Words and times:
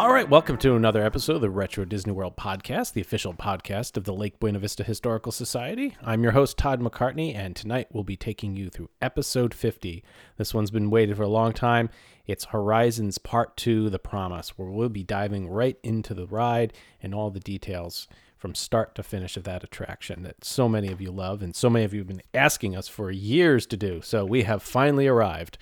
All 0.00 0.10
right, 0.10 0.30
welcome 0.30 0.56
to 0.56 0.76
another 0.76 1.04
episode 1.04 1.34
of 1.34 1.40
the 1.42 1.50
Retro 1.50 1.84
Disney 1.84 2.14
World 2.14 2.34
Podcast, 2.34 2.94
the 2.94 3.02
official 3.02 3.34
podcast 3.34 3.98
of 3.98 4.04
the 4.04 4.14
Lake 4.14 4.40
Buena 4.40 4.58
Vista 4.58 4.82
Historical 4.82 5.30
Society. 5.30 5.94
I'm 6.02 6.22
your 6.22 6.32
host, 6.32 6.56
Todd 6.56 6.80
McCartney, 6.80 7.34
and 7.34 7.54
tonight 7.54 7.88
we'll 7.92 8.02
be 8.02 8.16
taking 8.16 8.56
you 8.56 8.70
through 8.70 8.88
episode 9.02 9.52
50. 9.52 10.02
This 10.38 10.54
one's 10.54 10.70
been 10.70 10.88
waited 10.88 11.18
for 11.18 11.24
a 11.24 11.28
long 11.28 11.52
time. 11.52 11.90
It's 12.26 12.46
Horizons 12.46 13.18
Part 13.18 13.58
2 13.58 13.90
The 13.90 13.98
Promise, 13.98 14.56
where 14.56 14.70
we'll 14.70 14.88
be 14.88 15.04
diving 15.04 15.50
right 15.50 15.76
into 15.82 16.14
the 16.14 16.26
ride 16.26 16.72
and 17.02 17.14
all 17.14 17.30
the 17.30 17.38
details 17.38 18.08
from 18.38 18.54
start 18.54 18.94
to 18.94 19.02
finish 19.02 19.36
of 19.36 19.44
that 19.44 19.62
attraction 19.62 20.22
that 20.22 20.46
so 20.46 20.66
many 20.66 20.90
of 20.90 21.02
you 21.02 21.10
love 21.10 21.42
and 21.42 21.54
so 21.54 21.68
many 21.68 21.84
of 21.84 21.92
you 21.92 22.00
have 22.00 22.08
been 22.08 22.22
asking 22.32 22.74
us 22.74 22.88
for 22.88 23.10
years 23.10 23.66
to 23.66 23.76
do. 23.76 24.00
So 24.00 24.24
we 24.24 24.44
have 24.44 24.62
finally 24.62 25.06
arrived. 25.06 25.58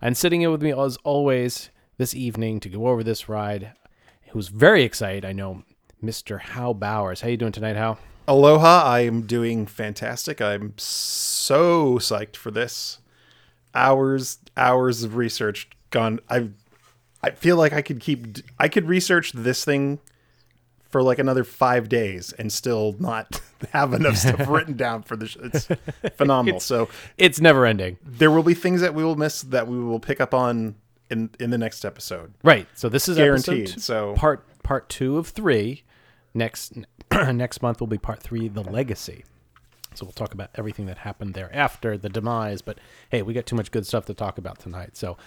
And 0.00 0.16
sitting 0.16 0.40
here 0.40 0.50
with 0.50 0.62
me, 0.62 0.72
as 0.72 0.96
always, 1.04 1.68
this 1.98 2.14
evening 2.14 2.58
to 2.58 2.70
go 2.70 2.86
over 2.88 3.04
this 3.04 3.28
ride, 3.28 3.74
who's 4.32 4.48
very 4.48 4.82
excited, 4.82 5.24
I 5.24 5.32
know, 5.32 5.62
Mr. 6.02 6.40
Hal 6.40 6.74
Bowers. 6.74 7.20
How 7.20 7.28
you 7.28 7.36
doing 7.36 7.52
tonight, 7.52 7.76
Hal? 7.76 7.98
Aloha, 8.26 8.82
I 8.84 9.00
am 9.00 9.22
doing 9.22 9.66
fantastic. 9.66 10.40
I'm 10.40 10.74
so 10.76 11.98
psyched 11.98 12.36
for 12.36 12.50
this. 12.50 12.98
Hours, 13.74 14.38
hours 14.56 15.02
of 15.02 15.16
research 15.16 15.68
gone. 15.90 16.20
I, 16.28 16.48
I 17.22 17.30
feel 17.30 17.56
like 17.56 17.72
I 17.72 17.82
could 17.82 18.00
keep. 18.00 18.38
I 18.58 18.68
could 18.68 18.86
research 18.88 19.32
this 19.32 19.64
thing 19.64 19.98
for 20.90 21.02
like 21.02 21.18
another 21.18 21.42
five 21.42 21.88
days 21.88 22.32
and 22.34 22.52
still 22.52 22.94
not 22.98 23.40
have 23.72 23.94
enough 23.94 24.16
stuff 24.16 24.46
written 24.48 24.76
down 24.76 25.02
for 25.02 25.16
the. 25.16 25.24
It's 25.42 25.68
phenomenal. 26.16 26.60
so 26.60 26.88
It's 27.18 27.40
never 27.40 27.64
ending. 27.66 27.98
there 28.04 28.30
will 28.30 28.42
be 28.42 28.54
things 28.54 28.82
that 28.82 28.94
we 28.94 29.02
will 29.04 29.16
miss 29.16 29.42
that 29.42 29.66
we 29.66 29.78
will 29.82 30.00
pick 30.00 30.20
up 30.20 30.34
on 30.34 30.74
in 31.12 31.30
in 31.38 31.50
the 31.50 31.58
next 31.58 31.84
episode. 31.84 32.34
Right. 32.42 32.66
So 32.74 32.88
this 32.88 33.08
is 33.08 33.16
Guaranteed, 33.16 33.70
episode 33.70 33.80
so- 33.80 34.14
part 34.14 34.44
part 34.62 34.88
two 34.88 35.18
of 35.18 35.28
three. 35.28 35.84
Next 36.34 36.72
next 37.12 37.62
month 37.62 37.78
will 37.80 37.86
be 37.86 37.98
part 37.98 38.20
three, 38.22 38.48
the 38.48 38.62
legacy. 38.62 39.24
So 39.94 40.06
we'll 40.06 40.12
talk 40.12 40.32
about 40.32 40.48
everything 40.54 40.86
that 40.86 40.98
happened 40.98 41.34
there 41.34 41.54
after 41.54 41.98
the 41.98 42.08
demise. 42.08 42.62
But 42.62 42.78
hey, 43.10 43.20
we 43.22 43.34
got 43.34 43.44
too 43.46 43.56
much 43.56 43.70
good 43.70 43.86
stuff 43.86 44.06
to 44.06 44.14
talk 44.14 44.38
about 44.38 44.58
tonight. 44.58 44.96
So 44.96 45.18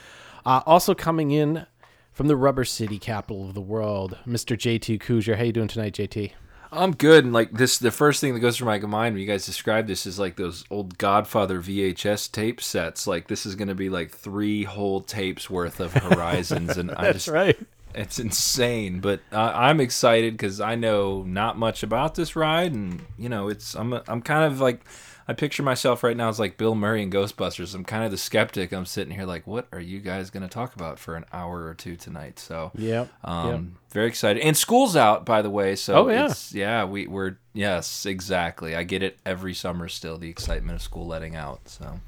uh, 0.45 0.61
also 0.65 0.95
coming 0.95 1.29
in 1.31 1.67
from 2.11 2.27
the 2.27 2.35
Rubber 2.35 2.65
City, 2.65 2.97
capital 2.97 3.47
of 3.47 3.53
the 3.53 3.61
world, 3.61 4.17
Mr. 4.27 4.57
JT 4.57 4.99
Kujar. 5.01 5.35
How 5.37 5.43
you 5.43 5.51
doing 5.51 5.67
tonight, 5.67 5.93
JT? 5.93 6.31
I'm 6.75 6.91
good. 6.91 7.23
And 7.23 7.33
like 7.33 7.51
this, 7.51 7.77
the 7.77 7.91
first 7.91 8.21
thing 8.21 8.33
that 8.33 8.39
goes 8.39 8.57
through 8.57 8.67
my 8.67 8.79
mind 8.79 9.15
when 9.15 9.21
you 9.21 9.27
guys 9.27 9.45
describe 9.45 9.87
this 9.87 10.05
is 10.05 10.19
like 10.19 10.35
those 10.35 10.65
old 10.69 10.97
Godfather 10.97 11.61
VHS 11.61 12.31
tape 12.31 12.61
sets. 12.61 13.07
Like 13.07 13.27
this 13.27 13.45
is 13.45 13.55
going 13.55 13.67
to 13.67 13.75
be 13.75 13.89
like 13.89 14.11
three 14.11 14.63
whole 14.63 15.01
tapes 15.01 15.49
worth 15.49 15.79
of 15.79 15.93
Horizons, 15.93 16.77
and 16.77 16.91
I 16.97 17.13
just 17.13 17.27
right. 17.27 17.57
it's 17.93 18.19
insane. 18.19 18.99
But 18.99 19.21
uh, 19.31 19.51
I'm 19.55 19.79
excited 19.79 20.33
because 20.33 20.59
I 20.59 20.75
know 20.75 21.23
not 21.23 21.57
much 21.57 21.83
about 21.83 22.15
this 22.15 22.35
ride, 22.35 22.73
and 22.73 23.01
you 23.17 23.29
know, 23.29 23.47
it's 23.47 23.75
I'm 23.75 23.93
I'm 24.07 24.21
kind 24.21 24.51
of 24.51 24.59
like. 24.59 24.81
I 25.27 25.33
picture 25.33 25.63
myself 25.63 26.03
right 26.03 26.15
now 26.15 26.29
as 26.29 26.39
like 26.39 26.55
Bill 26.57 26.75
Murray 26.75 27.01
in 27.01 27.09
Ghostbusters. 27.09 27.73
I'm 27.73 27.83
kind 27.83 28.03
of 28.03 28.11
the 28.11 28.17
skeptic. 28.17 28.71
I'm 28.71 28.85
sitting 28.85 29.13
here 29.15 29.25
like, 29.25 29.47
what 29.47 29.67
are 29.71 29.79
you 29.79 29.99
guys 29.99 30.29
going 30.29 30.43
to 30.43 30.49
talk 30.49 30.75
about 30.75 30.99
for 30.99 31.15
an 31.15 31.25
hour 31.33 31.65
or 31.65 31.73
two 31.73 31.95
tonight? 31.95 32.37
So, 32.37 32.71
Yep, 32.75 33.09
um, 33.23 33.49
yep. 33.49 33.61
very 33.91 34.07
excited. 34.07 34.43
And 34.43 34.55
school's 34.55 34.95
out, 34.95 35.25
by 35.25 35.41
the 35.41 35.49
way. 35.49 35.75
So, 35.75 35.95
Oh, 35.95 36.09
yeah. 36.09 36.25
it's, 36.27 36.53
yeah, 36.53 36.85
we, 36.85 37.07
we're 37.07 37.37
yes, 37.53 38.05
exactly. 38.05 38.75
I 38.75 38.83
get 38.83 39.01
it 39.01 39.17
every 39.25 39.55
summer 39.55 39.87
still. 39.89 40.17
The 40.19 40.29
excitement 40.29 40.75
of 40.75 40.81
school 40.83 41.07
letting 41.07 41.35
out. 41.35 41.69
So, 41.69 41.99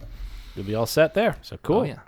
You'll 0.55 0.65
be 0.65 0.75
all 0.75 0.85
set 0.85 1.13
there. 1.15 1.37
So 1.41 1.57
cool. 1.63 1.79
oh 1.79 1.83
yeah. 1.83 1.99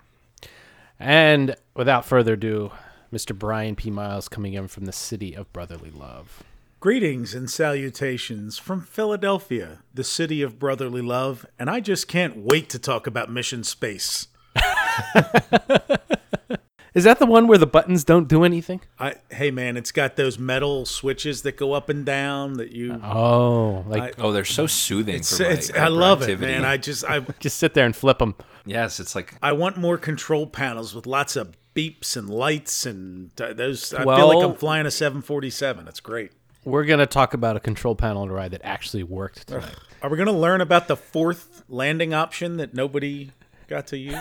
And 0.98 1.56
without 1.74 2.04
further 2.04 2.34
ado, 2.34 2.70
Mr. 3.12 3.36
Brian 3.36 3.74
P. 3.74 3.90
Miles 3.90 4.28
coming 4.28 4.54
in 4.54 4.68
from 4.68 4.84
the 4.84 4.92
city 4.92 5.34
of 5.34 5.52
brotherly 5.52 5.90
love. 5.90 6.42
Greetings 6.80 7.34
and 7.34 7.50
salutations 7.50 8.56
from 8.56 8.80
Philadelphia, 8.80 9.80
the 9.92 10.02
city 10.02 10.40
of 10.40 10.58
brotherly 10.58 11.02
love, 11.02 11.44
and 11.58 11.68
I 11.68 11.80
just 11.80 12.08
can't 12.08 12.38
wait 12.38 12.70
to 12.70 12.78
talk 12.78 13.06
about 13.06 13.30
Mission 13.30 13.64
Space. 13.64 14.28
Is 16.94 17.04
that 17.04 17.18
the 17.18 17.26
one 17.26 17.48
where 17.48 17.58
the 17.58 17.66
buttons 17.66 18.02
don't 18.02 18.28
do 18.28 18.44
anything? 18.44 18.80
I, 18.98 19.16
hey 19.30 19.50
man, 19.50 19.76
it's 19.76 19.92
got 19.92 20.16
those 20.16 20.38
metal 20.38 20.86
switches 20.86 21.42
that 21.42 21.58
go 21.58 21.74
up 21.74 21.90
and 21.90 22.06
down 22.06 22.54
that 22.54 22.72
you. 22.72 22.98
Oh, 23.04 23.84
like 23.86 24.14
Oh, 24.18 24.32
they're 24.32 24.46
so 24.46 24.66
soothing 24.66 25.16
it's, 25.16 25.36
for 25.36 25.42
my 25.42 25.50
it's, 25.50 25.70
I 25.74 25.88
love 25.88 26.22
it, 26.22 26.38
hyperactivity. 26.38 26.40
man. 26.40 26.64
I 26.64 26.78
just 26.78 27.04
I 27.04 27.20
just 27.40 27.58
sit 27.58 27.74
there 27.74 27.84
and 27.84 27.94
flip 27.94 28.20
them. 28.20 28.36
yes, 28.64 28.98
it's 29.00 29.14
like 29.14 29.34
I 29.42 29.52
want 29.52 29.76
more 29.76 29.98
control 29.98 30.46
panels 30.46 30.94
with 30.94 31.06
lots 31.06 31.36
of 31.36 31.54
beeps 31.76 32.16
and 32.16 32.30
lights 32.30 32.86
and 32.86 33.38
uh, 33.38 33.52
those. 33.52 33.92
I 33.92 34.02
feel 34.02 34.28
like 34.28 34.42
I'm 34.42 34.56
flying 34.56 34.86
a 34.86 34.90
747. 34.90 35.86
It's 35.86 36.00
great. 36.00 36.32
We're 36.64 36.84
gonna 36.84 37.06
talk 37.06 37.34
about 37.34 37.56
a 37.56 37.60
control 37.60 37.94
panel 37.94 38.28
ride 38.28 38.50
that 38.50 38.60
actually 38.64 39.02
worked 39.02 39.48
tonight. 39.48 39.74
Are 40.02 40.08
we 40.08 40.16
going 40.16 40.26
to 40.26 40.32
learn 40.32 40.62
about 40.62 40.88
the 40.88 40.96
fourth 40.96 41.62
landing 41.68 42.14
option 42.14 42.56
that 42.56 42.72
nobody 42.72 43.32
got 43.68 43.88
to 43.88 43.98
use? 43.98 44.16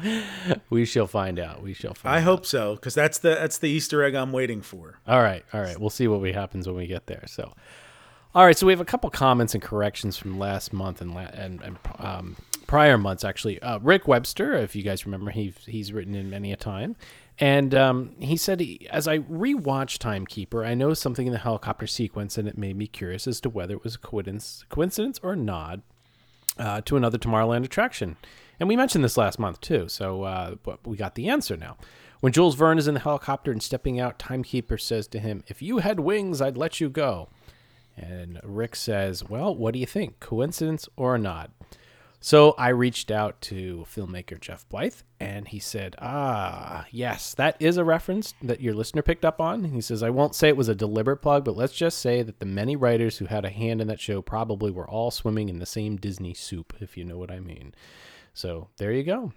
we 0.70 0.84
shall 0.84 1.06
find 1.06 1.38
out. 1.38 1.62
We 1.62 1.72
shall 1.72 1.94
find. 1.94 2.14
I 2.14 2.18
out. 2.18 2.24
hope 2.24 2.46
so, 2.46 2.74
because 2.74 2.94
that's 2.94 3.18
the 3.18 3.30
that's 3.30 3.58
the 3.58 3.68
Easter 3.68 4.02
egg 4.02 4.14
I'm 4.14 4.30
waiting 4.32 4.60
for. 4.60 4.98
All 5.06 5.22
right, 5.22 5.44
all 5.54 5.60
right. 5.60 5.78
We'll 5.78 5.90
see 5.90 6.06
what 6.06 6.20
we 6.20 6.32
happens 6.32 6.66
when 6.66 6.76
we 6.76 6.86
get 6.86 7.06
there. 7.06 7.24
So, 7.26 7.54
all 8.34 8.44
right. 8.44 8.56
So 8.56 8.66
we 8.66 8.72
have 8.72 8.80
a 8.80 8.84
couple 8.86 9.08
comments 9.10 9.54
and 9.54 9.62
corrections 9.62 10.18
from 10.18 10.38
last 10.38 10.72
month 10.72 11.00
and 11.00 11.14
la- 11.14 11.30
and, 11.32 11.62
and 11.62 11.78
um, 11.98 12.36
prior 12.66 12.98
months 12.98 13.24
actually. 13.24 13.60
Uh, 13.62 13.78
Rick 13.78 14.06
Webster, 14.06 14.54
if 14.54 14.76
you 14.76 14.82
guys 14.82 15.06
remember, 15.06 15.30
he 15.30 15.54
he's 15.64 15.94
written 15.94 16.14
in 16.14 16.28
many 16.28 16.52
a 16.52 16.56
time, 16.56 16.94
and 17.40 17.74
um, 17.74 18.14
he 18.18 18.36
said 18.36 18.62
as 18.90 19.06
I 19.06 19.18
rewatched 19.18 19.98
Timekeeper, 19.98 20.64
I 20.64 20.74
noticed 20.74 21.02
something 21.02 21.26
in 21.26 21.32
the 21.32 21.38
helicopter 21.38 21.86
sequence, 21.86 22.36
and 22.36 22.48
it 22.48 22.58
made 22.58 22.76
me 22.76 22.86
curious 22.86 23.26
as 23.26 23.40
to 23.42 23.48
whether 23.48 23.74
it 23.74 23.84
was 23.84 23.94
a 23.94 23.98
coincidence, 23.98 24.64
coincidence 24.68 25.20
or 25.22 25.36
nod 25.36 25.82
uh, 26.58 26.80
to 26.82 26.96
another 26.96 27.18
Tomorrowland 27.18 27.64
attraction. 27.64 28.16
And 28.58 28.68
we 28.68 28.76
mentioned 28.76 29.04
this 29.04 29.16
last 29.16 29.38
month 29.38 29.60
too, 29.60 29.88
so 29.88 30.24
uh, 30.24 30.56
we 30.84 30.96
got 30.96 31.14
the 31.14 31.28
answer 31.28 31.56
now. 31.56 31.76
When 32.20 32.32
Jules 32.32 32.56
Verne 32.56 32.78
is 32.78 32.88
in 32.88 32.94
the 32.94 33.00
helicopter 33.00 33.52
and 33.52 33.62
stepping 33.62 34.00
out, 34.00 34.18
Timekeeper 34.18 34.76
says 34.76 35.06
to 35.08 35.20
him, 35.20 35.44
If 35.46 35.62
you 35.62 35.78
had 35.78 36.00
wings, 36.00 36.42
I'd 36.42 36.56
let 36.56 36.80
you 36.80 36.88
go. 36.88 37.28
And 37.96 38.40
Rick 38.42 38.74
says, 38.74 39.28
Well, 39.28 39.54
what 39.54 39.74
do 39.74 39.78
you 39.78 39.86
think? 39.86 40.18
Coincidence 40.18 40.88
or 40.96 41.16
not? 41.18 41.52
So 42.20 42.54
I 42.58 42.70
reached 42.70 43.12
out 43.12 43.40
to 43.42 43.86
filmmaker 43.88 44.40
Jeff 44.40 44.68
Blythe, 44.68 45.02
and 45.20 45.46
he 45.46 45.60
said, 45.60 45.94
Ah, 46.00 46.86
yes, 46.90 47.32
that 47.34 47.56
is 47.60 47.76
a 47.76 47.84
reference 47.84 48.34
that 48.42 48.60
your 48.60 48.74
listener 48.74 49.02
picked 49.02 49.24
up 49.24 49.40
on. 49.40 49.64
He 49.64 49.80
says, 49.80 50.02
I 50.02 50.10
won't 50.10 50.34
say 50.34 50.48
it 50.48 50.56
was 50.56 50.68
a 50.68 50.74
deliberate 50.74 51.18
plug, 51.18 51.44
but 51.44 51.56
let's 51.56 51.74
just 51.74 51.98
say 51.98 52.22
that 52.22 52.40
the 52.40 52.46
many 52.46 52.74
writers 52.74 53.18
who 53.18 53.26
had 53.26 53.44
a 53.44 53.50
hand 53.50 53.80
in 53.80 53.86
that 53.86 54.00
show 54.00 54.20
probably 54.20 54.72
were 54.72 54.88
all 54.88 55.12
swimming 55.12 55.48
in 55.48 55.60
the 55.60 55.66
same 55.66 55.96
Disney 55.96 56.34
soup, 56.34 56.74
if 56.80 56.96
you 56.96 57.04
know 57.04 57.18
what 57.18 57.30
I 57.30 57.38
mean. 57.38 57.72
So 58.34 58.68
there 58.78 58.92
you 58.92 59.04
go. 59.04 59.32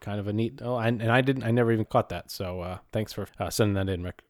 Kind 0.00 0.18
of 0.18 0.26
a 0.26 0.32
neat. 0.32 0.60
Oh, 0.62 0.78
and, 0.78 1.00
and 1.00 1.12
I 1.12 1.20
didn't. 1.20 1.44
I 1.44 1.50
never 1.50 1.70
even 1.70 1.84
caught 1.84 2.08
that. 2.08 2.30
So 2.30 2.62
uh, 2.62 2.78
thanks 2.90 3.12
for 3.12 3.28
uh, 3.38 3.50
sending 3.50 3.74
that 3.74 3.92
in, 3.92 4.02
Rick. 4.02 4.22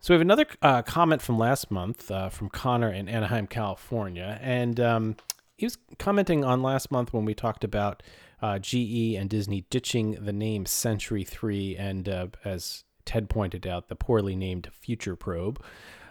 So 0.00 0.12
we 0.12 0.16
have 0.16 0.22
another 0.22 0.46
uh, 0.60 0.82
comment 0.82 1.22
from 1.22 1.38
last 1.38 1.70
month 1.70 2.10
uh, 2.10 2.28
from 2.28 2.48
Connor 2.48 2.92
in 2.92 3.08
Anaheim, 3.08 3.46
California, 3.46 4.40
and 4.42 4.80
um, 4.80 5.16
he 5.62 5.66
was 5.66 5.78
commenting 5.96 6.44
on 6.44 6.60
last 6.60 6.90
month 6.90 7.12
when 7.12 7.24
we 7.24 7.34
talked 7.34 7.62
about 7.62 8.02
uh, 8.42 8.58
GE 8.58 9.14
and 9.14 9.30
Disney 9.30 9.64
ditching 9.70 10.18
the 10.20 10.32
name 10.32 10.66
Century 10.66 11.22
Three, 11.22 11.76
and 11.76 12.08
uh, 12.08 12.26
as 12.44 12.82
Ted 13.04 13.30
pointed 13.30 13.64
out, 13.64 13.88
the 13.88 13.94
poorly 13.94 14.34
named 14.34 14.68
Future 14.72 15.14
Probe. 15.14 15.62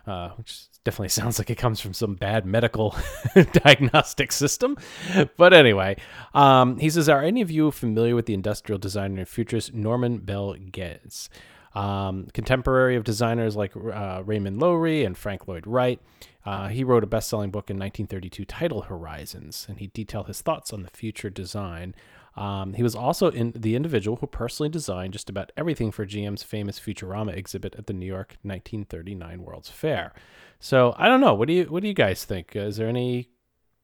uh, 0.07 0.29
which 0.37 0.67
definitely 0.85 1.09
sounds 1.19 1.37
like 1.37 1.49
it 1.49 1.57
comes 1.57 1.81
from 1.81 1.93
some 1.93 2.15
bad 2.15 2.45
medical 2.45 2.95
diagnostic 3.51 4.31
system. 4.31 4.77
But 5.35 5.53
anyway, 5.53 5.97
um, 6.33 6.77
he 6.77 6.89
says, 6.89 7.09
Are 7.09 7.21
any 7.21 7.41
of 7.41 7.51
you 7.51 7.71
familiar 7.71 8.15
with 8.15 8.27
the 8.27 8.33
industrial 8.33 8.79
designer 8.79 9.19
and 9.19 9.27
futurist 9.27 9.73
Norman 9.73 10.19
Bel 10.19 10.53
Geddes? 10.53 11.29
Um, 11.75 12.27
contemporary 12.33 12.95
of 12.95 13.03
designers 13.03 13.57
like 13.57 13.73
uh, 13.75 14.23
Raymond 14.25 14.61
Loewy 14.61 15.05
and 15.05 15.17
Frank 15.17 15.49
Lloyd 15.49 15.67
Wright. 15.67 15.99
Uh, 16.45 16.69
he 16.69 16.83
wrote 16.83 17.03
a 17.03 17.07
best 17.07 17.29
selling 17.29 17.51
book 17.51 17.69
in 17.69 17.77
1932 17.77 18.45
titled 18.45 18.85
Horizons, 18.85 19.65
and 19.69 19.79
he 19.79 19.87
detailed 19.87 20.27
his 20.27 20.41
thoughts 20.41 20.73
on 20.73 20.83
the 20.83 20.89
future 20.89 21.29
design. 21.29 21.93
Um, 22.35 22.73
he 22.73 22.83
was 22.83 22.95
also 22.95 23.29
in 23.29 23.51
the 23.55 23.75
individual 23.75 24.17
who 24.17 24.27
personally 24.27 24.69
designed 24.69 25.13
just 25.13 25.29
about 25.29 25.51
everything 25.57 25.91
for 25.91 26.05
GM's 26.05 26.43
famous 26.43 26.79
Futurama 26.79 27.35
exhibit 27.35 27.75
at 27.75 27.87
the 27.87 27.93
New 27.93 28.05
York 28.05 28.37
1939 28.41 29.43
World's 29.43 29.69
Fair. 29.69 30.13
So 30.59 30.95
I 30.97 31.07
don't 31.07 31.21
know. 31.21 31.33
What 31.33 31.47
do 31.47 31.53
you 31.53 31.65
what 31.65 31.81
do 31.81 31.87
you 31.87 31.93
guys 31.93 32.23
think? 32.23 32.55
Is 32.55 32.77
there 32.77 32.87
any 32.87 33.29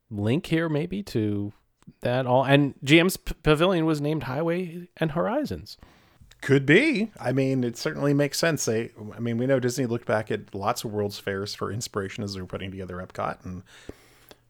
link 0.09 0.45
here 0.45 0.69
maybe 0.69 1.03
to 1.03 1.51
that 2.01 2.25
all? 2.25 2.45
And 2.45 2.75
GM's 2.85 3.17
p- 3.17 3.33
pavilion 3.43 3.85
was 3.85 3.99
named 3.99 4.23
Highway 4.23 4.87
and 4.97 5.11
Horizons. 5.11 5.77
Could 6.41 6.65
be. 6.65 7.11
I 7.19 7.31
mean, 7.31 7.63
it 7.63 7.77
certainly 7.77 8.13
makes 8.13 8.37
sense. 8.39 8.65
They, 8.65 8.91
I 9.15 9.19
mean, 9.19 9.37
we 9.37 9.47
know 9.47 9.59
Disney 9.59 9.85
looked 9.85 10.05
back 10.05 10.29
at 10.31 10.53
lots 10.53 10.83
of 10.83 10.91
World's 10.93 11.17
Fairs 11.19 11.55
for 11.55 11.71
inspiration 11.71 12.23
as 12.23 12.35
they 12.35 12.41
were 12.41 12.47
putting 12.47 12.69
together 12.71 12.97
Epcot, 12.97 13.43
and 13.43 13.63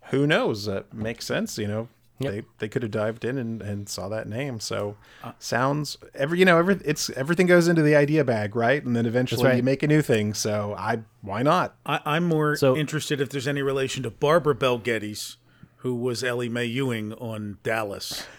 who 0.10 0.28
knows? 0.28 0.66
That 0.66 0.94
makes 0.94 1.26
sense. 1.26 1.58
You 1.58 1.68
know, 1.68 1.88
Yep. 2.20 2.32
they 2.34 2.44
they 2.58 2.68
could 2.68 2.82
have 2.82 2.92
dived 2.92 3.24
in 3.24 3.38
and, 3.38 3.62
and 3.62 3.88
saw 3.88 4.10
that 4.10 4.28
name. 4.28 4.60
So 4.60 4.98
sounds 5.40 5.98
every 6.16 6.40
you 6.40 6.46
know 6.46 6.58
every 6.58 6.80
it's 6.84 7.10
everything 7.12 7.46
goes 7.48 7.68
into 7.68 7.82
the 7.84 7.96
idea 7.96 8.24
bag, 8.24 8.56
right? 8.56 8.84
And 8.84 8.96
then 8.96 9.06
eventually 9.06 9.46
right. 9.46 9.56
you 9.58 9.64
make 9.64 9.84
a 9.84 9.88
new 9.88 10.02
thing. 10.02 10.34
So 10.34 10.76
I 10.78 11.00
why 11.22 11.42
not? 11.44 11.76
I, 11.86 12.00
I'm 12.06 12.26
more 12.26 12.56
So- 12.58 12.76
interested 12.76 13.22
if 13.22 13.30
there's 13.30 13.48
any 13.48 13.62
relation 13.62 14.02
to 14.04 14.10
Barbara 14.10 14.56
Bel 14.56 14.78
Geddes, 14.80 15.38
who 15.78 15.94
was 15.96 16.24
Ellie 16.24 16.50
Mae 16.50 16.66
Ewing 16.66 17.14
on 17.14 17.60
Dallas. 17.64 18.26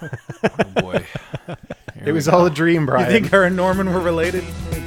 Oh 0.00 0.64
boy. 0.80 1.04
It 2.04 2.12
was 2.12 2.28
all 2.28 2.46
a 2.46 2.50
dream, 2.50 2.86
Brian. 2.86 3.06
You 3.06 3.12
think 3.12 3.32
her 3.32 3.44
and 3.44 3.56
Norman 3.56 3.92
were 3.92 4.00
related? 4.00 4.44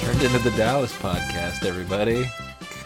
Turned 0.00 0.22
into 0.22 0.38
the 0.38 0.52
Dallas 0.56 0.92
podcast, 0.98 1.64
everybody. 1.64 2.30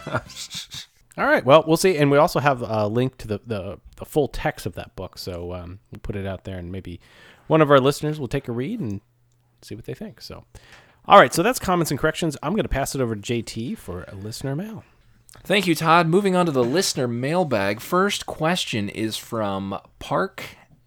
Gosh. 0.05 0.87
All 1.17 1.25
right. 1.25 1.45
Well, 1.45 1.63
we'll 1.65 1.77
see, 1.77 1.97
and 1.97 2.11
we 2.11 2.17
also 2.17 2.39
have 2.39 2.61
a 2.61 2.87
link 2.87 3.17
to 3.19 3.27
the 3.27 3.39
the, 3.45 3.79
the 3.97 4.05
full 4.05 4.27
text 4.27 4.65
of 4.65 4.75
that 4.75 4.95
book, 4.95 5.17
so 5.17 5.53
um, 5.53 5.79
we'll 5.91 6.01
put 6.01 6.15
it 6.15 6.25
out 6.25 6.43
there, 6.43 6.57
and 6.57 6.71
maybe 6.71 6.99
one 7.47 7.61
of 7.61 7.71
our 7.71 7.79
listeners 7.79 8.19
will 8.19 8.27
take 8.27 8.47
a 8.47 8.51
read 8.51 8.79
and 8.79 9.01
see 9.61 9.75
what 9.75 9.85
they 9.85 9.93
think. 9.93 10.21
So, 10.21 10.43
all 11.05 11.19
right. 11.19 11.33
So 11.33 11.41
that's 11.43 11.59
comments 11.59 11.91
and 11.91 11.99
corrections. 11.99 12.35
I'm 12.43 12.53
going 12.53 12.63
to 12.63 12.69
pass 12.69 12.95
it 12.95 13.01
over 13.01 13.15
to 13.15 13.21
JT 13.21 13.77
for 13.77 14.03
a 14.07 14.15
listener 14.15 14.55
mail. 14.55 14.83
Thank 15.43 15.67
you, 15.67 15.75
Todd. 15.75 16.07
Moving 16.07 16.35
on 16.35 16.47
to 16.47 16.51
the 16.51 16.63
listener 16.63 17.07
mailbag. 17.07 17.79
First 17.79 18.25
question 18.25 18.89
is 18.89 19.17
from 19.17 19.79
Park 19.99 20.43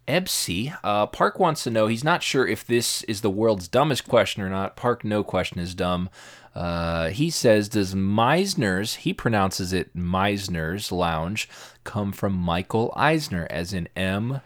Ebsey. 0.07 0.77
Uh, 0.83 1.05
Park 1.05 1.39
wants 1.39 1.63
to 1.63 1.69
know, 1.69 1.87
he's 1.87 2.03
not 2.03 2.23
sure 2.23 2.45
if 2.45 2.65
this 2.65 3.03
is 3.03 3.21
the 3.21 3.29
world's 3.29 3.67
dumbest 3.67 4.07
question 4.07 4.41
or 4.41 4.49
not. 4.49 4.75
Park, 4.75 5.05
no 5.05 5.23
question 5.23 5.59
is 5.59 5.75
dumb. 5.75 6.09
Uh, 6.55 7.09
he 7.09 7.29
says, 7.29 7.69
Does 7.69 7.95
Meisner's, 7.95 8.95
he 8.95 9.13
pronounces 9.13 9.71
it 9.71 9.95
Meisner's 9.95 10.91
Lounge, 10.91 11.47
come 11.83 12.11
from 12.11 12.33
Michael 12.33 12.91
Eisner, 12.95 13.47
as 13.49 13.71
in 13.71 13.87
M. 13.95 14.41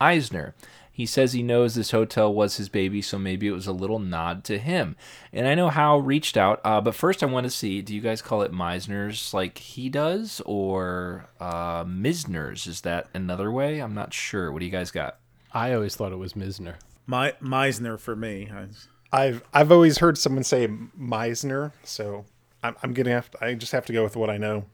Eisner? 0.00 0.54
He 0.96 1.04
says 1.04 1.34
he 1.34 1.42
knows 1.42 1.74
this 1.74 1.90
hotel 1.90 2.32
was 2.32 2.56
his 2.56 2.70
baby, 2.70 3.02
so 3.02 3.18
maybe 3.18 3.46
it 3.46 3.50
was 3.52 3.66
a 3.66 3.72
little 3.72 3.98
nod 3.98 4.44
to 4.44 4.56
him. 4.58 4.96
And 5.30 5.46
I 5.46 5.54
know 5.54 5.68
Hal 5.68 6.00
reached 6.00 6.38
out, 6.38 6.58
uh, 6.64 6.80
but 6.80 6.94
first 6.94 7.22
I 7.22 7.26
want 7.26 7.44
to 7.44 7.50
see 7.50 7.82
do 7.82 7.94
you 7.94 8.00
guys 8.00 8.22
call 8.22 8.40
it 8.40 8.50
Meisner's 8.50 9.34
like 9.34 9.58
he 9.58 9.90
does, 9.90 10.40
or 10.46 11.28
uh, 11.38 11.84
Misner's? 11.84 12.66
Is 12.66 12.80
that 12.80 13.08
another 13.12 13.52
way? 13.52 13.80
I'm 13.80 13.92
not 13.92 14.14
sure. 14.14 14.50
What 14.50 14.60
do 14.60 14.64
you 14.64 14.72
guys 14.72 14.90
got? 14.90 15.18
I 15.52 15.74
always 15.74 15.94
thought 15.96 16.12
it 16.12 16.16
was 16.16 16.32
Misner. 16.32 16.76
My, 17.06 17.32
Meisner 17.42 18.00
for 18.00 18.16
me. 18.16 18.50
I- 18.50 18.68
I've 19.12 19.42
I've 19.54 19.70
always 19.70 19.98
heard 19.98 20.16
someone 20.18 20.42
say 20.44 20.66
Meisner, 20.66 21.72
so 21.84 22.24
I'm, 22.62 22.74
I'm 22.82 22.92
gonna 22.94 23.10
have 23.10 23.30
to, 23.32 23.44
I 23.44 23.54
just 23.54 23.72
have 23.72 23.86
to 23.86 23.92
go 23.92 24.02
with 24.02 24.16
what 24.16 24.30
I 24.30 24.36
know. 24.38 24.64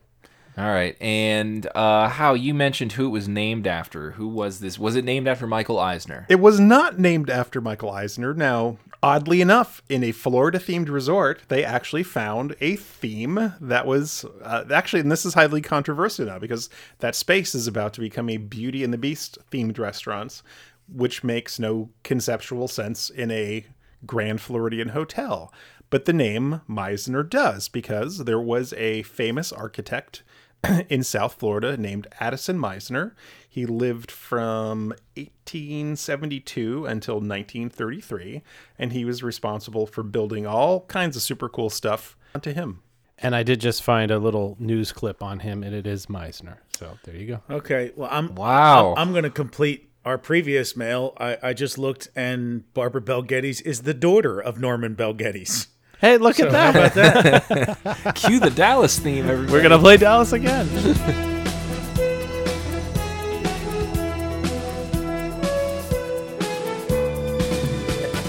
All 0.56 0.68
right. 0.68 0.96
And 1.00 1.66
uh, 1.74 2.08
Hal, 2.08 2.36
you 2.36 2.52
mentioned 2.52 2.92
who 2.92 3.06
it 3.06 3.10
was 3.10 3.26
named 3.26 3.66
after. 3.66 4.12
Who 4.12 4.28
was 4.28 4.60
this? 4.60 4.78
Was 4.78 4.96
it 4.96 5.04
named 5.04 5.26
after 5.26 5.46
Michael 5.46 5.78
Eisner? 5.78 6.26
It 6.28 6.40
was 6.40 6.60
not 6.60 6.98
named 6.98 7.30
after 7.30 7.60
Michael 7.60 7.90
Eisner. 7.90 8.34
Now, 8.34 8.76
oddly 9.02 9.40
enough, 9.40 9.82
in 9.88 10.04
a 10.04 10.12
Florida 10.12 10.58
themed 10.58 10.90
resort, 10.90 11.40
they 11.48 11.64
actually 11.64 12.02
found 12.02 12.54
a 12.60 12.76
theme 12.76 13.54
that 13.60 13.86
was 13.86 14.26
uh, 14.42 14.64
actually, 14.70 15.00
and 15.00 15.10
this 15.10 15.24
is 15.24 15.34
highly 15.34 15.62
controversial 15.62 16.26
now 16.26 16.38
because 16.38 16.68
that 16.98 17.14
space 17.14 17.54
is 17.54 17.66
about 17.66 17.94
to 17.94 18.00
become 18.00 18.28
a 18.28 18.36
Beauty 18.36 18.84
and 18.84 18.92
the 18.92 18.98
Beast 18.98 19.38
themed 19.50 19.78
restaurant, 19.78 20.42
which 20.86 21.24
makes 21.24 21.58
no 21.58 21.88
conceptual 22.02 22.68
sense 22.68 23.08
in 23.08 23.30
a 23.30 23.64
Grand 24.04 24.42
Floridian 24.42 24.88
hotel. 24.88 25.50
But 25.88 26.06
the 26.06 26.12
name 26.14 26.62
Meisner 26.68 27.28
does 27.28 27.68
because 27.68 28.18
there 28.18 28.40
was 28.40 28.72
a 28.74 29.02
famous 29.02 29.52
architect 29.52 30.22
in 30.88 31.02
South 31.02 31.34
Florida 31.34 31.76
named 31.76 32.06
Addison 32.20 32.58
Meisner. 32.58 33.12
He 33.48 33.66
lived 33.66 34.10
from 34.10 34.94
1872 35.16 36.86
until 36.86 37.16
1933, 37.16 38.42
and 38.78 38.92
he 38.92 39.04
was 39.04 39.22
responsible 39.22 39.86
for 39.86 40.02
building 40.02 40.46
all 40.46 40.82
kinds 40.82 41.16
of 41.16 41.22
super 41.22 41.48
cool 41.48 41.70
stuff 41.70 42.16
onto 42.34 42.52
him. 42.52 42.80
And 43.18 43.36
I 43.36 43.42
did 43.42 43.60
just 43.60 43.82
find 43.82 44.10
a 44.10 44.18
little 44.18 44.56
news 44.58 44.90
clip 44.92 45.22
on 45.22 45.40
him, 45.40 45.62
and 45.62 45.74
it 45.74 45.86
is 45.86 46.06
Meisner. 46.06 46.56
So 46.76 46.98
there 47.04 47.14
you 47.14 47.26
go. 47.26 47.54
Okay, 47.54 47.92
well, 47.94 48.08
I'm 48.10 48.34
Wow. 48.34 48.92
I'm, 48.92 49.08
I'm 49.08 49.12
going 49.12 49.24
to 49.24 49.30
complete 49.30 49.90
our 50.04 50.18
previous 50.18 50.76
mail. 50.76 51.12
I, 51.18 51.38
I 51.42 51.52
just 51.52 51.78
looked, 51.78 52.08
and 52.16 52.72
Barbara 52.74 53.00
Bel 53.00 53.22
Geddes 53.22 53.60
is 53.60 53.82
the 53.82 53.94
daughter 53.94 54.40
of 54.40 54.60
Norman 54.60 54.94
Bel 54.94 55.12
Geddes. 55.14 55.68
Hey, 56.02 56.18
look 56.18 56.40
at 56.40 56.50
that. 56.50 56.74
How 56.74 56.80
about 56.80 57.84
that? 57.84 58.14
Cue 58.16 58.40
the 58.40 58.50
Dallas 58.50 58.98
theme, 58.98 59.30
everybody. 59.30 59.52
We're 59.52 59.62
gonna 59.62 59.78
play 59.78 59.96
Dallas 59.96 60.32
again. 60.32 60.68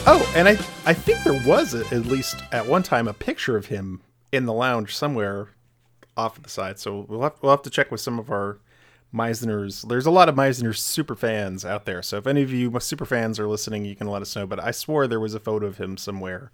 Oh, 0.05 0.33
and 0.35 0.49
I 0.49 0.51
I 0.85 0.93
think 0.93 1.23
there 1.23 1.41
was 1.47 1.73
a, 1.73 1.85
at 1.95 2.05
least 2.05 2.35
at 2.51 2.67
one 2.67 2.83
time 2.83 3.07
a 3.07 3.13
picture 3.13 3.55
of 3.55 3.67
him 3.67 4.01
in 4.33 4.45
the 4.45 4.51
lounge 4.51 4.93
somewhere 4.93 5.51
off 6.17 6.35
to 6.35 6.41
the 6.41 6.49
side. 6.49 6.77
So 6.77 7.05
we'll 7.07 7.21
have, 7.21 7.35
we'll 7.41 7.51
have 7.51 7.61
to 7.61 7.69
check 7.69 7.89
with 7.89 8.01
some 8.01 8.19
of 8.19 8.29
our 8.29 8.59
Meisner's. 9.15 9.83
There's 9.83 10.05
a 10.05 10.11
lot 10.11 10.27
of 10.27 10.35
Meisner's 10.35 10.81
super 10.83 11.15
fans 11.15 11.63
out 11.63 11.85
there. 11.85 12.01
So 12.01 12.17
if 12.17 12.27
any 12.27 12.41
of 12.41 12.51
you 12.51 12.77
super 12.81 13.05
fans 13.05 13.39
are 13.39 13.47
listening, 13.47 13.85
you 13.85 13.95
can 13.95 14.07
let 14.07 14.21
us 14.21 14.35
know. 14.35 14.45
But 14.45 14.61
I 14.61 14.71
swore 14.71 15.07
there 15.07 15.21
was 15.21 15.35
a 15.35 15.39
photo 15.39 15.67
of 15.67 15.77
him 15.77 15.95
somewhere. 15.95 16.51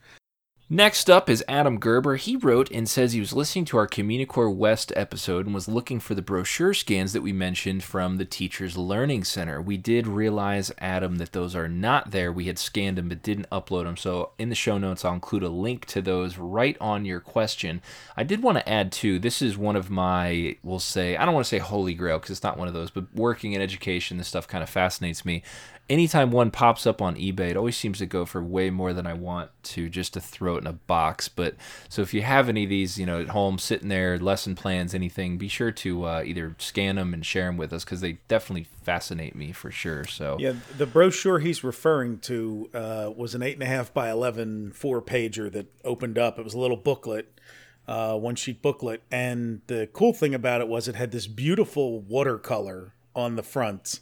Next 0.71 1.09
up 1.09 1.31
is 1.31 1.43
Adam 1.47 1.79
Gerber. 1.79 2.17
He 2.17 2.35
wrote 2.35 2.69
and 2.69 2.87
says 2.87 3.13
he 3.13 3.19
was 3.19 3.33
listening 3.33 3.65
to 3.65 3.77
our 3.77 3.87
Communicore 3.87 4.55
West 4.55 4.93
episode 4.95 5.47
and 5.47 5.55
was 5.55 5.67
looking 5.67 5.99
for 5.99 6.13
the 6.13 6.21
brochure 6.21 6.75
scans 6.75 7.11
that 7.13 7.23
we 7.23 7.33
mentioned 7.33 7.83
from 7.83 8.17
the 8.17 8.25
Teachers 8.25 8.77
Learning 8.77 9.23
Center. 9.23 9.59
We 9.59 9.77
did 9.77 10.05
realize, 10.05 10.71
Adam, 10.77 11.17
that 11.17 11.31
those 11.31 11.55
are 11.55 11.67
not 11.67 12.11
there. 12.11 12.31
We 12.31 12.45
had 12.45 12.59
scanned 12.59 12.99
them 12.99 13.09
but 13.09 13.23
didn't 13.23 13.49
upload 13.49 13.85
them. 13.85 13.97
So 13.97 14.33
in 14.37 14.49
the 14.49 14.55
show 14.55 14.77
notes, 14.77 15.03
I'll 15.03 15.13
include 15.13 15.41
a 15.41 15.49
link 15.49 15.87
to 15.87 16.03
those 16.03 16.37
right 16.37 16.77
on 16.79 17.03
your 17.03 17.19
question. 17.19 17.81
I 18.15 18.21
did 18.21 18.43
want 18.43 18.59
to 18.59 18.69
add, 18.69 18.91
too, 18.91 19.17
this 19.17 19.41
is 19.41 19.57
one 19.57 19.75
of 19.75 19.89
my, 19.89 20.55
we'll 20.61 20.77
say, 20.77 21.17
I 21.17 21.25
don't 21.25 21.33
want 21.33 21.47
to 21.47 21.49
say 21.49 21.57
holy 21.57 21.95
grail 21.95 22.19
because 22.19 22.29
it's 22.29 22.43
not 22.43 22.59
one 22.59 22.67
of 22.67 22.75
those, 22.75 22.91
but 22.91 23.11
working 23.15 23.53
in 23.53 23.61
education, 23.63 24.17
this 24.17 24.27
stuff 24.27 24.47
kind 24.47 24.61
of 24.61 24.69
fascinates 24.69 25.25
me 25.25 25.41
anytime 25.89 26.29
one 26.29 26.51
pops 26.51 26.85
up 26.85 27.01
on 27.01 27.15
eBay, 27.15 27.49
it 27.49 27.57
always 27.57 27.75
seems 27.75 27.97
to 27.97 28.05
go 28.05 28.25
for 28.25 28.43
way 28.43 28.69
more 28.69 28.93
than 28.93 29.07
I 29.07 29.13
want 29.13 29.49
to 29.63 29.89
just 29.89 30.13
to 30.13 30.21
throw 30.21 30.55
it 30.55 30.59
in 30.59 30.67
a 30.67 30.73
box. 30.73 31.27
But 31.27 31.55
so 31.89 32.01
if 32.01 32.13
you 32.13 32.21
have 32.21 32.47
any 32.47 32.63
of 32.63 32.69
these, 32.69 32.99
you 32.99 33.05
know, 33.05 33.21
at 33.21 33.29
home 33.29 33.57
sitting 33.57 33.89
there, 33.89 34.19
lesson 34.19 34.55
plans, 34.55 34.93
anything, 34.93 35.37
be 35.37 35.47
sure 35.47 35.71
to 35.71 36.05
uh, 36.05 36.23
either 36.23 36.55
scan 36.59 36.95
them 36.95 37.13
and 37.13 37.25
share 37.25 37.45
them 37.45 37.57
with 37.57 37.73
us 37.73 37.83
because 37.83 38.01
they 38.01 38.19
definitely 38.27 38.67
fascinate 38.83 39.35
me 39.35 39.51
for 39.51 39.71
sure. 39.71 40.05
So 40.05 40.37
yeah, 40.39 40.53
the 40.77 40.85
brochure 40.85 41.39
he's 41.39 41.63
referring 41.63 42.19
to 42.19 42.69
uh, 42.73 43.11
was 43.15 43.33
an 43.33 43.41
eight 43.41 43.55
and 43.55 43.63
a 43.63 43.67
half 43.67 43.93
by 43.93 44.11
11 44.11 44.73
four 44.73 45.01
pager 45.01 45.51
that 45.51 45.67
opened 45.83 46.17
up. 46.17 46.37
It 46.37 46.43
was 46.43 46.53
a 46.53 46.59
little 46.59 46.77
booklet, 46.77 47.39
uh, 47.87 48.15
one 48.15 48.35
sheet 48.35 48.61
booklet, 48.61 49.01
and 49.11 49.61
the 49.67 49.89
cool 49.91 50.13
thing 50.13 50.35
about 50.35 50.61
it 50.61 50.67
was 50.67 50.87
it 50.87 50.95
had 50.95 51.11
this 51.11 51.25
beautiful 51.25 51.99
watercolor 51.99 52.93
on 53.15 53.35
the 53.35 53.43
front 53.43 53.99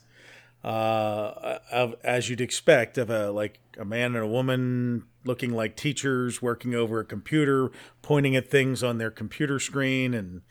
uh, 0.67 1.59
of, 1.71 1.95
as 2.03 2.29
you'd 2.29 2.41
expect 2.41 2.97
of 2.97 3.09
a 3.09 3.31
like 3.31 3.61
a 3.79 3.85
man 3.85 4.15
and 4.15 4.25
a 4.25 4.27
woman 4.27 5.05
looking 5.23 5.51
like 5.51 5.77
teachers 5.77 6.41
working 6.41 6.75
over 6.75 6.99
a 6.99 7.05
computer, 7.05 7.71
pointing 8.01 8.35
at 8.35 8.51
things 8.51 8.83
on 8.83 8.97
their 8.97 9.09
computer 9.09 9.59
screen, 9.59 10.13
and 10.13 10.41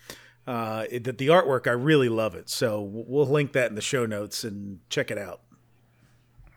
uh, 0.46 0.86
the 0.90 1.26
artwork 1.26 1.66
I 1.66 1.72
really 1.72 2.08
love 2.08 2.34
it. 2.34 2.48
So 2.48 2.80
we'll 2.80 3.26
link 3.26 3.52
that 3.52 3.68
in 3.68 3.74
the 3.74 3.82
show 3.82 4.06
notes 4.06 4.42
and 4.42 4.80
check 4.88 5.10
it 5.10 5.18
out. 5.18 5.42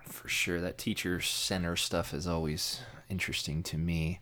For 0.05 0.29
sure. 0.29 0.61
That 0.61 0.77
teacher 0.77 1.19
center 1.19 1.75
stuff 1.75 2.13
is 2.13 2.27
always 2.27 2.79
interesting 3.09 3.61
to 3.63 3.77
me. 3.77 4.21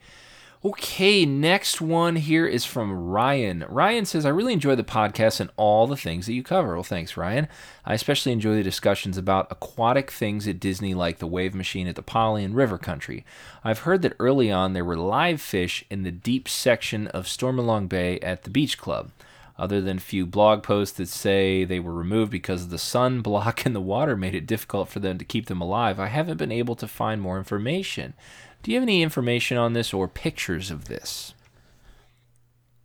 Okay, 0.65 1.23
next 1.23 1.81
one 1.81 2.15
here 2.15 2.47
is 2.47 2.65
from 2.65 2.91
Ryan. 2.91 3.63
Ryan 3.69 4.05
says, 4.05 4.25
I 4.25 4.29
really 4.29 4.53
enjoy 4.53 4.75
the 4.75 4.83
podcast 4.83 5.39
and 5.39 5.51
all 5.55 5.85
the 5.85 5.95
things 5.95 6.25
that 6.25 6.33
you 6.33 6.41
cover. 6.41 6.73
Well, 6.73 6.83
thanks, 6.83 7.15
Ryan. 7.15 7.47
I 7.85 7.93
especially 7.93 8.31
enjoy 8.31 8.55
the 8.55 8.63
discussions 8.63 9.19
about 9.19 9.51
aquatic 9.51 10.09
things 10.09 10.47
at 10.47 10.59
Disney, 10.59 10.95
like 10.95 11.19
the 11.19 11.27
wave 11.27 11.53
machine 11.53 11.85
at 11.87 11.95
the 11.95 12.01
Poly 12.01 12.43
and 12.43 12.55
River 12.55 12.79
Country. 12.79 13.23
I've 13.63 13.79
heard 13.79 14.01
that 14.01 14.15
early 14.19 14.51
on 14.51 14.73
there 14.73 14.83
were 14.83 14.97
live 14.97 15.41
fish 15.41 15.85
in 15.91 16.01
the 16.01 16.11
deep 16.11 16.49
section 16.49 17.05
of 17.09 17.25
Stormalong 17.25 17.87
Bay 17.87 18.19
at 18.21 18.41
the 18.41 18.49
Beach 18.49 18.79
Club. 18.79 19.11
Other 19.59 19.79
than 19.79 19.99
few 19.99 20.25
blog 20.25 20.63
posts 20.63 20.97
that 20.97 21.07
say 21.07 21.65
they 21.65 21.79
were 21.79 21.93
removed 21.93 22.31
because 22.31 22.67
the 22.67 22.77
sun 22.79 23.21
block 23.23 23.63
in 23.63 23.73
the 23.73 23.81
water 23.81 24.15
made 24.15 24.33
it 24.33 24.47
difficult 24.47 24.89
for 24.89 24.99
them 24.99 25.19
to 25.19 25.25
keep 25.25 25.45
them 25.45 25.61
alive, 25.61 25.99
I 25.99 26.07
haven't 26.07 26.37
been 26.37 26.51
able 26.51 26.75
to 26.77 26.87
find 26.87 27.21
more 27.21 27.37
information. 27.37 28.15
Do 28.63 28.71
you 28.71 28.77
have 28.77 28.83
any 28.83 29.01
information 29.01 29.57
on 29.57 29.73
this 29.73 29.93
or 29.93 30.07
pictures 30.07 30.71
of 30.71 30.85
this? 30.85 31.33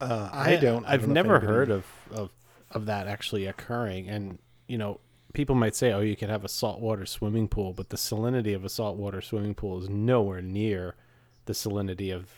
Uh, 0.00 0.28
I 0.32 0.56
don't. 0.56 0.84
I 0.84 0.94
I've 0.94 1.02
don't 1.02 1.12
never 1.12 1.40
heard 1.40 1.70
of, 1.70 1.86
of 2.10 2.30
of 2.70 2.86
that 2.86 3.06
actually 3.06 3.46
occurring. 3.46 4.08
And 4.08 4.38
you 4.66 4.78
know, 4.78 5.00
people 5.32 5.54
might 5.54 5.74
say, 5.76 5.92
"Oh, 5.92 6.00
you 6.00 6.16
could 6.16 6.30
have 6.30 6.44
a 6.44 6.48
saltwater 6.48 7.06
swimming 7.06 7.48
pool," 7.48 7.72
but 7.72 7.90
the 7.90 7.96
salinity 7.96 8.54
of 8.54 8.64
a 8.64 8.68
saltwater 8.68 9.20
swimming 9.20 9.54
pool 9.54 9.80
is 9.82 9.88
nowhere 9.88 10.42
near 10.42 10.96
the 11.44 11.52
salinity 11.52 12.14
of 12.14 12.28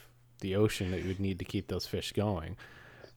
the 0.40 0.54
ocean 0.56 0.90
that 0.90 1.02
you 1.02 1.08
would 1.08 1.20
need 1.20 1.38
to 1.38 1.44
keep 1.44 1.68
those 1.68 1.86
fish 1.86 2.12
going. 2.12 2.56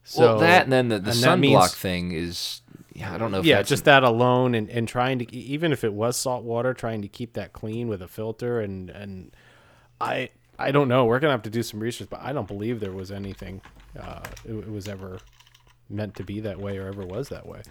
So 0.04 0.20
well, 0.22 0.38
that 0.38 0.62
and 0.64 0.72
then 0.72 0.88
the, 0.88 0.98
the 0.98 1.10
and 1.10 1.18
sunblock 1.20 1.38
means- 1.40 1.74
thing 1.74 2.12
is, 2.12 2.62
yeah, 2.94 3.14
I 3.14 3.18
don't 3.18 3.30
know 3.30 3.40
if 3.40 3.44
yeah, 3.44 3.56
that's 3.56 3.68
just 3.68 3.84
that 3.84 4.02
alone, 4.02 4.54
and, 4.54 4.70
and 4.70 4.88
trying 4.88 5.18
to 5.18 5.34
even 5.34 5.72
if 5.72 5.84
it 5.84 5.92
was 5.92 6.16
salt 6.16 6.44
water, 6.44 6.72
trying 6.72 7.02
to 7.02 7.08
keep 7.08 7.34
that 7.34 7.52
clean 7.52 7.88
with 7.88 8.00
a 8.00 8.08
filter, 8.08 8.60
and 8.60 8.88
and 8.88 9.36
I 10.00 10.30
I 10.58 10.70
don't 10.70 10.88
know. 10.88 11.04
We're 11.04 11.20
gonna 11.20 11.32
have 11.32 11.42
to 11.42 11.50
do 11.50 11.62
some 11.62 11.80
research, 11.80 12.08
but 12.10 12.20
I 12.20 12.32
don't 12.32 12.48
believe 12.48 12.80
there 12.80 12.92
was 12.92 13.10
anything. 13.10 13.60
Uh, 13.98 14.20
it, 14.44 14.52
it 14.52 14.70
was 14.70 14.88
ever 14.88 15.18
meant 15.88 16.14
to 16.16 16.24
be 16.24 16.40
that 16.40 16.58
way 16.58 16.78
or 16.78 16.86
ever 16.88 17.04
was 17.06 17.28
that 17.30 17.46
way. 17.46 17.62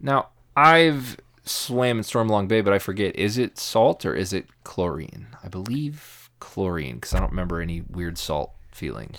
Now, 0.00 0.28
I've 0.56 1.16
swam 1.44 1.98
in 1.98 2.04
Stormalong 2.04 2.48
Bay, 2.48 2.60
but 2.60 2.72
I 2.72 2.78
forget. 2.78 3.14
Is 3.16 3.38
it 3.38 3.58
salt 3.58 4.04
or 4.04 4.14
is 4.14 4.32
it 4.32 4.46
chlorine? 4.64 5.28
I 5.42 5.48
believe 5.48 6.30
chlorine 6.40 6.96
because 6.96 7.14
I 7.14 7.20
don't 7.20 7.30
remember 7.30 7.60
any 7.60 7.82
weird 7.82 8.18
salt 8.18 8.52
feeling. 8.72 9.14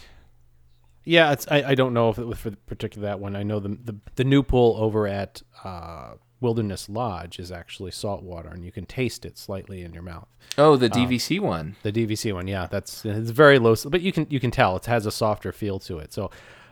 Yeah, 1.03 1.31
it's 1.31 1.47
I, 1.49 1.63
I 1.63 1.75
don't 1.75 1.93
know 1.93 2.09
if 2.09 2.17
it 2.17 2.25
was 2.25 2.39
for 2.39 2.51
particular 2.65 3.07
that 3.07 3.19
one. 3.19 3.35
I 3.35 3.43
know 3.43 3.59
the 3.59 3.69
the, 3.69 3.95
the 4.15 4.23
new 4.23 4.43
pool 4.43 4.75
over 4.79 5.07
at 5.07 5.41
uh, 5.63 6.13
Wilderness 6.41 6.89
Lodge 6.89 7.39
is 7.39 7.51
actually 7.51 7.91
salt 7.91 8.21
water, 8.21 8.49
and 8.49 8.63
you 8.65 8.71
can 8.71 8.85
taste 8.85 9.25
it 9.25 9.37
slightly 9.37 9.83
in 9.83 9.93
your 9.93 10.03
mouth. 10.03 10.27
Oh, 10.57 10.75
the 10.75 10.89
DVC 10.89 11.39
one. 11.39 11.75
The 11.83 11.91
DVC 11.91 12.33
one, 12.33 12.47
yeah, 12.47 12.67
that's 12.69 13.05
it's 13.05 13.29
very 13.31 13.57
low, 13.59 13.75
but 13.87 14.01
you 14.01 14.11
can 14.11 14.27
you 14.29 14.39
can 14.39 14.51
tell 14.51 14.75
it 14.75 14.85
has 14.85 15.05
a 15.05 15.11
softer 15.11 15.51
feel 15.51 15.79
to 15.79 15.99
it. 15.99 16.13
So, 16.13 16.25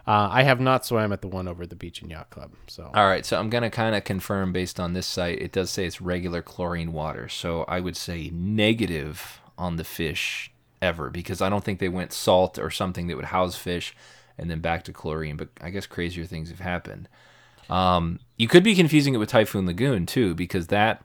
uh, 0.06 0.28
I 0.32 0.44
have 0.44 0.60
not 0.60 0.86
swam 0.86 1.14
at 1.14 1.22
the 1.22 1.28
one 1.30 1.48
over 1.48 1.64
at 1.64 1.70
the 1.70 1.76
beach 1.76 2.02
and 2.02 2.12
yacht 2.12 2.30
club. 2.30 2.52
So, 2.68 2.92
All 2.94 3.08
right, 3.08 3.26
so 3.26 3.40
I'm 3.40 3.50
gonna 3.50 3.70
kind 3.70 3.96
of 3.96 4.04
confirm 4.04 4.52
based 4.52 4.80
on 4.80 4.94
this 4.94 5.08
site. 5.08 5.42
It 5.42 5.54
does 5.54 5.72
say 5.72 5.86
it's 5.86 6.02
regular 6.02 6.42
chlorine 6.42 6.92
water, 6.92 7.30
so 7.30 7.64
I 7.64 7.80
would 7.80 7.96
say 7.96 8.30
negative 8.34 9.40
on 9.58 9.78
the 9.78 9.84
fish 9.84 10.52
ever 10.82 11.10
because 11.10 11.42
I 11.42 11.50
don't 11.50 11.64
think 11.64 11.80
they 11.80 11.90
went 11.90 12.12
salt 12.12 12.60
or 12.60 12.70
something 12.70 13.08
that 13.08 13.16
would 13.16 13.26
house 13.26 13.56
fish 13.56 13.96
and 14.38 14.50
then 14.50 14.60
back 14.60 14.84
to 14.84 14.94
chlorine. 14.94 15.38
But 15.38 15.50
I 15.62 15.70
guess 15.70 15.86
crazier 15.86 16.26
things 16.26 16.50
have 16.50 16.60
happened. 16.60 17.08
Um, 17.70 18.20
you 18.38 18.48
could 18.48 18.64
be 18.64 18.76
confusing 18.76 19.14
it 19.14 19.18
with 19.18 19.30
Typhoon 19.30 19.66
Lagoon 19.66 20.06
too 20.06 20.34
because 20.36 20.68
that 20.68 21.04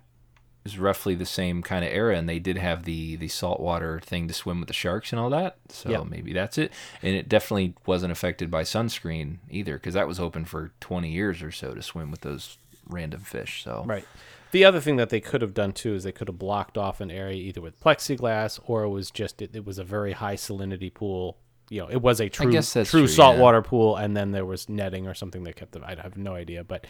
is 0.64 0.78
roughly 0.78 1.14
the 1.14 1.24
same 1.24 1.62
kind 1.62 1.84
of 1.84 1.90
era, 1.92 2.16
and 2.16 2.28
they 2.28 2.38
did 2.38 2.58
have 2.58 2.84
the 2.84 3.16
the 3.16 3.28
saltwater 3.28 4.00
thing 4.00 4.28
to 4.28 4.34
swim 4.34 4.58
with 4.60 4.68
the 4.68 4.74
sharks 4.74 5.12
and 5.12 5.20
all 5.20 5.30
that. 5.30 5.56
So 5.68 5.90
Yeah. 5.90 6.02
maybe 6.02 6.32
that's 6.32 6.58
it. 6.58 6.72
And 7.02 7.14
it 7.14 7.28
definitely 7.28 7.74
wasn't 7.86 8.12
affected 8.12 8.50
by 8.50 8.62
sunscreen 8.64 9.38
either 9.50 9.74
because 9.74 9.94
that 9.94 10.08
was 10.08 10.20
open 10.20 10.44
for 10.44 10.72
20 10.80 11.10
years 11.10 11.42
or 11.42 11.52
so 11.52 11.74
to 11.74 11.82
swim 11.82 12.10
with 12.10 12.20
those 12.22 12.58
random 12.86 13.20
fish. 13.20 13.62
So 13.64 13.84
right. 13.86 14.04
The 14.50 14.64
other 14.64 14.80
thing 14.80 14.96
that 14.96 15.10
they 15.10 15.20
could 15.20 15.42
have 15.42 15.52
done 15.52 15.72
too 15.72 15.94
is 15.94 16.04
they 16.04 16.12
could 16.12 16.28
have 16.28 16.38
blocked 16.38 16.78
off 16.78 17.02
an 17.02 17.10
area 17.10 17.36
either 17.36 17.60
with 17.60 17.78
plexiglass 17.80 18.58
or 18.66 18.82
it 18.82 18.88
was 18.88 19.10
just 19.10 19.42
it, 19.42 19.54
it 19.54 19.64
was 19.66 19.78
a 19.78 19.84
very 19.84 20.12
high 20.12 20.36
salinity 20.36 20.92
pool. 20.92 21.36
You 21.70 21.82
know, 21.82 21.88
it 21.90 22.00
was 22.00 22.20
a 22.20 22.28
true 22.28 22.50
guess 22.50 22.72
that's 22.72 22.90
true, 22.90 23.00
true, 23.02 23.08
saltwater 23.08 23.60
pool, 23.62 23.96
and 23.96 24.16
then 24.16 24.32
there 24.32 24.44
was 24.46 24.68
netting 24.68 25.06
or 25.06 25.14
something 25.14 25.44
that 25.44 25.56
kept 25.56 25.72
them. 25.72 25.84
I 25.84 25.94
have 26.00 26.16
no 26.16 26.34
idea, 26.34 26.64
but 26.64 26.86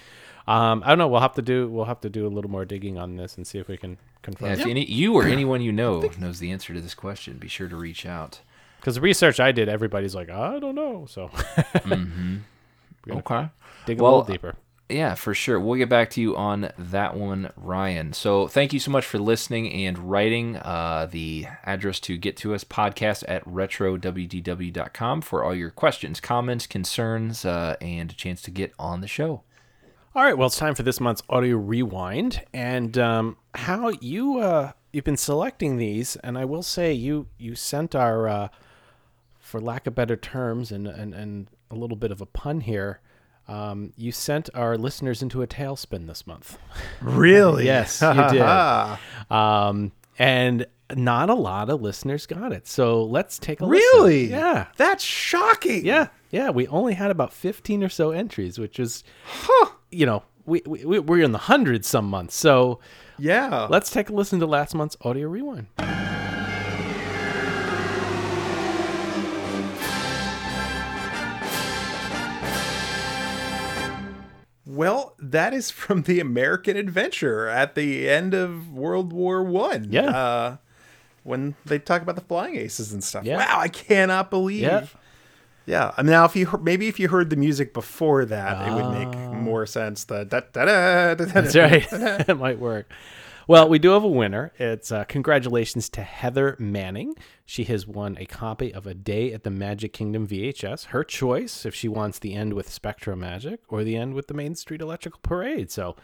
um, 0.47 0.83
I 0.85 0.89
don't 0.91 0.99
know. 0.99 1.09
We'll 1.09 1.21
have 1.21 1.35
to 1.35 1.43
do 1.43 1.69
we'll 1.69 1.85
have 1.87 2.01
to 2.03 2.11
do 2.11 2.27
a 2.27 2.29
little 2.29 2.51
more 2.51 2.65
digging 2.65 2.97
on 2.99 3.17
this 3.17 3.37
and 3.37 3.47
see 3.47 3.59
if 3.59 3.69
we 3.69 3.77
can 3.77 3.99
confirm. 4.23 4.49
Yeah, 4.51 4.55
if 4.55 4.67
any, 4.67 4.85
you 4.85 5.15
or 5.15 5.25
anyone 5.27 5.61
you 5.63 5.73
know 5.73 6.09
knows 6.19 6.39
the 6.39 6.51
answer 6.53 6.73
to 6.75 6.81
this 6.81 6.95
question, 6.95 7.39
be 7.39 7.49
sure 7.49 7.69
to 7.69 7.77
reach 7.77 8.07
out. 8.07 8.41
Because 8.79 8.95
the 8.95 9.01
research 9.01 9.41
I 9.41 9.51
did, 9.51 9.69
everybody's 9.69 10.15
like, 10.15 10.31
I 10.31 10.61
don't 10.61 10.77
know. 10.77 11.07
So 11.11 11.31
Okay. 13.11 13.49
dig 13.87 14.01
a 14.01 14.03
Well, 14.03 14.19
little 14.19 14.23
deeper. 14.25 14.55
Yeah, 14.89 15.17
for 15.17 15.35
sure. 15.35 15.61
We'll 15.61 15.77
get 15.77 15.91
back 15.91 16.09
to 16.11 16.21
you 16.21 16.35
on 16.35 16.71
that 16.79 17.15
one, 17.15 17.51
Ryan. 17.57 18.15
So 18.15 18.49
thank 18.49 18.73
you 18.73 18.81
so 18.81 18.91
much 18.91 19.05
for 19.05 19.19
listening 19.19 19.71
and 19.71 19.99
writing. 19.99 20.57
Uh, 20.57 21.07
the 21.11 21.47
address 21.65 22.01
to 22.01 22.17
get 22.17 22.39
to 22.39 22.55
us 22.55 22.65
podcast 22.65 23.23
at 23.29 23.45
retrowdw.com 23.45 25.21
for 25.21 25.45
all 25.45 25.55
your 25.55 25.71
questions, 25.71 26.21
comments, 26.21 26.67
concerns, 26.67 27.45
uh, 27.45 27.77
and 27.83 28.11
a 28.11 28.15
chance 28.15 28.41
to 28.43 28.51
get 28.51 28.73
on 28.79 29.03
the 29.03 29.09
show. 29.09 29.43
All 30.15 30.25
right, 30.25 30.37
well, 30.37 30.47
it's 30.47 30.57
time 30.57 30.75
for 30.75 30.83
this 30.83 31.01
month's 31.01 31.23
audio 31.29 31.57
rewind, 31.57 32.43
and 32.55 32.97
um, 32.97 33.37
how 33.55 33.91
you 34.01 34.39
uh, 34.39 34.73
you've 34.91 35.05
been 35.05 35.19
selecting 35.19 35.77
these, 35.77 36.17
and 36.17 36.39
I 36.39 36.47
will 36.47 36.63
say 36.63 36.95
you 36.95 37.29
you 37.37 37.55
sent 37.55 37.95
our, 37.95 38.27
uh, 38.27 38.49
for 39.39 39.61
lack 39.61 39.87
of 39.87 39.95
better 39.95 40.17
terms, 40.17 40.73
and 40.73 40.89
and 40.89 41.15
and 41.15 41.49
a 41.71 41.75
little 41.75 41.97
bit 41.97 42.11
of 42.11 42.23
a 42.23 42.27
pun 42.27 42.63
here. 42.63 43.01
Um, 43.49 43.93
you 43.97 44.13
sent 44.13 44.51
our 44.55 44.77
listeners 44.77 45.23
into 45.23 45.41
a 45.43 45.47
tailspin 45.47 46.07
this 46.07 46.27
month. 46.27 46.59
Really? 47.01 47.65
Yes, 47.73 48.01
you 48.03 48.13
did. 48.31 48.43
Um, 49.35 49.93
and 50.19 50.67
not 50.97 51.29
a 51.31 51.35
lot 51.35 51.69
of 51.71 51.81
listeners 51.83 52.27
got 52.27 52.53
it. 52.53 52.67
So 52.67 53.05
let's 53.05 53.39
take 53.39 53.61
a 53.61 53.65
listen. 53.67 53.83
Really? 54.01 54.31
Yeah. 54.31 54.67
That's 54.77 55.03
shocking. 55.05 55.85
Yeah, 55.85 56.09
yeah. 56.31 56.51
We 56.51 56.67
only 56.69 56.95
had 56.95 57.11
about 57.11 57.33
fifteen 57.33 57.83
or 57.85 57.89
so 57.89 58.11
entries, 58.11 58.59
which 58.59 58.79
is, 58.81 59.05
you 59.91 60.07
know, 60.07 60.23
we 60.47 60.63
we- 60.67 60.99
we're 60.99 61.23
in 61.25 61.33
the 61.33 61.39
hundreds 61.39 61.87
some 61.89 62.07
months. 62.07 62.35
So 62.35 62.81
Yeah. 63.19 63.67
let's 63.71 63.91
take 63.91 64.09
a 64.11 64.13
listen 64.15 64.41
to 64.41 64.47
last 64.47 64.75
month's 64.75 64.97
audio 65.03 65.29
rewind. 65.29 65.67
Well, 74.79 75.17
that 75.19 75.55
is 75.55 75.73
from 75.73 76.03
the 76.03 76.21
American 76.21 76.77
Adventure 76.77 77.49
at 77.49 77.75
the 77.75 78.09
end 78.09 78.33
of 78.33 78.73
World 78.73 79.13
War 79.13 79.43
One. 79.43 79.89
Yeah. 79.91 80.03
Uh, 80.03 80.57
when 81.25 81.57
they 81.67 81.81
talk 81.81 82.01
about 82.01 82.15
the 82.15 82.21
flying 82.21 82.55
aces 82.55 82.93
and 82.93 83.03
stuff. 83.03 83.25
Yeah. 83.25 83.39
Wow, 83.39 83.59
I 83.59 83.67
cannot 83.67 84.31
believe. 84.31 84.63
Yeah. 84.63 84.87
Yeah. 85.67 85.95
I 85.97 86.03
mean, 86.03 86.13
now 86.13 86.27
if 86.27 86.37
you 86.37 86.49
maybe 86.63 86.87
if 86.87 87.01
you 87.01 87.09
heard 87.09 87.29
the 87.29 87.35
music 87.35 87.75
before 87.75 88.25
that, 88.27 88.69
it 88.69 88.73
would 88.73 88.93
make 88.93 89.19
more 89.33 89.67
sense. 89.67 90.05
The 90.05 90.25
da 90.25 90.43
da 90.53 90.65
da. 90.65 91.15
da, 91.15 91.25
da, 91.25 91.25
That's 91.25 91.57
right. 91.57 91.85
it 92.29 92.39
might 92.39 92.61
work. 92.61 92.89
Well, 93.49 93.67
we 93.67 93.79
do 93.79 93.93
have 93.93 94.05
a 94.05 94.09
winner. 94.09 94.53
It's 94.59 94.93
uh, 94.93 95.05
congratulations 95.05 95.89
to 95.91 96.03
Heather 96.03 96.55
Manning. 96.59 97.15
She 97.47 97.65
has 97.65 97.87
won 97.87 98.19
a 98.21 98.27
copy 98.27 98.75
of 98.75 98.87
A 98.87 98.93
Day 98.93 99.33
at 99.33 99.43
the 99.43 99.49
Magic 99.51 99.95
Kingdom 99.95 100.29
VHS. 100.29 100.89
Her 100.89 101.03
choice 101.03 101.65
if 101.65 101.75
she 101.75 101.89
wants 101.89 102.19
the 102.19 102.35
end 102.35 102.53
with 102.53 102.71
Spectro 102.71 103.17
Magic 103.17 103.61
or 103.71 103.85
the 103.85 103.97
end 103.97 104.13
with 104.13 104.27
the 104.27 104.35
Main 104.35 104.55
Street 104.55 104.83
Electrical 104.83 105.21
Parade. 105.23 105.71
So 105.71 105.97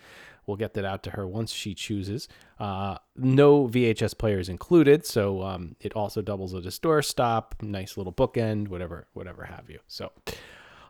we'll 0.47 0.57
get 0.57 0.73
that 0.73 0.87
out 0.87 1.03
to 1.03 1.11
her 1.11 1.29
once 1.29 1.53
she 1.53 1.75
chooses. 1.75 2.29
Uh, 2.59 2.97
no 3.15 3.69
VHS 3.69 4.17
players 4.17 4.49
included, 4.49 5.05
so 5.05 5.43
um, 5.43 5.77
it 5.81 5.93
also 5.93 6.23
doubles 6.23 6.55
as 6.55 6.65
a 6.65 6.71
store 6.71 7.03
stop, 7.03 7.57
nice 7.61 7.99
little 7.99 8.15
bookend, 8.15 8.69
whatever, 8.69 9.07
whatever 9.13 9.45
have 9.45 9.69
you. 9.69 9.81
So. 9.87 10.13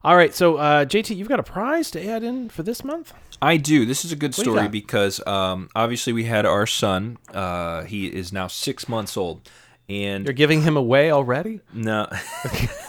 All 0.05 0.17
right, 0.17 0.35
so 0.35 0.57
uh, 0.57 0.85
JT, 0.85 1.17
you've 1.17 1.29
got 1.29 1.41
a 1.41 1.45
prize 1.45 1.91
to 1.93 2.07
add 2.07 2.23
in 2.23 2.51
for 2.51 2.63
this 2.63 2.85
month. 2.85 3.15
I 3.41 3.57
do. 3.57 3.87
This 3.87 4.05
is 4.05 4.13
a 4.13 4.17
good 4.17 4.35
story 4.35 4.69
because 4.69 5.27
um, 5.27 5.69
obviously 5.75 6.13
we 6.13 6.25
had 6.25 6.45
our 6.45 6.67
son. 6.67 7.17
Uh, 7.33 7.85
he 7.85 8.07
is 8.07 8.33
now 8.33 8.47
six 8.47 8.87
months 8.89 9.17
old, 9.17 9.49
and 9.89 10.25
You're 10.27 10.35
giving 10.35 10.61
him 10.63 10.77
away 10.77 11.11
already? 11.11 11.61
No, 11.73 12.07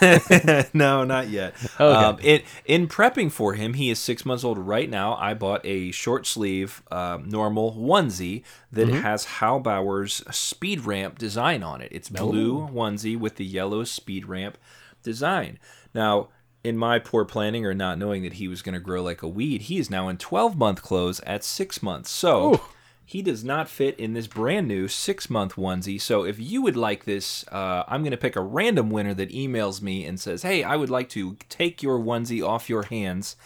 no, 0.74 1.04
not 1.04 1.28
yet. 1.28 1.54
Okay. 1.80 1.84
Um, 1.84 2.18
in 2.22 2.42
in 2.66 2.86
prepping 2.88 3.32
for 3.32 3.54
him, 3.54 3.74
he 3.74 3.88
is 3.90 3.98
six 3.98 4.24
months 4.26 4.44
old 4.44 4.58
right 4.58 4.88
now. 4.88 5.14
I 5.16 5.32
bought 5.34 5.62
a 5.64 5.90
short 5.92 6.26
sleeve, 6.26 6.82
uh, 6.90 7.18
normal 7.24 7.72
onesie 7.74 8.42
that 8.72 8.88
Mm-hmm. 8.88 8.98
has 9.00 9.24
Halbauer's 9.26 10.22
speed 10.36 10.84
ramp 10.84 11.18
design 11.18 11.62
on 11.62 11.80
it. 11.80 11.88
It's 11.92 12.10
blue 12.10 12.68
onesie 12.68 13.18
with 13.18 13.36
the 13.36 13.44
yellow 13.44 13.84
speed 13.84 14.26
ramp 14.26 14.58
design. 15.02 15.58
Now, 15.94 16.28
in 16.66 16.76
my 16.76 16.98
poor 16.98 17.24
planning 17.24 17.64
or 17.64 17.74
not 17.74 17.98
knowing 17.98 18.22
that 18.22 18.34
he 18.34 18.48
was 18.48 18.62
going 18.62 18.74
to 18.74 18.80
grow 18.80 19.02
like 19.02 19.22
a 19.22 19.28
weed, 19.28 19.62
he 19.62 19.78
is 19.78 19.90
now 19.90 20.08
in 20.08 20.16
twelve 20.16 20.56
month 20.56 20.82
clothes 20.82 21.20
at 21.20 21.44
six 21.44 21.82
months. 21.82 22.10
So. 22.10 22.60
he 23.08 23.22
does 23.22 23.44
not 23.44 23.68
fit 23.68 23.96
in 24.00 24.14
this 24.14 24.26
brand 24.26 24.66
new 24.66 24.88
six 24.88 25.30
month 25.30 25.54
onesie. 25.54 26.00
So 26.00 26.24
if 26.24 26.40
you 26.40 26.60
would 26.62 26.76
like 26.76 27.04
this, 27.04 27.46
uh, 27.52 27.84
I'm 27.86 28.02
going 28.02 28.10
to 28.10 28.16
pick 28.16 28.34
a 28.34 28.40
random 28.40 28.90
winner 28.90 29.14
that 29.14 29.30
emails 29.30 29.80
me 29.80 30.04
and 30.04 30.18
says, 30.18 30.42
Hey, 30.42 30.64
I 30.64 30.74
would 30.74 30.90
like 30.90 31.08
to 31.10 31.36
take 31.48 31.84
your 31.84 32.00
onesie 32.00 32.44
off 32.44 32.68
your 32.68 32.82
hands. 32.82 33.36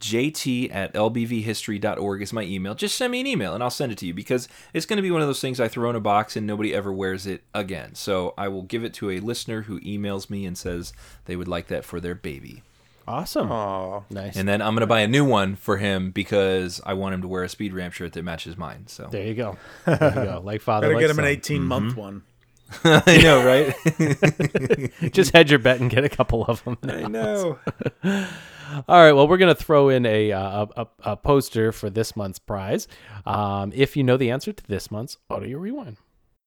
JT 0.00 0.74
at 0.74 0.94
lbvhistory.org 0.94 2.22
is 2.22 2.32
my 2.32 2.42
email. 2.42 2.74
Just 2.74 2.96
send 2.96 3.10
me 3.10 3.20
an 3.20 3.26
email 3.26 3.54
and 3.54 3.62
I'll 3.62 3.70
send 3.70 3.92
it 3.92 3.98
to 3.98 4.06
you 4.06 4.14
because 4.14 4.48
it's 4.72 4.86
going 4.86 4.96
to 4.98 5.02
be 5.02 5.10
one 5.10 5.20
of 5.20 5.28
those 5.28 5.40
things 5.40 5.60
I 5.60 5.68
throw 5.68 5.90
in 5.90 5.96
a 5.96 6.00
box 6.00 6.36
and 6.36 6.46
nobody 6.46 6.74
ever 6.74 6.92
wears 6.92 7.26
it 7.26 7.42
again. 7.54 7.94
So 7.94 8.34
I 8.38 8.48
will 8.48 8.62
give 8.62 8.84
it 8.84 8.94
to 8.94 9.10
a 9.10 9.20
listener 9.20 9.62
who 9.62 9.80
emails 9.80 10.30
me 10.30 10.46
and 10.46 10.56
says 10.56 10.92
they 11.24 11.36
would 11.36 11.48
like 11.48 11.68
that 11.68 11.84
for 11.84 12.00
their 12.00 12.14
baby. 12.14 12.62
Awesome. 13.08 13.50
Aw. 13.50 14.02
Nice. 14.10 14.36
And 14.36 14.46
then 14.46 14.60
I'm 14.60 14.74
going 14.74 14.82
to 14.82 14.86
buy 14.86 15.00
a 15.00 15.08
new 15.08 15.24
one 15.24 15.56
for 15.56 15.78
him 15.78 16.10
because 16.10 16.80
I 16.84 16.92
want 16.92 17.14
him 17.14 17.22
to 17.22 17.28
wear 17.28 17.42
a 17.42 17.48
speed 17.48 17.72
ramp 17.72 17.94
shirt 17.94 18.12
that 18.12 18.22
matches 18.22 18.58
mine. 18.58 18.86
So 18.86 19.08
there 19.10 19.26
you 19.26 19.34
go. 19.34 19.56
There 19.86 19.96
you 19.96 20.24
go. 20.24 20.42
Like 20.44 20.60
father, 20.60 20.88
Better 20.88 20.94
like 20.94 21.02
get 21.02 21.10
him 21.10 21.18
an 21.18 21.24
18 21.24 21.62
month 21.62 21.92
mm-hmm. 21.92 22.00
one. 22.00 22.22
I 22.84 23.18
know, 23.22 23.44
right? 23.46 25.12
Just 25.12 25.32
hedge 25.32 25.50
your 25.50 25.58
bet 25.58 25.80
and 25.80 25.88
get 25.88 26.04
a 26.04 26.08
couple 26.10 26.44
of 26.44 26.62
them. 26.64 26.76
I 26.82 27.08
know. 27.08 27.58
All 28.88 29.02
right. 29.02 29.12
Well, 29.12 29.28
we're 29.28 29.38
going 29.38 29.54
to 29.54 29.62
throw 29.62 29.88
in 29.88 30.04
a, 30.06 30.32
uh, 30.32 30.66
a, 30.76 30.82
a, 30.82 30.88
a 31.12 31.16
poster 31.16 31.72
for 31.72 31.90
this 31.90 32.16
month's 32.16 32.38
prize. 32.38 32.88
Um, 33.26 33.72
if 33.74 33.96
you 33.96 34.04
know 34.04 34.16
the 34.16 34.30
answer 34.30 34.52
to 34.52 34.64
this 34.66 34.90
month's 34.90 35.16
audio 35.30 35.58
rewind. 35.58 35.96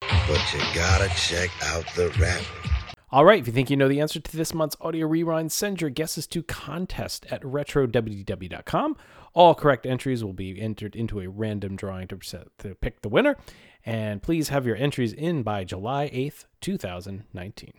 But 0.02 0.54
you 0.54 0.60
gotta 0.74 1.10
check 1.16 1.50
out 1.64 1.86
the 1.96 2.10
rap. 2.20 2.42
All 3.12 3.26
right. 3.26 3.40
If 3.40 3.48
you 3.48 3.54
think 3.54 3.70
you 3.70 3.78
know 3.78 3.88
the 3.88 4.00
answer 4.00 4.20
to 4.20 4.38
this 4.38 4.54
month's 4.54 4.78
audio 4.80 5.06
rewind, 5.06 5.52
send 5.52 5.82
your 5.82 5.90
guesses 5.90 6.26
to 6.28 6.44
contest 6.44 7.26
at 7.30 7.42
retrowdw.com. 7.42 8.98
All 9.34 9.56
correct 9.56 9.86
entries 9.86 10.24
will 10.24 10.34
be 10.34 10.62
entered 10.62 10.96
into 10.96 11.20
a 11.20 11.28
random 11.28 11.76
drawing 11.76 12.08
to, 12.10 12.20
set, 12.22 12.48
to 12.60 12.76
pick 12.76 13.02
the 13.02 13.10
winner. 13.10 13.38
And 13.86 14.22
please 14.22 14.50
have 14.50 14.66
your 14.66 14.76
entries 14.76 15.14
in 15.14 15.44
by 15.44 15.64
July 15.64 16.10
8th, 16.14 16.46
2019. 16.62 17.74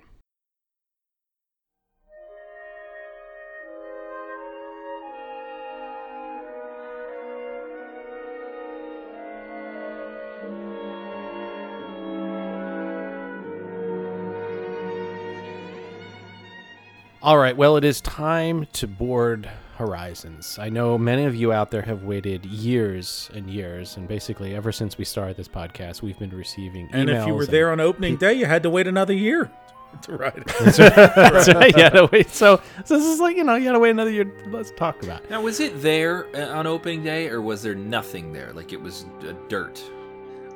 All 17.22 17.38
right, 17.38 17.56
well, 17.56 17.76
it 17.76 17.84
is 17.84 18.00
time 18.00 18.66
to 18.72 18.88
board 18.88 19.48
Horizons. 19.76 20.58
I 20.58 20.70
know 20.70 20.98
many 20.98 21.24
of 21.24 21.36
you 21.36 21.52
out 21.52 21.70
there 21.70 21.82
have 21.82 22.02
waited 22.02 22.44
years 22.44 23.30
and 23.32 23.48
years, 23.48 23.96
and 23.96 24.08
basically 24.08 24.56
ever 24.56 24.72
since 24.72 24.98
we 24.98 25.04
started 25.04 25.36
this 25.36 25.46
podcast, 25.46 26.02
we've 26.02 26.18
been 26.18 26.36
receiving 26.36 26.88
And 26.92 27.08
if 27.08 27.24
you 27.28 27.34
were 27.34 27.46
there 27.46 27.70
on 27.70 27.78
opening 27.78 28.16
day, 28.16 28.32
you 28.32 28.46
had 28.46 28.64
to 28.64 28.70
wait 28.70 28.88
another 28.88 29.12
year 29.12 29.48
to 30.02 30.16
ride 30.16 30.34
it. 30.36 30.46
That's 30.76 31.48
right. 31.54 31.76
You 31.76 31.82
had 31.84 31.92
to 31.92 32.08
wait. 32.10 32.30
So, 32.30 32.60
so 32.84 32.98
this 32.98 33.06
is 33.06 33.20
like 33.20 33.36
you 33.36 33.44
know 33.44 33.54
you 33.54 33.66
had 33.66 33.74
to 33.74 33.78
wait 33.78 33.90
another 33.90 34.10
year. 34.10 34.28
Let's 34.48 34.72
talk 34.72 35.00
about. 35.04 35.22
It. 35.22 35.30
now, 35.30 35.42
was 35.42 35.60
it 35.60 35.80
there 35.80 36.26
uh, 36.34 36.58
on 36.58 36.66
opening 36.66 37.04
day 37.04 37.28
or 37.28 37.40
was 37.40 37.62
there 37.62 37.76
nothing 37.76 38.32
there? 38.32 38.52
Like 38.52 38.72
it 38.72 38.80
was 38.80 39.04
uh, 39.20 39.32
dirt? 39.46 39.80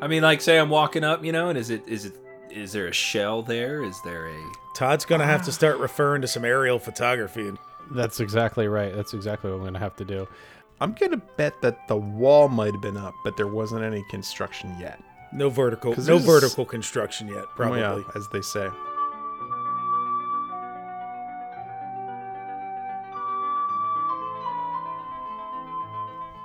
I 0.03 0.09
mean, 0.09 0.25
like 0.25 0.41
say 0.41 0.59
I'm 0.59 0.71
walking 0.71 1.05
up, 1.05 1.25
you 1.25 1.31
know, 1.31 1.49
and 1.49 1.57
is 1.57 1.71
it 1.71 1.87
is 1.87 2.07
it 2.07 2.17
is 2.51 2.73
there 2.73 2.89
a 2.89 2.93
shell 2.93 3.43
there? 3.43 3.85
Is 3.85 4.03
there 4.03 4.27
a 4.27 4.53
Todd's 4.77 5.07
going 5.07 5.21
to 5.21 5.27
have 5.27 5.43
to 5.45 5.51
ah. 5.51 5.55
start 5.55 5.79
referring 5.79 6.21
to 6.21 6.29
some 6.29 6.45
aerial 6.45 6.79
photography. 6.79 7.51
That's 7.91 8.21
exactly 8.21 8.69
right. 8.69 8.95
That's 8.95 9.15
exactly 9.15 9.51
what 9.51 9.57
I'm 9.57 9.63
going 9.63 9.73
to 9.73 9.81
have 9.81 9.97
to 9.97 10.05
do. 10.05 10.29
I'm 10.79 10.93
gonna 10.93 11.23
bet 11.39 11.63
that 11.63 11.89
the 11.89 11.97
wall 11.97 12.49
might 12.49 12.73
have 12.75 12.83
been 12.83 12.99
up, 12.99 13.15
but 13.25 13.35
there 13.39 13.47
wasn't 13.47 13.83
any 13.83 14.05
construction 14.11 14.77
yet. 14.79 15.03
no 15.33 15.49
vertical, 15.49 15.95
'Cause 15.95 16.07
no 16.07 16.19
vertical 16.19 16.65
construction 16.67 17.29
yet, 17.29 17.45
probably. 17.57 17.83
Oh, 17.83 17.97
yeah, 17.99 18.05
as 18.15 18.29
they 18.29 18.43
say. 18.43 18.69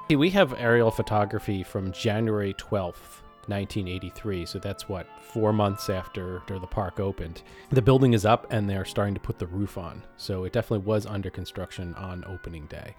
See, 0.10 0.16
we 0.18 0.30
have 0.32 0.54
aerial 0.58 0.92
photography 0.92 1.64
from 1.64 1.92
January 1.94 2.54
12th, 2.54 3.22
1983. 3.48 4.46
So 4.46 4.60
that's 4.60 4.88
what, 4.90 5.08
four 5.22 5.54
months 5.54 5.90
after, 5.90 6.38
after 6.38 6.60
the 6.60 6.68
park 6.68 7.00
opened. 7.00 7.42
The 7.70 7.82
building 7.82 8.14
is 8.14 8.26
up 8.26 8.48
and 8.52 8.70
they're 8.70 8.86
starting 8.86 9.14
to 9.14 9.20
put 9.20 9.40
the 9.40 9.48
roof 9.48 9.78
on. 9.78 10.04
So 10.18 10.44
it 10.44 10.54
definitely 10.54 10.86
was 10.86 11.06
under 11.06 11.30
construction 11.30 11.94
on 11.96 12.24
opening 12.26 12.66
day. 12.68 12.96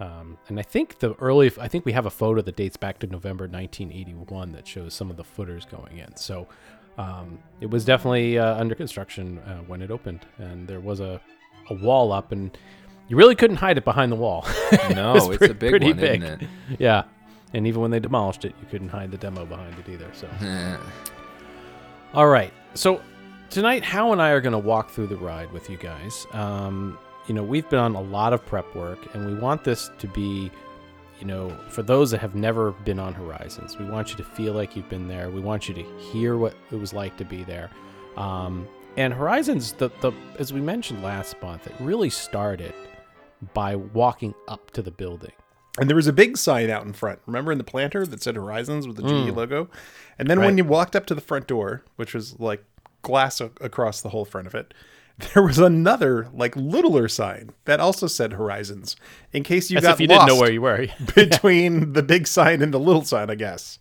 Um, 0.00 0.38
and 0.48 0.58
I 0.58 0.62
think 0.62 0.98
the 0.98 1.14
early, 1.14 1.52
I 1.60 1.68
think 1.68 1.84
we 1.84 1.92
have 1.92 2.06
a 2.06 2.10
photo 2.10 2.42
that 2.42 2.56
dates 2.56 2.76
back 2.76 2.98
to 3.00 3.06
November 3.06 3.44
1981 3.44 4.52
that 4.52 4.66
shows 4.66 4.94
some 4.94 5.10
of 5.10 5.16
the 5.16 5.24
footers 5.24 5.64
going 5.64 5.98
in. 5.98 6.16
So 6.16 6.48
um, 6.98 7.38
it 7.60 7.70
was 7.70 7.84
definitely 7.84 8.38
uh, 8.38 8.56
under 8.56 8.74
construction 8.74 9.38
uh, 9.38 9.58
when 9.66 9.82
it 9.82 9.90
opened. 9.90 10.26
And 10.38 10.66
there 10.66 10.80
was 10.80 11.00
a, 11.00 11.20
a 11.70 11.74
wall 11.74 12.12
up 12.12 12.32
and 12.32 12.56
you 13.08 13.16
really 13.16 13.34
couldn't 13.34 13.56
hide 13.56 13.78
it 13.78 13.84
behind 13.84 14.10
the 14.10 14.16
wall. 14.16 14.46
no? 14.94 15.12
was 15.14 15.28
it's 15.28 15.36
pre- 15.38 15.50
a 15.50 15.54
big 15.54 15.70
pretty 15.70 15.86
one, 15.88 15.96
big. 15.96 16.22
isn't 16.22 16.42
it? 16.42 16.48
Yeah. 16.78 17.04
And 17.54 17.66
even 17.66 17.82
when 17.82 17.90
they 17.90 18.00
demolished 18.00 18.44
it, 18.44 18.54
you 18.60 18.66
couldn't 18.70 18.88
hide 18.88 19.10
the 19.10 19.18
demo 19.18 19.44
behind 19.44 19.74
it 19.78 19.88
either. 19.88 20.10
So, 20.14 20.28
all 22.14 22.28
right. 22.28 22.52
So 22.74 23.02
tonight, 23.50 23.82
Hal 23.82 24.12
and 24.12 24.22
I 24.22 24.30
are 24.30 24.40
going 24.40 24.52
to 24.52 24.58
walk 24.58 24.90
through 24.90 25.08
the 25.08 25.16
ride 25.16 25.52
with 25.52 25.68
you 25.68 25.76
guys. 25.76 26.26
Um, 26.32 26.98
you 27.28 27.34
know, 27.34 27.42
we've 27.42 27.68
been 27.68 27.78
on 27.78 27.94
a 27.94 28.00
lot 28.00 28.32
of 28.32 28.44
prep 28.46 28.74
work, 28.74 29.14
and 29.14 29.26
we 29.26 29.34
want 29.34 29.64
this 29.64 29.90
to 29.98 30.08
be, 30.08 30.50
you 31.20 31.26
know, 31.26 31.56
for 31.68 31.82
those 31.82 32.10
that 32.10 32.18
have 32.18 32.34
never 32.34 32.72
been 32.72 32.98
on 32.98 33.12
Horizons, 33.12 33.78
we 33.78 33.84
want 33.84 34.10
you 34.10 34.16
to 34.16 34.24
feel 34.24 34.54
like 34.54 34.74
you've 34.74 34.88
been 34.88 35.06
there. 35.06 35.30
We 35.30 35.40
want 35.40 35.68
you 35.68 35.74
to 35.74 35.82
hear 35.98 36.36
what 36.36 36.54
it 36.70 36.76
was 36.76 36.92
like 36.92 37.16
to 37.18 37.24
be 37.24 37.44
there. 37.44 37.70
Um, 38.16 38.66
and 38.96 39.12
Horizons, 39.14 39.72
the, 39.72 39.90
the 40.00 40.12
as 40.38 40.52
we 40.52 40.60
mentioned 40.60 41.02
last 41.02 41.40
month, 41.42 41.66
it 41.66 41.74
really 41.78 42.10
started 42.10 42.74
by 43.54 43.76
walking 43.76 44.34
up 44.48 44.70
to 44.72 44.82
the 44.82 44.90
building. 44.90 45.32
And 45.78 45.88
there 45.88 45.96
was 45.96 46.06
a 46.06 46.12
big 46.12 46.36
sign 46.36 46.68
out 46.68 46.84
in 46.84 46.92
front. 46.92 47.20
Remember 47.26 47.50
in 47.50 47.58
the 47.58 47.64
planter 47.64 48.04
that 48.06 48.22
said 48.22 48.36
Horizons 48.36 48.86
with 48.86 48.96
the 48.96 49.02
GE 49.02 49.34
logo? 49.34 49.70
And 50.18 50.28
then 50.28 50.40
when 50.40 50.58
you 50.58 50.64
walked 50.64 50.94
up 50.94 51.06
to 51.06 51.14
the 51.14 51.20
front 51.22 51.46
door, 51.46 51.82
which 51.96 52.12
was 52.12 52.38
like 52.38 52.62
glass 53.00 53.40
a- 53.40 53.50
across 53.60 54.02
the 54.02 54.10
whole 54.10 54.26
front 54.26 54.46
of 54.46 54.54
it, 54.54 54.74
there 55.34 55.42
was 55.42 55.58
another 55.58 56.28
like 56.34 56.54
littler 56.56 57.08
sign 57.08 57.50
that 57.64 57.80
also 57.80 58.06
said 58.06 58.34
Horizons 58.34 58.96
in 59.32 59.42
case 59.42 59.70
you 59.70 59.78
As 59.78 59.84
got 59.84 59.94
if 59.94 60.00
you 60.00 60.06
lost 60.08 60.26
didn't 60.26 60.36
know 60.36 60.40
where 60.40 60.52
you 60.52 60.60
were. 60.60 60.86
between 61.14 61.94
the 61.94 62.02
big 62.02 62.26
sign 62.26 62.60
and 62.60 62.72
the 62.72 62.80
little 62.80 63.04
sign, 63.04 63.30
I 63.30 63.34
guess. 63.34 63.78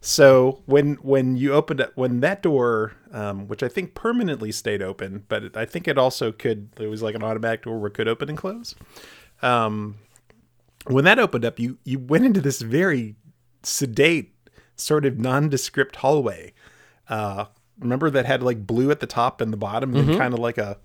so 0.00 0.62
when 0.64 0.94
when 0.96 1.36
you 1.36 1.52
opened 1.52 1.80
it, 1.80 1.92
when 1.96 2.20
that 2.20 2.42
door, 2.42 2.92
um, 3.12 3.46
which 3.46 3.62
I 3.62 3.68
think 3.68 3.94
permanently 3.94 4.52
stayed 4.52 4.80
open, 4.80 5.24
but 5.28 5.44
it, 5.44 5.56
I 5.56 5.66
think 5.66 5.86
it 5.86 5.98
also 5.98 6.32
could, 6.32 6.70
it 6.78 6.86
was 6.86 7.02
like 7.02 7.14
an 7.14 7.22
automatic 7.22 7.64
door 7.64 7.78
where 7.78 7.88
it 7.88 7.94
could 7.94 8.08
open 8.08 8.30
and 8.30 8.38
close. 8.38 8.74
Um, 9.42 9.96
when 10.88 11.04
that 11.04 11.18
opened 11.18 11.44
up, 11.44 11.58
you 11.58 11.78
you 11.84 11.98
went 11.98 12.24
into 12.24 12.40
this 12.40 12.60
very 12.60 13.16
sedate, 13.62 14.34
sort 14.76 15.04
of 15.04 15.18
nondescript 15.18 15.96
hallway. 15.96 16.52
Uh, 17.08 17.46
remember 17.78 18.10
that 18.10 18.26
had 18.26 18.42
like 18.42 18.66
blue 18.66 18.90
at 18.90 19.00
the 19.00 19.06
top 19.06 19.40
and 19.40 19.52
the 19.52 19.56
bottom, 19.56 19.94
and 19.94 20.18
kind 20.18 20.34
of 20.34 20.40
like 20.40 20.58
a 20.58 20.78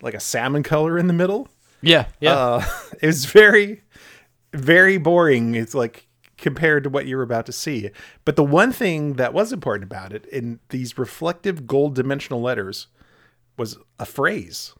like 0.00 0.14
a 0.14 0.20
salmon 0.20 0.62
color 0.62 0.98
in 0.98 1.06
the 1.06 1.12
middle. 1.12 1.48
Yeah, 1.80 2.06
yeah. 2.20 2.34
Uh, 2.34 2.64
it 3.00 3.06
was 3.06 3.24
very, 3.24 3.82
very 4.52 4.98
boring. 4.98 5.54
It's 5.54 5.74
like 5.74 6.06
compared 6.36 6.84
to 6.84 6.90
what 6.90 7.06
you 7.06 7.16
were 7.16 7.22
about 7.22 7.46
to 7.46 7.52
see. 7.52 7.90
But 8.24 8.36
the 8.36 8.44
one 8.44 8.72
thing 8.72 9.14
that 9.14 9.32
was 9.32 9.52
important 9.52 9.84
about 9.84 10.12
it 10.12 10.26
in 10.26 10.58
these 10.70 10.98
reflective 10.98 11.66
gold 11.66 11.94
dimensional 11.94 12.42
letters 12.42 12.88
was 13.56 13.78
a 13.98 14.04
phrase 14.04 14.74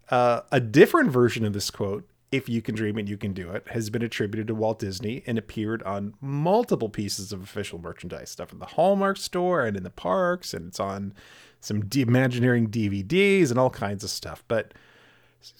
uh, 0.09 0.41
a 0.51 0.59
different 0.59 1.11
version 1.11 1.45
of 1.45 1.53
this 1.53 1.69
quote, 1.69 2.07
"If 2.31 2.49
you 2.49 2.61
can 2.61 2.75
dream 2.75 2.97
it, 2.97 3.07
you 3.07 3.17
can 3.17 3.33
do 3.33 3.51
it," 3.51 3.67
has 3.69 3.89
been 3.89 4.01
attributed 4.01 4.47
to 4.47 4.55
Walt 4.55 4.79
Disney 4.79 5.23
and 5.25 5.37
appeared 5.37 5.83
on 5.83 6.13
multiple 6.21 6.89
pieces 6.89 7.31
of 7.31 7.41
official 7.41 7.79
merchandise 7.79 8.29
stuff 8.29 8.51
in 8.51 8.59
the 8.59 8.65
Hallmark 8.65 9.17
store 9.17 9.65
and 9.65 9.77
in 9.77 9.83
the 9.83 9.89
parks, 9.89 10.53
and 10.53 10.67
it's 10.67 10.79
on 10.79 11.13
some 11.59 11.85
D- 11.85 12.01
Imagineering 12.01 12.69
DVDs 12.69 13.49
and 13.49 13.59
all 13.59 13.69
kinds 13.69 14.03
of 14.03 14.09
stuff. 14.09 14.43
But 14.47 14.73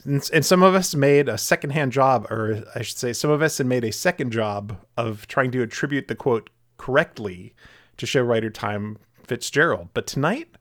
and, 0.03 0.29
and 0.33 0.45
some 0.45 0.63
of 0.63 0.75
us 0.75 0.95
made 0.95 1.29
a 1.29 1.37
secondhand 1.37 1.91
job, 1.91 2.27
or 2.29 2.63
I 2.75 2.81
should 2.81 2.97
say, 2.97 3.13
some 3.13 3.31
of 3.31 3.41
us 3.41 3.57
had 3.57 3.67
made 3.67 3.83
a 3.83 3.91
second 3.91 4.31
job 4.31 4.77
of 4.95 5.27
trying 5.27 5.51
to 5.51 5.61
attribute 5.61 6.07
the 6.07 6.15
quote 6.15 6.49
correctly 6.77 7.53
to 7.97 8.05
show 8.05 8.21
writer 8.21 8.49
Tom 8.49 8.97
Fitzgerald. 9.23 9.89
But 9.93 10.07
tonight, 10.07 10.57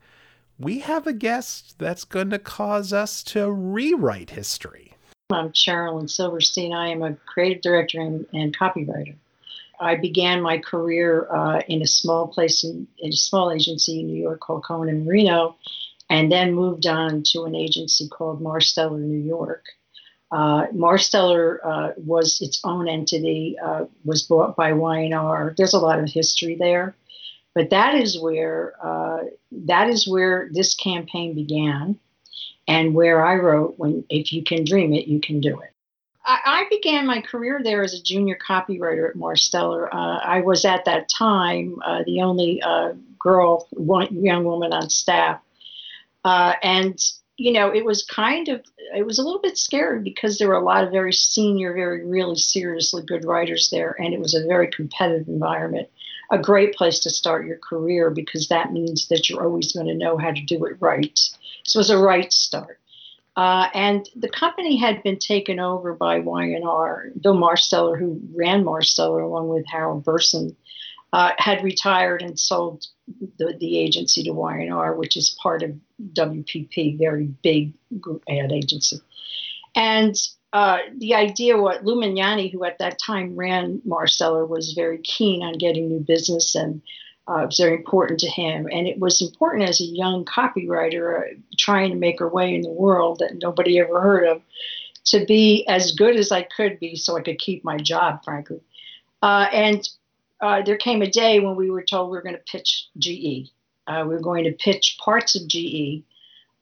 we 0.59 0.81
have 0.81 1.07
a 1.07 1.13
guest 1.13 1.79
that's 1.79 2.05
going 2.05 2.31
to 2.31 2.39
cause 2.39 2.93
us 2.93 3.23
to 3.25 3.51
rewrite 3.51 4.31
history. 4.31 4.96
I'm 5.31 5.51
Sherilyn 5.51 6.09
Silverstein. 6.09 6.73
I 6.73 6.89
am 6.91 7.03
a 7.03 7.15
creative 7.27 7.61
director 7.61 8.01
and, 8.01 8.27
and 8.33 8.57
copywriter. 8.57 9.17
I 9.81 9.97
began 9.97 10.41
my 10.41 10.59
career 10.59 11.27
uh, 11.29 11.63
in 11.67 11.83
a 11.83 11.87
small 11.87 12.29
place 12.29 12.63
in, 12.63 12.87
in 12.99 13.09
a 13.09 13.17
small 13.17 13.51
agency 13.51 14.01
in 14.01 14.07
New 14.07 14.23
York 14.23 14.39
called 14.39 14.65
Cohen 14.65 14.89
and 14.89 15.05
Marino, 15.05 15.57
and 16.09 16.31
then 16.31 16.55
moved 16.55 16.87
on 16.87 17.25
to 17.33 17.43
an 17.43 17.57
agency 17.57 18.09
called 18.09 18.41
Marsteller 18.41 19.01
New 19.01 19.19
York. 19.19 19.65
Uh, 20.31 20.69
Marsteller 20.69 21.59
uh, 21.65 21.93
was 21.97 22.41
its 22.41 22.61
own 22.63 22.89
entity, 22.89 23.57
uh, 23.59 23.87
was 24.05 24.23
bought 24.23 24.55
by 24.55 24.73
Y&R. 24.75 25.55
There's 25.57 25.75
a 25.75 25.81
lot 25.81 25.99
of 25.99 26.09
history 26.09 26.55
there, 26.55 26.95
but 27.53 27.71
that 27.71 27.97
is 27.97 28.17
where 28.17 28.75
uh, 28.81 29.25
that 29.51 29.89
is 29.89 30.07
where 30.07 30.49
this 30.53 30.77
campaign 30.77 31.35
began, 31.35 31.99
and 32.69 32.95
where 32.95 33.25
I 33.25 33.37
wrote, 33.37 33.75
"When 33.79 34.05
if 34.09 34.33
you 34.33 34.43
can 34.43 34.65
dream 34.65 34.93
it, 34.93 35.07
you 35.07 35.21
can 35.21 35.41
do 35.41 35.61
it." 35.61 35.71
I, 36.27 36.39
I 36.45 36.67
began 36.69 37.07
my 37.07 37.21
career 37.21 37.61
there 37.63 37.83
as 37.83 37.95
a 37.95 38.03
junior 38.03 38.37
copywriter 38.37 39.09
at 39.09 39.17
Marsteller. 39.17 39.89
Uh, 39.93 40.19
I 40.23 40.41
was 40.41 40.65
at 40.65 40.85
that 40.85 41.09
time 41.09 41.77
uh, 41.85 42.03
the 42.05 42.23
only 42.23 42.61
uh, 42.63 42.93
girl, 43.19 43.69
one, 43.71 44.25
young 44.25 44.45
woman 44.45 44.73
on 44.73 44.91
staff, 44.91 45.41
uh, 46.25 46.55
and 46.63 47.01
you 47.37 47.53
know 47.53 47.73
it 47.73 47.85
was 47.85 48.05
kind 48.05 48.49
of 48.49 48.65
it 48.95 49.07
was 49.07 49.19
a 49.19 49.23
little 49.23 49.41
bit 49.41 49.57
scary 49.57 50.01
because 50.01 50.39
there 50.39 50.49
were 50.49 50.55
a 50.55 50.65
lot 50.65 50.85
of 50.85 50.91
very 50.91 51.13
senior, 51.13 51.73
very 51.73 52.05
really 52.05 52.37
seriously 52.37 53.03
good 53.03 53.25
writers 53.25 53.71
there, 53.71 53.95
and 53.99 54.13
it 54.13 54.21
was 54.21 54.35
a 54.35 54.47
very 54.47 54.69
competitive 54.69 55.29
environment. 55.29 55.89
A 56.31 56.39
great 56.39 56.75
place 56.75 56.99
to 57.01 57.11
start 57.11 57.47
your 57.47 57.59
career 57.59 58.11
because 58.11 58.49
that 58.49 58.73
means 58.73 59.09
that 59.09 59.29
you're 59.29 59.45
always 59.45 59.73
going 59.73 59.87
to 59.87 59.95
know 59.95 60.17
how 60.17 60.31
to 60.31 60.41
do 60.43 60.65
it 60.65 60.77
right. 60.81 61.19
So 61.65 61.79
it 61.79 61.81
was 61.81 61.91
a 61.91 61.99
right 61.99 62.33
start. 62.33 62.81
Uh, 63.37 63.69
and 63.75 64.09
the 64.17 64.31
company 64.31 64.77
had 64.77 65.03
been 65.03 65.19
taken 65.19 65.61
over 65.61 65.93
by 65.93 66.21
Y&R. 66.21 67.11
Bill 67.21 67.37
Marsteller, 67.37 67.99
who 67.99 68.21
ran 68.35 68.65
Marsteller 68.65 69.23
along 69.23 69.49
with 69.49 69.67
Harold 69.67 70.05
Burson, 70.05 70.57
uh, 71.13 71.33
had 71.39 71.63
retired 71.63 72.23
and 72.23 72.39
sold 72.41 72.87
the, 73.39 73.55
the 73.59 73.79
agency 73.79 74.23
to 74.25 74.33
Y&R, 74.33 74.95
which 74.95 75.17
is 75.17 75.37
part 75.43 75.63
of 75.63 75.73
WPP, 76.15 76.99
very 76.99 77.27
big 77.43 77.75
ad 78.29 78.53
agency. 78.53 79.01
And 79.75 80.17
uh, 80.53 80.79
the 80.97 81.15
idea, 81.15 81.59
what 81.59 81.85
Lou 81.85 81.97
Mignani, 81.97 82.51
who 82.51 82.65
at 82.65 82.79
that 82.79 82.99
time 82.99 83.37
ran 83.37 83.81
Marsteller, 83.87 84.49
was 84.49 84.73
very 84.73 84.99
keen 84.99 85.43
on 85.43 85.59
getting 85.59 85.89
new 85.89 86.01
business 86.01 86.55
and 86.55 86.83
uh, 87.29 87.39
it 87.39 87.47
was 87.47 87.59
very 87.59 87.75
important 87.75 88.21
to 88.21 88.29
him. 88.29 88.69
And 88.71 88.87
it 88.87 88.99
was 88.99 89.21
important 89.21 89.69
as 89.69 89.81
a 89.81 89.85
young 89.85 90.25
copywriter 90.25 91.21
uh, 91.21 91.35
trying 91.59 91.91
to 91.91 91.97
make 91.97 92.21
her 92.21 92.29
way 92.29 92.55
in 92.55 92.63
the 92.63 92.71
world 92.71 93.19
that 93.19 93.43
nobody 93.43 93.81
ever 93.81 94.01
heard 94.01 94.27
of 94.29 94.43
to 95.07 95.25
be 95.25 95.67
as 95.69 95.93
good 95.93 96.17
as 96.17 96.31
I 96.31 96.43
could 96.43 96.79
be 96.79 96.97
so 96.97 97.17
I 97.17 97.23
could 97.23 97.39
keep 97.39 97.65
my 97.65 97.79
job, 97.79 98.25
frankly. 98.25 98.61
Uh, 99.23 99.49
and 99.53 99.89
uh, 100.41 100.63
there 100.63 100.77
came 100.77 101.03
a 101.03 101.11
day 101.11 101.41
when 101.41 101.57
we 101.57 101.71
were 101.71 101.83
told 101.83 102.11
we 102.11 102.17
were 102.17 102.23
going 102.23 102.35
to 102.35 102.53
pitch 102.53 102.89
GE. 102.99 103.51
Uh, 103.87 104.05
we 104.07 104.15
were 104.15 104.21
going 104.21 104.45
to 104.45 104.53
pitch 104.53 104.99
parts 105.03 105.35
of 105.35 105.49
GE. 105.49 106.03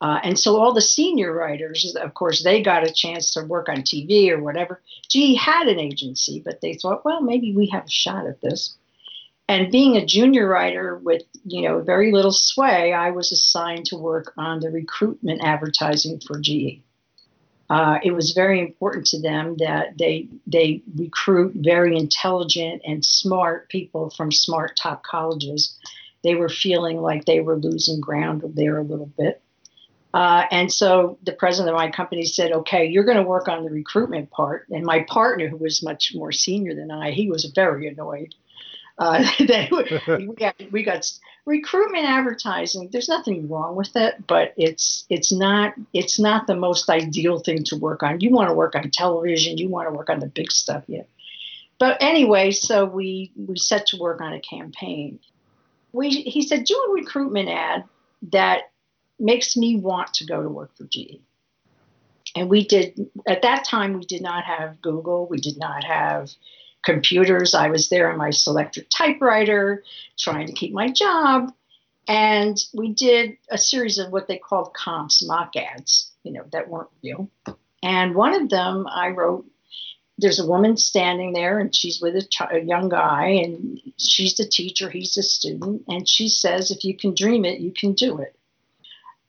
Uh, 0.05 0.21
and 0.23 0.38
so 0.38 0.59
all 0.59 0.75
the 0.75 0.83
senior 0.83 1.33
writers, 1.33 1.97
of 1.99 2.12
course, 2.12 2.45
they 2.45 2.61
got 2.61 2.87
a 2.87 2.93
chance 2.93 3.33
to 3.33 3.43
work 3.43 3.71
on 3.71 3.77
TV 3.77 4.29
or 4.29 4.38
whatever. 4.38 4.83
GE 5.09 5.35
had 5.35 5.67
an 5.67 5.81
agency, 5.81 6.43
but 6.45 6.61
they 6.61 6.75
thought, 6.75 7.07
well, 7.07 7.23
maybe 7.23 7.55
we 7.57 7.69
have 7.69 7.87
a 7.87 7.90
shot 7.90 8.27
at 8.27 8.38
this. 8.43 8.77
And 9.49 9.73
being 9.73 9.97
a 9.97 10.05
junior 10.05 10.47
writer 10.47 10.99
with 10.99 11.23
you 11.47 11.62
know 11.62 11.81
very 11.81 12.12
little 12.12 12.33
sway, 12.33 12.93
I 12.93 13.12
was 13.12 13.33
assigned 13.33 13.87
to 13.87 13.97
work 13.97 14.35
on 14.37 14.61
the 14.61 14.69
recruitment 14.69 15.40
advertising 15.43 16.21
for 16.21 16.38
GE. 16.38 16.83
Uh, 17.71 17.99
it 18.03 18.12
was 18.12 18.33
very 18.33 18.61
important 18.61 19.07
to 19.07 19.23
them 19.23 19.57
that 19.57 19.97
they 19.97 20.29
they 20.47 20.83
recruit 20.99 21.55
very 21.57 21.97
intelligent 21.97 22.83
and 22.87 23.03
smart 23.03 23.71
people 23.71 24.11
from 24.11 24.31
smart 24.31 24.77
top 24.77 25.03
colleges. 25.03 25.79
They 26.23 26.35
were 26.35 26.51
feeling 26.51 27.01
like 27.01 27.25
they 27.25 27.40
were 27.40 27.57
losing 27.57 28.03
ground 28.03 28.43
there 28.55 28.77
a 28.77 28.83
little 28.83 29.11
bit. 29.17 29.40
Uh, 30.14 30.46
and 30.53 30.72
so 30.72 31.18
the 31.24 31.33
president 31.33 31.74
of 31.74 31.77
my 31.77 31.90
company 31.90 32.24
said, 32.24 32.53
okay, 32.53 32.87
you're 32.87 33.03
going 33.03 33.16
to 33.16 33.24
work 33.24 33.48
on 33.48 33.64
the 33.64 33.70
recruitment 33.70 34.31
part. 34.31 34.64
And 34.70 34.87
my 34.87 35.00
partner, 35.09 35.48
who 35.48 35.57
was 35.57 35.83
much 35.83 36.12
more 36.14 36.31
senior 36.31 36.72
than 36.72 36.92
I, 36.92 37.11
he 37.11 37.29
was 37.29 37.46
very 37.46 37.88
annoyed. 37.88 38.33
Uh, 38.96 39.24
we, 39.40 40.35
got, 40.37 40.55
we 40.70 40.85
got 40.85 41.12
recruitment 41.46 42.05
advertising. 42.05 42.90
There's 42.92 43.09
nothing 43.09 43.48
wrong 43.48 43.74
with 43.74 43.96
it, 43.96 44.24
but 44.29 44.55
it's 44.57 45.05
it's 45.11 45.33
not 45.33 45.74
it's 45.92 46.20
not 46.20 46.46
the 46.46 46.55
most 46.55 46.88
ideal 46.88 47.40
thing 47.40 47.64
to 47.64 47.77
work 47.77 48.05
on. 48.05 48.20
You 48.20 48.31
want 48.31 48.50
to 48.50 48.55
work 48.55 48.77
on 48.77 48.88
television. 48.92 49.59
You 49.59 49.68
want 49.68 49.88
to 49.88 49.92
work 49.92 50.11
on 50.11 50.20
the 50.20 50.29
big 50.29 50.53
stuff. 50.53 50.85
Yeah. 50.87 51.03
But 51.81 52.00
anyway, 52.00 52.53
so 52.53 52.85
we 52.85 53.33
we 53.35 53.59
set 53.59 53.87
to 53.88 53.96
work 53.96 54.20
on 54.20 54.33
a 54.33 54.40
campaign. 54.40 55.18
We 55.92 56.11
he 56.11 56.42
said 56.42 56.64
do 56.64 56.87
a 56.88 56.92
recruitment 56.92 57.48
ad 57.48 57.83
that 58.31 58.70
makes 59.18 59.57
me 59.57 59.77
want 59.77 60.14
to 60.14 60.27
go 60.27 60.42
to 60.42 60.48
work 60.48 60.77
for 60.77 60.85
GE. 60.85 61.20
And 62.37 62.48
we 62.48 62.66
did 62.66 63.09
at 63.27 63.42
that 63.42 63.64
time 63.64 63.94
we 63.94 64.05
did 64.05 64.22
not 64.22 64.44
have 64.44 64.83
Google. 64.83 65.27
We 65.29 65.38
did 65.38 65.59
not 65.59 65.85
have 65.85 66.31
computers. 66.83 67.55
I 67.55 67.68
was 67.68 67.88
there 67.88 68.11
on 68.11 68.18
my 68.18 68.29
Selectric 68.29 68.87
typewriter 68.94 69.83
trying 70.18 70.46
to 70.46 70.53
keep 70.53 70.72
my 70.72 70.88
job. 70.88 71.53
And 72.07 72.59
we 72.74 72.92
did 72.92 73.38
a 73.50 73.57
series 73.57 73.98
of 73.98 74.12
what 74.12 74.29
they 74.29 74.37
called 74.37 74.74
comps, 74.74 75.24
mock 75.24 75.57
ads, 75.57 76.12
you 76.22 76.33
know, 76.33 76.44
that 76.53 76.68
weren't 76.68 76.90
real. 77.03 77.31
And 77.83 78.14
one 78.14 78.35
of 78.35 78.50
them 78.50 78.87
I 78.87 79.09
wrote, 79.09 79.46
there's 80.18 80.38
a 80.38 80.46
woman 80.46 80.77
standing 80.77 81.33
there 81.33 81.59
and 81.59 81.74
she's 81.74 82.00
with 82.00 82.14
a, 82.14 82.48
a 82.53 82.61
young 82.61 82.88
guy 82.88 83.27
and 83.27 83.81
she's 83.98 84.37
the 84.37 84.46
teacher, 84.46 84.90
he's 84.90 85.14
the 85.14 85.22
student. 85.22 85.83
And 85.88 86.09
she 86.09 86.29
says, 86.29 86.70
if 86.70 86.85
you 86.85 86.96
can 86.96 87.14
dream 87.14 87.44
it, 87.44 87.61
you 87.61 87.72
can 87.72 87.94
do 87.94 88.18
it. 88.18 88.37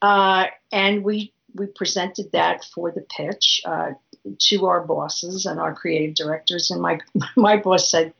Uh, 0.02 0.46
and 0.72 1.04
we 1.04 1.32
we 1.54 1.66
presented 1.66 2.32
that 2.32 2.64
for 2.64 2.90
the 2.90 3.00
pitch 3.00 3.62
uh, 3.64 3.92
to 4.38 4.66
our 4.66 4.82
bosses 4.84 5.46
and 5.46 5.58
our 5.58 5.74
creative 5.74 6.14
directors. 6.14 6.70
And 6.70 6.80
my 6.80 7.00
my 7.36 7.56
boss 7.56 7.90
said, 7.90 8.12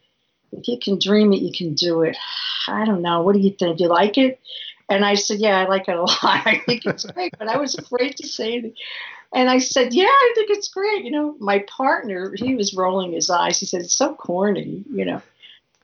"If 0.53 0.69
you 0.69 0.79
can 0.79 0.99
dream 0.99 1.33
it, 1.33 1.43
you 1.43 1.53
can 1.53 1.75
do 1.75 2.03
it." 2.03 2.17
I 2.69 2.85
don't 2.85 3.03
know. 3.03 3.23
What 3.23 3.35
do 3.35 3.41
you 3.41 3.51
think? 3.51 3.79
Do 3.79 3.85
you 3.85 3.91
like 3.91 4.19
it? 4.19 4.41
And 4.89 5.05
I 5.05 5.15
said, 5.15 5.39
"Yeah, 5.39 5.59
I 5.59 5.69
like 5.69 5.89
it 5.89 5.97
a 5.97 6.01
lot. 6.03 6.21
I 6.23 6.63
think 6.67 6.87
it's 6.87 7.05
great." 7.05 7.35
But 7.39 7.49
I 7.49 7.59
was 7.59 7.75
afraid 7.77 8.17
to 8.17 8.27
say 8.27 8.55
it. 8.55 8.75
And 9.35 9.51
I 9.51 9.59
said, 9.59 9.93
"Yeah, 9.93 10.05
I 10.05 10.33
think 10.35 10.51
it's 10.51 10.69
great." 10.69 11.05
You 11.05 11.11
know, 11.11 11.37
my 11.39 11.61
partner, 11.61 12.33
he 12.37 12.55
was 12.55 12.75
rolling 12.75 13.13
his 13.13 13.29
eyes. 13.29 13.61
He 13.61 13.67
said, 13.67 13.83
"It's 13.83 13.97
so 13.97 14.15
corny," 14.15 14.85
you 14.91 15.05
know. 15.05 15.23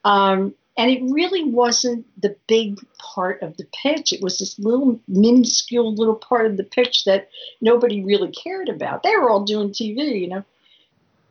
Um, 0.04 0.54
and 0.76 0.90
it 0.90 1.02
really 1.02 1.44
wasn't 1.44 2.06
the 2.20 2.34
big 2.46 2.78
part 2.98 3.42
of 3.42 3.56
the 3.56 3.66
pitch. 3.82 4.12
It 4.12 4.22
was 4.22 4.38
this 4.38 4.58
little 4.58 4.98
minuscule 5.06 5.94
little 5.94 6.14
part 6.14 6.46
of 6.46 6.56
the 6.56 6.64
pitch 6.64 7.04
that 7.04 7.28
nobody 7.60 8.02
really 8.02 8.30
cared 8.30 8.68
about. 8.68 9.02
They 9.02 9.16
were 9.16 9.28
all 9.28 9.44
doing 9.44 9.70
TV, 9.70 10.20
you 10.20 10.28
know. 10.28 10.44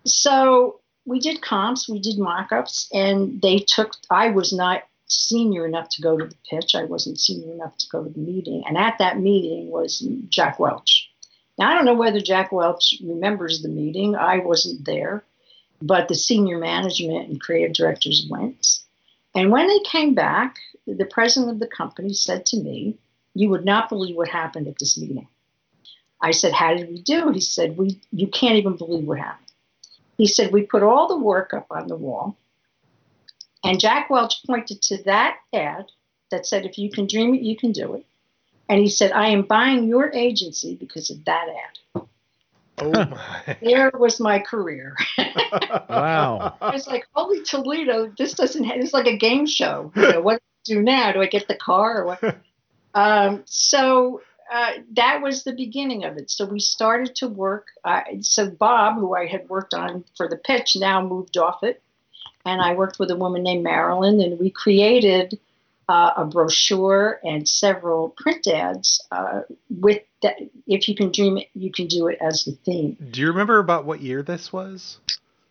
So 0.06 0.80
we 1.06 1.20
did 1.20 1.42
comps, 1.42 1.90
we 1.90 2.00
did 2.00 2.20
mock-ups, 2.20 2.90
and 2.94 3.42
they 3.42 3.60
took. 3.60 3.96
I 4.10 4.30
was 4.30 4.54
not 4.54 4.84
senior 5.08 5.66
enough 5.66 5.90
to 5.90 6.02
go 6.02 6.18
to 6.18 6.26
the 6.26 6.38
pitch. 6.50 6.76
I 6.76 6.86
wasn't 6.86 7.20
senior 7.20 7.54
enough 7.54 7.78
to 7.78 7.90
go 7.90 8.04
to 8.04 8.10
the 8.10 8.20
meeting, 8.20 8.64
and 8.68 8.78
at 8.78 9.00
that 9.00 9.20
meeting 9.20 9.72
was 9.72 10.08
Jack 10.30 10.60
Welch. 10.60 11.10
Now 11.58 11.72
I 11.72 11.76
don't 11.76 11.86
know 11.86 11.96
whether 11.96 12.20
Jack 12.20 12.52
Welch 12.52 12.96
remembers 13.04 13.62
the 13.62 13.70
meeting. 13.70 14.16
I 14.16 14.38
wasn't 14.38 14.86
there, 14.86 15.24
but 15.82 16.08
the 16.08 16.16
senior 16.16 16.60
management 16.60 17.30
and 17.30 17.42
creative 17.42 17.74
directors 17.74 18.28
went. 18.30 18.82
And 19.34 19.52
when 19.52 19.68
they 19.68 19.80
came 19.80 20.14
back, 20.14 20.58
the 20.86 21.06
president 21.06 21.52
of 21.52 21.60
the 21.60 21.68
company 21.68 22.14
said 22.14 22.46
to 22.48 22.58
me, 22.58 22.98
You 23.34 23.50
would 23.50 23.66
not 23.66 23.90
believe 23.90 24.16
what 24.16 24.28
happened 24.28 24.68
at 24.68 24.78
this 24.80 24.98
meeting. 24.98 25.28
I 26.22 26.32
said, 26.32 26.54
How 26.54 26.74
did 26.74 26.90
we 26.90 27.02
do? 27.02 27.32
He 27.32 27.42
said, 27.42 27.78
We 27.78 28.02
you 28.12 28.28
can't 28.28 28.56
even 28.56 28.76
believe 28.76 29.06
what 29.06 29.20
happened. 29.20 29.48
He 30.18 30.28
said, 30.28 30.52
We 30.52 30.64
put 30.64 30.84
all 30.84 31.08
the 31.08 31.18
work 31.18 31.54
up 31.54 31.68
on 31.72 31.88
the 31.88 31.96
wall. 31.96 32.38
And 33.64 33.80
Jack 33.80 34.10
Welch 34.10 34.44
pointed 34.46 34.82
to 34.84 35.04
that 35.04 35.38
ad 35.54 35.86
that 36.30 36.46
said, 36.46 36.66
If 36.66 36.78
you 36.78 36.90
can 36.92 37.08
dream 37.08 37.34
it, 37.34 37.42
you 37.42 37.56
can 37.56 37.72
do 37.72 37.96
it. 37.96 38.06
And 38.68 38.80
he 38.80 38.90
said, 38.90 39.12
I 39.12 39.30
am 39.30 39.44
buying 39.44 39.88
your 39.88 40.12
agency 40.12 40.76
because 40.76 41.10
of 41.10 41.26
that 41.26 41.48
ad. 41.48 42.04
Oh 42.80 42.92
my. 42.92 43.58
There 43.62 43.92
was 43.94 44.20
my 44.20 44.40
career. 44.40 44.96
Wow. 45.90 46.56
I 46.62 46.72
was 46.72 46.88
like, 46.88 47.06
holy 47.14 47.44
Toledo, 47.44 48.12
this 48.18 48.34
doesn't 48.34 48.64
have, 48.64 48.78
it's 48.78 48.94
like 48.94 49.08
a 49.08 49.18
game 49.18 49.46
show. 49.46 49.92
You 49.96 50.14
know, 50.14 50.22
what 50.22 50.42
do 50.66 50.74
I 50.74 50.78
do 50.78 50.82
now? 50.82 51.12
Do 51.12 51.22
I 51.22 51.26
get 51.26 51.50
the 51.50 51.56
car 51.56 52.02
or 52.02 52.06
what? 52.06 52.38
um, 52.94 53.44
so 53.46 54.22
uh, 54.52 54.72
that 54.94 55.22
was 55.22 55.44
the 55.44 55.54
beginning 55.54 56.06
of 56.06 56.18
it. 56.18 56.32
So 56.32 56.46
we 56.46 56.60
started 56.60 57.16
to 57.18 57.28
work. 57.28 57.68
Uh, 57.84 58.02
so 58.22 58.50
Bob, 58.50 58.96
who 58.96 59.16
I 59.16 59.26
had 59.26 59.50
worked 59.50 59.74
on 59.74 60.06
for 60.16 60.30
the 60.30 60.38
pitch, 60.38 60.78
now 60.78 61.06
moved 61.06 61.38
off 61.38 61.64
it. 61.64 61.82
And 62.46 62.62
I 62.62 62.74
worked 62.74 62.98
with 62.98 63.12
a 63.12 63.16
woman 63.16 63.44
named 63.44 63.64
Marilyn, 63.64 64.20
and 64.22 64.40
we 64.40 64.50
created 64.50 65.40
uh, 65.90 66.12
a 66.18 66.26
brochure 66.26 67.20
and 67.24 67.48
several 67.48 68.10
print 68.10 68.48
ads 68.48 69.04
uh, 69.12 69.42
with 69.70 70.02
that. 70.22 70.36
If 70.68 70.88
you 70.88 70.96
can 70.96 71.12
dream 71.12 71.38
it, 71.38 71.48
you 71.54 71.72
can 71.72 71.88
do 71.88 72.08
it 72.08 72.18
as 72.22 72.46
the 72.46 72.52
theme. 72.52 72.98
Do 73.12 73.20
you 73.22 73.28
remember 73.28 73.60
about 73.60 73.86
what 73.86 74.02
year 74.02 74.24
this 74.24 74.54
was? 74.54 75.00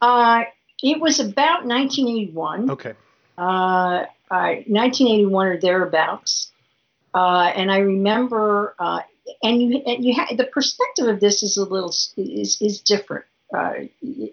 Uh, 0.01 0.43
it 0.83 1.01
was 1.01 1.21
about 1.21 1.67
1981. 1.67 2.71
Okay. 2.71 2.95
uh, 3.37 4.05
I 4.31 4.65
1981 4.69 5.47
or 5.47 5.61
thereabouts. 5.61 6.53
Uh, 7.13 7.53
and 7.57 7.71
I 7.73 7.79
remember, 7.79 8.75
uh, 8.79 9.01
and 9.43 9.61
you 9.61 9.79
and 9.85 10.05
you 10.05 10.15
ha- 10.15 10.33
the 10.37 10.45
perspective 10.45 11.09
of 11.09 11.19
this 11.21 11.43
is 11.43 11.57
a 11.57 11.65
little 11.65 11.93
is 12.17 12.59
is 12.61 12.81
different. 12.81 13.25
Uh, 13.53 13.73
you 14.01 14.33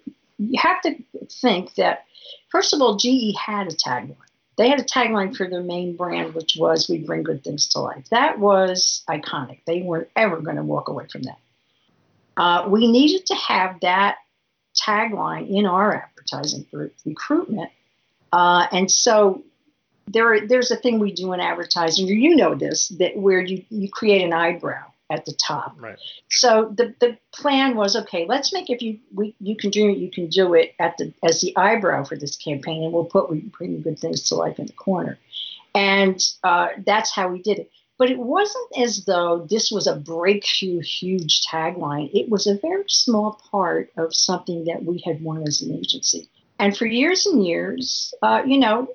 have 0.57 0.81
to 0.83 0.95
think 1.41 1.73
that 1.75 2.05
first 2.49 2.73
of 2.73 2.81
all, 2.81 2.95
GE 2.95 3.35
had 3.35 3.67
a 3.67 3.75
tagline. 3.75 4.15
They 4.57 4.69
had 4.69 4.79
a 4.79 4.83
tagline 4.83 5.35
for 5.35 5.47
their 5.49 5.61
main 5.61 5.95
brand, 5.95 6.33
which 6.33 6.57
was 6.57 6.89
"We 6.89 6.97
bring 6.99 7.23
good 7.23 7.43
things 7.43 7.67
to 7.69 7.79
life." 7.79 8.05
That 8.09 8.39
was 8.39 9.03
iconic. 9.07 9.59
They 9.65 9.81
weren't 9.81 10.09
ever 10.15 10.37
going 10.37 10.57
to 10.57 10.63
walk 10.63 10.89
away 10.89 11.05
from 11.11 11.23
that. 11.23 11.39
Uh, 12.35 12.67
we 12.69 12.91
needed 12.91 13.25
to 13.27 13.35
have 13.35 13.79
that 13.81 14.17
tagline 14.79 15.49
in 15.49 15.65
our 15.65 15.95
advertising 15.95 16.65
for 16.69 16.91
recruitment. 17.05 17.71
Uh, 18.31 18.67
and 18.71 18.91
so 18.91 19.43
there, 20.07 20.45
there's 20.45 20.71
a 20.71 20.75
thing 20.75 20.99
we 20.99 21.11
do 21.11 21.33
in 21.33 21.39
advertising, 21.39 22.07
you 22.07 22.35
know 22.35 22.55
this, 22.55 22.89
that 22.89 23.17
where 23.17 23.41
you, 23.41 23.63
you 23.69 23.89
create 23.89 24.23
an 24.23 24.33
eyebrow 24.33 24.85
at 25.09 25.25
the 25.25 25.33
top. 25.33 25.75
Right. 25.79 25.97
So 26.29 26.73
the, 26.75 26.93
the 26.99 27.17
plan 27.33 27.75
was 27.75 27.95
okay. 27.95 28.25
Let's 28.27 28.53
make 28.53 28.69
if 28.69 28.81
you 28.81 28.99
we, 29.13 29.35
you 29.39 29.55
can 29.55 29.69
do 29.69 29.89
it, 29.89 29.97
you 29.97 30.11
can 30.11 30.27
do 30.27 30.53
it 30.53 30.75
at 30.79 30.97
the 30.97 31.13
as 31.23 31.41
the 31.41 31.55
eyebrow 31.55 32.03
for 32.03 32.17
this 32.17 32.35
campaign, 32.35 32.83
and 32.83 32.93
we'll 32.93 33.05
put 33.05 33.29
we 33.29 33.39
bring 33.39 33.81
good 33.81 33.99
things 33.99 34.23
to 34.29 34.35
life 34.35 34.59
in 34.59 34.65
the 34.65 34.73
corner, 34.73 35.17
and 35.73 36.21
uh, 36.43 36.69
that's 36.85 37.13
how 37.13 37.29
we 37.29 37.41
did 37.41 37.59
it. 37.59 37.71
But 37.97 38.11
it 38.11 38.19
wasn't 38.19 38.77
as 38.77 39.05
though 39.05 39.47
this 39.49 39.71
was 39.71 39.87
a 39.87 39.95
breakthrough, 39.95 40.81
huge 40.81 41.41
tagline. 41.41 42.11
It 42.13 42.29
was 42.29 42.45
a 42.45 42.57
very 42.57 42.83
small 42.87 43.41
part 43.51 43.91
of 43.97 44.13
something 44.13 44.65
that 44.65 44.83
we 44.83 45.01
had 45.03 45.23
won 45.23 45.47
as 45.47 45.61
an 45.61 45.73
agency. 45.73 46.29
And 46.59 46.77
for 46.77 46.85
years 46.85 47.25
and 47.25 47.45
years, 47.45 48.13
uh, 48.21 48.43
you 48.45 48.59
know, 48.59 48.87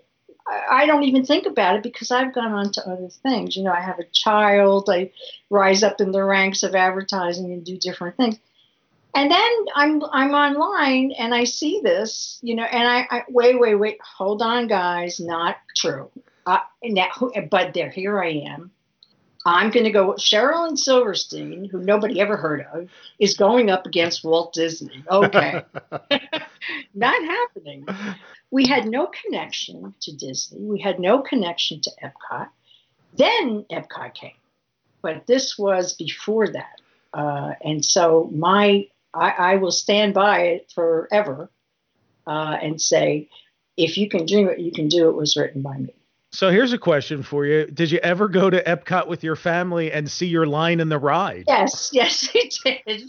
I 0.47 0.87
don't 0.87 1.05
even 1.05 1.25
think 1.25 1.47
about 1.47 1.77
it 1.77 1.83
because 1.83 2.11
I've 2.11 2.35
gone 2.35 2.53
on 2.53 2.73
to 2.73 2.89
other 2.89 3.09
things. 3.09 3.57
You 3.57 3.65
know, 3.65 3.73
I 3.73 3.81
have 3.81 3.99
a 3.99 4.05
child, 4.13 4.89
I 4.91 5.13
rise 5.51 5.83
up 5.83 6.01
in 6.01 6.13
the 6.13 6.23
ranks 6.23 6.63
of 6.63 6.75
advertising 6.75 7.53
and 7.53 7.65
do 7.65 7.77
different 7.77 8.17
things. 8.17 8.39
And 9.15 9.31
then 9.31 9.67
I'm 9.75 10.03
I'm 10.11 10.33
online 10.33 11.13
and 11.13 11.35
I 11.35 11.45
see 11.45 11.81
this, 11.83 12.39
you 12.43 12.55
know, 12.55 12.65
and 12.65 12.89
I, 12.89 13.07
I 13.11 13.25
wait, 13.29 13.61
wait, 13.61 13.75
wait, 13.75 13.99
hold 14.01 14.41
on, 14.41 14.69
guys, 14.69 15.21
not 15.21 15.57
true. 15.77 16.11
Uh, 16.47 16.59
now, 16.83 17.11
but 17.51 17.75
there, 17.75 17.91
here 17.91 18.21
I 18.21 18.31
am. 18.31 18.71
I'm 19.45 19.71
going 19.71 19.85
to 19.85 19.91
go. 19.91 20.13
Sherilyn 20.13 20.79
Silverstein, 20.79 21.69
who 21.69 21.81
nobody 21.81 22.21
ever 22.21 22.37
heard 22.37 22.67
of, 22.73 22.89
is 23.19 23.37
going 23.37 23.71
up 23.71 23.87
against 23.87 24.25
Walt 24.25 24.53
Disney. 24.53 25.03
Okay, 25.11 25.63
not 26.95 27.23
happening. 27.23 27.87
We 28.53 28.67
had 28.67 28.87
no 28.87 29.09
connection 29.09 29.95
to 30.03 30.15
Disney. 30.15 30.61
We 30.61 30.79
had 30.79 31.01
no 31.01 31.23
connection 31.23 31.81
to 31.81 31.91
Epcot. 32.05 32.49
Then 33.17 33.65
Epcot 33.73 34.15
came, 34.15 34.37
but 35.03 35.27
this 35.27 35.59
was 35.59 35.95
before 35.95 36.47
that, 36.49 36.81
uh, 37.15 37.55
and 37.65 37.85
so 37.85 38.31
my 38.33 38.89
I, 39.15 39.31
I 39.31 39.57
will 39.57 39.73
stand 39.73 40.15
by 40.15 40.41
it 40.43 40.73
forever 40.75 41.51
uh, 42.27 42.57
and 42.63 42.81
say, 42.81 43.29
if 43.77 43.99
you 43.99 44.09
can 44.09 44.27
dream 44.27 44.49
it, 44.49 44.59
you 44.61 44.73
can 44.73 44.89
do 44.89 45.09
it. 45.09 45.17
Was 45.17 45.37
written 45.37 45.63
by 45.63 45.79
me. 45.79 45.95
So 46.35 46.51
here's 46.51 46.73
a 46.73 46.79
question 46.79 47.23
for 47.23 47.45
you. 47.45 47.67
Did 47.67 47.91
you 47.91 47.99
ever 47.99 48.27
go 48.27 48.49
to 48.49 48.63
Epcot 48.65 49.07
with 49.07 49.23
your 49.23 49.37
family 49.37 49.93
and 49.93 50.11
see 50.11 50.27
your 50.27 50.47
line 50.47 50.81
in 50.81 50.89
the 50.89 50.99
ride? 50.99 51.45
Yes, 51.47 51.91
yes, 51.93 52.27
we 52.33 52.51
did. 52.65 53.03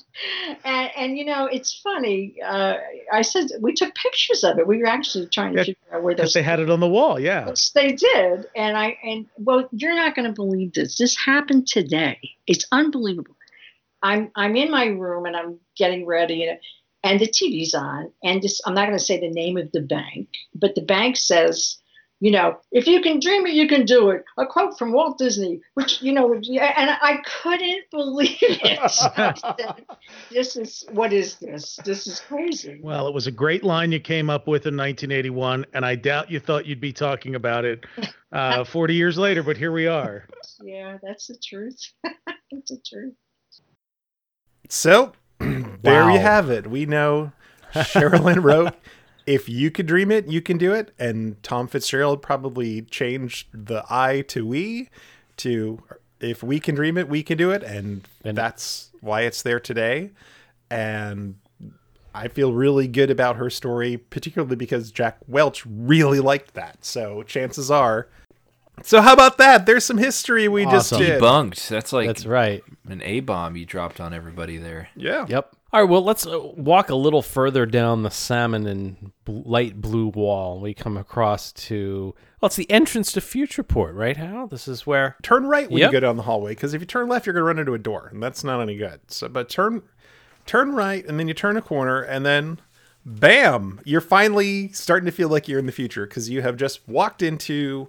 And, 0.65 0.91
and 0.97 1.17
you 1.17 1.23
know, 1.23 1.45
it's 1.45 1.73
funny. 1.81 2.35
Uh, 2.45 2.75
I 3.13 3.21
said 3.21 3.45
we 3.61 3.73
took 3.73 3.95
pictures 3.95 4.43
of 4.43 4.59
it. 4.59 4.67
We 4.67 4.79
were 4.79 4.87
actually 4.87 5.27
trying 5.27 5.53
to 5.53 5.59
Yeah, 5.59 5.63
figure 5.63 5.75
out 5.93 6.03
where 6.03 6.15
those. 6.15 6.33
they 6.33 6.43
had 6.43 6.59
it 6.59 6.69
on 6.69 6.81
the 6.81 6.87
wall, 6.87 7.17
yeah. 7.17 7.47
Yes, 7.47 7.71
they 7.73 7.93
did. 7.93 8.45
And 8.57 8.77
I 8.77 8.97
and 9.03 9.25
well, 9.37 9.69
you're 9.71 9.95
not 9.95 10.15
going 10.15 10.27
to 10.27 10.33
believe 10.33 10.73
this. 10.73 10.97
This 10.97 11.15
happened 11.15 11.67
today. 11.67 12.19
It's 12.45 12.65
unbelievable. 12.73 13.35
I'm 14.01 14.31
I'm 14.35 14.57
in 14.57 14.69
my 14.69 14.87
room 14.87 15.25
and 15.25 15.35
I'm 15.37 15.59
getting 15.77 16.05
ready 16.05 16.43
and 16.43 16.59
and 17.05 17.19
the 17.21 17.27
TV's 17.27 17.73
on 17.73 18.11
and 18.21 18.41
this 18.41 18.59
I'm 18.65 18.73
not 18.73 18.87
going 18.87 18.97
to 18.97 19.03
say 19.03 19.17
the 19.19 19.29
name 19.29 19.57
of 19.57 19.71
the 19.71 19.81
bank, 19.81 20.27
but 20.53 20.75
the 20.75 20.81
bank 20.81 21.15
says. 21.15 21.77
You 22.23 22.31
know, 22.31 22.57
if 22.71 22.87
you 22.87 23.01
can 23.01 23.19
dream 23.19 23.45
it, 23.47 23.53
you 23.53 23.67
can 23.67 23.83
do 23.83 24.09
it. 24.11 24.23
A 24.37 24.45
quote 24.45 24.77
from 24.79 24.93
Walt 24.93 25.17
Disney, 25.17 25.59
which 25.73 26.01
you 26.01 26.13
know, 26.13 26.33
and 26.33 26.41
I 26.49 27.17
couldn't 27.41 27.83
believe 27.91 28.37
it. 28.39 28.79
This 30.31 30.55
is 30.55 30.85
what 30.91 31.11
is 31.11 31.35
this? 31.35 31.77
This 31.83 32.07
is 32.07 32.21
crazy. 32.21 32.79
Well, 32.81 33.09
it 33.09 33.13
was 33.13 33.27
a 33.27 33.31
great 33.31 33.65
line 33.65 33.91
you 33.91 33.99
came 33.99 34.29
up 34.29 34.47
with 34.47 34.65
in 34.65 34.77
1981, 34.77 35.65
and 35.73 35.85
I 35.85 35.95
doubt 35.95 36.31
you 36.31 36.39
thought 36.39 36.65
you'd 36.65 36.79
be 36.79 36.93
talking 36.93 37.35
about 37.35 37.65
it 37.65 37.83
uh, 38.31 38.63
40 38.63 38.95
years 38.95 39.17
later, 39.17 39.43
but 39.43 39.57
here 39.57 39.73
we 39.73 39.87
are. 39.87 40.25
Yeah, 40.63 40.99
that's 41.03 41.27
the 41.27 41.35
truth. 41.43 41.77
that's 42.03 42.69
the 42.69 42.79
truth. 42.87 43.15
So 44.69 45.11
there 45.39 46.05
Wow. 46.05 46.13
you 46.13 46.19
have 46.21 46.49
it. 46.49 46.67
We 46.67 46.85
know 46.85 47.33
Sherilyn 47.73 48.41
wrote, 48.41 48.73
"If 49.25 49.47
you 49.47 49.71
could 49.71 49.85
dream 49.85 50.11
it, 50.11 50.27
you 50.27 50.41
can 50.41 50.57
do 50.57 50.73
it." 50.73 50.93
And 50.99 51.41
Tom 51.43 51.67
Fitzgerald 51.67 52.21
probably 52.21 52.81
changed 52.83 53.47
the 53.53 53.83
"I" 53.89 54.21
to 54.29 54.45
"we" 54.45 54.89
to 55.37 55.81
"If 56.19 56.43
we 56.43 56.59
can 56.59 56.75
dream 56.75 56.97
it, 56.97 57.09
we 57.09 57.23
can 57.23 57.37
do 57.37 57.51
it," 57.51 57.63
and 57.63 58.07
that's 58.23 58.91
why 59.01 59.21
it's 59.21 59.41
there 59.41 59.59
today. 59.59 60.11
And 60.69 61.35
I 62.15 62.27
feel 62.27 62.53
really 62.53 62.87
good 62.87 63.09
about 63.09 63.37
her 63.37 63.49
story, 63.49 63.97
particularly 63.97 64.55
because 64.55 64.91
Jack 64.91 65.17
Welch 65.27 65.65
really 65.65 66.19
liked 66.19 66.53
that. 66.53 66.85
So 66.85 67.23
chances 67.23 67.71
are. 67.71 68.07
So 68.81 69.01
how 69.01 69.13
about 69.13 69.37
that? 69.37 69.65
There's 69.65 69.85
some 69.85 69.97
history 69.97 70.47
we 70.47 70.65
just 70.65 70.91
did. 70.91 71.21
Debunked. 71.21 71.67
That's 71.67 71.93
like 71.93 72.07
That's 72.07 72.25
right. 72.25 72.63
an 72.87 73.01
A 73.03 73.19
bomb 73.19 73.55
you 73.55 73.65
dropped 73.65 73.99
on 73.99 74.13
everybody 74.13 74.57
there. 74.57 74.89
Yeah. 74.95 75.25
Yep. 75.27 75.55
All 75.73 75.81
right. 75.81 75.89
Well, 75.89 76.03
let's 76.03 76.27
uh, 76.27 76.39
walk 76.39 76.89
a 76.91 76.95
little 76.95 77.23
further 77.23 77.65
down 77.65 78.03
the 78.03 78.11
salmon 78.11 78.67
and 78.67 79.11
light 79.27 79.81
blue 79.81 80.07
wall. 80.09 80.59
We 80.59 80.75
come 80.75 80.97
across 80.97 81.51
to 81.53 82.13
well, 82.39 82.47
it's 82.47 82.57
the 82.57 82.69
entrance 82.69 83.11
to 83.13 83.21
Futureport, 83.21 83.95
right? 83.95 84.15
Hal? 84.15 84.45
This 84.45 84.67
is 84.67 84.85
where 84.85 85.15
turn 85.23 85.47
right 85.47 85.67
when 85.71 85.79
Yep. 85.79 85.87
you 85.89 85.91
go 85.93 85.99
down 86.01 86.17
the 86.17 86.23
hallway 86.23 86.51
because 86.51 86.75
if 86.75 86.81
you 86.81 86.85
turn 86.85 87.07
left 87.07 87.25
you're 87.25 87.33
going 87.33 87.41
to 87.41 87.47
run 87.47 87.57
into 87.57 87.73
a 87.73 87.79
door 87.79 88.09
and 88.13 88.21
that's 88.21 88.43
not 88.43 88.61
any 88.61 88.75
good 88.77 88.99
so 89.07 89.27
but 89.27 89.49
turn 89.49 89.81
turn 90.45 90.73
right 90.73 91.03
and 91.07 91.19
then 91.19 91.27
you 91.27 91.33
turn 91.33 91.57
a 91.57 91.61
corner 91.61 92.01
and 92.01 92.23
then 92.25 92.59
bam 93.05 93.79
you're 93.83 94.01
finally 94.01 94.67
starting 94.73 95.05
to 95.05 95.11
feel 95.11 95.29
like 95.29 95.47
you're 95.47 95.57
in 95.59 95.65
the 95.65 95.71
future 95.71 96.05
because 96.05 96.29
you 96.29 96.41
have 96.43 96.55
just 96.57 96.87
walked 96.87 97.21
into 97.23 97.87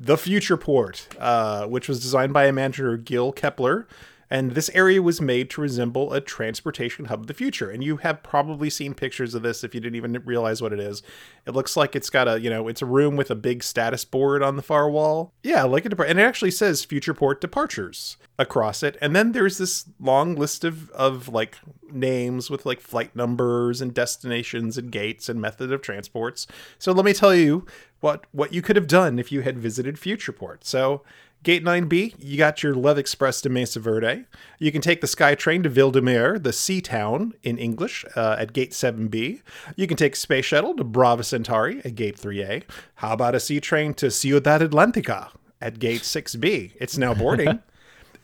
the 0.00 0.16
future 0.16 0.56
port 0.56 1.06
uh, 1.20 1.66
which 1.66 1.86
was 1.88 2.00
designed 2.00 2.32
by 2.32 2.46
a 2.46 2.52
manager 2.52 2.96
gil 2.96 3.30
kepler 3.30 3.86
and 4.32 4.52
this 4.52 4.70
area 4.70 5.02
was 5.02 5.20
made 5.20 5.50
to 5.50 5.60
resemble 5.60 6.14
a 6.14 6.20
transportation 6.20 7.04
hub 7.04 7.20
of 7.20 7.26
the 7.26 7.34
future. 7.34 7.70
And 7.70 7.84
you 7.84 7.98
have 7.98 8.22
probably 8.22 8.70
seen 8.70 8.94
pictures 8.94 9.34
of 9.34 9.42
this 9.42 9.62
if 9.62 9.74
you 9.74 9.80
didn't 9.80 9.96
even 9.96 10.22
realize 10.24 10.62
what 10.62 10.72
it 10.72 10.80
is. 10.80 11.02
It 11.46 11.50
looks 11.50 11.76
like 11.76 11.94
it's 11.94 12.08
got 12.08 12.26
a 12.26 12.40
you 12.40 12.48
know 12.48 12.66
it's 12.66 12.80
a 12.80 12.86
room 12.86 13.14
with 13.14 13.30
a 13.30 13.34
big 13.34 13.62
status 13.62 14.06
board 14.06 14.42
on 14.42 14.56
the 14.56 14.62
far 14.62 14.88
wall. 14.88 15.34
Yeah 15.42 15.64
like 15.64 15.84
a 15.84 15.90
depart 15.90 16.08
and 16.08 16.18
it 16.18 16.22
actually 16.22 16.50
says 16.50 16.82
future 16.82 17.12
port 17.12 17.42
departures 17.42 18.16
across 18.38 18.82
it. 18.82 18.96
And 19.02 19.14
then 19.14 19.32
there's 19.32 19.58
this 19.58 19.84
long 20.00 20.34
list 20.34 20.64
of 20.64 20.88
of 20.92 21.28
like 21.28 21.58
names 21.90 22.48
with 22.48 22.64
like 22.64 22.80
flight 22.80 23.14
numbers 23.14 23.82
and 23.82 23.92
destinations 23.92 24.78
and 24.78 24.90
gates 24.90 25.28
and 25.28 25.42
method 25.42 25.70
of 25.70 25.82
transports. 25.82 26.46
So 26.78 26.92
let 26.92 27.04
me 27.04 27.12
tell 27.12 27.34
you 27.34 27.66
what 28.00 28.24
what 28.32 28.54
you 28.54 28.62
could 28.62 28.76
have 28.76 28.86
done 28.86 29.18
if 29.18 29.30
you 29.30 29.42
had 29.42 29.58
visited 29.58 29.96
futureport 29.96 30.64
so 30.64 31.02
Gate 31.42 31.64
9B, 31.64 32.14
you 32.20 32.38
got 32.38 32.62
your 32.62 32.72
Love 32.72 32.98
Express 32.98 33.40
to 33.40 33.48
Mesa 33.48 33.80
Verde. 33.80 34.26
You 34.60 34.70
can 34.70 34.80
take 34.80 35.00
the 35.00 35.08
SkyTrain 35.08 35.64
to 35.64 35.68
Ville 35.68 35.90
de 35.90 36.00
Mer, 36.00 36.38
the 36.38 36.52
sea 36.52 36.80
town 36.80 37.34
in 37.42 37.58
English, 37.58 38.04
uh, 38.14 38.36
at 38.38 38.52
Gate 38.52 38.70
7B. 38.70 39.42
You 39.74 39.86
can 39.88 39.96
take 39.96 40.12
a 40.12 40.16
Space 40.16 40.44
Shuttle 40.44 40.76
to 40.76 40.84
Brava 40.84 41.24
Centauri 41.24 41.80
at 41.84 41.96
Gate 41.96 42.16
3A. 42.16 42.62
How 42.96 43.14
about 43.14 43.34
a 43.34 43.40
sea 43.40 43.58
train 43.58 43.92
to 43.94 44.08
Ciudad 44.08 44.60
Atlantica 44.60 45.30
at 45.60 45.80
Gate 45.80 46.02
6B? 46.02 46.72
It's 46.76 46.96
now 46.96 47.12
boarding. 47.12 47.60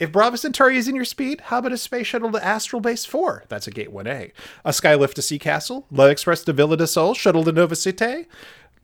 If 0.00 0.12
Brava 0.12 0.38
Centauri 0.38 0.76
is 0.76 0.87
in 0.87 0.94
your 0.94 1.04
speed, 1.04 1.40
how 1.40 1.59
about 1.59 1.72
a 1.72 1.76
space 1.76 2.07
shuttle 2.07 2.31
to 2.31 2.44
Astral 2.44 2.78
Base 2.78 3.04
4? 3.04 3.46
That's 3.48 3.66
a 3.66 3.72
Gate 3.72 3.92
1A. 3.92 4.31
A 4.64 4.70
Skylift 4.70 5.14
to 5.14 5.22
Sea 5.22 5.40
Castle, 5.40 5.87
Love 5.90 6.12
Express 6.12 6.44
to 6.44 6.52
Villa 6.52 6.76
de 6.76 6.87
Sol, 6.87 7.14
shuttle 7.14 7.42
to 7.42 7.50
Nova 7.50 7.74
Cite, 7.74 8.28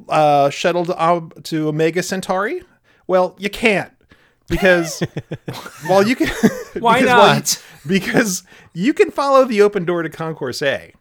uh, 0.08 0.50
shuttle 0.50 0.84
to, 0.86 1.00
um, 1.00 1.30
to 1.44 1.68
Omega 1.68 2.02
Centauri. 2.02 2.64
Well, 3.06 3.36
you 3.38 3.48
can't 3.48 3.92
because 4.48 5.00
while 5.86 6.06
you 6.06 6.16
can 6.16 6.28
Why 6.78 7.00
not? 7.02 7.62
because 7.86 8.42
you 8.72 8.92
can 8.92 9.10
follow 9.10 9.44
the 9.44 9.62
open 9.62 9.84
door 9.84 10.02
to 10.02 10.08
Concourse 10.10 10.62
A 10.62 10.92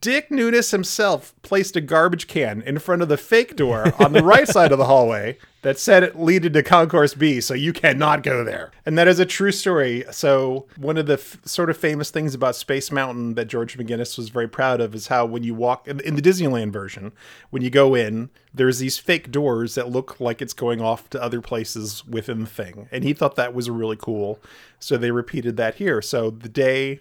Dick 0.00 0.30
Nunis 0.30 0.70
himself 0.70 1.34
placed 1.42 1.74
a 1.74 1.80
garbage 1.80 2.28
can 2.28 2.62
in 2.62 2.78
front 2.78 3.02
of 3.02 3.08
the 3.08 3.16
fake 3.16 3.56
door 3.56 3.92
on 3.98 4.12
the 4.12 4.22
right 4.22 4.46
side 4.46 4.70
of 4.70 4.78
the 4.78 4.84
hallway 4.84 5.36
that 5.62 5.78
said 5.78 6.04
it 6.04 6.18
leaded 6.18 6.52
to 6.52 6.62
Concourse 6.62 7.14
B, 7.14 7.40
so 7.40 7.52
you 7.52 7.72
cannot 7.72 8.22
go 8.22 8.44
there. 8.44 8.70
And 8.86 8.96
that 8.96 9.08
is 9.08 9.18
a 9.18 9.26
true 9.26 9.50
story. 9.50 10.04
So, 10.12 10.66
one 10.76 10.96
of 10.96 11.06
the 11.06 11.14
f- 11.14 11.38
sort 11.44 11.68
of 11.68 11.76
famous 11.76 12.10
things 12.10 12.32
about 12.32 12.54
Space 12.54 12.92
Mountain 12.92 13.34
that 13.34 13.48
George 13.48 13.76
McGinnis 13.76 14.16
was 14.16 14.28
very 14.28 14.48
proud 14.48 14.80
of 14.80 14.94
is 14.94 15.08
how 15.08 15.26
when 15.26 15.42
you 15.42 15.54
walk 15.54 15.88
in 15.88 15.98
in 16.00 16.14
the 16.14 16.22
Disneyland 16.22 16.70
version, 16.70 17.12
when 17.50 17.62
you 17.62 17.70
go 17.70 17.96
in, 17.96 18.30
there's 18.54 18.78
these 18.78 18.98
fake 18.98 19.32
doors 19.32 19.74
that 19.74 19.90
look 19.90 20.20
like 20.20 20.40
it's 20.40 20.54
going 20.54 20.80
off 20.80 21.10
to 21.10 21.22
other 21.22 21.40
places 21.40 22.06
within 22.06 22.40
the 22.40 22.46
thing. 22.46 22.88
And 22.92 23.02
he 23.02 23.12
thought 23.12 23.34
that 23.34 23.54
was 23.54 23.68
really 23.68 23.96
cool. 23.96 24.38
So, 24.78 24.96
they 24.96 25.10
repeated 25.10 25.56
that 25.56 25.74
here. 25.74 26.00
So, 26.00 26.30
the 26.30 26.48
day 26.48 27.00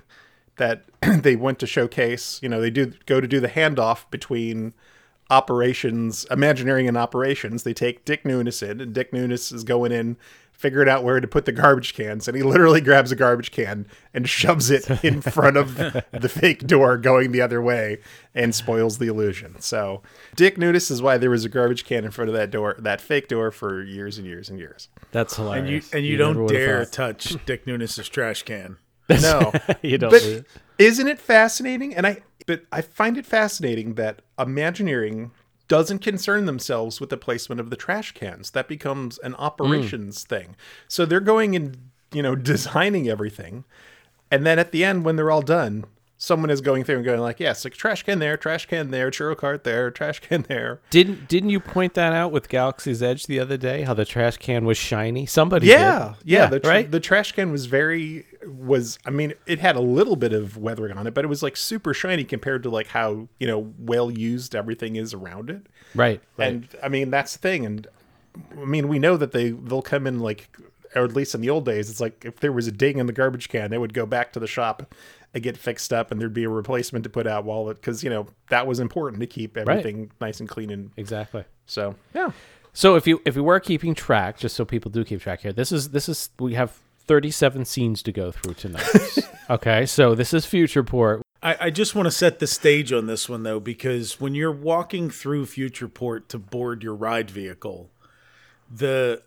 that 0.57 0.85
they 1.23 1.35
went 1.35 1.59
to 1.59 1.67
showcase, 1.67 2.39
you 2.41 2.49
know, 2.49 2.61
they 2.61 2.69
do 2.69 2.93
go 3.05 3.21
to 3.21 3.27
do 3.27 3.39
the 3.39 3.49
handoff 3.49 4.09
between 4.11 4.73
operations, 5.29 6.25
Imagineering 6.31 6.87
and 6.87 6.97
operations. 6.97 7.63
They 7.63 7.73
take 7.73 8.05
Dick 8.05 8.23
Nunis 8.23 8.67
in, 8.67 8.81
and 8.81 8.93
Dick 8.93 9.11
Nunis 9.11 9.53
is 9.53 9.63
going 9.63 9.91
in, 9.91 10.17
figuring 10.51 10.89
out 10.89 11.03
where 11.03 11.19
to 11.19 11.27
put 11.27 11.45
the 11.45 11.51
garbage 11.51 11.93
cans, 11.93 12.27
and 12.27 12.35
he 12.35 12.41
literally 12.41 12.81
grabs 12.81 13.11
a 13.11 13.15
garbage 13.15 13.51
can 13.51 13.85
and 14.13 14.27
shoves 14.27 14.71
it 14.71 14.89
in 15.03 15.21
front 15.33 15.55
of 15.55 15.75
the 15.75 16.29
fake 16.29 16.65
door 16.65 16.97
going 16.97 17.31
the 17.31 17.41
other 17.41 17.61
way 17.61 17.99
and 18.33 18.55
spoils 18.55 18.97
the 18.97 19.07
illusion. 19.07 19.59
So 19.59 20.01
Dick 20.35 20.57
Nunis 20.57 20.89
is 20.89 21.01
why 21.01 21.17
there 21.17 21.29
was 21.29 21.45
a 21.45 21.49
garbage 21.49 21.85
can 21.85 22.03
in 22.05 22.11
front 22.11 22.29
of 22.29 22.35
that 22.35 22.49
door, 22.49 22.75
that 22.79 23.01
fake 23.01 23.27
door, 23.27 23.51
for 23.51 23.83
years 23.83 24.17
and 24.17 24.25
years 24.25 24.49
and 24.49 24.57
years. 24.57 24.89
That's 25.11 25.35
hilarious. 25.35 25.59
And 25.61 25.69
you 25.69 25.73
hilarious. 25.73 25.93
and 25.93 26.05
you, 26.05 26.17
never 26.17 26.33
don't 26.33 26.47
dare 26.47 26.85
touch 26.85 27.45
Dick 27.45 27.65
Nunis' 27.65 28.09
trash 28.09 28.43
can. 28.43 28.77
No, 29.09 29.51
You 29.81 29.97
don't 29.97 30.11
But 30.11 30.23
it. 30.23 30.45
isn't 30.77 31.07
it 31.07 31.19
fascinating? 31.19 31.95
And 31.95 32.05
I, 32.07 32.21
but 32.45 32.63
I 32.71 32.81
find 32.81 33.17
it 33.17 33.25
fascinating 33.25 33.95
that 33.95 34.21
Imagineering 34.39 35.31
doesn't 35.67 35.99
concern 35.99 36.45
themselves 36.45 36.99
with 37.01 37.09
the 37.09 37.17
placement 37.17 37.59
of 37.59 37.69
the 37.69 37.75
trash 37.75 38.13
cans. 38.13 38.51
That 38.51 38.67
becomes 38.67 39.17
an 39.19 39.33
hmm. 39.33 39.41
operations 39.41 40.23
thing. 40.23 40.55
So 40.87 41.05
they're 41.05 41.19
going 41.19 41.55
and 41.55 41.77
you 42.13 42.21
know 42.21 42.35
designing 42.53 43.09
everything, 43.09 43.65
and 44.31 44.45
then 44.45 44.59
at 44.59 44.71
the 44.71 44.83
end 44.83 45.03
when 45.05 45.15
they're 45.17 45.31
all 45.31 45.41
done, 45.41 45.85
someone 46.17 46.49
is 46.49 46.61
going 46.61 46.83
through 46.83 46.95
and 46.97 47.05
going 47.05 47.19
like, 47.19 47.39
yes, 47.39 47.65
like 47.65 47.73
trash 47.73 48.03
can 48.03 48.19
there, 48.19 48.37
trash 48.37 48.65
can 48.65 48.91
there, 48.91 49.11
churro 49.11 49.35
cart 49.35 49.63
there, 49.65 49.91
trash 49.91 50.19
can 50.19 50.43
there. 50.43 50.79
Didn't 50.89 51.27
didn't 51.27 51.49
you 51.49 51.59
point 51.59 51.95
that 51.95 52.13
out 52.13 52.31
with 52.31 52.47
Galaxy's 52.47 53.03
Edge 53.03 53.25
the 53.25 53.39
other 53.39 53.57
day? 53.57 53.81
How 53.81 53.93
the 53.93 54.05
trash 54.05 54.37
can 54.37 54.65
was 54.65 54.77
shiny. 54.77 55.25
Somebody 55.25 55.67
Yeah, 55.67 56.13
did. 56.19 56.29
yeah. 56.29 56.45
the 56.47 56.59
right. 56.61 56.89
The 56.89 56.99
trash 57.01 57.33
can 57.33 57.51
was 57.51 57.65
very 57.65 58.25
was. 58.47 58.99
I 59.05 59.09
mean, 59.09 59.33
it 59.45 59.59
had 59.59 59.75
a 59.75 59.81
little 59.81 60.15
bit 60.15 60.33
of 60.33 60.57
weathering 60.57 60.97
on 60.97 61.07
it, 61.07 61.13
but 61.13 61.25
it 61.25 61.27
was 61.27 61.43
like 61.43 61.57
super 61.57 61.93
shiny 61.93 62.23
compared 62.23 62.63
to 62.63 62.69
like 62.69 62.87
how 62.87 63.27
you 63.39 63.47
know 63.47 63.73
well 63.77 64.11
used 64.11 64.55
everything 64.55 64.95
is 64.95 65.13
around 65.13 65.49
it. 65.49 65.67
Right. 65.95 66.21
right. 66.37 66.47
And 66.47 66.67
I 66.83 66.89
mean 66.89 67.09
that's 67.09 67.33
the 67.33 67.39
thing. 67.39 67.65
And 67.65 67.87
I 68.51 68.65
mean 68.65 68.87
we 68.87 68.99
know 68.99 69.17
that 69.17 69.31
they 69.31 69.51
they'll 69.51 69.81
come 69.81 70.07
in 70.07 70.19
like, 70.19 70.49
or 70.95 71.03
at 71.03 71.13
least 71.13 71.35
in 71.35 71.41
the 71.41 71.49
old 71.49 71.65
days, 71.65 71.89
it's 71.89 71.99
like 71.99 72.23
if 72.25 72.39
there 72.39 72.51
was 72.51 72.67
a 72.67 72.71
ding 72.71 72.97
in 72.97 73.07
the 73.07 73.13
garbage 73.13 73.49
can, 73.49 73.71
they 73.71 73.77
would 73.77 73.93
go 73.93 74.05
back 74.05 74.33
to 74.33 74.39
the 74.39 74.47
shop 74.47 74.93
and 75.33 75.43
get 75.43 75.57
fixed 75.57 75.91
up, 75.93 76.11
and 76.11 76.19
there'd 76.19 76.33
be 76.33 76.45
a 76.45 76.49
replacement 76.49 77.03
to 77.03 77.09
put 77.09 77.27
out 77.27 77.43
while 77.45 77.69
it 77.69 77.75
because 77.75 78.03
you 78.03 78.09
know 78.09 78.27
that 78.49 78.65
was 78.65 78.79
important 78.79 79.19
to 79.21 79.27
keep 79.27 79.57
everything 79.57 80.11
nice 80.21 80.39
and 80.39 80.49
clean 80.49 80.69
and 80.69 80.91
exactly. 80.97 81.43
so 81.65 81.95
yeah. 82.13 82.31
So 82.73 82.95
if 82.95 83.07
you 83.07 83.21
if 83.25 83.35
we 83.35 83.41
were 83.41 83.59
keeping 83.59 83.95
track, 83.95 84.37
just 84.37 84.55
so 84.55 84.63
people 84.63 84.91
do 84.91 85.03
keep 85.03 85.19
track 85.19 85.41
here, 85.41 85.51
this 85.51 85.71
is 85.71 85.89
this 85.89 86.07
is 86.07 86.29
we 86.37 86.53
have 86.53 86.79
37 87.07 87.65
scenes 87.65 88.03
to 88.03 88.11
go 88.11 88.31
through 88.31 88.53
tonight. 88.55 88.85
okay, 89.49 89.85
so 89.85 90.13
this 90.13 90.33
is 90.33 90.45
Futureport. 90.45 91.21
I, 91.41 91.57
I 91.61 91.69
just 91.69 91.95
want 91.95 92.07
to 92.07 92.11
set 92.11 92.39
the 92.39 92.47
stage 92.47 92.91
on 92.91 93.07
this 93.07 93.29
one 93.29 93.43
though, 93.43 93.59
because 93.59 94.19
when 94.19 94.35
you're 94.35 94.51
walking 94.51 95.09
through 95.09 95.45
Futureport 95.45 96.27
to 96.29 96.39
board 96.39 96.83
your 96.83 96.95
ride 96.95 97.29
vehicle, 97.29 97.89
the 98.69 99.21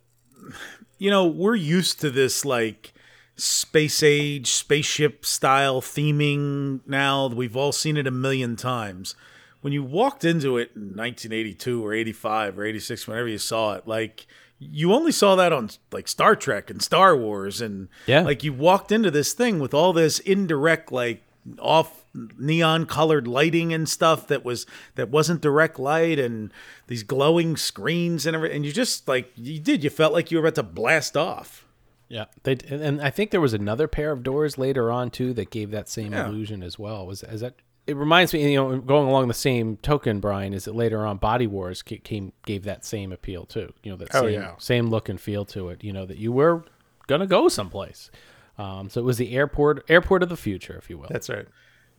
you 0.99 1.11
know 1.11 1.27
we're 1.27 1.55
used 1.55 2.01
to 2.01 2.11
this 2.11 2.45
like 2.45 2.93
space 3.37 4.03
age 4.03 4.49
spaceship 4.49 5.25
style 5.25 5.81
theming 5.81 6.81
now 6.87 7.27
we've 7.27 7.57
all 7.57 7.73
seen 7.73 7.97
it 7.97 8.07
a 8.07 8.11
million 8.11 8.55
times 8.55 9.15
when 9.63 9.73
you 9.73 9.83
walked 9.83 10.25
into 10.25 10.59
it 10.59 10.71
in 10.75 10.83
1982 10.83 11.85
or 11.85 11.95
85 11.95 12.59
or 12.59 12.65
86 12.65 13.07
whenever 13.07 13.29
you 13.29 13.39
saw 13.39 13.75
it 13.75 13.87
like 13.87 14.27
you 14.63 14.93
only 14.93 15.11
saw 15.11 15.35
that 15.37 15.53
on 15.53 15.71
like 15.91 16.07
star 16.07 16.37
trek 16.37 16.69
and 16.71 16.83
star 16.83 17.17
wars 17.17 17.61
and 17.63 17.89
Yeah. 18.07 18.21
like 18.21 18.45
you 18.45 18.53
walked 18.53 18.93
into 18.93 19.11
this 19.11 19.33
thing 19.33 19.59
with 19.59 19.73
all 19.75 19.93
this 19.95 20.19
indirect 20.21 20.93
like 20.93 21.23
off 21.59 22.05
neon 22.39 22.85
colored 22.85 23.27
lighting 23.27 23.73
and 23.73 23.89
stuff 23.89 24.27
that 24.29 24.45
was 24.45 24.67
that 24.97 25.09
wasn't 25.09 25.41
direct 25.41 25.79
light 25.79 26.19
and 26.19 26.53
these 26.89 27.03
glowing 27.03 27.57
screens 27.57 28.27
and 28.27 28.37
everything 28.37 28.57
and 28.57 28.67
you 28.67 28.73
just 28.73 29.09
like 29.09 29.33
you 29.37 29.59
did 29.59 29.83
you 29.83 29.89
felt 29.89 30.13
like 30.13 30.31
you 30.31 30.37
were 30.37 30.45
about 30.47 30.57
to 30.57 30.63
blast 30.63 31.17
off 31.17 31.65
Yeah, 32.09 32.27
they 32.43 32.59
and 32.69 33.01
I 33.01 33.09
think 33.11 33.31
there 33.31 33.41
was 33.41 33.55
another 33.55 33.89
pair 33.89 34.11
of 34.13 34.23
doors 34.23 34.59
later 34.59 34.91
on 34.91 35.11
too 35.11 35.33
that 35.35 35.51
gave 35.51 35.71
that 35.71 35.89
same 35.89 36.13
Yeah. 36.13 36.27
illusion 36.29 36.63
as 36.63 36.79
well. 36.79 37.07
Was 37.07 37.23
is 37.23 37.41
that? 37.41 37.55
It 37.91 37.97
reminds 37.97 38.33
me, 38.33 38.53
you 38.53 38.57
know, 38.57 38.79
going 38.79 39.09
along 39.09 39.29
the 39.29 39.35
same 39.35 39.77
token, 39.79 40.21
Brian, 40.21 40.55
is 40.55 40.65
that 40.65 40.75
later 40.75 41.05
on 41.07 41.17
Body 41.19 41.47
Wars 41.47 41.83
came 41.83 42.33
gave 42.47 42.65
that 42.65 42.85
same 42.85 43.13
appeal 43.13 43.45
too. 43.47 43.73
You 43.83 43.91
know, 43.91 43.97
that 43.97 44.15
Oh, 44.15 44.23
same 44.23 44.33
yeah. 44.33 44.55
same 44.59 44.87
look 44.89 45.09
and 45.09 45.21
feel 45.21 45.45
to 45.47 45.69
it. 45.71 45.83
You 45.85 45.93
know, 45.93 46.07
that 46.07 46.19
you 46.19 46.33
were 46.33 46.65
gonna 47.07 47.27
go 47.27 47.49
someplace. 47.49 48.11
Um, 48.59 48.89
so 48.91 49.01
it 49.01 49.05
was 49.05 49.17
the 49.19 49.33
airport 49.37 49.85
airport 49.91 50.23
of 50.23 50.29
the 50.29 50.37
future, 50.37 50.77
if 50.79 50.89
you 50.91 50.99
will. 50.99 51.09
That's 51.11 51.29
right. 51.29 51.47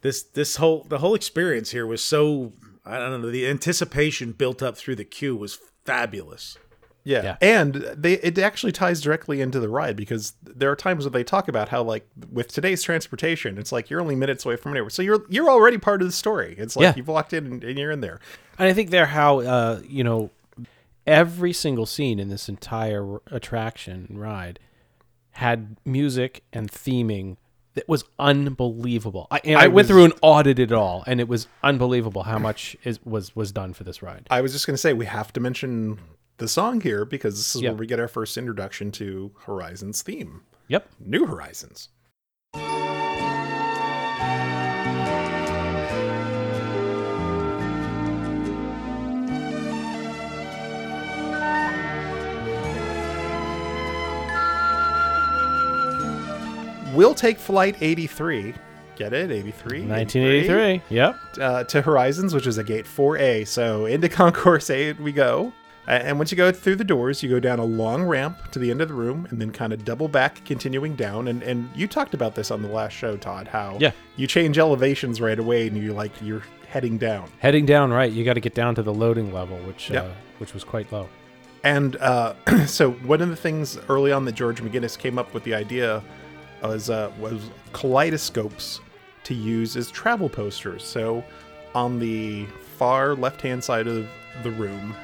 this 0.01 0.23
this 0.23 0.55
whole 0.55 0.83
the 0.87 0.99
whole 0.99 1.13
experience 1.15 1.71
here 1.71 1.85
was 1.85 2.03
so 2.03 2.53
I 2.85 2.97
don't 2.97 3.21
know 3.21 3.29
the 3.29 3.47
anticipation 3.47 4.31
built 4.31 4.63
up 4.63 4.77
through 4.77 4.95
the 4.95 5.05
queue 5.05 5.35
was 5.35 5.57
fabulous. 5.85 6.57
Yeah. 7.03 7.23
Yeah. 7.23 7.37
And 7.41 7.75
they 7.95 8.13
it 8.13 8.37
actually 8.37 8.71
ties 8.71 9.01
directly 9.01 9.41
into 9.41 9.59
the 9.59 9.69
ride 9.69 9.95
because 9.95 10.33
there 10.43 10.69
are 10.71 10.75
times 10.75 11.03
where 11.05 11.11
they 11.11 11.23
talk 11.23 11.47
about 11.47 11.69
how 11.69 11.81
like 11.83 12.07
with 12.31 12.49
today's 12.49 12.83
transportation, 12.83 13.57
it's 13.57 13.71
like 13.71 13.89
you're 13.89 14.01
only 14.01 14.15
minutes 14.15 14.45
away 14.45 14.55
from 14.55 14.73
anywhere. 14.73 14.89
So 14.91 15.01
you're 15.01 15.23
you're 15.29 15.49
already 15.49 15.77
part 15.77 16.01
of 16.01 16.07
the 16.07 16.11
story. 16.13 16.55
It's 16.57 16.75
like 16.75 16.83
Yeah. 16.83 16.93
you've 16.95 17.07
walked 17.07 17.33
in 17.33 17.45
and, 17.45 17.63
and 17.63 17.79
you're 17.79 17.91
in 17.91 18.01
there. 18.01 18.19
And 18.59 18.67
I 18.69 18.73
think 18.73 18.89
they're 18.91 19.07
how 19.07 19.39
uh, 19.39 19.81
you 19.87 20.03
know 20.03 20.29
every 21.07 21.53
single 21.53 21.85
scene 21.87 22.19
in 22.19 22.29
this 22.29 22.47
entire 22.47 23.17
attraction 23.31 24.05
and 24.09 24.21
ride 24.21 24.59
had 25.31 25.77
music 25.85 26.43
and 26.53 26.71
theming 26.71 27.37
that 27.73 27.87
was 27.87 28.03
unbelievable. 28.19 29.27
I, 29.31 29.39
I, 29.47 29.61
went 29.67 29.73
was- 29.73 29.87
through 29.87 30.03
and 30.05 30.13
audited 30.21 30.71
it 30.71 30.75
all, 30.75 31.03
and 31.07 31.19
it 31.21 31.27
was 31.27 31.47
unbelievable 31.63 32.23
how 32.23 32.37
much 32.37 32.75
is 32.83 32.99
was 33.05 33.35
was 33.35 33.51
done 33.51 33.73
for 33.73 33.83
this 33.85 34.01
ride. 34.03 34.27
I 34.29 34.41
was 34.41 34.51
just 34.51 34.67
gonna 34.67 34.77
say 34.77 34.93
we 34.93 35.05
have 35.05 35.31
to 35.33 35.39
mention 35.39 35.97
the 36.41 36.47
song 36.47 36.81
here 36.81 37.05
because 37.05 37.35
this 37.37 37.55
is 37.55 37.61
Yeah. 37.61 37.69
where 37.69 37.77
we 37.77 37.87
get 37.87 37.99
our 37.99 38.07
first 38.07 38.35
introduction 38.35 38.91
to 38.93 39.31
Horizon's 39.45 40.01
theme. 40.01 40.41
Yep. 40.67 40.89
New 40.99 41.25
Horizons. 41.27 41.89
We'll 56.93 57.15
take 57.15 57.39
flight 57.39 57.77
83. 57.79 58.53
Get 58.97 59.13
it? 59.13 59.31
83. 59.31 59.85
1983. 59.85 60.81
Yep. 60.89 61.15
uh, 61.39 61.63
to 61.63 61.81
Horizons, 61.81 62.33
which 62.33 62.45
is 62.45 62.57
a 62.57 62.63
gate 62.65 62.85
4A. 62.85 63.47
So 63.47 63.85
into 63.85 64.09
Concourse 64.19 64.69
8 64.69 64.99
we 64.99 65.11
go. 65.13 65.53
And 65.91 66.17
once 66.17 66.31
you 66.31 66.37
go 66.37 66.51
through 66.53 66.77
the 66.77 66.85
doors, 66.85 67.21
you 67.21 67.29
go 67.29 67.39
down 67.41 67.59
a 67.59 67.65
long 67.65 68.03
ramp 68.03 68.37
to 68.51 68.59
the 68.59 68.71
end 68.71 68.81
of 68.81 68.87
the 68.87 68.93
room 68.93 69.27
and 69.29 69.41
then 69.41 69.51
kind 69.51 69.73
of 69.73 69.83
double 69.83 70.07
back, 70.07 70.43
continuing 70.45 70.95
down. 70.95 71.27
And, 71.27 71.43
and 71.43 71.69
you 71.75 71.85
talked 71.85 72.13
about 72.13 72.33
this 72.33 72.49
on 72.49 72.61
the 72.61 72.69
last 72.69 72.93
show, 72.93 73.17
Todd, 73.17 73.49
how 73.49 73.77
Yeah. 73.79 73.91
you 74.15 74.25
change 74.25 74.57
elevations 74.57 75.19
right 75.19 75.37
away 75.37 75.67
and 75.67 75.75
you're 75.77 75.93
like, 75.93 76.13
you're 76.21 76.43
heading 76.69 76.97
down. 76.97 77.29
Heading 77.39 77.65
down 77.65 77.91
right, 77.91 78.09
you 78.09 78.23
got 78.23 78.35
to 78.35 78.39
get 78.39 78.55
down 78.55 78.73
to 78.75 78.83
the 78.83 78.93
loading 78.93 79.33
level, 79.33 79.57
which 79.59 79.89
Yep. 79.89 80.05
uh, 80.05 80.09
which 80.37 80.53
was 80.53 80.63
quite 80.63 80.89
low. 80.93 81.09
And 81.65 81.97
uh, 81.97 82.35
so 82.65 82.91
one 82.91 83.21
of 83.21 83.27
the 83.27 83.35
things 83.35 83.77
early 83.89 84.13
on 84.13 84.23
that 84.25 84.31
George 84.35 84.61
McGinnis 84.63 84.97
came 84.97 85.19
up 85.19 85.33
with 85.33 85.43
the 85.43 85.53
idea 85.53 86.01
was 86.63 86.89
uh, 86.89 87.11
was 87.19 87.49
kaleidoscopes 87.73 88.79
to 89.25 89.33
use 89.33 89.75
as 89.75 89.91
travel 89.91 90.29
posters. 90.29 90.85
So 90.85 91.23
on 91.75 91.99
the 91.99 92.45
far 92.77 93.13
left 93.13 93.41
hand 93.41 93.61
side 93.63 93.87
of 93.87 94.07
the 94.43 94.51
room 94.51 94.95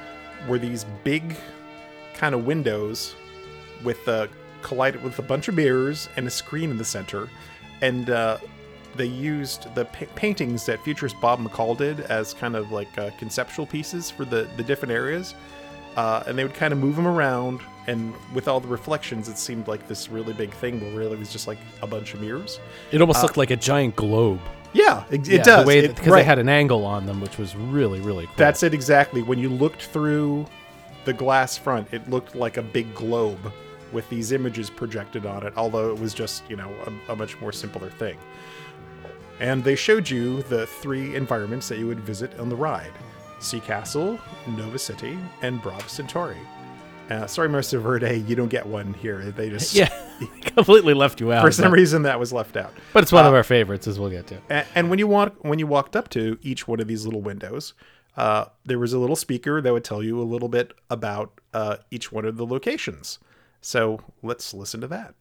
were 0.46 0.58
these 0.58 0.84
big 1.04 1.36
kind 2.14 2.34
of 2.34 2.44
windows 2.46 3.14
with 3.84 4.06
a 4.08 4.28
collided 4.62 5.02
with 5.02 5.18
a 5.18 5.22
bunch 5.22 5.48
of 5.48 5.54
mirrors 5.54 6.08
and 6.16 6.26
a 6.26 6.30
screen 6.30 6.70
in 6.70 6.78
the 6.78 6.84
center, 6.84 7.28
and 7.80 8.10
uh, 8.10 8.38
they 8.96 9.06
used 9.06 9.72
the 9.74 9.84
pa- 9.86 10.06
paintings 10.16 10.66
that 10.66 10.82
futurist 10.82 11.14
Bob 11.20 11.38
McCall 11.40 11.76
did 11.76 12.00
as 12.00 12.34
kind 12.34 12.56
of 12.56 12.72
like 12.72 12.96
uh, 12.98 13.10
conceptual 13.18 13.66
pieces 13.66 14.10
for 14.10 14.24
the 14.24 14.48
the 14.56 14.62
different 14.62 14.92
areas. 14.92 15.34
Uh, 15.96 16.22
and 16.28 16.38
they 16.38 16.44
would 16.44 16.54
kind 16.54 16.72
of 16.72 16.78
move 16.78 16.94
them 16.94 17.08
around 17.08 17.60
and 17.88 18.14
with 18.32 18.46
all 18.46 18.60
the 18.60 18.68
reflections 18.68 19.28
it 19.28 19.36
seemed 19.36 19.66
like 19.66 19.88
this 19.88 20.08
really 20.08 20.32
big 20.32 20.52
thing 20.52 20.78
but 20.78 20.86
really 20.94 21.14
it 21.14 21.18
was 21.18 21.32
just 21.32 21.48
like 21.48 21.58
a 21.82 21.86
bunch 21.88 22.14
of 22.14 22.20
mirrors. 22.20 22.60
It 22.92 23.00
almost 23.00 23.18
Uh, 23.18 23.22
looked 23.22 23.36
like 23.36 23.50
a 23.50 23.56
giant 23.56 23.96
globe. 23.96 24.38
Yeah, 24.72 25.04
it, 25.10 25.28
it 25.28 25.38
Yeah, 25.38 25.42
does. 25.42 25.66
the 25.66 25.88
because 25.88 26.06
right. 26.08 26.18
they 26.20 26.24
had 26.24 26.38
an 26.38 26.48
angle 26.48 26.84
on 26.84 27.06
them, 27.06 27.20
which 27.20 27.38
was 27.38 27.56
really 27.56 28.00
really 28.00 28.26
cool. 28.26 28.34
That's 28.36 28.62
it 28.62 28.74
exactly. 28.74 29.22
When 29.22 29.38
you 29.38 29.48
looked 29.48 29.84
through 29.84 30.46
the 31.04 31.12
glass 31.12 31.56
front, 31.56 31.88
it 31.92 32.08
looked 32.10 32.34
like 32.34 32.56
a 32.58 32.62
big 32.62 32.94
globe 32.94 33.52
with 33.92 34.08
these 34.10 34.32
images 34.32 34.68
projected 34.68 35.24
on 35.24 35.46
it, 35.46 35.54
although 35.56 35.90
it 35.90 35.98
was 35.98 36.12
just, 36.12 36.48
you 36.50 36.56
know, 36.56 36.70
a, 37.08 37.12
a 37.12 37.16
much 37.16 37.40
more 37.40 37.52
simpler 37.52 37.88
thing. 37.88 38.18
And 39.40 39.62
they 39.64 39.76
showed 39.76 40.10
you 40.10 40.42
the 40.44 40.66
three 40.66 41.14
environments 41.14 41.68
that 41.68 41.78
you 41.78 41.86
would 41.86 42.00
visit 42.00 42.38
on 42.38 42.48
the 42.48 42.56
ride 42.56 42.92
Sea 43.40 43.60
Castle, 43.60 44.18
Nova 44.48 44.78
City, 44.78 45.16
and 45.42 45.62
Brava 45.62 45.88
Centauri. 45.88 46.36
Uh, 47.10 47.26
sorry, 47.26 47.48
Mr. 47.48 47.80
Verde, 47.80 48.18
you 48.26 48.36
don't 48.36 48.48
get 48.48 48.66
one 48.66 48.92
here. 48.94 49.22
They 49.30 49.48
just. 49.50 49.74
yeah, 49.74 49.88
completely 50.42 50.92
left 50.94 51.20
you 51.20 51.32
out. 51.32 51.42
For 51.42 51.50
some 51.50 51.70
but- 51.70 51.76
reason, 51.78 52.02
that 52.02 52.20
was 52.20 52.32
left 52.32 52.56
out. 52.56 52.72
but 52.92 53.02
it's 53.02 53.12
one 53.12 53.24
of 53.26 53.32
Uh, 53.32 53.36
our 53.36 53.42
favorites, 53.44 53.86
as 53.88 53.98
we'll 53.98 54.10
get 54.10 54.26
to. 54.28 54.38
and, 54.50 54.66
and 54.74 54.90
when 54.90 54.98
you 54.98 55.06
walk, 55.06 55.34
when 55.42 55.58
you 55.58 55.66
walked 55.66 55.96
up 55.96 56.08
to 56.10 56.38
each 56.42 56.68
one 56.68 56.80
of 56.80 56.86
these 56.86 57.04
little 57.06 57.22
windows, 57.22 57.74
uh, 58.16 58.46
there 58.64 58.78
was 58.78 58.92
a 58.92 58.98
little 58.98 59.16
speaker 59.16 59.60
that 59.62 59.72
would 59.72 59.84
tell 59.84 60.02
you 60.02 60.20
a 60.20 60.24
little 60.24 60.48
bit 60.48 60.72
about 60.90 61.40
uh, 61.54 61.76
each 61.90 62.12
one 62.12 62.24
of 62.24 62.36
the 62.36 62.44
locations. 62.46 63.18
So 63.60 64.00
let's 64.22 64.52
listen 64.52 64.80
to 64.82 64.88
that. 64.88 65.14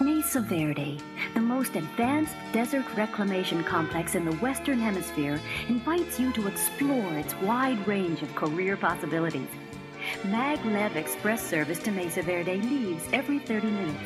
Mesa 0.00 0.40
Verde, 0.40 0.96
the 1.34 1.40
most 1.40 1.74
advanced 1.74 2.36
desert 2.52 2.84
reclamation 2.96 3.64
complex 3.64 4.14
in 4.14 4.24
the 4.24 4.36
Western 4.36 4.78
Hemisphere, 4.78 5.40
invites 5.68 6.20
you 6.20 6.32
to 6.34 6.46
explore 6.46 7.12
its 7.14 7.34
wide 7.40 7.84
range 7.84 8.22
of 8.22 8.32
career 8.36 8.76
possibilities. 8.76 9.48
Maglev 10.22 10.94
Express 10.94 11.42
service 11.42 11.80
to 11.80 11.90
Mesa 11.90 12.22
Verde 12.22 12.60
leaves 12.62 13.02
every 13.12 13.40
30 13.40 13.70
minutes. 13.72 13.98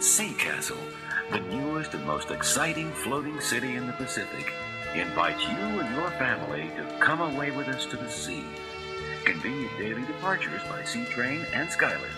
Sea 0.00 0.34
Castle, 0.34 0.76
the 1.30 1.38
newest 1.38 1.94
and 1.94 2.04
most 2.04 2.32
exciting 2.32 2.90
floating 2.90 3.40
city 3.40 3.76
in 3.76 3.86
the 3.86 3.92
Pacific, 3.92 4.52
invites 4.92 5.42
you 5.42 5.78
and 5.78 5.94
your 5.94 6.10
family 6.12 6.68
to 6.76 6.98
come 6.98 7.20
away 7.20 7.52
with 7.52 7.68
us 7.68 7.86
to 7.86 7.96
the 7.96 8.10
sea. 8.10 8.42
Convenient 9.24 9.78
daily 9.78 10.02
departures 10.02 10.62
by 10.68 10.82
sea 10.84 11.04
train 11.06 11.44
and 11.52 11.68
Skylift. 11.68 12.08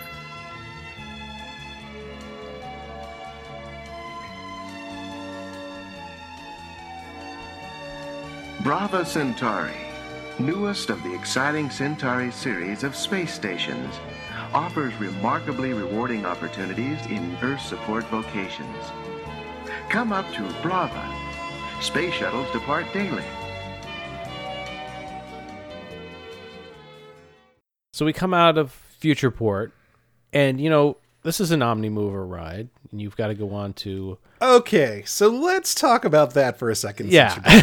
Brava 8.62 9.04
Centauri, 9.04 9.74
newest 10.38 10.88
of 10.88 11.02
the 11.02 11.12
exciting 11.12 11.68
Centauri 11.68 12.30
series 12.30 12.84
of 12.84 12.94
space 12.94 13.34
stations, 13.34 13.92
offers 14.54 14.94
remarkably 15.00 15.72
rewarding 15.72 16.24
opportunities 16.24 17.04
in 17.06 17.36
Earth 17.42 17.60
support 17.60 18.04
vocations. 18.04 18.84
Come 19.88 20.12
up 20.12 20.32
to 20.34 20.42
Brava. 20.62 21.04
Space 21.80 22.14
shuttles 22.14 22.50
depart 22.52 22.86
daily. 22.92 23.24
So 28.02 28.06
we 28.06 28.12
come 28.12 28.34
out 28.34 28.58
of 28.58 28.76
Futureport, 29.00 29.70
and 30.32 30.60
you 30.60 30.68
know 30.68 30.96
this 31.22 31.38
is 31.40 31.52
an 31.52 31.60
Omnimover 31.60 32.28
ride, 32.28 32.68
and 32.90 33.00
you've 33.00 33.14
got 33.14 33.28
to 33.28 33.34
go 33.36 33.54
on 33.54 33.74
to 33.74 34.18
Okay, 34.42 35.04
so 35.06 35.28
let's 35.28 35.72
talk 35.72 36.04
about 36.04 36.34
that 36.34 36.58
for 36.58 36.68
a 36.68 36.74
second. 36.74 37.12
Yeah. 37.12 37.62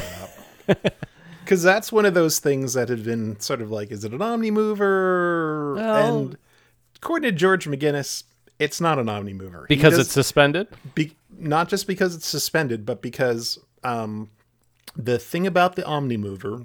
Because 1.43 1.61
that's 1.63 1.91
one 1.91 2.05
of 2.05 2.13
those 2.13 2.39
things 2.39 2.73
that 2.75 2.87
had 2.87 3.03
been 3.03 3.37
sort 3.41 3.61
of 3.61 3.69
like, 3.69 3.91
is 3.91 4.05
it 4.05 4.13
an 4.13 4.21
Omni 4.21 4.49
mover? 4.49 5.73
Well- 5.75 6.19
and 6.19 6.37
according 6.95 7.29
to 7.29 7.37
George 7.37 7.67
McGinnis, 7.67 8.23
it's 8.59 8.79
not 8.79 8.97
an 8.97 9.09
Omni 9.09 9.33
mover 9.33 9.65
because 9.67 9.97
does- 9.97 10.05
it's 10.05 10.13
suspended. 10.13 10.69
Be, 10.95 11.17
not 11.37 11.67
just 11.67 11.85
because 11.85 12.15
it's 12.15 12.27
suspended, 12.27 12.85
but 12.85 13.01
because 13.01 13.59
um, 13.83 14.29
the 14.95 15.19
thing 15.19 15.45
about 15.45 15.75
the 15.75 15.85
Omni 15.85 16.15
Mover 16.15 16.61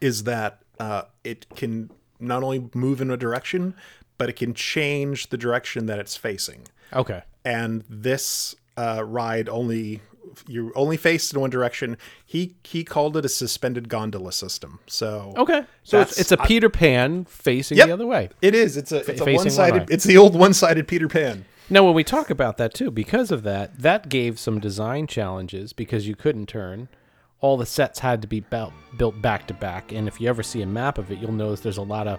is 0.00 0.24
that 0.24 0.62
uh, 0.80 1.02
it 1.22 1.46
can 1.54 1.90
not 2.20 2.42
only 2.42 2.68
move 2.74 3.00
in 3.00 3.10
a 3.10 3.16
direction, 3.16 3.74
but 4.18 4.28
it 4.28 4.34
can 4.36 4.54
change 4.54 5.28
the 5.28 5.36
direction 5.36 5.86
that 5.86 5.98
it's 5.98 6.16
facing. 6.16 6.66
Okay. 6.92 7.22
And 7.44 7.84
this 7.88 8.54
uh, 8.76 9.04
ride 9.04 9.48
only 9.48 10.00
you 10.48 10.72
only 10.74 10.96
faced 10.96 11.32
in 11.32 11.40
one 11.40 11.50
direction. 11.50 11.96
He 12.24 12.56
he 12.64 12.84
called 12.84 13.16
it 13.16 13.24
a 13.24 13.28
suspended 13.28 13.88
gondola 13.88 14.32
system. 14.32 14.80
So 14.86 15.32
Okay, 15.36 15.64
so 15.82 16.00
it's, 16.00 16.18
it's 16.18 16.32
a 16.32 16.36
Peter 16.36 16.68
Pan 16.68 17.24
facing 17.24 17.78
Yep. 17.78 17.86
the 17.86 17.92
other 17.92 18.06
way. 18.06 18.30
It 18.42 18.54
is. 18.54 18.76
It's 18.76 18.92
a 18.92 18.98
it's 19.10 19.20
a 19.20 19.34
one 19.34 19.50
sided. 19.50 19.90
It's 19.90 20.04
the 20.04 20.16
old 20.16 20.34
one 20.34 20.52
sided 20.52 20.88
Peter 20.88 21.08
Pan. 21.08 21.44
Now, 21.68 21.84
when 21.84 21.94
we 21.94 22.04
talk 22.04 22.30
about 22.30 22.58
that 22.58 22.74
too, 22.74 22.90
because 22.92 23.32
of 23.32 23.42
that, 23.42 23.78
that 23.80 24.08
gave 24.08 24.38
some 24.38 24.60
design 24.60 25.08
challenges 25.08 25.72
because 25.72 26.06
you 26.06 26.14
couldn't 26.14 26.46
turn. 26.46 26.88
All 27.40 27.56
the 27.56 27.66
sets 27.66 27.98
had 27.98 28.22
to 28.22 28.28
be 28.28 28.40
built 28.40 28.72
back 29.20 29.46
to 29.48 29.54
back, 29.54 29.92
and 29.92 30.08
if 30.08 30.20
you 30.20 30.28
ever 30.28 30.42
see 30.42 30.62
a 30.62 30.66
map 30.66 30.98
of 30.98 31.10
it, 31.10 31.18
you'll 31.18 31.32
notice 31.32 31.60
there's 31.60 31.76
a 31.76 31.82
lot 31.82 32.08
of 32.08 32.18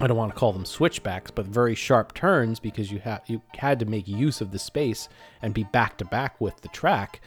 I 0.00 0.06
don't 0.06 0.16
want 0.16 0.32
to 0.32 0.38
call 0.38 0.52
them 0.52 0.64
switchbacks, 0.64 1.30
but 1.30 1.46
very 1.46 1.74
sharp 1.74 2.14
turns 2.14 2.58
because 2.58 2.90
you 2.90 2.98
had 2.98 3.20
you 3.26 3.40
had 3.56 3.78
to 3.80 3.84
make 3.86 4.08
use 4.08 4.40
of 4.40 4.50
the 4.50 4.58
space 4.58 5.08
and 5.42 5.54
be 5.54 5.64
back 5.64 5.98
to 5.98 6.04
back 6.04 6.40
with 6.40 6.60
the 6.62 6.68
track. 6.68 7.20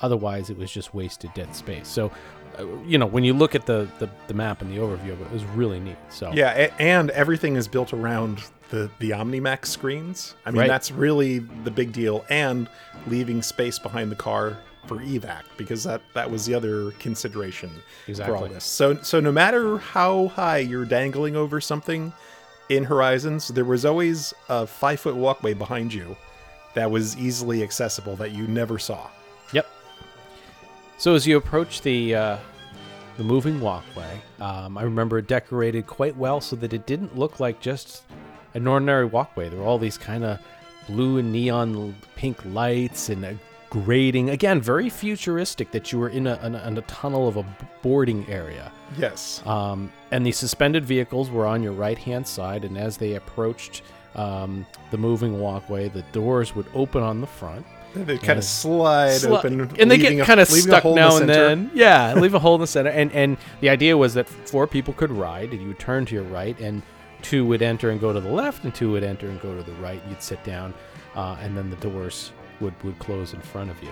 Otherwise, 0.00 0.48
it 0.48 0.56
was 0.56 0.70
just 0.70 0.94
wasted 0.94 1.30
dead 1.34 1.54
space. 1.54 1.86
So, 1.88 2.10
uh, 2.58 2.66
you 2.86 2.96
know, 2.98 3.06
when 3.06 3.22
you 3.24 3.34
look 3.34 3.54
at 3.54 3.66
the, 3.66 3.88
the 3.98 4.08
the 4.28 4.34
map 4.34 4.62
and 4.62 4.70
the 4.70 4.76
overview 4.76 5.12
of 5.12 5.20
it, 5.20 5.24
it 5.24 5.32
was 5.32 5.44
really 5.44 5.80
neat. 5.80 5.96
So 6.08 6.30
Yeah, 6.32 6.70
and 6.78 7.10
everything 7.10 7.56
is 7.56 7.66
built 7.66 7.92
around 7.92 8.44
the 8.68 8.90
the 8.98 9.10
OmniMax 9.10 9.66
screens. 9.66 10.36
I 10.46 10.50
mean, 10.52 10.60
Right. 10.60 10.68
that's 10.68 10.90
really 10.92 11.40
the 11.40 11.70
big 11.70 11.92
deal, 11.92 12.24
and 12.30 12.68
leaving 13.08 13.42
space 13.42 13.78
behind 13.78 14.10
the 14.12 14.16
car 14.16 14.56
for 14.86 14.98
evac 14.98 15.42
because 15.56 15.84
that 15.84 16.00
that 16.14 16.30
was 16.30 16.46
the 16.46 16.54
other 16.54 16.90
consideration 16.92 17.70
for 18.14 18.36
all 18.36 18.48
this. 18.48 18.64
So 18.64 19.00
so 19.02 19.20
no 19.20 19.32
matter 19.32 19.78
how 19.78 20.28
high 20.28 20.58
you're 20.58 20.84
dangling 20.84 21.36
over 21.36 21.60
something 21.60 22.12
in 22.68 22.84
Horizons, 22.84 23.48
there 23.48 23.64
was 23.64 23.84
always 23.84 24.32
a 24.48 24.66
five 24.66 25.00
foot 25.00 25.16
walkway 25.16 25.54
behind 25.54 25.92
you 25.92 26.16
that 26.74 26.90
was 26.90 27.16
easily 27.16 27.62
accessible 27.62 28.16
that 28.16 28.32
you 28.32 28.46
never 28.46 28.78
saw. 28.78 29.08
Yep. 29.52 29.66
So 30.98 31.14
as 31.14 31.26
you 31.26 31.36
approach 31.36 31.82
the 31.82 32.14
uh, 32.14 32.38
the 33.16 33.24
moving 33.24 33.60
walkway, 33.60 34.20
um, 34.40 34.78
I 34.78 34.82
remember 34.82 35.18
it 35.18 35.26
decorated 35.26 35.86
quite 35.86 36.16
well 36.16 36.40
so 36.40 36.56
that 36.56 36.72
it 36.72 36.86
didn't 36.86 37.18
look 37.18 37.40
like 37.40 37.60
just 37.60 38.04
an 38.54 38.66
ordinary 38.66 39.04
walkway. 39.04 39.48
There 39.48 39.58
were 39.58 39.66
all 39.66 39.78
these 39.78 39.98
kind 39.98 40.24
of 40.24 40.38
blue 40.86 41.18
and 41.18 41.30
neon 41.32 41.94
pink 42.16 42.44
lights 42.46 43.08
and 43.08 43.24
a 43.24 43.38
grating. 43.70 44.30
Again, 44.30 44.60
very 44.60 44.90
futuristic. 44.90 45.70
That 45.70 45.92
you 45.92 45.98
were 45.98 46.08
in 46.08 46.26
a, 46.26 46.38
in 46.44 46.54
a, 46.54 46.68
in 46.68 46.76
a 46.78 46.82
tunnel 46.82 47.26
of 47.28 47.36
a 47.36 47.46
boarding 47.82 48.28
area. 48.28 48.70
Yes. 48.98 49.42
Um, 49.46 49.92
and 50.10 50.26
the 50.26 50.32
suspended 50.32 50.84
vehicles 50.84 51.30
were 51.30 51.46
on 51.46 51.62
your 51.62 51.72
right 51.72 51.98
hand 51.98 52.26
side, 52.26 52.64
and 52.64 52.76
as 52.76 52.96
they 52.96 53.14
approached 53.14 53.82
um, 54.14 54.66
the 54.90 54.98
moving 54.98 55.40
walkway, 55.40 55.88
the 55.88 56.02
doors 56.12 56.54
would 56.54 56.66
open 56.74 57.02
on 57.02 57.20
the 57.20 57.26
front. 57.26 57.64
They 57.94 58.18
kinda 58.18 58.42
slide 58.42 59.20
Sli- 59.20 59.38
open, 59.38 59.60
and 59.80 59.90
they 59.90 59.98
get 59.98 60.24
kind 60.24 60.38
of 60.38 60.46
stuck 60.46 60.84
now 60.84 61.10
the 61.10 61.20
and 61.22 61.28
then. 61.28 61.70
Yeah, 61.74 62.14
leave 62.14 62.34
a 62.34 62.38
hole 62.38 62.54
in 62.54 62.60
the 62.60 62.66
center, 62.68 62.90
and 62.90 63.10
and 63.12 63.36
the 63.60 63.68
idea 63.68 63.96
was 63.96 64.14
that 64.14 64.28
four 64.28 64.68
people 64.68 64.94
could 64.94 65.10
ride, 65.10 65.50
and 65.50 65.60
you 65.60 65.68
would 65.68 65.80
turn 65.80 66.06
to 66.06 66.14
your 66.14 66.24
right, 66.24 66.58
and 66.60 66.82
two 67.22 67.44
would 67.46 67.62
enter 67.62 67.90
and 67.90 68.00
go 68.00 68.12
to 68.12 68.20
the 68.20 68.30
left, 68.30 68.62
and 68.62 68.72
two 68.72 68.92
would 68.92 69.02
enter 69.02 69.28
and 69.28 69.40
go 69.40 69.56
to 69.56 69.62
the 69.64 69.72
right. 69.74 70.00
You'd 70.08 70.22
sit 70.22 70.42
down, 70.44 70.72
uh, 71.16 71.36
and 71.40 71.56
then 71.56 71.68
the 71.68 71.76
doors 71.76 72.30
would 72.60 72.74
would 72.84 72.98
close 72.98 73.32
in 73.34 73.40
front 73.40 73.70
of 73.70 73.82
you. 73.82 73.90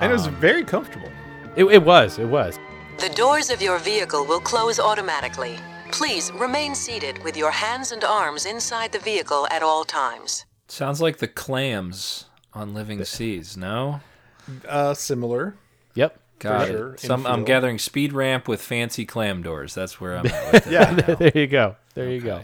And 0.00 0.10
it 0.10 0.14
was 0.14 0.26
Um, 0.26 0.34
very 0.36 0.64
comfortable. 0.64 1.08
It, 1.56 1.64
it 1.66 1.82
was. 1.82 2.18
It 2.18 2.26
was. 2.26 2.58
The 2.98 3.08
doors 3.10 3.50
of 3.50 3.62
your 3.62 3.78
vehicle 3.78 4.24
will 4.24 4.40
close 4.40 4.78
automatically. 4.80 5.56
Please 5.92 6.32
remain 6.32 6.74
seated 6.74 7.22
with 7.22 7.36
your 7.36 7.50
hands 7.50 7.92
and 7.92 8.02
arms 8.04 8.46
inside 8.46 8.92
the 8.92 8.98
vehicle 8.98 9.46
at 9.50 9.62
all 9.62 9.84
times. 9.84 10.44
Sounds 10.68 11.00
like 11.00 11.18
the 11.18 11.28
clams 11.28 12.24
on 12.52 12.74
Living 12.74 13.04
Seas, 13.04 13.56
no? 13.56 14.00
Uh, 14.68 14.94
similar. 14.94 15.54
Yep. 15.94 16.18
Got 16.40 16.66
For 16.68 16.94
it. 16.94 17.00
sure, 17.00 17.16
in 17.18 17.26
I'm 17.26 17.44
gathering 17.44 17.78
speed 17.78 18.12
ramp 18.12 18.48
with 18.48 18.60
fancy 18.60 19.04
clam 19.06 19.42
doors. 19.42 19.74
That's 19.74 20.00
where 20.00 20.16
I'm 20.18 20.26
at. 20.26 20.52
With 20.52 20.66
yeah, 20.70 20.94
right 20.94 21.18
there 21.18 21.32
you 21.34 21.46
go. 21.46 21.76
There 21.94 22.10
you 22.10 22.20
go. 22.20 22.42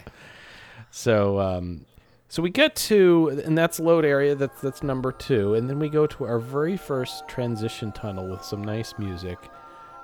So, 0.91 1.39
um, 1.41 1.85
so 2.31 2.43
we 2.43 2.51
get 2.51 2.77
to, 2.77 3.41
and 3.45 3.59
that's 3.59 3.81
load 3.81 4.05
area. 4.05 4.37
That's 4.37 4.61
that's 4.61 4.85
number 4.85 5.11
two, 5.11 5.55
and 5.55 5.69
then 5.69 5.81
we 5.81 5.89
go 5.89 6.07
to 6.07 6.25
our 6.25 6.39
very 6.39 6.77
first 6.77 7.27
transition 7.27 7.91
tunnel 7.91 8.29
with 8.29 8.45
some 8.45 8.63
nice 8.63 8.95
music, 8.99 9.37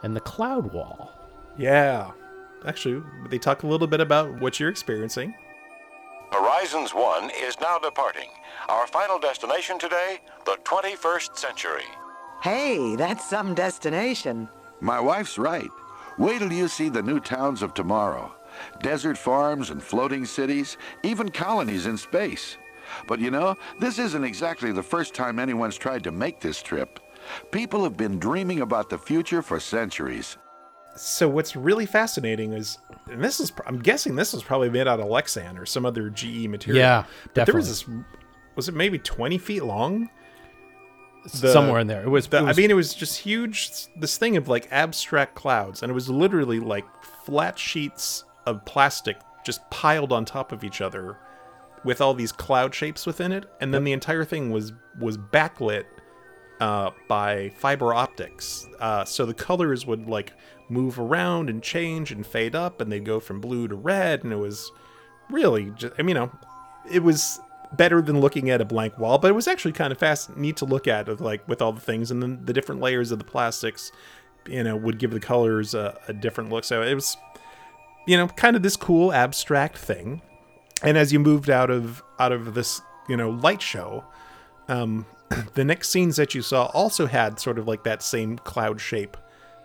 and 0.02 0.16
the 0.16 0.20
cloud 0.20 0.72
wall. 0.72 1.12
Yeah. 1.56 2.10
Actually, 2.66 3.04
they 3.30 3.38
talk 3.38 3.62
a 3.62 3.68
little 3.68 3.86
bit 3.86 4.00
about 4.00 4.40
what 4.40 4.58
you're 4.58 4.70
experiencing. 4.70 5.36
Horizons 6.32 6.92
1 6.92 7.30
is 7.30 7.60
now 7.60 7.78
departing. 7.78 8.28
Our 8.68 8.88
final 8.88 9.20
destination 9.20 9.78
today, 9.78 10.18
the 10.46 10.58
21st 10.64 11.36
century. 11.36 11.84
Hey, 12.42 12.96
that's 12.96 13.30
some 13.30 13.54
destination. 13.54 14.48
My 14.80 14.98
wife's 14.98 15.38
right. 15.38 15.70
Wait 16.18 16.40
till 16.40 16.52
you 16.52 16.66
see 16.66 16.88
the 16.88 17.02
new 17.02 17.20
towns 17.20 17.62
of 17.62 17.72
tomorrow. 17.72 18.34
Desert 18.80 19.18
farms 19.18 19.70
and 19.70 19.82
floating 19.82 20.24
cities, 20.24 20.76
even 21.02 21.28
colonies 21.30 21.86
in 21.86 21.96
space. 21.96 22.56
But 23.08 23.18
you 23.20 23.30
know, 23.30 23.56
this 23.80 23.98
isn't 23.98 24.24
exactly 24.24 24.72
the 24.72 24.82
first 24.82 25.14
time 25.14 25.38
anyone's 25.38 25.76
tried 25.76 26.04
to 26.04 26.12
make 26.12 26.40
this 26.40 26.62
trip. 26.62 27.00
People 27.50 27.82
have 27.82 27.96
been 27.96 28.18
dreaming 28.20 28.60
about 28.60 28.88
the 28.90 28.98
future 28.98 29.42
for 29.42 29.58
centuries. 29.58 30.36
So 30.94 31.28
what's 31.28 31.56
really 31.56 31.84
fascinating 31.84 32.52
is, 32.52 32.78
and 33.10 33.22
this 33.22 33.40
is, 33.40 33.52
I'm 33.66 33.80
guessing 33.80 34.14
this 34.16 34.32
was 34.32 34.42
probably 34.42 34.70
made 34.70 34.86
out 34.88 35.00
of 35.00 35.06
Lexan 35.06 35.58
or 35.58 35.66
some 35.66 35.84
other 35.84 36.08
GE 36.08 36.46
material. 36.48 36.80
Yeah, 36.80 37.04
definitely. 37.34 37.34
but 37.34 37.46
there 37.46 37.54
was 37.56 37.68
this, 37.68 37.88
was 38.54 38.68
it 38.68 38.74
maybe 38.74 38.98
20 38.98 39.36
feet 39.38 39.64
long? 39.64 40.08
Somewhere 41.26 41.80
in 41.80 41.88
there. 41.88 42.02
It 42.02 42.08
was- 42.08 42.28
the- 42.28 42.38
it 42.38 42.42
was- 42.44 42.56
I 42.56 42.60
mean, 42.60 42.70
it 42.70 42.74
was 42.74 42.94
just 42.94 43.18
huge. 43.18 43.88
This 43.96 44.16
thing 44.16 44.36
of 44.36 44.46
like 44.48 44.68
abstract 44.70 45.34
clouds, 45.34 45.82
and 45.82 45.90
it 45.90 45.94
was 45.94 46.08
literally 46.08 46.60
like 46.60 46.86
flat 47.02 47.58
sheets 47.58 48.24
of 48.46 48.64
plastic 48.64 49.18
just 49.44 49.68
piled 49.70 50.12
on 50.12 50.24
top 50.24 50.52
of 50.52 50.64
each 50.64 50.80
other, 50.80 51.18
with 51.84 52.00
all 52.00 52.14
these 52.14 52.32
cloud 52.32 52.74
shapes 52.74 53.06
within 53.06 53.30
it, 53.30 53.44
and 53.60 53.72
then 53.72 53.84
the 53.84 53.92
entire 53.92 54.24
thing 54.24 54.50
was 54.50 54.72
was 54.98 55.16
backlit 55.16 55.84
uh, 56.60 56.90
by 57.06 57.50
fiber 57.50 57.94
optics. 57.94 58.66
Uh, 58.80 59.04
so 59.04 59.24
the 59.26 59.34
colors 59.34 59.86
would 59.86 60.08
like 60.08 60.32
move 60.68 60.98
around 60.98 61.48
and 61.48 61.62
change 61.62 62.10
and 62.10 62.26
fade 62.26 62.56
up, 62.56 62.80
and 62.80 62.90
they'd 62.90 63.04
go 63.04 63.20
from 63.20 63.40
blue 63.40 63.68
to 63.68 63.76
red, 63.76 64.24
and 64.24 64.32
it 64.32 64.36
was 64.36 64.72
really 65.30 65.70
just, 65.76 65.94
I 65.98 66.02
mean, 66.02 66.16
you 66.16 66.22
know, 66.22 66.30
it 66.90 67.04
was 67.04 67.38
better 67.72 68.02
than 68.02 68.20
looking 68.20 68.50
at 68.50 68.60
a 68.60 68.64
blank 68.64 68.98
wall, 68.98 69.18
but 69.18 69.28
it 69.28 69.34
was 69.34 69.46
actually 69.46 69.72
kind 69.72 69.92
of 69.92 69.98
fast, 69.98 70.36
neat 70.36 70.56
to 70.56 70.64
look 70.64 70.88
at, 70.88 71.08
of 71.08 71.20
like 71.20 71.46
with 71.46 71.62
all 71.62 71.72
the 71.72 71.80
things, 71.80 72.10
and 72.10 72.20
then 72.20 72.44
the 72.44 72.52
different 72.52 72.80
layers 72.80 73.12
of 73.12 73.18
the 73.18 73.24
plastics, 73.24 73.92
you 74.48 74.64
know, 74.64 74.74
would 74.76 74.98
give 74.98 75.12
the 75.12 75.20
colors 75.20 75.74
a, 75.74 75.96
a 76.08 76.12
different 76.12 76.50
look. 76.50 76.64
So 76.64 76.82
it 76.82 76.94
was, 76.94 77.16
you 78.06 78.16
know, 78.16 78.28
kind 78.28 78.56
of 78.56 78.62
this 78.62 78.76
cool 78.76 79.12
abstract 79.12 79.76
thing. 79.76 80.22
And 80.82 80.96
as 80.96 81.12
you 81.12 81.18
moved 81.18 81.50
out 81.50 81.70
of 81.70 82.02
out 82.18 82.32
of 82.32 82.54
this, 82.54 82.80
you 83.08 83.16
know, 83.16 83.30
light 83.30 83.60
show, 83.60 84.04
um, 84.68 85.06
the 85.54 85.64
next 85.64 85.90
scenes 85.90 86.16
that 86.16 86.34
you 86.34 86.42
saw 86.42 86.66
also 86.66 87.06
had 87.06 87.38
sort 87.38 87.58
of 87.58 87.66
like 87.66 87.84
that 87.84 88.02
same 88.02 88.38
cloud 88.38 88.80
shape 88.80 89.16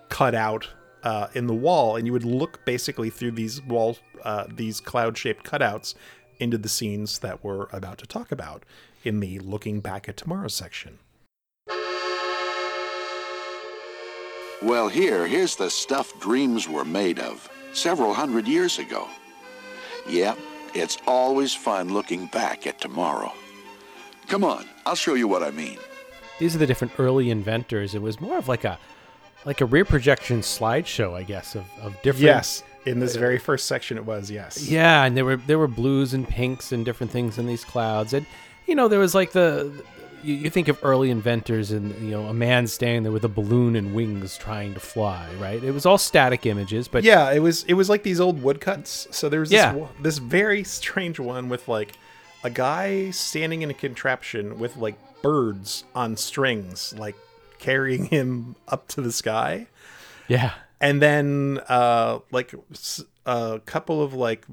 cut 0.09 0.35
out 0.35 0.67
uh, 1.03 1.27
in 1.33 1.47
the 1.47 1.53
wall, 1.53 1.95
and 1.95 2.05
you 2.05 2.13
would 2.13 2.25
look 2.25 2.65
basically 2.65 3.09
through 3.09 3.31
these 3.31 3.61
wall, 3.63 3.97
uh, 4.23 4.45
these 4.53 4.79
cloud 4.79 5.17
shaped 5.17 5.45
cutouts 5.45 5.95
into 6.39 6.57
the 6.57 6.69
scenes 6.69 7.19
that 7.19 7.43
we're 7.43 7.67
about 7.71 7.97
to 7.99 8.07
talk 8.07 8.31
about 8.31 8.63
in 9.03 9.19
the 9.19 9.39
looking 9.39 9.79
back 9.79 10.07
at 10.09 10.17
tomorrow 10.17 10.47
section. 10.47 10.99
Well, 14.61 14.89
here, 14.89 15.25
here's 15.25 15.55
the 15.55 15.71
stuff 15.71 16.19
dreams 16.19 16.69
were 16.69 16.85
made 16.85 17.17
of 17.17 17.49
several 17.73 18.13
hundred 18.13 18.47
years 18.47 18.79
ago. 18.79 19.07
Yep, 20.07 20.37
it's 20.73 20.97
always 21.07 21.53
fun 21.53 21.93
looking 21.93 22.27
back 22.27 22.65
at 22.67 22.79
tomorrow. 22.79 23.33
Come 24.27 24.43
on, 24.43 24.65
I'll 24.85 24.95
show 24.95 25.13
you 25.15 25.27
what 25.27 25.43
I 25.43 25.51
mean. 25.51 25.77
These 26.39 26.55
are 26.55 26.59
the 26.59 26.67
different 26.67 26.93
early 26.97 27.29
inventors. 27.29 27.93
It 27.93 28.01
was 28.01 28.19
more 28.19 28.37
of 28.37 28.47
like 28.47 28.63
a 28.63 28.79
like 29.45 29.61
a 29.61 29.65
rear 29.65 29.85
projection 29.85 30.41
slideshow, 30.41 31.13
I 31.15 31.23
guess, 31.23 31.55
of, 31.55 31.65
of 31.81 31.93
different 32.01 32.25
Yes, 32.25 32.63
in 32.85 32.99
this 32.99 33.15
very 33.15 33.37
first 33.37 33.67
section, 33.67 33.97
it 33.97 34.05
was 34.05 34.29
yes. 34.31 34.67
Yeah, 34.67 35.03
and 35.03 35.15
there 35.15 35.25
were 35.25 35.35
there 35.35 35.59
were 35.59 35.67
blues 35.67 36.13
and 36.13 36.27
pinks 36.27 36.71
and 36.71 36.85
different 36.85 37.11
things 37.11 37.37
in 37.37 37.47
these 37.47 37.63
clouds, 37.63 38.13
and 38.13 38.25
you 38.67 38.75
know 38.75 38.87
there 38.87 38.99
was 38.99 39.13
like 39.13 39.31
the 39.31 39.83
you, 40.23 40.35
you 40.35 40.49
think 40.49 40.67
of 40.67 40.77
early 40.83 41.09
inventors 41.09 41.71
and 41.71 41.93
you 42.01 42.11
know 42.11 42.25
a 42.25 42.33
man 42.33 42.67
standing 42.67 43.03
there 43.03 43.11
with 43.11 43.23
a 43.25 43.29
balloon 43.29 43.75
and 43.75 43.93
wings 43.93 44.37
trying 44.37 44.73
to 44.73 44.79
fly, 44.79 45.27
right? 45.39 45.63
It 45.63 45.71
was 45.71 45.85
all 45.85 45.97
static 45.97 46.45
images, 46.45 46.87
but 46.87 47.03
yeah, 47.03 47.31
it 47.31 47.39
was 47.39 47.63
it 47.63 47.73
was 47.73 47.89
like 47.89 48.03
these 48.03 48.19
old 48.19 48.41
woodcuts. 48.41 49.07
So 49.11 49.29
there 49.29 49.39
was 49.39 49.49
this, 49.49 49.57
Yeah. 49.57 49.87
this 50.01 50.17
very 50.17 50.63
strange 50.63 51.19
one 51.19 51.49
with 51.49 51.67
like 51.67 51.93
a 52.43 52.49
guy 52.49 53.11
standing 53.11 53.61
in 53.61 53.69
a 53.69 53.73
contraption 53.73 54.57
with 54.59 54.75
like 54.77 54.95
birds 55.21 55.83
on 55.93 56.17
strings, 56.17 56.93
like 56.97 57.15
carrying 57.59 58.05
him 58.05 58.55
up 58.67 58.87
to 58.89 59.01
the 59.01 59.11
sky. 59.11 59.67
Yeah. 60.27 60.53
And 60.79 61.01
then 61.01 61.61
uh 61.69 62.19
like 62.31 62.53
a 63.25 63.61
couple 63.65 64.01
of 64.01 64.13
like 64.15 64.45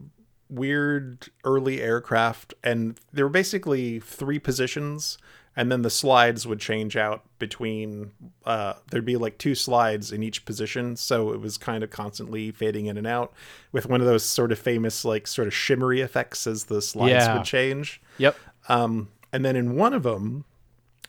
weird 0.51 1.29
early 1.45 1.81
aircraft 1.83 2.55
and 2.65 2.99
there 3.13 3.27
were 3.27 3.31
basically 3.31 4.01
three 4.01 4.39
positions 4.39 5.19
and 5.59 5.71
then 5.73 5.83
the 5.83 5.91
slides 5.91 6.47
would 6.47 6.61
change 6.61 6.97
out 6.97 7.23
between 7.39 8.13
uh 8.47 8.75
there'd 8.91 9.05
be 9.05 9.17
like 9.17 9.37
two 9.39 9.55
slides 9.55 10.13
in 10.13 10.23
each 10.23 10.45
position 10.45 10.97
so 10.97 11.33
it 11.33 11.41
was 11.41 11.59
kind 11.59 11.83
of 11.85 11.91
constantly 11.91 12.51
fading 12.51 12.87
in 12.87 12.97
and 12.97 13.07
out 13.07 13.33
with 13.73 13.87
one 13.87 14.01
of 14.01 14.07
those 14.07 14.25
sort 14.25 14.53
of 14.53 14.59
famous 14.59 15.05
like 15.05 15.27
sort 15.27 15.47
of 15.49 15.55
shimmery 15.55 16.01
effects 16.01 16.47
as 16.47 16.65
the 16.65 16.81
slides 16.81 17.11
Yeah. 17.13 17.35
would 17.37 17.45
change 17.45 18.01
Yep. 18.19 18.37
um 18.69 19.09
and 19.33 19.45
then 19.45 19.57
in 19.57 19.75
one 19.77 19.93
of 19.93 20.03
them 20.05 20.45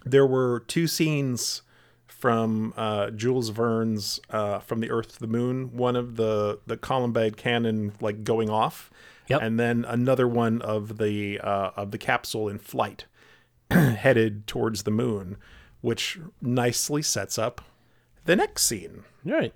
there 0.05 0.25
were 0.25 0.63
two 0.67 0.87
scenes 0.87 1.61
from 2.07 2.73
uh, 2.75 3.11
Jules 3.11 3.49
Verne's 3.49 4.19
uh, 4.29 4.59
"From 4.59 4.81
the 4.81 4.89
Earth 4.91 5.13
to 5.13 5.19
the 5.19 5.27
Moon." 5.27 5.71
One 5.75 5.95
of 5.95 6.15
the 6.17 6.59
the 6.67 6.75
Columbiad 6.75 7.37
cannon 7.37 7.93
like 8.01 8.23
going 8.25 8.49
off, 8.49 8.89
Yep. 9.29 9.41
and 9.41 9.57
then 9.59 9.85
another 9.87 10.27
one 10.27 10.61
of 10.61 10.97
the 10.97 11.39
uh, 11.39 11.71
of 11.77 11.91
the 11.91 11.97
capsule 11.97 12.49
in 12.49 12.57
flight, 12.59 13.05
headed 13.71 14.47
towards 14.47 14.83
the 14.83 14.91
moon, 14.91 15.37
which 15.81 16.19
nicely 16.41 17.01
sets 17.01 17.37
up 17.37 17.61
the 18.25 18.35
next 18.35 18.63
scene. 18.63 19.03
Right. 19.23 19.53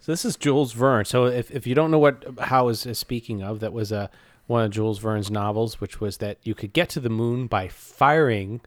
So 0.00 0.12
this 0.12 0.24
is 0.24 0.36
Jules 0.36 0.72
Verne. 0.72 1.04
So 1.04 1.26
if, 1.26 1.50
if 1.50 1.66
you 1.66 1.74
don't 1.74 1.90
know 1.90 1.98
what 1.98 2.24
Hal 2.38 2.68
is, 2.68 2.86
speaking 2.92 3.42
of, 3.42 3.60
that 3.60 3.72
was 3.72 3.92
a 3.92 4.10
one 4.46 4.64
of 4.64 4.70
Jules 4.70 4.98
Verne's 4.98 5.30
novels, 5.30 5.80
which 5.80 6.00
was 6.00 6.18
that 6.18 6.38
you 6.44 6.54
could 6.54 6.72
get 6.72 6.88
to 6.90 7.00
the 7.00 7.10
moon 7.10 7.48
by 7.48 7.66
firing 7.66 8.60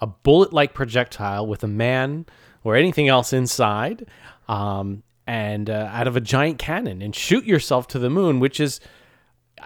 a 0.00 0.06
bullet-like 0.06 0.74
projectile 0.74 1.46
with 1.46 1.62
a 1.62 1.68
man 1.68 2.26
or 2.64 2.74
anything 2.74 3.08
else 3.08 3.32
inside, 3.32 4.06
um, 4.48 5.04
and 5.26 5.70
uh, 5.70 5.88
out 5.92 6.08
of 6.08 6.16
a 6.16 6.20
giant 6.20 6.58
cannon, 6.58 7.00
and 7.00 7.14
shoot 7.14 7.44
yourself 7.44 7.86
to 7.88 7.98
the 7.98 8.10
moon, 8.10 8.40
which 8.40 8.60
is. 8.60 8.80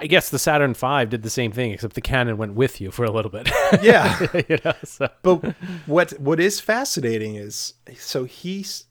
I 0.00 0.06
guess 0.06 0.30
the 0.30 0.38
Saturn 0.38 0.72
V 0.72 1.04
did 1.04 1.22
the 1.22 1.30
same 1.30 1.52
thing, 1.52 1.72
except 1.72 1.94
the 1.94 2.00
cannon 2.00 2.38
went 2.38 2.54
with 2.54 2.80
you 2.80 2.90
for 2.90 3.04
a 3.04 3.10
little 3.10 3.30
bit. 3.30 3.50
Yeah. 3.82 4.26
you 4.48 4.58
know, 4.64 4.74
so. 4.82 5.08
But 5.22 5.54
what 5.86 6.18
what 6.18 6.40
is 6.40 6.58
fascinating 6.60 7.36
is 7.36 7.74
so 7.96 8.24
he's 8.24 8.86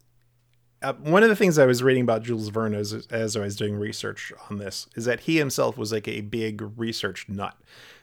uh, 0.82 0.93
one 0.93 1.24
of 1.24 1.30
the 1.30 1.36
things 1.36 1.60
I 1.60 1.66
was 1.66 1.84
reading 1.84 2.03
about 2.03 2.24
Jules 2.24 2.47
Verne 2.47 2.74
as, 2.74 2.93
as 3.12 3.36
I 3.36 3.41
was 3.41 3.55
doing 3.57 3.76
research 3.76 4.32
on 4.49 4.57
this 4.57 4.88
is 4.95 5.05
that 5.05 5.22
he 5.22 5.38
himself 5.38 5.78
was 5.78 5.91
like 5.91 6.07
a 6.07 6.22
big 6.22 6.62
research 6.78 7.28
nut. 7.28 7.57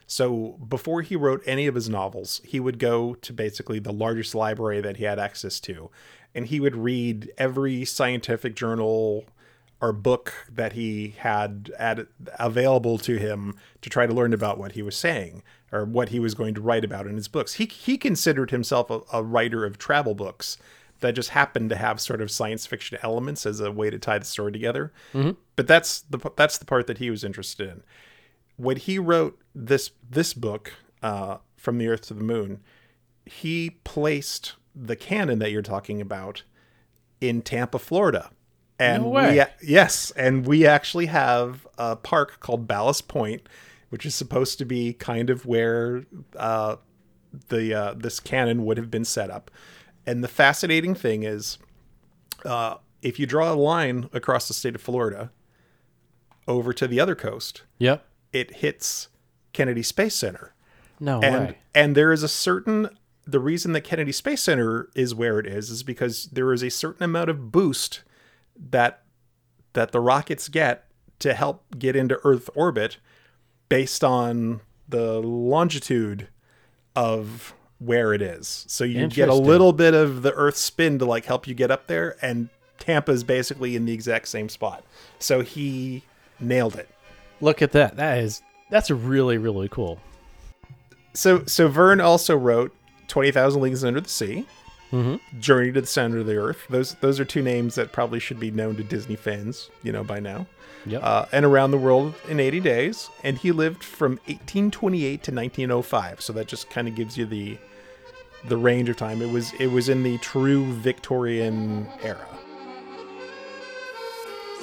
So 0.05 0.59
before 0.67 1.01
he 1.01 1.15
wrote 1.15 1.41
any 1.45 1.67
of 1.67 1.75
his 1.75 1.89
novels, 1.89 2.41
he 2.45 2.59
would 2.59 2.77
go 2.77 3.15
to 3.15 3.33
basically 3.33 3.79
the 3.79 3.91
largest 3.91 4.35
library 4.35 4.79
that 4.81 4.97
he 4.97 5.05
had 5.05 5.19
access 5.19 5.59
to, 5.61 5.89
and 6.35 6.45
he 6.45 6.59
would 6.59 6.75
read 6.75 7.31
every 7.37 7.83
scientific 7.83 8.55
journal 8.55 9.25
or 9.79 9.93
book 9.93 10.33
that 10.51 10.73
he 10.73 11.15
had 11.19 11.71
at, 11.77 12.07
available 12.39 12.97
to 12.97 13.17
him 13.17 13.55
to 13.81 13.89
try 13.89 14.07
to 14.07 14.13
learn 14.13 14.33
about 14.33 14.57
what 14.57 14.71
he 14.71 14.81
was 14.81 14.95
saying 14.95 15.43
or 15.71 15.85
what 15.85 16.09
he 16.09 16.19
was 16.19 16.33
going 16.33 16.53
to 16.55 16.61
write 16.61 16.83
about 16.83 17.05
in 17.05 17.15
his 17.15 17.27
books. 17.27 17.53
He 17.53 17.65
he 17.65 17.97
considered 17.97 18.51
himself 18.51 18.89
a, 18.89 19.01
a 19.13 19.23
writer 19.23 19.65
of 19.65 19.77
travel 19.77 20.15
books 20.15 20.57
that 20.99 21.11
just 21.11 21.29
happened 21.29 21.69
to 21.69 21.75
have 21.75 22.01
sort 22.01 22.21
of 22.21 22.31
science 22.31 22.65
fiction 22.65 22.97
elements 23.03 23.45
as 23.45 23.59
a 23.59 23.71
way 23.71 23.89
to 23.91 23.99
tie 23.99 24.17
the 24.17 24.25
story 24.25 24.51
together. 24.51 24.91
Mhm. 25.13 25.37
But 25.55 25.67
that's 25.67 26.01
the 26.01 26.17
that's 26.35 26.57
the 26.57 26.65
part 26.65 26.87
that 26.87 26.97
he 26.97 27.11
was 27.11 27.23
interested 27.23 27.69
in. 27.69 27.83
When 28.55 28.77
he 28.77 28.97
wrote 28.97 29.39
this 29.53 29.91
this 30.09 30.33
book, 30.33 30.73
uh, 31.03 31.37
from 31.55 31.77
the 31.77 31.87
Earth 31.87 32.01
to 32.07 32.13
the 32.15 32.23
Moon, 32.23 32.61
he 33.25 33.71
placed 33.83 34.53
the 34.75 34.95
canon 34.95 35.37
that 35.39 35.51
you're 35.51 35.61
talking 35.61 36.01
about 36.01 36.43
in 37.21 37.41
Tampa, 37.41 37.77
Florida. 37.77 38.31
And 38.79 39.03
No 39.03 39.09
way. 39.09 39.45
we 39.61 39.67
yes, 39.67 40.11
and 40.11 40.45
we 40.45 40.65
actually 40.67 41.07
have 41.07 41.65
a 41.77 41.95
park 41.95 42.39
called 42.39 42.67
Ballast 42.67 43.07
Point, 43.07 43.47
which 43.89 44.05
is 44.05 44.13
supposed 44.13 44.57
to 44.59 44.65
be 44.65 44.93
kind 44.93 45.29
of 45.29 45.45
where 45.45 46.05
uh, 46.35 46.75
the 47.49 47.73
uh, 47.73 47.93
this 47.95 48.19
cannon 48.19 48.65
would 48.65 48.77
have 48.77 48.91
been 48.91 49.05
set 49.05 49.31
up. 49.31 49.49
And 50.05 50.23
the 50.23 50.27
fascinating 50.27 50.93
thing 50.95 51.23
is, 51.23 51.57
uh, 52.45 52.75
if 53.01 53.19
you 53.19 53.25
draw 53.25 53.51
a 53.51 53.55
line 53.55 54.09
across 54.13 54.47
the 54.47 54.53
state 54.53 54.75
of 54.75 54.81
Florida 54.81 55.31
over 56.47 56.71
to 56.73 56.87
the 56.87 56.99
other 56.99 57.15
coast, 57.15 57.63
Yep. 57.79 58.05
it 58.31 58.55
hits 58.57 59.09
Kennedy 59.53 59.83
Space 59.83 60.15
Center. 60.15 60.53
No 60.99 61.19
and, 61.21 61.47
way. 61.47 61.57
And 61.75 61.95
there 61.95 62.11
is 62.11 62.23
a 62.23 62.27
certain 62.27 62.89
the 63.25 63.39
reason 63.39 63.73
that 63.73 63.81
Kennedy 63.81 64.13
Space 64.13 64.41
Center 64.43 64.87
is 64.95 65.13
where 65.13 65.37
it 65.39 65.45
is 65.45 65.69
is 65.69 65.83
because 65.83 66.27
there 66.31 66.53
is 66.53 66.63
a 66.63 66.69
certain 66.69 67.03
amount 67.03 67.29
of 67.29 67.51
boost 67.51 68.03
that 68.71 69.03
that 69.73 69.91
the 69.91 69.99
rockets 69.99 70.49
get 70.49 70.85
to 71.19 71.33
help 71.33 71.63
get 71.77 71.95
into 71.95 72.19
Earth 72.23 72.49
orbit 72.55 72.97
based 73.69 74.03
on 74.03 74.61
the 74.87 75.19
longitude 75.19 76.27
of 76.95 77.53
where 77.79 78.13
it 78.13 78.21
is. 78.21 78.65
So 78.67 78.83
you 78.83 79.07
get 79.07 79.29
a 79.29 79.35
little 79.35 79.73
bit 79.73 79.93
of 79.93 80.23
the 80.23 80.33
Earth 80.33 80.57
spin 80.57 80.99
to 80.99 81.05
like 81.05 81.25
help 81.25 81.47
you 81.47 81.53
get 81.53 81.71
up 81.71 81.87
there, 81.87 82.17
and 82.21 82.49
Tampa 82.79 83.11
is 83.11 83.23
basically 83.23 83.75
in 83.75 83.85
the 83.85 83.93
exact 83.93 84.27
same 84.27 84.49
spot. 84.49 84.83
So 85.19 85.41
he 85.41 86.03
nailed 86.39 86.75
it. 86.75 86.89
Look 87.41 87.61
at 87.61 87.71
that. 87.73 87.95
That 87.97 88.19
is 88.19 88.41
that's 88.69 88.89
really 88.89 89.37
really 89.37 89.69
cool. 89.69 89.99
So 91.13 91.45
so 91.45 91.67
Verne 91.67 92.01
also 92.01 92.35
wrote 92.35 92.75
Twenty 93.07 93.31
Thousand 93.31 93.61
Leagues 93.61 93.83
Under 93.83 94.01
the 94.01 94.09
Sea, 94.09 94.45
Mhm. 94.91 95.19
Journey 95.39 95.71
to 95.73 95.81
the 95.81 95.87
Center 95.87 96.19
of 96.19 96.25
the 96.27 96.37
Earth. 96.37 96.65
Those 96.69 96.95
those 97.01 97.19
are 97.19 97.25
two 97.25 97.41
names 97.41 97.75
that 97.75 97.91
probably 97.91 98.19
should 98.19 98.39
be 98.39 98.51
known 98.51 98.75
to 98.77 98.83
Disney 98.83 99.15
fans, 99.15 99.69
you 99.83 99.91
know, 99.91 100.03
by 100.03 100.19
now. 100.19 100.47
Yep. 100.85 101.01
Uh, 101.03 101.25
and 101.33 101.45
Around 101.45 101.71
the 101.71 101.77
World 101.77 102.13
in 102.29 102.39
80 102.39 102.61
Days, 102.61 103.09
and 103.21 103.37
he 103.37 103.51
lived 103.51 103.83
from 103.83 104.19
1828 104.27 105.21
to 105.23 105.31
1905. 105.31 106.21
So 106.21 106.31
that 106.33 106.47
just 106.47 106.69
kind 106.69 106.87
of 106.87 106.95
gives 106.95 107.17
you 107.17 107.25
the 107.25 107.57
the 108.47 108.55
range 108.55 108.87
of 108.87 108.95
time. 108.95 109.21
It 109.21 109.29
was 109.31 109.51
it 109.59 109.67
was 109.67 109.89
in 109.89 110.03
the 110.03 110.17
true 110.19 110.71
Victorian 110.73 111.87
era. 112.01 112.27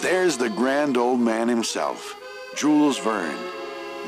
There's 0.00 0.36
the 0.38 0.50
grand 0.50 0.96
old 0.96 1.20
man 1.20 1.48
himself, 1.48 2.14
Jules 2.56 2.98
Verne. 2.98 3.36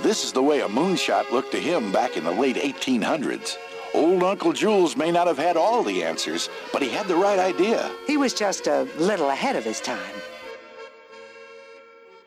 This 0.02 0.24
is 0.24 0.32
the 0.32 0.42
way 0.42 0.60
a 0.60 0.68
moonshot 0.68 1.30
looked 1.30 1.52
to 1.52 1.58
him 1.60 1.90
back 1.90 2.16
in 2.16 2.24
the 2.24 2.30
late 2.32 2.56
1800s. 2.56 3.56
Old 3.94 4.22
Uncle 4.22 4.52
Jules 4.52 4.96
may 4.96 5.10
not 5.10 5.26
have 5.26 5.38
had 5.38 5.56
all 5.56 5.82
the 5.82 6.02
answers, 6.02 6.48
but 6.72 6.82
he 6.82 6.88
had 6.88 7.06
the 7.06 7.16
right 7.16 7.38
idea. 7.38 7.90
He 8.06 8.16
was 8.16 8.34
just 8.34 8.66
a 8.66 8.82
little 8.98 9.30
ahead 9.30 9.56
of 9.56 9.64
his 9.64 9.80
time. 9.80 10.14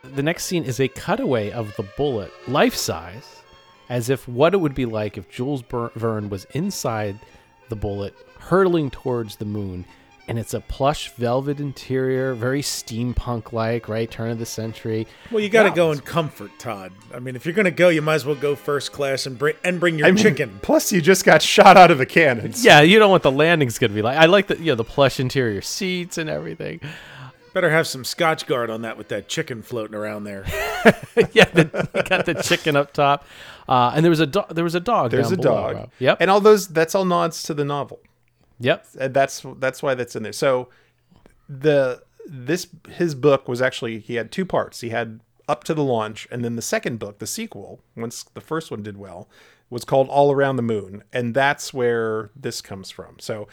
The 0.03 0.23
next 0.23 0.45
scene 0.45 0.63
is 0.63 0.79
a 0.79 0.87
cutaway 0.87 1.51
of 1.51 1.75
the 1.75 1.83
bullet, 1.83 2.31
life 2.47 2.75
size, 2.75 3.43
as 3.89 4.09
if 4.09 4.27
what 4.27 4.53
it 4.53 4.57
would 4.57 4.75
be 4.75 4.85
like 4.85 5.17
if 5.17 5.29
Jules 5.29 5.61
Ber- 5.61 5.91
Verne 5.95 6.29
was 6.29 6.45
inside 6.53 7.19
the 7.69 7.75
bullet, 7.75 8.15
hurtling 8.39 8.89
towards 8.89 9.35
the 9.35 9.45
moon. 9.45 9.85
And 10.29 10.37
it's 10.37 10.53
a 10.53 10.61
plush 10.61 11.09
velvet 11.13 11.59
interior, 11.59 12.35
very 12.35 12.61
steampunk 12.61 13.51
like, 13.51 13.89
right? 13.89 14.09
Turn 14.09 14.29
of 14.29 14.37
the 14.37 14.45
century. 14.45 15.07
Well, 15.31 15.39
you 15.41 15.49
got 15.49 15.63
to 15.63 15.69
Wow. 15.69 15.75
go 15.75 15.91
in 15.91 15.99
comfort, 16.01 16.51
Todd. 16.59 16.91
I 17.11 17.17
mean, 17.17 17.35
if 17.35 17.47
you're 17.47 17.55
going 17.55 17.65
to 17.65 17.71
go, 17.71 17.89
you 17.89 18.03
might 18.03 18.13
as 18.13 18.25
well 18.27 18.35
go 18.35 18.55
first 18.55 18.91
class 18.91 19.25
and 19.25 19.39
bring 19.39 19.55
and 19.63 19.79
bring 19.79 19.97
your 19.97 20.07
I 20.07 20.11
mean, 20.11 20.21
chicken. 20.23 20.59
Plus, 20.61 20.91
you 20.91 21.01
just 21.01 21.25
got 21.25 21.41
shot 21.41 21.77
out 21.77 21.89
of 21.89 21.97
the 21.97 22.05
cannon. 22.05 22.53
Yeah, 22.57 22.81
you 22.81 22.99
don't 22.99 23.07
know 23.07 23.11
what 23.11 23.23
the 23.23 23.31
landing's 23.31 23.79
gonna 23.79 23.93
be 23.93 24.03
like. 24.03 24.17
I 24.19 24.25
like 24.27 24.45
the 24.47 24.57
you 24.57 24.65
know 24.65 24.75
the 24.75 24.83
plush 24.83 25.19
interior 25.19 25.61
seats 25.63 26.19
and 26.19 26.29
everything. 26.29 26.79
Better 27.53 27.71
have 27.71 27.87
some 27.87 28.05
Scotch 28.05 28.45
guard 28.45 28.69
on 28.69 28.83
that 28.83 28.95
with 28.99 29.07
that 29.07 29.27
chicken 29.27 29.63
floating 29.63 29.95
around 29.95 30.25
there. 30.25 30.43
yeah, 31.33 31.45
the, 31.45 32.03
got 32.07 32.27
the 32.27 32.35
chicken 32.35 32.75
up 32.75 32.93
top, 32.93 33.25
uh, 33.67 33.91
and 33.95 34.05
there 34.05 34.11
was 34.11 34.19
a 34.19 34.27
do- 34.27 34.45
there 34.51 34.63
was 34.63 34.75
a 34.75 34.79
dog. 34.79 35.09
There's 35.09 35.31
a 35.31 35.37
below, 35.37 35.55
dog. 35.55 35.75
Rob. 35.75 35.91
Yep. 35.97 36.17
And 36.21 36.29
all 36.29 36.39
those 36.39 36.67
that's 36.67 36.93
all 36.93 37.05
nods 37.05 37.41
to 37.43 37.55
the 37.55 37.65
novel. 37.65 37.99
Yep. 38.59 38.85
And 38.99 39.13
that's 39.13 39.45
that's 39.57 39.81
why 39.81 39.95
that's 39.95 40.15
in 40.15 40.23
there. 40.23 40.33
So 40.33 40.69
the 41.47 42.03
this 42.25 42.67
his 42.89 43.15
book 43.15 43.47
was 43.47 43.61
actually 43.61 43.99
he 43.99 44.15
had 44.15 44.31
two 44.31 44.45
parts. 44.45 44.81
He 44.81 44.89
had 44.89 45.19
up 45.47 45.63
to 45.63 45.73
the 45.73 45.83
launch 45.83 46.27
and 46.29 46.45
then 46.45 46.55
the 46.55 46.61
second 46.61 46.99
book, 46.99 47.19
the 47.19 47.27
sequel, 47.27 47.81
once 47.95 48.23
the 48.23 48.41
first 48.41 48.69
one 48.69 48.83
did 48.83 48.97
well, 48.97 49.27
was 49.69 49.85
called 49.85 50.09
All 50.09 50.31
Around 50.31 50.55
the 50.57 50.63
Moon, 50.63 51.03
and 51.13 51.33
that's 51.33 51.73
where 51.73 52.31
this 52.35 52.61
comes 52.61 52.89
from. 52.89 53.17
So 53.19 53.47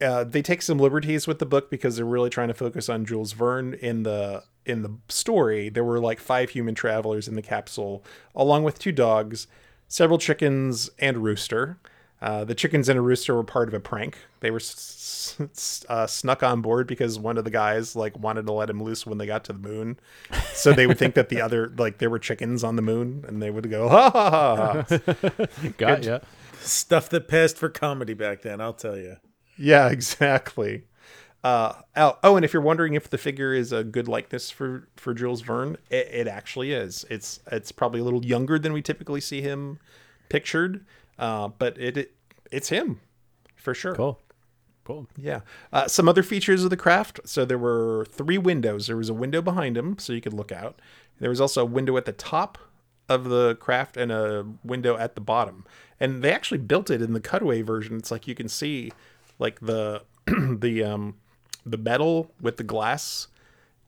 uh, 0.00 0.24
they 0.24 0.42
take 0.42 0.62
some 0.62 0.78
liberties 0.78 1.26
with 1.26 1.38
the 1.38 1.46
book 1.46 1.70
because 1.70 1.96
they're 1.96 2.04
really 2.04 2.30
trying 2.30 2.48
to 2.48 2.54
focus 2.54 2.88
on 2.88 3.04
Jules 3.04 3.32
Verne 3.32 3.74
in 3.74 4.04
the 4.04 4.44
in 4.64 4.82
the 4.82 4.96
story. 5.08 5.68
There 5.68 5.84
were 5.84 5.98
like 5.98 6.20
five 6.20 6.50
human 6.50 6.74
travelers 6.74 7.26
in 7.26 7.34
the 7.34 7.42
capsule, 7.42 8.04
along 8.34 8.64
with 8.64 8.78
two 8.78 8.92
dogs, 8.92 9.46
several 9.88 10.18
chickens, 10.18 10.90
and 10.98 11.24
rooster. 11.24 11.78
Uh, 12.20 12.44
the 12.44 12.54
chickens 12.54 12.88
and 12.88 12.98
a 12.98 13.02
rooster 13.02 13.34
were 13.34 13.44
part 13.44 13.68
of 13.68 13.74
a 13.74 13.80
prank. 13.80 14.18
They 14.40 14.50
were 14.50 14.58
s- 14.58 15.36
s- 15.40 15.84
uh, 15.88 16.06
snuck 16.08 16.42
on 16.42 16.60
board 16.62 16.86
because 16.88 17.18
one 17.18 17.38
of 17.38 17.44
the 17.44 17.50
guys 17.50 17.94
like 17.94 18.18
wanted 18.18 18.44
to 18.46 18.52
let 18.52 18.68
him 18.68 18.82
loose 18.82 19.06
when 19.06 19.18
they 19.18 19.26
got 19.26 19.44
to 19.44 19.52
the 19.52 19.58
moon, 19.60 20.00
so 20.52 20.72
they 20.72 20.86
would 20.88 20.98
think 20.98 21.14
that 21.14 21.28
the 21.28 21.40
other 21.44 21.72
like 21.78 21.98
there 21.98 22.10
were 22.10 22.18
chickens 22.18 22.64
on 22.64 22.74
the 22.76 22.82
moon, 22.82 23.24
and 23.28 23.40
they 23.40 23.50
would 23.50 23.70
go 23.70 23.88
ha 23.88 24.10
ha 24.10 24.30
ha. 24.30 24.86
ha. 24.88 25.46
Got 25.78 26.02
ya. 26.04 26.18
Stuff 26.60 27.08
that 27.10 27.28
passed 27.28 27.56
for 27.56 27.68
comedy 27.68 28.14
back 28.14 28.42
then, 28.42 28.60
I'll 28.60 28.72
tell 28.72 28.96
you. 28.96 29.16
Yeah, 29.56 29.88
exactly. 29.90 30.84
Uh, 31.44 31.72
oh, 31.96 32.18
oh, 32.24 32.34
and 32.34 32.44
if 32.44 32.52
you're 32.52 32.60
wondering 32.60 32.94
if 32.94 33.08
the 33.10 33.16
figure 33.18 33.54
is 33.54 33.72
a 33.72 33.84
good 33.84 34.08
likeness 34.08 34.50
for 34.50 34.88
for 34.96 35.14
Jules 35.14 35.40
Verne, 35.42 35.76
it, 35.88 36.08
it 36.12 36.26
actually 36.26 36.72
is. 36.72 37.04
It's 37.08 37.38
it's 37.52 37.70
probably 37.70 38.00
a 38.00 38.04
little 38.04 38.24
younger 38.24 38.58
than 38.58 38.72
we 38.72 38.82
typically 38.82 39.20
see 39.20 39.40
him 39.40 39.78
pictured, 40.28 40.84
uh, 41.18 41.48
but 41.48 41.78
it, 41.78 41.96
it 41.96 42.12
it's 42.50 42.68
him 42.68 43.00
for 43.56 43.74
sure. 43.74 43.94
Cool. 43.94 44.18
Cool. 44.84 45.06
Yeah. 45.18 45.40
Uh, 45.72 45.86
some 45.86 46.08
other 46.08 46.22
features 46.22 46.64
of 46.64 46.70
the 46.70 46.76
craft. 46.76 47.20
So 47.26 47.44
there 47.44 47.58
were 47.58 48.06
three 48.10 48.38
windows. 48.38 48.86
There 48.86 48.96
was 48.96 49.10
a 49.10 49.14
window 49.14 49.42
behind 49.42 49.76
him, 49.76 49.98
so 49.98 50.14
you 50.14 50.20
could 50.22 50.32
look 50.32 50.50
out. 50.50 50.80
There 51.20 51.28
was 51.28 51.40
also 51.42 51.62
a 51.62 51.66
window 51.66 51.96
at 51.98 52.06
the 52.06 52.12
top 52.12 52.56
of 53.08 53.24
the 53.24 53.56
craft 53.56 53.96
and 53.98 54.10
a 54.10 54.46
window 54.64 54.96
at 54.96 55.14
the 55.14 55.20
bottom. 55.20 55.66
And 56.00 56.22
they 56.22 56.32
actually 56.32 56.58
built 56.58 56.88
it 56.90 57.02
in 57.02 57.12
the 57.12 57.20
cutaway 57.20 57.60
version. 57.60 57.96
It's 57.98 58.10
like 58.10 58.26
you 58.26 58.34
can 58.34 58.48
see 58.48 58.92
like 59.38 59.60
the 59.60 60.02
the 60.26 60.84
um 60.84 61.16
the 61.66 61.76
metal 61.78 62.30
with 62.40 62.56
the 62.56 62.62
glass 62.64 63.28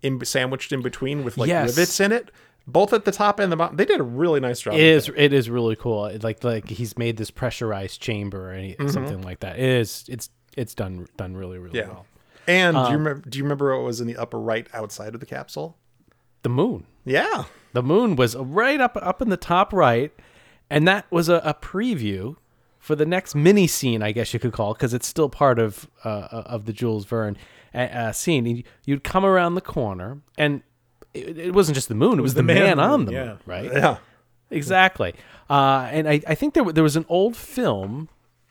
in 0.03 0.23
sandwiched 0.25 0.71
in 0.73 0.83
between 0.83 1.25
with 1.25 1.39
like 1.39 1.49
Yes. 1.49 1.71
rivets 1.71 1.99
in 2.01 2.13
it, 2.13 2.31
both 2.67 2.93
at 2.93 3.05
the 3.05 3.13
top 3.13 3.41
and 3.41 3.51
the 3.51 3.57
bottom. 3.57 3.77
They 3.77 3.85
did 3.85 4.01
a 4.01 4.05
really 4.05 4.41
nice 4.41 4.61
job. 4.61 4.75
It 4.75 4.81
is. 4.81 5.11
It 5.17 5.33
is 5.33 5.49
really 5.51 5.77
cool. 5.77 6.11
Like 6.23 6.45
like 6.45 6.69
he's 6.69 6.97
made 6.99 7.17
this 7.17 7.31
pressurized 7.31 8.01
chamber 8.01 8.51
or 8.51 8.53
any, 8.53 8.75
Mhm. 8.75 8.91
something 8.93 9.23
like 9.23 9.41
that. 9.41 9.59
It 9.59 9.65
is. 9.69 10.05
It's 10.09 10.31
it's 10.57 10.75
done 10.75 11.07
done 11.17 11.37
really 11.37 11.59
really 11.59 11.79
Yeah. 11.79 11.89
well. 11.89 12.07
And 12.47 12.75
do 12.75 12.81
you 12.81 12.87
Um, 12.87 12.93
remember? 12.93 13.29
Do 13.29 13.39
you 13.39 13.45
remember 13.45 13.77
what 13.77 13.85
was 13.85 14.01
in 14.01 14.07
the 14.07 14.17
upper 14.17 14.39
right 14.39 14.67
outside 14.73 15.15
of 15.15 15.21
the 15.21 15.27
capsule? 15.27 15.77
The 16.43 16.49
moon. 16.49 16.87
Yeah. 17.05 17.45
The 17.73 17.83
moon 17.83 18.17
was 18.17 18.35
right 18.37 18.81
up 18.81 18.97
up 19.01 19.21
in 19.23 19.29
the 19.29 19.37
top 19.37 19.73
right, 19.73 20.13
and 20.69 20.89
that 20.89 21.07
was 21.11 21.29
a, 21.29 21.37
a 21.45 21.55
preview 21.55 22.37
for 22.79 22.97
the 22.97 23.05
next 23.07 23.35
mini 23.35 23.67
scene, 23.67 24.03
I 24.03 24.11
guess 24.13 24.33
you 24.33 24.41
could 24.41 24.53
call, 24.53 24.73
because 24.73 24.95
it's 24.95 25.07
still 25.07 25.29
part 25.29 25.59
of 25.59 25.89
uh, 26.05 26.43
of 26.47 26.65
the 26.65 26.73
Jules 26.73 27.05
Verne 27.05 27.37
uh, 27.75 27.79
uh, 27.79 28.13
scene. 28.13 28.65
You'd 28.87 29.05
come 29.05 29.25
around 29.25 29.55
the 29.55 29.61
corner, 29.61 30.19
and 30.39 30.63
it, 31.15 31.39
it 31.39 31.55
wasn't 31.55 31.75
just 31.75 31.89
the 31.89 31.95
moon; 31.95 32.19
it 32.19 32.23
was, 32.23 32.35
the, 32.35 32.43
man, 32.43 32.79
on 32.79 33.05
the 33.05 33.13
yeah. 33.13 33.25
moon, 33.25 33.39
right? 33.47 33.65
Yeah. 33.73 33.99
exactly. 34.51 35.15
Uh, 35.49 35.89
and 35.91 36.09
I, 36.09 36.21
I 36.27 36.35
think 36.35 36.55
there 36.55 36.65
there 36.73 36.85
was 36.85 36.97
an 36.97 37.07
old 37.09 37.37
film 37.37 38.09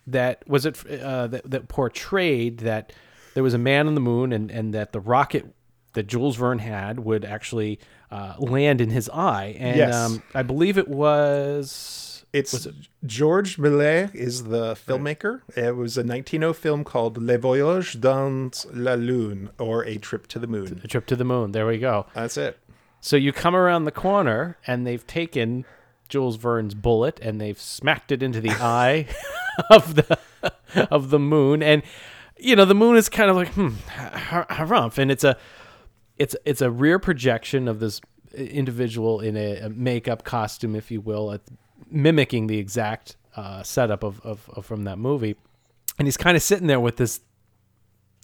that 0.07 0.47
was 0.47 0.65
it 0.65 0.85
uh, 0.85 1.27
that, 1.27 1.49
that 1.49 1.67
portrayed 1.67 2.59
that 2.59 2.91
there 3.35 3.43
was 3.43 3.53
a 3.53 3.59
man 3.59 3.87
on 3.87 3.95
the 3.95 4.01
moon, 4.01 4.33
and 4.33 4.51
and 4.51 4.73
that 4.73 4.91
the 4.91 4.99
rocket 4.99 5.53
that 5.93 6.07
Jules 6.07 6.35
Verne 6.35 6.59
had 6.59 6.99
would 6.99 7.25
actually 7.25 7.79
uh, 8.11 8.35
land 8.37 8.81
in 8.81 8.89
his 8.89 9.09
eye, 9.09 9.55
and 9.57 9.77
Yes. 9.77 9.95
um, 9.95 10.23
I 10.33 10.43
believe 10.43 10.77
it 10.77 10.87
was. 10.87 12.18
It's 12.31 12.65
it- 12.65 12.75
Georges 13.05 13.57
Méliès 13.57 14.13
is 14.13 14.45
the 14.45 14.75
filmmaker. 14.75 15.41
It 15.55 15.75
was 15.75 15.97
a 15.97 16.03
1900 16.03 16.53
film 16.53 16.83
called 16.83 17.17
Le 17.17 17.37
Voyage 17.37 17.99
dans 17.99 18.65
la 18.71 18.93
Lune, 18.93 19.49
or 19.57 19.83
A 19.85 19.97
Trip 19.97 20.27
to 20.27 20.39
the 20.39 20.47
Moon. 20.47 20.81
A 20.83 20.87
trip 20.87 21.05
to 21.07 21.15
the 21.15 21.23
moon. 21.23 21.51
There 21.53 21.65
we 21.65 21.79
go. 21.79 22.05
That's 22.13 22.37
it. 22.37 22.59
So 23.01 23.15
you 23.15 23.31
come 23.33 23.55
around 23.55 23.85
the 23.85 23.91
corner, 23.91 24.57
and 24.67 24.85
they've 24.85 25.05
taken 25.07 25.65
Jules 26.09 26.37
Verne's 26.37 26.73
bullet 26.73 27.19
and 27.21 27.39
they've 27.39 27.59
smacked 27.59 28.11
it 28.11 28.21
into 28.21 28.41
the 28.41 28.49
eye 28.59 29.07
of 29.69 29.95
the 29.95 30.17
of 30.91 31.09
the 31.11 31.19
moon, 31.19 31.63
and 31.63 31.83
you 32.37 32.55
know 32.55 32.65
the 32.65 32.75
moon 32.75 32.95
is 32.95 33.09
kind 33.09 33.29
of 33.29 33.35
like 33.35 33.49
hmm, 33.49 33.69
harumph, 33.87 34.97
and 34.97 35.11
it's 35.11 35.23
a 35.23 35.37
it's 36.17 36.35
it's 36.45 36.61
a 36.61 36.69
rear 36.71 36.99
projection 36.99 37.67
of 37.67 37.79
this 37.79 38.01
individual 38.33 39.19
in 39.19 39.37
a, 39.37 39.57
a 39.57 39.69
makeup 39.69 40.23
costume, 40.23 40.75
if 40.75 40.91
you 40.91 41.01
will, 41.01 41.31
at, 41.31 41.41
mimicking 41.89 42.47
the 42.47 42.57
exact 42.57 43.15
uh, 43.35 43.63
setup 43.63 44.03
of, 44.03 44.19
of, 44.21 44.49
of 44.53 44.65
from 44.65 44.83
that 44.83 44.97
movie, 44.97 45.35
and 45.97 46.07
he's 46.07 46.17
kind 46.17 46.35
of 46.37 46.43
sitting 46.43 46.67
there 46.67 46.79
with 46.79 46.97
this. 46.97 47.21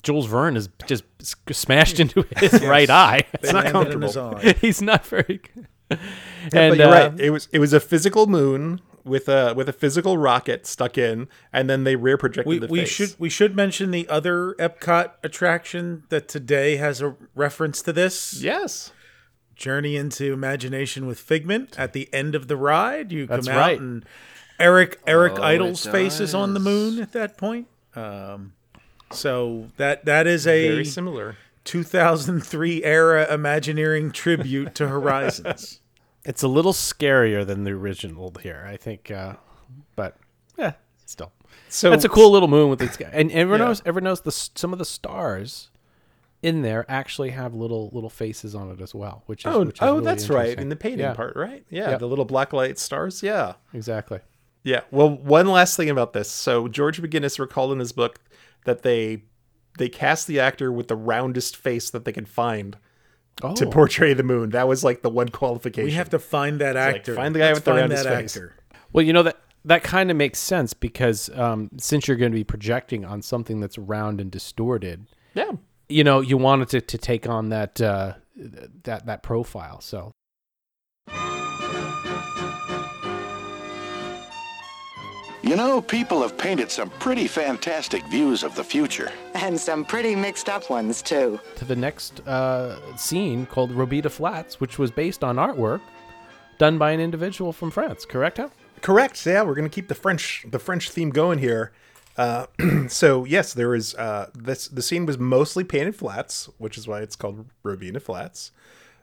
Jules 0.04 0.28
Verne 0.28 0.56
is 0.56 0.70
just 0.86 1.04
smashed 1.52 2.00
into 2.00 2.22
his 2.38 2.54
Yes. 2.54 2.62
right 2.64 2.90
eye. 2.92 3.24
It's 3.34 3.52
not 3.52 3.74
landed 3.74 4.02
his 4.04 4.14
comfortable. 4.14 4.50
eye. 4.50 4.56
He's 4.62 4.80
not 4.82 5.06
very 5.06 5.42
good. 5.54 5.68
Yeah, 6.54 6.62
And, 6.62 6.72
but 6.72 6.78
you're 6.78 6.88
uh, 6.88 7.10
right. 7.10 7.20
It 7.20 7.30
was 7.32 7.48
it 7.52 7.58
was 7.58 7.74
a 7.74 7.80
physical 7.80 8.28
moon 8.28 8.82
with 9.04 9.28
a 9.30 9.54
with 9.56 9.68
a 9.68 9.74
physical 9.74 10.16
rocket 10.18 10.68
stuck 10.68 10.96
in, 10.98 11.28
and 11.52 11.68
then 11.68 11.86
they 11.86 11.96
rear 11.96 12.18
projected 12.20 12.48
We, 12.48 12.60
the 12.60 12.68
we 12.68 12.80
face. 12.82 12.90
should 12.90 13.16
we 13.20 13.30
should 13.30 13.56
mention 13.56 13.90
the 13.90 14.08
other 14.10 14.54
Epcot 14.60 15.12
attraction 15.24 16.04
that 16.10 16.28
today 16.28 16.76
has 16.78 17.02
a 17.02 17.16
reference 17.36 17.82
to 17.84 17.94
this. 17.94 18.40
Yes. 18.42 18.92
Journey 19.56 19.96
into 19.96 20.34
Imagination 20.34 21.06
with 21.08 21.20
Figment 21.20 21.78
at 21.80 21.94
the 21.94 22.10
end 22.14 22.36
of 22.36 22.48
the 22.48 22.58
ride. 22.58 23.12
You 23.12 23.26
That's 23.26 23.48
come 23.48 23.56
out 23.56 23.60
right. 23.60 23.80
and 23.80 24.06
Eric 24.60 25.00
Eric 25.08 25.34
Oh, 25.38 25.44
Idle's 25.44 25.86
face 25.86 26.20
is 26.20 26.34
on 26.34 26.54
the 26.54 26.60
moon 26.60 27.00
at 27.02 27.12
that 27.14 27.38
point. 27.38 27.68
Um, 27.96 28.54
so 29.12 29.68
that 29.78 30.06
that 30.06 30.28
is 30.28 30.46
a 30.48 30.68
Very 30.70 30.86
similar. 30.86 31.38
2003 31.66 32.84
era 32.84 33.28
Imagineering 33.34 34.12
tribute 34.12 34.76
to 34.76 34.88
Horizons. 34.88 35.80
It's 36.28 36.42
a 36.42 36.48
little 36.48 36.74
scarier 36.74 37.46
than 37.46 37.66
the 37.66 37.72
original 37.72 38.34
here, 38.42 38.66
I 38.68 38.78
think. 38.78 39.12
Uh, 39.12 39.36
but 39.96 40.18
yeah, 40.58 40.72
still. 41.06 41.32
So- 41.70 41.92
that's 41.92 42.04
a 42.04 42.10
cool 42.10 42.32
little 42.32 42.48
moon 42.48 42.72
with 42.72 42.82
its 42.82 42.98
guy. 42.98 43.12
And 43.14 43.32
everyone 43.32 43.60
Yeah. 43.60 43.66
knows. 43.68 43.82
Everyone 43.86 44.06
knows 44.06 44.22
the 44.22 44.32
some 44.32 44.74
of 44.74 44.80
the 44.80 44.86
stars 44.86 45.70
in 46.46 46.62
there 46.62 46.86
actually 46.88 47.32
have 47.32 47.54
little 47.54 47.90
little 47.94 48.10
faces 48.10 48.54
on 48.56 48.70
it 48.72 48.80
as 48.82 48.94
well, 48.94 49.24
which 49.26 49.46
is 49.46 49.54
Oh, 49.54 49.66
which 49.66 49.78
is 49.78 49.82
oh, 49.82 49.94
really 49.96 50.06
that's 50.06 50.30
right. 50.30 50.58
In 50.60 50.70
the 50.70 50.76
painting 50.76 51.00
Yeah. 51.00 51.14
part, 51.14 51.36
right? 51.36 51.66
Yeah, 51.70 51.92
Yep. 51.92 52.00
the 52.00 52.08
little 52.08 52.26
black 52.26 52.54
light 52.54 52.78
stars. 52.80 53.24
Yeah, 53.24 53.54
exactly. 53.74 54.20
Yeah. 54.64 54.82
Well, 54.92 55.10
one 55.10 55.48
last 55.48 55.76
thing 55.78 55.90
about 55.90 56.14
this. 56.14 56.30
So 56.30 56.68
George 56.68 57.02
McGinnis 57.02 57.40
recalled 57.40 57.72
in 57.72 57.80
his 57.80 57.92
book 57.92 58.20
that 58.66 58.82
they 58.84 59.24
they 59.78 59.90
cast 59.90 60.28
the 60.28 60.40
actor 60.40 60.72
with 60.72 60.88
the 60.88 60.96
roundest 60.96 61.58
face 61.58 61.90
that 61.90 62.06
they 62.06 62.14
could 62.14 62.28
find 62.30 62.78
to 63.56 63.66
Oh. 63.66 63.70
portray 63.70 64.14
the 64.14 64.24
moon. 64.24 64.52
That 64.52 64.68
was 64.68 64.84
like 64.84 65.02
the 65.02 65.10
one 65.10 65.28
qualification. 65.30 65.84
We 65.86 65.92
have 65.94 66.10
to 66.12 66.20
find 66.20 66.60
that 66.62 66.76
It's 66.78 66.86
like, 66.86 66.96
actor. 66.96 67.16
find 67.16 67.36
the 67.36 67.40
guy 67.40 67.48
Let's 67.48 67.58
with 67.58 67.66
the 67.66 67.72
find 67.72 67.82
roundest 67.82 68.04
that 68.06 68.16
face. 68.22 68.38
actor. 68.38 68.54
Well, 68.94 69.04
you 69.06 69.12
know 69.14 69.24
that 69.24 69.38
that 69.66 69.84
kind 69.84 70.10
of 70.12 70.16
makes 70.18 70.40
sense 70.40 70.74
because 70.76 71.30
um, 71.38 71.70
since 71.78 72.08
you're 72.08 72.16
going 72.18 72.32
to 72.32 72.36
be 72.38 72.44
projecting 72.44 73.04
on 73.04 73.22
something 73.24 73.60
that's 73.60 73.78
round 73.80 74.22
and 74.22 74.30
distorted, 74.32 75.08
Yeah. 75.34 75.52
You 75.88 76.04
know, 76.04 76.20
you 76.22 76.38
wanted 76.38 76.70
to, 76.70 76.82
to 76.82 76.98
take 76.98 77.28
on 77.28 77.50
that 77.50 77.80
uh, 77.80 78.14
that 78.36 79.06
that 79.06 79.24
profile. 79.24 79.82
So 79.82 80.12
You 85.46 85.56
know, 85.56 85.80
people 85.80 86.24
have 86.24 86.40
painted 86.40 86.72
some 86.72 86.90
pretty 86.90 87.28
fantastic 87.28 88.04
views 88.08 88.42
of 88.42 88.56
the 88.56 88.64
future. 88.64 89.12
And 89.36 89.60
some 89.60 89.86
pretty 89.86 90.16
mixed 90.16 90.50
up 90.50 90.72
ones, 90.72 91.04
too. 91.04 91.40
to 91.58 91.66
the 91.66 91.76
next 91.76 92.28
uh, 92.28 92.98
scene 92.98 93.46
called 93.46 93.70
Robida 93.70 94.10
Flats, 94.10 94.60
which 94.60 94.80
was 94.80 94.90
based 94.90 95.24
on 95.24 95.36
artwork 95.36 95.82
done 96.58 96.80
by 96.80 96.92
an 96.92 97.00
individual 97.00 97.54
from 97.54 97.70
France. 97.70 98.06
Correct? 98.06 98.38
Hal? 98.38 98.52
Correct. 98.82 99.24
Yeah, 99.24 99.44
we're 99.44 99.54
going 99.54 99.70
to 99.70 99.74
keep 99.74 99.88
the 99.88 99.94
French 99.94 100.48
the 100.50 100.58
French 100.58 100.90
theme 100.90 101.12
going 101.12 101.38
here. 101.38 101.74
Uh, 102.18 102.46
so 102.88 103.26
yes, 103.26 103.54
there 103.54 103.76
is 103.76 103.94
uh, 103.96 104.30
this. 104.34 104.68
The 104.68 104.82
scene 104.82 105.06
was 105.06 105.18
mostly 105.18 105.64
painted 105.64 105.96
flats, 105.96 106.50
which 106.58 106.78
is 106.78 106.88
why 106.88 107.02
it's 107.02 107.16
called 107.16 107.46
Robida 107.64 108.02
Flats, 108.02 108.52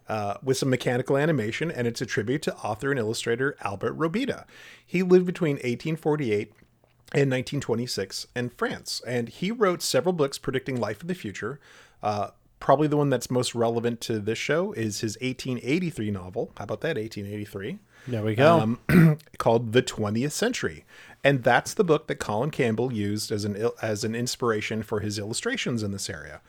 uh, 0.08 0.34
with 0.42 0.56
some 0.56 0.70
mechanical 0.70 1.16
animation, 1.16 1.70
and 1.70 1.86
it's 1.86 2.00
a 2.00 2.06
tribute 2.06 2.42
to 2.42 2.56
author 2.56 2.90
and 2.90 2.98
illustrator 2.98 3.56
Albert 3.62 3.98
Robida. 3.98 4.44
He 4.86 5.02
lived 5.02 5.26
between 5.26 5.56
1848 5.56 6.52
and 7.14 7.30
1926 7.30 8.26
in 8.34 8.48
France, 8.50 9.02
and 9.06 9.28
he 9.28 9.50
wrote 9.50 9.82
several 9.82 10.14
books 10.14 10.38
predicting 10.38 10.80
life 10.80 11.02
in 11.02 11.08
the 11.08 11.14
future. 11.14 11.60
Uh, 12.02 12.28
probably 12.58 12.86
the 12.86 12.96
one 12.96 13.10
that's 13.10 13.30
most 13.30 13.54
relevant 13.54 14.00
to 14.00 14.18
this 14.20 14.38
show 14.38 14.72
is 14.72 15.00
his 15.00 15.16
1883 15.20 16.10
novel. 16.10 16.52
How 16.56 16.64
about 16.64 16.80
that? 16.82 16.96
1883 16.96 17.78
There 18.06 18.22
we 18.22 18.34
go. 18.36 18.60
um, 18.60 19.18
called 19.38 19.72
The 19.72 19.82
20th 19.82 20.30
Century. 20.30 20.84
And 21.24 21.44
that's 21.44 21.74
the 21.74 21.84
book 21.84 22.08
that 22.08 22.16
Collin 22.16 22.50
Campbell 22.50 22.92
used 22.92 23.30
as 23.30 23.44
an 23.44 23.70
as 23.80 24.02
an 24.04 24.14
inspiration 24.14 24.82
for 24.82 25.00
his 25.00 25.18
illustrations 25.18 25.82
in 25.82 25.92
this 25.92 26.10
area. 26.10 26.40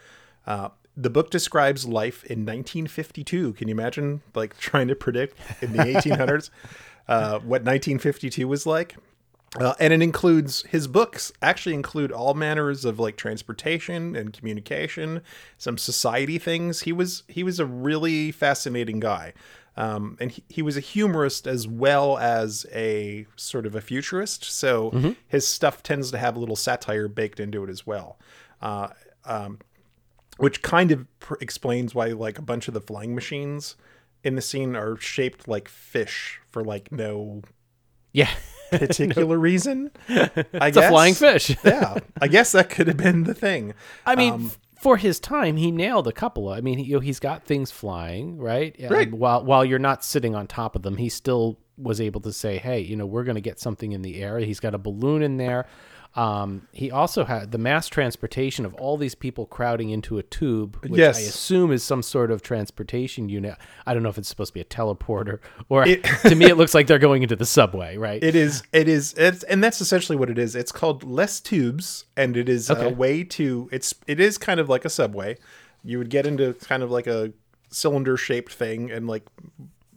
Uh, 0.47 0.69
the 0.95 1.09
book 1.09 1.29
describes 1.29 1.85
life 1.85 2.23
in 2.23 2.39
1952. 2.39 3.53
Can 3.53 3.67
you 3.67 3.73
imagine 3.73 4.21
like 4.33 4.57
trying 4.59 4.87
to 4.87 4.95
predict 4.95 5.37
in 5.61 5.73
the 5.73 5.79
1800s 5.79 6.49
uh, 7.07 7.39
what 7.39 7.63
1952 7.63 8.47
was 8.47 8.65
like? 8.65 8.95
Uh, 9.59 9.75
and 9.79 9.93
it 9.93 10.01
includes 10.01 10.63
his 10.63 10.87
books 10.87 11.31
actually 11.43 11.75
include 11.75 12.11
all 12.11 12.33
manners 12.33 12.85
of 12.85 12.99
like 12.99 13.15
transportation 13.15 14.15
and 14.15 14.33
communication, 14.33 15.21
some 15.59 15.77
society 15.77 16.39
things. 16.39 16.81
He 16.81 16.91
was 16.91 17.23
he 17.27 17.43
was 17.43 17.59
a 17.59 17.65
really 17.65 18.31
fascinating 18.31 18.99
guy, 18.99 19.33
um, 19.75 20.17
and 20.19 20.31
he, 20.31 20.43
he 20.49 20.61
was 20.61 20.77
a 20.77 20.79
humorist 20.81 21.47
as 21.47 21.67
well 21.67 22.17
as 22.17 22.65
a 22.73 23.25
sort 23.35 23.65
of 23.65 23.75
a 23.75 23.81
futurist. 23.81 24.43
So 24.43 24.91
Mhm. 24.91 25.15
his 25.27 25.47
stuff 25.47 25.81
tends 25.81 26.11
to 26.11 26.17
have 26.17 26.35
a 26.35 26.39
little 26.39 26.55
satire 26.55 27.07
baked 27.07 27.39
into 27.39 27.63
it 27.63 27.69
as 27.69 27.85
well. 27.87 28.19
Uh, 28.61 28.89
um, 29.25 29.59
which 30.37 30.61
kind 30.61 30.91
of 30.91 31.05
pr- 31.19 31.35
explains 31.41 31.93
why 31.95 32.07
like 32.07 32.37
a 32.39 32.41
bunch 32.41 32.67
of 32.67 32.73
the 32.73 32.81
flying 32.81 33.13
machines 33.15 33.75
in 34.23 34.35
the 34.35 34.41
scene 34.41 34.75
are 34.75 34.95
shaped 34.97 35.47
like 35.47 35.67
fish 35.67 36.39
for 36.49 36.63
like 36.63 36.91
no 36.91 37.41
yeah 38.13 38.29
particular 38.71 39.37
reason. 39.37 39.91
I 40.09 40.67
It's 40.67 40.77
a 40.77 40.87
flying 40.89 41.13
fish. 41.13 41.55
yeah, 41.63 41.97
I 42.21 42.27
guess 42.27 42.51
that 42.53 42.69
could 42.69 42.87
have 42.87 42.97
been 42.97 43.23
the 43.23 43.33
thing. 43.35 43.73
I 44.05 44.15
mean, 44.15 44.33
Um, 44.33 44.51
for 44.83 44.97
his 44.97 45.19
time, 45.19 45.55
he 45.55 45.71
nailed 45.71 46.07
a 46.07 46.11
couple. 46.11 46.51
Of, 46.51 46.57
I 46.57 46.61
mean, 46.61 46.77
he, 46.77 46.83
you 46.83 46.95
know, 46.95 46.99
he's 46.99 47.19
got 47.19 47.45
things 47.45 47.71
flying, 47.71 48.37
right? 48.37 48.75
Right. 48.91 49.11
While 49.13 49.45
while 49.45 49.63
you're 49.63 49.79
not 49.79 50.03
sitting 50.03 50.35
on 50.35 50.45
top 50.45 50.75
of 50.75 50.81
them, 50.81 50.97
he 50.97 51.07
still 51.07 51.57
was 51.77 52.01
able 52.01 52.19
to 52.21 52.33
say, 52.33 52.57
"Hey, 52.57 52.81
you 52.81 52.97
know, 52.97 53.05
we're 53.05 53.23
going 53.23 53.35
to 53.35 53.41
get 53.41 53.59
something 53.59 53.93
in 53.93 54.01
the 54.01 54.21
air." 54.21 54.37
He's 54.39 54.59
got 54.59 54.75
a 54.75 54.77
balloon 54.77 55.23
in 55.23 55.37
there. 55.37 55.65
Um, 56.15 56.67
he 56.71 56.91
also 56.91 57.25
had 57.25 57.51
the 57.51 57.57
mass 57.57 57.87
transportation 57.87 58.65
of 58.65 58.75
all 58.75 58.97
these 58.97 59.15
people 59.15 59.47
crowding 59.47 59.89
into 59.89 60.19
a 60.19 60.23
tube, 60.23 60.77
which 60.83 60.99
Yes. 60.99 61.17
I 61.17 61.21
assume 61.21 61.71
is 61.71 61.83
some 61.83 62.03
sort 62.03 62.29
of 62.29 62.43
transportation 62.43 63.29
unit. 63.29 63.55
I 63.87 63.95
don't 63.95 64.03
know 64.03 64.09
if 64.09 64.19
it's 64.19 64.27
supposed 64.29 64.49
to 64.49 64.53
be 64.53 64.61
a 64.61 64.65
teleporter 64.65 65.39
or 65.69 65.87
It- 65.87 66.03
to 66.27 66.35
me, 66.35 66.45
it 66.45 66.55
looks 66.55 66.75
like 66.75 66.85
they're 66.85 66.99
going 66.99 67.23
into 67.23 67.35
the 67.35 67.47
subway, 67.47 67.97
right? 67.97 68.23
It 68.23 68.35
is. 68.35 68.61
It 68.71 68.87
is. 68.87 69.13
It's, 69.17 69.41
and 69.45 69.63
that's 69.63 69.81
essentially 69.81 70.15
what 70.15 70.29
it 70.29 70.37
is. 70.37 70.55
It's 70.55 70.71
called 70.71 71.03
less 71.03 71.39
tubes, 71.39 72.05
and 72.15 72.37
it 72.37 72.47
is 72.47 72.69
Okay. 72.69 72.85
a 72.85 72.89
way 72.89 73.23
to. 73.23 73.67
It's. 73.71 73.95
It 74.05 74.19
is 74.19 74.37
kind 74.37 74.59
of 74.59 74.69
like 74.69 74.85
a 74.85 74.89
subway. 74.89 75.37
You 75.83 75.97
would 75.97 76.09
get 76.11 76.27
into 76.27 76.53
kind 76.53 76.83
of 76.83 76.91
like 76.91 77.07
a 77.07 77.33
cylinder 77.71 78.17
shaped 78.17 78.53
thing, 78.53 78.91
and 78.91 79.07
like 79.07 79.23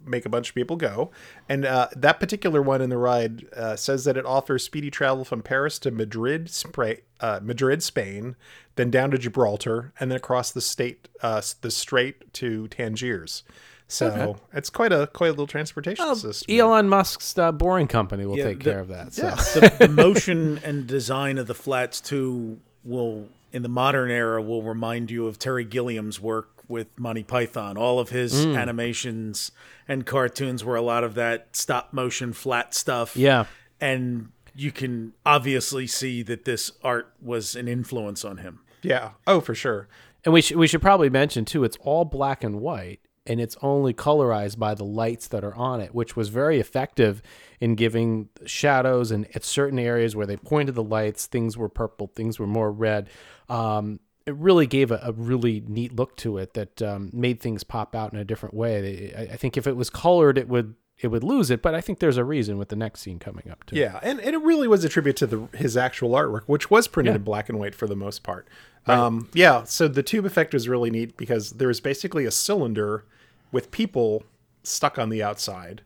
make 0.07 0.25
a 0.25 0.29
bunch 0.29 0.49
of 0.51 0.55
people 0.55 0.77
go. 0.77 1.11
And 1.49 1.65
uh, 1.65 1.89
that 1.97 2.21
particular 2.21 2.63
one 2.63 2.81
in 2.83 2.91
the 2.91 2.99
ride 2.99 3.47
uh, 3.55 3.77
says 3.77 4.05
that 4.05 4.17
it 4.17 4.25
offers 4.27 4.65
speedy 4.65 4.91
travel 4.91 5.25
from 5.25 5.43
Paris 5.43 5.79
to 5.81 5.91
Madrid, 5.91 6.47
Spra- 6.47 7.01
uh, 7.21 7.41
Madrid, 7.43 7.83
Spain, 7.83 8.37
then 8.77 8.91
down 8.91 9.11
to 9.11 9.19
Gibraltar, 9.19 9.93
and 9.99 10.11
then 10.11 10.17
across 10.17 10.51
the 10.53 10.61
state, 10.61 11.09
uh, 11.23 11.41
the 11.63 11.71
strait 11.71 12.33
to 12.35 12.69
Tangiers. 12.69 13.43
So 13.89 14.07
Okay. 14.09 14.41
it's 14.55 14.69
quite 14.69 14.93
a 14.93 15.07
quite 15.13 15.29
a 15.29 15.31
little 15.31 15.47
transportation 15.47 16.05
Oh, 16.09 16.15
system. 16.15 16.53
Elon 16.59 16.89
Musk's 16.89 17.39
uh, 17.39 17.53
boring 17.53 17.87
company 17.87 18.27
will 18.27 18.37
Yeah, 18.37 18.45
take 18.45 18.59
the- 18.59 18.71
care 18.71 18.81
of 18.81 18.89
that. 18.89 19.13
So. 19.15 19.31
the, 19.61 19.73
the 19.79 19.89
motion 19.89 20.59
and 20.65 20.87
design 20.89 21.39
of 21.39 21.47
the 21.47 21.55
flats 21.55 22.01
too 22.01 22.59
will 22.83 23.29
in 23.53 23.63
the 23.63 23.69
modern 23.69 24.11
era 24.11 24.43
will 24.43 24.63
remind 24.65 25.11
you 25.11 25.29
of 25.29 25.39
Terry 25.39 25.65
Gilliam's 25.65 26.21
work 26.21 26.56
with 26.69 26.89
Monty 26.99 27.23
Python. 27.23 27.77
All 27.77 27.99
of 27.99 28.11
his 28.11 28.47
Mm. 28.47 28.57
animations 28.59 29.53
and 29.89 30.05
cartoons 30.07 30.65
were 30.65 30.77
a 30.77 30.83
lot 30.83 31.05
of 31.05 31.15
that 31.15 31.55
stop 31.55 31.93
motion 31.93 32.33
flat 32.33 32.75
stuff. 32.75 33.17
Yeah. 33.17 33.45
And 33.81 34.29
you 34.55 34.73
can 34.73 35.13
obviously 35.25 35.87
see 35.87 36.23
that 36.23 36.45
this 36.45 36.73
art 36.83 37.13
was 37.21 37.55
an 37.57 37.69
influence 37.69 38.25
on 38.25 38.39
him. 38.39 38.61
Yeah. 38.83 39.11
Oh, 39.27 39.41
for 39.41 39.55
sure. 39.55 39.89
And 40.25 40.33
we 40.33 40.41
should 40.41 40.57
we 40.57 40.67
should 40.67 40.83
probably 40.83 41.11
mention 41.11 41.45
too, 41.45 41.63
it's 41.65 41.77
all 41.81 42.05
black 42.05 42.43
and 42.43 42.61
white, 42.61 43.01
and 43.27 43.41
it's 43.41 43.57
only 43.63 43.93
colorized 43.95 44.59
by 44.59 44.75
the 44.75 44.85
lights 44.85 45.29
that 45.29 45.45
are 45.45 45.55
on 45.55 45.81
it, 45.81 45.95
which 45.95 46.17
was 46.17 46.31
very 46.31 46.59
effective 46.59 47.23
in 47.61 47.75
giving 47.75 48.29
shadows 48.45 49.11
and 49.11 49.27
at 49.37 49.45
certain 49.45 49.79
areas 49.79 50.17
where 50.17 50.27
they 50.27 50.37
pointed 50.37 50.75
the 50.75 50.83
lights, 50.83 51.27
things 51.27 51.57
were 51.57 51.69
purple, 51.69 52.09
things 52.15 52.39
were 52.39 52.47
more 52.47 52.73
red. 52.73 53.09
Um, 53.49 54.01
it 54.27 54.35
really 54.35 54.67
gave 54.67 54.91
a, 54.91 55.01
a 55.03 55.13
really 55.13 55.63
neat 55.67 55.95
look 55.95 56.17
to 56.17 56.39
it 56.39 56.55
that 56.55 56.83
um, 56.83 57.11
made 57.13 57.41
things 57.41 57.63
pop 57.65 57.95
out 57.95 58.13
in 58.13 58.19
a 58.19 58.25
different 58.25 58.55
way. 58.55 59.15
I, 59.17 59.23
I 59.35 59.37
think 59.37 59.57
if 59.57 59.67
it 59.67 59.77
was 59.77 59.89
colored, 59.91 60.37
it 60.39 60.49
would 60.49 60.75
it 60.99 61.09
would 61.09 61.23
lose 61.23 61.51
it, 61.51 61.61
but 61.61 61.75
I 61.75 61.83
think 61.83 61.99
there's 61.99 62.17
a 62.17 62.25
reason 62.25 62.57
with 62.57 62.71
the 62.71 62.77
next 62.77 63.01
scene 63.03 63.19
coming 63.19 63.51
up 63.51 63.65
too. 63.67 63.77
Yeah, 63.77 64.01
and, 64.03 64.19
and 64.19 64.35
it 64.35 64.41
really 64.41 64.67
was 64.67 64.83
a 64.83 64.89
tribute 64.89 65.17
to 65.17 65.27
the 65.27 65.49
his 65.55 65.77
actual 65.77 66.11
artwork, 66.13 66.45
which 66.47 66.71
was 66.71 66.89
printed 66.89 67.13
Yeah. 67.13 67.17
in 67.17 67.23
black 67.23 67.49
and 67.51 67.59
white 67.59 67.75
for 67.75 67.87
the 67.87 67.95
most 67.97 68.23
part. 68.23 68.49
Right. 68.89 68.97
Um, 68.99 69.29
yeah, 69.35 69.65
so 69.65 69.89
the 69.89 70.03
tube 70.03 70.25
effect 70.25 70.55
was 70.55 70.69
really 70.69 70.91
neat 70.91 71.17
because 71.19 71.51
there 71.53 71.69
was 71.69 71.81
basically 71.81 72.25
a 72.25 72.31
cylinder 72.31 73.05
with 73.53 73.71
people 73.71 74.25
stuck 74.63 74.99
on 74.99 75.11
the 75.11 75.23
outside, 75.23 75.83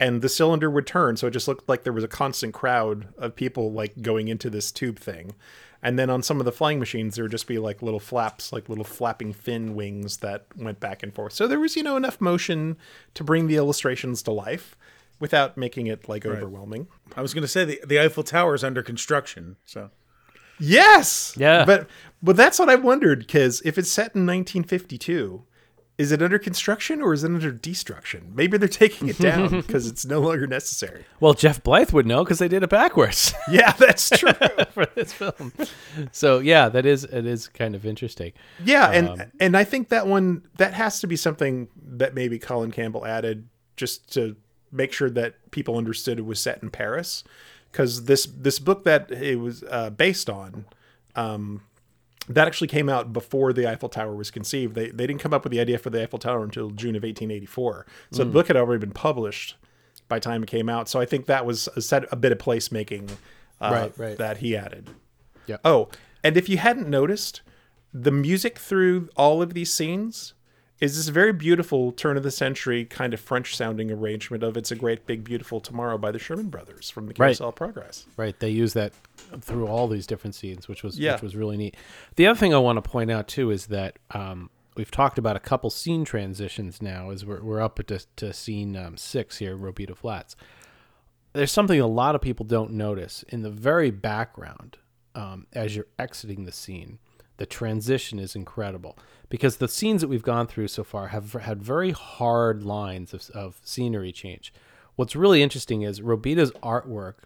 and 0.00 0.22
the 0.22 0.28
cylinder 0.28 0.70
would 0.70 0.86
turn, 0.86 1.16
so 1.18 1.26
it 1.26 1.32
just 1.32 1.48
looked 1.48 1.68
like 1.68 1.84
there 1.84 1.92
was 1.92 2.04
a 2.04 2.08
constant 2.08 2.54
crowd 2.54 3.08
of 3.18 3.36
people 3.36 3.72
like 3.72 4.00
going 4.00 4.28
into 4.28 4.48
this 4.48 4.72
tube 4.72 4.98
thing. 4.98 5.34
And 5.86 5.96
then 5.96 6.10
on 6.10 6.20
some 6.20 6.40
of 6.40 6.44
the 6.44 6.50
flying 6.50 6.80
machines, 6.80 7.14
there 7.14 7.24
would 7.24 7.30
just 7.30 7.46
be 7.46 7.58
like 7.58 7.80
little 7.80 8.00
flaps, 8.00 8.52
like 8.52 8.68
little 8.68 8.84
flapping 8.84 9.32
fin 9.32 9.76
wings 9.76 10.16
that 10.16 10.46
went 10.56 10.80
back 10.80 11.04
and 11.04 11.14
forth. 11.14 11.32
So 11.32 11.46
there 11.46 11.60
was, 11.60 11.76
you 11.76 11.84
know, 11.84 11.96
enough 11.96 12.20
motion 12.20 12.76
to 13.14 13.22
bring 13.22 13.46
the 13.46 13.54
illustrations 13.54 14.20
to 14.24 14.32
life 14.32 14.76
without 15.20 15.56
making 15.56 15.86
it 15.86 16.08
like 16.08 16.24
Right. 16.24 16.36
overwhelming. 16.38 16.88
I 17.16 17.22
was 17.22 17.32
going 17.32 17.42
to 17.42 17.48
say 17.48 17.64
the, 17.64 17.80
the 17.86 18.00
Eiffel 18.00 18.24
Tower 18.24 18.54
is 18.56 18.64
under 18.64 18.82
construction, 18.82 19.56
so 19.64 19.90
Yes. 20.58 21.34
Yeah. 21.36 21.64
But 21.64 21.86
but 22.20 22.36
that's 22.36 22.58
what 22.58 22.68
I 22.68 22.74
wondered 22.74 23.20
because 23.20 23.62
if 23.64 23.78
it's 23.78 23.90
set 23.90 24.14
in 24.16 24.26
1952, 24.26 25.44
is 25.98 26.12
it 26.12 26.20
under 26.22 26.38
construction 26.38 27.00
or 27.00 27.14
is 27.14 27.24
it 27.24 27.28
under 27.28 27.50
destruction? 27.50 28.32
Maybe 28.34 28.58
they're 28.58 28.68
taking 28.68 29.08
it 29.08 29.18
down 29.18 29.48
because 29.66 29.86
it's 29.86 30.04
no 30.04 30.20
longer 30.20 30.46
necessary. 30.46 31.06
Well, 31.20 31.32
Jeff 31.32 31.62
Blyth 31.62 31.92
would 31.92 32.06
know 32.06 32.22
because 32.22 32.38
they 32.38 32.48
did 32.48 32.62
it 32.62 32.70
backwards. 32.70 33.32
Yeah, 33.50 33.72
that's 33.72 34.10
true 34.10 34.32
for 34.72 34.86
this 34.94 35.12
film. 35.12 35.52
So 36.12 36.40
yeah, 36.40 36.68
that 36.68 36.84
is 36.84 37.04
it 37.04 37.24
is 37.26 37.48
kind 37.48 37.74
of 37.74 37.86
interesting. 37.86 38.32
Yeah, 38.64 38.90
and 38.90 39.08
Um, 39.08 39.22
and 39.40 39.56
I 39.56 39.64
think 39.64 39.88
that 39.90 40.06
one 40.06 40.42
that 40.56 40.74
has 40.74 41.00
to 41.00 41.06
be 41.06 41.16
something 41.16 41.68
that 41.76 42.14
maybe 42.14 42.38
Collin 42.38 42.72
Campbell 42.72 43.06
added 43.06 43.48
just 43.76 44.12
to 44.14 44.36
make 44.72 44.92
sure 44.92 45.08
that 45.10 45.50
people 45.52 45.76
understood 45.78 46.18
it 46.18 46.26
was 46.26 46.40
set 46.40 46.62
in 46.62 46.70
Paris, 46.70 47.22
because 47.70 48.04
this 48.06 48.26
this 48.26 48.58
book 48.58 48.84
that 48.84 49.10
it 49.12 49.36
was 49.36 49.62
uh, 49.70 49.90
based 49.90 50.28
on, 50.28 50.64
um, 51.14 51.62
that 52.28 52.46
actually 52.46 52.68
came 52.68 52.88
out 52.88 53.12
before 53.12 53.52
the 53.52 53.68
Eiffel 53.70 53.88
Tower 53.88 54.14
was 54.14 54.30
conceived. 54.30 54.74
They 54.74 54.90
they 54.90 55.06
didn't 55.06 55.20
come 55.20 55.32
up 55.34 55.44
with 55.44 55.52
the 55.52 55.60
idea 55.60 55.78
for 55.78 55.90
the 55.90 56.02
Eiffel 56.02 56.18
Tower 56.18 56.42
until 56.44 56.70
June 56.70 56.96
of 56.96 57.02
1884. 57.04 57.86
So 58.12 58.24
the 58.24 58.30
Mm. 58.30 58.32
book 58.32 58.46
had 58.48 58.56
already 58.56 58.80
been 58.80 58.90
published 58.92 59.56
by 60.08 60.16
the 60.18 60.24
time 60.24 60.42
it 60.42 60.48
came 60.48 60.68
out. 60.68 60.88
So 60.88 61.00
I 61.00 61.04
think 61.04 61.26
that 61.26 61.44
was 61.46 61.68
a 61.76 61.80
set 61.80 62.04
a 62.12 62.16
bit 62.16 62.32
of 62.32 62.38
placemaking 62.38 63.10
uh, 63.60 63.70
Right, 63.72 63.92
right. 63.98 64.18
that 64.18 64.38
he 64.38 64.56
added. 64.56 64.90
Yep. 65.46 65.60
Oh, 65.64 65.88
and 66.24 66.36
if 66.36 66.48
you 66.48 66.58
hadn't 66.58 66.88
noticed, 66.88 67.42
the 67.92 68.10
music 68.12 68.58
through 68.58 69.08
all 69.16 69.40
of 69.40 69.54
these 69.54 69.72
scenes 69.72 70.34
is 70.78 70.96
this 70.96 71.08
very 71.08 71.32
beautiful 71.32 71.90
turn 71.90 72.18
of 72.18 72.22
the 72.22 72.30
century 72.30 72.84
kind 72.84 73.14
of 73.14 73.20
French 73.20 73.56
sounding 73.56 73.90
arrangement 73.90 74.42
of 74.42 74.56
"It's 74.58 74.70
a 74.70 74.76
Great 74.76 75.06
Big 75.06 75.24
Beautiful 75.24 75.58
Tomorrow" 75.60 75.96
by 75.96 76.10
the 76.10 76.18
Sherman 76.18 76.50
Brothers 76.50 76.90
from 76.90 77.06
the 77.06 77.10
Right. 77.12 77.28
Carousel 77.28 77.48
of 77.48 77.54
Progress. 77.54 78.04
Right. 78.18 78.38
They 78.38 78.50
use 78.50 78.74
that 78.74 78.92
through 79.40 79.66
all 79.66 79.88
these 79.88 80.06
different 80.06 80.34
scenes, 80.34 80.68
which 80.68 80.82
was 80.82 80.98
Yeah. 80.98 81.12
which 81.14 81.22
was 81.22 81.36
really 81.36 81.56
neat. 81.56 81.76
The 82.16 82.26
other 82.26 82.38
thing 82.38 82.54
I 82.54 82.58
want 82.58 82.82
to 82.82 82.88
point 82.88 83.10
out 83.10 83.28
too 83.28 83.50
is 83.50 83.66
that 83.66 83.98
um, 84.12 84.50
we've 84.76 84.90
talked 84.90 85.18
about 85.18 85.36
a 85.36 85.40
couple 85.40 85.70
scene 85.70 86.04
transitions 86.04 86.80
now 86.82 87.10
as 87.10 87.24
we're 87.24 87.42
we're 87.42 87.60
up 87.60 87.84
to, 87.86 88.00
to 88.16 88.32
scene 88.32 88.76
um, 88.76 88.96
six 88.96 89.38
here, 89.38 89.56
Robida 89.56 89.96
Flats. 89.96 90.36
There's 91.32 91.52
something 91.52 91.78
a 91.80 91.86
lot 91.86 92.14
of 92.14 92.20
people 92.22 92.46
don't 92.46 92.72
notice 92.72 93.22
in 93.28 93.42
the 93.42 93.50
very 93.50 93.90
background 93.90 94.78
um, 95.14 95.46
as 95.52 95.76
you're 95.76 95.86
exiting 95.98 96.44
the 96.44 96.52
scene. 96.52 96.98
The 97.38 97.44
transition 97.46 98.18
is 98.18 98.34
incredible 98.34 98.96
because 99.28 99.58
the 99.58 99.68
scenes 99.68 100.00
that 100.00 100.08
we've 100.08 100.22
gone 100.22 100.46
through 100.46 100.68
so 100.68 100.82
far 100.82 101.08
have 101.08 101.34
had 101.34 101.62
very 101.62 101.90
hard 101.90 102.62
lines 102.62 103.12
of, 103.12 103.28
of 103.34 103.60
scenery 103.62 104.12
change. 104.12 104.54
What's 104.94 105.14
really 105.14 105.42
interesting 105.42 105.82
is 105.82 106.00
Robida's 106.00 106.50
artwork 106.62 107.16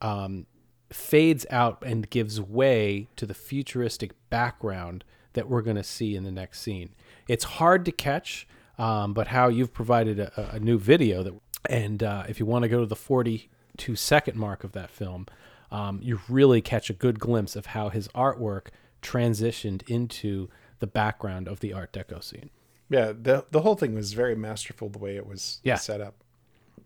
um, 0.00 0.46
fades 0.94 1.46
out 1.50 1.82
and 1.84 2.08
gives 2.10 2.40
way 2.40 3.08
to 3.16 3.26
the 3.26 3.34
futuristic 3.34 4.12
background 4.30 5.04
that 5.34 5.48
we're 5.48 5.62
going 5.62 5.76
to 5.76 5.84
see 5.84 6.14
in 6.16 6.24
the 6.24 6.30
next 6.32 6.60
scene. 6.60 6.90
It's 7.28 7.44
hard 7.44 7.84
to 7.86 7.92
catch, 7.92 8.46
um, 8.78 9.14
but 9.14 9.28
how 9.28 9.48
you've 9.48 9.72
provided 9.72 10.18
a, 10.20 10.50
a 10.54 10.60
new 10.60 10.78
video 10.78 11.22
that, 11.22 11.34
and 11.70 12.02
uh, 12.02 12.24
if 12.28 12.38
you 12.40 12.46
want 12.46 12.64
to 12.64 12.68
go 12.68 12.80
to 12.80 12.86
the 12.86 12.96
42 12.96 13.96
second 13.96 14.36
mark 14.36 14.64
of 14.64 14.72
that 14.72 14.90
film, 14.90 15.26
um, 15.70 16.00
you 16.02 16.20
really 16.28 16.60
catch 16.60 16.90
a 16.90 16.92
good 16.92 17.18
glimpse 17.18 17.56
of 17.56 17.66
how 17.66 17.88
his 17.88 18.08
artwork 18.08 18.66
transitioned 19.00 19.82
into 19.88 20.48
the 20.78 20.86
background 20.86 21.48
of 21.48 21.60
the 21.60 21.72
Art 21.72 21.92
Deco 21.92 22.22
scene. 22.22 22.50
Yeah, 22.88 23.12
the 23.12 23.46
the 23.50 23.62
whole 23.62 23.74
thing 23.76 23.94
was 23.94 24.12
very 24.12 24.34
masterful 24.34 24.88
the 24.90 24.98
way 24.98 25.16
it 25.16 25.26
was 25.26 25.60
Yeah. 25.64 25.76
set 25.76 26.00
up. 26.00 26.14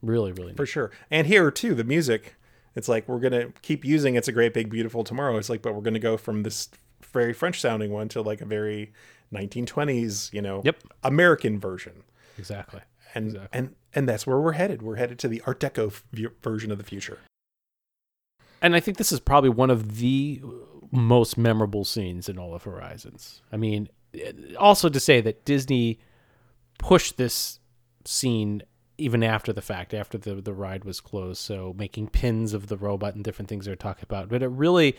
Really, 0.03 0.31
really 0.33 0.53
for 0.55 0.67
sure. 0.67 0.91
And 1.11 1.27
here 1.27 1.51
too, 1.51 1.75
the 1.75 1.83
music. 1.85 2.37
It's 2.77 2.89
like 2.89 3.09
we're 3.09 3.19
gonna 3.19 3.49
keep 3.63 3.85
using 3.85 4.15
"It's 4.15 4.29
a 4.29 4.33
Great 4.33 4.55
Big 4.55 4.71
Beautiful 4.71 5.03
Tomorrow." 5.03 5.37
It's 5.39 5.49
like, 5.51 5.63
but 5.63 5.75
we're 5.75 5.81
gonna 5.83 5.99
go 5.99 6.17
from 6.17 6.43
this 6.45 6.69
very 7.13 7.33
French 7.33 7.61
sounding 7.61 7.91
one 7.91 8.09
to 8.11 8.23
like 8.23 8.41
a 8.41 8.45
very 8.45 8.93
1920s, 9.33 10.33
you 10.33 10.41
know, 10.43 10.63
Yep. 10.65 10.77
American 11.03 11.59
version. 11.59 12.05
Exactly. 12.39 12.83
And 13.15 13.49
and 13.53 13.75
and 13.95 14.09
that's 14.09 14.27
where 14.27 14.39
we're 14.39 14.53
headed. 14.53 14.83
We're 14.83 14.97
headed 14.97 15.19
to 15.21 15.29
the 15.29 15.43
Art 15.47 15.59
Deco 15.59 15.87
f- 15.89 16.05
version 16.43 16.71
of 16.71 16.79
the 16.79 16.85
future. 16.85 17.19
and 18.63 18.75
I 18.77 18.81
think 18.81 18.97
this 18.99 19.13
is 19.13 19.21
probably 19.21 19.51
one 19.51 19.71
of 19.71 19.97
the 19.99 20.43
most 20.91 21.37
memorable 21.39 21.85
scenes 21.85 22.29
in 22.29 22.39
all 22.39 22.55
of 22.55 22.63
Horizons. 22.65 23.43
I 23.53 23.57
mean, 23.57 23.89
also 24.59 24.89
to 24.89 25.01
say 25.01 25.21
that 25.21 25.45
Disney 25.45 25.99
pushed 26.79 27.17
this 27.17 27.59
scene 28.05 28.63
even 28.99 29.23
after 29.23 29.53
the 29.53 29.63
fact, 29.63 29.95
after 29.95 30.19
the 30.19 30.37
the 30.37 30.55
ride 30.55 30.85
was 30.85 31.01
closed, 31.01 31.41
so 31.41 31.75
making 31.77 32.09
pins 32.09 32.53
of 32.53 32.69
the 32.69 32.77
robot 32.77 33.15
and 33.15 33.25
different 33.25 33.49
things 33.49 33.67
they're 33.67 33.77
talking 33.77 34.05
about. 34.05 34.29
But 34.29 34.43
it 34.43 34.49
really 34.49 34.97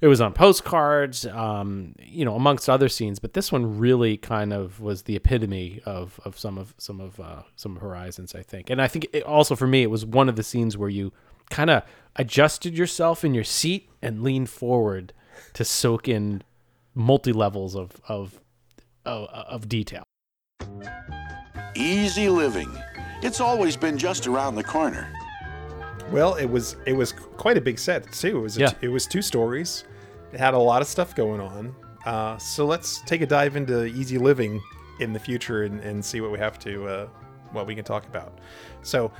it 0.00 0.08
was 0.08 0.20
on 0.20 0.32
postcards, 0.32 1.24
um, 1.26 1.94
you 1.98 2.24
know, 2.24 2.34
amongst 2.34 2.68
other 2.68 2.88
scenes. 2.88 3.18
But 3.18 3.32
this 3.32 3.50
one 3.50 3.78
really 3.78 4.16
kind 4.16 4.52
of 4.52 4.80
was 4.80 5.02
the 5.02 5.16
epitome 5.16 5.80
of, 5.86 6.20
of 6.24 6.38
some 6.38 6.58
of 6.58 6.74
some 6.78 7.00
of 7.00 7.18
uh, 7.20 7.42
some 7.56 7.76
Horizons, 7.76 8.34
I 8.34 8.42
think. 8.42 8.70
And 8.70 8.82
I 8.82 8.88
think 8.88 9.06
it, 9.12 9.22
also 9.22 9.56
for 9.56 9.66
me, 9.66 9.82
it 9.82 9.90
was 9.90 10.04
one 10.04 10.28
of 10.28 10.36
the 10.36 10.42
scenes 10.42 10.76
where 10.76 10.90
you 10.90 11.12
kind 11.50 11.70
of 11.70 11.84
adjusted 12.16 12.76
yourself 12.76 13.24
in 13.24 13.34
your 13.34 13.44
seat 13.44 13.88
and 14.02 14.22
leaned 14.22 14.50
forward 14.50 15.12
to 15.54 15.64
soak 15.64 16.08
in 16.08 16.42
multi 16.94 17.32
levels 17.32 17.74
of 17.74 18.00
of 18.08 18.40
of, 19.06 19.28
of 19.28 19.68
detail. 19.68 20.02
Easy 21.76 22.28
living. 22.28 22.70
It's 23.24 23.40
always 23.40 23.74
been 23.74 23.96
just 23.96 24.26
around 24.26 24.54
the 24.54 24.62
corner. 24.62 25.08
Well, 26.10 26.34
it 26.34 26.44
was 26.46 26.76
it 26.86 26.92
was 26.92 27.12
quite 27.12 27.56
a 27.56 27.60
big 27.60 27.78
set 27.78 28.12
too. 28.12 28.36
It 28.38 28.40
was 28.40 28.56
a 28.58 28.60
Yeah. 28.60 28.66
t- 28.68 28.76
it 28.82 28.88
was 28.88 29.06
two 29.06 29.22
stories. 29.22 29.84
It 30.32 30.38
had 30.38 30.52
a 30.54 30.58
lot 30.58 30.82
of 30.82 30.88
stuff 30.88 31.14
going 31.14 31.40
on. 31.40 31.74
Uh, 32.04 32.36
so 32.36 32.66
let's 32.66 33.00
take 33.06 33.22
a 33.22 33.26
dive 33.26 33.56
into 33.56 33.86
easy 33.86 34.18
living 34.18 34.60
in 35.00 35.12
the 35.14 35.18
future 35.18 35.62
and, 35.64 35.80
and 35.80 36.04
see 36.04 36.20
what 36.20 36.30
we 36.30 36.38
have 36.38 36.58
to 36.60 36.86
uh, 36.86 37.06
what 37.52 37.66
we 37.66 37.74
can 37.74 37.84
talk 37.84 38.04
about. 38.06 38.38
So 38.82 39.10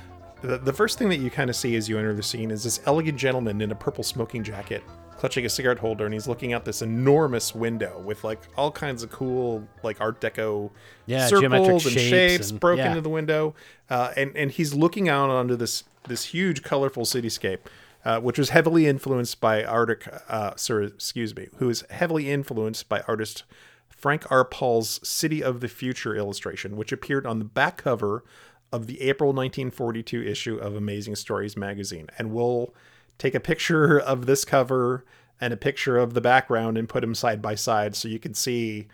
the, 0.41 0.59
the 0.59 0.71
first 0.73 0.99
thing 0.99 1.09
that 1.09 1.17
you 1.17 1.31
kind 1.31 1.49
of 1.49 1.55
see 1.55 1.75
as 1.75 1.89
you 1.89 1.97
enter 1.97 2.13
the 2.13 2.21
scene 2.21 2.51
is 2.51 2.63
this 2.63 2.81
elegant 2.85 3.17
gentleman 3.17 3.59
in 3.61 3.71
a 3.71 3.75
purple 3.75 4.03
smoking 4.03 4.43
jacket 4.43 4.83
clutching 5.25 5.43
a 5.45 5.49
cigarette 5.49 5.79
holder 5.79 6.05
and 6.05 6.13
he's 6.13 6.27
looking 6.27 6.53
out 6.53 6.65
this 6.65 6.83
enormous 6.83 7.55
window 7.55 7.99
with 8.05 8.23
like 8.23 8.39
all 8.55 8.69
kinds 8.71 9.01
of 9.01 9.09
cool 9.09 9.67
like 9.81 9.99
art 9.99 10.21
deco 10.21 10.69
Yeah, 11.07 11.25
circles 11.25 11.41
geometric 11.41 11.85
and 11.85 11.91
shapes 11.99 12.51
and- 12.51 12.59
broken 12.59 12.85
yeah. 12.85 12.89
into 12.91 13.01
the 13.01 13.09
window. 13.09 13.55
Uh, 13.89 14.11
and 14.15 14.35
and 14.37 14.51
he's 14.51 14.75
looking 14.75 15.09
out 15.09 15.31
onto 15.31 15.55
this 15.55 15.83
this 16.07 16.25
huge 16.25 16.61
colorful 16.61 17.05
cityscape 17.05 17.61
uh, 18.05 18.19
which 18.19 18.37
was 18.37 18.49
heavily 18.49 18.85
influenced 18.85 19.41
by 19.41 19.63
artic 19.63 20.07
uh, 20.29 20.53
sir 20.57 20.83
excuse 20.83 21.35
me 21.35 21.47
who 21.57 21.69
is 21.71 21.83
heavily 21.89 22.29
influenced 22.31 22.87
by 22.87 23.01
artist 23.07 23.45
frank 23.89 24.31
r. 24.31 24.45
Paul's 24.45 24.99
city 25.07 25.41
of 25.43 25.59
the 25.59 25.67
future 25.67 26.15
illustration 26.15 26.77
which 26.77 26.91
appeared 26.91 27.25
on 27.25 27.39
the 27.39 27.45
back 27.45 27.77
cover 27.77 28.23
of 28.71 28.85
the 28.85 29.01
april 29.01 29.29
1942 29.29 30.21
issue 30.21 30.57
of 30.57 30.75
amazing 30.75 31.15
stories 31.15 31.57
magazine. 31.57 32.07
And 32.19 32.31
we'll 32.31 32.75
take 33.17 33.35
a 33.35 33.39
picture 33.39 33.99
of 34.13 34.25
this 34.25 34.45
cover 34.45 35.05
and 35.41 35.53
a 35.53 35.57
picture 35.57 35.97
of 35.97 36.13
the 36.13 36.21
background 36.21 36.77
and 36.77 36.87
put 36.87 37.01
them 37.01 37.15
side 37.15 37.41
by 37.41 37.55
side 37.55 37.95
so 37.95 38.07
you 38.07 38.19
can 38.19 38.33
see 38.33 38.87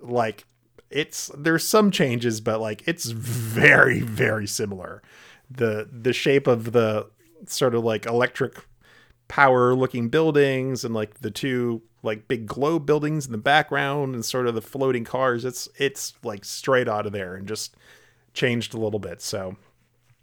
like 0.00 0.44
it's 0.90 1.30
there's 1.36 1.66
some 1.66 1.90
changes 1.90 2.40
but 2.40 2.60
like 2.60 2.86
it's 2.86 3.10
very 3.10 4.00
very 4.00 4.46
similar. 4.46 5.02
The 5.50 5.88
the 5.90 6.12
shape 6.12 6.46
of 6.46 6.72
the 6.72 7.08
sort 7.46 7.74
of 7.74 7.84
like 7.84 8.06
electric 8.06 8.64
power 9.28 9.74
looking 9.74 10.08
buildings 10.08 10.84
and 10.84 10.94
like 10.94 11.20
the 11.20 11.30
two 11.30 11.82
like 12.02 12.28
big 12.28 12.46
globe 12.46 12.86
buildings 12.86 13.26
in 13.26 13.32
the 13.32 13.38
background 13.38 14.14
and 14.14 14.24
sort 14.24 14.46
of 14.46 14.54
the 14.54 14.62
floating 14.62 15.04
cars 15.04 15.44
it's 15.44 15.68
it's 15.76 16.14
like 16.22 16.44
straight 16.44 16.88
out 16.88 17.06
of 17.06 17.12
there 17.12 17.34
and 17.34 17.46
just 17.46 17.76
changed 18.32 18.72
a 18.72 18.78
little 18.78 18.98
bit 18.98 19.20
so 19.20 19.56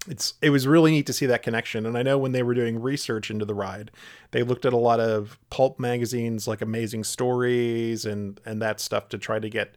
it's 0.07 0.33
it 0.41 0.49
was 0.49 0.67
really 0.67 0.91
neat 0.91 1.05
to 1.07 1.13
see 1.13 1.25
that 1.25 1.43
connection. 1.43 1.85
And 1.85 1.97
i 1.97 2.03
know 2.03 2.17
when 2.17 2.31
they 2.31 2.43
were 2.43 2.53
doing 2.53 2.81
research 2.81 3.29
into 3.29 3.45
the 3.45 3.55
ride 3.55 3.91
they 4.31 4.43
looked 4.43 4.65
at 4.65 4.73
a 4.73 4.77
lot 4.77 4.99
of 4.99 5.39
pulp 5.49 5.79
magazines 5.79 6.47
like 6.47 6.61
amazing 6.61 7.03
stories 7.03 8.05
and 8.05 8.39
and 8.45 8.61
that 8.61 8.79
stuff 8.79 9.09
to 9.09 9.17
try 9.17 9.39
to 9.39 9.49
get 9.49 9.75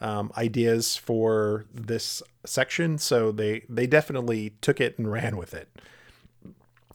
um, 0.00 0.30
ideas 0.36 0.96
for 0.96 1.64
this 1.72 2.22
section. 2.44 2.98
So 2.98 3.32
they 3.32 3.64
they 3.68 3.86
definitely 3.86 4.54
took 4.60 4.80
it 4.80 4.98
and 4.98 5.10
ran 5.12 5.36
with 5.36 5.54
it. 5.54 5.68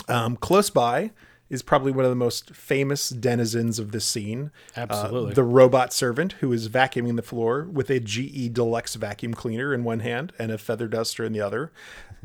Um, 0.07 0.35
close 0.35 0.69
by 0.69 1.11
is 1.51 1.61
probably 1.61 1.91
one 1.91 2.05
of 2.05 2.09
the 2.09 2.15
most 2.15 2.55
famous 2.55 3.09
denizens 3.09 3.77
of 3.77 3.91
this 3.91 4.05
scene. 4.05 4.51
Uh, 4.75 4.79
Absolutely. 4.79 5.33
the 5.33 5.43
robot 5.43 5.91
servant 5.91 6.31
who 6.39 6.53
is 6.53 6.69
vacuuming 6.69 7.17
the 7.17 7.21
floor 7.21 7.67
with 7.69 7.89
a 7.89 7.99
GE 7.99 8.53
Deluxe 8.53 8.95
vacuum 8.95 9.33
cleaner 9.33 9.73
in 9.73 9.83
one 9.83 9.99
hand 9.99 10.31
and 10.39 10.49
a 10.49 10.57
feather 10.57 10.87
duster 10.87 11.25
in 11.25 11.33
the 11.33 11.41
other. 11.41 11.71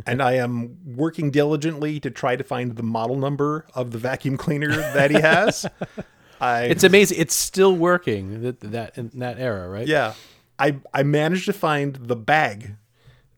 and 0.06 0.22
I 0.22 0.34
am 0.34 0.78
working 0.86 1.32
diligently 1.32 1.98
to 2.00 2.10
try 2.10 2.36
to 2.36 2.44
find 2.44 2.76
the 2.76 2.84
model 2.84 3.16
number 3.16 3.66
of 3.74 3.90
the 3.90 3.98
vacuum 3.98 4.36
cleaner 4.36 4.68
that 4.68 5.10
he 5.10 5.20
has. 5.20 5.66
I, 6.40 6.64
It's 6.64 6.84
amazing. 6.84 7.18
It's 7.18 7.34
still 7.34 7.74
working 7.74 8.42
that 8.42 8.60
that 8.60 8.96
in 8.96 9.10
that 9.14 9.38
era, 9.40 9.68
right? 9.68 9.86
yeah. 9.88 10.14
I 10.58 10.76
I 10.94 11.02
managed 11.02 11.46
to 11.46 11.52
find 11.52 11.96
the 11.96 12.16
bag 12.16 12.76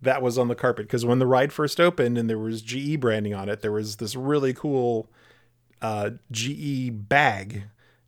that 0.02 0.20
was 0.20 0.36
on 0.36 0.48
the 0.48 0.54
carpet 0.54 0.86
because 0.86 1.04
when 1.06 1.18
the 1.18 1.26
ride 1.26 1.52
first 1.52 1.80
opened 1.80 2.18
and 2.18 2.28
there 2.28 2.38
was 2.38 2.60
GE 2.60 3.00
branding 3.00 3.34
on 3.34 3.48
it, 3.48 3.62
there 3.62 3.72
was 3.72 3.96
this 3.96 4.14
really 4.14 4.52
cool 4.52 5.08
uh, 5.82 6.10
GE 6.30 7.08
bag 7.08 7.64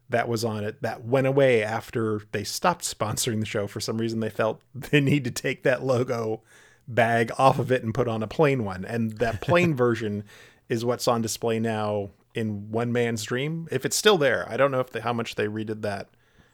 that 0.09 0.29
was 0.29 0.45
on 0.45 0.65
it 0.65 0.83
that 0.83 1.05
went 1.05 1.27
away 1.27 1.63
after 1.63 2.23
they 2.33 2.43
stopped 2.45 2.83
sponsoring 2.85 3.41
the 3.41 3.47
show. 3.47 3.67
For 3.67 3.81
some 3.81 3.99
reason, 3.99 4.21
they 4.21 4.31
felt 4.31 4.61
they 4.75 5.01
need 5.01 5.25
to 5.25 5.31
take 5.31 5.63
that 5.63 5.85
logo 5.85 6.43
bag 6.89 7.31
off 7.39 7.59
of 7.61 7.71
it 7.71 7.85
and 7.85 7.95
put 7.95 8.09
on 8.09 8.23
a 8.23 8.27
plain 8.27 8.65
one. 8.65 8.85
And 8.85 9.13
that 9.19 9.41
plain 9.43 9.75
version 9.75 10.25
is 10.69 10.85
what's 10.85 11.07
on 11.07 11.23
display 11.23 11.61
now 11.61 12.11
in 12.35 12.71
One 12.71 12.93
Man's 12.93 13.23
Dream. 13.25 13.69
If 13.71 13.85
it's 13.85 13.97
still 13.97 14.19
there, 14.19 14.47
I 14.49 14.57
don't 14.57 14.71
know 14.71 14.81
if 14.81 14.91
they, 14.91 15.01
how 15.01 15.13
much 15.13 15.35
they 15.37 15.47
redid 15.47 15.83
that 15.83 16.09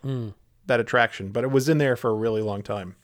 Mm. 0.04 0.34
that 0.66 0.78
attraction, 0.78 1.30
but 1.30 1.42
it 1.42 1.50
was 1.50 1.68
in 1.68 1.78
there 1.78 1.96
for 1.96 2.10
a 2.10 2.14
really 2.14 2.42
long 2.42 2.62
time. 2.62 2.96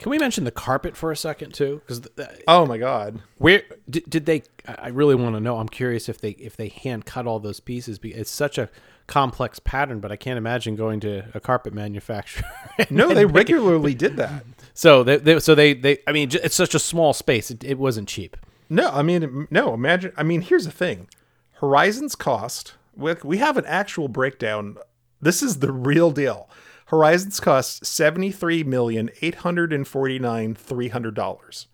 Can 0.00 0.08
we 0.08 0.18
mention 0.18 0.44
the 0.44 0.50
carpet 0.50 0.96
for 0.96 1.12
a 1.12 1.16
second 1.16 1.52
too? 1.52 1.82
Because 1.86 2.00
Oh 2.48 2.64
my 2.64 2.78
god. 2.78 3.20
where 3.36 3.62
did, 3.88 4.08
did 4.08 4.24
they? 4.24 4.42
I 4.66 4.88
really 4.88 5.14
want 5.14 5.36
to 5.36 5.40
know. 5.40 5.58
I'm 5.58 5.68
curious 5.68 6.08
if 6.08 6.18
they 6.18 6.30
if 6.30 6.56
they 6.56 6.68
hand 6.68 7.04
cut 7.04 7.26
all 7.26 7.38
those 7.38 7.60
pieces. 7.60 8.00
It's 8.02 8.30
such 8.30 8.56
a 8.56 8.70
complex 9.06 9.58
pattern, 9.58 10.00
but 10.00 10.10
I 10.10 10.16
can't 10.16 10.38
imagine 10.38 10.74
going 10.74 11.00
to 11.00 11.24
a 11.34 11.40
carpet 11.40 11.74
manufacturer. 11.74 12.48
No, 12.88 13.12
they 13.12 13.26
regularly 13.26 13.94
did 13.94 14.16
that. 14.16 14.44
So 14.72 15.02
they, 15.02 15.18
they 15.18 15.38
so 15.40 15.54
they 15.54 15.74
they 15.74 15.98
I 16.06 16.12
mean 16.12 16.30
it's 16.32 16.54
such 16.54 16.74
a 16.74 16.78
small 16.78 17.12
space. 17.12 17.50
It, 17.50 17.62
it 17.62 17.78
wasn't 17.78 18.08
cheap. 18.08 18.38
No, 18.70 18.88
I 18.88 19.02
mean, 19.02 19.48
no. 19.50 19.74
Imagine. 19.74 20.12
I 20.16 20.22
mean, 20.22 20.40
here's 20.40 20.64
the 20.64 20.70
thing: 20.70 21.08
Horizon's 21.54 22.14
cost. 22.14 22.74
We 22.96 23.14
we 23.22 23.36
have 23.36 23.58
an 23.58 23.66
actual 23.66 24.08
breakdown. 24.08 24.78
This 25.20 25.42
is 25.42 25.58
the 25.58 25.70
real 25.70 26.10
deal. 26.10 26.48
Horizon's 26.90 27.38
cost 27.38 27.86
seventy 27.86 28.32
three 28.32 28.64
million 28.64 29.10
eight 29.22 29.36
hundred 29.36 29.72
and 29.72 29.86
forty 29.86 30.18
nine 30.18 30.56
three 30.56 30.88
hundred 30.88 31.14
dollars. 31.14 31.68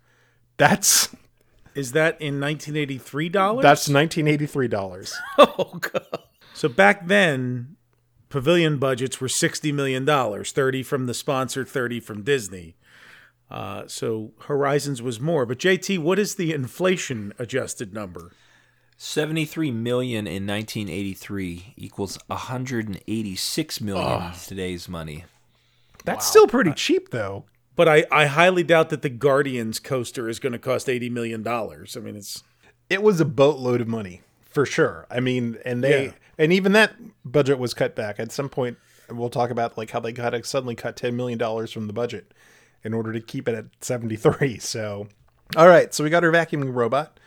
That's 0.58 1.08
Is 1.74 1.92
that 1.92 2.20
in 2.20 2.38
1983 2.40 3.28
dollars? 3.30 3.62
that's 3.62 3.88
nineteen 3.88 4.28
eighty 4.28 4.44
three 4.46 4.68
dollars. 4.68 5.14
oh 5.38 5.78
god. 5.80 6.20
So 6.52 6.68
back 6.68 7.06
then, 7.06 7.76
pavilion 8.28 8.78
budgets 8.78 9.20
were 9.20 9.28
60 9.28 9.72
million 9.72 10.04
dollars, 10.04 10.52
30 10.52 10.82
from 10.82 11.06
the 11.06 11.14
sponsor, 11.14 11.64
30 11.64 12.00
from 12.00 12.22
Disney. 12.22 12.76
Uh, 13.50 13.84
so 13.86 14.32
Horizons 14.40 15.00
was 15.00 15.20
more. 15.20 15.46
But 15.46 15.58
JT, 15.58 15.98
what 15.98 16.18
is 16.18 16.34
the 16.34 16.52
inflation 16.52 17.32
adjusted 17.38 17.94
number? 17.94 18.32
73 18.97 19.70
million 19.72 20.26
in 20.26 20.47
1983 20.47 21.74
equals 21.76 22.18
186 22.28 23.80
million 23.80 24.07
Oh. 24.22 24.26
in 24.32 24.38
today's 24.40 24.88
money. 24.88 25.24
That's 26.05 26.26
still 26.26 26.47
pretty 26.47 26.72
cheap, 26.72 27.11
though. 27.11 27.44
But 27.74 27.88
I, 27.88 28.05
I 28.11 28.26
highly 28.26 28.62
doubt 28.62 28.88
that 28.90 29.03
the 29.03 29.11
Guardians 29.11 29.78
coaster 29.80 30.28
is 30.28 30.38
going 30.38 30.53
to 30.55 30.59
cost 30.59 30.88
80 30.88 31.11
million 31.11 31.42
dollars. 31.42 31.97
I 31.97 32.01
mean, 32.01 32.16
it's 32.16 32.42
It 32.88 33.03
was 33.03 33.20
a 33.20 33.24
boatload 33.26 33.80
of 33.82 33.88
money 33.88 34.22
for 34.51 34.64
sure. 34.64 35.07
I 35.11 35.20
mean, 35.20 35.59
and 35.64 35.84
they 35.84 36.07
Yeah. 36.07 36.12
and 36.38 36.53
even 36.53 36.72
that 36.72 36.94
budget 37.24 37.59
was 37.59 37.74
cut 37.74 37.94
back 37.94 38.18
at 38.18 38.32
some 38.32 38.49
point. 38.49 38.78
We'll 39.11 39.28
talk 39.28 39.51
about 39.51 39.76
like 39.76 39.90
how 39.90 40.01
they 40.01 40.12
got 40.12 40.47
suddenly 40.47 40.74
cut 40.74 40.97
ten 40.97 41.16
million 41.16 41.38
dollars 41.38 41.70
from 41.70 41.86
the 41.86 41.92
budget 41.92 42.32
in 42.82 42.94
order 42.94 43.12
to 43.12 43.20
keep 43.20 43.47
it 43.47 43.55
at 43.55 43.66
seventy 43.82 44.16
three. 44.16 44.59
So, 44.59 45.09
all 45.55 45.68
right, 45.68 45.92
so 45.92 46.03
we 46.03 46.09
got 46.09 46.24
our 46.24 46.32
vacuuming 46.32 46.74
robot. 46.74 47.20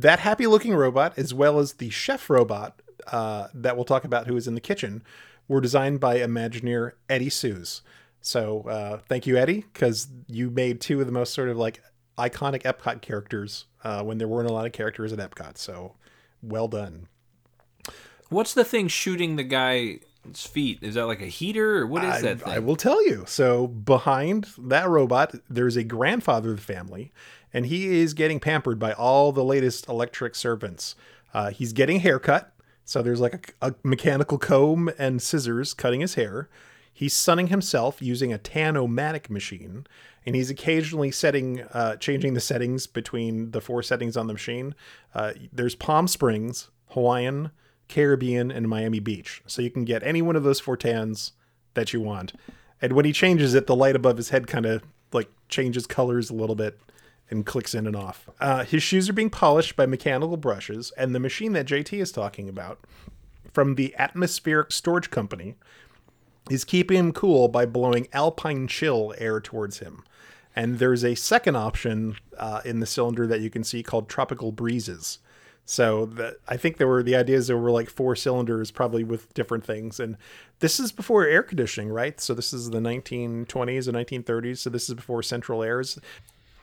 That 0.00 0.18
happy 0.18 0.46
looking 0.46 0.74
robot, 0.74 1.16
as 1.16 1.32
well 1.32 1.60
as 1.60 1.74
the 1.74 1.90
chef 1.90 2.28
robot 2.28 2.82
uh, 3.06 3.48
that 3.54 3.76
we'll 3.76 3.84
talk 3.84 4.04
about, 4.04 4.26
who 4.26 4.36
is 4.36 4.48
in 4.48 4.54
the 4.54 4.60
kitchen, 4.60 5.02
were 5.46 5.60
designed 5.60 6.00
by 6.00 6.18
Imagineer 6.18 6.92
Eddie 7.08 7.30
Suze. 7.30 7.82
So 8.20 8.62
uh, 8.62 8.98
thank 9.08 9.26
you, 9.26 9.36
Eddie, 9.36 9.64
because 9.72 10.08
you 10.26 10.50
made 10.50 10.80
two 10.80 11.00
of 11.00 11.06
the 11.06 11.12
most 11.12 11.32
sort 11.32 11.48
of 11.48 11.56
like 11.56 11.80
iconic 12.18 12.62
Epcot 12.62 13.02
characters 13.02 13.66
uh, 13.84 14.02
when 14.02 14.18
there 14.18 14.26
weren't 14.26 14.50
a 14.50 14.52
lot 14.52 14.66
of 14.66 14.72
characters 14.72 15.12
at 15.12 15.18
Epcot. 15.18 15.58
So 15.58 15.94
well 16.42 16.66
done. 16.66 17.06
What's 18.30 18.54
the 18.54 18.64
thing 18.64 18.88
shooting 18.88 19.36
the 19.36 19.44
guy's 19.44 20.00
feet? 20.34 20.78
Is 20.82 20.94
that 20.94 21.06
like 21.06 21.20
a 21.20 21.26
heater 21.26 21.78
or 21.78 21.86
what 21.86 22.02
is 22.02 22.14
I, 22.14 22.20
that 22.22 22.40
thing? 22.40 22.52
I 22.52 22.58
will 22.58 22.76
tell 22.76 23.04
you. 23.06 23.24
So 23.28 23.68
behind 23.68 24.48
that 24.58 24.88
robot, 24.88 25.34
there's 25.48 25.76
a 25.76 25.84
grandfather 25.84 26.50
of 26.50 26.56
the 26.56 26.62
family, 26.62 27.12
and 27.54 27.66
he 27.66 28.00
is 28.00 28.12
getting 28.12 28.40
pampered 28.40 28.78
by 28.80 28.92
all 28.92 29.30
the 29.30 29.44
latest 29.44 29.88
electric 29.88 30.34
servants. 30.34 30.96
Uh, 31.32 31.50
he's 31.50 31.72
getting 31.72 31.96
a 31.96 32.00
haircut. 32.00 32.52
So 32.84 33.00
there's 33.00 33.20
like 33.20 33.54
a, 33.62 33.68
a 33.68 33.74
mechanical 33.84 34.36
comb 34.36 34.90
and 34.98 35.22
scissors 35.22 35.72
cutting 35.72 36.00
his 36.00 36.14
hair. 36.14 36.50
He's 36.92 37.14
sunning 37.14 37.46
himself 37.46 38.02
using 38.02 38.32
a 38.32 38.38
Tan-O-Matic 38.38 39.30
machine, 39.30 39.86
and 40.26 40.36
he's 40.36 40.50
occasionally 40.50 41.10
setting, 41.10 41.62
uh, 41.72 41.96
changing 41.96 42.34
the 42.34 42.40
settings 42.40 42.86
between 42.86 43.52
the 43.52 43.60
four 43.60 43.82
settings 43.82 44.16
on 44.16 44.26
the 44.26 44.32
machine. 44.32 44.74
Uh, 45.14 45.32
there's 45.52 45.74
Palm 45.74 46.06
Springs, 46.06 46.70
Hawaiian, 46.90 47.50
Caribbean, 47.88 48.50
and 48.50 48.68
Miami 48.68 49.00
Beach. 49.00 49.42
So 49.46 49.62
you 49.62 49.70
can 49.70 49.84
get 49.84 50.02
any 50.02 50.22
one 50.22 50.36
of 50.36 50.42
those 50.42 50.60
four 50.60 50.76
tans 50.76 51.32
that 51.74 51.92
you 51.92 52.00
want. 52.00 52.32
And 52.80 52.92
when 52.92 53.04
he 53.04 53.12
changes 53.12 53.54
it, 53.54 53.66
the 53.66 53.76
light 53.76 53.96
above 53.96 54.16
his 54.16 54.28
head 54.28 54.46
kind 54.46 54.66
of 54.66 54.82
like 55.12 55.30
changes 55.48 55.86
colors 55.86 56.30
a 56.30 56.34
little 56.34 56.56
bit 56.56 56.78
and 57.30 57.46
clicks 57.46 57.74
in 57.74 57.86
and 57.86 57.96
off. 57.96 58.28
Uh, 58.40 58.64
his 58.64 58.82
shoes 58.82 59.08
are 59.08 59.14
being 59.14 59.30
polished 59.30 59.76
by 59.76 59.86
mechanical 59.86 60.36
brushes, 60.36 60.92
and 60.96 61.14
the 61.14 61.20
machine 61.20 61.52
that 61.52 61.66
JT 61.66 62.00
is 62.00 62.12
talking 62.12 62.48
about 62.48 62.80
from 63.52 63.76
the 63.76 63.94
Atmospheric 63.98 64.72
Storage 64.72 65.10
Company 65.10 65.54
is 66.50 66.64
keeping 66.64 66.98
him 66.98 67.12
cool 67.12 67.48
by 67.48 67.64
blowing 67.64 68.08
alpine 68.12 68.66
chill 68.68 69.14
air 69.18 69.40
towards 69.40 69.78
him. 69.78 70.02
And 70.56 70.78
there's 70.78 71.04
a 71.04 71.14
second 71.14 71.56
option 71.56 72.16
uh, 72.36 72.60
in 72.64 72.80
the 72.80 72.86
cylinder 72.86 73.26
that 73.26 73.40
you 73.40 73.50
can 73.50 73.64
see 73.64 73.82
called 73.82 74.08
tropical 74.08 74.52
breezes. 74.52 75.18
So 75.66 76.06
the, 76.06 76.36
I 76.46 76.56
think 76.56 76.76
there 76.76 76.86
were 76.86 77.02
the 77.02 77.16
ideas 77.16 77.46
there 77.46 77.56
were 77.56 77.70
like 77.70 77.88
four 77.88 78.14
cylinders, 78.14 78.70
probably 78.70 79.02
with 79.02 79.32
different 79.34 79.64
things. 79.64 79.98
And 79.98 80.16
this 80.60 80.78
is 80.78 80.92
before 80.92 81.26
air 81.26 81.42
conditioning, 81.42 81.90
right? 81.90 82.20
So 82.20 82.34
this 82.34 82.52
is 82.52 82.70
the 82.70 82.80
1920s 82.80 83.88
and 83.88 83.96
1930s. 83.96 84.58
So 84.58 84.70
this 84.70 84.88
is 84.88 84.94
before 84.94 85.22
central 85.22 85.62
airs. 85.62 85.98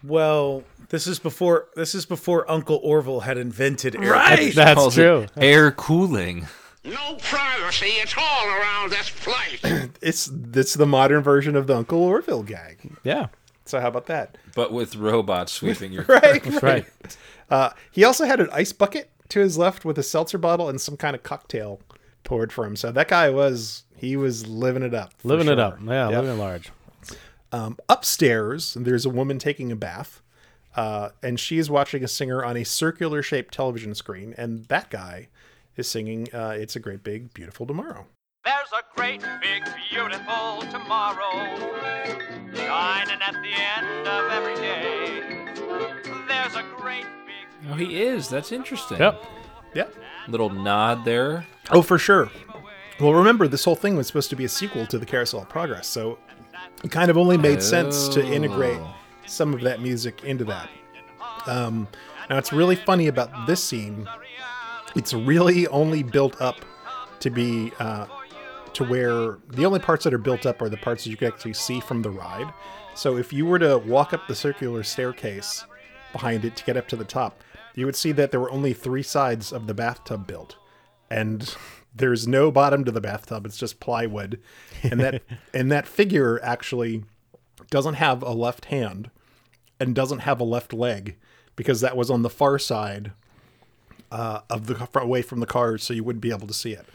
Well, 0.03 0.63
this 0.89 1.07
is 1.07 1.19
before 1.19 1.67
this 1.75 1.95
is 1.95 2.05
before 2.05 2.49
Uncle 2.49 2.79
Orville 2.83 3.21
had 3.21 3.37
invented 3.37 3.95
air 3.95 4.11
Right. 4.11 4.53
that's, 4.53 4.73
Calls 4.79 4.97
it 4.97 5.31
Air 5.37 5.71
cooling. 5.71 6.47
No 6.83 7.15
privacy, 7.21 7.85
it's 7.87 8.15
all 8.17 8.47
around 8.47 8.91
this 8.91 9.09
place. 9.09 9.89
It's 10.01 10.31
it's 10.55 10.73
the 10.73 10.87
modern 10.87 11.21
version 11.21 11.55
of 11.55 11.67
the 11.67 11.75
Uncle 11.75 12.01
Orville 12.01 12.41
gag. 12.43 12.79
Yeah. 13.03 13.27
So 13.65 13.79
how 13.79 13.87
about 13.87 14.07
that? 14.07 14.37
But 14.55 14.73
with 14.73 14.95
robots 14.95 15.51
sweeping 15.51 15.91
your 15.93 16.03
right, 16.07 16.41
car. 16.41 16.59
right. 16.61 16.85
Uh, 17.49 17.69
he 17.91 18.03
also 18.03 18.25
had 18.25 18.39
an 18.39 18.49
ice 18.51 18.73
bucket 18.73 19.11
to 19.29 19.39
his 19.39 19.57
left 19.59 19.85
with 19.85 19.97
a 19.99 20.03
seltzer 20.03 20.39
bottle 20.39 20.67
and 20.69 20.81
some 20.81 20.97
kind 20.97 21.15
of 21.15 21.21
cocktail 21.21 21.79
poured 22.23 22.51
for 22.51 22.65
him. 22.65 22.75
So 22.75 22.91
that 22.91 23.07
guy 23.07 23.29
was 23.29 23.83
he 23.95 24.17
was 24.17 24.47
living 24.47 24.81
it 24.81 24.95
up. 24.95 25.13
for 25.19 25.27
Living 25.27 25.47
it 25.47 25.59
up. 25.59 25.77
Yeah, 25.85 26.09
Yep. 26.09 26.21
living 26.23 26.39
large. 26.39 26.71
Um, 27.51 27.77
upstairs, 27.89 28.75
there's 28.79 29.05
a 29.05 29.09
woman 29.09 29.37
taking 29.39 29.71
a 29.71 29.75
bath, 29.75 30.21
uh, 30.75 31.09
and 31.21 31.39
she 31.39 31.57
is 31.57 31.69
watching 31.69 32.03
a 32.03 32.07
singer 32.07 32.43
on 32.43 32.55
a 32.55 32.63
circular 32.63 33.21
shaped 33.21 33.53
television 33.53 33.93
screen, 33.93 34.33
and 34.37 34.65
that 34.65 34.89
guy 34.89 35.27
is 35.75 35.87
singing 35.89 36.27
uh, 36.33 36.55
"It's 36.57 36.75
a 36.75 36.79
Great 36.79 37.03
Big 37.03 37.33
Beautiful 37.33 37.65
Tomorrow." 37.65 38.05
There's 38.43 38.71
a 38.73 38.81
great 38.95 39.21
big 39.41 39.63
beautiful 39.91 40.61
tomorrow 40.71 41.31
shining 42.55 43.21
at 43.21 43.33
the 43.33 43.53
end 43.53 44.07
of 44.07 44.31
every 44.31 44.55
day. 44.55 45.21
There's 46.27 46.55
a 46.55 46.63
great 46.77 47.05
big 47.25 47.69
Oh, 47.69 47.75
he 47.75 48.01
is. 48.01 48.29
That's 48.29 48.51
interesting. 48.51 48.97
Yep. 48.97 49.23
Yep. 49.75 49.95
Little 50.27 50.49
nod 50.49 51.05
there. 51.05 51.45
Oh, 51.69 51.81
for 51.83 51.97
sure. 51.99 52.31
Well, 52.99 53.13
remember, 53.13 53.47
this 53.47 53.63
whole 53.63 53.75
thing 53.75 53.95
was 53.95 54.07
supposed 54.07 54.29
to 54.31 54.35
be 54.35 54.45
a 54.45 54.49
sequel 54.49 54.85
to 54.87 54.97
the 54.97 55.05
Carousel 55.05 55.41
of 55.41 55.49
Progress, 55.49 55.87
so 55.87 56.17
it 56.83 56.91
kind 56.91 57.09
of 57.11 57.17
only 57.17 57.37
made 57.37 57.61
sense 57.61 58.07
to 58.09 58.25
integrate 58.25 58.79
Oh. 58.79 58.95
some 59.27 59.53
of 59.53 59.61
that 59.61 59.81
music 59.81 60.23
into 60.23 60.43
that. 60.45 60.69
Um, 61.47 61.87
now, 62.29 62.37
it's 62.37 62.51
really 62.53 62.75
funny 62.75 63.07
about 63.07 63.47
this 63.47 63.63
scene. 63.63 64.07
It's 64.95 65.13
really 65.13 65.67
only 65.67 66.03
built 66.03 66.39
up 66.41 66.57
to 67.19 67.29
be 67.29 67.71
uh, 67.79 68.05
to 68.73 68.83
where 68.83 69.37
the 69.49 69.65
only 69.65 69.79
parts 69.79 70.03
that 70.05 70.13
are 70.13 70.17
built 70.17 70.45
up 70.45 70.61
are 70.61 70.69
the 70.69 70.77
parts 70.77 71.03
that 71.03 71.09
you 71.09 71.17
can 71.17 71.27
actually 71.27 71.53
see 71.53 71.79
from 71.79 72.01
the 72.01 72.09
ride. 72.09 72.51
So, 72.95 73.17
if 73.17 73.31
you 73.33 73.45
were 73.45 73.59
to 73.59 73.77
walk 73.79 74.13
up 74.13 74.27
the 74.27 74.35
circular 74.35 74.83
staircase 74.83 75.65
behind 76.11 76.43
it 76.45 76.55
to 76.57 76.63
get 76.65 76.77
up 76.77 76.87
to 76.89 76.95
the 76.95 77.05
top, 77.05 77.41
you 77.75 77.85
would 77.85 77.95
see 77.95 78.11
that 78.13 78.31
there 78.31 78.39
were 78.39 78.51
only 78.51 78.73
three 78.73 79.03
sides 79.03 79.51
of 79.53 79.65
the 79.67 79.73
bathtub 79.73 80.27
built 80.27 80.57
and 81.09 81.55
there's 81.93 82.27
no 82.27 82.51
bottom 82.51 82.83
to 82.85 82.91
the 82.91 83.01
bathtub 83.01 83.45
it's 83.45 83.57
just 83.57 83.79
plywood 83.79 84.39
and 84.83 84.99
that 84.99 85.21
and 85.53 85.71
that 85.71 85.87
figure 85.87 86.39
actually 86.43 87.03
doesn't 87.69 87.95
have 87.95 88.23
a 88.23 88.31
left 88.31 88.65
hand 88.65 89.09
and 89.79 89.93
doesn't 89.95 90.19
have 90.19 90.39
a 90.39 90.43
left 90.43 90.73
leg 90.73 91.15
because 91.55 91.81
that 91.81 91.97
was 91.97 92.09
on 92.09 92.21
the 92.21 92.29
far 92.29 92.57
side 92.57 93.11
uh, 94.11 94.41
of 94.49 94.67
the 94.67 94.87
away 94.99 95.21
from 95.21 95.39
the 95.39 95.45
car 95.45 95.77
so 95.77 95.93
you 95.93 96.03
wouldn't 96.03 96.21
be 96.21 96.31
able 96.31 96.47
to 96.47 96.53
see 96.53 96.71
it 96.73 96.85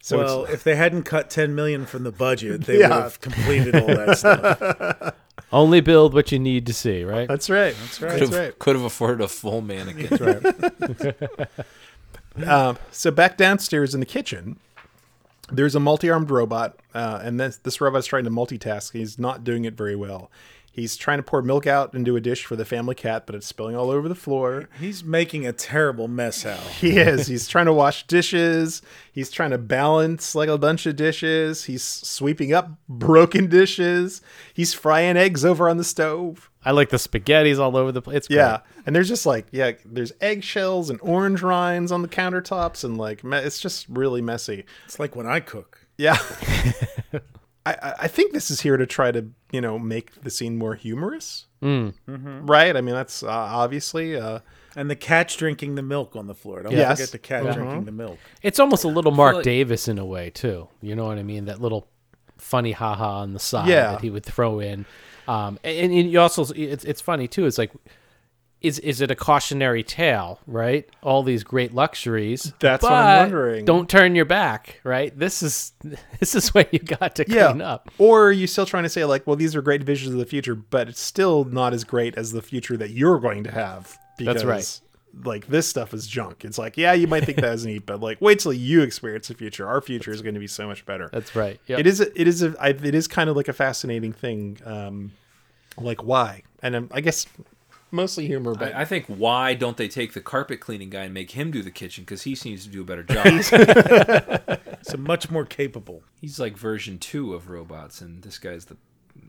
so 0.00 0.18
well, 0.18 0.44
if 0.44 0.62
they 0.62 0.76
hadn't 0.76 1.04
cut 1.04 1.30
10 1.30 1.54
million 1.54 1.86
from 1.86 2.04
the 2.04 2.12
budget, 2.12 2.66
they 2.66 2.80
Yeah. 2.80 2.88
would 2.90 3.02
have 3.04 3.20
completed 3.22 3.74
all 3.74 3.86
that 3.86 4.18
stuff. 4.18 5.14
Only 5.50 5.80
build 5.80 6.12
what 6.12 6.30
you 6.30 6.38
need 6.38 6.66
to 6.66 6.74
see, 6.74 7.04
right? 7.04 7.26
that's 7.26 7.48
right 7.48 7.74
that's 7.80 8.02
right 8.02 8.18
Could 8.18 8.28
that's 8.28 8.36
right 8.36 8.58
could 8.58 8.76
have 8.76 8.84
afforded 8.84 9.24
a 9.24 9.28
full 9.28 9.62
mannequin. 9.62 10.18
um, 12.46 12.78
so 12.90 13.10
back 13.10 13.36
downstairs 13.36 13.94
in 13.94 14.00
the 14.00 14.06
kitchen, 14.06 14.58
there's 15.50 15.74
a 15.74 15.80
multi-armed 15.80 16.30
robot, 16.30 16.78
uh, 16.94 17.20
and 17.22 17.38
this 17.38 17.56
this 17.58 17.80
robot's 17.80 18.06
trying 18.06 18.24
to 18.24 18.30
multitask. 18.30 18.92
He's 18.92 19.18
not 19.18 19.44
doing 19.44 19.64
it 19.64 19.74
very 19.74 19.96
well. 19.96 20.30
He's 20.74 20.96
trying 20.96 21.18
to 21.18 21.22
pour 21.22 21.40
milk 21.40 21.68
out 21.68 21.94
into 21.94 22.16
a 22.16 22.20
dish 22.20 22.44
for 22.44 22.56
the 22.56 22.64
family 22.64 22.96
cat, 22.96 23.26
but 23.26 23.36
it's 23.36 23.46
spilling 23.46 23.76
all 23.76 23.90
over 23.90 24.08
the 24.08 24.16
floor. 24.16 24.68
He's 24.80 25.04
making 25.04 25.46
a 25.46 25.52
terrible 25.52 26.08
mess, 26.08 26.42
Hal. 26.42 26.58
He 26.58 26.98
is. 26.98 27.28
He's 27.28 27.46
trying 27.46 27.66
to 27.66 27.72
wash 27.72 28.08
dishes. 28.08 28.82
He's 29.12 29.30
trying 29.30 29.50
to 29.50 29.58
balance 29.58 30.34
like 30.34 30.48
a 30.48 30.58
bunch 30.58 30.84
of 30.86 30.96
dishes. 30.96 31.66
He's 31.66 31.84
sweeping 31.84 32.52
up 32.52 32.72
broken 32.88 33.46
dishes. 33.46 34.20
He's 34.52 34.74
frying 34.74 35.16
eggs 35.16 35.44
over 35.44 35.68
on 35.68 35.76
the 35.76 35.84
stove. 35.84 36.50
I 36.64 36.72
like 36.72 36.88
the 36.88 36.98
spaghetti's 36.98 37.60
all 37.60 37.76
over 37.76 37.92
the 37.92 38.02
place. 38.02 38.26
Yeah, 38.28 38.62
and 38.84 38.96
there's 38.96 39.08
just 39.08 39.26
like 39.26 39.46
yeah, 39.52 39.72
there's 39.84 40.10
eggshells 40.20 40.90
and 40.90 40.98
orange 41.02 41.40
rinds 41.40 41.92
on 41.92 42.02
the 42.02 42.08
countertops, 42.08 42.82
and 42.82 42.98
like 42.98 43.20
it's 43.22 43.60
just 43.60 43.86
really 43.88 44.22
messy. 44.22 44.64
It's 44.86 44.98
like 44.98 45.14
when 45.14 45.28
I 45.28 45.38
cook. 45.38 45.86
Yeah, 45.96 46.18
I 47.66 47.72
I- 47.82 47.94
I 48.02 48.08
think 48.08 48.32
this 48.32 48.50
is 48.50 48.60
here 48.60 48.76
to 48.76 48.86
try 48.86 49.10
to 49.12 49.26
you 49.52 49.60
know 49.60 49.78
make 49.78 50.22
the 50.22 50.30
scene 50.30 50.56
more 50.58 50.74
humorous, 50.74 51.46
Mm. 51.62 51.94
Mhm. 52.08 52.48
right? 52.48 52.76
I 52.76 52.80
mean 52.80 52.94
that's 52.94 53.22
uh, 53.22 53.28
obviously 53.30 54.16
uh, 54.16 54.40
And 54.76 54.90
the 54.90 54.96
cat's 54.96 55.36
drinking 55.36 55.76
the 55.76 55.82
milk 55.82 56.16
on 56.16 56.26
the 56.26 56.34
floor. 56.34 56.62
Don't 56.64 56.72
Yes. 56.72 56.98
forget 56.98 57.12
the 57.12 57.18
cat 57.18 57.44
Mhm. 57.44 57.54
drinking 57.54 57.84
the 57.84 57.92
milk. 57.92 58.18
It's 58.42 58.58
almost 58.58 58.82
a 58.82 58.88
little 58.88 59.12
Mark 59.12 59.36
like- 59.36 59.44
Davis 59.44 59.86
in 59.86 59.98
a 59.98 60.04
way 60.04 60.30
too. 60.30 60.66
You 60.82 60.96
know 60.96 61.04
what 61.04 61.16
I 61.16 61.22
mean? 61.22 61.44
That 61.44 61.60
little 61.60 61.86
funny 62.38 62.72
haha 62.72 63.20
on 63.20 63.34
the 63.34 63.38
side 63.38 63.68
Yeah. 63.68 63.92
that 63.92 64.00
he 64.00 64.10
would 64.10 64.24
throw 64.24 64.58
in. 64.58 64.84
Um, 65.28 65.60
and, 65.62 65.92
and 65.92 66.10
you 66.10 66.18
also 66.20 66.44
it's 66.56 66.84
it's 66.84 67.00
funny 67.00 67.28
too. 67.28 67.46
It's 67.46 67.56
like 67.56 67.70
is 68.64 68.78
is 68.78 69.02
it 69.02 69.10
a 69.10 69.14
cautionary 69.14 69.82
tale, 69.82 70.40
right? 70.46 70.88
All 71.02 71.22
these 71.22 71.44
great 71.44 71.74
luxuries. 71.74 72.54
That's 72.60 72.82
what 72.82 72.92
I'm 72.92 73.24
wondering. 73.24 73.66
Don't 73.66 73.90
turn 73.90 74.14
your 74.14 74.24
back, 74.24 74.80
right? 74.84 75.16
This 75.16 75.42
is 75.42 75.72
this 76.18 76.34
is 76.34 76.54
what 76.54 76.72
you 76.72 76.78
got 76.78 77.14
to 77.16 77.26
yeah. 77.28 77.48
clean 77.48 77.60
up. 77.60 77.90
Or 77.98 78.28
are 78.28 78.32
you 78.32 78.46
still 78.46 78.64
trying 78.64 78.84
to 78.84 78.88
say 78.88 79.04
like, 79.04 79.26
well, 79.26 79.36
these 79.36 79.54
are 79.54 79.60
great 79.60 79.82
visions 79.82 80.14
of 80.14 80.18
the 80.18 80.26
future, 80.26 80.54
but 80.54 80.88
it's 80.88 81.00
still 81.00 81.44
not 81.44 81.74
as 81.74 81.84
great 81.84 82.16
as 82.16 82.32
the 82.32 82.40
future 82.40 82.78
that 82.78 82.90
you're 82.90 83.18
going 83.18 83.44
to 83.44 83.50
have. 83.50 83.98
That's 84.18 84.44
right. 84.44 84.80
Like 85.24 85.46
this 85.46 85.68
stuff 85.68 85.92
is 85.92 86.06
junk. 86.06 86.44
It's 86.44 86.56
like, 86.56 86.78
yeah, 86.78 86.94
you 86.94 87.06
might 87.06 87.24
think 87.24 87.42
that 87.42 87.50
was 87.50 87.66
neat, 87.66 87.84
but 87.84 88.00
like, 88.00 88.18
wait 88.22 88.38
till 88.38 88.54
you 88.54 88.80
experience 88.80 89.28
the 89.28 89.34
future. 89.34 89.68
Our 89.68 89.82
future 89.82 90.10
is 90.10 90.22
going 90.22 90.34
to 90.34 90.40
be 90.40 90.46
so 90.46 90.66
much 90.66 90.86
better. 90.86 91.10
That's 91.12 91.36
right. 91.36 91.60
Yep. 91.66 91.80
It 91.80 91.86
is. 91.86 92.00
A, 92.00 92.20
it 92.20 92.26
is. 92.26 92.42
A, 92.42 92.54
I, 92.58 92.68
it 92.70 92.94
is 92.94 93.06
kind 93.08 93.28
of 93.28 93.36
like 93.36 93.48
a 93.48 93.52
fascinating 93.52 94.14
thing. 94.14 94.58
Um, 94.64 95.12
like 95.76 96.02
why? 96.02 96.44
And 96.62 96.74
um, 96.74 96.88
I 96.92 97.00
guess 97.00 97.26
mostly 97.94 98.26
humor, 98.26 98.54
but 98.54 98.74
I, 98.74 98.82
I 98.82 98.84
think 98.84 99.06
why 99.06 99.54
don't 99.54 99.76
they 99.76 99.88
take 99.88 100.12
the 100.12 100.20
carpet 100.20 100.60
cleaning 100.60 100.90
guy 100.90 101.04
and 101.04 101.14
make 101.14 101.30
him 101.32 101.50
do 101.50 101.62
the 101.62 101.70
kitchen 101.70 102.04
because 102.04 102.22
he 102.22 102.34
seems 102.34 102.64
to 102.64 102.70
do 102.70 102.82
a 102.82 102.84
better 102.84 103.02
job. 103.02 103.24
It's 103.26 103.52
a 104.94 104.96
much 104.98 105.30
more 105.30 105.44
capable. 105.44 106.02
He's 106.20 106.38
like 106.38 106.56
version 106.56 106.98
two 106.98 107.34
of 107.34 107.48
robots, 107.48 108.00
and 108.00 108.22
this 108.22 108.38
guy's 108.38 108.66
the, 108.66 108.76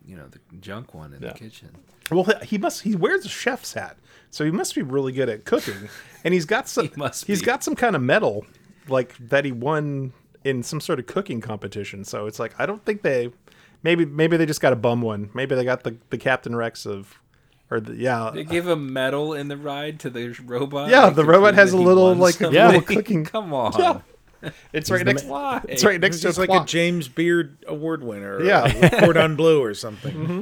you 0.05 0.15
know, 0.15 0.27
the 0.27 0.39
junk 0.59 0.93
one 0.93 1.13
in 1.13 1.21
Yeah. 1.21 1.31
the 1.33 1.39
kitchen. 1.39 1.69
Well, 2.11 2.25
he 2.43 2.57
must. 2.57 2.81
He 2.83 2.95
wears 2.95 3.25
a 3.25 3.29
chef's 3.29 3.73
hat, 3.73 3.97
so 4.31 4.45
he 4.45 4.51
must 4.51 4.75
be 4.75 4.81
really 4.81 5.11
good 5.11 5.29
at 5.29 5.45
cooking. 5.45 5.89
And 6.23 6.33
he's 6.33 6.45
got 6.45 6.67
some. 6.69 6.87
he 6.89 6.93
must 6.95 7.25
He's 7.25 7.39
be. 7.39 7.45
got 7.45 7.63
some 7.63 7.75
kind 7.75 7.95
of 7.95 8.01
medal, 8.01 8.45
like 8.87 9.15
that 9.17 9.45
he 9.45 9.51
won 9.51 10.13
in 10.43 10.61
some 10.61 10.79
sort 10.79 10.99
of 10.99 11.07
cooking 11.07 11.41
competition. 11.41 12.03
So 12.03 12.27
it's 12.27 12.39
like 12.39 12.53
I 12.59 12.65
don't 12.65 12.83
think 12.85 13.01
they. 13.01 13.31
Maybe 13.81 14.03
maybe 14.05 14.35
they 14.37 14.45
just 14.47 14.61
got 14.61 14.73
a 14.73 14.75
bum 14.75 15.01
one. 15.01 15.29
Maybe 15.33 15.55
they 15.55 15.63
got 15.63 15.83
the 15.83 15.95
the 16.09 16.17
Captain 16.17 16.55
Rex 16.55 16.85
of, 16.85 17.19
or 17.71 17.79
the 17.79 17.95
yeah. 17.95 18.31
They 18.33 18.43
give 18.43 18.67
a 18.67 18.75
medal 18.75 19.33
in 19.33 19.47
the 19.47 19.57
ride 19.57 19.99
to 20.01 20.09
the 20.09 20.29
robot. 20.45 20.89
Yeah, 20.89 21.05
like, 21.05 21.15
the 21.15 21.25
robot 21.25 21.55
has 21.55 21.73
a 21.73 21.77
little, 21.77 22.05
won 22.05 22.19
like, 22.19 22.39
a 22.41 22.49
little 22.49 22.81
cooking- 22.95 23.25
Come 23.25 23.53
on. 23.53 23.73
Yeah. 23.77 24.51
It's 24.73 24.91
right 24.91 24.99
He's 24.99 25.05
next. 25.05 25.21
the 25.23 25.29
Why? 25.29 25.61
It's 25.67 25.83
right 25.83 25.99
next 25.99 26.19
to 26.21 26.27
It's 26.27 26.37
like 26.37 26.49
clock. 26.49 26.63
a 26.63 26.67
James 26.67 27.07
Beard 27.07 27.57
Award 27.67 28.03
winner. 28.03 28.43
Yeah. 28.43 28.61
uh, 28.63 28.99
Cordon 28.99 29.35
Bleu 29.35 29.59
or 29.63 29.73
something. 29.73 30.13
Mm-hmm. 30.13 30.41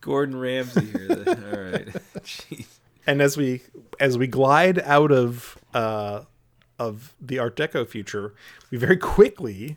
Gordon 0.00 0.40
Ramsay 0.40 0.86
here. 0.86 1.24
All 1.26 1.34
right. 1.72 1.86
Jeez. 2.24 2.66
and 3.06 3.20
as 3.20 3.36
we 3.36 3.60
as 4.00 4.16
we 4.16 4.26
glide 4.26 4.78
out 4.80 5.12
of 5.12 5.58
uh 5.74 6.22
of 6.78 7.14
the 7.20 7.38
art 7.38 7.54
deco 7.56 7.86
future 7.86 8.32
we 8.70 8.78
very 8.78 8.96
quickly 8.96 9.76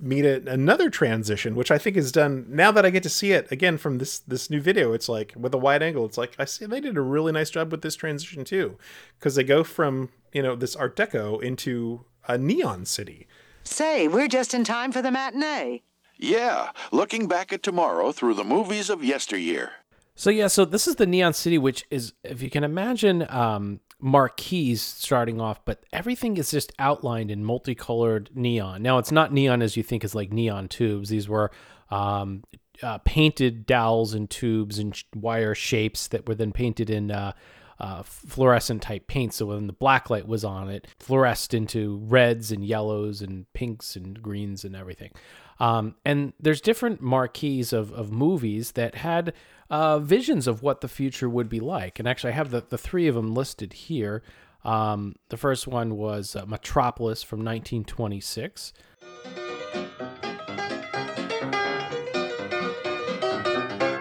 meet 0.00 0.24
a, 0.24 0.42
another 0.50 0.90
transition 0.90 1.54
which 1.54 1.70
i 1.70 1.78
think 1.78 1.96
is 1.96 2.10
done 2.10 2.44
now 2.48 2.70
that 2.72 2.84
i 2.84 2.90
get 2.90 3.02
to 3.02 3.08
see 3.08 3.32
it 3.32 3.50
again 3.52 3.78
from 3.78 3.98
this 3.98 4.18
this 4.20 4.50
new 4.50 4.60
video 4.60 4.92
it's 4.92 5.08
like 5.08 5.32
with 5.36 5.54
a 5.54 5.58
wide 5.58 5.82
angle 5.82 6.04
it's 6.04 6.18
like 6.18 6.34
i 6.38 6.44
see 6.44 6.66
they 6.66 6.80
did 6.80 6.96
a 6.96 7.00
really 7.00 7.32
nice 7.32 7.50
job 7.50 7.70
with 7.70 7.82
this 7.82 7.94
transition 7.94 8.44
too 8.44 8.76
because 9.18 9.34
they 9.34 9.44
go 9.44 9.62
from 9.62 10.08
you 10.32 10.42
know 10.42 10.56
this 10.56 10.74
art 10.74 10.96
deco 10.96 11.40
into 11.42 12.04
a 12.26 12.36
neon 12.36 12.84
city 12.84 13.26
Say, 13.64 14.08
we're 14.08 14.28
just 14.28 14.52
in 14.52 14.62
time 14.62 14.92
for 14.92 15.00
the 15.00 15.10
matinee. 15.10 15.82
Yeah, 16.16 16.70
looking 16.92 17.26
back 17.26 17.52
at 17.52 17.62
tomorrow 17.62 18.12
through 18.12 18.34
the 18.34 18.44
movies 18.44 18.90
of 18.90 19.02
yesteryear. 19.02 19.72
So 20.14 20.30
yeah, 20.30 20.46
so 20.46 20.64
this 20.64 20.86
is 20.86 20.94
the 20.94 21.06
Neon 21.06 21.32
City, 21.32 21.58
which 21.58 21.84
is, 21.90 22.12
if 22.22 22.40
you 22.40 22.50
can 22.50 22.62
imagine, 22.62 23.26
um, 23.30 23.80
marquees 24.04 24.82
starting 24.82 25.40
off, 25.40 25.64
but 25.64 25.82
everything 25.90 26.36
is 26.36 26.50
just 26.50 26.72
outlined 26.78 27.30
in 27.30 27.42
multicolored 27.42 28.28
neon. 28.34 28.82
Now 28.82 28.98
it's 28.98 29.10
not 29.10 29.32
neon 29.32 29.62
as 29.62 29.78
you 29.78 29.82
think 29.82 30.04
is 30.04 30.14
like 30.14 30.30
neon 30.30 30.68
tubes. 30.68 31.08
These 31.08 31.26
were 31.26 31.50
um, 31.90 32.44
uh, 32.82 32.98
painted 32.98 33.64
dowels 33.64 34.12
and 34.12 34.28
tubes 34.28 34.78
and 34.78 34.94
sh- 34.94 35.04
wire 35.16 35.54
shapes 35.54 36.06
that 36.08 36.28
were 36.28 36.34
then 36.34 36.52
painted 36.52 36.90
in 36.90 37.10
uh, 37.10 37.32
uh, 37.80 38.02
fluorescent 38.02 38.82
type 38.82 39.06
paint. 39.06 39.32
So 39.32 39.46
when 39.46 39.68
the 39.68 39.72
black 39.72 40.10
light 40.10 40.28
was 40.28 40.44
on 40.44 40.68
it, 40.68 40.86
fluoresced 40.98 41.54
into 41.54 41.96
reds 42.04 42.52
and 42.52 42.62
yellows 42.62 43.22
and 43.22 43.50
pinks 43.54 43.96
and 43.96 44.20
greens 44.20 44.66
and 44.66 44.76
everything. 44.76 45.12
Um, 45.60 45.94
and 46.04 46.34
there's 46.38 46.60
different 46.60 47.00
marquees 47.00 47.72
of, 47.72 47.90
of 47.92 48.12
movies 48.12 48.72
that 48.72 48.96
had 48.96 49.32
uh, 49.70 49.98
visions 49.98 50.46
of 50.46 50.62
what 50.62 50.80
the 50.80 50.88
future 50.88 51.28
would 51.28 51.48
be 51.48 51.60
like. 51.60 51.98
And 51.98 52.08
actually, 52.08 52.32
I 52.32 52.36
have 52.36 52.50
the, 52.50 52.62
the 52.68 52.78
three 52.78 53.06
of 53.08 53.14
them 53.14 53.34
listed 53.34 53.72
here. 53.72 54.22
Um, 54.64 55.16
the 55.28 55.36
first 55.36 55.66
one 55.66 55.96
was 55.96 56.34
uh, 56.34 56.46
Metropolis 56.46 57.22
from 57.22 57.40
1926. 57.40 58.72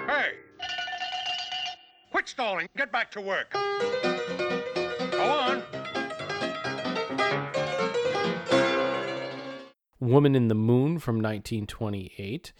Hey! 0.07 0.31
Quit 2.11 2.27
stalling. 2.27 2.69
Get 2.77 2.91
back 2.91 3.11
to 3.11 3.21
work. 3.21 3.51
Go 3.51 5.21
on. 5.21 5.63
Woman 9.99 10.35
in 10.35 10.47
the 10.47 10.55
Moon 10.55 10.99
from 10.99 11.15
1928. 11.15 12.53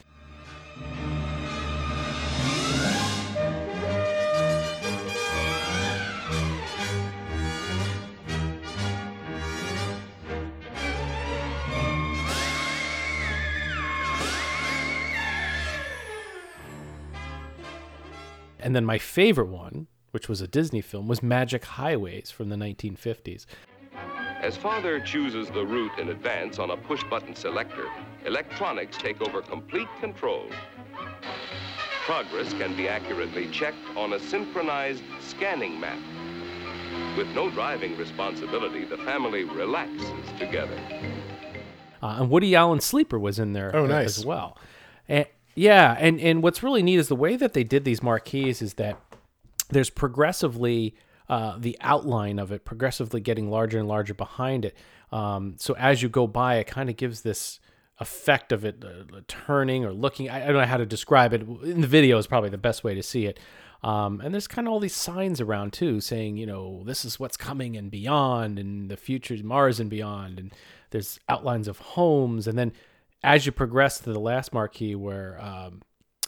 And 18.63 18.73
then 18.73 18.85
my 18.85 18.97
favorite 18.97 19.49
one, 19.49 19.87
which 20.11 20.29
was 20.29 20.39
a 20.39 20.47
Disney 20.47 20.79
film, 20.79 21.09
was 21.09 21.21
Magic 21.21 21.65
Highways 21.65 22.31
from 22.31 22.47
the 22.47 22.55
1950s. 22.55 23.45
As 24.41 24.55
father 24.55 25.01
chooses 25.01 25.49
the 25.49 25.65
route 25.65 25.99
in 25.99 26.09
advance 26.09 26.59
on 26.59 26.71
a 26.71 26.77
push 26.77 27.03
button 27.09 27.35
selector, 27.35 27.87
electronics 28.25 28.95
take 28.97 29.21
over 29.21 29.41
complete 29.41 29.87
control. 29.99 30.45
Progress 32.05 32.53
can 32.53 32.75
be 32.75 32.87
accurately 32.87 33.49
checked 33.51 33.77
on 33.97 34.13
a 34.13 34.19
synchronized 34.19 35.03
scanning 35.19 35.77
map. 35.79 35.99
With 37.17 37.27
no 37.29 37.49
driving 37.49 37.97
responsibility, 37.97 38.85
the 38.85 38.97
family 38.99 39.43
relaxes 39.43 40.09
together. 40.39 40.77
Uh, 42.01 42.17
and 42.19 42.29
Woody 42.29 42.55
Allen 42.55 42.79
Sleeper 42.81 43.19
was 43.19 43.39
in 43.39 43.51
there 43.53 43.75
Oh, 43.75 43.85
nice. 43.85 44.17
as 44.17 44.25
well. 44.25 44.57
And, 45.09 45.25
yeah, 45.55 45.95
and 45.99 46.19
and 46.19 46.41
what's 46.41 46.63
really 46.63 46.83
neat 46.83 46.99
is 46.99 47.07
the 47.07 47.15
way 47.15 47.35
that 47.35 47.53
they 47.53 47.63
did 47.63 47.85
these 47.85 48.01
marquees 48.01 48.61
is 48.61 48.75
that 48.75 48.99
there's 49.69 49.89
progressively 49.89 50.95
uh, 51.29 51.57
the 51.57 51.77
outline 51.81 52.39
of 52.39 52.51
it 52.51 52.65
progressively 52.65 53.21
getting 53.21 53.49
larger 53.49 53.79
and 53.79 53.87
larger 53.87 54.13
behind 54.13 54.65
it. 54.65 54.75
Um, 55.11 55.55
so 55.57 55.75
as 55.75 56.01
you 56.01 56.09
go 56.09 56.27
by, 56.27 56.55
it 56.55 56.67
kind 56.67 56.89
of 56.89 56.97
gives 56.97 57.21
this 57.21 57.59
effect 57.99 58.51
of 58.51 58.65
it 58.65 58.83
uh, 58.83 59.21
turning 59.27 59.85
or 59.85 59.93
looking. 59.93 60.29
I, 60.29 60.43
I 60.43 60.47
don't 60.47 60.61
know 60.61 60.65
how 60.65 60.77
to 60.77 60.85
describe 60.85 61.33
it. 61.33 61.41
In 61.63 61.81
the 61.81 61.87
video 61.87 62.17
is 62.17 62.27
probably 62.27 62.49
the 62.49 62.57
best 62.57 62.83
way 62.83 62.95
to 62.95 63.03
see 63.03 63.25
it. 63.25 63.39
Um, 63.83 64.21
and 64.21 64.33
there's 64.33 64.47
kind 64.47 64.67
of 64.67 64.73
all 64.73 64.79
these 64.79 64.95
signs 64.95 65.41
around 65.41 65.73
too, 65.73 65.99
saying 65.99 66.37
you 66.37 66.45
know 66.45 66.83
this 66.85 67.03
is 67.03 67.19
what's 67.19 67.37
coming 67.37 67.75
and 67.75 67.91
beyond, 67.91 68.57
and 68.57 68.89
the 68.89 68.97
future 68.97 69.35
Mars 69.43 69.79
and 69.79 69.89
beyond, 69.89 70.39
and 70.39 70.53
there's 70.91 71.19
outlines 71.27 71.67
of 71.67 71.79
homes, 71.79 72.47
and 72.47 72.57
then 72.57 72.71
as 73.23 73.45
you 73.45 73.51
progress 73.51 73.99
to 73.99 74.11
the 74.11 74.19
last 74.19 74.53
marquee 74.53 74.95
where 74.95 75.39
um, 75.41 75.81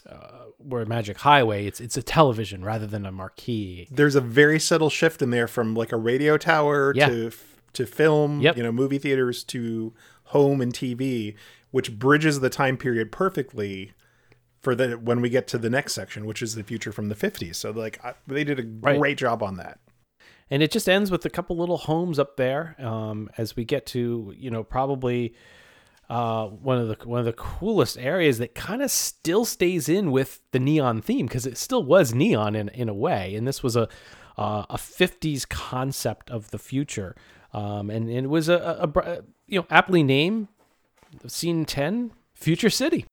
uh, 0.10 0.46
where 0.58 0.86
Magic 0.86 1.18
Highway, 1.18 1.66
it's 1.66 1.82
it's 1.82 1.98
a 1.98 2.04
television 2.04 2.64
rather 2.64 2.88
than 2.88 3.06
a 3.06 3.12
marquee. 3.12 3.88
there's 3.92 4.16
a 4.16 4.22
very 4.22 4.60
subtle 4.60 4.90
shift 4.90 5.22
in 5.22 5.30
there 5.32 5.48
from 5.48 5.74
like 5.76 5.92
a 5.92 5.98
radio 5.98 6.38
tower 6.38 6.94
Yeah. 6.96 7.08
to 7.10 7.32
to 7.74 7.86
film, 7.86 8.40
Yep. 8.42 8.56
you 8.58 8.64
know, 8.64 8.72
movie 8.72 8.98
theaters 8.98 9.44
to 9.46 9.94
home 10.26 10.62
and 10.62 10.74
TV, 10.74 11.36
which 11.72 12.00
bridges 12.00 12.40
the 12.40 12.50
time 12.50 12.78
period 12.78 13.12
perfectly 13.12 13.92
for 14.62 14.74
the 14.76 14.92
when 14.94 15.22
we 15.22 15.30
get 15.30 15.48
to 15.50 15.58
the 15.58 15.70
next 15.70 15.94
section, 15.94 16.26
which 16.26 16.42
is 16.42 16.56
the 16.56 16.64
future 16.64 16.92
from 16.92 17.10
the 17.10 17.16
50s. 17.16 17.56
So 17.56 17.72
like 17.72 18.04
I, 18.04 18.14
they 18.28 18.44
did 18.44 18.60
a 18.60 18.64
Right. 18.64 18.98
great 19.00 19.18
job 19.18 19.44
on 19.44 19.58
that. 19.58 19.80
and 20.50 20.62
it 20.64 20.72
just 20.72 20.88
ends 20.88 21.10
with 21.12 21.26
a 21.26 21.30
couple 21.30 21.58
little 21.58 21.78
homes 21.78 22.20
up 22.20 22.38
there 22.38 22.76
um, 22.80 23.30
as 23.38 23.56
we 23.56 23.66
get 23.66 23.86
to 23.88 24.34
you 24.38 24.50
know 24.52 24.64
probably 24.64 25.34
uh, 26.10 26.48
one 26.48 26.78
of 26.78 26.88
the 26.88 27.08
one 27.08 27.20
of 27.20 27.26
the 27.26 27.34
coolest 27.34 27.98
areas 27.98 28.38
that 28.38 28.56
kind 28.56 28.82
of 28.82 28.92
still 28.92 29.46
stays 29.46 29.90
in 29.90 30.12
with 30.12 30.42
the 30.52 30.60
neon 30.60 31.02
theme 31.02 31.26
because 31.26 31.46
it 31.46 31.58
still 31.58 31.84
was 31.84 32.14
neon 32.14 32.56
in 32.56 32.70
in 32.70 32.90
a 32.90 32.94
way, 32.94 33.36
and 33.36 33.48
this 33.48 33.64
was 33.64 33.76
a 33.76 33.88
uh, 34.38 34.66
a 34.70 34.78
50s 34.78 35.48
concept 35.48 36.30
of 36.30 36.52
the 36.52 36.60
future, 36.60 37.16
um, 37.54 37.90
and, 37.90 38.10
and 38.10 38.26
it 38.26 38.30
was 38.30 38.50
a, 38.50 38.56
a, 38.94 39.00
a 39.00 39.22
you 39.48 39.60
know 39.60 39.66
aptly 39.70 40.04
named 40.04 40.48
scene 41.28 41.66
10 41.66 42.12
Future 42.34 42.70
City. 42.70 43.06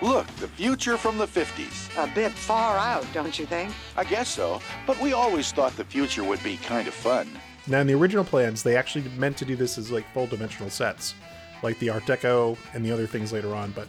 Look, 0.00 0.26
the 0.36 0.46
future 0.46 0.96
from 0.96 1.18
the 1.18 1.26
50s. 1.26 1.90
A 2.02 2.12
bit 2.14 2.30
far 2.30 2.78
out, 2.78 3.04
don't 3.12 3.36
you 3.36 3.46
think? 3.46 3.72
I 3.96 4.04
guess 4.04 4.28
so, 4.28 4.60
but 4.86 5.00
we 5.00 5.12
always 5.12 5.50
thought 5.50 5.76
the 5.76 5.84
future 5.84 6.22
would 6.22 6.42
be 6.44 6.56
kind 6.58 6.86
of 6.86 6.94
fun. 6.94 7.28
Now, 7.68 7.80
in 7.80 7.86
the 7.86 7.94
original 7.94 8.24
plans, 8.24 8.62
they 8.62 8.76
actually 8.76 9.04
meant 9.16 9.36
to 9.38 9.44
do 9.44 9.54
this 9.54 9.76
as 9.76 9.90
like 9.90 10.10
full 10.14 10.26
dimensional 10.26 10.70
sets, 10.70 11.14
like 11.62 11.78
the 11.78 11.90
Art 11.90 12.04
Deco 12.04 12.56
and 12.72 12.84
the 12.84 12.90
other 12.90 13.06
things 13.06 13.32
later 13.32 13.54
on. 13.54 13.72
But 13.72 13.88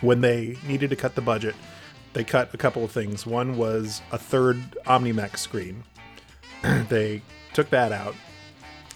when 0.00 0.22
they 0.22 0.56
needed 0.66 0.90
to 0.90 0.96
cut 0.96 1.14
the 1.14 1.20
budget, 1.20 1.54
they 2.14 2.24
cut 2.24 2.54
a 2.54 2.56
couple 2.56 2.82
of 2.82 2.90
things. 2.90 3.26
One 3.26 3.56
was 3.58 4.00
a 4.10 4.18
third 4.18 4.58
Omnimax 4.86 5.38
screen. 5.38 5.84
they 6.88 7.20
took 7.52 7.68
that 7.70 7.92
out. 7.92 8.14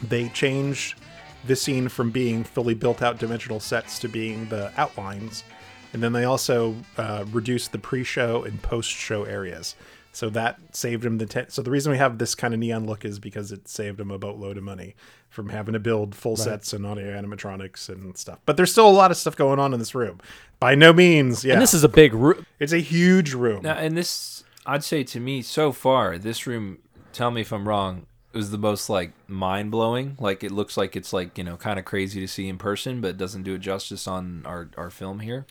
They 0.03 0.29
changed 0.31 0.99
the 1.47 1.57
scene 1.57 1.89
from 1.89 2.11
being 2.11 2.45
fully 2.45 2.75
built 2.75 3.03
out 3.03 3.19
dimensional 3.19 3.61
sets 3.61 3.99
to 4.01 4.09
being 4.09 4.49
the 4.49 4.73
outlines. 4.77 5.45
And 5.93 6.03
then 6.03 6.13
they 6.13 6.25
also 6.25 6.77
uh, 6.97 7.25
reduced 7.31 7.73
the 7.73 7.79
pre 7.79 8.05
show 8.05 8.45
and 8.45 8.61
post 8.63 8.91
show 8.91 9.25
areas. 9.25 9.75
So 10.19 10.29
that 10.31 10.59
saved 10.75 11.05
him 11.05 11.19
the 11.19 11.27
ten- 11.27 11.49
so 11.49 11.63
the 11.63 11.71
reason 11.71 11.93
we 11.93 11.99
have 11.99 12.19
this 12.19 12.35
kind 12.35 12.53
of 12.53 12.59
neon 12.59 12.87
look 12.87 13.05
is 13.05 13.21
because 13.21 13.53
it 13.53 13.69
saved 13.69 14.01
him 14.01 14.11
a 14.11 14.19
boatload 14.19 14.57
of 14.57 14.65
money 14.65 14.97
from 15.31 15.51
having 15.51 15.75
to 15.75 15.79
build 15.79 16.13
full 16.13 16.33
Right. 16.35 16.39
sets 16.45 16.73
and 16.73 16.85
audio 16.85 17.07
animatronics 17.17 17.89
and 17.89 18.17
stuff. 18.19 18.41
But 18.45 18.57
there's 18.57 18.73
still 18.73 18.89
a 18.89 18.91
lot 18.91 19.13
of 19.13 19.17
stuff 19.17 19.37
going 19.37 19.61
on 19.61 19.73
in 19.73 19.79
this 19.79 19.95
room. 19.95 20.19
By 20.59 20.75
no 20.75 20.93
means, 20.93 21.45
yeah. 21.45 21.53
And 21.53 21.63
this 21.63 21.73
is 21.73 21.85
a 21.85 21.89
big 21.89 22.15
room. 22.15 22.45
It's 22.59 22.73
a 22.73 22.81
huge 22.81 23.33
room. 23.33 23.63
Now, 23.63 23.75
and 23.75 23.97
this, 23.97 24.43
I'd 24.67 24.83
say 24.83 25.05
to 25.05 25.21
me, 25.21 25.41
so 25.41 25.71
far, 25.71 26.19
this 26.19 26.49
room. 26.49 26.79
Tell 27.13 27.31
me 27.31 27.43
if 27.43 27.53
I'm 27.53 27.69
wrong. 27.69 28.07
It 28.35 28.37
Was 28.39 28.51
the 28.51 28.59
most 28.59 28.91
like 28.91 29.13
mind 29.29 29.71
blowing. 29.71 30.17
Like 30.19 30.43
it 30.43 30.51
looks 30.51 30.77
like 30.77 30.97
it's 30.97 31.13
like 31.13 31.39
you 31.39 31.45
know 31.45 31.57
kind 31.57 31.79
of 31.79 31.85
crazy 31.85 32.19
to 32.21 32.27
see 32.27 32.49
in 32.49 32.59
person, 32.59 33.01
but 33.01 33.17
doesn't 33.17 33.45
do 33.45 33.55
it 33.55 33.59
justice 33.61 34.09
on 34.09 34.43
our 34.45 34.69
our 34.77 34.91
film 34.91 35.21
here. 35.21 35.47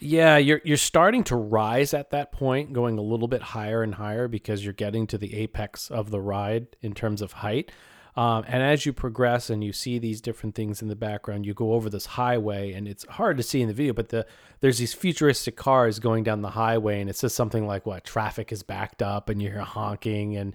Yeah, 0.00 0.38
you're 0.38 0.62
you're 0.64 0.76
starting 0.76 1.24
to 1.24 1.36
rise 1.36 1.92
at 1.92 2.10
that 2.10 2.32
point, 2.32 2.72
going 2.72 2.98
a 2.98 3.02
little 3.02 3.28
bit 3.28 3.42
higher 3.42 3.82
and 3.82 3.94
higher 3.94 4.28
because 4.28 4.64
you're 4.64 4.72
getting 4.72 5.06
to 5.08 5.18
the 5.18 5.34
apex 5.36 5.90
of 5.90 6.10
the 6.10 6.20
ride 6.20 6.68
in 6.80 6.94
terms 6.94 7.20
of 7.22 7.32
height. 7.32 7.70
Um, 8.16 8.44
and 8.48 8.62
as 8.62 8.84
you 8.84 8.92
progress 8.92 9.50
and 9.50 9.62
you 9.62 9.72
see 9.72 9.98
these 9.98 10.20
different 10.20 10.56
things 10.56 10.82
in 10.82 10.88
the 10.88 10.96
background, 10.96 11.46
you 11.46 11.54
go 11.54 11.74
over 11.74 11.88
this 11.88 12.06
highway, 12.06 12.72
and 12.72 12.88
it's 12.88 13.06
hard 13.06 13.36
to 13.36 13.42
see 13.42 13.60
in 13.60 13.68
the 13.68 13.74
video, 13.74 13.92
but 13.92 14.08
the 14.08 14.26
there's 14.60 14.78
these 14.78 14.92
futuristic 14.94 15.56
cars 15.56 15.98
going 16.00 16.24
down 16.24 16.42
the 16.42 16.50
highway, 16.50 17.00
and 17.00 17.08
it 17.08 17.16
says 17.16 17.34
something 17.34 17.66
like 17.66 17.86
what 17.86 18.04
traffic 18.04 18.50
is 18.52 18.62
backed 18.62 19.02
up, 19.02 19.28
and 19.28 19.40
you 19.40 19.50
hear 19.50 19.60
honking, 19.60 20.36
and 20.36 20.54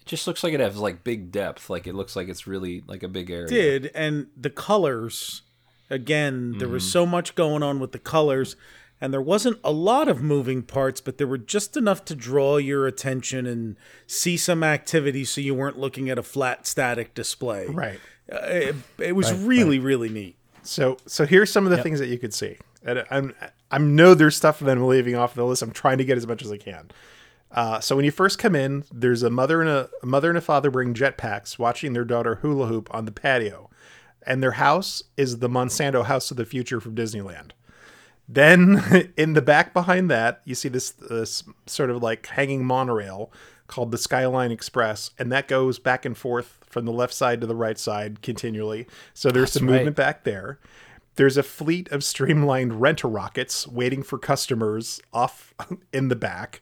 It 0.00 0.06
just 0.06 0.26
looks 0.26 0.42
like 0.42 0.54
it 0.54 0.60
has 0.60 0.76
like 0.76 1.04
big 1.04 1.32
depth. 1.32 1.68
Like 1.68 1.86
it 1.86 1.94
looks 1.94 2.16
like 2.16 2.28
it's 2.28 2.46
really 2.46 2.82
like 2.86 3.02
a 3.02 3.08
big 3.08 3.30
area. 3.30 3.46
did 3.46 3.90
and 3.94 4.28
the 4.36 4.50
colors 4.50 5.42
again 5.90 6.56
there 6.58 6.68
was 6.68 6.84
Mhm. 6.84 6.90
so 6.90 7.06
much 7.06 7.34
going 7.34 7.62
on 7.62 7.78
with 7.80 7.92
the 7.92 7.98
colors 7.98 8.56
and 9.00 9.12
there 9.12 9.20
wasn't 9.20 9.58
a 9.64 9.72
lot 9.72 10.08
of 10.08 10.22
moving 10.22 10.62
parts 10.62 11.00
but 11.00 11.18
there 11.18 11.26
were 11.26 11.38
just 11.38 11.76
enough 11.76 12.04
to 12.06 12.14
draw 12.14 12.56
your 12.56 12.86
attention 12.86 13.46
and 13.46 13.76
see 14.06 14.36
some 14.36 14.62
activity 14.62 15.24
so 15.24 15.40
you 15.40 15.54
weren't 15.54 15.78
looking 15.78 16.08
at 16.08 16.18
a 16.18 16.22
flat 16.22 16.66
static 16.66 17.14
display 17.14 17.66
Right. 17.66 18.00
uh, 18.32 18.36
it, 18.46 18.74
it 18.98 19.12
was 19.16 19.32
Right, 19.32 19.46
really 19.46 19.78
really 19.78 20.08
neat 20.08 20.36
So 20.62 20.96
so 21.06 21.26
here's 21.26 21.52
some 21.52 21.64
of 21.66 21.70
the 21.70 21.76
Yep. 21.76 21.84
things 21.84 21.98
that 22.00 22.08
you 22.08 22.18
could 22.18 22.32
see. 22.32 22.56
And 22.86 23.04
I'm 23.10 23.34
I'm 23.70 23.94
know 23.96 24.14
there's 24.14 24.36
stuff 24.36 24.60
that 24.60 24.70
I'm 24.70 24.86
leaving 24.86 25.14
off 25.14 25.34
the 25.34 25.44
list. 25.44 25.60
I'm 25.62 25.72
trying 25.72 25.98
to 25.98 26.04
get 26.04 26.16
as 26.16 26.26
much 26.26 26.42
as 26.42 26.50
I 26.52 26.56
can. 26.58 26.90
Uh, 27.50 27.80
so 27.80 27.96
when 27.96 28.04
you 28.04 28.10
first 28.10 28.38
come 28.38 28.54
in, 28.56 28.84
there's 28.92 29.22
a 29.22 29.30
mother 29.30 29.60
and 29.60 29.68
a, 29.70 29.88
a 30.02 30.06
mother 30.06 30.28
and 30.30 30.36
a 30.38 30.40
father 30.40 30.70
wearing 30.70 30.92
jetpacks, 30.94 31.58
watching 31.58 31.92
their 31.92 32.04
daughter 32.04 32.36
hula 32.36 32.66
hoop 32.66 32.88
on 32.94 33.04
the 33.04 33.12
patio, 33.12 33.68
and 34.26 34.42
their 34.42 34.52
house 34.52 35.02
is 35.16 35.38
the 35.38 35.48
Monsanto 35.48 36.04
House 36.04 36.30
of 36.30 36.36
the 36.36 36.44
Future 36.44 36.80
from 36.80 36.94
Disneyland. 36.94 37.50
Then 38.28 39.12
in 39.16 39.34
the 39.34 39.42
back 39.42 39.72
behind 39.72 40.10
that, 40.10 40.40
you 40.44 40.54
see 40.54 40.68
this 40.68 40.90
this 40.90 41.44
sort 41.66 41.90
of 41.90 42.02
like 42.02 42.26
hanging 42.26 42.64
monorail 42.64 43.32
called 43.66 43.90
the 43.90 43.98
Skyline 43.98 44.50
Express, 44.50 45.10
and 45.18 45.32
that 45.32 45.48
goes 45.48 45.78
back 45.78 46.04
and 46.04 46.16
forth 46.16 46.58
from 46.68 46.84
the 46.84 46.92
left 46.92 47.14
side 47.14 47.40
to 47.40 47.46
the 47.46 47.56
right 47.56 47.78
side 47.78 48.22
continually. 48.22 48.86
So 49.12 49.30
there's 49.30 49.50
That's 49.50 49.58
some 49.60 49.68
right. 49.68 49.76
movement 49.76 49.96
back 49.96 50.24
there. 50.24 50.58
There's 51.16 51.36
a 51.36 51.44
fleet 51.44 51.90
of 51.92 52.02
streamlined 52.02 52.80
renter 52.80 53.06
rockets 53.06 53.68
waiting 53.68 54.02
for 54.02 54.18
customers 54.18 55.00
off 55.12 55.54
in 55.92 56.08
the 56.08 56.16
back. 56.16 56.60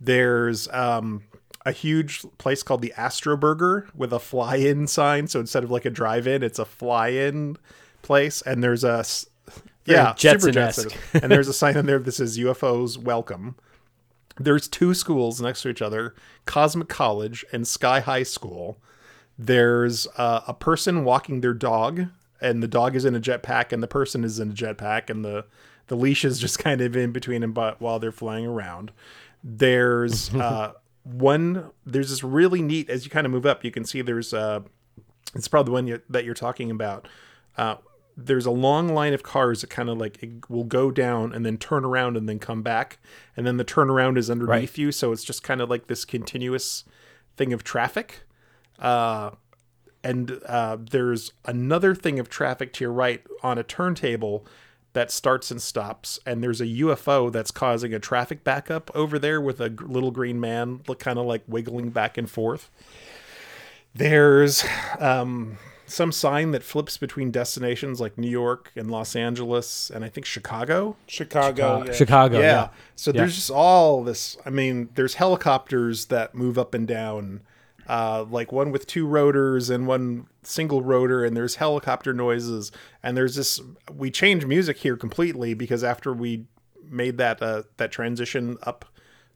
There's 0.00 0.68
um, 0.68 1.22
a 1.64 1.72
huge 1.72 2.24
place 2.38 2.62
called 2.62 2.82
the 2.82 2.92
Astro 2.96 3.36
Burger 3.36 3.88
with 3.94 4.12
a 4.12 4.18
fly-in 4.18 4.86
sign. 4.86 5.28
So 5.28 5.40
instead 5.40 5.64
of 5.64 5.70
like 5.70 5.84
a 5.84 5.90
drive-in, 5.90 6.42
it's 6.42 6.58
a 6.58 6.64
fly-in 6.64 7.56
place. 8.02 8.42
And 8.42 8.62
there's 8.62 8.84
a. 8.84 9.04
Very 9.86 9.98
yeah, 9.98 10.14
super 10.14 10.50
Jetson-esque. 10.50 10.88
Jetson. 10.90 11.20
and 11.22 11.30
there's 11.30 11.48
a 11.48 11.52
sign 11.52 11.76
in 11.76 11.84
there 11.84 11.98
that 11.98 12.12
says 12.12 12.38
UFOs 12.38 12.96
welcome. 12.96 13.56
There's 14.36 14.66
two 14.66 14.94
schools 14.94 15.40
next 15.40 15.62
to 15.62 15.68
each 15.68 15.82
other, 15.82 16.14
Cosmic 16.46 16.88
College 16.88 17.44
and 17.52 17.68
Sky 17.68 18.00
High 18.00 18.22
School. 18.22 18.78
There's 19.38 20.06
uh, 20.16 20.40
a 20.48 20.54
person 20.54 21.04
walking 21.04 21.40
their 21.40 21.54
dog, 21.54 22.06
and 22.40 22.62
the 22.62 22.68
dog 22.68 22.96
is 22.96 23.04
in 23.04 23.14
a 23.14 23.20
jetpack, 23.20 23.72
and 23.72 23.82
the 23.82 23.88
person 23.88 24.24
is 24.24 24.40
in 24.40 24.50
a 24.50 24.54
jetpack, 24.54 25.10
and 25.10 25.24
the 25.24 25.44
the 25.88 25.96
leash 25.96 26.24
is 26.24 26.38
just 26.38 26.58
kind 26.58 26.80
of 26.80 26.96
in 26.96 27.12
between 27.12 27.42
them, 27.42 27.52
but 27.52 27.80
while 27.80 27.98
they're 27.98 28.12
flying 28.12 28.46
around. 28.46 28.90
There's 29.42 30.34
uh, 30.34 30.72
one. 31.04 31.70
There's 31.86 32.10
this 32.10 32.24
really 32.24 32.60
neat. 32.62 32.90
As 32.90 33.04
you 33.04 33.10
kind 33.10 33.24
of 33.26 33.30
move 33.32 33.46
up, 33.46 33.64
you 33.64 33.70
can 33.70 33.84
see 33.84 34.02
there's 34.02 34.34
uh, 34.34 34.60
it's 35.34 35.48
probably 35.48 35.70
the 35.70 35.72
one 35.72 35.86
you, 35.86 36.02
that 36.08 36.24
you're 36.24 36.34
talking 36.34 36.70
about. 36.70 37.06
Uh, 37.56 37.76
there's 38.16 38.46
a 38.46 38.50
long 38.50 38.88
line 38.94 39.12
of 39.12 39.22
cars 39.22 39.60
that 39.62 39.70
kind 39.70 39.88
of 39.88 39.98
like 39.98 40.22
it 40.22 40.48
will 40.48 40.64
go 40.64 40.90
down 40.90 41.32
and 41.32 41.44
then 41.44 41.58
turn 41.58 41.84
around 41.84 42.16
and 42.16 42.28
then 42.28 42.38
come 42.38 42.62
back, 42.62 42.98
and 43.36 43.46
then 43.46 43.56
the 43.56 43.64
turnaround 43.64 44.16
is 44.16 44.30
underneath 44.30 44.48
Right. 44.48 44.78
you, 44.78 44.92
so 44.92 45.12
it's 45.12 45.24
just 45.24 45.42
kind 45.42 45.60
of 45.60 45.68
like 45.68 45.86
this 45.88 46.04
continuous 46.04 46.84
thing 47.36 47.52
of 47.52 47.64
traffic. 47.64 48.22
Uh, 48.78 49.30
and 50.02 50.40
uh, 50.46 50.76
there's 50.78 51.32
another 51.44 51.94
thing 51.94 52.18
of 52.18 52.28
traffic 52.28 52.72
to 52.74 52.84
your 52.84 52.92
right 52.92 53.22
on 53.42 53.58
a 53.58 53.62
turntable 53.62 54.46
that 54.94 55.10
starts 55.10 55.50
and 55.50 55.60
stops, 55.60 56.18
and 56.24 56.42
there's 56.42 56.60
a 56.60 56.66
UFO 56.66 57.30
that's 57.30 57.50
causing 57.50 57.92
a 57.92 57.98
traffic 57.98 58.42
backup 58.42 58.90
over 58.94 59.18
there 59.18 59.40
with 59.40 59.60
a 59.60 59.68
little 59.68 60.10
green 60.10 60.40
man, 60.40 60.80
look 60.88 60.98
kind 61.00 61.18
of 61.18 61.26
like 61.26 61.42
wiggling 61.46 61.90
back 61.90 62.16
and 62.16 62.30
forth. 62.30 62.70
There's 63.94 64.64
um, 64.98 65.58
some 65.86 66.10
sign 66.10 66.50
that 66.52 66.62
flips 66.64 66.96
between 66.96 67.30
destinations 67.30 68.00
like 68.00 68.18
New 68.18 68.30
York 68.30 68.72
and 68.74 68.90
Los 68.90 69.14
Angeles, 69.14 69.90
and 69.90 70.04
I 70.04 70.08
think 70.08 70.26
Chicago. 70.26 70.96
Chicago, 71.06 71.84
Chicago. 71.84 71.84
yeah. 71.86 71.92
Chicago, 71.92 72.40
yeah. 72.40 72.68
So 72.96 73.10
Yeah. 73.12 73.18
there's 73.20 73.36
just 73.36 73.50
all 73.50 74.02
this. 74.02 74.36
I 74.44 74.50
mean, 74.50 74.88
there's 74.94 75.14
helicopters 75.14 76.06
that 76.06 76.34
move 76.34 76.58
up 76.58 76.74
and 76.74 76.88
down, 76.88 77.42
uh, 77.88 78.24
like 78.30 78.52
one 78.52 78.70
with 78.70 78.86
two 78.86 79.06
rotors 79.06 79.70
and 79.70 79.86
one 79.86 80.26
single 80.42 80.82
rotor, 80.82 81.24
and 81.24 81.36
there's 81.36 81.56
helicopter 81.56 82.12
noises. 82.14 82.72
And 83.02 83.16
there's 83.16 83.34
this. 83.36 83.60
We 83.92 84.10
change 84.10 84.46
music 84.46 84.78
here 84.78 84.96
completely 84.96 85.54
because 85.54 85.84
after 85.84 86.12
we 86.12 86.46
made 86.88 87.18
that 87.18 87.42
uh, 87.42 87.62
that 87.76 87.92
transition 87.92 88.56
up 88.62 88.84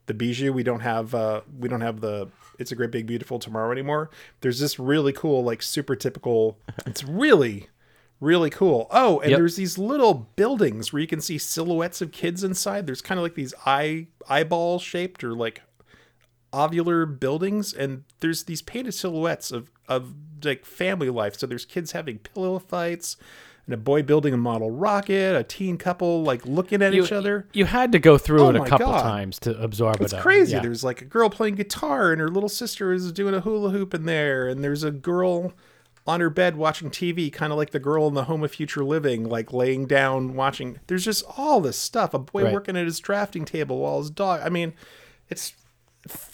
the 0.06 0.14
Bijou, 0.14 0.52
we 0.52 0.62
don't 0.62 0.80
have 0.80 1.14
uh, 1.14 1.42
we 1.58 1.68
don't 1.68 1.82
have 1.82 2.00
the 2.00 2.28
It's 2.58 2.72
a 2.72 2.74
Great 2.74 2.90
Big 2.90 3.06
Beautiful 3.06 3.38
Tomorrow 3.38 3.72
anymore. 3.72 4.10
There's 4.40 4.58
this 4.60 4.78
really 4.78 5.12
cool, 5.12 5.44
like 5.44 5.62
super 5.62 5.96
typical. 5.96 6.58
It's 6.86 7.04
really 7.04 7.68
really 8.20 8.50
cool. 8.50 8.88
Oh, 8.90 9.20
and 9.20 9.30
Yep. 9.30 9.38
there's 9.38 9.54
these 9.54 9.78
little 9.78 10.28
buildings 10.34 10.92
where 10.92 10.98
you 11.00 11.06
can 11.06 11.20
see 11.20 11.38
silhouettes 11.38 12.00
of 12.00 12.10
kids 12.10 12.42
inside. 12.42 12.84
There's 12.84 13.00
kind 13.00 13.16
of 13.16 13.22
like 13.22 13.36
these 13.36 13.54
eye 13.64 14.08
eyeball 14.28 14.80
shaped 14.80 15.22
or 15.22 15.34
like 15.34 15.62
ovular 16.52 17.06
buildings 17.18 17.72
and 17.72 18.04
there's 18.20 18.44
these 18.44 18.62
painted 18.62 18.92
silhouettes 18.92 19.52
of 19.52 19.70
of 19.88 20.14
like 20.44 20.64
family 20.64 21.10
life. 21.10 21.36
So 21.38 21.46
there's 21.46 21.64
kids 21.64 21.92
having 21.92 22.18
pillow 22.18 22.58
fights 22.58 23.16
and 23.66 23.74
a 23.74 23.76
boy 23.76 24.02
building 24.02 24.32
a 24.32 24.36
model 24.38 24.70
rocket, 24.70 25.36
a 25.36 25.42
teen 25.44 25.76
couple 25.76 26.22
like 26.22 26.46
looking 26.46 26.80
at 26.80 26.94
You- 26.94 27.04
each 27.04 27.12
other. 27.12 27.46
You 27.52 27.64
had 27.66 27.92
to 27.92 27.98
go 27.98 28.16
through 28.16 28.40
Oh 28.40 28.48
it 28.50 28.56
a 28.56 28.64
couple 28.64 28.86
God. 28.86 29.02
times 29.02 29.38
to 29.40 29.58
absorb 29.60 30.00
It's 30.00 30.12
it. 30.12 30.16
all. 30.16 30.22
crazy. 30.22 30.52
Yeah. 30.52 30.60
There's 30.62 30.82
like 30.84 31.02
a 31.02 31.04
girl 31.06 31.28
playing 31.28 31.56
guitar 31.56 32.12
and 32.12 32.20
her 32.20 32.28
little 32.28 32.48
sister 32.48 32.92
is 32.92 33.12
doing 33.12 33.34
a 33.34 33.40
hula 33.40 33.70
hoop 33.70 33.92
in 33.94 34.04
there, 34.06 34.48
and 34.48 34.62
there's 34.64 34.84
a 34.84 34.90
girl 34.90 35.52
on 36.06 36.20
her 36.20 36.30
bed 36.30 36.56
watching 36.56 36.88
TV, 36.90 37.30
kind 37.30 37.52
of 37.52 37.58
like 37.58 37.70
the 37.72 37.78
girl 37.78 38.08
in 38.08 38.14
the 38.14 38.24
Home 38.24 38.42
of 38.42 38.50
Future 38.50 38.82
Living, 38.82 39.24
like 39.28 39.52
laying 39.52 39.84
down 39.86 40.34
watching. 40.34 40.78
There's 40.86 41.04
just 41.04 41.22
all 41.36 41.60
this 41.60 41.76
stuff. 41.76 42.14
A 42.14 42.18
boy 42.18 42.44
Right. 42.44 42.52
working 42.54 42.76
at 42.78 42.86
his 42.86 42.98
drafting 42.98 43.44
table 43.44 43.80
while 43.80 43.98
his 43.98 44.08
dog. 44.08 44.40
I 44.42 44.48
mean, 44.48 44.72
it's 45.28 45.52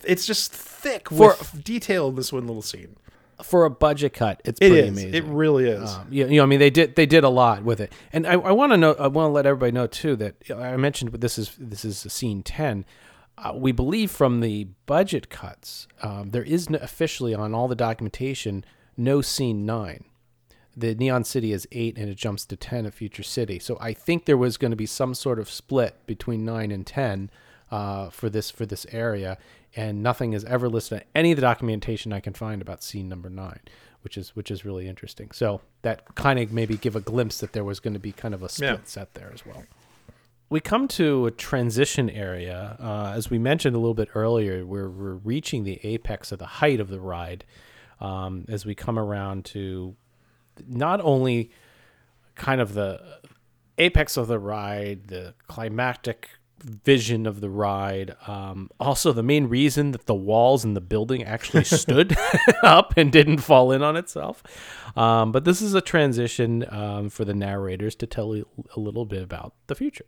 it's 0.05 0.26
just 0.26 0.52
thick 0.52 1.09
For- 1.09 1.36
with 1.38 1.62
detail 1.64 2.09
in 2.09 2.14
this 2.14 2.32
one 2.32 2.46
little 2.46 2.62
scene. 2.62 2.96
for 3.42 3.64
a 3.64 3.70
budget 3.70 4.12
cut, 4.12 4.40
it's 4.44 4.59
It 4.60 4.70
pretty 4.70 4.88
is. 4.88 4.88
amazing. 4.90 5.14
It 5.14 5.24
really 5.24 5.64
is. 5.68 5.90
Um, 5.90 6.06
you, 6.10 6.26
you 6.28 6.36
know, 6.36 6.44
I 6.44 6.46
mean, 6.46 6.60
they 6.60 6.70
did 6.70 6.94
they 6.96 7.06
did 7.06 7.24
a 7.24 7.28
lot 7.28 7.62
with 7.64 7.80
it, 7.80 7.92
and 8.12 8.26
I, 8.26 8.32
I 8.34 8.52
want 8.52 8.72
to 8.72 8.76
know. 8.76 8.94
I 8.98 9.09
want 9.09 9.28
to 9.28 9.32
let 9.32 9.44
everybody 9.46 9.72
know 9.72 9.86
too 9.86 10.16
that 10.16 10.36
I 10.55 10.76
mentioned 10.76 11.12
this 11.12 11.36
is 11.38 11.56
this 11.59 11.84
is 11.84 11.98
scene 12.12 12.42
ten. 12.42 12.84
Uh, 13.36 13.52
we 13.56 13.72
believe 13.72 14.12
from 14.12 14.38
the 14.40 14.68
budget 14.86 15.28
cuts, 15.28 15.88
um, 16.02 16.30
there 16.30 16.44
is 16.44 16.70
no, 16.70 16.78
officially 16.80 17.34
on 17.34 17.52
all 17.52 17.66
the 17.66 17.74
documentation 17.74 18.64
no 18.96 19.20
scene 19.20 19.66
nine. 19.66 20.05
The 20.76 20.94
Neon 20.94 21.24
City 21.24 21.52
is 21.52 21.66
eight, 21.72 21.98
and 21.98 22.09
it 22.09 22.16
jumps 22.16 22.44
to 22.46 22.56
ten 22.56 22.86
at 22.86 22.94
Future 22.94 23.24
City. 23.24 23.59
So 23.59 23.76
I 23.80 23.92
think 23.92 24.24
there 24.26 24.36
was 24.36 24.56
going 24.56 24.70
to 24.70 24.76
be 24.76 24.86
some 24.86 25.14
sort 25.14 25.40
of 25.40 25.51
split 25.51 25.96
between 26.06 26.44
nine 26.44 26.70
and 26.70 26.86
ten 26.86 27.30
uh, 27.72 28.10
for 28.10 28.30
this 28.30 28.51
for 28.52 28.64
this 28.66 28.86
area, 28.92 29.36
and 29.76 30.02
nothing 30.02 30.32
is 30.32 30.44
ever 30.44 30.68
listed 30.68 30.98
in 31.01 31.05
any 31.14 31.32
of 31.32 31.36
the 31.36 31.42
documentation 31.42 32.12
I 32.12 32.20
can 32.20 32.32
find 32.32 32.62
about 32.62 32.82
scene 32.82 33.09
number 33.09 33.28
nine, 33.30 33.60
which 34.02 34.16
is 34.16 34.34
which 34.36 34.51
is 34.51 34.64
really 34.64 34.88
interesting. 34.88 35.30
So 35.32 35.60
that 35.82 36.14
kind 36.14 36.38
of 36.38 36.52
maybe 36.52 36.76
give 36.76 36.96
a 36.96 37.01
glimpse 37.01 37.38
that 37.38 37.52
there 37.52 37.64
was 37.64 37.80
going 37.80 37.94
to 37.94 38.01
be 38.01 38.12
kind 38.12 38.34
of 38.34 38.42
a 38.42 38.48
split 38.48 38.70
Yeah. 38.70 38.76
set 38.84 39.14
there 39.14 39.30
as 39.34 39.44
well. 39.44 39.64
We 40.51 40.60
come 40.60 40.86
to 40.88 41.26
a 41.26 41.30
transition 41.30 42.09
area, 42.10 42.76
uh, 42.78 43.12
as 43.16 43.30
we 43.30 43.38
mentioned 43.38 43.74
a 43.74 43.78
little 43.78 43.94
bit 43.94 44.10
earlier, 44.14 44.64
where 44.64 44.88
we're 44.88 45.14
reaching 45.14 45.64
the 45.64 45.80
apex 45.82 46.30
of 46.32 46.38
the 46.38 46.46
height 46.46 46.80
of 46.80 46.88
the 46.88 47.01
ride 47.01 47.44
um, 48.01 48.44
as 48.48 48.64
we 48.66 48.74
come 48.74 48.98
around 48.98 49.44
to 49.46 49.96
not 50.68 51.01
only 51.01 51.51
kind 52.36 52.60
of 52.60 52.74
the 52.74 53.01
apex 53.78 54.16
of 54.16 54.28
the 54.28 54.38
ride, 54.38 55.09
the 55.09 55.34
climactic 55.48 56.28
vision 56.64 57.26
of 57.26 57.40
the 57.40 57.50
ride, 57.50 58.16
um, 58.26 58.70
also 58.80 59.12
the 59.12 59.22
main 59.22 59.46
reason 59.46 59.92
that 59.92 60.06
the 60.06 60.14
walls 60.14 60.64
in 60.64 60.74
the 60.74 60.80
building 60.80 61.22
actually 61.22 61.64
stood 61.64 62.16
up 62.62 62.94
and 62.96 63.12
didn't 63.12 63.38
fall 63.38 63.70
in 63.70 63.82
on 63.82 63.96
itself. 63.96 64.42
Um, 64.96 65.32
but 65.32 65.44
this 65.44 65.60
is 65.60 65.74
a 65.74 65.80
transition 65.80 66.64
um, 66.70 67.10
for 67.10 67.24
the 67.24 67.34
narrators 67.34 67.94
to 67.96 68.06
tell 68.06 68.34
you 68.34 68.46
a 68.76 68.80
little 68.80 69.04
bit 69.04 69.22
about 69.22 69.54
the 69.66 69.74
future. 69.74 70.04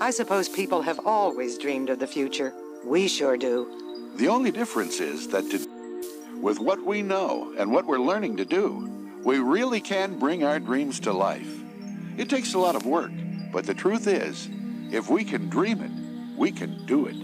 I 0.00 0.10
suppose 0.10 0.48
people 0.48 0.82
have 0.82 1.00
always 1.06 1.56
dreamed 1.56 1.88
of 1.88 1.98
the 1.98 2.06
future. 2.06 2.52
We 2.84 3.08
sure 3.08 3.36
do. 3.36 4.12
The 4.16 4.28
only 4.28 4.50
difference 4.50 5.00
is 5.00 5.28
that 5.28 5.48
to, 5.50 6.40
with 6.40 6.58
what 6.58 6.84
we 6.84 7.02
know 7.02 7.54
and 7.56 7.72
what 7.72 7.86
we're 7.86 7.98
learning 7.98 8.36
to 8.38 8.44
do, 8.44 8.90
we 9.24 9.38
really 9.38 9.80
can 9.80 10.18
bring 10.18 10.44
our 10.44 10.60
dreams 10.60 11.00
to 11.00 11.12
life. 11.12 11.48
It 12.18 12.28
takes 12.28 12.54
a 12.54 12.58
lot 12.58 12.76
of 12.76 12.84
work, 12.84 13.10
but 13.52 13.64
the 13.66 13.74
truth 13.74 14.06
is, 14.06 14.48
if 14.94 15.10
we 15.10 15.24
can 15.24 15.48
dream 15.48 15.82
it, 15.82 15.90
we 16.38 16.52
can 16.52 16.84
do 16.86 17.06
it. 17.06 17.16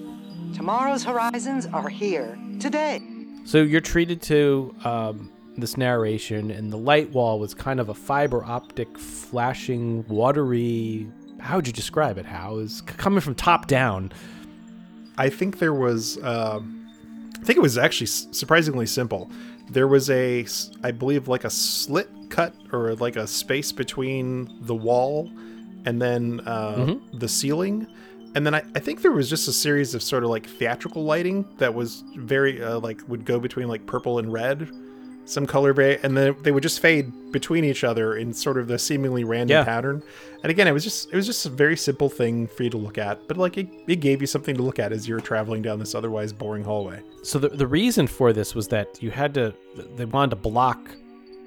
Tomorrow's 0.54 1.04
horizons 1.04 1.66
are 1.66 1.88
here, 1.88 2.36
today. 2.58 3.00
So 3.44 3.58
you're 3.62 3.80
treated 3.80 4.20
to 4.22 4.74
um, 4.84 5.32
this 5.56 5.76
narration, 5.76 6.50
and 6.50 6.72
the 6.72 6.76
light 6.76 7.10
wall 7.10 7.38
was 7.38 7.54
kind 7.54 7.78
of 7.78 7.88
a 7.88 7.94
fiber 7.94 8.44
optic, 8.44 8.98
flashing, 8.98 10.06
watery. 10.08 11.08
How 11.38 11.56
would 11.56 11.66
you 11.66 11.72
describe 11.72 12.18
it? 12.18 12.26
How 12.26 12.58
is 12.58 12.80
coming 12.82 13.20
from 13.20 13.36
top 13.36 13.68
down? 13.68 14.12
I 15.16 15.28
think 15.28 15.58
there 15.58 15.74
was, 15.74 16.22
um 16.22 16.76
I 17.40 17.44
think 17.44 17.56
it 17.56 17.62
was 17.62 17.78
actually 17.78 18.06
surprisingly 18.06 18.84
simple. 18.84 19.30
There 19.70 19.88
was 19.88 20.10
a, 20.10 20.44
I 20.82 20.90
believe, 20.90 21.26
like 21.26 21.44
a 21.44 21.50
slit 21.50 22.10
cut 22.28 22.54
or 22.70 22.94
like 22.96 23.16
a 23.16 23.26
space 23.26 23.72
between 23.72 24.58
the 24.60 24.74
wall 24.74 25.30
and 25.86 26.00
then 26.00 26.40
uh, 26.46 26.74
Mhm. 26.76 27.00
the 27.20 27.28
ceiling. 27.28 27.86
And 28.34 28.46
then 28.46 28.54
I, 28.54 28.62
I 28.76 28.78
think 28.78 29.02
there 29.02 29.10
was 29.12 29.28
just 29.28 29.48
a 29.48 29.52
series 29.52 29.94
of 29.94 30.02
sort 30.02 30.22
of 30.22 30.30
like 30.30 30.46
theatrical 30.46 31.02
lighting 31.04 31.44
that 31.58 31.74
was 31.74 32.04
very, 32.16 32.62
uh, 32.62 32.78
like, 32.78 33.00
would 33.08 33.24
go 33.24 33.40
between 33.40 33.66
like 33.66 33.86
purple 33.86 34.20
and 34.20 34.32
red, 34.32 34.68
some 35.24 35.46
color, 35.46 35.70
and 35.72 36.16
then 36.16 36.36
they 36.42 36.52
would 36.52 36.62
just 36.62 36.78
fade 36.80 37.12
between 37.32 37.64
each 37.64 37.82
other 37.84 38.16
in 38.16 38.32
sort 38.32 38.56
of 38.58 38.66
the 38.68 38.78
seemingly 38.78 39.24
random 39.24 39.56
Yeah. 39.56 39.64
pattern. 39.64 40.02
And 40.42 40.50
again, 40.50 40.66
it 40.68 40.72
was 40.72 40.84
just 40.84 41.12
it 41.12 41.16
was 41.16 41.26
just 41.26 41.44
a 41.46 41.48
very 41.48 41.76
simple 41.76 42.08
thing 42.08 42.46
for 42.46 42.62
you 42.62 42.70
to 42.70 42.76
look 42.78 42.98
at, 42.98 43.26
but 43.28 43.36
like 43.36 43.58
it, 43.58 43.68
it 43.88 43.96
gave 43.96 44.20
you 44.20 44.26
something 44.26 44.56
to 44.56 44.62
look 44.62 44.78
at 44.78 44.92
as 44.92 45.06
you 45.08 45.14
were 45.14 45.20
traveling 45.20 45.60
down 45.62 45.78
this 45.78 45.94
otherwise 45.94 46.32
boring 46.32 46.64
hallway. 46.64 47.00
So 47.22 47.38
the 47.38 47.48
the 47.50 47.66
reason 47.66 48.06
for 48.06 48.32
this 48.32 48.54
was 48.54 48.68
that 48.68 49.02
you 49.02 49.10
had 49.10 49.34
to 49.34 49.52
they 49.96 50.04
wanted 50.04 50.30
to 50.30 50.36
block 50.36 50.78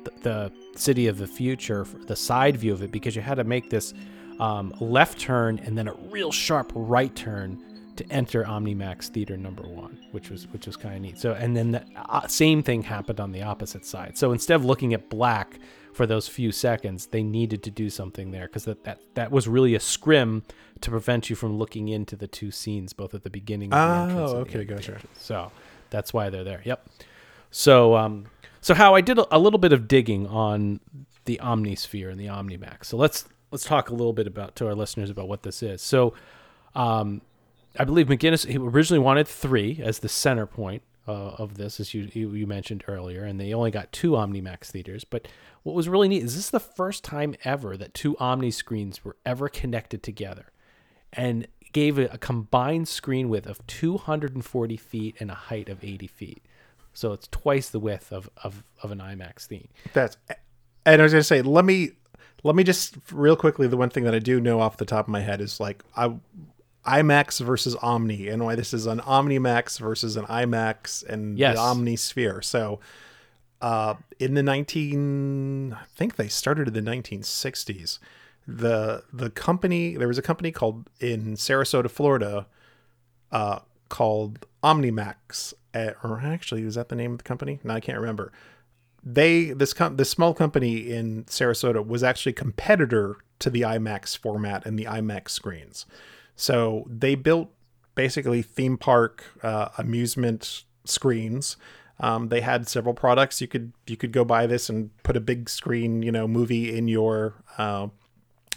the, 0.04 0.12
the 0.22 0.52
city 0.76 1.08
of 1.08 1.18
the 1.18 1.28
future, 1.28 1.86
the 2.08 2.16
side 2.16 2.58
view 2.58 2.74
of 2.74 2.84
it, 2.84 2.92
because 2.92 3.16
you 3.16 3.22
had 3.22 3.36
to 3.36 3.44
make 3.46 3.70
this 3.70 3.94
um, 4.40 4.74
left 4.80 5.20
turn 5.20 5.60
and 5.60 5.78
then 5.78 5.88
a 5.88 5.94
real 5.94 6.32
sharp 6.32 6.72
right 6.76 7.14
turn 7.16 7.62
to 7.96 8.12
enter 8.12 8.44
OmniMax 8.44 9.10
Theater 9.10 9.38
Number 9.38 9.64
One, 9.64 10.00
which 10.12 10.30
was 10.30 10.48
which 10.48 10.66
was 10.66 10.76
kind 10.76 10.96
of 10.96 11.02
neat. 11.02 11.20
So 11.20 11.34
and 11.34 11.56
then 11.56 11.72
the 11.72 11.86
uh, 11.96 12.28
same 12.28 12.64
thing 12.64 12.82
happened 12.84 13.20
on 13.20 13.32
the 13.32 13.44
opposite 13.44 13.86
side. 13.86 14.18
So 14.18 14.32
instead 14.32 14.56
of 14.56 14.66
looking 14.66 14.94
at 14.94 15.10
black 15.10 15.60
for 15.94 16.08
those 16.08 16.28
few 16.28 16.52
seconds, 16.52 17.08
they 17.08 17.22
needed 17.22 17.62
to 17.64 17.72
do 17.72 17.90
something 17.90 18.32
there 18.32 18.48
because 18.48 18.66
that, 18.66 18.84
that 18.84 19.00
that 19.14 19.32
was 19.32 19.48
really 19.48 19.76
a 19.76 19.80
scrim 19.80 20.44
to 20.82 20.90
prevent 20.90 21.30
you 21.30 21.36
from 21.36 21.58
looking 21.58 21.88
into 21.88 22.16
the 22.16 22.28
two 22.28 22.52
scenes, 22.52 22.94
both 22.94 23.14
at 23.14 23.24
the 23.24 23.30
beginning. 23.30 23.72
of 23.72 24.10
the 24.10 24.16
Oh, 24.22 24.28
the 24.28 24.36
okay, 24.38 24.66
gotcha. 24.66 25.00
So 25.18 25.52
that's 25.92 26.14
why 26.14 26.30
they're 26.30 26.44
there. 26.44 26.62
Yep. 26.66 26.88
So 27.52 27.96
um, 27.96 28.26
so 28.60 28.74
how 28.74 28.96
I 28.96 29.02
did 29.02 29.20
a, 29.20 29.36
a 29.36 29.38
little 29.38 29.60
bit 29.60 29.72
of 29.72 29.88
digging 29.88 30.26
on 30.26 30.80
the 31.26 31.40
Omnisphere 31.44 32.10
and 32.10 32.20
the 32.20 32.26
OmniMax. 32.26 32.86
So 32.86 32.98
let's 32.98 33.26
let's 33.54 33.64
talk 33.64 33.90
a 33.90 33.94
little 33.94 34.14
bit 34.14 34.26
about 34.26 34.56
to 34.56 34.66
our 34.66 34.74
listeners 34.74 35.12
about 35.12 35.28
what 35.28 35.44
this 35.44 35.62
is. 35.62 35.80
So 35.82 36.16
um, 36.74 37.22
I 37.78 37.86
believe 37.86 38.08
McGinnis 38.08 38.48
he 38.48 38.58
originally 38.58 39.00
wanted 39.00 39.28
three 39.28 39.80
as 39.82 40.00
the 40.00 40.10
center 40.10 40.48
point 40.48 40.82
uh, 41.08 41.12
of 41.12 41.56
this, 41.56 41.80
as 41.80 41.94
you, 41.94 42.10
you 42.14 42.32
you 42.32 42.48
mentioned 42.48 42.84
earlier, 42.88 43.24
and 43.24 43.40
they 43.40 43.54
only 43.54 43.70
got 43.70 43.92
two 43.92 44.12
OmniMax 44.12 44.72
theaters. 44.72 45.04
But 45.04 45.28
what 45.62 45.76
was 45.76 45.88
really 45.88 46.08
neat 46.08 46.24
is 46.24 46.36
this 46.36 46.46
is 46.46 46.50
the 46.50 46.60
first 46.60 47.04
time 47.04 47.36
ever 47.44 47.78
that 47.78 47.94
two 47.94 48.18
Omni 48.18 48.50
screens 48.50 49.06
were 49.06 49.18
ever 49.24 49.50
connected 49.50 50.02
together, 50.02 50.48
and 51.12 51.48
gave 51.74 52.00
a 52.00 52.18
combined 52.18 52.88
screen 52.88 53.30
width 53.30 53.48
of 53.48 53.66
240 53.68 54.78
feet 54.78 55.16
and 55.20 55.30
a 55.30 55.36
height 55.36 55.70
of 55.70 55.84
80 55.84 56.08
feet. 56.08 56.44
So 56.94 57.14
it's 57.14 57.28
twice 57.28 57.70
the 57.70 57.80
width 57.80 58.12
of, 58.12 58.30
of, 58.44 58.64
of 58.84 58.92
an 58.92 59.00
IMAX 59.00 59.48
theme. 59.48 59.68
That's 59.94 60.18
and 60.86 61.02
I 61.02 61.04
was 61.04 61.12
gonna 61.12 61.24
say 61.24 61.42
let 61.42 61.66
me 61.66 61.92
let 62.44 62.56
me 62.56 62.64
just 62.64 62.96
real 63.12 63.36
quickly 63.36 63.68
the 63.68 63.78
one 63.78 63.90
thing 63.90 64.04
that 64.04 64.14
I 64.14 64.20
do 64.20 64.40
know 64.40 64.60
off 64.60 64.78
the 64.78 64.86
top 64.86 65.06
of 65.06 65.10
my 65.12 65.22
head 65.22 65.42
is 65.42 65.60
like 65.60 65.84
I 65.96 66.14
IMAX 66.86 67.40
versus 67.40 67.76
Omni 67.78 68.28
and 68.28 68.44
why 68.44 68.56
this 68.56 68.74
is 68.74 68.86
an 68.86 69.00
OmniMax 69.00 69.80
versus 69.80 70.18
an 70.18 70.26
IMAX 70.26 71.08
and 71.08 71.38
Yes. 71.40 71.56
the 71.56 71.62
Omnisphere. 71.62 72.44
So 72.44 72.80
uh, 73.62 73.96
in 74.20 74.34
the 74.34 74.44
19 74.44 75.74
I 75.74 75.86
think 75.96 76.18
they 76.18 76.28
started 76.28 76.68
in 76.68 76.74
the 76.74 76.92
1960s. 76.92 78.00
The 78.46 79.04
the 79.14 79.30
company 79.30 79.96
there 79.96 80.10
was 80.10 80.18
a 80.18 80.22
company 80.22 80.52
called 80.52 80.90
in 81.00 81.36
Sarasota, 81.36 81.90
Florida, 81.90 82.46
uh, 83.32 83.60
called 83.88 84.46
Omnimax, 84.62 85.54
uh, 85.74 85.92
or 86.04 86.20
actually 86.22 86.66
was 86.66 86.76
that 86.76 86.90
the 86.90 86.96
name 86.98 87.14
of 87.14 87.20
the 87.20 87.24
company? 87.24 87.60
No, 87.64 87.74
I 87.76 87.80
can't 87.80 87.98
remember. 87.98 88.34
They 89.06 89.52
this 89.52 89.74
com- 89.74 89.98
this 89.98 90.10
small 90.10 90.34
company 90.34 90.90
in 90.90 91.26
Sarasota 91.26 91.86
was 91.86 92.04
actually 92.04 92.34
competitor 92.34 93.18
to 93.40 93.50
the 93.50 93.62
IMAX 93.62 94.18
format 94.18 94.66
and 94.66 94.80
the 94.80 94.86
IMAX 94.86 95.30
screens. 95.30 95.86
So 96.36 96.86
they 96.90 97.16
built 97.16 97.50
basically 97.96 98.42
theme 98.42 98.78
park 98.78 99.24
uh, 99.44 99.70
amusement 99.78 100.64
screens. 100.86 101.58
Um, 102.00 102.30
they 102.30 102.42
had 102.42 102.68
several 102.68 102.94
products. 102.94 103.42
You 103.42 103.48
could 103.48 103.74
you 103.88 103.98
could 103.98 104.12
go 104.12 104.26
buy 104.26 104.48
this 104.48 104.70
and 104.70 104.92
put 105.04 105.18
a 105.18 105.22
big 105.22 105.50
screen, 105.50 106.02
you 106.02 106.12
know, 106.12 106.28
movie 106.28 106.76
in 106.76 106.88
your 106.88 107.36
uh, 107.58 107.88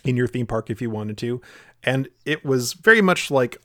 in 0.05 0.17
your 0.17 0.27
theme 0.27 0.47
park 0.47 0.71
if 0.71 0.81
you 0.81 0.91
wanted 0.91 1.19
to. 1.19 1.41
And 1.83 2.09
it 2.25 2.45
was 2.45 2.73
very 2.73 3.03
much 3.03 3.31
like 3.31 3.61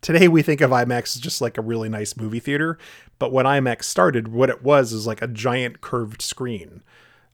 today 0.00 0.28
we 0.28 0.42
think 0.42 0.60
of 0.60 0.70
IMAX 0.70 1.16
as 1.16 1.20
just 1.20 1.40
like 1.40 1.58
a 1.58 1.62
really 1.62 1.88
nice 1.88 2.16
movie 2.16 2.40
theater, 2.40 2.78
but 3.18 3.32
when 3.32 3.46
IMAX 3.46 3.84
started, 3.84 4.28
what 4.28 4.50
it 4.50 4.62
was 4.62 4.92
is 4.92 5.06
like 5.06 5.22
a 5.22 5.26
giant 5.28 5.80
curved 5.80 6.22
screen. 6.22 6.82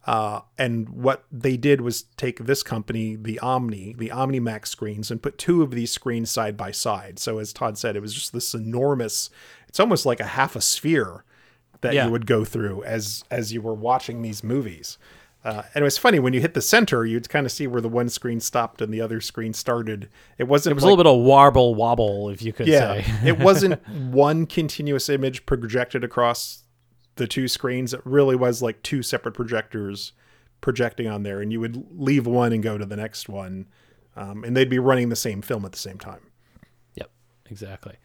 Uh, 0.07 0.41
and 0.59 0.91
what 0.91 1.25
they 1.33 1.57
did 1.57 1.81
was 1.81 2.03
take 2.19 2.41
this 2.41 2.63
company, 2.63 3.17
the 3.17 3.39
Omni, 3.39 3.95
the 3.97 4.11
OmniMax 4.11 4.67
screens, 4.69 5.11
and 5.11 5.23
put 5.23 5.39
two 5.39 5.63
of 5.63 5.71
these 5.71 5.91
screens 5.91 6.31
side 6.31 6.59
by 6.59 6.71
side. 6.73 7.19
So 7.19 7.39
as 7.39 7.55
Todd 7.55 7.79
said, 7.79 7.97
it 7.97 8.01
was 8.03 8.13
just 8.13 8.33
this 8.35 8.53
enormous. 8.53 9.31
It's 9.67 9.81
almost 9.81 10.05
like 10.05 10.21
a 10.21 10.25
half 10.27 10.57
a 10.57 10.61
sphere 10.61 11.25
that 11.81 11.95
Yeah. 11.95 12.05
you 12.07 12.13
would 12.13 12.27
go 12.27 12.45
through 12.45 12.85
as 12.85 13.25
as 13.31 13.53
you 13.55 13.63
were 13.63 13.73
watching 13.75 14.21
these 14.21 14.45
movies. 14.45 14.99
Uh, 15.45 15.63
and 15.75 15.83
it 15.83 15.85
was 15.85 15.99
funny 15.99 16.19
when 16.19 16.33
you 16.33 16.41
hit 16.41 16.55
the 16.55 16.63
center, 16.63 17.05
you'd 17.05 17.29
kind 17.29 17.45
of 17.45 17.53
see 17.53 17.67
where 17.67 17.83
the 17.83 17.89
one 17.89 18.09
screen 18.09 18.41
stopped 18.41 18.81
and 18.81 18.93
the 18.93 19.01
other 19.01 19.21
screen 19.21 19.53
started. 19.53 20.09
It 20.39 20.45
wasn't. 20.45 20.73
It 20.73 20.75
was 20.77 20.85
like- 20.85 20.89
a 20.89 20.93
little 20.93 21.05
bit 21.05 21.11
of 21.11 21.23
warble 21.23 21.75
wobble, 21.75 22.31
if 22.31 22.41
you 22.41 22.53
could 22.53 22.67
yeah, 22.67 23.03
say. 23.03 23.05
it 23.29 23.39
wasn't 23.39 23.87
one 23.89 24.47
continuous 24.47 25.11
image 25.11 25.45
projected 25.45 26.03
across 26.03 26.63
the 27.17 27.27
two 27.27 27.47
screens. 27.47 27.93
It 27.93 28.01
really 28.05 28.37
was 28.37 28.63
like 28.63 28.83
two 28.83 29.03
separate 29.03 29.33
projectors 29.33 30.13
projecting 30.63 31.09
on 31.09 31.25
there, 31.25 31.43
and 31.43 31.53
you 31.53 31.61
would 31.61 31.87
leave 31.91 32.27
one 32.27 32.53
and 32.55 32.63
go 32.63 32.79
to 32.79 32.87
the 32.87 32.97
next 32.97 33.29
one, 33.29 33.67
um, 34.17 34.45
and 34.45 34.57
they'd 34.57 34.71
be 34.71 34.79
running 34.79 35.11
the 35.11 35.17
same 35.17 35.43
film 35.43 35.67
at 35.67 35.73
the 35.73 35.79
same 35.79 35.99
time. 35.99 36.31
Yep, 36.95 37.11
exactly. 37.51 37.97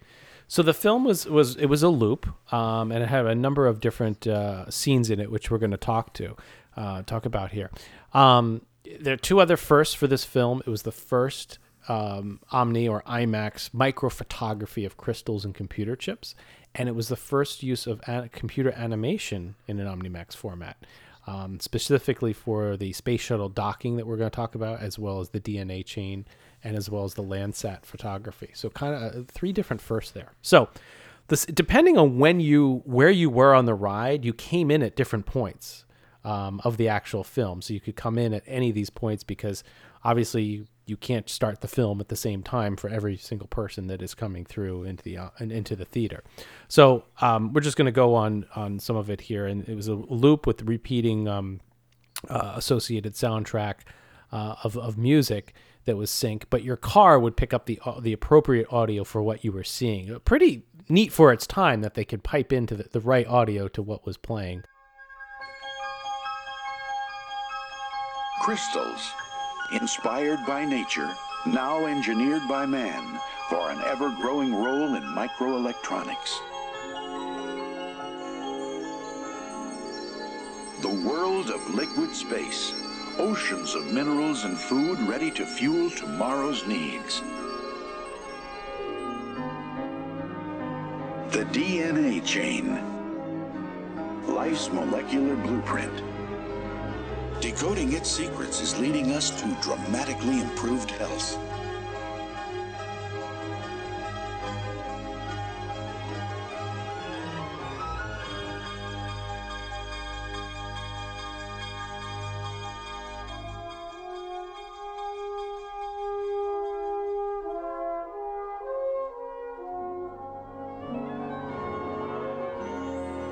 So 0.50 0.62
the 0.62 0.74
film 0.74 1.06
was 1.06 1.26
was 1.26 1.56
it 1.56 1.68
was 1.68 1.84
a 1.84 1.90
loop, 1.90 2.28
um, 2.52 2.92
and 2.92 3.02
it 3.02 3.08
had 3.08 3.26
a 3.28 3.36
number 3.36 3.66
of 3.66 3.80
different 3.80 4.28
uh, 4.28 4.70
scenes 4.70 5.10
in 5.10 5.22
it, 5.22 5.32
which 5.32 5.50
we're 5.50 5.58
going 5.58 5.72
to 5.72 5.78
talk 5.78 6.14
to 6.16 6.36
uh, 6.80 7.04
talk 7.04 7.26
about 7.26 7.52
here. 7.52 7.70
Um, 8.14 8.62
there 9.00 9.14
are 9.14 9.18
two 9.18 9.40
other 9.40 9.58
firsts 9.58 9.94
for 9.94 10.08
this 10.08 10.24
film. 10.24 10.64
It 10.66 10.70
was 10.70 10.84
the 10.84 10.92
first 10.92 11.60
um, 11.88 12.40
Omni 12.52 12.88
or 12.88 13.04
IMAX 13.04 13.72
microphotography 13.72 14.86
of 14.86 14.98
crystals 14.98 15.44
and 15.44 15.54
computer 15.54 15.96
chips, 15.96 16.36
and 16.74 16.88
it 16.88 16.94
was 16.94 17.10
the 17.10 17.16
first 17.16 17.62
use 17.62 17.86
of 17.86 18.02
an- 18.08 18.30
computer 18.30 18.72
animation 18.72 19.56
in 19.68 19.80
an 19.80 19.88
OmniMax 19.88 20.36
format, 20.36 20.86
um, 21.28 21.60
specifically 21.60 22.32
for 22.32 22.78
the 22.78 22.94
space 22.94 23.22
shuttle 23.22 23.50
docking 23.50 23.98
that 23.98 24.08
we're 24.08 24.18
going 24.18 24.30
to 24.30 24.36
talk 24.36 24.56
about, 24.56 24.80
as 24.80 24.98
well 24.98 25.20
as 25.20 25.30
the 25.30 25.40
DNA 25.42 25.86
chain, 25.86 26.26
and 26.64 26.78
as 26.78 26.90
well 26.90 27.04
as 27.04 27.14
the 27.14 27.24
Landsat 27.24 27.86
photography. 27.86 28.52
So 28.54 28.70
kind 28.70 28.94
of 28.94 29.28
three 29.28 29.52
different 29.52 29.82
firsts 29.82 30.12
there. 30.12 30.32
So 30.42 30.70
this 31.28 31.46
depending 31.46 31.98
on 31.98 32.20
when 32.20 32.40
you 32.40 32.84
where 32.86 33.12
you 33.12 33.30
were 33.30 33.54
on 33.54 33.66
the 33.66 33.76
ride, 33.76 34.24
you 34.24 34.34
came 34.34 34.72
in 34.72 34.82
at 34.82 34.96
different 34.96 35.26
points 35.26 35.86
um, 36.24 36.62
of 36.64 36.78
the 36.78 36.88
actual 36.88 37.24
film. 37.24 37.62
So 37.62 37.74
you 37.74 37.80
could 37.80 37.96
come 37.96 38.18
in 38.18 38.34
at 38.34 38.44
any 38.46 38.70
of 38.70 38.76
these 38.76 38.90
points 38.90 39.24
because 39.24 39.64
obviously 40.04 40.44
you, 40.44 40.68
you 40.86 40.98
can't 40.98 41.30
start 41.30 41.62
the 41.62 41.68
film 41.68 42.00
at 42.00 42.10
the 42.10 42.16
same 42.16 42.44
time 42.44 42.76
for 42.76 42.90
every 42.90 43.18
single 43.18 43.48
person 43.48 43.88
that 43.88 44.02
is 44.02 44.14
coming 44.14 44.46
through 44.46 44.84
into 44.84 45.04
the 45.04 45.18
uh, 45.18 45.30
into 45.40 45.76
the 45.76 45.86
theater. 45.86 46.24
So 46.68 47.06
um, 47.22 47.54
we're 47.54 47.62
just 47.62 47.78
going 47.78 47.86
to 47.86 47.92
go 47.92 48.16
on 48.16 48.46
on 48.56 48.80
some 48.80 48.96
of 48.96 49.10
it 49.10 49.22
here, 49.22 49.46
and 49.46 49.68
it 49.68 49.76
was 49.76 49.88
a 49.88 49.96
loop 49.96 50.48
with 50.48 50.64
repeating 50.64 51.28
um, 51.28 51.62
uh, 52.28 52.54
associated 52.56 53.14
soundtrack 53.14 53.82
uh, 54.32 54.56
of 54.64 54.78
of 54.78 54.98
music 54.98 55.54
that 55.86 55.96
was 55.96 56.12
sync, 56.12 56.50
but 56.50 56.64
your 56.64 56.78
car 56.78 57.20
would 57.20 57.38
pick 57.38 57.54
up 57.54 57.66
the 57.66 57.80
uh, 57.86 58.00
the 58.00 58.14
appropriate 58.14 58.68
audio 58.72 59.04
for 59.04 59.22
what 59.22 59.44
you 59.44 59.52
were 59.52 59.64
seeing. 59.64 60.20
Pretty 60.22 60.66
neat 60.88 61.12
for 61.12 61.32
its 61.32 61.46
time 61.46 61.82
that 61.82 61.94
they 61.94 62.04
could 62.04 62.24
pipe 62.24 62.52
into 62.52 62.76
the, 62.76 62.84
the 62.92 63.00
right 63.00 63.28
audio 63.28 63.68
to 63.68 63.82
what 63.82 64.06
was 64.06 64.18
playing. 64.18 64.64
Crystals, 68.40 69.14
inspired 69.74 70.46
by 70.46 70.64
nature, 70.64 71.14
now 71.46 71.86
engineered 71.86 72.48
by 72.48 72.66
man 72.66 73.20
for 73.50 73.70
an 73.70 73.82
ever 73.82 74.10
growing 74.10 74.56
role 74.56 74.96
in 74.96 75.04
microelectronics. 75.04 76.40
The 80.82 81.04
world 81.06 81.50
of 81.50 81.76
liquid 81.76 82.16
space, 82.16 82.74
oceans 83.18 83.76
of 83.76 83.92
minerals 83.92 84.46
and 84.46 84.58
food 84.58 85.00
ready 85.02 85.32
to 85.32 85.46
fuel 85.46 85.90
tomorrow's 85.90 86.66
needs. 86.66 87.22
The 91.32 91.46
DNA 91.52 92.26
chain, 92.26 92.80
life's 94.26 94.72
molecular 94.72 95.36
blueprint. 95.36 96.09
Decoding 97.42 97.94
its 97.94 98.10
secrets 98.10 98.62
is 98.62 98.78
leading 98.80 99.14
us 99.14 99.30
to 99.42 99.48
dramatically 99.62 100.42
improved 100.42 100.92
health. 100.92 101.38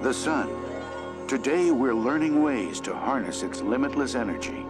The 0.01 0.13
sun. 0.13 0.56
Today 1.27 1.71
we're 1.71 1.93
learning 1.93 2.41
ways 2.41 2.79
to 2.79 2.95
harness 2.95 3.43
its 3.43 3.59
limitless 3.59 4.15
energy. 4.15 4.65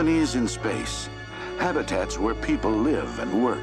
Colonies 0.00 0.34
in 0.34 0.48
space, 0.48 1.10
habitats 1.58 2.18
where 2.18 2.34
people 2.34 2.70
live 2.70 3.18
and 3.18 3.44
work. 3.44 3.60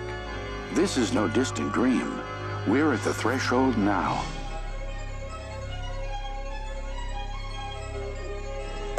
This 0.74 0.96
is 0.96 1.12
no 1.12 1.28
distant 1.28 1.74
dream. 1.74 2.22
We're 2.68 2.94
at 2.94 3.02
the 3.02 3.12
threshold 3.12 3.76
now. 3.76 4.24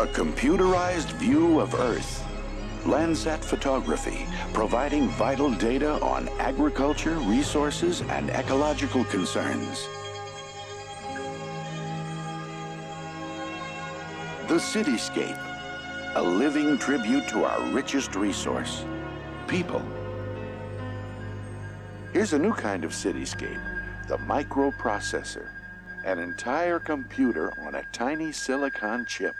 A 0.00 0.06
computerized 0.08 1.12
view 1.12 1.60
of 1.60 1.76
Earth. 1.76 2.26
Landsat 2.82 3.44
photography, 3.44 4.26
providing 4.52 5.06
vital 5.10 5.52
data 5.52 5.92
on 6.02 6.28
agriculture, 6.40 7.14
resources, 7.20 8.02
and 8.08 8.30
ecological 8.30 9.04
concerns. 9.04 9.86
The 14.48 14.58
cityscape, 14.58 15.57
a 16.14 16.22
living 16.22 16.78
tribute 16.78 17.28
to 17.28 17.44
our 17.44 17.60
richest 17.70 18.14
resource, 18.14 18.84
people. 19.46 19.82
Here's 22.12 22.32
a 22.32 22.38
new 22.38 22.52
kind 22.52 22.84
of 22.84 22.92
cityscape, 22.92 24.08
the 24.08 24.16
microprocessor, 24.18 25.50
an 26.04 26.18
entire 26.18 26.78
computer 26.78 27.52
on 27.66 27.74
a 27.74 27.84
tiny 27.92 28.32
silicon 28.32 29.04
chip. 29.06 29.34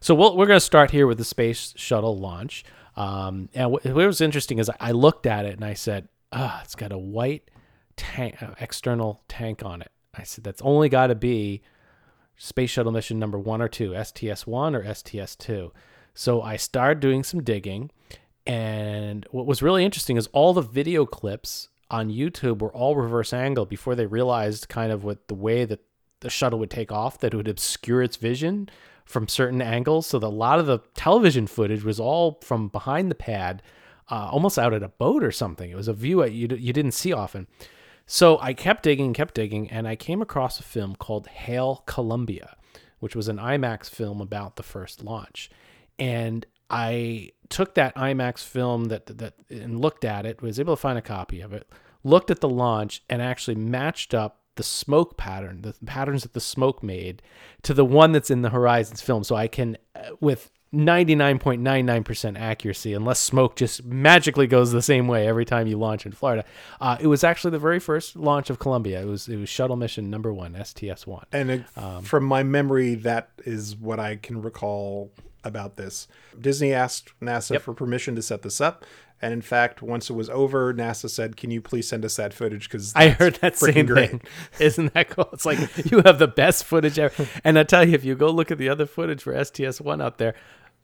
So 0.00 0.14
we'll, 0.14 0.36
we're 0.36 0.46
going 0.46 0.56
to 0.56 0.64
start 0.64 0.90
here 0.90 1.06
with 1.06 1.18
the 1.18 1.24
space 1.24 1.72
shuttle 1.76 2.18
launch. 2.18 2.64
Um, 2.96 3.48
and 3.54 3.70
what, 3.70 3.84
what 3.84 4.06
was 4.06 4.20
interesting 4.20 4.58
is 4.58 4.70
I 4.78 4.92
looked 4.92 5.26
at 5.26 5.46
it 5.46 5.54
and 5.54 5.64
I 5.64 5.74
said, 5.74 6.08
"Ah, 6.32 6.60
it's 6.62 6.74
got 6.74 6.92
a 6.92 6.98
white 6.98 7.50
tank, 7.96 8.42
uh, 8.42 8.54
external 8.60 9.22
tank 9.28 9.62
on 9.64 9.80
it." 9.80 9.90
I 10.14 10.24
said, 10.24 10.44
"That's 10.44 10.60
only 10.62 10.88
got 10.88 11.08
to 11.08 11.14
be 11.14 11.62
space 12.42 12.70
shuttle 12.70 12.90
mission 12.90 13.18
number 13.18 13.38
one 13.38 13.60
or 13.60 13.68
two, 13.68 13.94
STS 14.02 14.46
one 14.46 14.74
or 14.74 14.94
STS 14.94 15.36
2. 15.36 15.70
So 16.14 16.40
I 16.40 16.56
started 16.56 16.98
doing 16.98 17.22
some 17.22 17.42
digging, 17.42 17.90
and 18.46 19.26
what 19.30 19.46
was 19.46 19.62
really 19.62 19.84
interesting 19.84 20.16
is 20.16 20.26
all 20.28 20.54
the 20.54 20.62
video 20.62 21.04
clips 21.04 21.68
on 21.90 22.08
YouTube 22.08 22.60
were 22.60 22.72
all 22.72 22.96
reverse 22.96 23.34
angle 23.34 23.66
before 23.66 23.94
they 23.94 24.06
realized 24.06 24.70
kind 24.70 24.90
of 24.90 25.04
what 25.04 25.28
the 25.28 25.34
way 25.34 25.66
that 25.66 25.80
the 26.20 26.30
shuttle 26.30 26.58
would 26.58 26.70
take 26.70 26.90
off 26.90 27.18
that 27.18 27.34
it 27.34 27.36
would 27.36 27.46
obscure 27.46 28.02
its 28.02 28.16
vision 28.16 28.70
from 29.04 29.28
certain 29.28 29.60
angles. 29.60 30.06
So 30.06 30.18
that 30.18 30.26
a 30.26 30.28
lot 30.28 30.58
of 30.58 30.66
the 30.66 30.78
television 30.94 31.46
footage 31.46 31.84
was 31.84 32.00
all 32.00 32.40
from 32.42 32.68
behind 32.68 33.10
the 33.10 33.16
pad, 33.16 33.62
uh, 34.10 34.30
almost 34.32 34.58
out 34.58 34.72
at 34.72 34.82
a 34.82 34.88
boat 34.88 35.22
or 35.22 35.30
something. 35.30 35.70
It 35.70 35.76
was 35.76 35.88
a 35.88 35.92
view 35.92 36.24
you 36.24 36.48
you 36.48 36.72
didn't 36.72 36.92
see 36.92 37.12
often. 37.12 37.48
So 38.12 38.40
I 38.40 38.54
kept 38.54 38.82
digging, 38.82 39.12
kept 39.12 39.34
digging, 39.34 39.70
and 39.70 39.86
I 39.86 39.94
came 39.94 40.20
across 40.20 40.58
a 40.58 40.64
film 40.64 40.96
called 40.96 41.28
Hail 41.28 41.84
Columbia, 41.86 42.56
which 42.98 43.14
was 43.14 43.28
an 43.28 43.36
IMAX 43.36 43.88
film 43.88 44.20
about 44.20 44.56
the 44.56 44.64
first 44.64 45.04
launch. 45.04 45.48
And 45.96 46.44
I 46.68 47.30
took 47.50 47.76
that 47.76 47.94
IMAX 47.94 48.44
film 48.44 48.86
that 48.86 49.06
that 49.18 49.34
and 49.48 49.80
looked 49.80 50.04
at 50.04 50.26
it, 50.26 50.42
was 50.42 50.58
able 50.58 50.74
to 50.74 50.80
find 50.80 50.98
a 50.98 51.02
copy 51.02 51.40
of 51.40 51.52
it, 51.52 51.68
looked 52.02 52.32
at 52.32 52.40
the 52.40 52.48
launch, 52.48 53.04
and 53.08 53.22
actually 53.22 53.54
matched 53.54 54.12
up 54.12 54.40
the 54.56 54.64
smoke 54.64 55.16
pattern, 55.16 55.62
the 55.62 55.76
patterns 55.86 56.24
that 56.24 56.32
the 56.32 56.40
smoke 56.40 56.82
made, 56.82 57.22
to 57.62 57.72
the 57.72 57.84
one 57.84 58.10
that's 58.10 58.28
in 58.28 58.42
the 58.42 58.50
Horizons 58.50 59.00
film. 59.00 59.22
So 59.22 59.36
I 59.36 59.46
can, 59.46 59.78
uh, 59.94 60.16
with 60.18 60.50
99.99% 60.74 62.38
accuracy, 62.38 62.92
unless 62.94 63.18
smoke 63.18 63.56
just 63.56 63.84
magically 63.84 64.46
goes 64.46 64.72
the 64.72 64.82
same 64.82 65.08
way 65.08 65.26
every 65.26 65.44
time 65.44 65.66
you 65.66 65.76
launch 65.78 66.06
in 66.06 66.12
Florida. 66.12 66.44
Uh, 66.80 66.96
it 67.00 67.06
was 67.08 67.24
actually 67.24 67.50
the 67.50 67.58
very 67.58 67.80
first 67.80 68.16
launch 68.16 68.50
of 68.50 68.58
Columbia. 68.58 69.00
It 69.02 69.06
was 69.06 69.28
it 69.28 69.36
was 69.36 69.48
shuttle 69.48 69.76
mission 69.76 70.10
number 70.10 70.32
one, 70.32 70.56
STS 70.64 71.06
one. 71.06 71.26
And 71.32 71.50
it, 71.50 71.64
Um, 71.76 72.02
from 72.02 72.24
my 72.24 72.42
memory, 72.42 72.94
that 72.96 73.30
is 73.44 73.76
what 73.76 73.98
I 73.98 74.16
can 74.16 74.42
recall 74.42 75.10
about 75.42 75.76
this. 75.76 76.06
Disney 76.38 76.72
asked 76.72 77.12
NASA 77.20 77.52
Yep. 77.52 77.62
for 77.62 77.74
permission 77.74 78.14
to 78.16 78.22
set 78.22 78.42
this 78.42 78.60
up. 78.60 78.84
And 79.22 79.34
in 79.34 79.42
fact, 79.42 79.82
once 79.82 80.08
it 80.08 80.14
was 80.14 80.30
over, 80.30 80.72
NASA 80.72 81.10
said, 81.10 81.36
"Can 81.36 81.50
you 81.50 81.60
please 81.60 81.86
send 81.86 82.06
us 82.06 82.16
that 82.16 82.32
footage?" 82.32 82.70
Because 82.70 82.94
I 82.96 83.10
heard 83.10 83.34
that 83.42 83.58
same 83.58 83.84
great. 83.84 84.10
thing. 84.12 84.22
Isn't 84.60 84.94
that 84.94 85.10
cool? 85.10 85.28
It's 85.34 85.44
like 85.44 85.58
you 85.90 86.00
have 86.06 86.18
the 86.18 86.26
best 86.28 86.64
footage 86.64 86.98
ever. 86.98 87.26
And 87.44 87.58
I 87.58 87.64
tell 87.64 87.86
you, 87.86 87.94
if 87.94 88.02
you 88.02 88.14
go 88.14 88.30
look 88.30 88.50
at 88.50 88.56
the 88.56 88.70
other 88.70 88.86
footage 88.86 89.22
for 89.22 89.34
STS 89.44 89.78
One 89.78 90.00
out 90.00 90.16
there, 90.16 90.34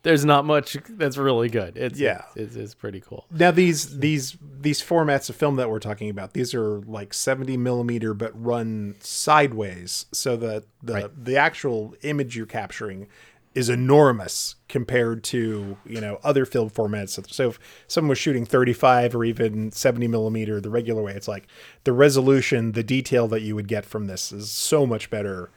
there's 0.07 0.23
not 0.23 0.45
much 0.45 0.77
that's 0.91 1.17
really 1.17 1.49
good. 1.49 1.75
It's 1.75 1.99
Yeah. 1.99 2.21
it's, 2.35 2.55
it's 2.55 2.73
pretty 2.73 3.01
cool. 3.01 3.25
Now 3.29 3.51
these 3.51 3.99
these 3.99 4.37
these 4.41 4.81
formats 4.81 5.29
of 5.29 5.35
film 5.35 5.57
that 5.57 5.69
we're 5.69 5.79
talking 5.79 6.09
about, 6.09 6.31
these 6.33 6.53
are 6.53 6.79
like 6.81 7.13
70 7.13 7.57
millimeter, 7.57 8.13
but 8.13 8.31
run 8.41 8.95
sideways, 8.99 10.05
so 10.13 10.37
that 10.37 10.63
the 10.81 11.11
the 11.21 11.35
actual 11.35 11.93
image 12.03 12.37
you're 12.37 12.45
capturing 12.45 13.07
is 13.53 13.69
enormous 13.69 14.55
compared 14.69 15.25
to 15.25 15.75
you 15.85 15.99
know 15.99 16.19
other 16.23 16.45
film 16.45 16.69
formats. 16.69 17.29
So 17.29 17.49
if 17.49 17.59
someone 17.87 18.09
was 18.09 18.17
shooting 18.17 18.45
35 18.45 19.13
or 19.13 19.25
even 19.25 19.73
70 19.73 20.07
millimeter 20.07 20.61
the 20.61 20.69
regular 20.69 21.01
way, 21.01 21.13
it's 21.13 21.27
like 21.27 21.47
the 21.83 21.91
resolution, 21.91 22.71
the 22.71 22.83
detail 22.83 23.27
that 23.27 23.41
you 23.41 23.55
would 23.55 23.67
get 23.67 23.83
from 23.83 24.05
this 24.07 24.31
is 24.31 24.49
so 24.51 24.85
much 24.85 25.09
better 25.09 25.49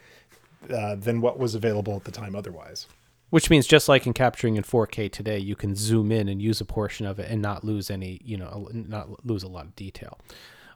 uh, 0.68 0.97
than 0.97 1.20
what 1.20 1.39
was 1.39 1.55
available 1.55 1.94
at 1.94 2.02
the 2.05 2.10
time 2.10 2.35
otherwise. 2.35 2.89
Which 3.31 3.48
means 3.48 3.66
just 3.66 3.89
like 3.89 4.07
in 4.07 4.12
capturing 4.12 4.57
in 4.57 4.65
4K 4.65 5.11
today, 5.11 5.39
you 5.39 5.55
can 5.55 5.77
zoom 5.77 6.11
in 6.11 6.28
and 6.28 6.43
use 6.43 6.61
a 6.61 6.65
portion 6.65 7.07
of 7.07 7.19
it 7.20 7.31
and 7.31 7.40
not 7.40 7.65
lose 7.65 7.90
any, 7.90 8.20
you 8.24 8.36
know, 8.36 8.69
not 8.73 9.24
lose 9.24 9.44
a 9.44 9.48
lot 9.48 9.66
of 9.66 9.77
detail. 9.77 10.19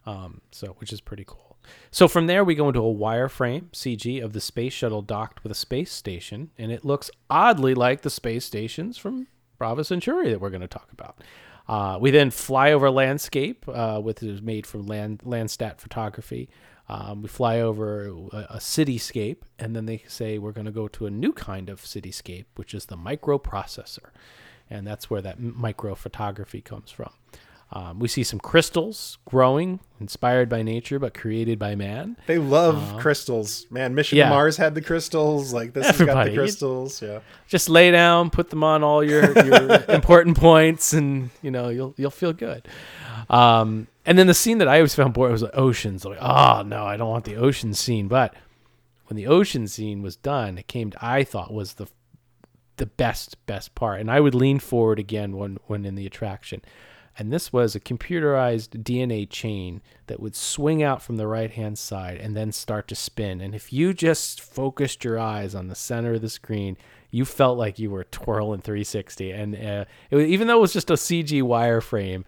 Um, 0.06 0.40
so, 0.52 0.76
which 0.78 0.92
is 0.92 1.00
pretty 1.00 1.24
cool. 1.26 1.56
So 1.90 2.08
from 2.08 2.26
there, 2.26 2.44
we 2.44 2.54
go 2.54 2.68
into 2.68 2.80
a 2.80 2.94
wireframe 2.94 3.70
CG 3.70 4.22
of 4.22 4.32
the 4.32 4.40
space 4.40 4.72
shuttle 4.72 5.02
docked 5.02 5.42
with 5.42 5.50
a 5.52 5.54
space 5.54 5.92
station, 5.92 6.50
and 6.58 6.70
it 6.70 6.84
looks 6.84 7.10
oddly 7.30 7.74
like 7.74 8.02
the 8.02 8.10
space 8.10 8.44
stations 8.44 8.98
from 8.98 9.26
Brava 9.58 9.84
Centauri 9.84 10.30
that 10.30 10.40
we're 10.40 10.50
going 10.50 10.60
to 10.60 10.68
talk 10.68 10.88
about. 10.92 11.18
Uh, 11.66 11.98
we 11.98 12.10
then 12.10 12.30
fly 12.30 12.72
over 12.72 12.90
landscape, 12.90 13.66
uh, 13.68 14.00
was 14.02 14.42
made 14.42 14.66
from 14.66 14.86
land 14.86 15.20
Landstat 15.20 15.78
photography. 15.78 16.50
Um, 16.88 17.22
we 17.22 17.28
fly 17.28 17.60
over 17.60 18.06
a, 18.06 18.12
a 18.50 18.58
cityscape, 18.58 19.38
and 19.58 19.74
then 19.74 19.86
they 19.86 20.02
say 20.06 20.38
we're 20.38 20.52
going 20.52 20.66
to 20.66 20.70
go 20.72 20.86
to 20.88 21.06
a 21.06 21.10
new 21.10 21.32
kind 21.32 21.70
of 21.70 21.80
cityscape, 21.80 22.44
which 22.56 22.74
is 22.74 22.86
the 22.86 22.96
microprocessor, 22.96 24.10
and 24.68 24.86
that's 24.86 25.08
where 25.08 25.22
that 25.22 25.40
micro 25.40 25.94
photography 25.94 26.60
comes 26.60 26.90
from. 26.90 27.10
Um, 27.72 27.98
we 27.98 28.06
see 28.06 28.22
some 28.22 28.38
crystals 28.38 29.18
growing, 29.24 29.80
inspired 29.98 30.48
by 30.48 30.62
nature 30.62 30.98
but 31.00 31.12
created 31.14 31.58
by 31.58 31.74
man. 31.74 32.16
They 32.26 32.38
love 32.38 32.94
Uh, 32.94 32.98
crystals, 32.98 33.66
man. 33.70 33.94
Mission 33.96 34.18
yeah. 34.18 34.28
Mars 34.28 34.58
had 34.58 34.74
the 34.76 34.82
crystals. 34.82 35.52
Like 35.52 35.72
this 35.72 35.86
has 35.86 36.06
got 36.06 36.26
the 36.26 36.34
crystals. 36.34 37.02
Yeah. 37.02 37.20
Just 37.48 37.68
lay 37.68 37.90
down, 37.90 38.30
put 38.30 38.50
them 38.50 38.62
on 38.62 38.84
all 38.84 39.02
your, 39.02 39.22
your 39.44 39.82
important 39.88 40.36
points, 40.36 40.92
and 40.92 41.30
you 41.42 41.50
know 41.50 41.68
you'll 41.70 41.94
you'll 41.96 42.10
feel 42.12 42.34
good. 42.34 42.68
Um, 43.30 43.88
and 44.06 44.18
then 44.18 44.26
the 44.26 44.34
scene 44.34 44.58
that 44.58 44.68
I 44.68 44.76
always 44.76 44.94
found 44.94 45.14
boring 45.14 45.32
was 45.32 45.40
the 45.40 45.54
oceans. 45.54 46.04
Like, 46.04 46.18
oh 46.20 46.62
no, 46.62 46.84
I 46.84 46.96
don't 46.96 47.10
want 47.10 47.24
the 47.24 47.36
ocean 47.36 47.74
scene. 47.74 48.08
But 48.08 48.34
when 49.06 49.16
the 49.16 49.26
ocean 49.26 49.66
scene 49.66 50.02
was 50.02 50.16
done, 50.16 50.58
it 50.58 50.66
came. 50.66 50.90
To, 50.90 51.04
I 51.04 51.24
thought 51.24 51.52
was 51.52 51.74
the 51.74 51.86
the 52.76 52.86
best 52.86 53.44
best 53.46 53.74
part, 53.74 54.00
and 54.00 54.10
I 54.10 54.20
would 54.20 54.34
lean 54.34 54.58
forward 54.58 54.98
again 54.98 55.36
when 55.36 55.58
when 55.66 55.84
in 55.84 55.94
the 55.94 56.06
attraction. 56.06 56.62
And 57.16 57.32
this 57.32 57.52
was 57.52 57.76
a 57.76 57.80
computerized 57.80 58.82
DNA 58.82 59.30
chain 59.30 59.82
that 60.08 60.18
would 60.18 60.34
swing 60.34 60.82
out 60.82 61.00
from 61.00 61.16
the 61.16 61.28
right 61.28 61.50
hand 61.50 61.78
side 61.78 62.16
and 62.16 62.36
then 62.36 62.50
start 62.50 62.88
to 62.88 62.96
spin. 62.96 63.40
And 63.40 63.54
if 63.54 63.72
you 63.72 63.94
just 63.94 64.40
focused 64.40 65.04
your 65.04 65.18
eyes 65.18 65.54
on 65.54 65.68
the 65.68 65.76
center 65.76 66.14
of 66.14 66.22
the 66.22 66.28
screen, 66.28 66.76
you 67.12 67.24
felt 67.24 67.56
like 67.56 67.78
you 67.78 67.90
were 67.90 68.02
twirling 68.02 68.62
360. 68.62 69.30
And 69.30 69.54
uh, 69.54 69.84
was, 70.10 70.26
even 70.26 70.48
though 70.48 70.58
it 70.58 70.62
was 70.62 70.72
just 70.72 70.90
a 70.90 70.94
CG 70.94 71.40
wireframe, 71.40 72.24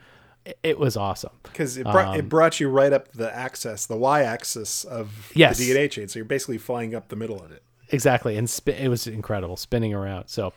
it, 0.62 0.78
was 0.78 0.97
awesome. 0.97 1.32
Because 1.43 1.77
it 1.77 1.85
brought 1.85 2.16
it 2.16 2.20
Um, 2.20 2.28
brought 2.28 2.60
you 2.60 2.68
right 2.68 2.93
up 2.93 3.12
the 3.12 3.35
axis, 3.35 3.86
the 3.86 3.97
y-axis 3.97 4.85
of 4.85 5.32
Yes. 5.35 5.59
the 5.59 5.70
DNA 5.70 5.90
chain. 5.90 6.09
So 6.09 6.18
you're 6.18 6.24
basically 6.27 6.59
flying 6.59 6.94
up 6.94 7.09
the 7.09 7.16
middle 7.16 7.43
of 7.43 7.51
it. 7.52 7.62
Exactly, 7.90 8.36
and 8.36 8.48
spin, 8.51 8.74
it 8.77 8.89
was 8.89 9.06
incredible 9.06 9.56
spinning 9.56 9.94
around. 9.94 10.28
So, 10.28 10.52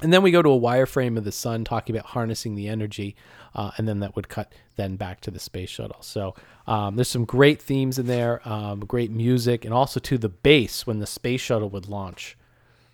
and 0.00 0.12
then 0.12 0.22
we 0.22 0.30
go 0.30 0.40
to 0.42 0.48
a 0.50 0.58
wireframe 0.58 1.16
of 1.18 1.24
the 1.24 1.32
sun 1.32 1.62
talking 1.64 1.94
about 1.94 2.06
harnessing 2.10 2.54
the 2.54 2.68
energy, 2.68 3.14
uh, 3.54 3.70
and 3.76 3.86
then 3.86 4.00
that 4.00 4.16
would 4.16 4.28
cut 4.28 4.52
then 4.76 4.96
back 4.96 5.20
to 5.20 5.30
the 5.30 5.38
space 5.38 5.68
shuttle. 5.70 6.00
So 6.00 6.34
um, 6.66 6.96
there's 6.96 7.08
some 7.08 7.24
great 7.26 7.60
themes 7.60 7.98
in 7.98 8.06
there, 8.06 8.46
um, 8.48 8.80
great 8.80 9.10
music, 9.10 9.64
and 9.64 9.74
also 9.74 10.00
to 10.00 10.16
the 10.18 10.28
base 10.30 10.86
when 10.86 11.00
the 11.00 11.06
space 11.06 11.40
shuttle 11.42 11.68
would 11.70 11.88
launch, 11.88 12.36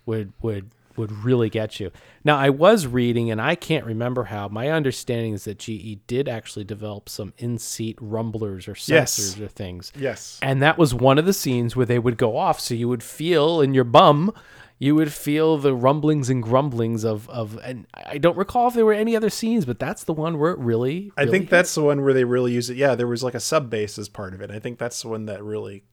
would 0.05 0.33
would 0.41 0.71
would 1.01 1.11
really 1.25 1.49
get 1.49 1.79
you. 1.81 1.91
Now 2.23 2.37
I 2.37 2.49
was 2.49 2.87
reading, 2.87 3.29
and 3.29 3.41
I 3.41 3.55
can't 3.55 3.85
remember 3.85 4.23
how. 4.25 4.47
My 4.47 4.69
understanding 4.69 5.33
is 5.33 5.43
that 5.43 5.59
GE 5.59 5.99
did 6.07 6.29
actually 6.29 6.63
develop 6.63 7.09
some 7.09 7.33
in-seat 7.37 7.97
rumblers 7.99 8.69
or 8.69 8.75
Yes. 8.85 9.19
sensors 9.19 9.41
or 9.41 9.47
things. 9.49 9.91
Yes. 9.99 10.39
And 10.41 10.61
that 10.61 10.77
was 10.77 10.93
one 10.93 11.17
of 11.17 11.25
the 11.25 11.33
scenes 11.33 11.75
where 11.75 11.85
they 11.85 11.99
would 11.99 12.15
go 12.17 12.37
off. 12.37 12.59
So 12.61 12.73
you 12.73 12.87
would 12.87 13.03
feel 13.03 13.59
in 13.59 13.73
your 13.73 13.83
bum, 13.83 14.33
you 14.79 14.95
would 14.95 15.11
feel 15.13 15.57
the 15.57 15.75
rumblings 15.75 16.29
and 16.29 16.41
grumblings 16.41 17.03
of, 17.03 17.29
of 17.29 17.59
and 17.63 17.85
I 17.93 18.17
don't 18.17 18.37
recall 18.37 18.69
if 18.69 18.73
there 18.73 18.85
were 18.85 18.93
any 18.93 19.15
other 19.15 19.29
scenes, 19.29 19.65
but 19.65 19.77
that's 19.77 20.05
the 20.05 20.13
one 20.13 20.39
where 20.39 20.51
it 20.51 20.59
really, 20.59 21.11
I 21.17 21.21
really 21.21 21.31
think 21.31 21.43
hit. 21.45 21.49
that's 21.51 21.75
the 21.75 21.83
one 21.83 22.01
where 22.03 22.13
they 22.13 22.23
really 22.23 22.53
use 22.53 22.69
it. 22.69 22.77
Yeah, 22.77 22.95
there 22.95 23.05
was 23.07 23.21
like 23.23 23.35
a 23.35 23.39
sub 23.39 23.69
base 23.69 23.99
as 23.99 24.09
part 24.09 24.33
of 24.33 24.41
it. 24.41 24.49
I 24.49 24.57
think 24.59 24.79
that's 24.79 25.01
the 25.03 25.09
one 25.09 25.25
that 25.25 25.43
really 25.43 25.83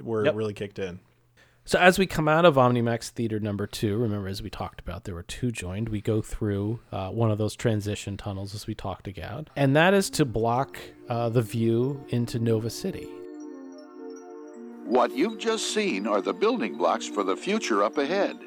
where 0.00 0.24
Yep. 0.24 0.34
it 0.34 0.36
really 0.36 0.54
kicked 0.54 0.78
in. 0.78 1.00
So 1.68 1.80
as 1.80 1.98
we 1.98 2.06
come 2.06 2.28
out 2.28 2.44
of 2.44 2.54
Omnimax 2.54 3.08
Theater 3.08 3.40
number 3.40 3.66
two, 3.66 3.96
remember 3.96 4.28
as 4.28 4.40
we 4.40 4.50
talked 4.50 4.80
about, 4.80 5.02
there 5.02 5.16
were 5.16 5.24
two 5.24 5.50
joined. 5.50 5.88
We 5.88 6.00
go 6.00 6.22
through 6.22 6.78
uh, 6.92 7.08
one 7.08 7.32
of 7.32 7.38
those 7.38 7.56
transition 7.56 8.16
tunnels 8.16 8.54
as 8.54 8.68
we 8.68 8.74
talked 8.76 9.08
about, 9.08 9.50
and 9.56 9.74
that 9.74 9.92
is 9.92 10.08
to 10.10 10.24
block 10.24 10.78
uh, 11.08 11.28
the 11.28 11.42
view 11.42 12.04
into 12.10 12.38
Nova 12.38 12.70
City. 12.70 13.08
What 14.84 15.10
you've 15.10 15.40
just 15.40 15.74
seen 15.74 16.06
are 16.06 16.20
the 16.20 16.32
building 16.32 16.78
blocks 16.78 17.08
for 17.08 17.24
the 17.24 17.36
future 17.36 17.82
up 17.82 17.98
ahead. 17.98 18.38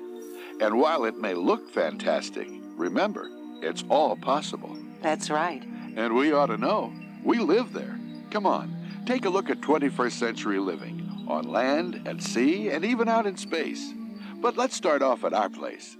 And 0.62 0.80
while 0.80 1.04
it 1.04 1.18
may 1.18 1.34
look 1.34 1.70
fantastic, 1.70 2.48
remember, 2.78 3.30
it's 3.62 3.84
all 3.90 4.16
possible. 4.16 4.78
That's 5.02 5.30
right. 5.30 5.62
And 5.98 6.16
we 6.16 6.32
ought 6.32 6.46
to 6.46 6.58
know. 6.58 6.94
We 7.26 7.40
live 7.40 7.74
there. 7.74 8.00
Come 8.32 8.46
on, 8.46 8.74
take 9.06 9.26
a 9.26 9.30
look 9.30 9.50
at 9.50 9.60
21st 9.60 10.14
century 10.14 10.60
living 10.60 11.09
on 11.30 11.48
land, 11.48 12.02
at 12.08 12.22
sea, 12.22 12.70
and 12.70 12.84
even 12.84 13.08
out 13.08 13.28
in 13.28 13.38
space. 13.38 13.94
But 14.36 14.58
let's 14.58 14.76
start 14.76 15.02
off 15.02 15.24
at 15.24 15.34
our 15.34 15.50
place. 15.50 15.98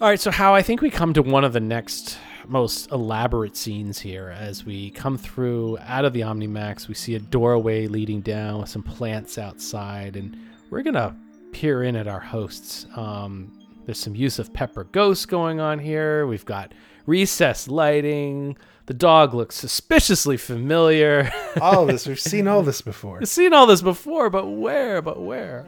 All 0.00 0.08
right, 0.08 0.20
so 0.20 0.30
how 0.30 0.54
I 0.54 0.62
think 0.62 0.80
we 0.80 0.90
come 0.90 1.14
to 1.14 1.22
one 1.22 1.44
of 1.44 1.52
the 1.52 1.60
next 1.60 2.18
most 2.46 2.90
elaborate 2.90 3.56
scenes 3.56 4.00
here 4.00 4.34
as 4.36 4.64
we 4.64 4.90
come 4.90 5.16
through 5.16 5.78
out 5.86 6.04
of 6.04 6.12
the 6.12 6.20
Omnimax. 6.20 6.88
We 6.88 6.94
see 6.94 7.14
a 7.14 7.20
doorway 7.20 7.86
leading 7.86 8.20
down 8.20 8.60
with 8.60 8.68
some 8.68 8.82
plants 8.82 9.38
outside, 9.38 10.16
and 10.16 10.36
we're 10.70 10.82
gonna 10.82 11.16
peer 11.52 11.84
in 11.84 11.96
at 11.96 12.08
our 12.08 12.20
hosts. 12.20 12.86
Um, 12.96 13.52
there's 13.86 13.98
some 13.98 14.14
use 14.14 14.38
of 14.38 14.52
Pepper 14.52 14.84
Ghost 14.84 15.28
going 15.28 15.60
on 15.60 15.78
here. 15.78 16.26
We've 16.26 16.44
got 16.44 16.72
recessed 17.06 17.68
lighting. 17.68 18.56
The 18.86 18.94
dog 18.94 19.32
looks 19.32 19.54
suspiciously 19.56 20.36
familiar. 20.36 21.30
All 21.60 21.82
of 21.82 21.88
this 21.88 22.06
we've 22.06 22.20
seen 22.20 22.46
all 22.46 22.62
this 22.62 22.80
before. 22.92 23.18
We've 23.18 23.28
seen 23.28 23.54
all 23.54 23.66
this 23.66 23.80
before, 23.80 24.28
but 24.28 24.46
where? 24.46 25.00
But 25.00 25.22
where? 25.22 25.64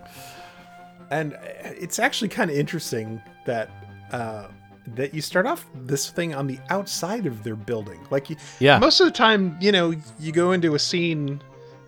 And 1.10 1.32
uh, 1.34 1.38
it's 1.62 1.98
actually 1.98 2.28
kind 2.28 2.50
of 2.50 2.56
interesting 2.56 3.22
that 3.46 3.70
uh, 4.12 4.48
that 4.94 5.14
you 5.14 5.22
start 5.22 5.46
off 5.46 5.64
this 5.74 6.10
thing 6.10 6.34
on 6.34 6.46
the 6.46 6.58
outside 6.68 7.26
of 7.26 7.42
their 7.42 7.56
building. 7.56 8.06
Like, 8.10 8.28
you, 8.30 8.36
Yeah. 8.60 8.78
most 8.78 9.00
of 9.00 9.06
the 9.06 9.12
time, 9.12 9.56
you 9.60 9.72
know, 9.72 9.94
you 10.20 10.30
go 10.32 10.52
into 10.52 10.74
a 10.74 10.78
scene 10.78 11.40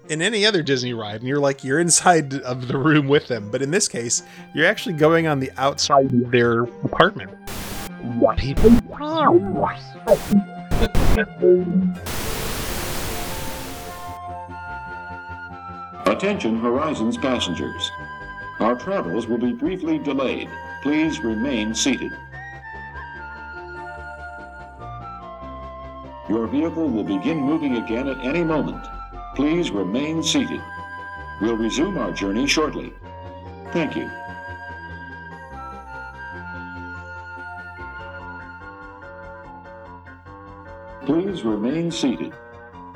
in 0.09 0.22
any 0.22 0.46
other 0.46 0.62
Disney 0.62 0.94
ride, 0.94 1.16
and 1.20 1.28
you're 1.28 1.38
like 1.40 1.62
you're 1.62 1.78
inside 1.80 2.32
of 2.40 2.68
the 2.68 2.78
room 2.78 3.06
with 3.06 3.28
them. 3.28 3.50
But 3.50 3.60
in 3.60 3.70
this 3.70 3.86
case, 3.86 4.22
you're 4.55 4.66
actually 4.66 4.94
going 4.94 5.26
on 5.26 5.40
the 5.40 5.50
outside 5.59 6.10
of 6.12 6.30
their 6.30 6.62
apartment. 6.62 7.30
People. 8.38 8.70
Attention 16.06 16.60
Horizons 16.60 17.16
passengers. 17.18 17.90
Our 18.60 18.76
travels 18.76 19.26
will 19.26 19.38
be 19.38 19.52
briefly 19.52 19.98
delayed. 19.98 20.48
Please 20.82 21.18
remain 21.20 21.74
seated. 21.74 22.12
Your 26.28 26.46
vehicle 26.46 26.88
will 26.88 27.05
begin 27.05 27.38
moving 27.38 27.76
again 27.76 28.06
at 28.06 28.18
any 28.24 28.44
moment. 28.44 28.86
Please 29.34 29.72
remain 29.72 30.22
seated. 30.22 30.60
We'll 31.40 31.56
resume 31.56 31.98
our 31.98 32.12
journey 32.12 32.46
shortly. 32.46 32.92
Thank 33.72 33.96
you. 33.96 34.09
Please 41.09 41.43
remain 41.43 41.90
seated. 41.90 42.35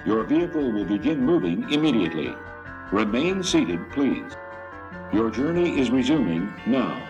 Your 0.04 0.22
vehicle 0.24 0.70
will 0.70 0.84
begin 0.84 1.24
moving 1.24 1.62
immediately. 1.72 2.34
Remain 2.92 3.42
seated, 3.42 3.90
please. 3.90 4.30
Your 5.14 5.30
journey 5.30 5.80
is 5.80 5.90
resuming 5.90 6.52
now. 6.66 7.02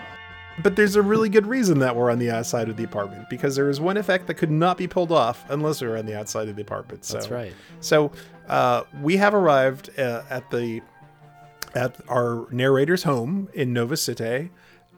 but 0.63 0.77
there's 0.77 0.95
a 0.95 1.03
really 1.03 1.29
good 1.29 1.45
reason 1.49 1.81
that 1.81 1.97
we're 1.97 2.09
on 2.09 2.21
the 2.21 2.31
outside 2.31 2.69
of 2.69 2.77
the 2.77 2.85
apartment 2.85 3.29
because 3.29 3.57
there 3.57 3.69
is 3.69 3.81
one 3.81 3.97
effect 3.97 4.29
that 4.29 4.35
could 4.35 4.51
not 4.53 4.77
be 4.79 4.87
pulled 4.87 5.11
off 5.11 5.45
unless 5.51 5.81
we 5.83 5.89
were 5.89 5.99
on 5.99 6.07
the 6.07 6.17
outside 6.17 6.49
of 6.49 6.55
the 6.55 6.63
apartment. 6.63 7.05
So, 7.05 7.15
That's 7.15 7.31
right. 7.33 7.53
So 7.81 8.13
uh, 8.47 8.85
we 9.01 9.17
have 9.17 9.35
arrived 9.35 9.91
uh, 9.99 10.23
at 10.31 10.51
the 10.53 10.83
at 11.75 11.97
our 12.09 12.47
narrator's 12.53 13.03
home 13.03 13.49
in 13.55 13.73
Nova 13.73 13.97
City, 13.97 14.51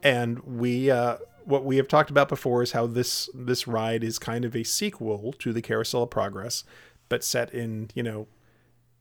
and 0.03 0.39
we 0.41 0.91
uh, 0.91 1.17
what 1.47 1.65
we 1.65 1.77
have 1.77 1.89
talked 1.89 2.11
about 2.11 2.29
before 2.29 2.63
is 2.63 2.73
how 2.73 2.87
this 2.87 3.29
this 3.35 3.67
ride 3.67 4.03
is 4.05 4.19
kind 4.19 4.45
of 4.45 4.55
a 4.57 4.65
sequel 4.65 5.33
to 5.39 5.53
the 5.53 5.63
Carousel 5.63 6.05
of 6.05 6.11
Progress, 6.11 6.65
but 7.09 7.25
set 7.25 7.53
in 7.53 7.91
you 7.95 8.03
know 8.03 8.27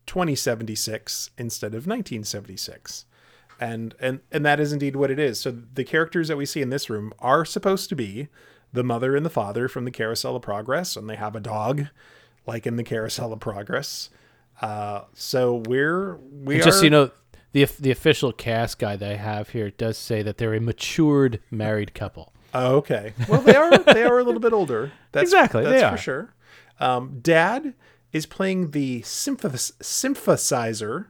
2076 0.05 1.31
instead 1.37 1.69
of 1.69 1.87
1976 1.87 3.05
and 3.59 3.95
and 3.99 4.19
and 4.31 4.45
that 4.45 4.59
is 4.59 4.73
indeed 4.73 4.95
what 4.95 5.11
it 5.11 5.19
is. 5.19 5.39
So 5.39 5.51
the 5.51 5.83
characters 5.83 6.27
that 6.27 6.37
we 6.37 6.45
see 6.45 6.61
in 6.61 6.69
this 6.69 6.89
room 6.89 7.13
are 7.19 7.45
supposed 7.45 7.89
to 7.89 7.95
be 7.95 8.27
the 8.71 8.83
mother 8.83 9.15
and 9.15 9.25
the 9.25 9.29
father 9.29 9.67
from 9.67 9.85
the 9.85 9.91
carousel 9.91 10.35
of 10.35 10.41
progress 10.41 10.95
and 10.95 11.09
they 11.09 11.15
have 11.15 11.35
a 11.35 11.39
dog 11.39 11.87
like 12.45 12.65
in 12.65 12.75
the 12.75 12.83
carousel 12.83 13.31
of 13.31 13.39
progress. 13.39 14.09
Uh 14.61 15.03
so 15.13 15.63
we're 15.67 16.17
we 16.17 16.55
And 16.55 16.63
just 16.63 16.79
so 16.79 16.83
you 16.83 16.89
know, 16.89 17.11
the 17.53 17.65
the 17.79 17.89
official 17.91 18.31
cast 18.33 18.77
guide 18.79 18.99
that 18.99 19.11
I 19.11 19.15
have 19.15 19.49
here 19.49 19.69
does 19.71 19.97
say 19.97 20.21
that 20.21 20.37
they're 20.37 20.53
a 20.53 20.59
matured 20.59 21.39
married 21.49 21.93
couple. 21.93 22.33
Oh, 22.53 22.75
okay. 22.77 23.13
Well, 23.27 23.41
they 23.41 23.55
are 23.55 23.77
they 23.79 24.03
are 24.03 24.19
a 24.19 24.23
little 24.23 24.41
bit 24.41 24.53
older. 24.53 24.91
That's, 25.11 25.23
Exactly, 25.31 25.63
That's 25.63 25.75
they 25.81 25.87
for 25.87 25.93
are. 25.93 25.97
sure. 25.97 26.33
Um, 26.79 27.19
Dad 27.21 27.73
is 28.11 28.25
playing 28.27 28.71
the 28.71 29.01
symph- 29.03 29.41
symphonizer, 29.43 31.07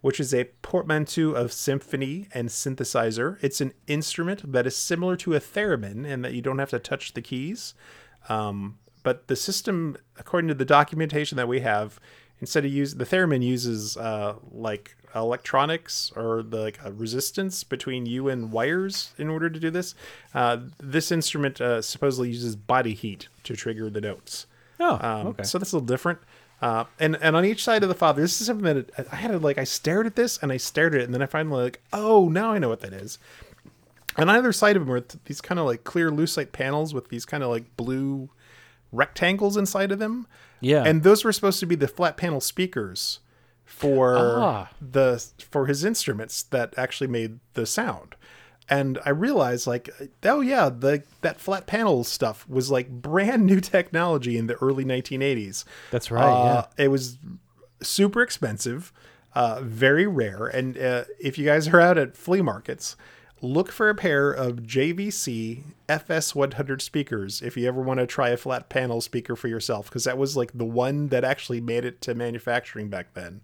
which 0.00 0.18
is 0.20 0.32
a 0.34 0.44
portmanteau 0.62 1.30
of 1.32 1.52
symphony 1.52 2.28
and 2.34 2.48
synthesizer. 2.48 3.36
It's 3.42 3.60
an 3.60 3.72
instrument 3.86 4.52
that 4.52 4.66
is 4.66 4.76
similar 4.76 5.16
to 5.16 5.34
a 5.34 5.40
theremin 5.40 6.06
in 6.06 6.22
that 6.22 6.32
you 6.32 6.42
don't 6.42 6.58
have 6.58 6.70
to 6.70 6.78
touch 6.78 7.12
the 7.14 7.22
keys. 7.22 7.74
Um, 8.28 8.78
but 9.02 9.28
the 9.28 9.36
system, 9.36 9.96
according 10.18 10.48
to 10.48 10.54
the 10.54 10.64
documentation 10.64 11.36
that 11.36 11.48
we 11.48 11.60
have, 11.60 12.00
instead 12.40 12.64
of 12.64 12.72
use 12.72 12.94
the 12.94 13.04
theremin 13.04 13.42
uses 13.42 13.96
uh, 13.96 14.36
like 14.50 14.96
electronics 15.14 16.12
or 16.16 16.42
the 16.42 16.58
like 16.60 16.78
a 16.84 16.92
resistance 16.92 17.64
between 17.64 18.06
you 18.06 18.28
and 18.28 18.52
wires 18.52 19.12
in 19.18 19.28
order 19.28 19.48
to 19.50 19.58
do 19.60 19.70
this. 19.70 19.94
Uh, 20.34 20.58
this 20.78 21.10
instrument 21.10 21.60
uh, 21.60 21.82
supposedly 21.82 22.28
uses 22.28 22.56
body 22.56 22.94
heat 22.94 23.28
to 23.44 23.56
trigger 23.56 23.90
the 23.90 24.00
notes. 24.00 24.46
Oh, 24.78 24.98
Um, 25.00 25.26
okay. 25.28 25.42
So 25.42 25.58
that's 25.58 25.72
a 25.72 25.76
little 25.76 25.86
different. 25.86 26.18
Uh, 26.62 26.84
and 26.98 27.16
and 27.22 27.34
on 27.36 27.44
each 27.44 27.64
side 27.64 27.82
of 27.82 27.88
the 27.88 27.94
father, 27.94 28.20
this 28.20 28.40
is 28.40 28.46
something 28.46 28.64
that 28.64 29.08
I 29.12 29.16
had 29.16 29.30
to 29.30 29.38
like. 29.38 29.56
I 29.58 29.64
stared 29.64 30.06
at 30.06 30.14
this 30.16 30.38
and 30.42 30.52
I 30.52 30.58
stared 30.58 30.94
at 30.94 31.00
it, 31.00 31.04
and 31.04 31.14
then 31.14 31.22
I 31.22 31.26
finally 31.26 31.62
like, 31.62 31.80
oh, 31.92 32.28
now 32.28 32.52
I 32.52 32.58
know 32.58 32.68
what 32.68 32.80
that 32.80 32.92
is. 32.92 33.18
On 34.16 34.28
either 34.28 34.52
side 34.52 34.76
of 34.76 34.84
them 34.86 34.92
are 34.94 35.00
th- 35.00 35.22
these 35.24 35.40
kind 35.40 35.58
of 35.58 35.64
like 35.66 35.84
clear 35.84 36.10
lucite 36.10 36.52
panels 36.52 36.92
with 36.92 37.08
these 37.08 37.24
kind 37.24 37.42
of 37.42 37.48
like 37.48 37.76
blue 37.76 38.28
rectangles 38.92 39.56
inside 39.56 39.92
of 39.92 39.98
them. 39.98 40.26
Yeah. 40.62 40.82
and 40.84 41.02
those 41.02 41.24
were 41.24 41.32
supposed 41.32 41.58
to 41.60 41.66
be 41.66 41.74
the 41.74 41.88
flat 41.88 42.18
panel 42.18 42.38
speakers 42.42 43.20
for 43.70 44.16
Ah. 44.38 44.68
the 44.80 45.24
for 45.50 45.66
his 45.66 45.84
instruments 45.84 46.42
that 46.42 46.74
actually 46.76 47.06
made 47.06 47.38
the 47.54 47.64
sound. 47.66 48.14
And 48.68 48.98
I 49.06 49.10
realized 49.10 49.66
like 49.66 49.88
oh 50.24 50.40
yeah, 50.40 50.68
the 50.68 51.02
that 51.22 51.40
flat 51.40 51.66
panel 51.66 52.04
stuff 52.04 52.46
was 52.48 52.70
like 52.70 52.88
brand 52.90 53.46
new 53.46 53.60
technology 53.60 54.36
in 54.36 54.46
the 54.48 54.54
early 54.56 54.84
1980s. 54.84 55.64
That's 55.90 56.10
right, 56.10 56.24
Uh, 56.24 56.66
It 56.76 56.88
was 56.88 57.18
super 57.82 58.20
expensive, 58.22 58.92
uh, 59.34 59.60
very 59.62 60.06
rare. 60.06 60.46
And 60.46 60.76
uh, 60.76 61.04
if 61.20 61.38
you 61.38 61.46
guys 61.46 61.68
are 61.68 61.80
out 61.80 61.96
at 61.96 62.16
flea 62.16 62.42
markets, 62.42 62.96
look 63.42 63.72
for 63.72 63.88
a 63.88 63.94
pair 63.94 64.30
of 64.30 64.56
JVC 64.62 65.62
FS100 65.88 66.80
speakers 66.80 67.40
if 67.42 67.56
you 67.56 67.66
ever 67.66 67.80
want 67.80 68.00
to 68.00 68.06
try 68.06 68.30
a 68.30 68.36
flat 68.36 68.68
panel 68.68 69.00
speaker 69.00 69.34
for 69.36 69.48
yourself, 69.48 69.88
because 69.88 70.04
that 70.04 70.18
was 70.18 70.36
like 70.36 70.52
the 70.54 70.64
one 70.64 71.08
that 71.08 71.24
actually 71.24 71.60
made 71.60 71.84
it 71.84 72.00
to 72.02 72.14
manufacturing 72.14 72.88
back 72.88 73.14
then. 73.14 73.40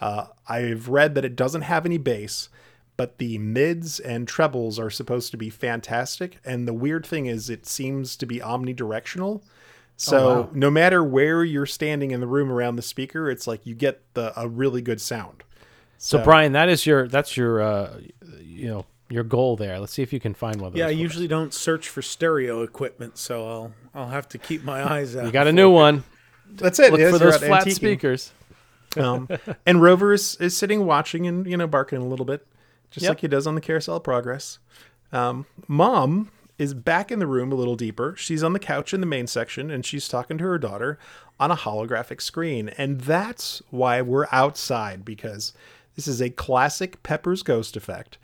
Uh, 0.00 0.26
I've 0.48 0.88
read 0.88 1.14
that 1.14 1.24
it 1.24 1.36
doesn't 1.36 1.62
have 1.62 1.86
any 1.86 1.98
bass, 1.98 2.48
but 2.96 3.18
the 3.18 3.38
mids 3.38 4.00
and 4.00 4.26
trebles 4.26 4.78
are 4.78 4.90
supposed 4.90 5.30
to 5.30 5.36
be 5.36 5.50
fantastic. 5.50 6.38
And 6.44 6.66
the 6.66 6.74
weird 6.74 7.06
thing 7.06 7.26
is, 7.26 7.48
it 7.48 7.66
seems 7.66 8.16
to 8.16 8.26
be 8.26 8.40
omnidirectional. 8.40 9.42
So 9.96 10.18
Oh, 10.18 10.40
wow. 10.42 10.50
no 10.52 10.70
matter 10.70 11.02
where 11.02 11.42
you're 11.44 11.66
standing 11.66 12.10
in 12.10 12.20
the 12.20 12.26
room 12.26 12.52
around 12.52 12.76
the 12.76 12.82
speaker, 12.82 13.30
it's 13.30 13.46
like 13.46 13.64
you 13.64 13.74
get 13.74 14.02
the 14.14 14.38
a 14.38 14.48
really 14.48 14.82
good 14.82 15.00
sound. 15.00 15.42
So, 15.98 16.22
Brian, 16.22 16.52
that 16.52 16.68
is 16.68 16.84
your 16.84 17.08
that's 17.08 17.36
your 17.38 17.62
uh, 17.62 18.00
you 18.38 18.68
know 18.68 18.84
your 19.08 19.24
goal 19.24 19.56
there. 19.56 19.78
Let's 19.78 19.92
see 19.92 20.02
if 20.02 20.12
you 20.12 20.20
can 20.20 20.34
find 20.34 20.60
one 20.60 20.68
of 20.68 20.72
those. 20.72 20.78
Yeah, 20.80 20.86
I 20.86 20.90
for 20.90 20.94
us. 20.94 21.00
usually 21.00 21.28
don't 21.28 21.54
search 21.54 21.88
for 21.88 22.02
stereo 22.02 22.62
equipment, 22.62 23.18
so 23.18 23.46
I'll 23.48 23.72
I'll 23.94 24.08
have 24.08 24.28
to 24.30 24.38
keep 24.38 24.62
my 24.64 24.82
eyes 24.90 25.16
out. 25.16 25.26
You 25.26 25.32
got 25.32 25.46
a 25.46 25.52
new 25.52 25.70
one. 25.70 26.04
That's 26.50 26.78
it. 26.78 26.90
Look 26.90 27.00
yes, 27.00 27.16
for 27.16 27.22
you're 27.22 27.32
those 27.32 27.42
flat 27.42 27.64
antiquing. 27.66 27.74
speakers. 27.74 28.32
um, 28.96 29.28
and 29.66 29.82
Rover 29.82 30.12
is, 30.14 30.36
is 30.36 30.56
sitting 30.56 30.86
watching 30.86 31.26
and 31.26 31.46
you 31.46 31.56
know 31.56 31.66
barking 31.66 31.98
a 31.98 32.06
little 32.06 32.24
bit, 32.26 32.46
just 32.90 33.04
Yep. 33.04 33.10
like 33.10 33.20
he 33.20 33.28
does 33.28 33.46
on 33.46 33.54
the 33.54 33.60
Carousel 33.60 33.96
of 33.96 34.04
Progress. 34.04 34.58
Um, 35.12 35.46
Mom 35.68 36.30
is 36.58 36.72
back 36.72 37.12
in 37.12 37.18
the 37.18 37.26
room 37.26 37.52
a 37.52 37.54
little 37.54 37.76
deeper. 37.76 38.14
She's 38.16 38.42
on 38.42 38.54
the 38.54 38.58
couch 38.58 38.94
in 38.94 39.00
the 39.00 39.06
main 39.06 39.26
section 39.26 39.70
and 39.70 39.84
she's 39.84 40.08
talking 40.08 40.38
to 40.38 40.44
her 40.44 40.56
daughter 40.58 40.98
on 41.38 41.50
a 41.50 41.56
holographic 41.56 42.22
screen, 42.22 42.70
and 42.78 43.02
that's 43.02 43.60
why 43.70 44.00
we're 44.00 44.26
outside 44.32 45.04
because 45.04 45.52
this 45.94 46.08
is 46.08 46.22
a 46.22 46.30
classic 46.30 47.02
Pepper's 47.02 47.42
Ghost 47.42 47.76
effect, 47.76 48.16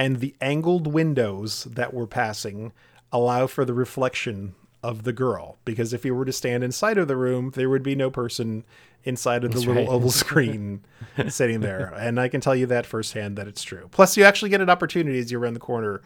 and 0.00 0.20
the 0.20 0.34
angled 0.40 0.86
windows 0.86 1.64
that 1.64 1.92
we're 1.94 2.06
passing 2.06 2.72
allow 3.12 3.46
for 3.46 3.64
the 3.64 3.74
reflection 3.74 4.54
of 4.82 5.02
the 5.04 5.12
girl 5.12 5.58
because 5.66 5.92
if 5.92 6.04
you 6.06 6.14
were 6.14 6.24
to 6.24 6.32
stand 6.32 6.64
inside 6.64 6.96
of 6.96 7.06
the 7.06 7.16
room 7.16 7.50
there 7.54 7.68
would 7.68 7.82
be 7.82 7.94
no 7.94 8.10
person 8.10 8.64
inside 9.04 9.44
of 9.44 9.50
the 9.50 9.56
That's 9.56 9.66
little 9.66 9.82
right. 9.84 9.92
oval 9.92 10.10
screen 10.10 10.80
sitting 11.28 11.60
there 11.60 11.92
and 11.98 12.18
i 12.18 12.28
can 12.28 12.40
tell 12.40 12.56
you 12.56 12.64
that 12.66 12.86
firsthand 12.86 13.36
that 13.36 13.46
it's 13.46 13.62
true 13.62 13.88
plus 13.90 14.16
you 14.16 14.24
actually 14.24 14.48
get 14.48 14.60
an 14.62 14.70
opportunity 14.70 15.18
as 15.18 15.30
you're 15.30 15.40
around 15.40 15.54
the 15.54 15.60
corner 15.60 16.00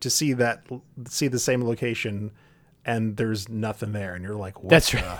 to 0.00 0.10
see 0.10 0.34
that 0.34 0.66
see 1.08 1.26
the 1.28 1.38
same 1.38 1.64
location 1.64 2.30
and 2.84 3.16
there's 3.16 3.48
nothing 3.48 3.92
there 3.92 4.14
and 4.14 4.22
you're 4.24 4.34
like 4.36 4.62
what 4.62 4.70
That's 4.70 4.90
the- 4.92 4.98
right. 4.98 5.18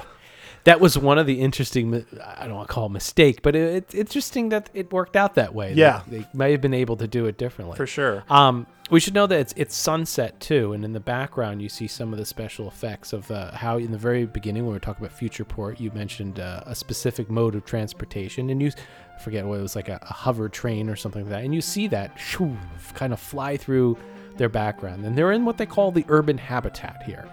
That 0.65 0.81
was 0.81 0.99
one 0.99 1.19
of 1.19 1.27
the 1.27 1.41
interesting. 1.41 2.05
I 2.23 2.47
don't 2.47 2.57
want 2.57 2.69
to 2.69 2.75
call 2.75 2.87
it 2.87 2.91
mistake, 2.91 3.43
but 3.43 3.57
it, 3.57 3.85
it's 3.85 3.95
interesting 3.95 4.51
that 4.51 4.71
it 4.75 4.93
worked 4.93 5.17
out 5.17 5.35
that 5.37 5.55
way. 5.55 5.73
Yeah. 5.75 6.03
they, 6.07 6.27
may 6.35 6.53
have 6.53 6.61
been 6.61 6.75
able 6.75 6.97
to 6.97 7.07
do 7.07 7.27
it 7.27 7.39
differently 7.39 7.77
For 7.77 7.87
sure. 7.87 8.25
Um, 8.29 8.67
we 8.91 9.01
should 9.01 9.15
know 9.15 9.27
that 9.27 9.39
it's 9.39 9.55
it's 9.57 9.77
sunset 9.77 10.41
too, 10.41 10.73
and 10.73 10.85
in 10.85 10.93
the 10.93 11.01
background 11.01 11.61
you 11.61 11.69
see 11.69 11.87
some 11.87 12.13
of 12.13 12.19
the 12.19 12.25
special 12.25 12.69
effects 12.69 13.13
of 13.13 13.31
uh, 13.31 13.53
how 13.53 13.77
in 13.77 13.93
the 13.93 13.99
very 13.99 14.25
beginning 14.25 14.63
when 14.63 14.71
we 14.71 14.77
were 14.77 14.81
talking 14.81 15.05
about 15.05 15.19
Futureport, 15.19 15.79
you 15.79 15.91
mentioned 15.91 16.41
uh, 16.41 16.63
a 16.67 16.75
specific 16.75 17.31
mode 17.31 17.55
of 17.55 17.65
transportation, 17.65 18.51
and 18.51 18.63
you 18.63 18.71
I 19.15 19.21
forget 19.21 19.45
what 19.45 19.59
it 19.59 19.63
was 19.63 19.77
like 19.77 19.89
a, 19.89 19.99
a 20.03 20.13
hover 20.13 20.49
train 20.49 20.89
or 20.89 20.97
something 20.97 21.23
like 21.23 21.31
that, 21.31 21.45
and 21.45 21.55
you 21.55 21.61
see 21.61 21.87
that 21.89 22.19
shoo, 22.19 22.57
kind 22.95 23.13
of 23.13 23.21
fly 23.21 23.57
through 23.57 23.99
their 24.37 24.49
background, 24.49 25.05
and 25.05 25.17
they're 25.17 25.33
in 25.33 25.45
what 25.45 25.59
they 25.59 25.67
call 25.67 25.91
the 25.91 26.05
urban 26.09 26.39
habitat 26.39 27.03
here. 27.03 27.29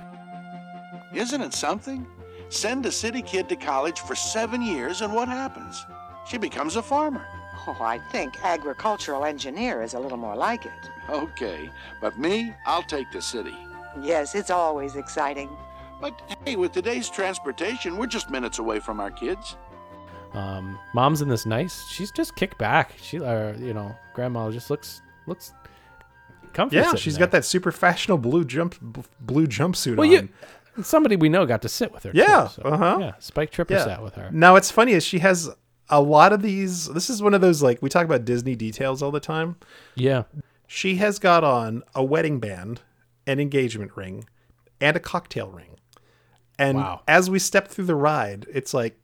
Isn't 1.13 1.41
it 1.41 1.53
something? 1.53 2.05
Send 2.55 2.85
a 2.85 2.91
city 2.91 3.21
kid 3.21 3.49
to 3.49 3.57
college 3.57 3.99
for 3.99 4.15
seven 4.15 4.61
years, 4.61 5.01
and 5.01 5.13
what 5.13 5.27
happens? 5.27 5.85
She 6.25 6.37
becomes 6.37 6.77
a 6.77 6.81
farmer. 6.81 7.27
Oh, 7.67 7.75
I 7.81 7.99
think 8.13 8.41
agricultural 8.43 9.25
engineer 9.25 9.81
is 9.81 9.93
a 9.93 9.99
little 9.99 10.17
more 10.17 10.37
like 10.37 10.65
it. 10.65 10.71
Okay, 11.09 11.69
but 11.99 12.17
me, 12.17 12.53
I'll 12.65 12.81
take 12.83 13.11
the 13.11 13.21
city. 13.21 13.53
Yes, 14.01 14.35
it's 14.35 14.49
always 14.49 14.95
exciting. 14.95 15.49
But 15.99 16.21
hey, 16.45 16.55
with 16.55 16.71
today's 16.71 17.09
transportation, 17.09 17.97
we're 17.97 18.07
just 18.07 18.29
minutes 18.29 18.59
away 18.59 18.79
from 18.79 19.01
our 19.01 19.11
kids. 19.11 19.57
Um, 20.33 20.79
mom's 20.93 21.21
in 21.21 21.27
this 21.27 21.45
nice. 21.45 21.85
She's 21.89 22.11
just 22.11 22.35
kicked 22.37 22.57
back. 22.57 22.93
She, 23.01 23.19
uh, 23.21 23.51
you 23.57 23.73
know, 23.73 23.93
grandma 24.13 24.49
just 24.49 24.69
looks 24.69 25.01
looks 25.27 25.51
comfy. 26.53 26.77
yeah 26.77 26.83
sitting 26.83 26.97
she's 26.99 27.15
there. 27.15 27.27
got 27.27 27.31
that 27.31 27.43
super 27.43 27.71
fashionable 27.71 28.17
blue 28.29 28.45
jump 28.45 28.75
blue 29.19 29.45
jumpsuit 29.47 29.97
Well, 29.97 30.07
on 30.07 30.13
you 30.13 30.29
somebody 30.81 31.15
we 31.15 31.29
know 31.29 31.45
got 31.45 31.61
to 31.63 31.69
sit 31.69 31.91
with 31.91 32.03
her. 32.03 32.11
too, 32.11 32.17
Yeah, 32.19 32.47
so, 32.47 32.61
uh-huh. 32.63 32.97
Yeah, 32.99 33.11
Spike 33.19 33.51
Tripper 33.51 33.77
sat 33.79 34.03
with 34.03 34.15
her. 34.15 34.29
Now 34.31 34.53
what's 34.53 34.71
funny 34.71 34.93
is 34.93 35.03
she 35.03 35.19
has 35.19 35.49
a 35.89 36.01
lot 36.01 36.33
of 36.33 36.41
these. 36.41 36.87
This 36.87 37.09
is 37.09 37.21
one 37.21 37.33
of 37.33 37.41
those 37.41 37.61
like 37.63 37.81
we 37.81 37.89
talk 37.89 38.05
about 38.05 38.25
Disney 38.25 38.55
details 38.55 39.01
all 39.01 39.11
the 39.11 39.19
time. 39.19 39.55
Yeah. 39.95 40.23
She 40.67 40.95
has 40.95 41.19
got 41.19 41.43
on 41.43 41.83
a 41.93 42.03
wedding 42.03 42.39
band, 42.39 42.81
an 43.27 43.39
engagement 43.39 43.91
ring, 43.95 44.25
and 44.81 44.97
a 44.97 44.99
cocktail 44.99 45.49
ring. 45.51 45.77
And 46.57 46.77
Wow. 46.79 47.01
as 47.07 47.29
we 47.29 47.37
step 47.39 47.67
through 47.67 47.85
the 47.85 47.95
ride, 47.95 48.47
it's 48.51 48.73
like 48.73 48.97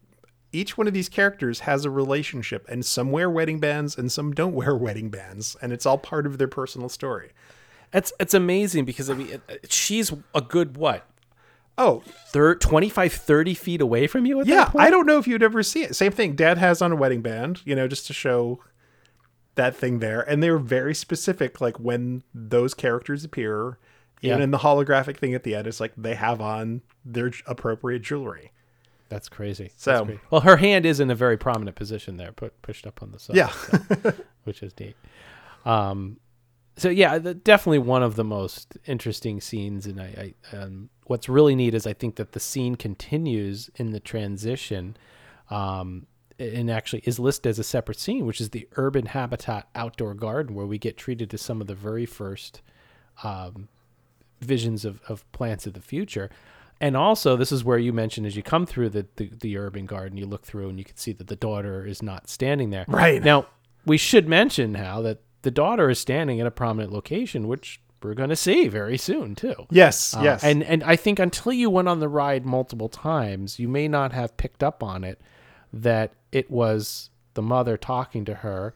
each 0.53 0.77
one 0.77 0.87
of 0.87 0.93
these 0.93 1.07
characters 1.07 1.61
has 1.61 1.85
a 1.85 1.89
relationship, 1.89 2.65
and 2.67 2.83
some 2.85 3.11
wear 3.11 3.29
wedding 3.29 3.59
bands 3.59 3.97
and 3.97 4.11
some 4.11 4.31
don't 4.33 4.53
wear 4.55 4.75
wedding 4.75 5.09
bands, 5.09 5.55
and 5.61 5.71
it's 5.71 5.85
all 5.85 5.97
part 5.97 6.25
of 6.25 6.37
their 6.37 6.47
personal 6.47 6.89
story. 6.89 7.31
It's 7.93 8.11
it's 8.19 8.33
amazing 8.33 8.85
because 8.85 9.09
I 9.09 9.13
mean 9.15 9.41
she's 9.69 10.13
a 10.33 10.41
good 10.41 10.77
what? 10.77 11.05
Oh, 11.81 12.03
thir- 12.27 12.55
25 12.55 13.11
30 13.13 13.53
feet 13.53 13.81
away 13.81 14.07
from 14.07 14.25
you 14.25 14.39
at 14.39 14.45
yeah, 14.47 14.55
that 14.65 14.71
point? 14.71 14.83
I 14.85 14.89
don't 14.89 15.05
know 15.05 15.17
if 15.17 15.27
you'd 15.27 15.43
ever 15.43 15.63
see 15.63 15.83
it. 15.83 15.95
Same 15.95 16.11
thing. 16.11 16.35
Dad 16.35 16.57
has 16.57 16.81
on 16.81 16.91
a 16.91 16.95
wedding 16.95 17.21
band, 17.21 17.61
you 17.65 17.75
know, 17.75 17.87
just 17.87 18.05
to 18.07 18.13
show 18.13 18.59
that 19.55 19.75
thing 19.75 19.99
there. 19.99 20.21
And 20.21 20.41
they're 20.41 20.57
very 20.57 20.93
specific, 20.95 21.59
like 21.59 21.79
when 21.79 22.23
those 22.33 22.73
characters 22.73 23.23
appear 23.25 23.77
Even 24.23 24.37
Yeah. 24.37 24.43
in 24.43 24.51
the 24.51 24.59
holographic 24.59 25.17
thing 25.17 25.33
at 25.33 25.41
the 25.43 25.55
end, 25.55 25.65
it's 25.65 25.79
like 25.79 25.93
they 25.97 26.13
have 26.13 26.39
on 26.39 26.83
their 27.03 27.31
appropriate 27.47 28.03
jewelry. 28.03 28.51
That's 29.09 29.27
crazy. 29.27 29.63
That's 29.69 29.83
So- 29.83 30.05
great. 30.05 30.19
well, 30.29 30.41
her 30.41 30.57
hand 30.57 30.85
is 30.85 30.99
in 30.99 31.09
a 31.09 31.15
very 31.15 31.37
prominent 31.37 31.75
position 31.75 32.17
there, 32.17 32.31
put 32.31 32.61
pushed 32.61 32.85
up 32.85 33.01
on 33.01 33.11
the 33.11 33.17
side. 33.19 33.35
Yeah. 33.35 33.47
so- 33.49 34.13
which 34.43 34.61
is 34.61 34.73
neat. 34.79 34.95
Um, 35.65 36.17
so 36.81 36.89
yeah, 36.89 37.19
the, 37.19 37.35
definitely 37.35 37.77
one 37.77 38.01
of 38.01 38.15
the 38.15 38.23
most 38.23 38.75
interesting 38.87 39.39
scenes, 39.39 39.85
and 39.85 40.01
I, 40.01 40.33
I 40.51 40.57
um, 40.57 40.89
what's 41.05 41.29
really 41.29 41.53
neat 41.53 41.75
is 41.75 41.85
I 41.85 41.93
think 41.93 42.15
that 42.15 42.31
the 42.31 42.39
scene 42.39 42.73
continues 42.73 43.69
in 43.75 43.91
the 43.91 43.99
transition, 43.99 44.97
um, 45.51 46.07
and 46.39 46.71
actually 46.71 47.03
is 47.05 47.19
listed 47.19 47.51
as 47.51 47.59
a 47.59 47.63
separate 47.63 47.99
scene, 47.99 48.25
which 48.25 48.41
is 48.41 48.49
the 48.49 48.67
urban 48.77 49.05
habitat 49.05 49.69
outdoor 49.75 50.15
garden, 50.15 50.55
where 50.55 50.65
we 50.65 50.79
get 50.79 50.97
treated 50.97 51.29
to 51.29 51.37
some 51.37 51.61
of 51.61 51.67
the 51.67 51.75
very 51.75 52.07
first 52.07 52.63
um, 53.21 53.67
visions 54.39 54.83
of, 54.83 55.01
of 55.07 55.31
plants 55.33 55.67
of 55.67 55.73
the 55.73 55.81
future. 55.81 56.31
And 56.79 56.97
also, 56.97 57.37
this 57.37 57.51
is 57.51 57.63
where 57.63 57.77
you 57.77 57.93
mentioned 57.93 58.25
as 58.25 58.35
you 58.35 58.41
come 58.41 58.65
through 58.65 58.89
the, 58.89 59.05
the, 59.17 59.29
the 59.39 59.55
urban 59.55 59.85
garden, 59.85 60.17
you 60.17 60.25
look 60.25 60.45
through 60.45 60.69
and 60.69 60.79
you 60.79 60.83
can 60.85 60.97
see 60.97 61.13
that 61.13 61.27
the 61.27 61.35
daughter 61.35 61.85
is 61.85 62.01
not 62.01 62.27
standing 62.27 62.71
there. 62.71 62.85
Right. 62.87 63.23
Now, 63.23 63.45
we 63.85 63.97
should 63.97 64.27
mention 64.27 64.73
how 64.73 65.03
that 65.03 65.19
the 65.43 65.51
daughter 65.51 65.89
is 65.89 65.99
standing 65.99 66.39
in 66.39 66.47
a 66.47 66.51
prominent 66.51 66.91
location, 66.93 67.47
which 67.47 67.79
we're 68.03 68.13
going 68.15 68.29
to 68.29 68.35
see 68.35 68.67
very 68.67 68.97
soon, 68.97 69.35
too. 69.35 69.53
Yes, 69.69 70.15
Uh, 70.15 70.21
yes. 70.23 70.43
And, 70.43 70.63
and 70.63 70.83
I 70.83 70.95
think 70.95 71.19
until 71.19 71.53
you 71.53 71.69
went 71.69 71.87
on 71.87 71.99
the 71.99 72.09
ride 72.09 72.45
multiple 72.45 72.89
times, 72.89 73.59
you 73.59 73.67
may 73.67 73.87
not 73.87 74.11
have 74.11 74.35
picked 74.37 74.63
up 74.63 74.81
on 74.81 75.03
it 75.03 75.21
that 75.71 76.11
it 76.31 76.49
was 76.49 77.09
the 77.35 77.41
mother 77.41 77.77
talking 77.77 78.25
to 78.25 78.35
her 78.35 78.73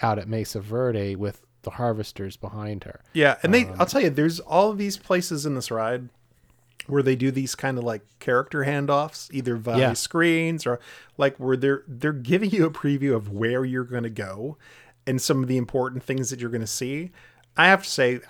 out 0.00 0.18
at 0.18 0.28
Mesa 0.28 0.60
Verde 0.60 1.16
with 1.16 1.42
the 1.62 1.70
harvesters 1.70 2.36
behind 2.36 2.84
her. 2.84 3.00
Yeah, 3.12 3.36
and 3.42 3.52
they 3.52 3.64
Um, 3.66 3.74
I'll 3.80 3.86
tell 3.86 4.00
you, 4.00 4.10
there's 4.10 4.38
all 4.40 4.72
these 4.74 4.96
places 4.96 5.44
in 5.44 5.54
this 5.56 5.70
ride 5.72 6.08
where 6.86 7.02
they 7.02 7.16
do 7.16 7.30
these 7.32 7.54
kind 7.56 7.76
of 7.78 7.84
like 7.84 8.02
character 8.20 8.60
handoffs, 8.64 9.28
either 9.32 9.56
via 9.56 9.78
Yeah. 9.78 9.92
screens 9.94 10.64
or 10.66 10.78
like 11.18 11.36
where 11.36 11.56
they're 11.56 11.82
they're 11.88 12.12
giving 12.12 12.50
you 12.50 12.64
a 12.64 12.70
preview 12.70 13.14
of 13.14 13.30
where 13.32 13.64
you're 13.64 13.84
going 13.84 14.04
to 14.04 14.08
go 14.10 14.56
and 15.08 15.20
some 15.20 15.42
of 15.42 15.48
the 15.48 15.56
important 15.56 16.02
things 16.04 16.30
that 16.30 16.38
you're 16.40 16.50
going 16.50 16.60
to 16.60 16.66
see. 16.66 17.10
I 17.56 17.66
have 17.68 17.82
to 17.82 17.90
say, 17.90 18.20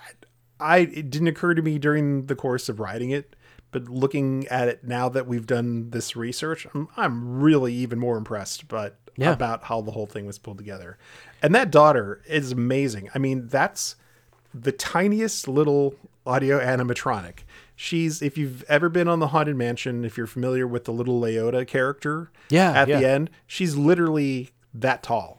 I 0.59 0.79
it 0.79 1.09
didn't 1.09 1.27
occur 1.27 1.53
to 1.53 1.61
me 1.61 1.77
during 1.77 2.25
the 2.25 2.35
course 2.35 2.69
of 2.69 2.79
writing 2.79 3.11
it, 3.11 3.35
but 3.71 3.87
looking 3.89 4.47
at 4.47 4.67
it 4.67 4.83
now 4.83 5.09
that 5.09 5.27
we've 5.27 5.45
done 5.45 5.91
this 5.91 6.15
research, 6.15 6.65
I'm, 6.73 6.87
I'm 6.97 7.39
really 7.39 7.73
even 7.73 7.99
more 7.99 8.17
impressed. 8.17 8.67
But 8.67 8.97
Yeah. 9.17 9.33
about 9.33 9.65
how 9.65 9.81
the 9.81 9.91
whole 9.91 10.07
thing 10.07 10.25
was 10.25 10.39
pulled 10.39 10.57
together, 10.57 10.97
and 11.43 11.53
that 11.53 11.69
daughter 11.69 12.21
is 12.27 12.51
amazing. 12.53 13.09
I 13.13 13.19
mean, 13.19 13.47
that's 13.47 13.95
the 14.53 14.71
tiniest 14.71 15.47
little 15.47 15.93
audio 16.25 16.59
animatronic. 16.59 17.39
She's 17.75 18.21
if 18.21 18.37
you've 18.37 18.63
ever 18.63 18.89
been 18.89 19.07
on 19.07 19.19
the 19.19 19.27
Haunted 19.27 19.55
Mansion, 19.55 20.03
if 20.03 20.17
you're 20.17 20.27
familiar 20.27 20.65
with 20.67 20.85
the 20.85 20.91
little 20.91 21.19
Leota 21.21 21.65
character, 21.67 22.31
Yeah, 22.49 22.71
at 22.73 22.87
the 22.87 23.07
end, 23.07 23.29
she's 23.47 23.75
literally 23.75 24.49
that 24.73 25.03
tall. 25.03 25.38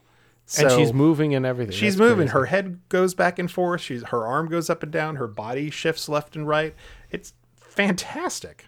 And 0.59 0.71
she's 0.71 0.93
moving 0.93 1.33
and 1.35 1.45
everything. 1.45 1.73
She's 1.73 1.95
That's 1.95 2.09
moving. 2.09 2.27
crazy. 2.27 2.31
Her 2.39 2.45
head 2.45 2.79
goes 2.89 3.13
back 3.13 3.39
and 3.39 3.49
forth. 3.49 3.81
She's 3.81 4.03
her 4.03 4.25
arm 4.25 4.47
goes 4.49 4.69
up 4.69 4.83
and 4.83 4.91
down. 4.91 5.15
Her 5.17 5.27
body 5.27 5.69
shifts 5.69 6.09
left 6.09 6.35
and 6.35 6.47
right. 6.47 6.75
It's 7.09 7.33
fantastic. 7.55 8.65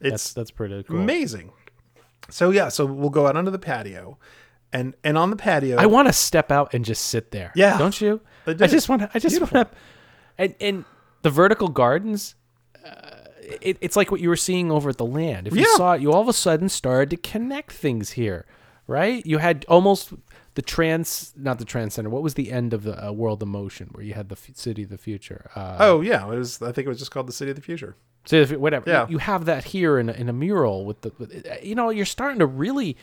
It's 0.00 0.10
That's 0.10 0.32
that's 0.32 0.50
pretty 0.50 0.82
cool. 0.84 0.98
amazing. 1.00 1.52
So 2.30 2.50
yeah, 2.50 2.68
so 2.68 2.86
we'll 2.86 3.10
go 3.10 3.26
out 3.26 3.36
onto 3.36 3.50
the 3.50 3.58
patio, 3.58 4.18
and 4.72 4.94
and 5.04 5.16
on 5.18 5.30
the 5.30 5.36
patio, 5.36 5.76
I 5.76 5.86
want 5.86 6.08
to 6.08 6.12
step 6.12 6.50
out 6.50 6.72
and 6.74 6.84
just 6.84 7.06
sit 7.06 7.30
there. 7.30 7.52
Yeah. 7.54 7.76
don't 7.78 7.98
you? 8.00 8.20
I 8.46 8.50
I, 8.52 8.54
just 8.66 8.88
want 8.88 9.02
to. 9.02 9.10
I 9.14 9.18
just 9.18 9.40
want 9.40 9.52
to. 9.52 9.68
And 10.38 10.54
and 10.60 10.84
the 11.22 11.30
vertical 11.30 11.68
gardens, 11.68 12.34
uh, 12.84 12.90
it, 13.60 13.76
it's 13.80 13.96
like 13.96 14.10
what 14.10 14.20
you 14.20 14.28
were 14.28 14.36
seeing 14.36 14.70
over 14.70 14.90
at 14.90 14.96
the 14.98 15.06
land. 15.06 15.46
If 15.46 15.54
you 15.54 15.60
Yeah. 15.60 15.76
saw 15.76 15.92
it, 15.94 16.00
you 16.02 16.12
all 16.12 16.20
of 16.22 16.28
a 16.28 16.32
sudden 16.32 16.68
started 16.68 17.10
to 17.10 17.16
connect 17.16 17.72
things 17.72 18.12
here, 18.12 18.46
right? 18.86 19.24
You 19.26 19.38
had 19.38 19.64
almost 19.68 20.12
the 20.54 20.62
trans, 20.62 21.32
not 21.36 21.58
the 21.58 21.64
trans 21.64 21.94
center. 21.94 22.08
What 22.10 22.22
was 22.22 22.34
the 22.34 22.52
end 22.52 22.72
of 22.72 22.84
the 22.84 23.08
uh, 23.08 23.12
World 23.12 23.42
of 23.42 23.48
Motion, 23.48 23.88
where 23.92 24.04
you 24.04 24.14
had 24.14 24.28
the 24.28 24.36
f- 24.36 24.54
city 24.56 24.84
of 24.84 24.88
the 24.90 24.98
future? 24.98 25.50
Uh, 25.56 25.76
oh 25.80 26.00
yeah, 26.00 26.24
it 26.30 26.36
was. 26.38 26.62
I 26.62 26.72
think 26.72 26.86
it 26.86 26.88
was 26.88 26.98
just 26.98 27.10
called 27.10 27.26
the 27.26 27.32
City 27.32 27.50
of 27.50 27.56
the 27.56 27.62
Future. 27.62 27.96
So 28.26 28.36
if 28.36 28.52
whatever, 28.52 28.88
Yeah. 28.88 29.02
you, 29.06 29.12
you 29.12 29.18
have 29.18 29.44
that 29.46 29.64
here 29.64 29.98
in 29.98 30.08
a, 30.08 30.12
in 30.12 30.28
a 30.28 30.32
mural 30.32 30.86
with 30.86 31.02
the, 31.02 31.12
with, 31.18 31.46
uh, 31.46 31.56
you 31.62 31.74
know, 31.74 31.90
you're 31.90 32.06
starting 32.06 32.38
to 32.38 32.46
really. 32.46 32.96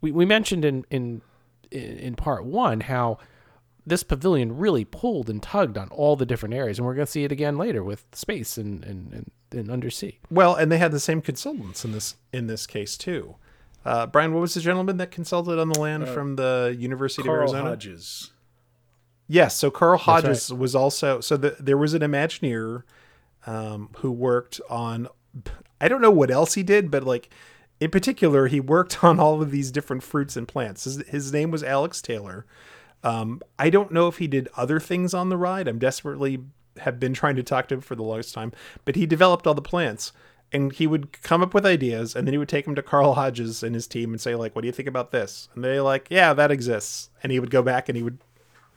We, 0.00 0.12
we 0.12 0.24
mentioned 0.24 0.64
in 0.64 0.84
in 0.90 1.22
in 1.72 2.14
part 2.14 2.44
one 2.44 2.80
how 2.80 3.18
this 3.86 4.02
pavilion 4.02 4.56
really 4.58 4.84
pulled 4.84 5.30
and 5.30 5.42
tugged 5.42 5.78
on 5.78 5.88
all 5.88 6.14
the 6.14 6.26
different 6.26 6.54
areas, 6.54 6.78
and 6.78 6.86
we're 6.86 6.94
going 6.94 7.06
to 7.06 7.10
see 7.10 7.24
it 7.24 7.32
again 7.32 7.56
later 7.56 7.82
with 7.82 8.04
space 8.12 8.56
and 8.58 8.84
and, 8.84 9.12
and, 9.12 9.30
and 9.50 9.70
undersea. 9.70 10.18
Well, 10.30 10.54
and 10.54 10.70
they 10.70 10.78
had 10.78 10.92
the 10.92 11.00
same 11.00 11.22
consultants 11.22 11.84
in 11.84 11.92
this 11.92 12.16
in 12.32 12.46
this 12.48 12.66
case 12.66 12.96
too. 12.98 13.36
Uh, 13.84 14.06
Brian, 14.06 14.34
what 14.34 14.40
was 14.40 14.54
the 14.54 14.60
gentleman 14.60 14.96
that 14.98 15.10
consulted 15.10 15.58
on 15.58 15.68
the 15.68 15.78
land 15.78 16.04
Uh, 16.04 16.06
from 16.06 16.36
the 16.36 16.76
University 16.78 17.22
Carl 17.22 17.36
of 17.36 17.40
Arizona? 17.42 17.70
Hodges. 17.70 18.32
Yes, 19.26 19.54
so 19.56 19.70
Carl 19.70 19.98
Hodges 19.98 20.52
was 20.52 20.74
also 20.74 21.20
so 21.20 21.36
the, 21.36 21.56
there 21.60 21.76
was 21.76 21.94
an 21.94 22.00
Imagineer 22.02 22.82
um, 23.46 23.90
who 23.98 24.10
worked 24.10 24.60
on 24.70 25.08
I 25.80 25.88
don't 25.88 26.00
know 26.00 26.10
what 26.10 26.30
else 26.30 26.54
he 26.54 26.62
did, 26.62 26.90
but 26.90 27.04
like 27.04 27.30
in 27.80 27.90
particular, 27.90 28.48
he 28.48 28.60
worked 28.60 29.04
on 29.04 29.20
all 29.20 29.40
of 29.40 29.50
these 29.50 29.70
different 29.70 30.02
fruits 30.02 30.36
and 30.36 30.48
plants. 30.48 30.84
His, 30.84 30.96
his 31.08 31.32
name 31.32 31.50
was 31.50 31.62
Alex 31.62 32.02
Taylor. 32.02 32.46
Um, 33.04 33.40
I 33.58 33.70
don't 33.70 33.92
know 33.92 34.08
if 34.08 34.18
he 34.18 34.26
did 34.26 34.48
other 34.56 34.80
things 34.80 35.14
on 35.14 35.28
the 35.28 35.36
ride. 35.36 35.68
I'm 35.68 35.78
desperately 35.78 36.40
have 36.78 36.98
been 36.98 37.14
trying 37.14 37.36
to 37.36 37.42
talk 37.42 37.68
to 37.68 37.74
him 37.74 37.80
for 37.80 37.94
the 37.96 38.02
longest 38.02 38.34
time, 38.34 38.52
but 38.84 38.96
he 38.96 39.06
developed 39.06 39.46
all 39.46 39.54
the 39.54 39.62
plants. 39.62 40.12
And 40.52 40.72
he 40.72 40.86
would 40.86 41.22
come 41.22 41.42
up 41.42 41.52
with 41.52 41.66
ideas, 41.66 42.16
and 42.16 42.26
then 42.26 42.32
he 42.32 42.38
would 42.38 42.48
take 42.48 42.64
them 42.64 42.74
to 42.74 42.82
Carl 42.82 43.14
Hodges 43.14 43.62
and 43.62 43.74
his 43.74 43.86
team 43.86 44.12
and 44.12 44.20
say, 44.20 44.34
like, 44.34 44.54
"What 44.54 44.62
do 44.62 44.66
you 44.66 44.72
think 44.72 44.88
about 44.88 45.10
this?" 45.10 45.48
And 45.54 45.62
they're 45.62 45.82
like, 45.82 46.06
"Yeah, 46.10 46.32
that 46.32 46.50
exists." 46.50 47.10
And 47.22 47.30
he 47.30 47.38
would 47.38 47.50
go 47.50 47.62
back 47.62 47.88
and 47.88 47.96
he 47.96 48.02
would 48.02 48.18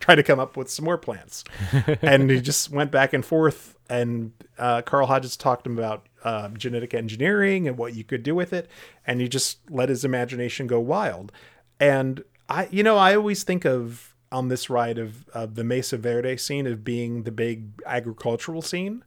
try 0.02 0.16
to 0.16 0.24
come 0.24 0.40
up 0.40 0.58
with 0.58 0.70
some 0.70 0.84
more 0.84 0.98
plants. 0.98 1.44
and 2.02 2.30
he 2.30 2.42
just 2.42 2.72
went 2.72 2.92
back 2.92 3.14
and 3.14 3.24
forth. 3.24 3.78
And 3.90 4.34
uh, 4.58 4.82
Carl 4.82 5.08
Hodges 5.08 5.38
talked 5.38 5.64
to 5.64 5.70
him 5.70 5.78
about 5.78 6.08
uh, 6.24 6.50
genetic 6.50 6.94
engineering 6.94 7.68
and 7.68 7.78
what 7.78 7.94
you 7.94 8.04
could 8.04 8.24
do 8.24 8.36
with 8.36 8.52
it. 8.52 8.70
And 9.08 9.22
he 9.22 9.30
just 9.30 9.60
let 9.70 9.90
his 9.90 10.04
imagination 10.04 10.68
go 10.68 10.80
wild. 10.80 11.32
And 11.80 12.24
I, 12.50 12.68
you 12.72 12.84
know, 12.84 12.98
I 12.98 13.16
always 13.16 13.44
think 13.44 13.66
of 13.66 14.16
on 14.32 14.48
this 14.48 14.70
ride 14.70 14.98
of, 14.98 15.28
of 15.30 15.56
the 15.56 15.64
Mesa 15.64 15.98
Verde 15.98 16.38
scene 16.38 16.66
of 16.66 16.84
being 16.84 17.24
the 17.24 17.32
big 17.32 17.82
agricultural 17.86 18.62
scene. 18.62 19.04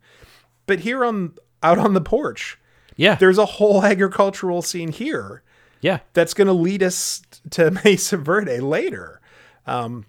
But 0.66 0.81
here 0.81 1.05
on 1.05 1.35
out 1.65 1.78
on 1.78 1.95
the 1.95 2.01
porch, 2.01 2.59
yeah, 2.97 3.16
there's 3.16 3.39
a 3.39 3.47
whole 3.47 3.85
agricultural 3.85 4.62
scene 4.62 4.93
here. 4.93 5.43
Yeah, 5.81 6.01
that's 6.12 6.35
going 6.35 6.47
to 6.47 6.53
lead 6.53 6.82
us 6.82 7.23
to 7.51 7.70
Mesa 7.85 8.16
Verde 8.16 8.61
later. 8.61 9.20
Um, 9.66 10.07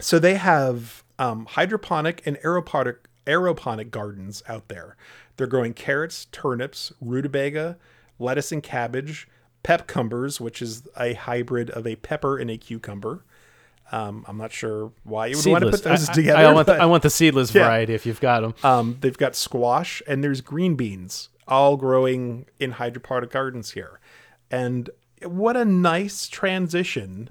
so 0.00 0.18
they 0.18 0.34
have 0.34 1.02
um, 1.18 1.46
hydroponic 1.46 2.22
and 2.26 2.36
aeroponic 2.38 2.96
aeroponic 3.26 3.90
gardens 3.90 4.42
out 4.48 4.68
there. 4.68 4.96
They're 5.36 5.46
growing 5.46 5.74
carrots, 5.74 6.26
turnips, 6.26 6.92
rutabaga, 7.00 7.76
lettuce 8.18 8.52
and 8.52 8.62
cabbage, 8.62 9.28
pepcumbers, 9.62 10.40
which 10.40 10.62
is 10.62 10.88
a 10.98 11.14
hybrid 11.14 11.70
of 11.70 11.86
a 11.86 11.96
pepper 11.96 12.38
and 12.38 12.50
a 12.50 12.56
cucumber. 12.56 13.24
Um, 13.90 14.24
I'm 14.28 14.36
not 14.36 14.52
sure 14.52 14.92
why 15.04 15.26
you 15.28 15.36
would 15.36 15.46
want 15.46 15.64
to 15.64 15.70
put 15.70 15.82
those 15.82 16.08
I- 16.08 16.12
I- 16.12 16.14
together. 16.14 16.38
I 16.46 16.52
want 16.52 16.66
the- 16.66 16.74
I 16.74 16.84
want 16.86 17.02
the 17.02 17.10
seedless 17.10 17.50
variety 17.50 17.94
if 17.94 18.04
you've 18.06 18.20
got 18.20 18.44
'em. 18.44 18.54
Um, 18.62 18.96
they've 19.00 19.16
got 19.16 19.34
squash 19.34 20.02
and 20.06 20.22
there's 20.22 20.40
green 20.42 20.74
beans 20.74 21.30
all 21.46 21.76
growing 21.78 22.44
in 22.60 22.72
hydroponic 22.72 23.30
gardens 23.30 23.70
here. 23.70 23.98
And 24.50 24.90
what 25.22 25.56
a 25.56 25.64
nice 25.64 26.28
transition 26.28 27.30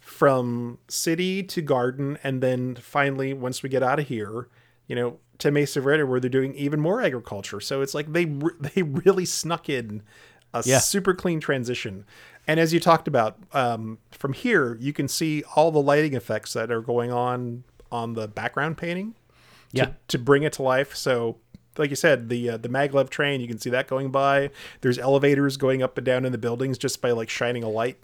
from 0.00 0.78
city 0.88 1.42
to 1.44 1.62
garden. 1.62 2.18
And 2.24 2.42
then 2.42 2.74
finally, 2.76 3.32
once 3.32 3.62
we 3.62 3.68
get 3.68 3.82
out 3.82 4.00
of 4.00 4.08
here, 4.08 4.48
you 4.88 4.96
know, 4.96 5.18
to 5.38 5.50
Mesa 5.50 5.80
Verde, 5.80 6.02
where 6.02 6.20
they're 6.20 6.28
doing 6.30 6.54
even 6.54 6.80
more 6.80 7.00
agriculture. 7.02 7.60
So 7.60 7.80
it's 7.82 7.94
like 7.94 8.12
they 8.12 8.24
they 8.74 8.82
really 8.82 9.24
snuck 9.24 9.68
in 9.68 10.02
a 10.54 10.62
Yeah. 10.66 10.78
super 10.80 11.14
clean 11.14 11.40
transition. 11.40 12.04
And 12.46 12.58
as 12.58 12.72
you 12.74 12.80
talked 12.80 13.06
about, 13.08 13.38
um, 13.52 13.98
from 14.10 14.32
here 14.32 14.76
you 14.80 14.92
can 14.92 15.08
see 15.08 15.44
all 15.54 15.70
the 15.70 15.80
lighting 15.82 16.14
effects 16.14 16.52
that 16.54 16.70
are 16.72 16.80
going 16.80 17.12
on 17.12 17.64
on 17.90 18.14
the 18.14 18.26
background 18.28 18.76
painting. 18.78 19.12
to- 19.12 19.18
Yeah. 19.78 19.88
To, 20.08 20.18
bring 20.18 20.42
it 20.42 20.52
to 20.54 20.62
life. 20.62 20.94
So, 20.94 21.36
like 21.78 21.88
you 21.90 21.96
said, 21.96 22.28
the 22.28 22.50
uh, 22.50 22.56
the 22.58 22.68
maglev 22.68 23.08
train, 23.10 23.40
you 23.40 23.48
can 23.48 23.58
see 23.58 23.70
that 23.70 23.86
going 23.88 24.10
by. 24.10 24.50
There's 24.82 24.98
elevators 24.98 25.56
going 25.56 25.82
up 25.82 25.96
and 25.96 26.04
down 26.04 26.24
in 26.26 26.32
the 26.32 26.38
buildings 26.38 26.76
just 26.78 27.00
by 27.00 27.12
like 27.12 27.30
shining 27.30 27.62
a 27.62 27.68
light 27.70 27.98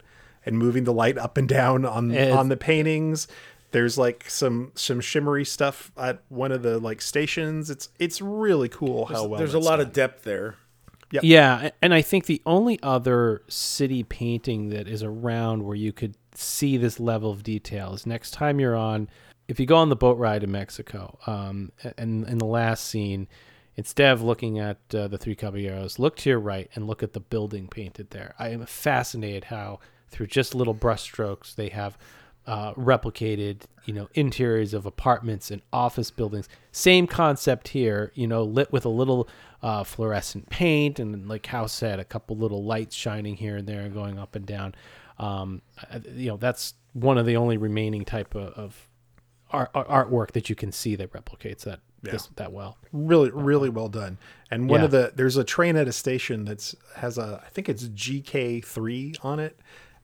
and 0.46 0.56
moving 0.58 0.84
the 0.84 0.92
light 0.92 1.18
up 1.18 1.36
and 1.36 1.46
down 1.48 1.84
on 1.84 2.10
It's- 2.12 2.34
on 2.36 2.48
the 2.48 2.56
paintings. 2.56 3.28
There's 3.72 3.98
like 3.98 4.30
some 4.30 4.72
some 4.76 5.00
shimmery 5.02 5.44
stuff 5.44 5.92
at 5.98 6.22
one 6.30 6.52
of 6.52 6.62
the 6.62 6.78
like 6.78 7.02
stations. 7.02 7.68
It's 7.68 7.90
it's 7.98 8.22
really 8.22 8.70
cool 8.70 9.04
how 9.06 9.14
There's, 9.14 9.28
well 9.28 9.38
there's 9.38 9.54
a 9.54 9.58
lot 9.58 9.76
done. 9.76 9.86
of 9.88 9.92
depth 9.92 10.24
there. 10.24 10.54
Yep. 11.10 11.24
Yeah, 11.24 11.70
and 11.80 11.94
I 11.94 12.02
think 12.02 12.26
the 12.26 12.42
only 12.44 12.78
other 12.82 13.42
city 13.48 14.02
painting 14.02 14.68
that 14.70 14.86
is 14.86 15.02
around 15.02 15.62
where 15.62 15.76
you 15.76 15.92
could 15.92 16.16
see 16.34 16.76
this 16.76 17.00
level 17.00 17.30
of 17.30 17.42
detail 17.42 17.94
is 17.94 18.06
next 18.06 18.32
time 18.32 18.60
you're 18.60 18.76
on, 18.76 19.08
if 19.48 19.58
you 19.58 19.64
go 19.64 19.76
on 19.76 19.88
the 19.88 19.96
boat 19.96 20.18
ride 20.18 20.44
in 20.44 20.50
Mexico, 20.50 21.18
um, 21.26 21.72
and 21.96 22.26
in 22.26 22.38
the 22.38 22.44
last 22.44 22.84
scene, 22.84 23.26
instead 23.76 24.12
of 24.12 24.22
looking 24.22 24.58
at 24.58 24.78
uh, 24.94 25.08
the 25.08 25.16
three 25.16 25.34
caballeros, 25.34 25.98
look 25.98 26.16
to 26.16 26.28
your 26.28 26.40
right 26.40 26.68
and 26.74 26.86
look 26.86 27.02
at 27.02 27.14
the 27.14 27.20
building 27.20 27.68
painted 27.68 28.10
there. 28.10 28.34
I 28.38 28.50
am 28.50 28.66
fascinated 28.66 29.44
how 29.44 29.80
through 30.10 30.26
just 30.26 30.54
little 30.54 30.74
brushstrokes 30.74 31.54
they 31.54 31.68
have 31.70 31.96
uh, 32.48 32.72
replicated, 32.74 33.62
you 33.84 33.92
know, 33.92 34.08
interiors 34.14 34.72
of 34.72 34.86
apartments 34.86 35.50
and 35.50 35.60
office 35.72 36.10
buildings. 36.10 36.48
Same 36.72 37.06
concept 37.06 37.68
here, 37.68 38.10
you 38.14 38.26
know, 38.26 38.42
lit 38.42 38.72
with 38.72 38.84
a 38.86 38.88
little 38.88 39.28
uh, 39.62 39.84
fluorescent 39.84 40.48
paint 40.48 40.98
and, 40.98 41.28
like 41.28 41.44
House 41.46 41.72
said, 41.72 42.00
a 42.00 42.04
couple 42.04 42.36
little 42.36 42.64
lights 42.64 42.96
shining 42.96 43.36
here 43.36 43.56
and 43.58 43.68
there 43.68 43.82
and 43.82 43.92
going 43.92 44.18
up 44.18 44.34
and 44.34 44.46
down. 44.46 44.74
Um, 45.18 45.60
uh, 45.92 45.98
you 46.14 46.28
know, 46.28 46.36
that's 46.38 46.72
one 46.94 47.18
of 47.18 47.26
the 47.26 47.36
only 47.36 47.58
remaining 47.58 48.04
type 48.06 48.34
of, 48.34 48.52
of 48.54 48.88
art, 49.50 49.72
artwork 49.74 50.32
that 50.32 50.48
you 50.48 50.56
can 50.56 50.72
see 50.72 50.96
that 50.96 51.12
replicates 51.12 51.64
that 51.64 51.80
Yeah. 52.02 52.12
this, 52.12 52.28
that 52.36 52.52
well. 52.52 52.78
really 52.92 53.30
really 53.30 53.68
well 53.68 53.88
done 53.88 54.16
and 54.50 54.70
one 54.70 54.80
Yeah. 54.80 54.84
of 54.86 54.90
the 54.92 55.12
there's 55.16 55.36
a 55.36 55.44
train 55.44 55.76
at 55.76 55.86
a 55.88 55.92
station 55.92 56.44
that's 56.44 56.74
has 56.96 57.18
a 57.18 57.42
i 57.44 57.48
think 57.50 57.68
it's 57.68 57.84
gk3 57.88 59.16
on 59.24 59.38
it 59.40 59.58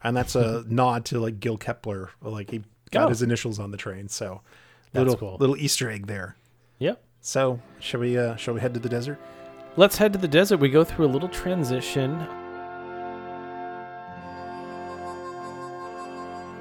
and 0.05 0.17
that's 0.17 0.35
a 0.37 0.63
nod 0.69 1.05
to 1.07 1.19
like 1.19 1.41
gil 1.41 1.57
kepler 1.57 2.11
like 2.23 2.51
he 2.51 2.63
got 2.93 3.07
Oh. 3.07 3.09
his 3.09 3.23
initials 3.23 3.59
on 3.59 3.71
the 3.73 3.77
train 3.77 4.09
so 4.09 4.43
That's 4.93 5.03
little 5.09 5.17
cool. 5.19 5.37
little 5.41 5.57
easter 5.57 5.91
egg 5.91 6.07
there 6.07 6.37
Yep. 6.79 7.03
so 7.21 7.61
shall 7.81 8.01
we 8.01 8.17
uh 8.17 8.37
shall 8.37 8.55
we 8.55 8.61
head 8.61 8.75
to 8.75 8.81
the 8.81 8.89
desert 8.89 9.19
Let's 9.77 9.97
head 9.97 10.13
to 10.13 10.21
the 10.21 10.29
desert. 10.29 10.59
We 10.59 10.69
go 10.69 10.85
through 10.85 11.07
a 11.07 11.09
little 11.11 11.29
transition. 11.29 12.17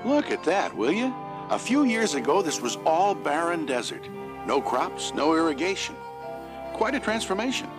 Look 0.04 0.32
at 0.32 0.44
that, 0.46 0.76
will 0.76 0.92
you? 0.92 1.14
A 1.52 1.60
few 1.60 1.84
years 1.86 2.16
ago, 2.16 2.42
this 2.42 2.60
was 2.60 2.78
all 2.86 3.14
barren 3.14 3.68
desert. 3.68 4.10
No 4.48 4.60
crops, 4.62 5.14
no 5.14 5.34
irrigation. 5.36 5.96
Quite 6.74 6.96
a 6.96 7.00
transformation. 7.00 7.70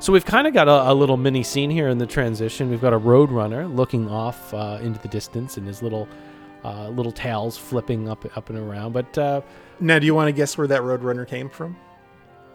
So 0.00 0.14
we've 0.14 0.24
kind 0.24 0.46
of 0.46 0.54
got 0.54 0.66
a, 0.66 0.90
a 0.90 0.94
little 0.94 1.18
mini 1.18 1.42
scene 1.42 1.68
here 1.68 1.88
in 1.88 1.98
the 1.98 2.06
transition. 2.06 2.70
We've 2.70 2.80
got 2.80 2.94
a 2.94 2.98
road 2.98 3.30
runner 3.30 3.68
looking 3.68 4.08
off 4.08 4.52
uh, 4.54 4.78
into 4.80 4.98
the 5.00 5.08
distance 5.08 5.58
and 5.58 5.66
his 5.66 5.82
little 5.82 6.08
uh, 6.64 6.88
little 6.88 7.12
tails 7.12 7.58
flipping 7.58 8.08
up 8.08 8.24
up 8.36 8.48
and 8.48 8.58
around. 8.58 8.92
But 8.92 9.16
uh, 9.18 9.42
now 9.78 9.98
do 9.98 10.06
you 10.06 10.14
want 10.14 10.28
to 10.28 10.32
guess 10.32 10.56
where 10.56 10.66
that 10.68 10.80
roadrunner 10.80 11.28
came 11.28 11.50
from 11.50 11.76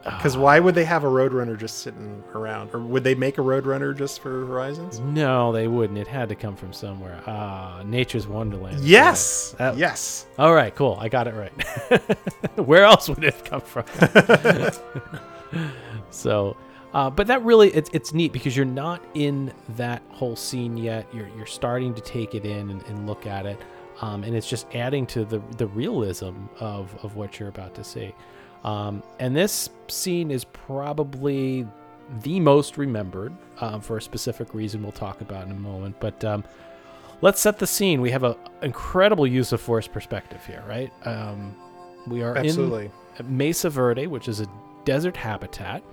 because 0.04 0.38
why 0.38 0.60
would 0.60 0.76
they 0.76 0.86
have 0.86 1.04
a 1.04 1.08
roadrunner 1.08 1.58
just 1.58 1.80
sitting 1.80 2.24
around 2.36 2.70
or 2.74 2.80
would 2.80 3.04
they 3.04 3.16
make 3.16 3.40
a 3.40 3.42
roadrunner 3.42 3.96
just 3.98 4.20
for 4.22 4.46
horizons 4.46 5.00
no, 5.00 5.52
they 5.52 5.68
wouldn't. 5.68 5.98
It 5.98 6.08
had 6.08 6.30
to 6.30 6.36
come 6.36 6.56
from 6.56 6.74
somewhere. 6.74 7.20
Ah, 7.26 7.82
Nature's 7.84 8.28
Wonderland. 8.28 8.82
Yes! 8.82 9.56
That- 9.58 9.78
yes. 9.78 10.28
All 10.38 10.54
right, 10.54 10.74
cool. 10.76 10.98
I 11.02 11.10
got 11.10 11.28
it 11.28 11.34
right. 11.34 12.08
Where 12.68 12.84
else 12.84 13.10
would 13.10 13.24
it 13.24 13.34
have 13.34 13.44
come 13.46 13.62
from? 13.62 13.86
so, 16.12 16.56
uh, 16.96 17.10
but 17.10 17.28
that 17.28 17.44
really 17.44 17.68
it's 17.76 17.90
it's 17.92 18.14
neat 18.14 18.32
because 18.32 18.56
you're 18.56 18.66
not 18.66 19.04
in 19.16 19.52
that 19.76 20.02
whole 20.12 20.36
scene 20.36 20.78
yet. 20.78 21.06
You're 21.14 21.28
you're 21.36 21.46
starting 21.46 21.94
to 21.94 22.02
take 22.02 22.34
it 22.34 22.46
in 22.46 22.70
and, 22.70 22.82
and 22.84 23.06
look 23.06 23.28
at 23.28 23.46
it, 23.46 23.60
um, 24.00 24.24
and 24.24 24.34
it's 24.34 24.50
just 24.50 24.66
adding 24.74 25.06
to 25.08 25.26
the 25.26 25.40
the 25.58 25.68
realism 25.68 26.46
of 26.62 26.96
of 27.04 27.18
what 27.18 27.38
you're 27.38 27.50
about 27.50 27.76
to 27.76 27.84
see. 27.84 28.16
Um, 28.64 29.04
and 29.20 29.36
this 29.36 29.70
scene 29.90 30.32
is 30.32 30.46
probably 30.46 31.68
the 32.22 32.40
most 32.40 32.78
remembered 32.78 33.34
um, 33.60 33.82
for 33.82 33.98
a 33.98 34.02
specific 34.02 34.54
reason 34.54 34.82
we'll 34.82 34.94
talk 34.94 35.20
about 35.20 35.46
in 35.46 35.52
a 35.52 35.60
moment. 35.60 35.98
But 36.00 36.24
um, 36.24 36.46
let's 37.22 37.42
set 37.42 37.60
the 37.60 37.68
scene. 37.68 38.00
We 38.00 38.12
have 38.12 38.24
a 38.24 38.38
incredible 38.62 39.28
use 39.28 39.52
of 39.52 39.60
force 39.60 39.88
perspective 39.88 40.46
here, 40.46 40.64
right? 40.66 40.94
Um, 41.06 41.58
we 42.08 42.24
are 42.24 42.38
Absolutely. 42.38 42.90
in 43.20 43.38
Mesa 43.38 43.70
Verde, 43.70 44.08
which 44.08 44.30
is 44.30 44.40
a 44.40 44.48
desert 44.86 45.18
habitat. 45.18 45.84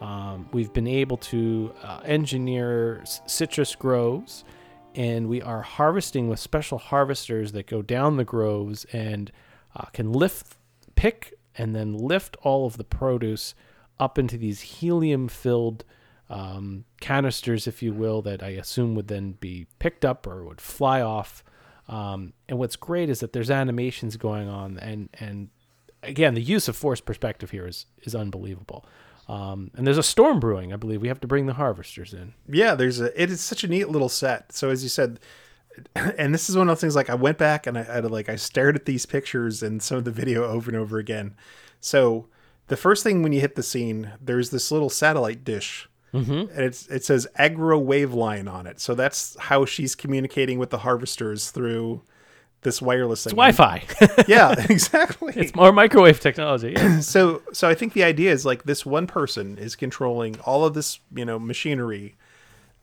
Um, 0.00 0.48
we've 0.52 0.72
been 0.72 0.86
able 0.86 1.16
to 1.16 1.72
uh, 1.82 2.00
engineer 2.04 3.02
citrus 3.26 3.74
groves, 3.74 4.44
and 4.94 5.28
we 5.28 5.42
are 5.42 5.62
harvesting 5.62 6.28
with 6.28 6.38
special 6.38 6.78
harvesters 6.78 7.52
that 7.52 7.66
go 7.66 7.82
down 7.82 8.16
the 8.16 8.24
groves 8.24 8.84
and 8.92 9.32
uh, 9.74 9.86
can 9.86 10.12
lift, 10.12 10.56
pick, 10.94 11.34
and 11.56 11.74
then 11.74 11.96
lift 11.96 12.36
all 12.42 12.66
of 12.66 12.76
the 12.76 12.84
produce 12.84 13.54
up 13.98 14.18
into 14.18 14.36
these 14.38 14.60
helium-filled 14.60 15.84
um, 16.30 16.84
canisters, 17.00 17.66
if 17.66 17.82
you 17.82 17.92
will, 17.92 18.22
that 18.22 18.42
I 18.42 18.50
assume 18.50 18.94
would 18.94 19.08
then 19.08 19.32
be 19.32 19.66
picked 19.78 20.04
up 20.04 20.26
or 20.26 20.44
would 20.44 20.60
fly 20.60 21.00
off. 21.00 21.42
Um, 21.88 22.34
and 22.48 22.58
what's 22.58 22.76
great 22.76 23.08
is 23.08 23.20
that 23.20 23.32
there's 23.32 23.50
animations 23.50 24.16
going 24.16 24.48
on, 24.48 24.78
and 24.78 25.08
and 25.14 25.48
again, 26.02 26.34
the 26.34 26.42
use 26.42 26.68
of 26.68 26.76
force 26.76 27.00
perspective 27.00 27.50
here 27.50 27.66
is 27.66 27.86
is 28.02 28.14
unbelievable. 28.14 28.84
Um, 29.28 29.70
and 29.76 29.86
there's 29.86 29.98
a 29.98 30.02
storm 30.02 30.40
brewing, 30.40 30.72
I 30.72 30.76
believe. 30.76 31.02
We 31.02 31.08
have 31.08 31.20
to 31.20 31.26
bring 31.26 31.46
the 31.46 31.52
harvesters 31.54 32.14
in. 32.14 32.32
Yeah, 32.48 32.74
there's 32.74 33.00
a. 33.00 33.20
It 33.20 33.30
is 33.30 33.40
such 33.40 33.62
a 33.64 33.68
neat 33.68 33.88
little 33.90 34.08
set. 34.08 34.52
So 34.52 34.70
as 34.70 34.82
you 34.82 34.88
said, 34.88 35.20
and 35.94 36.32
this 36.32 36.48
is 36.48 36.56
one 36.56 36.68
of 36.68 36.72
those 36.72 36.80
things. 36.80 36.96
Like 36.96 37.10
I 37.10 37.14
went 37.14 37.36
back 37.38 37.66
and 37.66 37.76
I, 37.78 37.82
I 37.82 37.98
like 38.00 38.28
I 38.28 38.36
stared 38.36 38.74
at 38.76 38.86
these 38.86 39.04
pictures 39.06 39.62
and 39.62 39.82
some 39.82 39.98
of 39.98 40.04
the 40.04 40.10
video 40.10 40.44
over 40.44 40.70
and 40.70 40.78
over 40.80 40.98
again. 40.98 41.34
So 41.80 42.26
the 42.68 42.76
first 42.76 43.02
thing 43.04 43.22
when 43.22 43.32
you 43.32 43.40
hit 43.40 43.54
the 43.54 43.62
scene, 43.62 44.12
there's 44.20 44.50
this 44.50 44.70
little 44.72 44.90
satellite 44.90 45.44
dish, 45.44 45.88
Mhm. 46.14 46.50
and 46.50 46.60
it's 46.64 46.86
it 46.88 47.04
says 47.04 47.26
agro 47.36 47.78
wave 47.78 48.14
line 48.14 48.48
on 48.48 48.66
it. 48.66 48.80
So 48.80 48.94
that's 48.94 49.36
how 49.38 49.64
she's 49.66 49.94
communicating 49.94 50.58
with 50.58 50.70
the 50.70 50.78
harvesters 50.78 51.50
through 51.50 52.02
this 52.62 52.82
wireless 52.82 53.24
thing. 53.24 53.30
It's 53.38 53.56
Wi-Fi. 53.56 53.84
yeah, 54.28 54.54
exactly. 54.70 55.32
It's 55.36 55.54
more 55.54 55.72
microwave 55.72 56.20
technology. 56.20 56.72
yeah. 56.76 57.00
so 57.00 57.42
so 57.52 57.68
I 57.68 57.74
think 57.74 57.92
the 57.92 58.04
idea 58.04 58.32
is 58.32 58.44
like 58.44 58.64
this 58.64 58.84
one 58.84 59.06
person 59.06 59.58
is 59.58 59.76
controlling 59.76 60.38
all 60.40 60.64
of 60.64 60.74
this, 60.74 61.00
you 61.14 61.24
know, 61.24 61.38
machinery 61.38 62.16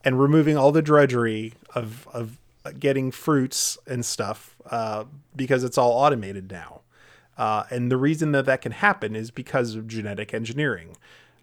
and 0.04 0.20
removing 0.20 0.56
all 0.56 0.72
the 0.72 0.82
drudgery 0.82 1.54
of 1.74 2.08
of 2.12 2.38
getting 2.78 3.10
fruits 3.10 3.78
and 3.86 4.04
stuff 4.04 4.56
uh, 4.70 5.04
because 5.34 5.64
it's 5.64 5.78
all 5.78 5.92
automated 5.92 6.50
now. 6.50 6.80
Uh, 7.38 7.64
and 7.70 7.90
the 7.90 7.96
reason 7.96 8.32
that 8.32 8.46
that 8.46 8.60
can 8.62 8.72
happen 8.72 9.14
is 9.14 9.30
because 9.30 9.74
of 9.74 9.86
genetic 9.86 10.32
engineering. 10.32 10.96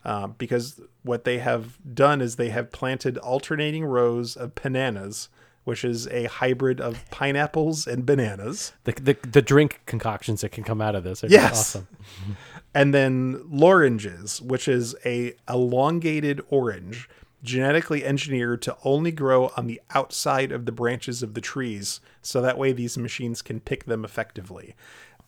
Uh, 0.03 0.27
because 0.27 0.81
what 1.03 1.23
they 1.23 1.37
have 1.37 1.77
done 1.93 2.19
is 2.19 2.35
they 2.35 2.49
have 2.49 2.71
planted 2.71 3.17
alternating 3.19 3.85
rows 3.85 4.35
of 4.35 4.53
bananas, 4.55 5.29
which 5.63 5.85
is 5.85 6.07
a 6.07 6.25
hybrid 6.25 6.81
of 6.81 7.09
pineapples 7.09 7.87
and 7.87 8.05
bananas. 8.05 8.73
The, 8.83 8.91
the 8.93 9.17
the 9.27 9.41
drink 9.41 9.81
concoctions 9.85 10.41
that 10.41 10.49
can 10.51 10.63
come 10.63 10.81
out 10.81 10.95
of 10.95 11.03
this 11.03 11.23
are 11.23 11.27
Yes. 11.27 11.75
awesome. 11.75 11.87
and 12.73 12.93
then 12.93 13.41
loranges, 13.49 14.41
which 14.41 14.67
is 14.67 14.95
a 15.05 15.33
elongated 15.49 16.41
orange, 16.49 17.07
genetically 17.43 18.03
engineered 18.05 18.61
to 18.63 18.77
only 18.83 19.11
grow 19.11 19.51
on 19.57 19.67
the 19.67 19.81
outside 19.95 20.51
of 20.51 20.65
the 20.65 20.71
branches 20.71 21.23
of 21.23 21.33
the 21.33 21.41
trees, 21.41 21.99
so 22.21 22.41
that 22.41 22.57
way 22.57 22.71
these 22.71 22.97
machines 22.97 23.41
can 23.41 23.59
pick 23.59 23.85
them 23.85 24.03
effectively. 24.05 24.75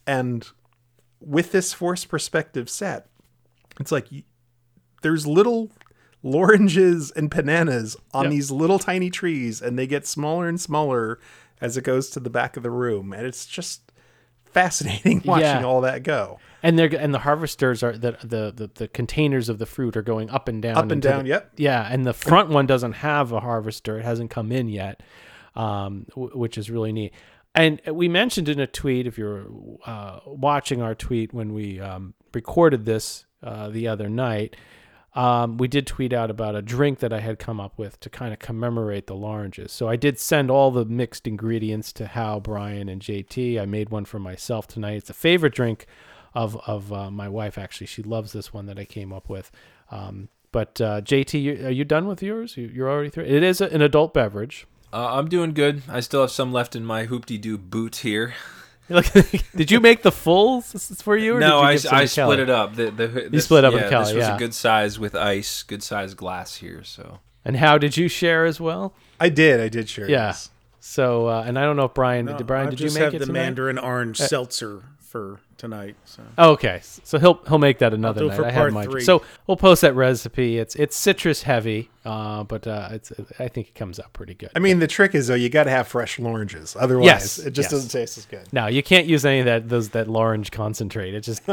And 0.08 0.48
with 1.20 1.52
this 1.52 1.74
force 1.74 2.06
perspective 2.06 2.70
set, 2.70 3.08
it's 3.80 3.92
like 3.92 4.08
there's 5.02 5.26
little 5.28 5.72
loranges 6.26 7.12
and 7.12 7.30
bananas 7.30 7.96
on 8.14 8.24
Yep. 8.26 8.32
these 8.32 8.52
little 8.52 8.80
tiny 8.80 9.10
trees, 9.12 9.62
and 9.62 9.78
they 9.78 9.86
get 9.88 10.08
smaller 10.08 10.48
and 10.50 10.60
smaller 10.60 11.20
as 11.62 11.78
it 11.78 11.84
goes 11.84 12.10
to 12.10 12.20
the 12.20 12.30
back 12.32 12.58
of 12.58 12.64
the 12.64 12.72
room, 12.72 13.14
and 13.14 13.26
it's 13.28 13.46
just 13.46 13.92
fascinating 14.44 15.22
watching 15.26 15.46
Yeah. 15.46 15.64
all 15.64 15.82
that 15.82 16.04
go. 16.04 16.40
And 16.64 16.80
they're 16.80 16.88
and 16.96 17.14
the 17.14 17.20
harvesters 17.20 17.84
are 17.84 17.94
the, 17.96 18.18
the 18.24 18.52
the 18.56 18.72
the 18.74 18.88
containers 18.88 19.50
of 19.50 19.60
the 19.60 19.68
fruit 19.68 19.96
are 19.96 20.02
going 20.02 20.30
up 20.32 20.48
and 20.48 20.62
down. 20.64 20.78
Up 20.78 20.92
and 20.92 21.02
down, 21.02 21.24
the- 21.24 21.30
yep. 21.30 21.52
Yeah, 21.58 21.88
and 21.90 22.06
the 22.06 22.14
front 22.14 22.50
one 22.50 22.66
doesn't 22.66 22.94
have 22.94 23.32
a 23.32 23.40
harvester; 23.40 24.00
it 24.00 24.04
hasn't 24.04 24.32
come 24.32 24.52
in 24.52 24.68
yet, 24.68 25.04
um, 25.56 26.06
w- 26.10 26.32
which 26.38 26.58
is 26.58 26.72
really 26.72 26.92
neat. 26.92 27.14
And 27.54 27.80
we 27.90 28.10
mentioned 28.10 28.50
in 28.50 28.60
a 28.60 28.68
tweet, 28.68 29.06
if 29.08 29.18
you're 29.18 29.46
uh, 29.86 30.20
watching 30.26 30.82
our 30.82 30.94
tweet 30.96 31.34
when 31.34 31.54
we 31.54 31.80
um, 31.80 32.14
recorded 32.34 32.84
this 32.86 33.26
uh, 33.44 33.70
the 33.70 33.88
other 33.88 34.10
night, 34.10 34.56
um, 35.16 35.58
we 35.58 35.70
did 35.70 35.88
tweet 35.88 36.12
out 36.12 36.30
about 36.30 36.56
a 36.56 36.62
drink 36.62 37.00
that 37.00 37.14
I 37.14 37.22
had 37.22 37.40
come 37.40 37.60
up 37.60 37.78
with 37.78 38.00
to 38.02 38.10
kind 38.10 38.34
of 38.34 38.40
commemorate 38.40 39.08
the 39.08 39.16
Loranges. 39.16 39.72
So 39.72 39.88
I 39.88 39.96
did 39.96 40.20
send 40.20 40.52
all 40.52 40.72
the 40.72 40.84
mixed 40.84 41.26
ingredients 41.26 41.94
to 41.94 42.06
Hal, 42.06 42.42
Brian, 42.42 42.90
and 42.90 43.02
JT. 43.02 43.60
I 43.60 43.66
made 43.66 43.90
one 43.90 44.04
for 44.04 44.20
myself 44.20 44.68
tonight. 44.68 44.98
It's 44.98 45.10
a 45.10 45.14
favorite 45.14 45.56
drink 45.56 45.86
of 46.34 46.58
of 46.68 46.92
uh, 46.92 47.10
my 47.10 47.30
wife. 47.30 47.58
Actually, 47.58 47.88
she 47.88 48.04
loves 48.04 48.34
this 48.34 48.54
one 48.54 48.66
that 48.66 48.78
I 48.78 48.84
came 48.84 49.14
up 49.14 49.30
with. 49.30 49.52
Um, 49.90 50.28
but 50.52 50.80
uh, 50.82 51.02
JT, 51.02 51.42
you, 51.42 51.66
are 51.66 51.72
you 51.72 51.86
done 51.86 52.08
with 52.08 52.22
yours? 52.22 52.58
You, 52.58 52.68
you're 52.68 52.90
already 52.90 53.10
through. 53.10 53.26
It 53.26 53.42
is 53.44 53.62
a, 53.62 53.68
an 53.68 53.82
adult 53.82 54.14
beverage. 54.14 54.68
Uh, 54.92 55.16
I'm 55.16 55.30
doing 55.30 55.54
good. 55.54 55.84
I 55.90 56.02
still 56.02 56.22
have 56.22 56.32
some 56.32 56.52
left 56.52 56.76
in 56.76 56.86
my 56.86 57.08
hoopty 57.08 57.40
doo 57.40 57.58
boot 57.58 57.98
here. 57.98 58.34
Look, 58.90 59.06
did 59.56 59.72
you 59.72 59.80
make 59.80 60.04
the 60.04 60.12
full 60.12 60.60
s- 60.60 61.02
for 61.02 61.18
you? 61.18 61.38
Or 61.38 61.40
no, 61.40 61.68
did 61.68 61.84
you 61.84 61.90
I, 61.90 62.02
I 62.02 62.06
split 62.06 62.40
it 62.40 62.50
up. 62.50 62.76
The, 62.76 62.92
the, 62.92 63.08
you 63.24 63.30
this- 63.30 63.46
split 63.46 63.64
up 63.66 63.74
yeah, 63.74 63.82
with 63.82 63.90
Kelly. 63.90 64.06
This 64.06 64.14
was 64.16 64.24
yeah. 64.28 64.36
a 64.36 64.40
good 64.40 64.54
size 64.54 65.00
with 65.00 65.16
ice, 65.16 65.64
good 65.64 65.82
size 65.84 66.14
glass 66.14 66.56
here. 66.58 66.84
So 66.84 67.20
And 67.44 67.58
how 67.58 67.78
did 67.78 67.98
you 67.98 68.08
share 68.08 68.46
as 68.46 68.60
well? 68.62 68.94
I 69.20 69.30
did. 69.30 69.60
I 69.60 69.70
did 69.70 69.90
share. 69.90 70.10
Yeah. 70.10 70.28
yes. 70.28 70.50
So, 70.80 71.28
uh, 71.28 71.44
and 71.48 71.58
I 71.58 71.64
don't 71.64 71.78
know 71.78 71.86
if 71.86 71.96
Brian, 71.96 72.26
No, 72.26 72.38
did 72.38 72.46
Brian, 72.46 72.68
I 72.68 72.70
did 72.70 72.80
you 72.82 72.92
make 72.92 72.98
have 73.04 73.16
it 73.16 73.20
the 73.20 73.26
tonight? 73.26 73.40
Mandarin 73.40 73.80
orange 73.80 74.22
Uh, 74.22 74.28
seltzer 74.28 74.84
for 75.16 75.40
tonight. 75.56 75.96
So 76.04 76.24
Oh, 76.38 76.52
okay, 76.52 76.82
so 76.84 77.18
he'll 77.18 77.40
he'll 77.48 77.58
make 77.58 77.80
that 77.80 77.94
another 77.94 78.26
night. 78.26 78.36
for 78.36 78.44
I 78.44 78.52
had 78.52 78.60
part 78.60 78.74
mine. 78.74 78.90
three. 78.90 79.02
So 79.02 79.24
we'll 79.48 79.56
post 79.56 79.82
that 79.82 79.96
recipe. 79.96 80.58
It's 80.58 80.76
it's 80.76 80.98
citrus 80.98 81.44
heavy, 81.44 81.90
uh, 82.04 82.44
but 82.44 82.68
uh, 82.68 82.90
it's 82.92 83.14
I 83.40 83.48
think 83.48 83.70
it 83.70 83.76
comes 83.76 83.98
out 83.98 84.12
pretty 84.12 84.34
good. 84.34 84.50
I 84.58 84.60
mean, 84.60 84.80
the 84.80 84.88
trick 84.88 85.16
is 85.16 85.28
though 85.28 85.36
you 85.36 85.48
got 85.48 85.64
to 85.64 85.70
have 85.70 85.88
fresh 85.88 86.20
oranges, 86.20 86.76
otherwise 86.78 87.06
yes, 87.06 87.38
it 87.38 87.52
just 87.52 87.68
yes. 87.68 87.72
doesn't 87.72 87.92
taste 87.92 88.18
as 88.18 88.26
good. 88.26 88.52
No, 88.52 88.68
you 88.68 88.84
can't 88.84 89.08
use 89.08 89.24
any 89.24 89.40
of 89.40 89.46
that 89.46 89.70
those 89.70 89.92
that 89.92 90.10
orange 90.10 90.52
concentrate. 90.52 91.14
It 91.14 91.22
just 91.22 91.46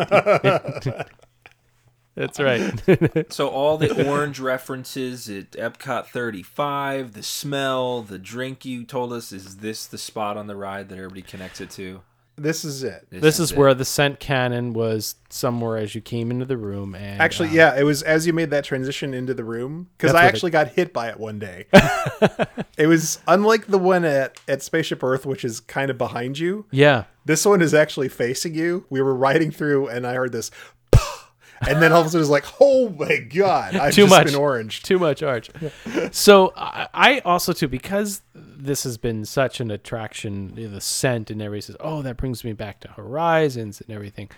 That's 2.14 2.40
right. 2.40 3.24
so 3.32 3.48
all 3.48 3.78
the 3.78 4.08
orange 4.08 4.40
references 4.40 5.30
at 5.30 5.52
Epcot 5.52 6.08
35, 6.08 7.12
the 7.12 7.22
smell, 7.22 8.02
the 8.02 8.18
drink 8.18 8.64
you 8.64 8.84
told 8.84 9.12
us, 9.12 9.30
is 9.32 9.58
this 9.58 9.86
the 9.86 9.96
spot 9.96 10.36
on 10.36 10.48
the 10.48 10.56
ride 10.56 10.88
that 10.88 10.98
everybody 10.98 11.22
connects 11.22 11.60
it 11.60 11.70
to? 11.70 12.02
This 12.36 12.64
is 12.64 12.82
it. 12.82 13.06
This, 13.10 13.38
is 13.38 13.52
it. 13.52 13.58
where 13.58 13.74
the 13.74 13.84
scent 13.84 14.18
cannon 14.18 14.72
was 14.72 15.16
somewhere 15.28 15.76
as 15.76 15.94
you 15.94 16.00
came 16.00 16.30
into 16.30 16.44
the 16.44 16.56
room 16.56 16.94
and 16.94 17.20
Actually, 17.20 17.50
um, 17.50 17.54
yeah, 17.56 17.78
it 17.78 17.82
was 17.84 18.02
as 18.02 18.26
you 18.26 18.32
made 18.32 18.50
that 18.50 18.64
transition 18.64 19.12
into 19.12 19.34
the 19.34 19.44
room 19.44 19.88
because 19.96 20.14
I 20.14 20.20
where 20.20 20.28
actually 20.28 20.50
got 20.50 20.68
hit 20.68 20.92
by 20.92 21.08
it 21.10 21.18
one 21.18 21.38
day. 21.38 21.66
it 22.78 22.86
was 22.86 23.18
unlike 23.28 23.66
the 23.66 23.78
one 23.78 24.04
at 24.04 24.40
at 24.48 24.62
Spaceship 24.62 25.02
Earth, 25.02 25.26
which 25.26 25.44
is 25.44 25.60
kind 25.60 25.90
of 25.90 25.98
behind 25.98 26.38
you. 26.38 26.64
Yeah. 26.70 27.04
This 27.24 27.44
one 27.44 27.62
is 27.62 27.74
actually 27.74 28.08
facing 28.08 28.54
you. 28.54 28.86
We 28.90 29.00
were 29.02 29.14
riding 29.14 29.50
through, 29.50 29.88
and 29.88 30.06
I 30.06 30.14
heard 30.14 30.32
this, 30.32 30.50
and 31.68 31.82
then 31.82 31.92
all 31.92 32.00
of 32.00 32.06
a 32.06 32.10
sudden 32.10 32.20
it's 32.22 32.30
like, 32.30 32.46
oh 32.60 32.88
my 32.90 33.18
god, 33.18 33.74
I've 33.74 33.94
too 33.94 34.02
just 34.02 34.10
much 34.10 34.26
been 34.26 34.34
orange. 34.34 34.82
Too 34.82 34.98
much 34.98 35.22
orange. 35.22 35.50
so 36.12 36.52
I, 36.56 36.88
I 36.92 37.18
also 37.20 37.52
too 37.52 37.68
because 37.68 38.22
this 38.34 38.84
has 38.84 38.98
been 38.98 39.24
such 39.24 39.60
an 39.60 39.70
attraction, 39.70 40.54
the 40.54 40.80
scent 40.80 41.30
and 41.30 41.40
everybody 41.42 41.62
says, 41.62 41.76
oh, 41.80 42.02
that 42.02 42.16
brings 42.16 42.44
me 42.44 42.52
back 42.52 42.80
to 42.80 42.88
Horizons 42.88 43.80
and 43.80 43.90
everything. 43.90 44.30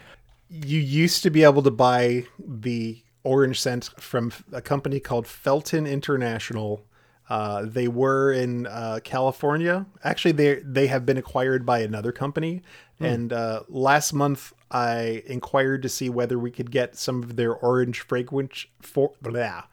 You 0.49 0.79
used 0.79 1.23
to 1.23 1.31
be 1.31 1.45
able 1.45 1.63
to 1.63 1.71
buy 1.71 2.27
the 2.39 3.03
orange 3.23 3.61
scent 3.61 3.91
from 3.99 4.33
a 4.53 4.61
company 4.61 5.01
called 5.01 5.27
Felton 5.27 5.87
International. 5.87 6.85
Uh, 7.29 7.65
they 7.65 7.89
were 7.89 8.33
in 8.33 8.67
uh, 8.67 9.01
California. 9.03 9.87
Actually, 10.05 10.33
they 10.33 10.55
they 10.63 10.87
have 10.87 11.07
been 11.07 11.17
acquired 11.17 11.65
by 11.65 11.81
another 11.81 12.13
company. 12.13 12.63
Hmm. 12.99 13.05
And 13.05 13.33
uh, 13.33 13.63
last 13.69 14.13
month, 14.13 14.53
I 14.75 15.23
inquired 15.27 15.83
to 15.83 15.89
see 15.89 16.11
whether 16.11 16.39
we 16.39 16.51
could 16.51 16.71
get 16.73 16.97
some 16.97 17.23
of 17.23 17.37
their 17.37 17.55
orange 17.55 18.01
fragrance. 18.01 18.67
For 18.83 19.13
blah. 19.23 19.65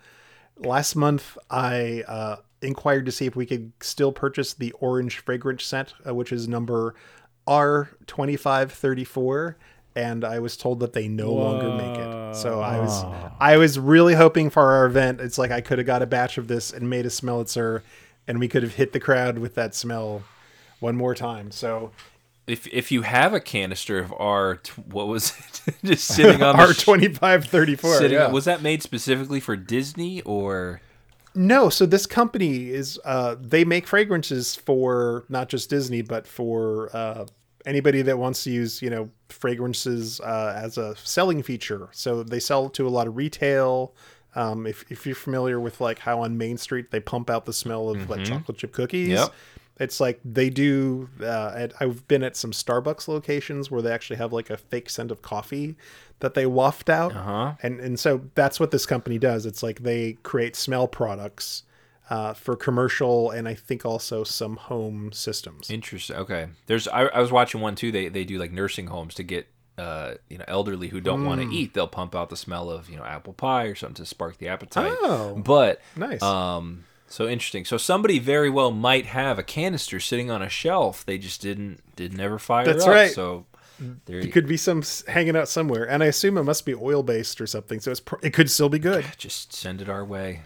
Last 0.58 0.96
month, 0.96 1.38
I 1.50 2.04
uh, 2.08 2.36
inquired 2.62 3.08
to 3.08 3.12
see 3.12 3.26
if 3.26 3.36
we 3.36 3.48
could 3.48 3.72
still 3.82 4.12
purchase 4.12 4.54
the 4.54 4.72
orange 4.74 5.18
fragrance 5.18 5.64
scent, 5.64 5.96
uh, 6.08 6.14
which 6.14 6.32
is 6.32 6.48
number 6.48 6.94
R 7.48 7.90
twenty 8.06 8.38
five 8.38 8.72
thirty 8.72 9.04
four. 9.04 9.58
And 9.96 10.24
I 10.24 10.40
was 10.40 10.56
told 10.56 10.80
that 10.80 10.94
they 10.94 11.08
no 11.10 11.34
longer 11.34 11.70
make 11.72 11.98
it. 11.98 12.36
So 12.36 12.62
I 12.62 12.80
was 12.80 13.04
I 13.40 13.58
was 13.58 13.78
really 13.80 14.14
hoping 14.14 14.50
for 14.50 14.72
our 14.72 14.86
event. 14.86 15.20
It's 15.20 15.38
like 15.38 15.52
I 15.52 15.62
could 15.62 15.80
have 15.80 15.88
got 15.88 16.02
a 16.02 16.06
batch 16.06 16.38
of 16.38 16.48
this 16.48 16.72
and 16.72 16.90
made 16.90 17.06
a 17.06 17.10
smellitzer, 17.10 17.82
and 18.28 18.40
we 18.40 18.48
could 18.48 18.64
have 18.64 18.76
hit 18.76 18.94
the 18.94 19.00
crowd 19.02 19.40
with 19.40 19.56
that 19.56 19.76
smell 19.76 20.22
one 20.80 20.96
more 20.96 21.14
time. 21.14 21.52
So 21.52 21.92
If 22.48 22.68
if 22.68 22.92
you 22.92 23.04
have 23.04 23.34
a 23.34 23.40
canister 23.40 24.00
of 24.00 24.14
R, 24.18 24.60
what 24.90 25.08
was 25.08 25.34
it? 25.68 25.76
Just 25.86 26.08
sitting 26.16 26.42
on 26.42 26.60
R 26.60 26.74
twenty 26.74 27.08
five 27.14 27.46
thirty 27.46 27.76
four. 27.76 28.00
Was 28.32 28.46
that 28.46 28.62
made 28.62 28.82
specifically 28.84 29.40
for 29.40 29.56
Disney 29.56 30.22
or? 30.22 30.82
No, 31.34 31.70
so 31.70 31.86
this 31.86 32.06
company 32.06 32.70
is 32.72 33.00
uh 33.06 33.36
they 33.40 33.64
make 33.64 33.88
fragrances 33.88 34.56
for 34.56 35.24
not 35.30 35.48
just 35.50 35.70
Disney 35.70 36.02
but 36.02 36.28
for 36.28 36.90
uh 36.94 37.26
anybody 37.66 38.02
that 38.02 38.18
wants 38.18 38.44
to 38.44 38.52
use, 38.52 38.82
you 38.82 38.90
know, 38.90 39.10
fragrances 39.30 40.20
uh 40.22 40.54
as 40.56 40.78
a 40.78 40.96
selling 40.98 41.42
feature. 41.44 41.88
So 41.92 42.24
they 42.24 42.40
sell 42.40 42.70
to 42.72 42.88
a 42.88 42.90
lot 42.90 43.08
of 43.08 43.16
retail. 43.16 43.94
Um 44.36 44.66
if 44.68 44.84
if 44.92 45.06
you're 45.06 45.16
familiar 45.16 45.60
with 45.60 45.80
like 45.80 46.00
how 46.00 46.22
on 46.22 46.38
Main 46.38 46.58
Street 46.58 46.92
they 46.92 47.00
pump 47.00 47.30
out 47.30 47.46
the 47.46 47.54
smell 47.54 47.90
of 47.90 48.10
like 48.10 48.22
Mhm. 48.22 48.28
chocolate 48.28 48.58
chip 48.58 48.72
cookies. 48.74 49.10
Yep. 49.10 49.34
It's 49.80 50.00
like 50.00 50.20
they 50.24 50.50
do. 50.50 51.10
Uh, 51.20 51.54
at, 51.56 51.74
I've 51.80 52.08
been 52.08 52.24
at 52.24 52.36
some 52.38 52.52
Starbucks 52.52 53.08
locations 53.08 53.72
where 53.72 53.82
they 53.82 53.92
actually 53.92 54.18
have 54.18 54.32
like 54.32 54.50
a 54.50 54.58
fake 54.58 54.90
scent 54.90 55.10
of 55.12 55.22
coffee 55.22 55.76
that 56.20 56.36
they 56.36 56.46
waft 56.46 56.90
out, 56.90 57.16
Uh-huh. 57.16 57.54
and 57.64 57.80
and 57.80 58.00
so 58.00 58.22
that's 58.36 58.60
what 58.60 58.70
this 58.72 58.86
company 58.86 59.18
does. 59.18 59.46
It's 59.46 59.64
like 59.64 59.80
they 59.82 60.14
create 60.24 60.56
smell 60.56 60.88
products 60.88 61.64
uh, 62.12 62.34
for 62.34 62.56
commercial 62.56 63.32
and 63.32 63.48
I 63.48 63.56
think 63.56 63.86
also 63.86 64.24
some 64.24 64.58
home 64.58 65.12
systems. 65.14 65.72
Interesting. 65.72 66.16
Okay. 66.18 66.48
There's 66.68 66.88
I, 66.88 67.06
I 67.06 67.20
was 67.22 67.32
watching 67.32 67.62
one 67.62 67.74
too. 67.76 67.92
They 67.92 68.08
they 68.10 68.24
do 68.24 68.38
like 68.38 68.52
nursing 68.52 68.86
homes 68.88 69.16
to 69.16 69.24
get 69.24 69.48
uh 69.80 70.16
you 70.30 70.38
know 70.38 70.46
elderly 70.50 70.90
who 70.90 71.00
don't 71.02 71.26
want 71.26 71.42
to 71.42 71.48
Mm. 71.48 71.54
eat. 71.54 71.74
They'll 71.74 71.88
pump 71.88 72.14
out 72.14 72.30
the 72.30 72.36
smell 72.38 72.70
of 72.70 72.88
you 72.90 72.98
know 72.98 73.06
apple 73.06 73.34
pie 73.34 73.64
or 73.66 73.74
something 73.76 73.96
to 73.96 74.06
spark 74.06 74.38
the 74.38 74.50
appetite. 74.50 74.92
Oh, 75.02 75.42
but 75.44 75.82
nice. 75.96 76.22
Um. 76.22 76.84
So 77.12 77.28
interesting. 77.28 77.66
So 77.66 77.78
somebody 77.78 78.20
very 78.20 78.50
well 78.50 78.72
might 78.72 79.06
have 79.08 79.38
a 79.38 79.44
canister 79.44 80.00
sitting 80.00 80.32
on 80.32 80.42
a 80.42 80.50
shelf. 80.50 81.06
They 81.06 81.18
just 81.18 81.42
didn't 81.42 81.82
did 81.96 82.16
never 82.16 82.40
fire 82.40 82.66
That's 82.66 82.86
up. 82.86 82.90
right. 82.90 83.12
So 83.12 83.46
there 84.06 84.20
It 84.20 84.26
you 84.26 84.32
could 84.32 84.48
be 84.48 84.58
some 84.58 84.82
hanging 85.08 85.36
out 85.36 85.50
somewhere, 85.50 85.90
and 85.90 86.02
I 86.04 86.06
assume 86.06 86.38
it 86.38 86.44
must 86.44 86.66
be 86.66 86.74
oil 86.74 87.04
based 87.04 87.42
or 87.42 87.48
something. 87.48 87.80
So 87.80 87.92
it's 87.92 88.00
pr- 88.00 88.16
it 88.22 88.32
could 88.32 88.50
still 88.50 88.70
be 88.70 88.80
good. 88.80 89.06
Just 89.18 89.54
send 89.54 89.82
it 89.82 89.90
our 89.90 90.06
way. 90.06 90.44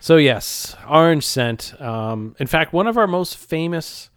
So 0.00 0.16
yes, 0.16 0.76
orange 0.88 1.24
scent. 1.24 1.80
Um, 1.80 2.36
in 2.38 2.46
fact, 2.46 2.72
one 2.72 2.86
of 2.86 2.98
our 2.98 3.06
most 3.06 3.36
famous 3.36 4.10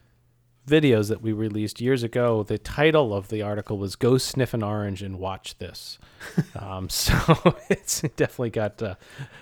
videos 0.67 1.09
that 1.09 1.21
we 1.21 1.31
released 1.31 1.79
years 1.79 2.01
ago, 2.01 2.41
the 2.41 2.57
title 2.57 3.13
of 3.13 3.29
the 3.29 3.41
article 3.41 3.77
was 3.77 3.95
"Go 3.95 4.17
sniff 4.17 4.53
an 4.53 4.63
orange 4.63 5.01
and 5.01 5.17
watch 5.19 5.57
this." 5.59 5.97
um, 6.59 6.89
so 6.89 7.55
it's 7.69 8.01
definitely 8.01 8.49
got 8.49 8.81
uh, 8.81 8.95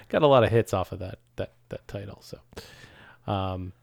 got 0.10 0.22
a 0.22 0.28
lot 0.28 0.44
of 0.44 0.52
hits 0.52 0.74
off 0.74 0.92
of 0.92 1.00
that 1.00 1.20
that 1.38 1.54
that 1.74 1.88
title. 1.88 2.22
So, 2.22 2.38
um, 3.32 3.74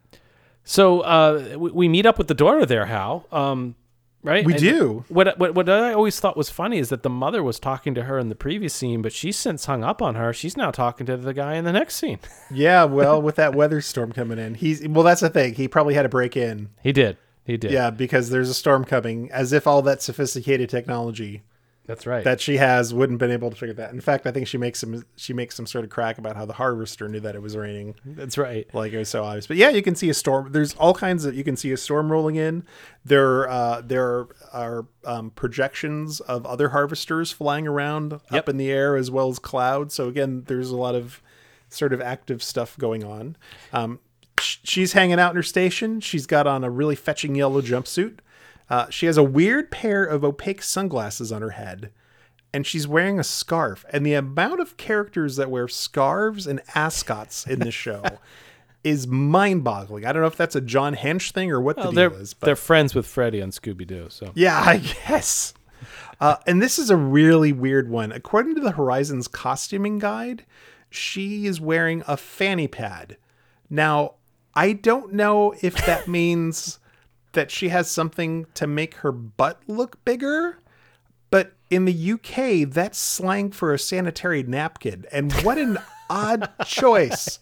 so 0.65 1.01
uh, 1.01 1.57
we, 1.59 1.71
we 1.71 1.89
meet 1.89 2.07
up 2.07 2.19
with 2.19 2.29
the 2.29 2.35
daughter 2.35 2.65
there, 2.65 2.87
Hal. 2.87 3.27
Um, 3.33 3.75
right? 4.23 4.45
We 4.45 4.53
And 4.55 4.63
do. 4.63 5.05
What, 5.09 5.39
what 5.39 5.55
what 5.55 5.69
I 5.69 5.93
always 5.93 6.21
thought 6.21 6.37
was 6.37 6.51
funny 6.51 6.79
is 6.79 6.89
that 6.91 7.03
the 7.03 7.11
mother 7.11 7.43
was 7.43 7.59
talking 7.59 7.95
to 7.95 8.05
her 8.05 8.19
in 8.19 8.29
the 8.29 8.35
previous 8.35 8.75
scene, 8.75 9.03
but 9.03 9.13
she's 9.13 9.37
since 9.37 9.65
hung 9.65 9.83
up 9.83 10.01
on 10.03 10.15
her. 10.15 10.33
She's 10.33 10.57
now 10.57 10.71
talking 10.71 11.07
to 11.07 11.17
the 11.17 11.35
guy 11.35 11.55
in 11.55 11.65
the 11.65 11.73
next 11.73 11.97
scene. 11.97 12.19
Yeah, 12.53 12.83
well, 12.85 13.23
with 13.23 13.37
that 13.37 13.55
weather 13.55 13.81
storm 13.81 14.11
coming 14.13 14.39
in, 14.39 14.55
he's 14.55 14.87
well. 14.87 15.05
That's 15.05 15.21
the 15.21 15.31
thing. 15.31 15.55
He 15.55 15.69
probably 15.69 15.95
had 15.95 16.03
to 16.03 16.09
break 16.09 16.37
in. 16.37 16.71
He 16.83 16.93
did. 16.93 17.17
He 17.45 17.57
did. 17.57 17.71
Yeah, 17.71 17.91
because 17.91 18.31
there's 18.31 18.49
a 18.51 18.55
storm 18.55 18.85
coming. 18.85 19.31
As 19.31 19.53
if 19.53 19.67
all 19.69 19.83
that 19.83 20.03
sophisticated 20.03 20.69
technology. 20.69 21.43
That's 21.91 22.07
right. 22.07 22.23
That 22.23 22.41
she 22.41 22.57
has 22.57 22.95
wouldn't 22.95 23.19
been 23.19 23.33
able 23.33 23.51
to 23.51 23.57
figure 23.57 23.75
that. 23.75 23.93
In 23.93 24.01
fact, 24.01 24.25
I 24.25 24.31
think 24.31 24.47
she 24.47 24.59
makes 24.59 24.79
some 24.79 25.05
she 25.17 25.33
makes 25.33 25.57
some 25.57 25.67
sort 25.67 25.83
of 25.83 25.91
crack 25.91 26.19
about 26.19 26.37
how 26.37 26.47
the 26.47 26.53
harvester 26.53 27.09
knew 27.09 27.19
that 27.19 27.35
it 27.35 27.43
was 27.43 27.57
raining. 27.57 27.97
That's 28.05 28.39
right. 28.39 28.73
Like 28.73 28.93
it 28.93 28.99
was 28.99 29.09
so 29.09 29.25
obvious. 29.25 29.49
But 29.49 29.57
yeah, 29.57 29.71
you 29.71 29.83
can 29.83 29.97
see 29.97 30.09
a 30.09 30.15
storm. 30.15 30.53
There's 30.53 30.73
all 30.75 30.95
kinds 30.95 31.25
of 31.25 31.35
you 31.35 31.43
can 31.43 31.57
see 31.57 31.73
a 31.73 31.77
storm 31.77 32.13
rolling 32.13 32.37
in. 32.37 32.63
There 33.05 33.49
uh, 33.49 33.81
there 33.81 34.29
are 34.53 34.87
um, 35.05 35.31
projections 35.31 36.21
of 36.21 36.47
other 36.47 36.69
harvesters 36.69 37.33
flying 37.33 37.67
around 37.67 38.21
up 38.31 38.49
in 38.49 38.57
the 38.57 38.71
air 38.71 38.95
as 38.95 39.11
well 39.11 39.29
as 39.29 39.41
clouds. 39.41 39.93
So 39.93 40.07
again, 40.07 40.45
there's 40.47 40.71
a 40.71 40.77
lot 40.77 40.95
of 40.95 41.21
sort 41.71 41.93
of 41.93 42.01
active 42.01 42.41
stuff 42.41 42.79
going 42.79 43.03
on. 43.03 43.37
Um, 43.73 43.99
sh- 44.39 44.59
she's 44.63 44.93
hanging 44.93 45.19
out 45.19 45.31
in 45.31 45.37
her 45.37 45.43
station. 45.43 45.99
She's 46.01 46.27
got 46.27 46.47
on 46.47 46.63
a 46.63 46.71
really 46.71 46.95
fetching 46.95 47.35
yellow 47.35 47.61
jumpsuit. 47.61 48.19
Uh, 48.71 48.89
she 48.89 49.07
has 49.07 49.17
a 49.17 49.23
weird 49.23 49.71
pair 49.71 50.05
of 50.05 50.25
opaque 50.25 50.63
sunglasses 50.63 51.33
on 51.33 51.43
her 51.43 51.51
head, 51.51 51.91
and 52.55 52.67
she's 52.67 52.87
wearing 52.87 53.19
a 53.19 53.25
scarf. 53.25 53.85
And 53.93 54.07
the 54.07 54.15
amount 54.15 54.61
of 54.61 54.77
characters 54.77 55.37
that 55.37 55.51
wear 55.51 55.69
scarves 55.69 56.47
and 56.47 56.63
ascots 56.75 57.47
in 57.47 57.59
this 57.59 57.75
show 57.75 58.03
is 58.85 59.07
mind-boggling. 59.07 60.07
I 60.07 60.13
don't 60.13 60.23
know 60.23 60.29
if 60.29 60.37
that's 60.37 60.57
a 60.57 60.61
John 60.61 60.95
Hench 60.95 61.33
thing 61.33 61.51
or 61.51 61.61
what 61.61 61.77
Well, 61.77 61.91
the 61.91 61.97
they're 61.97 62.11
deal 62.11 62.21
is. 62.21 62.35
But 62.35 62.47
they're 62.47 62.57
friends 62.57 62.95
with 62.95 63.07
Freddy 63.07 63.43
on 63.43 63.51
Scooby 63.51 63.87
Doo. 63.87 64.07
So 64.09 64.31
yeah, 64.35 64.61
I 64.67 64.79
guess. 64.79 65.53
Uh, 66.21 66.37
and 66.47 66.61
this 66.61 66.79
is 66.79 66.91
a 66.91 66.97
really 66.97 67.53
weird 67.53 67.89
one. 67.89 68.13
According 68.13 68.55
to 68.57 68.61
the 68.61 68.73
Horizons 68.73 69.27
costuming 69.27 69.99
guide, 69.99 70.45
she 70.91 71.47
is 71.47 71.61
wearing 71.61 72.03
a 72.07 72.17
fanny 72.17 72.69
pad. 72.69 73.17
Now, 73.71 74.15
I 74.55 74.73
don't 74.73 75.15
know 75.15 75.55
if 75.63 75.75
that 75.87 76.09
means 76.09 76.79
that 77.33 77.51
she 77.51 77.69
has 77.69 77.91
something 77.91 78.47
to 78.55 78.67
make 78.67 78.95
her 78.97 79.13
butt 79.13 79.61
look 79.67 80.05
bigger, 80.05 80.59
but 81.31 81.53
in 81.71 81.85
the 81.85 82.13
UK, 82.13 82.69
that's 82.69 82.99
slang 82.99 83.53
for 83.53 83.73
a 83.73 83.79
sanitary 83.79 84.43
napkin. 84.43 85.07
And 85.13 85.33
what 85.43 85.59
an 85.59 85.79
odd 86.11 86.51
choice 86.67 87.39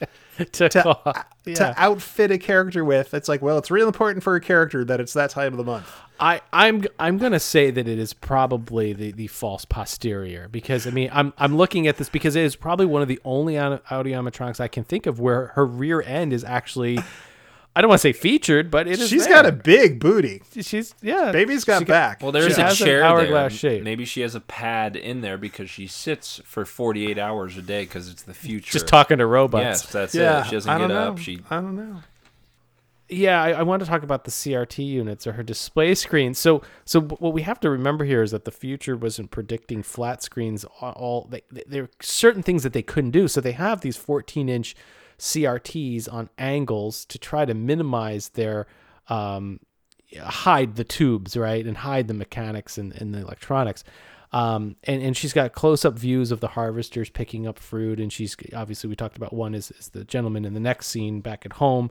to, 0.52 0.68
to, 0.68 0.88
uh, 0.88 1.22
yeah. 1.46 1.54
to 1.54 1.74
outfit 1.78 2.30
a 2.30 2.38
character 2.38 2.84
with. 2.84 3.14
It's 3.14 3.28
like, 3.28 3.40
well, 3.40 3.56
it's 3.56 3.70
real 3.70 3.86
important 3.86 4.22
for 4.22 4.36
a 4.36 4.40
character 4.40 4.84
that 4.84 5.00
it's 5.00 5.14
that 5.14 5.30
time 5.30 5.54
of 5.54 5.56
the 5.56 5.64
month. 5.64 5.90
I, 6.20 6.40
I'm 6.52 6.84
I'm 6.98 7.16
gonna 7.16 7.38
say 7.38 7.70
that 7.70 7.86
it 7.86 7.98
is 7.98 8.12
probably 8.12 8.92
the, 8.92 9.12
the 9.12 9.28
false 9.28 9.64
posterior 9.64 10.48
because 10.48 10.84
I 10.84 10.90
mean 10.90 11.10
I'm 11.12 11.32
I'm 11.38 11.56
looking 11.56 11.86
at 11.86 11.96
this 11.96 12.08
because 12.08 12.34
it 12.34 12.42
is 12.42 12.56
probably 12.56 12.86
one 12.86 13.02
of 13.02 13.08
the 13.08 13.20
only 13.24 13.56
audio 13.56 13.80
animatronics 13.88 14.58
I 14.58 14.66
can 14.66 14.82
think 14.82 15.06
of 15.06 15.20
where 15.20 15.48
her 15.54 15.64
rear 15.64 16.02
end 16.02 16.32
is 16.32 16.42
actually 16.42 16.98
I 17.78 17.80
don't 17.80 17.90
want 17.90 18.00
to 18.00 18.08
say 18.08 18.12
featured, 18.12 18.72
but 18.72 18.88
it 18.88 18.98
is. 18.98 19.08
She's 19.08 19.24
there. 19.28 19.34
got 19.36 19.46
a 19.46 19.52
big 19.52 20.00
booty. 20.00 20.42
She's 20.60 20.96
yeah. 21.00 21.30
Baby's 21.30 21.62
got 21.64 21.78
She 21.78 21.84
got- 21.84 21.92
back. 21.92 22.22
Well, 22.24 22.32
there's 22.32 22.56
She 22.56 22.60
a 22.60 22.64
has 22.64 22.80
an 22.80 22.86
chair 22.88 23.04
hourglass 23.04 23.52
there. 23.52 23.74
shape. 23.76 23.84
Maybe 23.84 24.04
she 24.04 24.22
has 24.22 24.34
a 24.34 24.40
pad 24.40 24.96
in 24.96 25.20
there 25.20 25.38
because 25.38 25.70
she 25.70 25.86
sits 25.86 26.40
for 26.44 26.64
48 26.64 27.18
hours 27.18 27.56
a 27.56 27.62
day 27.62 27.82
because 27.84 28.08
it's 28.10 28.22
the 28.24 28.34
future. 28.34 28.72
Just 28.72 28.88
talking 28.88 29.18
to 29.18 29.26
robots. 29.26 29.62
Yes, 29.62 29.92
that's 29.92 30.14
yeah, 30.14 30.40
it. 30.40 30.46
She 30.46 30.50
doesn't 30.56 30.68
I 30.68 30.78
get 30.78 30.88
don't 30.88 30.96
up. 30.96 31.14
know. 31.16 31.22
She 31.22 31.38
I 31.50 31.60
don't 31.60 31.76
know. 31.76 32.00
Yeah, 33.10 33.42
I, 33.42 33.52
I 33.52 33.62
want 33.62 33.80
to 33.82 33.88
talk 33.88 34.02
about 34.02 34.24
the 34.24 34.30
CRT 34.30 34.84
units 34.86 35.26
or 35.26 35.32
her 35.32 35.42
display 35.42 35.94
screen. 35.94 36.34
So, 36.34 36.60
so 36.84 37.00
what 37.00 37.32
we 37.32 37.40
have 37.40 37.58
to 37.60 37.70
remember 37.70 38.04
here 38.04 38.22
is 38.22 38.32
that 38.32 38.44
the 38.44 38.50
future 38.50 38.98
wasn't 38.98 39.30
predicting 39.30 39.82
flat 39.82 40.22
screens. 40.22 40.64
All, 40.82 40.92
all 40.92 41.26
they, 41.30 41.40
they- 41.50 41.64
there 41.66 41.82
are 41.84 41.90
certain 42.02 42.42
things 42.42 42.64
that 42.64 42.74
they 42.74 42.82
couldn't 42.82 43.12
do. 43.12 43.26
So 43.26 43.40
they 43.40 43.52
have 43.52 43.80
these 43.80 43.96
14 43.96 44.50
inch 44.50 44.76
CRTs 45.18 46.12
on 46.12 46.28
angles 46.38 47.04
to 47.06 47.18
try 47.18 47.44
to 47.44 47.54
minimize 47.54 48.30
their 48.30 48.66
um, 49.08 49.60
hide 50.16 50.76
the 50.76 50.84
tubes, 50.84 51.36
right, 51.36 51.66
and 51.66 51.78
hide 51.78 52.08
the 52.08 52.14
mechanics 52.14 52.78
and, 52.78 52.92
and 52.92 53.14
the 53.14 53.18
electronics. 53.18 53.84
Um, 54.32 54.76
and, 54.84 55.02
and 55.02 55.16
she's 55.16 55.32
got 55.32 55.52
close 55.52 55.84
up 55.84 55.98
views 55.98 56.30
of 56.30 56.40
the 56.40 56.48
harvesters 56.48 57.10
picking 57.10 57.46
up 57.46 57.58
fruit. 57.58 57.98
And 57.98 58.12
she's 58.12 58.36
obviously, 58.54 58.88
we 58.88 58.96
talked 58.96 59.16
about 59.16 59.32
one 59.32 59.54
is, 59.54 59.70
is 59.72 59.88
the 59.88 60.04
gentleman 60.04 60.44
in 60.44 60.54
the 60.54 60.60
next 60.60 60.88
scene 60.88 61.20
back 61.20 61.46
at 61.46 61.54
home, 61.54 61.90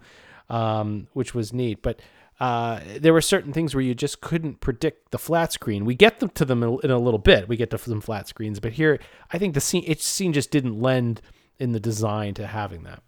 um, 0.49 1.08
which 1.14 1.34
was 1.34 1.52
neat. 1.52 1.82
But 1.82 1.99
uh, 2.40 2.80
there 2.99 3.14
were 3.14 3.22
certain 3.22 3.54
things 3.54 3.74
where 3.74 3.84
you 3.84 3.95
just 3.95 4.22
couldn't 4.22 4.60
predict 4.60 5.12
the 5.12 5.18
flat 5.18 5.52
screen. 5.52 5.86
We 5.86 5.95
get 5.95 6.20
them 6.20 6.30
to 6.30 6.45
them 6.45 6.62
in 6.62 6.91
a, 6.91 6.99
little 6.99 7.18
bit. 7.18 7.48
We 7.48 7.58
get 7.58 7.72
to 7.72 7.78
some 7.80 8.02
flat 8.02 8.28
screens, 8.28 8.60
but 8.60 8.74
here 8.74 8.99
I 9.34 9.40
think 9.40 9.56
the 9.56 9.62
scene, 9.62 9.84
each 9.86 10.04
scene 10.04 10.34
just 10.34 10.52
didn't 10.52 10.80
lend 10.80 11.22
in 11.58 11.72
the 11.72 11.80
design 11.80 12.36
to 12.36 12.45
having 12.45 12.84
that. 12.84 13.02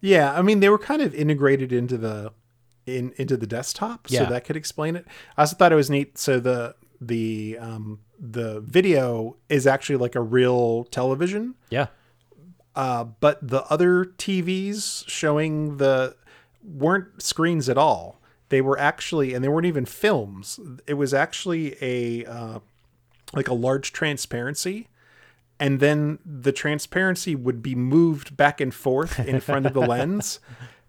Yeah, 0.00 0.32
I 0.32 0.42
mean 0.42 0.60
they 0.60 0.68
were 0.68 0.78
kind 0.78 1.02
of 1.02 1.14
integrated 1.14 1.72
into 1.72 1.96
the 1.98 2.32
in 2.86 3.12
into 3.16 3.36
the 3.36 3.46
desktop, 3.46 4.06
Yeah. 4.10 4.20
so 4.20 4.26
that 4.30 4.44
could 4.44 4.56
explain 4.56 4.96
it. 4.96 5.06
I 5.36 5.42
also 5.42 5.56
thought 5.56 5.72
it 5.72 5.76
was 5.76 5.90
neat. 5.90 6.16
So 6.18 6.40
the 6.40 6.74
the 7.00 7.58
um, 7.60 8.00
the 8.18 8.60
video 8.60 9.36
is 9.48 9.66
actually 9.66 9.96
like 9.96 10.14
a 10.14 10.20
real 10.20 10.84
television. 10.84 11.54
Yeah. 11.70 11.86
Uh, 12.74 13.04
but 13.04 13.46
the 13.46 13.64
other 13.64 14.04
TVs 14.04 15.06
showing 15.08 15.76
the 15.78 16.16
weren't 16.62 17.20
screens 17.22 17.68
at 17.68 17.76
all. 17.76 18.20
They 18.48 18.60
were 18.60 18.78
actually, 18.78 19.32
and 19.34 19.44
they 19.44 19.48
weren't 19.48 19.66
even 19.66 19.84
films. 19.84 20.58
It 20.86 20.94
was 20.94 21.12
actually 21.14 21.76
a 21.82 22.24
uh, 22.26 22.58
like 23.34 23.48
a 23.48 23.54
large 23.54 23.92
transparency, 23.92 24.88
and 25.60 25.78
then 25.78 26.18
the 26.24 26.50
transparency 26.52 27.36
would 27.36 27.62
be 27.62 27.74
moved 27.76 28.36
back 28.36 28.60
and 28.60 28.74
forth 28.74 29.20
in 29.20 29.38
front 29.40 29.66
of 29.66 29.74
the 29.74 29.80
lens 29.86 30.40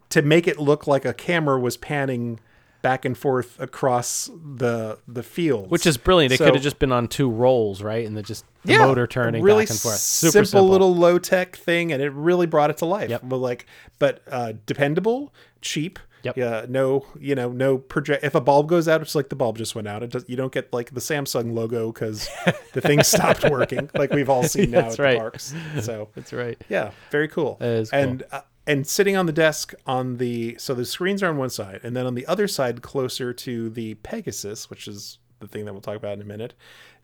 to 0.09 0.21
make 0.21 0.47
it 0.47 0.57
look 0.57 0.87
like 0.87 1.05
a 1.05 1.13
camera 1.13 1.59
was 1.59 1.77
panning 1.77 2.39
back 2.81 3.05
and 3.05 3.15
forth 3.15 3.59
across 3.59 4.27
the 4.55 4.97
the 5.07 5.21
field, 5.21 5.69
Which 5.69 5.85
is 5.85 5.97
brilliant. 5.97 6.33
It 6.33 6.37
So- 6.37 6.45
could 6.45 6.55
have 6.55 6.63
just 6.63 6.79
been 6.79 6.91
on 6.91 7.07
two 7.07 7.29
rolls, 7.29 7.83
right? 7.83 8.05
And 8.07 8.17
the 8.17 8.23
just 8.23 8.43
the 8.65 8.73
yeah, 8.73 8.79
motor 8.87 9.05
turning 9.05 9.43
really 9.43 9.65
back 9.65 9.71
and 9.71 9.79
forth. 9.79 9.97
Super 9.97 10.31
simple, 10.31 10.45
simple, 10.47 10.69
little 10.69 10.95
low 10.95 11.19
tech 11.19 11.55
thing, 11.55 11.91
and 11.91 12.01
it 12.01 12.09
really 12.11 12.47
brought 12.47 12.69
it 12.71 12.77
to 12.77 12.85
life. 12.85 13.19
But 13.21 13.37
like, 13.37 13.67
but 13.99 14.21
uh, 14.31 14.53
dependable, 14.65 15.31
cheap. 15.61 15.99
Yep. 16.23 16.37
Yeah. 16.37 16.65
No. 16.69 17.05
You 17.19 17.35
know. 17.35 17.51
No 17.51 17.77
project. 17.77 18.23
If 18.23 18.35
a 18.35 18.41
bulb 18.41 18.67
goes 18.67 18.87
out, 18.87 19.01
it's 19.01 19.15
like 19.15 19.29
the 19.29 19.35
bulb 19.35 19.57
just 19.57 19.75
went 19.75 19.87
out. 19.87 20.03
It 20.03 20.11
does. 20.11 20.25
You 20.27 20.35
don't 20.35 20.51
get 20.51 20.71
like 20.71 20.93
the 20.93 20.99
Samsung 21.01 21.53
logo 21.53 21.91
because 21.91 22.29
the 22.73 22.81
thing 22.81 23.03
stopped 23.03 23.49
working, 23.49 23.89
like 23.95 24.11
we've 24.11 24.29
all 24.29 24.43
seen 24.43 24.71
now 24.71 24.81
That's 24.81 24.99
at 24.99 25.03
right. 25.03 25.13
the 25.13 25.19
parks. 25.19 25.53
So 25.81 26.09
That's 26.15 26.33
right. 26.33 26.61
Yeah. 26.69 26.91
Very 27.11 27.27
cool. 27.27 27.57
That 27.59 27.69
is 27.69 27.89
cool. 27.91 27.99
And 27.99 28.23
uh, 28.31 28.41
and 28.67 28.85
sitting 28.85 29.17
on 29.17 29.25
the 29.25 29.33
desk 29.33 29.73
on 29.87 30.17
the 30.17 30.55
so 30.59 30.73
the 30.73 30.85
screens 30.85 31.23
are 31.23 31.29
on 31.29 31.37
one 31.37 31.49
side, 31.49 31.79
and 31.83 31.95
then 31.95 32.05
on 32.05 32.15
the 32.15 32.25
other 32.27 32.47
side, 32.47 32.81
closer 32.81 33.33
to 33.33 33.69
the 33.69 33.95
Pegasus, 33.95 34.69
which 34.69 34.87
is 34.87 35.17
the 35.39 35.47
thing 35.47 35.65
that 35.65 35.73
we'll 35.73 35.81
talk 35.81 35.95
about 35.97 36.13
in 36.13 36.21
a 36.21 36.25
minute, 36.25 36.53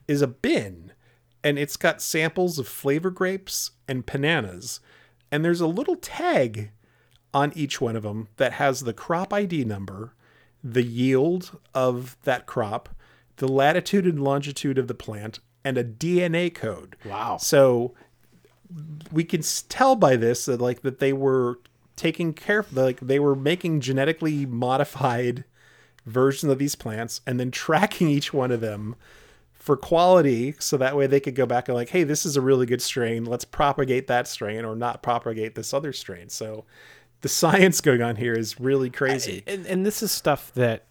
is 0.08 0.22
a 0.22 0.28
bin, 0.28 0.94
and 1.44 1.58
it's 1.58 1.76
got 1.76 2.02
samples 2.02 2.60
of 2.60 2.68
flavor 2.68 3.10
grapes 3.10 3.72
and 3.88 4.06
bananas, 4.06 4.80
and 5.32 5.44
there's 5.44 5.60
a 5.62 5.68
little 5.68 5.96
tag 5.96 6.70
on 7.38 7.54
each 7.56 7.80
one 7.80 7.96
of 7.96 8.02
them 8.02 8.28
that 8.38 8.54
has 8.54 8.82
the 8.82 8.94
crop 8.94 9.32
ID 9.32 9.64
number, 9.64 10.16
the 10.64 10.82
yield 10.82 11.60
of 11.76 12.18
that 12.24 12.48
crop, 12.48 12.90
the 13.36 13.48
latitude 13.48 14.06
and 14.06 14.24
longitude 14.24 14.80
of 14.80 14.88
the 14.88 14.96
plant, 14.96 15.40
and 15.64 15.78
a 15.78 15.84
DNA 15.84 16.52
code. 16.52 16.96
Wow. 17.06 17.38
So 17.38 17.94
we 19.12 19.24
can 19.24 19.44
tell 19.70 19.96
by 19.96 20.16
this 20.16 20.46
that 20.46 20.60
like 20.60 20.82
that 20.82 20.98
they 20.98 21.14
were 21.14 21.60
taking 21.96 22.34
care 22.34 22.66
like 22.72 23.00
they 23.02 23.20
were 23.20 23.36
making 23.36 23.82
genetically 23.82 24.48
modified 24.48 25.46
versions 26.08 26.52
of 26.52 26.58
these 26.58 26.76
plants 26.76 27.22
and 27.28 27.40
then 27.40 27.52
tracking 27.52 28.10
each 28.10 28.34
one 28.34 28.52
of 28.52 28.62
them 28.62 28.96
for 29.54 29.78
quality 29.78 30.56
so 30.60 30.76
that 30.78 30.98
way 30.98 31.08
they 31.08 31.20
could 31.20 31.36
go 31.36 31.46
back 31.46 31.68
and 31.68 31.76
like 31.76 31.90
hey 31.90 32.04
this 32.04 32.26
is 32.26 32.36
a 32.36 32.42
really 32.42 32.66
good 32.66 32.82
strain 32.82 33.26
let's 33.26 33.46
propagate 33.46 34.08
that 34.08 34.28
strain 34.28 34.64
or 34.64 34.76
not 34.76 35.02
propagate 35.02 35.56
this 35.56 35.74
other 35.74 35.92
strain 35.92 36.30
so 36.30 36.66
the 37.28 37.34
science 37.34 37.82
going 37.82 38.02
on 38.02 38.16
here 38.16 38.34
is 38.34 38.60
really 38.60 38.90
crazy 38.90 39.44
and, 39.48 39.66
and 39.66 39.86
this 39.86 40.02
is 40.02 40.12
stuff 40.12 40.54
that 40.54 40.86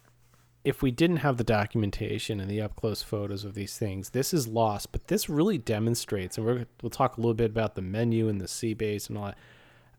if 0.63 0.81
we 0.81 0.91
didn't 0.91 1.17
have 1.17 1.37
the 1.37 1.43
documentation 1.45 2.39
and 2.41 2.49
the 2.49 2.61
up 2.61 2.75
close 2.75 3.01
photos 3.01 3.45
of 3.45 3.53
these 3.53 3.77
things, 3.77 4.09
this 4.09 4.33
is 4.33 4.49
lost. 4.49 4.91
But 4.91 5.07
this 5.07 5.29
really 5.29 5.57
demonstrates, 5.57 6.37
and 6.37 6.45
we're, 6.45 6.65
we'll 6.81 6.89
talk 6.89 7.15
a 7.15 7.21
little 7.21 7.33
bit 7.33 7.51
about 7.51 7.75
the 7.75 7.81
menu 7.81 8.27
and 8.27 8.41
the 8.41 8.49
sea 8.49 8.73
base 8.73 9.07
and 9.07 9.17
all 9.17 9.25
that, 9.27 9.37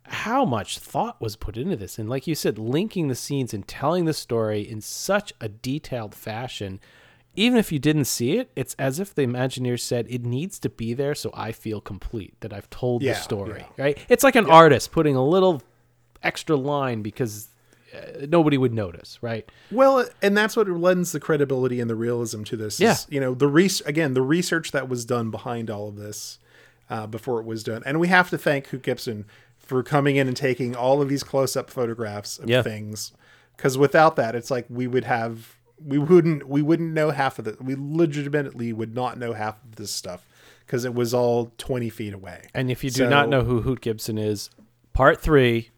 how 0.02 0.44
much 0.44 0.78
thought 0.78 1.22
was 1.22 1.36
put 1.36 1.56
into 1.56 1.74
this. 1.74 1.98
And 1.98 2.06
like 2.10 2.26
you 2.26 2.34
said, 2.34 2.58
linking 2.58 3.08
the 3.08 3.14
scenes 3.14 3.54
and 3.54 3.66
telling 3.66 4.04
the 4.04 4.12
story 4.12 4.60
in 4.60 4.82
such 4.82 5.32
a 5.40 5.48
detailed 5.48 6.14
fashion. 6.14 6.80
Even 7.34 7.56
if 7.58 7.72
you 7.72 7.78
didn't 7.78 8.06
see 8.06 8.36
it, 8.36 8.50
it's 8.54 8.74
as 8.78 9.00
if 9.00 9.14
the 9.14 9.22
Imagineers 9.22 9.80
said 9.80 10.06
it 10.10 10.24
needs 10.24 10.58
to 10.58 10.68
be 10.68 10.92
there 10.92 11.14
so 11.14 11.30
I 11.32 11.52
feel 11.52 11.80
complete 11.80 12.34
that 12.40 12.52
I've 12.52 12.68
told 12.68 13.00
Yeah, 13.02 13.14
the 13.14 13.20
story. 13.20 13.60
yeah. 13.78 13.82
Right? 13.84 13.98
It's 14.10 14.24
like 14.24 14.36
an 14.36 14.46
artist 14.50 14.92
putting 14.92 15.14
a 15.16 15.24
little 15.24 15.62
extra 16.22 16.56
line 16.56 17.02
because 17.02 17.48
uh, 17.94 18.26
nobody 18.28 18.58
would 18.58 18.72
notice, 18.74 19.18
right? 19.22 19.48
Well, 19.70 20.06
and 20.20 20.36
that's 20.36 20.56
what 20.56 20.68
lends 20.68 21.12
the 21.12 21.20
credibility 21.20 21.80
and 21.80 21.88
the 21.88 21.94
realism 21.94 22.42
to 22.44 22.56
this. 22.56 22.78
Yeah. 22.80 22.92
Is, 22.92 23.06
you 23.08 23.20
know, 23.20 23.34
the 23.34 23.48
res- 23.48 23.80
again, 23.82 24.14
the 24.14 24.22
research 24.22 24.72
that 24.72 24.88
was 24.88 25.04
done 25.04 25.30
behind 25.30 25.70
all 25.70 25.88
of 25.88 25.96
this 25.96 26.38
uh, 26.90 27.06
before 27.06 27.40
it 27.40 27.46
was 27.46 27.62
done. 27.62 27.82
And 27.86 27.98
we 28.00 28.08
have 28.08 28.30
to 28.30 28.38
thank 28.38 28.66
Hoot 28.68 28.82
Gibson 28.82 29.24
for 29.58 29.82
coming 29.82 30.16
in 30.16 30.26
and 30.28 30.36
taking 30.36 30.74
all 30.76 31.00
of 31.02 31.08
these 31.08 31.22
close 31.22 31.56
up 31.56 31.70
photographs 31.70 32.38
of 32.38 32.48
Yeah. 32.48 32.62
things. 32.62 33.12
Because 33.56 33.76
without 33.76 34.16
that, 34.16 34.34
it's 34.34 34.50
like 34.50 34.66
we 34.68 34.86
would 34.86 35.04
have, 35.04 35.56
we 35.84 35.98
wouldn't, 35.98 36.48
we 36.48 36.62
wouldn't 36.62 36.92
know 36.92 37.10
half 37.10 37.38
of 37.38 37.46
it. 37.48 37.60
We 37.62 37.74
legitimately 37.76 38.72
would 38.72 38.94
not 38.94 39.18
know 39.18 39.32
half 39.32 39.62
of 39.64 39.76
this 39.76 39.90
stuff 39.90 40.26
because 40.64 40.84
it 40.84 40.94
was 40.94 41.12
all 41.12 41.52
20 41.58 41.88
feet 41.90 42.14
away. 42.14 42.48
And 42.54 42.70
if 42.70 42.84
you 42.84 42.90
do 42.90 43.04
So- 43.04 43.08
not 43.08 43.28
know 43.28 43.42
who 43.42 43.62
Hoot 43.62 43.80
Gibson 43.80 44.16
is, 44.18 44.48
part 44.92 45.20
three, 45.20 45.70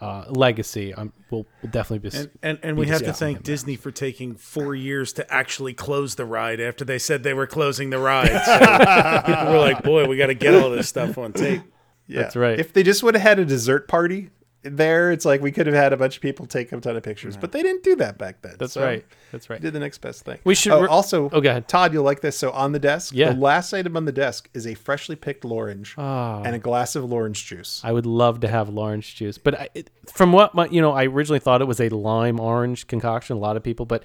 uh, 0.00 0.24
Legacy, 0.28 0.94
um, 0.94 1.12
will 1.30 1.46
will 1.62 1.70
definitely 1.70 2.08
be. 2.08 2.16
And 2.16 2.30
and, 2.42 2.58
and 2.62 2.76
be 2.76 2.80
we 2.80 2.86
have 2.88 3.02
to 3.02 3.12
thank 3.12 3.38
him. 3.38 3.42
Disney 3.42 3.76
for 3.76 3.90
taking 3.90 4.36
four 4.36 4.74
years 4.74 5.12
to 5.14 5.32
actually 5.32 5.74
close 5.74 6.14
the 6.14 6.24
ride 6.24 6.60
after 6.60 6.84
they 6.84 6.98
said 6.98 7.22
they 7.22 7.34
were 7.34 7.46
closing 7.46 7.90
the 7.90 7.98
ride. 7.98 8.28
So 8.48 9.22
people 9.24 9.52
were 9.52 9.58
like, 9.58 9.82
"Boy, 9.82 10.06
we 10.06 10.16
got 10.16 10.26
to 10.26 10.34
get 10.34 10.54
all 10.54 10.70
this 10.70 10.88
stuff 10.88 11.18
on 11.18 11.32
tape." 11.32 11.62
Yeah. 12.06 12.22
That's 12.22 12.36
right. 12.36 12.58
If 12.58 12.72
they 12.72 12.82
just 12.82 13.02
would 13.02 13.14
have 13.14 13.22
had 13.22 13.38
a 13.38 13.44
dessert 13.44 13.86
party 13.86 14.30
there, 14.62 15.12
it's 15.12 15.24
like 15.24 15.40
we 15.40 15.52
could 15.52 15.66
have 15.66 15.76
had 15.76 15.92
a 15.92 15.96
bunch 15.96 16.16
of 16.16 16.22
people 16.22 16.44
take 16.46 16.72
a 16.72 16.80
ton 16.80 16.96
of 16.96 17.02
pictures, 17.02 17.36
but 17.36 17.52
they 17.52 17.62
didn't 17.62 17.84
do 17.84 17.94
that 17.96 18.18
back 18.18 18.42
then. 18.42 18.56
That's 18.58 18.72
So 18.72 18.82
right. 18.84 19.04
That's 19.30 19.48
right. 19.48 19.60
Did 19.60 19.72
the 19.72 19.78
next 19.78 19.98
best 19.98 20.24
thing. 20.24 20.38
We 20.44 20.54
should 20.54 20.72
Oh, 20.72 20.82
re- 20.82 20.88
also. 20.88 21.30
Oh, 21.32 21.40
go 21.40 21.50
ahead. 21.50 21.68
Todd, 21.68 21.92
you'll 21.92 22.02
like 22.04 22.20
this. 22.20 22.36
So 22.36 22.50
on 22.50 22.72
the 22.72 22.78
desk, 22.78 23.14
Yeah. 23.14 23.32
the 23.32 23.38
last 23.40 23.72
item 23.72 23.96
on 23.96 24.04
the 24.04 24.12
desk 24.12 24.48
is 24.54 24.66
a 24.66 24.74
freshly 24.74 25.14
picked 25.16 25.44
orange 25.44 25.94
Oh. 25.96 26.02
Ah. 26.02 26.42
and 26.44 26.54
a 26.56 26.58
glass 26.58 26.96
of 26.96 27.10
orange 27.12 27.46
juice. 27.46 27.80
I 27.84 27.92
would 27.92 28.06
love 28.06 28.40
to 28.40 28.48
have 28.48 28.76
orange 28.76 29.14
juice, 29.14 29.38
but 29.38 29.54
I, 29.58 29.68
it, 29.74 29.90
from 30.12 30.32
what 30.32 30.54
my, 30.54 30.66
you 30.66 30.80
know, 30.80 30.92
I 30.92 31.04
originally 31.06 31.38
thought 31.40 31.60
it 31.62 31.66
was 31.66 31.80
a 31.80 31.88
lime 31.90 32.40
orange 32.40 32.86
concoction. 32.88 33.36
A 33.36 33.40
lot 33.40 33.56
of 33.56 33.62
people, 33.62 33.86
but 33.86 34.02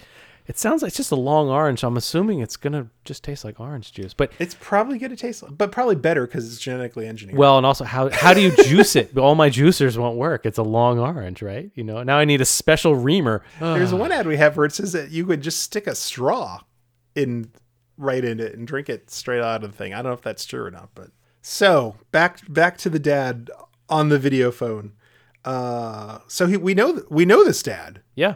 it 0.48 0.58
sounds 0.58 0.82
like 0.82 0.90
it's 0.90 0.98
just 0.98 1.12
a 1.12 1.16
long 1.16 1.50
orange. 1.50 1.80
So 1.80 1.88
I'm 1.88 1.98
assuming 1.98 2.40
it's 2.40 2.58
gonna 2.58 2.88
just 3.06 3.24
taste 3.24 3.44
like 3.46 3.60
orange 3.60 3.92
juice. 3.94 4.14
But 4.14 4.32
It's 4.40 4.56
probably 4.60 4.98
going 4.98 5.12
to 5.12 5.16
taste, 5.16 5.44
but 5.58 5.72
probably 5.72 5.96
better 5.96 6.26
because 6.28 6.52
it's 6.52 6.62
genetically 6.62 7.08
engineered. 7.08 7.38
well, 7.38 7.58
and 7.58 7.66
also 7.66 7.84
how 7.86 8.10
how 8.10 8.34
do 8.34 8.42
you 8.42 8.52
juice 8.66 8.96
it? 8.96 9.18
All 9.18 9.36
my 9.36 9.50
juicers 9.50 9.98
won't 9.98 10.18
work. 10.18 10.46
It's 10.46 10.58
a 10.58 10.64
long 10.64 11.00
orange, 11.00 11.42
right? 11.42 11.72
You 11.76 11.84
know. 11.84 12.04
Now 12.04 12.18
I 12.18 12.26
need 12.26 12.42
a 12.42 12.46
special 12.46 12.96
reamer. 12.96 13.44
There's 13.60 13.94
one 13.94 14.12
ad 14.12 14.28
we 14.28 14.38
have 14.38 14.58
where 14.58 14.66
it 14.66 14.74
says 14.74 14.92
that 14.94 15.12
you 15.12 15.26
could 15.26 15.42
just 15.42 15.60
stick 15.62 15.88
a 15.88 15.96
straw 15.96 16.62
in 17.16 17.52
right 17.98 18.26
in 18.26 18.40
it 18.40 18.56
and 18.56 18.66
drink 18.68 18.90
it 18.90 19.12
straight 19.12 19.42
out 19.42 19.64
of 19.64 19.72
the 19.72 19.78
thing. 19.78 19.94
I 19.94 19.98
don't 19.98 20.06
know 20.08 20.14
if 20.14 20.22
that's 20.22 20.46
true 20.46 20.64
or 20.66 20.72
not, 20.72 20.90
but 20.96 21.10
so 21.42 21.96
back 22.12 22.40
back 22.52 22.78
to 22.80 22.90
the 22.90 23.00
dad 23.00 23.50
on 23.90 24.10
the 24.10 24.18
video 24.20 24.52
phone. 24.52 24.94
Uh, 25.46 26.20
so 26.28 26.48
he, 26.48 26.58
we 26.58 26.74
know 26.74 27.04
we 27.10 27.26
know 27.26 27.44
this 27.44 27.62
dad. 27.62 28.02
Yeah. 28.16 28.36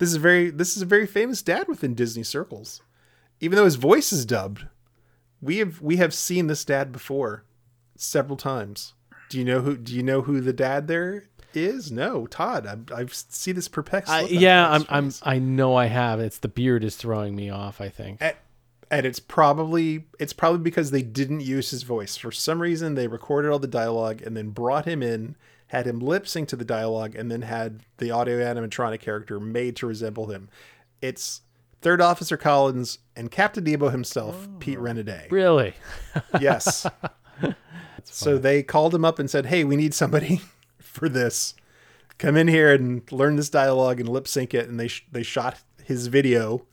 This 0.00 0.08
is 0.08 0.16
very 0.16 0.48
this 0.48 0.76
is 0.76 0.82
a 0.82 0.86
very 0.86 1.06
famous 1.06 1.42
dad 1.42 1.68
within 1.68 1.94
Disney 1.94 2.22
circles. 2.22 2.80
Even 3.38 3.56
though 3.56 3.66
his 3.66 3.76
voice 3.76 4.14
is 4.14 4.24
dubbed, 4.24 4.64
we 5.42 5.58
have 5.58 5.82
we 5.82 5.98
have 5.98 6.14
seen 6.14 6.46
this 6.46 6.64
dad 6.64 6.90
before 6.90 7.44
several 7.96 8.38
times. 8.38 8.94
Do 9.28 9.38
you 9.38 9.44
know 9.44 9.60
who 9.60 9.76
do 9.76 9.94
you 9.94 10.02
know 10.02 10.22
who 10.22 10.40
the 10.40 10.54
dad 10.54 10.88
there 10.88 11.28
is? 11.52 11.92
No, 11.92 12.26
Todd. 12.26 12.90
I, 12.90 13.02
I 13.02 13.06
see 13.10 13.52
this 13.52 13.68
perplexed. 13.68 14.10
I, 14.10 14.22
yeah, 14.22 14.70
I'm, 14.70 14.86
I'm. 14.88 15.12
I 15.22 15.38
know 15.38 15.76
I 15.76 15.86
have. 15.86 16.18
It's 16.18 16.38
the 16.38 16.48
beard 16.48 16.82
is 16.82 16.96
throwing 16.96 17.36
me 17.36 17.50
off. 17.50 17.78
I 17.78 17.90
think. 17.90 18.22
and, 18.22 18.34
and 18.90 19.04
it's 19.04 19.20
probably 19.20 20.06
it's 20.18 20.32
probably 20.32 20.60
because 20.60 20.92
they 20.92 21.02
didn't 21.02 21.40
use 21.40 21.70
his 21.70 21.82
voice 21.82 22.16
for 22.16 22.32
some 22.32 22.62
reason. 22.62 22.94
They 22.94 23.06
recorded 23.06 23.50
all 23.50 23.58
the 23.58 23.66
dialogue 23.66 24.22
and 24.22 24.34
then 24.34 24.48
brought 24.48 24.86
him 24.86 25.02
in, 25.02 25.36
had 25.70 25.86
him 25.86 26.00
lip 26.00 26.26
sync 26.26 26.48
to 26.48 26.56
the 26.56 26.64
dialogue, 26.64 27.14
and 27.14 27.30
then 27.30 27.42
had 27.42 27.80
the 27.98 28.10
audio 28.10 28.38
animatronic 28.38 29.00
character 29.00 29.38
made 29.38 29.76
to 29.76 29.86
resemble 29.86 30.26
him. 30.26 30.48
It's 31.00 31.42
Third 31.80 32.00
Officer 32.00 32.36
Collins 32.36 32.98
and 33.14 33.30
Captain 33.30 33.62
Nemo 33.62 33.88
himself, 33.88 34.48
oh. 34.50 34.56
Pete 34.58 34.78
Renaday. 34.78 35.30
Really? 35.30 35.74
Yes. 36.40 36.86
so 38.04 38.36
they 38.36 38.62
called 38.64 38.94
him 38.94 39.04
up 39.04 39.18
and 39.20 39.30
said, 39.30 39.46
"Hey, 39.46 39.62
we 39.64 39.76
need 39.76 39.94
somebody 39.94 40.40
for 40.78 41.08
this. 41.08 41.54
Come 42.18 42.36
in 42.36 42.48
here 42.48 42.74
and 42.74 43.10
learn 43.12 43.36
this 43.36 43.48
dialogue 43.48 44.00
and 44.00 44.08
lip 44.08 44.26
sync 44.26 44.52
it." 44.54 44.68
And 44.68 44.78
they 44.78 44.88
sh- 44.88 45.06
they 45.12 45.22
shot 45.22 45.58
his 45.84 46.08
video 46.08 46.66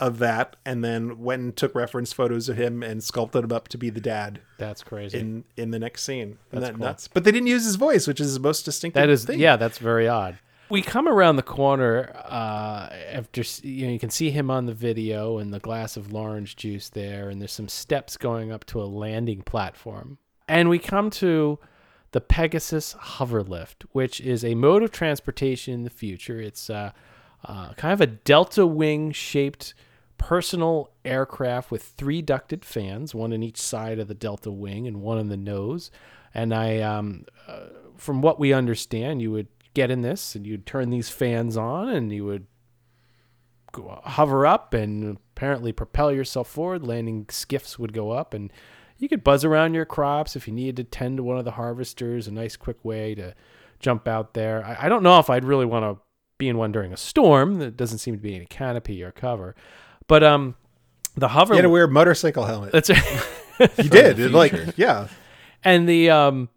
of 0.00 0.18
that, 0.18 0.56
and 0.64 0.82
then 0.84 1.20
went 1.20 1.42
and 1.42 1.56
took 1.56 1.74
reference 1.74 2.12
photos 2.12 2.48
of 2.48 2.56
him 2.56 2.82
and 2.82 3.02
sculpted 3.04 3.44
him 3.44 3.52
up 3.52 3.68
to 3.68 3.78
be 3.78 3.88
the 3.90 4.00
dad. 4.00 4.40
That's 4.58 4.82
crazy. 4.82 5.18
In 5.18 5.44
in 5.56 5.70
the 5.70 5.78
next 5.78 6.02
scene, 6.02 6.28
Isn't 6.28 6.38
That's 6.50 6.64
that 6.66 6.72
cool. 6.74 6.86
nuts? 6.86 7.08
But 7.08 7.24
they 7.24 7.30
didn't 7.30 7.46
use 7.48 7.64
his 7.64 7.76
voice, 7.76 8.06
which 8.06 8.20
is 8.20 8.28
his 8.28 8.40
most 8.40 8.64
distinctive. 8.64 9.00
That 9.00 9.08
is, 9.10 9.24
thing. 9.24 9.38
yeah, 9.38 9.56
that's 9.56 9.78
very 9.78 10.08
odd. 10.08 10.38
We 10.70 10.80
come 10.80 11.06
around 11.06 11.36
the 11.36 11.42
corner 11.42 12.10
uh, 12.24 12.88
after 13.12 13.42
you 13.62 13.86
know 13.86 13.92
you 13.92 13.98
can 13.98 14.10
see 14.10 14.30
him 14.30 14.50
on 14.50 14.66
the 14.66 14.72
video 14.74 15.38
and 15.38 15.52
the 15.52 15.60
glass 15.60 15.96
of 15.96 16.14
orange 16.14 16.56
juice 16.56 16.88
there, 16.88 17.28
and 17.28 17.40
there's 17.40 17.52
some 17.52 17.68
steps 17.68 18.16
going 18.16 18.50
up 18.50 18.64
to 18.66 18.82
a 18.82 18.84
landing 18.86 19.42
platform, 19.42 20.16
and 20.48 20.68
we 20.70 20.78
come 20.78 21.10
to 21.10 21.58
the 22.12 22.20
Pegasus 22.22 22.94
Hoverlift, 22.94 23.84
which 23.92 24.20
is 24.20 24.44
a 24.44 24.54
mode 24.54 24.82
of 24.82 24.90
transportation 24.90 25.74
in 25.74 25.82
the 25.84 25.90
future. 25.90 26.40
It's 26.40 26.68
uh, 26.70 26.92
uh, 27.44 27.72
kind 27.74 27.92
of 27.92 28.00
a 28.00 28.06
delta 28.06 28.66
wing 28.66 29.12
shaped 29.12 29.74
personal 30.18 30.92
aircraft 31.04 31.70
with 31.70 31.82
three 31.82 32.22
ducted 32.22 32.64
fans, 32.64 33.14
one 33.14 33.32
in 33.32 33.42
each 33.42 33.60
side 33.60 33.98
of 33.98 34.06
the 34.06 34.14
delta 34.14 34.50
wing 34.52 34.86
and 34.86 35.02
one 35.02 35.18
in 35.18 35.28
the 35.28 35.36
nose. 35.36 35.90
And 36.32 36.54
I, 36.54 36.78
um, 36.80 37.26
uh, 37.48 37.66
from 37.96 38.22
what 38.22 38.38
we 38.38 38.52
understand, 38.52 39.20
you 39.20 39.32
would 39.32 39.48
get 39.74 39.90
in 39.90 40.02
this 40.02 40.34
and 40.34 40.46
you'd 40.46 40.66
turn 40.66 40.90
these 40.90 41.08
fans 41.08 41.56
on 41.56 41.88
and 41.88 42.12
you 42.12 42.24
would 42.24 42.46
go, 43.72 44.00
hover 44.04 44.46
up 44.46 44.74
and 44.74 45.18
apparently 45.34 45.72
propel 45.72 46.12
yourself 46.12 46.48
forward. 46.48 46.86
Landing 46.86 47.26
skiffs 47.28 47.78
would 47.78 47.92
go 47.92 48.12
up 48.12 48.32
and 48.32 48.52
you 48.98 49.08
could 49.08 49.24
buzz 49.24 49.44
around 49.44 49.74
your 49.74 49.84
crops 49.84 50.36
if 50.36 50.46
you 50.46 50.54
needed 50.54 50.76
to 50.76 50.84
tend 50.84 51.16
to 51.16 51.24
one 51.24 51.38
of 51.38 51.44
the 51.44 51.52
harvesters. 51.52 52.28
A 52.28 52.30
nice 52.30 52.54
quick 52.56 52.84
way 52.84 53.16
to 53.16 53.34
jump 53.80 54.06
out 54.06 54.34
there. 54.34 54.64
I, 54.64 54.86
I 54.86 54.88
don't 54.88 55.02
know 55.02 55.18
if 55.18 55.28
I'd 55.28 55.44
really 55.44 55.66
want 55.66 55.84
to 55.84 56.02
be 56.42 56.48
in 56.48 56.58
one 56.58 56.72
during 56.72 56.92
a 56.92 56.96
storm. 56.96 57.58
There 57.58 57.70
doesn't 57.70 57.98
seem 57.98 58.16
to 58.16 58.20
be 58.20 58.34
any 58.34 58.46
canopy 58.46 59.02
or 59.04 59.12
cover. 59.12 59.54
But 60.08 60.24
um, 60.24 60.56
the 61.14 61.28
hover 61.28 61.54
You 61.54 61.58
had 61.58 61.62
to 61.62 61.70
wear 61.70 61.84
a 61.84 61.88
motorcycle 61.88 62.44
helmet. 62.44 62.72
That's 62.72 62.90
right. 62.90 63.28
You 63.78 63.90
did. 63.90 64.18
It, 64.18 64.32
like, 64.32 64.52
yeah. 64.76 65.06
And 65.62 65.88
the 65.88 66.10
um, 66.10 66.48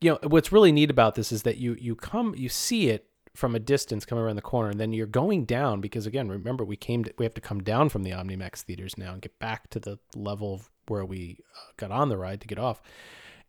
you 0.00 0.12
know, 0.12 0.18
what's 0.22 0.52
really 0.52 0.72
neat 0.72 0.90
about 0.90 1.14
this 1.14 1.30
is 1.30 1.42
that 1.42 1.58
you 1.58 1.76
you 1.78 1.94
come 1.94 2.34
you 2.34 2.48
see 2.48 2.88
it 2.88 3.08
from 3.34 3.54
a 3.54 3.58
distance 3.58 4.06
coming 4.06 4.24
around 4.24 4.36
the 4.36 4.42
corner, 4.42 4.70
and 4.70 4.80
then 4.80 4.94
you're 4.94 5.06
going 5.06 5.44
down 5.44 5.82
because 5.82 6.06
again, 6.06 6.30
remember 6.30 6.64
we 6.64 6.76
came 6.76 7.04
to, 7.04 7.12
we 7.18 7.26
have 7.26 7.34
to 7.34 7.42
come 7.42 7.62
down 7.62 7.90
from 7.90 8.04
the 8.04 8.12
OmniMax 8.12 8.62
theaters 8.62 8.96
now 8.96 9.12
and 9.12 9.20
get 9.20 9.38
back 9.38 9.68
to 9.70 9.80
the 9.80 9.98
level 10.14 10.54
of 10.54 10.70
where 10.86 11.04
we 11.04 11.40
uh, 11.54 11.72
got 11.76 11.90
on 11.90 12.08
the 12.08 12.16
ride 12.16 12.40
to 12.40 12.46
get 12.46 12.58
off. 12.58 12.80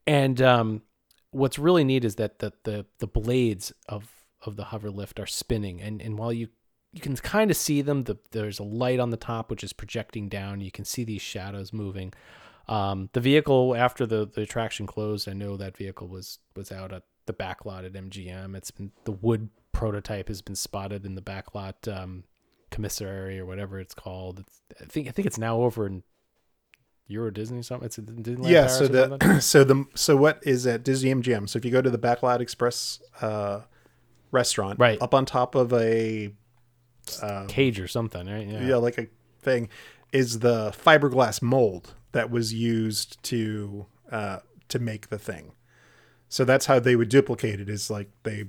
And 0.05 0.41
um, 0.41 0.81
what's 1.31 1.57
really 1.57 1.85
neat 1.85 2.03
is 2.03 2.15
that 2.15 2.39
the 2.39 2.51
the 2.63 2.85
the 2.99 3.07
blades 3.07 3.71
of 3.87 4.16
of 4.45 4.55
the 4.55 4.65
hover 4.65 4.89
lift 4.89 5.19
are 5.19 5.25
spinning, 5.25 5.81
and 5.81 6.01
and 6.01 6.17
while 6.17 6.33
you 6.33 6.49
you 6.93 7.01
can 7.01 7.15
kind 7.17 7.51
of 7.51 7.57
see 7.57 7.81
them, 7.81 8.05
the, 8.05 8.17
there's 8.31 8.59
a 8.59 8.63
light 8.63 8.99
on 8.99 9.09
the 9.09 9.17
top 9.17 9.51
which 9.51 9.63
is 9.63 9.73
projecting 9.73 10.29
down. 10.29 10.61
You 10.61 10.71
can 10.71 10.85
see 10.85 11.03
these 11.03 11.21
shadows 11.21 11.73
moving. 11.73 12.13
Um, 12.67 13.09
the 13.13 13.19
vehicle 13.19 13.75
after 13.75 14.05
the, 14.05 14.25
the 14.25 14.41
attraction 14.41 14.87
closed, 14.87 15.29
I 15.29 15.33
know 15.33 15.57
that 15.57 15.77
vehicle 15.77 16.07
was 16.07 16.39
was 16.55 16.71
out 16.71 16.91
at 16.91 17.03
the 17.25 17.33
back 17.33 17.65
lot 17.65 17.85
at 17.85 17.93
MGM. 17.93 18.55
It's 18.55 18.71
been 18.71 18.91
the 19.05 19.11
wood 19.11 19.49
prototype 19.71 20.27
has 20.27 20.41
been 20.41 20.55
spotted 20.55 21.05
in 21.05 21.15
the 21.15 21.21
back 21.21 21.53
lot 21.53 21.87
um, 21.87 22.23
commissary 22.71 23.39
or 23.39 23.45
whatever 23.45 23.79
it's 23.79 23.93
called. 23.93 24.39
It's, 24.39 24.61
I 24.81 24.85
think 24.85 25.07
I 25.07 25.11
think 25.11 25.27
it's 25.27 25.37
now 25.37 25.61
over 25.61 25.85
in 25.85 26.03
Euro 27.07 27.31
Disney 27.31 27.61
something. 27.61 27.85
It's 27.85 27.97
Disneyland. 27.97 28.49
yeah. 28.49 28.67
Paris 28.67 28.77
So 28.77 28.87
the 28.87 29.39
so 29.41 29.63
the 29.63 29.85
so 29.95 30.17
what 30.17 30.39
is 30.43 30.67
at 30.67 30.83
Disney 30.83 31.13
MGM? 31.13 31.47
So 31.47 31.57
if 31.57 31.65
you 31.65 31.71
go 31.71 31.81
to 31.81 31.89
the 31.89 31.99
Backlot 31.99 32.41
Express 32.41 33.01
uh, 33.21 33.61
restaurant, 34.31 34.79
Right. 34.79 35.01
up 35.01 35.13
on 35.13 35.25
top 35.25 35.55
of 35.55 35.73
a 35.73 36.33
um, 37.21 37.47
cage 37.47 37.79
or 37.79 37.87
something, 37.87 38.27
right? 38.27 38.47
Yeah. 38.47 38.61
yeah, 38.67 38.75
like 38.77 38.97
a 38.97 39.07
thing, 39.41 39.69
is 40.11 40.39
the 40.39 40.71
fiberglass 40.71 41.41
mold 41.41 41.93
that 42.11 42.29
was 42.31 42.53
used 42.53 43.21
to 43.23 43.85
uh, 44.11 44.39
to 44.69 44.79
make 44.79 45.09
the 45.09 45.17
thing. 45.19 45.51
So 46.29 46.43
that's 46.43 46.65
how 46.65 46.79
they 46.79 46.95
would 46.95 47.09
duplicate 47.09 47.59
it. 47.59 47.69
Is 47.69 47.89
like 47.89 48.09
they 48.23 48.45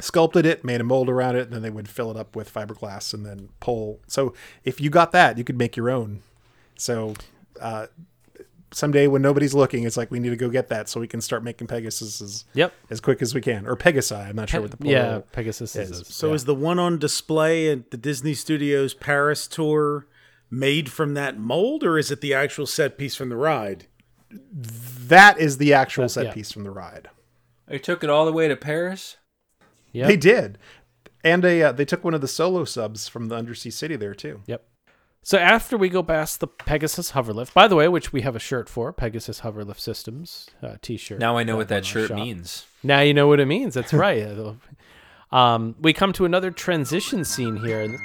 sculpted 0.00 0.44
it, 0.46 0.64
made 0.64 0.80
a 0.80 0.84
mold 0.84 1.08
around 1.08 1.36
it, 1.36 1.42
and 1.44 1.52
then 1.52 1.62
they 1.62 1.70
would 1.70 1.88
fill 1.88 2.10
it 2.10 2.16
up 2.16 2.36
with 2.36 2.52
fiberglass 2.52 3.12
and 3.14 3.24
then 3.24 3.48
pull. 3.60 4.00
So 4.06 4.34
if 4.64 4.80
you 4.80 4.90
got 4.90 5.12
that, 5.12 5.38
you 5.38 5.44
could 5.44 5.58
make 5.58 5.76
your 5.76 5.90
own. 5.90 6.22
So 6.76 7.14
uh, 7.60 7.86
someday 8.72 9.06
when 9.06 9.22
nobody's 9.22 9.54
looking, 9.54 9.84
it's 9.84 9.96
like 9.96 10.10
we 10.10 10.18
need 10.18 10.30
to 10.30 10.36
go 10.36 10.48
get 10.48 10.68
that 10.68 10.88
so 10.88 11.00
we 11.00 11.08
can 11.08 11.20
start 11.20 11.42
making 11.42 11.66
Pegasus 11.66 12.20
as, 12.20 12.44
Yep. 12.54 12.72
as 12.90 13.00
quick 13.00 13.22
as 13.22 13.34
we 13.34 13.40
can, 13.40 13.66
or 13.66 13.76
Pegasi. 13.76 14.28
I'm 14.28 14.36
not 14.36 14.48
sure 14.48 14.60
what 14.60 14.70
the 14.70 14.76
plural 14.76 15.02
yeah, 15.02 15.20
Pegasus 15.32 15.74
is. 15.76 15.90
is. 15.90 16.06
So 16.08 16.34
is 16.34 16.44
the 16.44 16.54
one 16.54 16.78
on 16.78 16.98
display 16.98 17.70
at 17.70 17.90
the 17.90 17.96
Disney 17.96 18.34
Studios 18.34 18.94
Paris 18.94 19.46
tour 19.46 20.06
made 20.50 20.90
from 20.90 21.14
that 21.14 21.38
mold, 21.38 21.84
or 21.84 21.98
is 21.98 22.10
it 22.10 22.20
the 22.20 22.34
actual 22.34 22.66
set 22.66 22.98
piece 22.98 23.14
from 23.14 23.28
the 23.28 23.36
ride? 23.36 23.86
That 24.30 25.38
is 25.38 25.58
the 25.58 25.72
actual 25.72 26.08
set 26.08 26.26
yeah. 26.26 26.32
piece 26.34 26.52
from 26.52 26.64
the 26.64 26.70
ride. 26.70 27.08
They 27.66 27.78
took 27.78 28.02
it 28.04 28.10
all 28.10 28.26
the 28.26 28.32
way 28.32 28.48
to 28.48 28.56
Paris. 28.56 29.16
Yeah, 29.92 30.06
They 30.06 30.16
did, 30.18 30.58
and 31.24 31.44
a 31.44 31.62
uh, 31.62 31.72
they 31.72 31.86
took 31.86 32.04
one 32.04 32.12
of 32.14 32.20
the 32.20 32.28
solo 32.28 32.64
subs 32.64 33.08
from 33.08 33.28
the 33.28 33.36
Undersea 33.36 33.70
City 33.70 33.96
there 33.96 34.14
too. 34.14 34.42
Yep. 34.46 34.64
So 35.22 35.36
after 35.36 35.76
we 35.76 35.88
go 35.88 36.02
past 36.02 36.40
the 36.40 36.46
Pegasus 36.46 37.12
Hoverlift, 37.12 37.52
by 37.52 37.68
the 37.68 37.76
way, 37.76 37.88
which 37.88 38.12
we 38.12 38.22
have 38.22 38.34
a 38.34 38.38
shirt 38.38 38.68
for, 38.68 38.92
Pegasus 38.92 39.40
Hoverlift 39.40 39.78
Systems 39.78 40.48
uh, 40.62 40.76
T-shirt. 40.80 41.18
Now 41.18 41.36
I 41.36 41.44
know 41.44 41.56
what 41.56 41.68
that 41.68 41.84
shirt 41.84 42.08
shop. 42.08 42.16
means. 42.16 42.66
Now 42.82 43.00
you 43.00 43.12
know 43.12 43.26
what 43.26 43.40
it 43.40 43.46
means. 43.46 43.74
That's 43.74 43.92
right. 43.92 44.26
um, 45.32 45.76
we 45.80 45.92
come 45.92 46.12
to 46.14 46.24
another 46.24 46.50
transition 46.50 47.24
scene 47.24 47.56
here. 47.56 47.98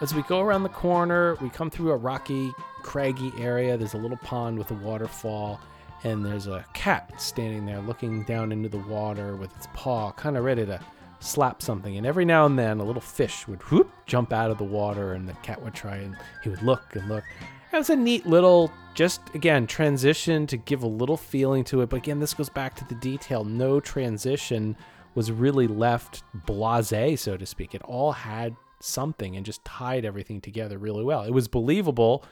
As 0.00 0.14
we 0.14 0.22
go 0.24 0.40
around 0.40 0.64
the 0.64 0.68
corner, 0.68 1.34
we 1.40 1.48
come 1.48 1.70
through 1.70 1.90
a 1.92 1.96
rocky, 1.96 2.52
craggy 2.82 3.32
area. 3.38 3.76
There's 3.78 3.94
a 3.94 3.98
little 3.98 4.18
pond 4.18 4.58
with 4.58 4.70
a 4.70 4.74
waterfall, 4.74 5.60
and 6.04 6.24
there's 6.24 6.46
a 6.46 6.64
cat 6.74 7.12
standing 7.20 7.66
there 7.66 7.80
looking 7.80 8.22
down 8.24 8.52
into 8.52 8.68
the 8.68 8.78
water 8.78 9.36
with 9.36 9.54
its 9.56 9.66
paw, 9.74 10.12
kind 10.12 10.36
of 10.36 10.44
ready 10.44 10.64
to 10.66 10.78
slap 11.20 11.62
something. 11.62 11.96
And 11.96 12.06
every 12.06 12.24
now 12.24 12.46
and 12.46 12.58
then, 12.58 12.78
a 12.78 12.84
little 12.84 13.00
fish 13.00 13.48
would 13.48 13.62
whoop 13.62 13.90
jump 14.06 14.32
out 14.32 14.50
of 14.50 14.58
the 14.58 14.64
water, 14.64 15.14
and 15.14 15.28
the 15.28 15.32
cat 15.34 15.62
would 15.62 15.74
try 15.74 15.96
and 15.96 16.16
he 16.42 16.50
would 16.50 16.62
look 16.62 16.94
and 16.94 17.08
look. 17.08 17.24
It 17.72 17.78
was 17.78 17.90
a 17.90 17.96
neat 17.96 18.26
little, 18.26 18.70
just 18.94 19.20
again, 19.34 19.66
transition 19.66 20.46
to 20.46 20.56
give 20.56 20.82
a 20.82 20.88
little 20.88 21.16
feeling 21.16 21.64
to 21.64 21.80
it. 21.80 21.88
But 21.88 21.96
again, 21.96 22.20
this 22.20 22.34
goes 22.34 22.48
back 22.48 22.76
to 22.76 22.84
the 22.84 22.94
detail. 22.96 23.42
No 23.42 23.80
transition 23.80 24.76
was 25.14 25.32
really 25.32 25.66
left 25.66 26.22
blase, 26.46 27.20
so 27.22 27.36
to 27.36 27.46
speak. 27.46 27.74
It 27.74 27.82
all 27.82 28.12
had 28.12 28.54
something 28.80 29.34
and 29.36 29.46
just 29.46 29.64
tied 29.64 30.04
everything 30.04 30.40
together 30.40 30.78
really 30.78 31.02
well. 31.02 31.22
It 31.22 31.32
was 31.32 31.48
believable 31.48 32.24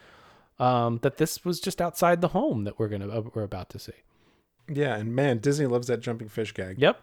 um, 0.59 0.99
that 1.03 1.17
this 1.17 1.45
was 1.45 1.61
just 1.61 1.81
outside 1.81 2.21
the 2.21 2.29
home 2.29 2.65
that 2.65 2.79
we're 2.79 2.89
gonna 2.89 3.09
uh, 3.09 3.23
we're 3.35 3.43
about 3.43 3.71
to 3.71 3.79
see. 3.79 3.93
Yeah, 4.69 4.97
and 4.97 5.15
man, 5.15 5.39
Disney 5.39 5.67
loves 5.67 5.89
that 5.89 6.01
jumping 6.01 6.29
fish 6.29 6.53
gag. 6.53 6.79
Yep. 6.79 7.03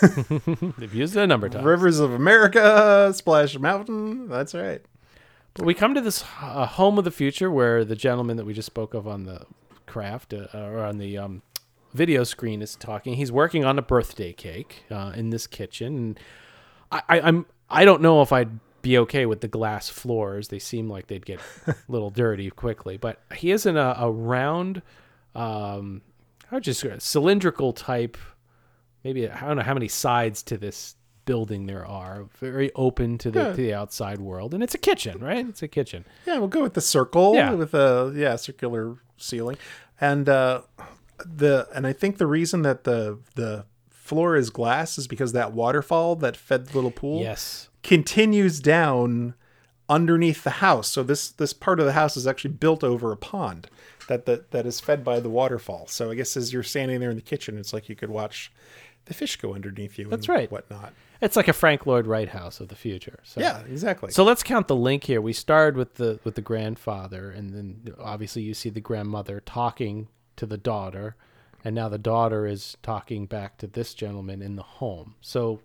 They've 0.78 0.94
used 0.94 1.16
it 1.16 1.22
a 1.22 1.26
number 1.26 1.46
of 1.46 1.52
times. 1.52 1.64
Rivers 1.64 2.00
of 2.00 2.12
America, 2.12 3.12
Splash 3.14 3.58
Mountain. 3.58 4.28
That's 4.28 4.54
right. 4.54 4.82
But 5.54 5.64
we 5.64 5.74
come 5.74 5.94
to 5.94 6.00
this 6.00 6.24
uh, 6.40 6.66
home 6.66 6.98
of 6.98 7.04
the 7.04 7.10
future 7.10 7.50
where 7.50 7.84
the 7.84 7.96
gentleman 7.96 8.36
that 8.36 8.44
we 8.44 8.52
just 8.52 8.66
spoke 8.66 8.94
of 8.94 9.06
on 9.06 9.24
the 9.24 9.46
craft 9.86 10.34
uh, 10.34 10.46
or 10.52 10.80
on 10.80 10.98
the 10.98 11.16
um, 11.16 11.42
video 11.94 12.24
screen 12.24 12.60
is 12.62 12.76
talking. 12.76 13.14
He's 13.14 13.32
working 13.32 13.64
on 13.64 13.78
a 13.78 13.82
birthday 13.82 14.32
cake 14.32 14.84
uh, 14.90 15.12
in 15.14 15.30
this 15.30 15.46
kitchen. 15.46 15.96
And 15.96 16.20
I, 16.92 17.02
I, 17.08 17.20
I'm 17.20 17.46
I 17.70 17.84
don't 17.84 18.02
know 18.02 18.22
if 18.22 18.32
I'd 18.32 18.60
be 18.86 18.98
okay 18.98 19.26
with 19.26 19.40
the 19.40 19.48
glass 19.48 19.88
floors. 19.88 20.48
They 20.48 20.58
seem 20.60 20.88
like 20.88 21.08
they'd 21.08 21.26
get 21.26 21.40
a 21.66 21.74
little 21.88 22.10
dirty 22.10 22.50
quickly. 22.50 22.96
But 22.96 23.20
he 23.36 23.50
is 23.50 23.66
in 23.66 23.76
a, 23.76 23.94
a 23.98 24.10
round, 24.10 24.82
um, 25.34 26.02
how 26.48 26.56
would 26.58 26.62
just 26.64 26.84
cylindrical 27.00 27.72
type. 27.72 28.16
Maybe 29.02 29.28
I 29.28 29.40
don't 29.46 29.56
know 29.56 29.62
how 29.62 29.74
many 29.74 29.88
sides 29.88 30.42
to 30.44 30.56
this 30.56 30.94
building 31.24 31.66
there 31.66 31.84
are, 31.84 32.26
very 32.38 32.70
open 32.76 33.18
to 33.18 33.30
the 33.32 33.40
Yeah. 33.40 33.48
to 33.50 33.56
the 33.56 33.74
outside 33.74 34.20
world, 34.20 34.54
and 34.54 34.62
it's 34.62 34.74
a 34.74 34.78
kitchen, 34.78 35.18
right? 35.20 35.46
It's 35.48 35.62
a 35.62 35.68
kitchen. 35.68 36.04
Yeah, 36.26 36.38
we'll 36.38 36.48
go 36.48 36.62
with 36.62 36.74
the 36.74 36.80
circle 36.80 37.34
Yeah. 37.34 37.52
with 37.54 37.74
a 37.74 38.12
yeah 38.16 38.36
circular 38.36 38.96
ceiling, 39.16 39.56
and 40.00 40.28
uh, 40.28 40.62
the 41.24 41.66
and 41.74 41.86
I 41.86 41.92
think 41.92 42.18
the 42.18 42.26
reason 42.26 42.62
that 42.62 42.84
the 42.84 43.18
the 43.34 43.64
floor 43.90 44.36
is 44.36 44.50
glass 44.50 44.98
is 44.98 45.08
because 45.08 45.32
that 45.32 45.52
waterfall 45.52 46.14
that 46.16 46.36
fed 46.36 46.66
the 46.68 46.74
little 46.76 46.92
pool 46.92 47.20
Yes. 47.20 47.68
Continues 47.86 48.58
down 48.58 49.34
underneath 49.88 50.42
the 50.42 50.50
house. 50.50 50.88
So 50.88 51.04
this 51.04 51.28
this 51.28 51.52
part 51.52 51.78
of 51.78 51.86
the 51.86 51.92
house 51.92 52.16
is 52.16 52.26
actually 52.26 52.54
built 52.54 52.82
over 52.82 53.12
a 53.12 53.16
pond 53.16 53.70
that 54.08 54.26
that, 54.26 54.50
that 54.50 54.66
is 54.66 54.80
fed 54.80 55.04
by 55.04 55.20
the 55.20 55.30
waterfall. 55.30 55.86
So 55.86 56.10
I 56.10 56.16
guess 56.16 56.36
as 56.36 56.52
you're 56.52 56.64
standing 56.64 56.98
there 56.98 57.10
in 57.10 57.16
the 57.16 57.22
kitchen, 57.22 57.56
it's 57.56 57.72
like 57.72 57.88
you 57.88 57.94
could 57.94 58.10
watch 58.10 58.52
the 59.04 59.14
fish 59.14 59.36
go 59.36 59.54
underneath 59.54 59.98
you. 59.98 60.08
That's 60.08 60.28
and 60.28 60.36
right. 60.36 60.50
Whatnot. 60.50 60.92
It's 61.22 61.36
like 61.36 61.46
a 61.46 61.52
Frank 61.52 61.86
Lloyd 61.86 62.08
Wright 62.08 62.28
house 62.28 62.58
of 62.58 62.68
the 62.68 62.74
future. 62.74 63.20
So. 63.22 63.40
Yeah, 63.40 63.60
exactly. 63.60 64.10
So 64.10 64.24
let's 64.24 64.42
count 64.42 64.66
the 64.66 64.76
link 64.76 65.04
here. 65.04 65.20
We 65.20 65.32
started 65.32 65.76
with 65.76 65.94
the 65.94 66.18
with 66.24 66.34
the 66.34 66.42
grandfather, 66.42 67.30
and 67.30 67.54
then 67.54 67.94
obviously 68.00 68.42
you 68.42 68.52
see 68.52 68.68
the 68.68 68.80
grandmother 68.80 69.40
talking 69.46 70.08
to 70.34 70.44
the 70.44 70.58
daughter, 70.58 71.14
and 71.64 71.72
now 71.76 71.88
the 71.88 71.98
daughter 71.98 72.46
is 72.46 72.76
talking 72.82 73.26
back 73.26 73.58
to 73.58 73.68
this 73.68 73.94
gentleman 73.94 74.42
in 74.42 74.56
the 74.56 74.64
home. 74.64 75.14
So 75.20 75.60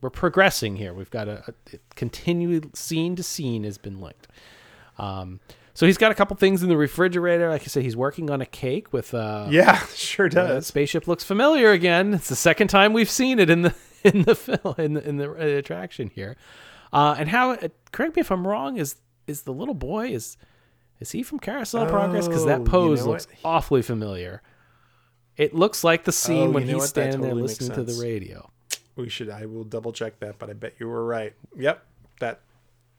we're 0.00 0.10
progressing 0.10 0.76
here. 0.76 0.92
We've 0.94 1.10
got 1.10 1.28
a, 1.28 1.42
a 1.72 1.78
continued 1.94 2.76
scene 2.76 3.16
to 3.16 3.22
scene 3.22 3.64
has 3.64 3.78
been 3.78 4.00
linked. 4.00 4.28
Um, 4.98 5.40
so 5.74 5.84
he's 5.86 5.98
got 5.98 6.10
a 6.10 6.14
couple 6.14 6.36
things 6.36 6.62
in 6.62 6.68
the 6.68 6.76
refrigerator. 6.76 7.50
Like 7.50 7.62
I 7.62 7.66
said, 7.66 7.82
he's 7.82 7.96
working 7.96 8.30
on 8.30 8.40
a 8.40 8.46
cake 8.46 8.92
with. 8.92 9.12
Uh, 9.14 9.46
Yeah, 9.50 9.78
sure 9.94 10.28
does. 10.28 10.66
spaceship 10.66 11.06
looks 11.06 11.24
familiar 11.24 11.70
again. 11.72 12.14
It's 12.14 12.28
the 12.28 12.36
second 12.36 12.68
time 12.68 12.92
we've 12.92 13.10
seen 13.10 13.38
it 13.38 13.50
in 13.50 13.62
the 13.62 13.74
in 14.04 14.22
the 14.22 14.34
film 14.34 14.74
in 14.78 14.94
the, 14.94 15.06
in 15.08 15.16
the 15.18 15.30
uh, 15.30 15.58
attraction 15.58 16.10
here. 16.14 16.36
Uh, 16.92 17.16
and 17.18 17.28
Hal? 17.28 17.50
Uh, 17.62 17.68
correct 17.92 18.16
me 18.16 18.20
if 18.20 18.30
I'm 18.30 18.46
wrong. 18.46 18.76
Is 18.78 18.96
is 19.26 19.42
the 19.42 19.52
little 19.52 19.74
boy 19.74 20.08
is 20.08 20.36
is 21.00 21.10
he 21.12 21.22
from 21.22 21.38
Carousel 21.40 21.82
of 21.82 21.90
Progress? 21.90 22.26
Because 22.26 22.44
Oh, 22.44 22.46
that 22.46 22.60
you 22.60 22.64
pose 22.64 23.04
know 23.04 23.10
looks 23.12 23.26
what? 23.26 23.36
awfully 23.44 23.82
familiar. 23.82 24.40
It 25.36 25.54
looks 25.54 25.84
like 25.84 26.04
the 26.04 26.12
scene 26.12 26.48
Oh, 26.48 26.50
when 26.52 26.66
he's 26.66 26.84
standing 26.84 27.20
totally 27.20 27.34
there 27.34 27.42
listening 27.42 27.72
to 27.72 27.82
the 27.82 28.00
radio. 28.02 28.50
We 28.96 29.08
should. 29.08 29.28
I 29.30 29.46
will 29.46 29.64
double 29.64 29.92
check 29.92 30.18
that, 30.20 30.38
but 30.38 30.50
I 30.50 30.54
bet 30.54 30.74
you 30.78 30.88
were 30.88 31.04
right. 31.04 31.34
Yep, 31.56 31.84
that 32.20 32.40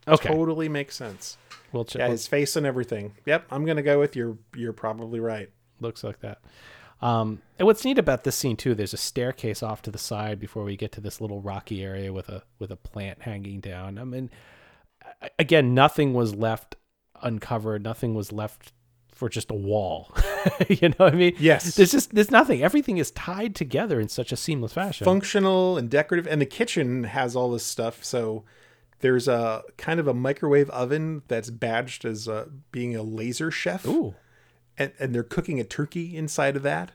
Okay. 0.07 0.29
totally 0.29 0.69
makes 0.69 0.95
sense. 0.95 1.37
We'll 1.73 1.85
check. 1.85 1.99
Yeah, 2.01 2.07
his 2.09 2.27
face 2.27 2.55
and 2.55 2.65
everything. 2.65 3.13
Yep, 3.25 3.45
I'm 3.51 3.65
gonna 3.65 3.81
go 3.83 3.99
with 3.99 4.15
you're. 4.15 4.37
You're 4.55 4.73
probably 4.73 5.19
right. 5.19 5.49
looks 5.79 6.03
like 6.03 6.19
that. 6.21 6.39
Um, 7.01 7.41
and 7.59 7.67
what's 7.67 7.85
neat 7.85 7.99
about 7.99 8.23
this 8.23 8.35
scene 8.35 8.55
too, 8.57 8.73
there's 8.73 8.93
a 8.93 8.97
staircase 8.97 9.61
off 9.61 9.83
to 9.83 9.91
the 9.91 9.99
side 9.99 10.39
before 10.39 10.63
we 10.63 10.75
get 10.75 10.91
to 10.93 11.01
this 11.01 11.21
little 11.21 11.41
rocky 11.41 11.83
area 11.83 12.11
with 12.13 12.29
a 12.29 12.43
with 12.57 12.71
a 12.71 12.75
plant 12.75 13.21
hanging 13.23 13.59
down. 13.59 13.97
I 13.99 14.03
mean, 14.03 14.31
again, 15.37 15.73
nothing 15.75 16.13
was 16.13 16.33
left 16.35 16.75
uncovered. 17.21 17.83
Nothing 17.83 18.15
was 18.15 18.31
left 18.31 18.71
for 19.17 19.29
just 19.29 19.49
a 19.51 19.55
wall. 19.55 20.15
you 20.69 20.89
know 20.89 20.95
what 20.97 21.13
I 21.13 21.17
mean? 21.17 21.35
Yes. 21.39 21.75
There's 21.75 21.91
just 21.91 22.13
there's 22.13 22.31
nothing. 22.31 22.61
Everything 22.61 22.97
is 22.97 23.11
tied 23.11 23.55
together 23.55 23.99
in 23.99 24.07
such 24.07 24.31
a 24.31 24.37
seamless 24.37 24.73
fashion. 24.73 25.05
Functional 25.05 25.77
and 25.77 25.89
decorative, 25.89 26.27
and 26.27 26.39
the 26.39 26.45
kitchen 26.45 27.05
has 27.05 27.35
all 27.35 27.51
this 27.51 27.65
stuff. 27.65 28.03
So 28.03 28.43
there's 28.99 29.27
a 29.27 29.63
kind 29.77 29.99
of 29.99 30.07
a 30.07 30.13
microwave 30.13 30.69
oven 30.69 31.23
that's 31.27 31.49
badged 31.49 32.05
as 32.05 32.27
uh, 32.27 32.45
being 32.71 32.95
a 32.95 33.03
laser 33.03 33.51
chef. 33.51 33.85
Ooh. 33.87 34.15
And, 34.77 34.91
and 34.99 35.13
they're 35.13 35.23
cooking 35.23 35.59
a 35.59 35.63
turkey 35.63 36.15
inside 36.15 36.55
of 36.55 36.63
that. 36.63 36.91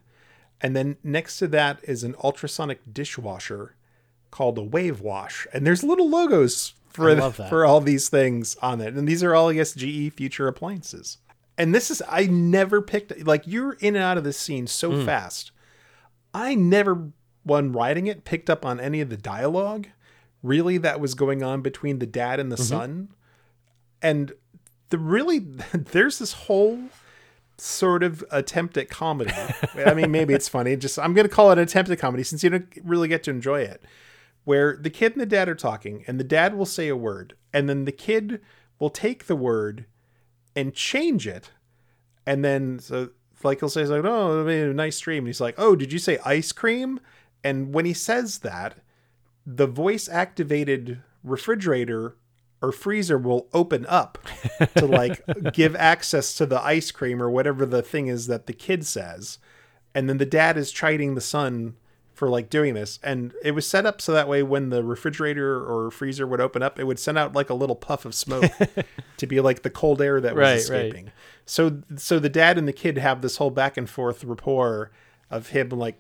And 0.60 0.76
then 0.76 0.96
next 1.02 1.38
to 1.38 1.48
that 1.48 1.80
is 1.82 2.04
an 2.04 2.14
ultrasonic 2.22 2.80
dishwasher 2.92 3.74
called 4.30 4.56
a 4.56 4.62
Wave 4.62 5.00
Wash. 5.00 5.48
And 5.52 5.66
there's 5.66 5.82
little 5.82 6.08
logos 6.08 6.74
for 6.88 7.30
for 7.32 7.64
all 7.64 7.80
these 7.80 8.08
things 8.08 8.56
on 8.62 8.80
it. 8.80 8.94
And 8.94 9.08
these 9.08 9.24
are 9.24 9.34
all, 9.34 9.48
I 9.48 9.54
guess, 9.54 9.72
GE 9.74 10.12
future 10.12 10.46
appliances. 10.46 11.18
And 11.58 11.74
this 11.74 11.90
is 11.90 12.02
I 12.08 12.26
never 12.26 12.80
picked 12.82 13.26
like 13.26 13.46
you're 13.46 13.74
in 13.74 13.94
and 13.94 14.02
out 14.04 14.18
of 14.18 14.24
this 14.24 14.38
scene 14.38 14.66
so 14.66 14.90
Mm. 14.92 15.04
fast. 15.06 15.52
I 16.34 16.54
never 16.54 17.10
when 17.44 17.72
writing 17.72 18.06
it 18.06 18.24
picked 18.24 18.48
up 18.48 18.64
on 18.64 18.78
any 18.80 19.00
of 19.00 19.10
the 19.10 19.16
dialogue 19.16 19.88
really 20.42 20.78
that 20.78 21.00
was 21.00 21.14
going 21.14 21.42
on 21.42 21.60
between 21.60 21.98
the 21.98 22.06
dad 22.06 22.38
and 22.40 22.50
the 22.50 22.56
Mhm. 22.56 22.60
son. 22.68 23.08
And 24.00 24.32
the 24.90 24.98
really 24.98 25.38
there's 25.74 26.18
this 26.18 26.32
whole 26.32 26.78
sort 27.58 28.02
of 28.02 28.24
attempt 28.30 28.76
at 28.76 28.88
comedy. 28.88 29.32
I 29.76 29.94
mean, 29.94 30.10
maybe 30.10 30.34
it's 30.34 30.48
funny. 30.48 30.74
Just 30.76 30.98
I'm 30.98 31.14
going 31.14 31.28
to 31.28 31.34
call 31.34 31.50
it 31.50 31.58
an 31.58 31.64
attempt 31.64 31.90
at 31.90 31.98
comedy 31.98 32.22
since 32.24 32.42
you 32.42 32.50
don't 32.50 32.66
really 32.82 33.08
get 33.08 33.22
to 33.24 33.30
enjoy 33.30 33.60
it. 33.60 33.82
Where 34.44 34.76
the 34.76 34.90
kid 34.90 35.12
and 35.12 35.20
the 35.20 35.26
dad 35.26 35.48
are 35.48 35.54
talking, 35.54 36.02
and 36.08 36.18
the 36.18 36.24
dad 36.24 36.54
will 36.56 36.66
say 36.66 36.88
a 36.88 36.96
word, 36.96 37.34
and 37.52 37.68
then 37.68 37.84
the 37.84 37.92
kid 37.92 38.40
will 38.80 38.90
take 38.90 39.26
the 39.26 39.36
word 39.36 39.84
and 40.54 40.74
change 40.74 41.26
it, 41.26 41.50
and 42.26 42.44
then 42.44 42.78
so 42.78 43.10
like 43.42 43.60
he'll 43.60 43.68
say 43.68 43.84
like, 43.84 44.04
"Oh, 44.04 44.32
it'll 44.32 44.44
be 44.44 44.60
a 44.60 44.74
nice 44.74 44.96
stream." 44.96 45.24
and 45.24 45.28
he's 45.28 45.40
like, 45.40 45.54
"Oh, 45.58 45.76
did 45.76 45.92
you 45.92 45.98
say 45.98 46.18
ice 46.24 46.52
cream?" 46.52 47.00
And 47.44 47.74
when 47.74 47.84
he 47.84 47.92
says 47.92 48.38
that, 48.38 48.76
the 49.44 49.66
voice 49.66 50.08
activated 50.08 51.02
refrigerator 51.24 52.16
or 52.60 52.70
freezer 52.70 53.18
will 53.18 53.48
open 53.52 53.84
up 53.86 54.18
to 54.76 54.86
like 54.86 55.20
give 55.52 55.74
access 55.74 56.34
to 56.34 56.46
the 56.46 56.62
ice 56.62 56.92
cream 56.92 57.20
or 57.20 57.28
whatever 57.28 57.66
the 57.66 57.82
thing 57.82 58.06
is 58.06 58.28
that 58.28 58.46
the 58.46 58.52
kid 58.52 58.86
says. 58.86 59.38
And 59.94 60.08
then 60.08 60.18
the 60.18 60.24
dad 60.24 60.56
is 60.56 60.70
chiding 60.70 61.14
the 61.14 61.20
son 61.20 61.76
for 62.22 62.28
like 62.28 62.48
doing 62.48 62.74
this. 62.74 63.00
And 63.02 63.34
it 63.42 63.50
was 63.50 63.66
set 63.66 63.84
up 63.84 64.00
so 64.00 64.12
that 64.12 64.28
way 64.28 64.44
when 64.44 64.70
the 64.70 64.84
refrigerator 64.84 65.56
or 65.60 65.90
freezer 65.90 66.24
would 66.24 66.40
open 66.40 66.62
up, 66.62 66.78
it 66.78 66.84
would 66.84 67.00
send 67.00 67.18
out 67.18 67.32
like 67.32 67.50
a 67.50 67.54
little 67.54 67.74
puff 67.74 68.04
of 68.04 68.14
smoke 68.14 68.44
to 69.16 69.26
be 69.26 69.40
like 69.40 69.62
the 69.62 69.70
cold 69.70 70.00
air 70.00 70.20
that 70.20 70.36
was 70.36 70.40
Right, 70.40 70.76
right. 70.76 70.84
escaping. 70.86 71.10
So 71.46 71.82
so 71.96 72.20
the 72.20 72.28
dad 72.28 72.58
and 72.58 72.68
the 72.68 72.72
kid 72.72 72.96
have 72.98 73.22
this 73.22 73.38
whole 73.38 73.50
back 73.50 73.76
and 73.76 73.90
forth 73.90 74.22
rapport 74.22 74.92
of 75.32 75.48
him 75.48 75.70
like 75.70 75.96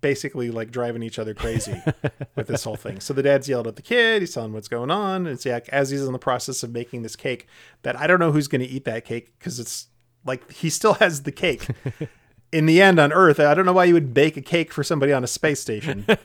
basically 0.00 0.50
like 0.50 0.70
driving 0.70 1.02
each 1.02 1.18
other 1.18 1.34
crazy 1.34 1.78
with 2.36 2.46
this 2.46 2.64
whole 2.64 2.76
thing. 2.76 2.98
So 3.00 3.12
the 3.12 3.22
dad's 3.22 3.46
yelled 3.46 3.66
at 3.66 3.76
the 3.76 3.82
kid, 3.82 4.22
he's 4.22 4.32
telling 4.32 4.54
what's 4.54 4.68
going 4.68 4.90
on. 4.90 5.26
And 5.26 5.34
it's 5.34 5.44
like 5.44 5.68
as 5.68 5.90
he's 5.90 6.06
in 6.06 6.12
the 6.14 6.18
process 6.18 6.62
of 6.62 6.72
making 6.72 7.02
this 7.02 7.16
cake 7.16 7.48
that 7.82 8.00
I 8.00 8.06
don't 8.06 8.18
know 8.18 8.32
who's 8.32 8.48
gonna 8.48 8.64
eat 8.64 8.86
that 8.86 9.04
cake 9.04 9.34
because 9.38 9.60
it's 9.60 9.88
like 10.24 10.50
he 10.50 10.70
still 10.70 10.94
has 10.94 11.24
the 11.24 11.32
cake. 11.32 11.68
In 12.56 12.66
the 12.66 12.80
end 12.80 12.98
on 12.98 13.12
Earth, 13.12 13.38
I 13.38 13.54
don't 13.54 13.66
know 13.66 13.72
why 13.72 13.84
you 13.84 13.94
would 13.94 14.14
bake 14.14 14.36
a 14.36 14.40
cake 14.40 14.72
for 14.72 14.82
somebody 14.82 15.12
on 15.12 15.22
a 15.24 15.26
space 15.28 15.60
station. 15.60 16.06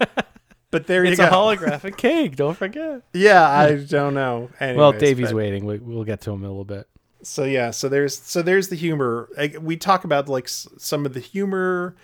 But 0.71 0.87
there 0.87 1.03
you 1.03 1.17
go. 1.17 1.23
it's 1.25 1.31
a 1.31 1.35
holographic 1.35 1.97
cake. 1.97 2.37
Don't 2.37 2.55
forget. 2.55 3.01
Yeah, 3.13 3.45
I 3.45 3.75
don't 3.75 4.13
know. 4.13 4.49
well, 4.61 4.69
Anyways, 4.93 4.99
Davey's 5.01 5.27
but- 5.27 5.35
waiting. 5.35 5.65
We, 5.65 5.79
we'll 5.79 6.05
get 6.05 6.21
to 6.21 6.31
him 6.31 6.39
in 6.39 6.45
a 6.45 6.47
little 6.47 6.63
bit. 6.63 6.87
So 7.23 7.43
yeah, 7.43 7.71
so 7.71 7.89
there's 7.89 8.17
so 8.17 8.41
there's 8.41 8.69
the 8.69 8.77
humor. 8.77 9.27
We 9.59 9.75
talk 9.75 10.05
about 10.05 10.29
like 10.29 10.47
some 10.47 11.05
of 11.05 11.13
the 11.13 11.19
humor 11.19 11.97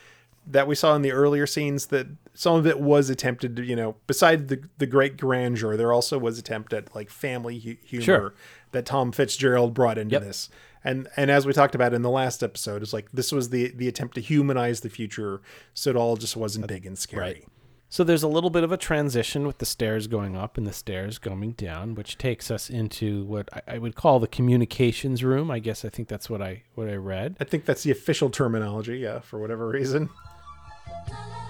that 0.46 0.68
we 0.68 0.76
saw 0.76 0.96
in 0.98 1.02
the 1.02 1.14
earlier 1.14 1.48
scenes. 1.48 1.86
That 1.86 2.08
some 2.34 2.56
of 2.56 2.68
it 2.68 2.82
was 2.82 3.10
attempted 3.10 3.56
to, 3.56 3.64
you 3.64 3.76
know, 3.78 3.96
beside 4.06 4.50
the 4.50 4.62
the 4.80 4.86
great 4.86 5.16
grandeur, 5.16 5.78
there 5.78 5.94
also 5.94 6.18
was 6.20 6.38
attempt 6.38 6.74
at 6.74 6.94
like 6.94 7.10
family 7.10 7.58
humor 7.58 8.04
Sure. 8.04 8.34
that 8.74 8.86
Tom 8.86 9.14
Fitzgerald 9.14 9.74
brought 9.74 9.98
into 9.98 10.12
Yep. 10.16 10.24
this. 10.24 10.50
And 10.84 11.08
and 11.18 11.32
as 11.32 11.46
we 11.46 11.54
talked 11.54 11.76
about 11.76 11.94
in 11.94 12.02
the 12.02 12.10
last 12.10 12.44
episode, 12.44 12.82
it's 12.82 12.94
like 12.94 13.12
this 13.12 13.32
was 13.32 13.50
the 13.50 13.72
the 13.76 13.88
attempt 13.88 14.16
to 14.16 14.22
humanize 14.22 14.82
the 14.82 14.90
future, 14.90 15.42
so 15.74 15.90
it 15.90 15.96
all 15.96 16.18
just 16.18 16.36
wasn't 16.38 16.68
big 16.68 16.86
and 16.86 16.98
scary. 16.98 17.22
Right. 17.22 17.46
So 17.90 18.04
there's 18.04 18.24
a 18.24 18.28
little 18.28 18.50
bit 18.50 18.66
of 18.66 18.74
a 18.74 18.78
transition 18.78 19.48
with 19.48 19.60
the 19.60 19.66
stairs 19.66 20.08
going 20.08 20.36
up 20.36 20.58
and 20.58 20.68
the 20.68 20.74
stairs 20.74 21.20
going 21.20 21.54
down, 21.54 21.96
which 21.96 22.18
takes 22.18 22.52
us 22.52 22.70
into 22.70 23.24
what 23.24 23.48
I, 23.54 23.76
I 23.76 23.78
would 23.78 23.96
call 23.96 24.20
the 24.20 24.28
communications 24.28 25.24
room. 25.24 25.50
I 25.50 25.60
guess 25.60 25.86
I 25.86 25.90
think 25.90 26.10
that's 26.10 26.30
what 26.30 26.42
I 26.42 26.64
what 26.76 26.90
I 26.90 26.96
read. 26.96 27.38
I 27.40 27.46
think 27.46 27.66
that's 27.66 27.84
the 27.84 27.92
official 27.92 28.30
terminology, 28.30 28.98
yeah, 28.98 29.20
for 29.20 29.40
whatever 29.40 29.70
reason. 29.70 30.10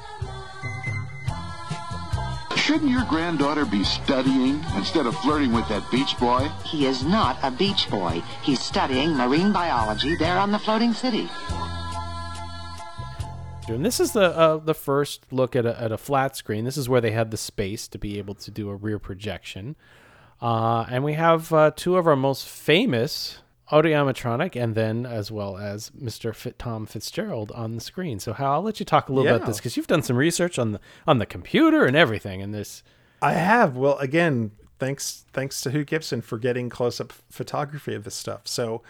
Shouldn't 2.67 2.91
your 2.91 3.05
granddaughter 3.05 3.63
be 3.63 3.85
studying 3.85 4.61
instead 4.75 5.05
of 5.05 5.15
flirting 5.19 5.53
with 5.53 5.65
that 5.69 5.89
beach 5.89 6.19
boy? 6.19 6.51
He 6.65 6.85
is 6.85 7.01
not 7.01 7.37
a 7.41 7.49
beach 7.49 7.89
boy. 7.89 8.21
He's 8.43 8.59
studying 8.59 9.15
marine 9.15 9.53
biology 9.53 10.17
there 10.17 10.37
on 10.37 10.51
the 10.51 10.59
floating 10.59 10.91
city. 10.91 11.29
And 13.69 13.85
this 13.85 14.01
is 14.01 14.11
the 14.11 14.37
uh, 14.37 14.57
the 14.57 14.73
first 14.73 15.31
look 15.31 15.55
at 15.55 15.65
a, 15.65 15.81
at 15.81 15.93
a 15.93 15.97
flat 15.97 16.35
screen. 16.35 16.65
This 16.65 16.75
is 16.75 16.89
where 16.89 16.99
they 16.99 17.11
had 17.11 17.31
the 17.31 17.37
space 17.37 17.87
to 17.87 17.97
be 17.97 18.17
able 18.17 18.35
to 18.35 18.51
do 18.51 18.69
a 18.69 18.75
rear 18.75 18.99
projection. 18.99 19.77
Uh, 20.41 20.85
and 20.89 21.05
we 21.05 21.13
have 21.13 21.53
uh, 21.53 21.71
two 21.73 21.95
of 21.95 22.05
our 22.05 22.17
most 22.17 22.49
famous 22.49 23.37
audiomatronic 23.71 24.55
and 24.55 24.75
then 24.75 25.05
as 25.05 25.31
well 25.31 25.57
as 25.57 25.89
Mr. 25.91 26.33
Fit 26.33 26.57
Tom 26.57 26.85
Fitzgerald 26.85 27.51
on 27.51 27.75
the 27.75 27.81
screen. 27.81 28.19
So 28.19 28.33
Hal, 28.33 28.53
I'll 28.53 28.61
let 28.61 28.79
you 28.79 28.85
talk 28.85 29.09
a 29.09 29.13
little 29.13 29.33
about 29.33 29.45
this 29.45 29.57
because 29.57 29.75
you've 29.75 29.87
done 29.87 30.03
some 30.03 30.15
research 30.15 30.57
on 30.57 30.71
the 30.73 30.79
on 31.05 31.17
the 31.17 31.25
computer 31.25 31.85
and 31.85 31.95
everything 31.95 32.41
and 32.41 32.53
this 32.53 32.83
I 33.21 33.33
have. 33.33 33.75
Well, 33.75 33.97
again, 33.97 34.51
thanks 34.79 35.25
thanks 35.33 35.61
to 35.61 35.71
Hugh 35.71 35.83
Gibson 35.83 36.21
for 36.21 36.37
getting 36.37 36.69
close 36.69 37.01
up 37.01 37.13
photography 37.29 37.93
of 37.93 38.03
this 38.03 38.15
stuff. 38.15 38.41
So, 38.45 38.83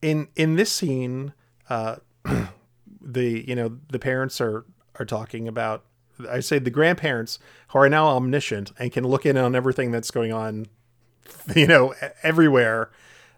in 0.00 0.28
in 0.36 0.56
this 0.56 0.70
scene, 0.70 1.32
uh, 1.68 1.96
the 3.00 3.44
you 3.46 3.54
know 3.54 3.78
the 3.90 3.98
parents 3.98 4.40
are 4.40 4.64
are 4.98 5.04
talking 5.04 5.48
about 5.48 5.84
I 6.28 6.40
say 6.40 6.58
the 6.58 6.70
grandparents 6.70 7.38
who 7.68 7.78
are 7.78 7.88
now 7.88 8.08
omniscient 8.08 8.72
and 8.78 8.92
can 8.92 9.04
look 9.04 9.24
in 9.26 9.36
on 9.36 9.54
everything 9.54 9.90
that's 9.90 10.10
going 10.10 10.32
on, 10.32 10.66
you 11.56 11.66
know, 11.66 11.94
everywhere 12.22 12.90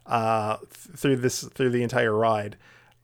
uh, 0.06 0.56
th- 0.58 0.96
through 0.96 1.16
this 1.16 1.44
through 1.44 1.70
the 1.70 1.82
entire 1.82 2.14
ride, 2.14 2.56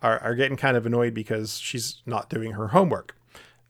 are, 0.03 0.19
are 0.21 0.35
getting 0.35 0.57
kind 0.57 0.77
of 0.77 0.87
annoyed 0.87 1.15
because 1.15 1.59
she's 1.59 2.03
not 2.07 2.31
doing 2.31 2.53
her 2.53 2.69
homework. 2.69 3.17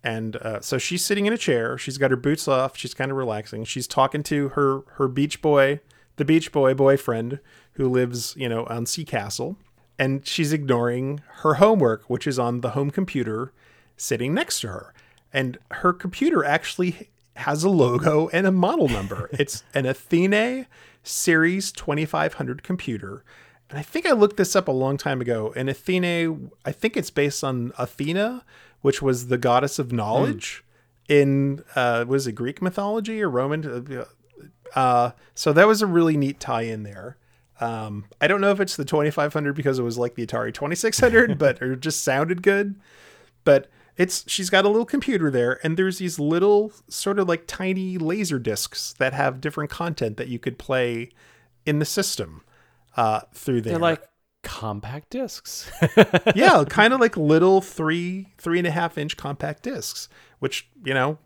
And 0.03 0.37
uh, 0.37 0.61
so 0.61 0.79
she's 0.79 1.05
sitting 1.05 1.27
in 1.27 1.33
a 1.33 1.39
chair. 1.39 1.77
She's 1.77 1.99
got 1.99 2.11
her 2.11 2.17
boots 2.17 2.49
off. 2.49 2.77
She's 2.77 2.95
kind 2.95 3.11
of 3.11 3.17
relaxing. 3.17 3.65
She's 3.65 3.87
talking 3.87 4.23
to 4.25 4.51
her 4.51 4.81
her 4.95 5.09
beach 5.09 5.43
boy, 5.43 5.81
the 6.17 6.25
beach 6.25 6.53
boy 6.53 6.75
boyfriend 6.75 7.41
who 7.73 7.89
lives, 7.89 8.35
you 8.37 8.49
know, 8.49 8.67
on 8.67 8.87
Sea 8.87 9.05
Castle, 9.05 9.57
and 9.99 10.27
she's 10.27 10.53
ignoring 10.53 11.21
her 11.43 11.55
homework, 11.55 12.09
which 12.09 12.27
is 12.27 12.39
on 12.39 12.61
the 12.61 12.71
home 12.71 12.91
computer 12.91 13.53
sitting 13.97 14.33
next 14.35 14.61
to 14.61 14.69
her. 14.69 14.95
And 15.33 15.59
her 15.71 15.93
computer 15.93 16.45
actually 16.45 17.11
has 17.37 17.63
a 17.63 17.71
logo 17.71 18.29
and 18.29 18.47
a 18.47 18.53
model 18.53 18.89
number. 18.89 19.29
it's 19.33 19.63
an 19.75 19.87
Athene 19.87 20.67
Series 21.03 21.73
2500 21.73 22.63
computer. 22.63 23.25
And 23.69 23.79
I 23.79 23.83
think 23.83 24.07
I 24.07 24.13
looked 24.13 24.37
this 24.37 24.57
up 24.57 24.69
a 24.69 24.73
long 24.73 24.97
time 24.97 25.21
ago. 25.21 25.53
And 25.57 25.71
Athena, 25.71 26.37
I 26.65 26.73
think 26.73 26.97
it's 26.97 27.11
based 27.11 27.45
on 27.45 27.73
Athena, 27.79 28.45
which 28.83 29.01
was 29.01 29.29
the 29.29 29.39
goddess 29.39 29.79
of 29.79 29.93
knowledge 29.93 30.65
in, 31.09 31.63
uh, 31.77 32.05
was 32.07 32.27
it 32.27 32.33
Greek 32.33 32.61
mythology 32.61 33.23
or 33.23 33.31
Roman? 33.31 34.05
Uh, 34.75 35.11
so 35.35 35.53
that 35.53 35.67
was 35.67 35.83
a 35.83 35.87
really 35.87 36.17
neat 36.17 36.41
tie 36.41 36.63
in 36.63 36.83
there. 36.83 37.17
Um, 37.61 38.07
I 38.21 38.27
don't 38.27 38.41
know 38.41 38.51
if 38.51 38.61
it's 38.61 38.77
the 38.77 38.85
2500 38.85 39.55
because 39.55 39.79
it 39.79 39.83
was 39.83 39.99
like 39.99 40.15
the 40.15 40.27
Atari 40.27 40.53
2600, 40.53 41.39
but 41.39 41.61
it 41.61 41.81
just 41.81 42.03
sounded 42.03 42.43
good. 42.43 42.75
But 43.45 43.69
it's 44.01 44.25
she's 44.27 44.49
got 44.49 44.65
a 44.65 44.69
little 44.69 44.87
computer 44.87 45.31
there, 45.31 45.61
and 45.63 45.77
there's 45.77 45.99
these 45.99 46.19
little 46.19 46.73
sort 46.89 47.19
of 47.19 47.29
like 47.29 47.47
tiny 47.47 47.99
laser 47.99 48.39
discs 48.39 48.95
that 48.95 49.13
have 49.13 49.43
different 49.43 49.69
content 49.69 50.17
that 50.17 50.29
you 50.29 50.39
could 50.39 50.59
play 50.59 51.11
in 51.67 51.81
the 51.81 51.85
system 51.85 52.41
uh, 52.97 53.21
through 53.35 53.61
there. 53.61 53.75
They're 53.75 53.79
like 53.79 54.03
compact 54.43 55.11
discs. 55.11 55.71
yeah, 56.35 56.65
kind 56.69 56.95
of 56.95 57.01
like 57.01 57.15
little 57.19 57.61
three 57.61 58.29
three 58.39 58.57
and 58.57 58.67
a 58.67 58.71
half 58.71 58.97
inch 58.97 59.19
compact 59.19 59.65
discs, 59.65 60.09
which 60.39 60.71
you 60.83 60.95
know, 60.95 61.19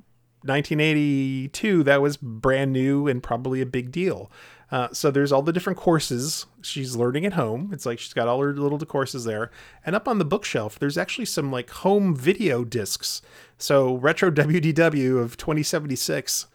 1982 0.43 1.85
that 1.85 2.03
was 2.03 2.17
brand 2.17 2.73
new 2.73 3.07
and 3.07 3.23
probably 3.23 3.61
a 3.61 3.67
big 3.67 3.93
deal. 3.93 4.33
Uh, 4.75 4.89
so 4.93 5.09
there's 5.09 5.31
all 5.31 5.41
the 5.41 5.53
different 5.53 5.79
courses 5.79 6.47
she's 6.61 6.97
learning 6.97 7.25
at 7.25 7.35
home. 7.35 7.71
It's 7.73 7.87
like 7.87 8.01
she's 8.01 8.13
got 8.13 8.27
all 8.27 8.41
her 8.41 8.53
little 8.53 8.77
courses 8.81 9.25
there, 9.25 9.53
and 9.87 9.95
up 9.95 10.09
on 10.09 10.19
the 10.19 10.25
bookshelf 10.25 10.81
there's 10.81 10.99
actually 10.99 11.27
some 11.27 11.53
like 11.53 11.71
home 11.71 12.17
video 12.17 12.65
discs. 12.65 13.23
So 13.57 13.95
retro 13.95 14.33
WDW 14.33 15.23
of 15.23 15.37
2076 15.37 16.49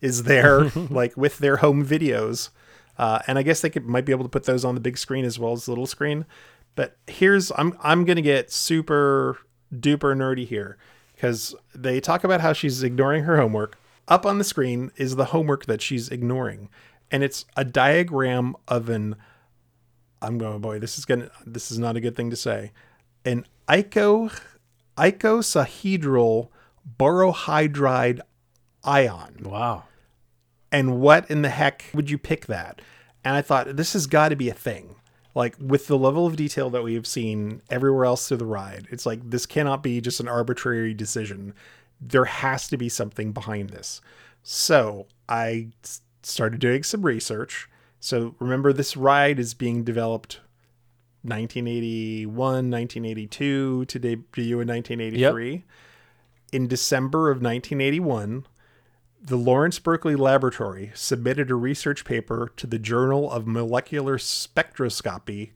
is 0.00 0.22
there, 0.22 0.70
like 0.88 1.16
with 1.16 1.38
their 1.38 1.56
home 1.56 1.84
videos. 1.84 2.50
Uh, 2.96 3.18
and 3.26 3.40
I 3.40 3.42
guess 3.42 3.60
they 3.60 3.70
could 3.70 3.86
might 3.86 4.04
be 4.04 4.12
able 4.12 4.22
to 4.22 4.30
put 4.30 4.44
those 4.44 4.64
on 4.64 4.76
the 4.76 4.80
big 4.80 4.96
screen 4.96 5.24
as 5.24 5.40
well 5.40 5.52
as 5.52 5.64
the 5.64 5.72
little 5.72 5.88
screen. 5.88 6.26
But 6.76 6.96
here's 7.08 7.50
I'm 7.58 7.76
I'm 7.82 8.04
gonna 8.04 8.22
get 8.22 8.52
super 8.52 9.38
duper 9.74 10.16
nerdy 10.16 10.46
here 10.46 10.78
because 11.16 11.56
they 11.74 11.98
talk 11.98 12.22
about 12.22 12.40
how 12.40 12.52
she's 12.52 12.84
ignoring 12.84 13.24
her 13.24 13.36
homework. 13.36 13.76
Up 14.06 14.26
on 14.26 14.38
the 14.38 14.44
screen 14.44 14.92
is 14.96 15.16
the 15.16 15.24
homework 15.26 15.64
that 15.64 15.80
she's 15.80 16.10
ignoring, 16.10 16.68
and 17.14 17.22
it's 17.22 17.44
a 17.56 17.64
diagram 17.64 18.56
of 18.66 18.88
an. 18.88 19.14
I'm 20.20 20.36
going, 20.36 20.60
boy, 20.60 20.80
this 20.80 20.98
is 20.98 21.04
gonna 21.04 21.30
this 21.46 21.70
is 21.70 21.78
not 21.78 21.96
a 21.96 22.00
good 22.00 22.16
thing 22.16 22.28
to 22.30 22.36
say. 22.36 22.72
An 23.24 23.46
ico 23.68 24.36
icosahedral 24.98 26.48
borohydride 26.98 28.20
ion. 28.82 29.36
Wow. 29.44 29.84
And 30.72 31.00
what 31.00 31.30
in 31.30 31.42
the 31.42 31.50
heck 31.50 31.84
would 31.94 32.10
you 32.10 32.18
pick 32.18 32.46
that? 32.46 32.82
And 33.24 33.36
I 33.36 33.42
thought 33.42 33.76
this 33.76 33.92
has 33.92 34.08
got 34.08 34.30
to 34.30 34.36
be 34.36 34.48
a 34.48 34.54
thing. 34.54 34.96
Like 35.36 35.54
with 35.60 35.86
the 35.86 35.96
level 35.96 36.26
of 36.26 36.34
detail 36.34 36.68
that 36.70 36.82
we 36.82 36.94
have 36.94 37.06
seen 37.06 37.62
everywhere 37.70 38.06
else 38.06 38.26
through 38.26 38.38
the 38.38 38.44
ride, 38.44 38.88
it's 38.90 39.06
like 39.06 39.20
this 39.30 39.46
cannot 39.46 39.84
be 39.84 40.00
just 40.00 40.18
an 40.18 40.26
arbitrary 40.26 40.94
decision. 40.94 41.54
There 42.00 42.24
has 42.24 42.66
to 42.68 42.76
be 42.76 42.88
something 42.88 43.30
behind 43.30 43.70
this. 43.70 44.00
So 44.42 45.06
I 45.28 45.68
started 46.26 46.60
doing 46.60 46.82
some 46.82 47.02
research. 47.02 47.68
So 48.00 48.34
remember, 48.38 48.72
this 48.72 48.96
ride 48.96 49.38
is 49.38 49.54
being 49.54 49.84
developed 49.84 50.40
1981, 51.22 52.36
1982 52.36 53.84
to 53.86 53.98
debut 53.98 54.60
in 54.60 54.68
1983. 54.68 55.64
In 56.52 56.68
December 56.68 57.30
of 57.30 57.38
1981, 57.38 58.46
the 59.22 59.36
Lawrence 59.36 59.78
Berkeley 59.78 60.16
Laboratory 60.16 60.92
submitted 60.94 61.50
a 61.50 61.54
research 61.54 62.04
paper 62.04 62.52
to 62.56 62.66
the 62.66 62.78
Journal 62.78 63.30
of 63.30 63.46
Molecular 63.46 64.18
Spectroscopy 64.18 65.52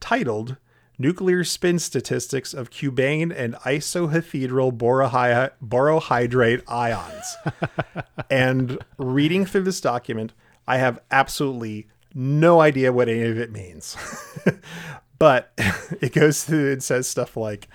titled 0.00 0.56
Nuclear 0.98 1.44
Spin 1.44 1.78
Statistics 1.78 2.52
of 2.52 2.70
Cubane 2.70 3.32
and 3.34 3.54
Icosahedral 3.56 4.76
borohy- 4.76 5.52
Borohydrate 5.64 6.62
Ions. 6.66 7.36
and 8.30 8.78
reading 8.98 9.46
through 9.46 9.62
this 9.62 9.80
document, 9.80 10.32
I 10.66 10.78
have 10.78 10.98
absolutely 11.10 11.86
no 12.14 12.60
idea 12.60 12.92
what 12.92 13.08
any 13.08 13.22
of 13.22 13.38
it 13.38 13.52
means. 13.52 13.96
but 15.18 15.52
it 16.00 16.12
goes 16.12 16.44
through 16.44 16.72
and 16.72 16.82
says 16.82 17.08
stuff 17.08 17.36
like 17.36 17.68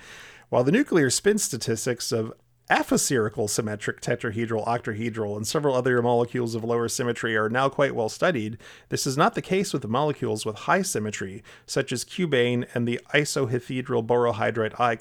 while 0.50 0.64
the 0.64 0.72
nuclear 0.72 1.10
spin 1.10 1.38
statistics 1.38 2.12
of 2.12 2.32
aphospherical 2.70 3.48
symmetric 3.48 4.00
tetrahedral 4.00 4.66
octahedral 4.66 5.36
and 5.36 5.46
several 5.46 5.74
other 5.74 6.00
molecules 6.00 6.54
of 6.54 6.64
lower 6.64 6.88
symmetry 6.88 7.36
are 7.36 7.50
now 7.50 7.68
quite 7.68 7.94
well 7.94 8.08
studied 8.08 8.56
this 8.88 9.06
is 9.06 9.16
not 9.18 9.34
the 9.34 9.42
case 9.42 9.72
with 9.74 9.82
the 9.82 9.88
molecules 9.88 10.46
with 10.46 10.56
high 10.56 10.80
symmetry 10.80 11.42
such 11.66 11.92
as 11.92 12.04
cubane 12.04 12.66
and 12.74 12.88
the 12.88 12.98
isohedral 13.12 14.04
borohydride 14.06 14.74
i- 14.80 14.98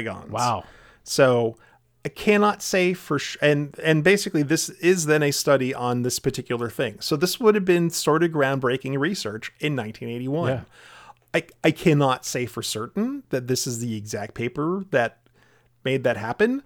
igons 0.00 0.28
Wow. 0.28 0.64
so 1.02 1.56
I 2.04 2.08
cannot 2.08 2.62
say 2.62 2.94
for 2.94 3.18
sh- 3.18 3.36
and 3.42 3.78
and 3.82 4.02
basically 4.02 4.42
this 4.42 4.70
is 4.70 5.04
then 5.06 5.22
a 5.22 5.32
study 5.32 5.74
on 5.74 6.00
this 6.02 6.18
particular 6.18 6.70
thing. 6.70 6.96
So 7.00 7.14
this 7.14 7.38
would 7.38 7.54
have 7.54 7.66
been 7.66 7.90
sort 7.90 8.22
of 8.22 8.30
groundbreaking 8.30 8.98
research 8.98 9.52
in 9.60 9.76
1981. 9.76 10.48
Yeah. 10.48 10.60
I 11.34 11.44
I 11.62 11.70
cannot 11.72 12.24
say 12.24 12.46
for 12.46 12.62
certain 12.62 13.24
that 13.28 13.48
this 13.48 13.66
is 13.66 13.80
the 13.80 13.96
exact 13.98 14.32
paper 14.32 14.86
that 14.92 15.18
made 15.84 16.02
that 16.04 16.16
happen, 16.16 16.62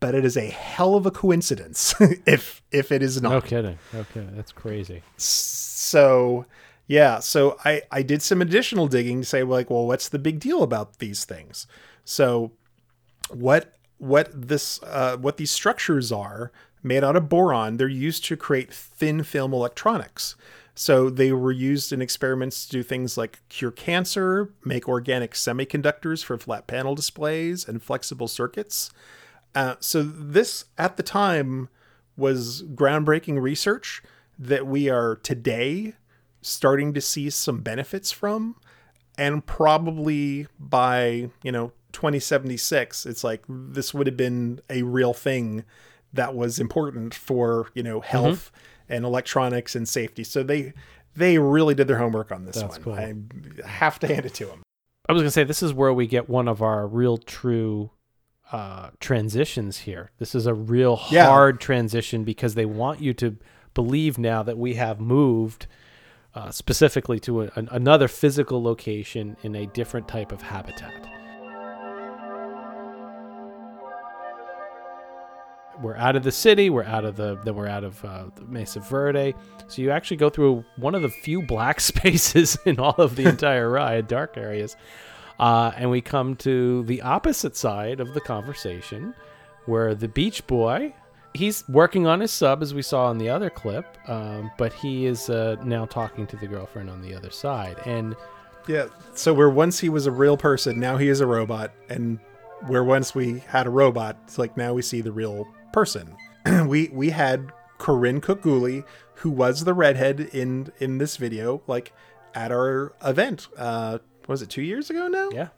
but 0.00 0.14
it 0.14 0.24
is 0.24 0.36
a 0.36 0.46
hell 0.46 0.94
of 0.94 1.06
a 1.06 1.10
coincidence 1.10 1.94
if 2.26 2.62
if 2.70 2.92
it 2.92 3.02
is 3.02 3.20
not. 3.20 3.30
No 3.30 3.40
kidding. 3.40 3.78
Okay, 3.94 4.26
that's 4.32 4.52
crazy. 4.52 5.02
So 5.16 6.46
yeah, 6.86 7.18
so 7.20 7.56
I 7.64 7.82
I 7.90 8.02
did 8.02 8.22
some 8.22 8.42
additional 8.42 8.86
digging 8.88 9.20
to 9.20 9.26
say 9.26 9.42
like, 9.42 9.70
well, 9.70 9.86
what's 9.86 10.08
the 10.08 10.18
big 10.18 10.40
deal 10.40 10.62
about 10.62 10.98
these 10.98 11.24
things? 11.24 11.66
So 12.04 12.52
what 13.28 13.76
what 13.98 14.28
this 14.32 14.82
uh, 14.82 15.16
what 15.16 15.36
these 15.36 15.50
structures 15.50 16.12
are 16.12 16.52
made 16.82 17.02
out 17.02 17.16
of 17.16 17.28
boron 17.28 17.76
they're 17.76 17.88
used 17.88 18.24
to 18.24 18.36
create 18.36 18.72
thin 18.72 19.22
film 19.22 19.52
electronics 19.52 20.36
so 20.74 21.08
they 21.08 21.32
were 21.32 21.52
used 21.52 21.92
in 21.92 22.02
experiments 22.02 22.66
to 22.66 22.72
do 22.72 22.82
things 22.82 23.16
like 23.16 23.40
cure 23.48 23.70
cancer 23.70 24.52
make 24.64 24.88
organic 24.88 25.32
semiconductors 25.32 26.22
for 26.22 26.36
flat 26.38 26.66
panel 26.66 26.94
displays 26.94 27.66
and 27.66 27.82
flexible 27.82 28.28
circuits 28.28 28.90
uh, 29.56 29.74
so 29.80 30.02
this 30.02 30.66
at 30.76 30.98
the 30.98 31.02
time 31.02 31.70
was 32.16 32.62
groundbreaking 32.62 33.40
research 33.40 34.02
that 34.38 34.66
we 34.66 34.90
are 34.90 35.16
today 35.16 35.94
starting 36.42 36.92
to 36.92 37.00
see 37.00 37.30
some 37.30 37.60
benefits 37.62 38.12
from. 38.12 38.56
And 39.18 39.44
probably 39.44 40.46
by 40.60 41.30
you 41.42 41.50
know 41.50 41.72
2076 41.92 43.06
it's 43.06 43.24
like 43.24 43.42
this 43.48 43.94
would 43.94 44.06
have 44.06 44.16
been 44.18 44.60
a 44.68 44.82
real 44.82 45.14
thing 45.14 45.64
that 46.12 46.34
was 46.34 46.58
important 46.58 47.14
for 47.14 47.70
you 47.74 47.82
know 47.82 48.00
health 48.00 48.52
and 48.90 49.06
electronics 49.06 49.74
and 49.74 49.88
safety. 49.88 50.22
So 50.22 50.42
they 50.42 50.74
they 51.14 51.38
really 51.38 51.74
did 51.74 51.88
their 51.88 51.96
homework 51.96 52.30
on 52.30 52.44
this 52.44 52.56
That's 52.56 52.78
one. 52.78 52.82
cool. 52.82 52.92
i 53.64 53.66
have 53.66 53.98
to 54.00 54.06
hand 54.06 54.26
it 54.26 54.34
to 54.34 54.44
them 54.44 54.62
I 55.08 55.14
was 55.14 55.22
gonna 55.22 55.30
say 55.30 55.44
this 55.44 55.62
is 55.62 55.72
where 55.72 55.94
we 55.94 56.06
get 56.06 56.28
one 56.28 56.46
of 56.46 56.60
our 56.60 56.86
real 56.86 57.16
true 57.16 57.90
uh, 58.52 58.90
transitions 59.00 59.78
here. 59.78 60.10
This 60.18 60.34
is 60.34 60.46
a 60.46 60.54
real 60.54 61.00
Yeah. 61.10 61.26
hard 61.26 61.60
transition 61.60 62.22
because 62.24 62.54
they 62.54 62.66
want 62.66 63.00
you 63.00 63.12
to 63.14 63.36
believe 63.74 64.18
now 64.18 64.42
that 64.42 64.56
we 64.56 64.74
have 64.74 65.00
moved 65.00 65.66
uh, 66.34 66.50
specifically 66.50 67.18
to 67.20 67.42
a, 67.42 67.50
an, 67.56 67.68
another 67.72 68.08
physical 68.08 68.62
location 68.62 69.36
in 69.42 69.54
a 69.56 69.66
different 69.66 70.06
type 70.06 70.32
of 70.32 70.42
habitat. 70.42 70.92
We're 75.82 75.96
out 75.96 76.16
of 76.16 76.22
the 76.22 76.32
city. 76.32 76.70
We're 76.70 76.84
out 76.84 77.04
of 77.04 77.16
the. 77.16 77.36
Then 77.44 77.54
we're 77.54 77.66
out 77.68 77.84
of 77.84 78.02
uh, 78.02 78.24
the 78.34 78.44
Mesa 78.46 78.80
Verde. 78.80 79.34
So 79.68 79.82
you 79.82 79.90
actually 79.90 80.16
go 80.16 80.30
through 80.30 80.64
one 80.76 80.94
of 80.94 81.02
the 81.02 81.10
few 81.10 81.42
black 81.42 81.80
spaces 81.90 82.56
in 82.64 82.78
all 82.80 82.94
of 82.96 83.14
the 83.16 83.28
entire 83.28 83.68
ride, 83.70 84.08
dark 84.08 84.38
areas, 84.38 84.74
uh, 85.38 85.72
and 85.76 85.90
we 85.90 86.00
come 86.00 86.36
to 86.36 86.84
the 86.84 87.02
opposite 87.02 87.56
side 87.56 88.00
of 88.00 88.14
the 88.14 88.20
conversation, 88.20 89.14
where 89.66 89.94
the 89.94 90.08
Beach 90.08 90.46
Boy, 90.46 90.94
he's 91.34 91.64
working 91.68 92.06
on 92.06 92.20
his 92.20 92.30
sub 92.30 92.62
as 92.62 92.74
we 92.74 92.82
saw 92.82 93.10
in 93.10 93.18
the 93.18 93.28
other 93.28 93.50
clip, 93.50 93.98
um, 94.08 94.50
but 94.58 94.72
he 94.72 95.06
is 95.06 95.28
uh, 95.28 95.56
now 95.64 95.84
talking 95.84 96.26
to 96.28 96.36
the 96.36 96.46
girlfriend 96.46 96.88
on 96.90 97.02
the 97.02 97.14
other 97.14 97.30
side, 97.30 97.76
and 97.84 98.16
Yeah. 98.66 98.86
So 99.14 99.32
where 99.32 99.50
once 99.50 99.78
he 99.78 99.88
was 99.88 100.06
a 100.06 100.10
real 100.10 100.36
person, 100.36 100.80
now 100.80 100.96
he 100.96 101.08
is 101.08 101.20
a 101.20 101.26
robot, 101.26 101.72
and 101.88 102.18
where 102.66 102.84
once 102.84 103.14
we 103.14 103.40
had 103.40 103.66
a 103.66 103.70
robot, 103.70 104.16
it's 104.24 104.38
like 104.38 104.56
now 104.56 104.72
we 104.72 104.82
see 104.82 105.00
the 105.00 105.12
real 105.12 105.46
person. 105.72 106.16
we 106.66 106.88
we 106.88 107.10
had 107.10 107.52
Corinne 107.78 108.20
Cookguli, 108.20 108.84
who 109.16 109.30
was 109.30 109.64
the 109.64 109.74
redhead 109.74 110.20
in 110.20 110.72
in 110.78 110.98
this 110.98 111.16
video, 111.16 111.62
like 111.66 111.92
at 112.34 112.50
our 112.52 112.92
event. 113.04 113.48
Uh, 113.56 113.98
was 114.26 114.42
it 114.42 114.50
two 114.50 114.62
years 114.62 114.90
ago 114.90 115.08
now? 115.08 115.30
Yeah. 115.32 115.48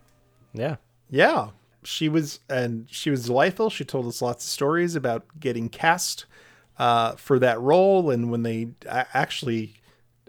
Yeah. 0.52 0.76
Yeah. 1.10 1.50
She 1.84 2.08
was 2.08 2.40
and 2.48 2.86
she 2.90 3.10
was 3.10 3.26
delightful. 3.26 3.70
She 3.70 3.84
told 3.84 4.06
us 4.06 4.20
lots 4.20 4.44
of 4.44 4.50
stories 4.50 4.94
about 4.96 5.24
getting 5.38 5.68
cast 5.68 6.26
uh, 6.78 7.12
for 7.12 7.38
that 7.38 7.60
role, 7.60 8.10
and 8.10 8.30
when 8.30 8.42
they 8.42 8.68
actually 8.86 9.74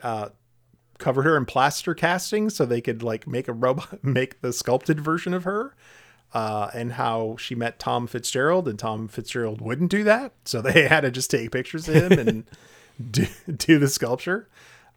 uh, 0.02 0.30
covered 1.00 1.24
her 1.24 1.36
in 1.36 1.46
plaster 1.46 1.96
casting 1.96 2.50
so 2.50 2.66
they 2.66 2.82
could 2.82 3.02
like 3.02 3.26
make 3.26 3.48
a 3.48 3.54
robot 3.54 4.04
make 4.04 4.42
the 4.42 4.54
sculpted 4.54 5.00
version 5.00 5.34
of 5.34 5.46
her 5.46 5.74
uh, 6.34 6.70
and 6.76 6.94
how 6.94 7.36
she 7.40 7.56
met 7.56 7.80
tom 7.80 8.06
fitzgerald 8.06 8.68
and 8.68 8.78
tom 8.78 9.08
fitzgerald 9.08 9.62
wouldn't 9.62 9.90
do 9.90 10.04
that 10.04 10.34
so 10.46 10.62
they 10.62 10.84
had 10.88 11.02
to 11.02 11.10
just 11.10 11.32
take 11.32 11.52
pictures 11.52 11.88
of 11.88 11.96
him 11.96 12.20
and 12.20 12.44
do, 13.12 13.26
do 13.56 13.80
the 13.80 13.88
sculpture 13.88 14.48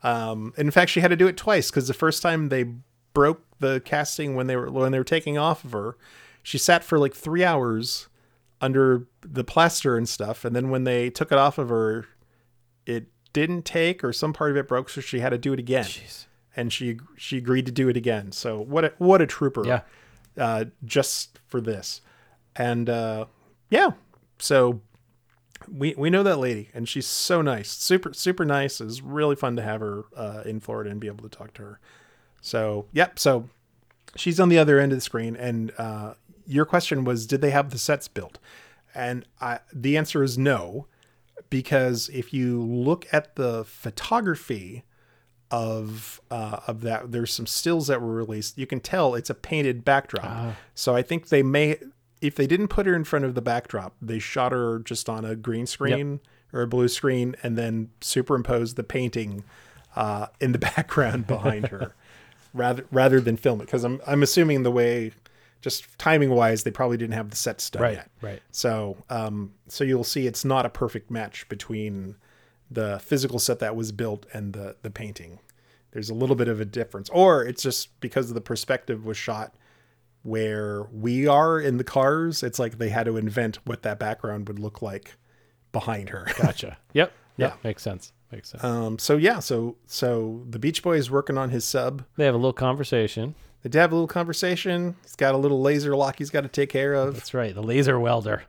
um, 0.03 0.53
in 0.57 0.71
fact 0.71 0.91
she 0.91 1.01
had 1.01 1.09
to 1.09 1.17
do 1.17 1.29
it 1.29 1.37
twice 1.37 1.71
because 1.71 1.89
the 1.89 1.95
first 1.95 2.21
time 2.21 2.49
they 2.49 2.67
broke 3.13 3.43
the 3.59 3.81
casting 3.85 4.35
when 4.35 4.47
they 4.47 4.57
were 4.57 4.71
when 4.71 4.93
they 4.93 4.99
were 4.99 5.05
taking 5.05 5.39
off 5.39 5.65
of 5.65 5.73
her. 5.73 5.97
She 6.43 6.59
sat 6.59 6.83
for 6.83 6.99
like 6.99 7.15
three 7.15 7.45
hours 7.45 8.09
under 8.61 9.07
the 9.23 9.43
plaster 9.45 9.97
and 9.97 10.09
stuff 10.09 10.45
and 10.45 10.55
then 10.55 10.71
when 10.71 10.85
they 10.85 11.11
took 11.11 11.33
it 11.33 11.39
off 11.39 11.59
of 11.59 11.69
her 11.69 12.07
it 12.87 13.07
didn't 13.33 13.65
take 13.65 14.05
or 14.05 14.13
some 14.13 14.33
part 14.33 14.53
of 14.53 14.57
it 14.57 14.69
broke 14.69 14.89
so 14.89 15.01
she 15.01 15.19
had 15.21 15.31
to 15.31 15.39
do 15.39 15.53
it 15.53 15.59
again. 15.59 15.85
And 16.57 16.73
she 16.73 16.99
she 17.17 17.39
agreed 17.39 17.67
to 17.67 17.73
do 17.73 17.89
it 17.89 17.97
again. 17.97 18.31
So 18.33 18.61
what 18.61 18.85
a 18.85 18.93
what 18.99 19.21
a 19.23 19.27
trooper 19.27 19.67
Yeah. 19.67 19.81
uh 20.37 20.67
just 20.85 21.39
for 21.47 21.61
this. 21.61 22.03
And 22.55 22.89
uh 22.91 23.27
yeah. 23.71 23.91
So 24.39 24.81
we 25.71 25.95
we 25.97 26.11
know 26.11 26.23
that 26.23 26.39
lady 26.39 26.69
and 26.75 26.89
she's 26.89 27.07
so 27.07 27.43
nice. 27.43 27.71
Super 27.71 28.13
super 28.13 28.45
nice. 28.45 28.81
It's 28.81 29.01
really 29.01 29.35
fun 29.37 29.57
to 29.57 29.63
have 29.63 29.81
her 29.81 30.05
uh 30.17 30.43
in 30.45 30.61
florida 30.61 30.91
and 30.91 31.01
be 31.01 31.07
able 31.09 31.29
to 31.29 31.37
talk 31.37 31.53
to 31.55 31.63
her 31.63 31.81
so 32.43 32.85
yep 32.93 33.19
so 33.19 33.49
she's 34.15 34.39
on 34.39 34.51
the 34.51 34.59
other 34.59 34.79
end 34.79 34.93
of 34.93 34.99
the 34.99 35.03
screen 35.03 35.35
and 35.37 35.73
uh 35.79 36.13
your 36.47 36.67
question 36.67 37.05
was 37.05 37.27
did 37.27 37.41
they 37.41 37.51
have 37.51 37.71
the 37.71 37.79
sets 37.79 38.09
built 38.09 38.39
and 38.95 39.25
I, 39.41 39.61
the 39.73 39.97
answer 39.97 40.23
is 40.23 40.37
no 40.37 40.87
because 41.51 42.11
if 42.13 42.33
you 42.33 42.61
look 42.63 43.07
at 43.13 43.37
the 43.37 43.65
photography 43.65 44.85
of 45.51 46.21
uh, 46.31 46.61
of 46.67 46.81
that, 46.81 47.13
there's 47.13 47.33
some 47.33 47.47
stills 47.47 47.87
that 47.89 48.01
were 48.01 48.15
released. 48.15 48.57
You 48.57 48.67
can 48.67 48.81
tell 48.81 49.15
it's 49.15 49.31
a 49.31 49.35
painted 49.35 49.85
backdrop. 49.85 50.25
Ah. 50.27 50.57
So 50.75 50.97
I 50.97 51.03
think 51.03 51.29
they 51.29 51.43
may, 51.43 51.79
if 52.23 52.35
they 52.35 52.47
didn't 52.47 52.69
put 52.69 52.87
her 52.87 52.95
in 52.95 53.05
front 53.05 53.27
of 53.27 53.35
the 53.35 53.43
backdrop, 53.43 53.95
they 54.01 54.19
shot 54.19 54.53
her 54.53 54.79
just 54.79 55.09
on 55.09 55.25
a 55.25 55.37
green 55.37 55.67
screen 55.67 56.21
or 56.55 56.63
a 56.63 56.67
blue 56.67 56.89
screen, 56.89 57.37
and 57.43 57.57
then 57.57 57.91
superimposed 58.01 58.77
the 58.77 58.83
painting 58.83 59.45
uh, 59.95 60.29
in 60.41 60.53
the 60.53 60.59
background 60.77 61.27
behind 61.27 61.69
her, 61.69 61.95
rather 62.55 62.87
rather 62.91 63.21
than 63.21 63.37
film 63.37 63.61
it. 63.61 63.65
Because 63.67 63.85
I'm 63.85 64.01
I'm 64.07 64.23
assuming 64.23 64.63
the 64.63 64.71
way, 64.71 65.13
just 65.61 65.99
timing 65.99 66.31
wise, 66.31 66.63
they 66.65 66.71
probably 66.71 66.97
didn't 66.97 67.15
have 67.15 67.31
the 67.31 67.37
sets 67.37 67.69
done 67.71 67.83
Right, 67.83 67.95
yet. 67.95 68.11
right. 68.21 68.43
So, 68.51 68.97
um, 69.11 69.53
so 69.69 69.85
you'll 69.85 70.05
see 70.05 70.27
it's 70.27 70.45
not 70.45 70.67
a 70.67 70.71
perfect 70.71 71.11
match 71.11 71.49
between 71.49 72.17
the 72.71 72.99
physical 73.01 73.39
set 73.39 73.59
that 73.61 73.77
was 73.77 73.93
built 73.93 74.27
and 74.33 74.53
the 74.53 74.77
the 74.83 74.91
painting. 74.91 75.39
There's 75.93 76.09
a 76.09 76.15
little 76.15 76.37
bit 76.37 76.49
of 76.49 76.59
a 76.61 76.65
difference, 76.65 77.11
or 77.11 77.45
it's 77.45 77.63
just 77.63 78.01
because 78.01 78.33
the 78.33 78.41
perspective 78.41 79.05
was 79.05 79.17
shot 79.19 79.55
where 80.23 80.85
we 80.93 81.27
are 81.27 81.61
in 81.61 81.77
the 81.79 81.85
cars. 81.85 82.43
It's 82.43 82.59
like 82.59 82.79
they 82.79 82.89
had 82.89 83.05
to 83.07 83.17
invent 83.17 83.59
what 83.67 83.83
that 83.83 83.99
background 83.99 84.49
would 84.49 84.59
look 84.59 84.81
like 84.81 85.17
behind 85.73 86.11
her. 86.11 86.27
Gotcha. 86.41 86.79
Yep. 86.95 87.13
Yeah. 87.37 87.55
Makes 87.65 87.83
sense. 87.83 88.13
Makes 88.33 88.49
sense. 88.51 88.65
Um, 88.65 88.99
so 88.99 89.17
yeah, 89.17 89.39
so 89.41 89.77
so 89.87 90.43
the 90.49 90.59
Beach 90.59 90.83
Boy 90.83 90.97
is 90.97 91.11
working 91.11 91.37
on 91.39 91.51
his 91.51 91.65
sub. 91.65 92.05
They 92.17 92.25
have 92.25 92.35
a 92.35 92.39
little 92.39 92.53
conversation. 92.55 93.35
They 93.63 93.79
have 93.79 93.93
a 93.93 93.95
little 93.95 94.09
conversation. 94.09 94.97
He's 95.03 95.15
got 95.15 95.35
a 95.35 95.39
little 95.39 95.61
laser 95.61 95.95
lock 95.95 96.17
he's 96.19 96.31
got 96.31 96.41
to 96.41 96.49
take 96.49 96.71
care 96.71 96.95
of. 96.95 97.15
That's 97.15 97.35
right, 97.35 97.55
the 97.55 97.63
laser 97.63 98.01
welder. 98.01 98.43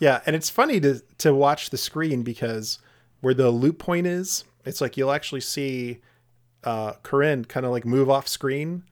Yeah, 0.00 0.20
and 0.26 0.34
it's 0.34 0.50
funny 0.50 0.80
to 0.80 1.00
to 1.18 1.34
watch 1.34 1.70
the 1.70 1.76
screen 1.78 2.22
because 2.22 2.78
where 3.20 3.34
the 3.34 3.50
loop 3.50 3.78
point 3.78 4.06
is, 4.06 4.44
it's 4.64 4.80
like 4.80 4.96
you'll 4.96 5.12
actually 5.12 5.42
see 5.42 6.00
uh 6.64 6.92
Corinne 7.02 7.44
kind 7.44 7.66
of 7.66 7.72
like 7.72 7.84
move 7.84 8.08
off 8.10 8.26
screen 8.26 8.82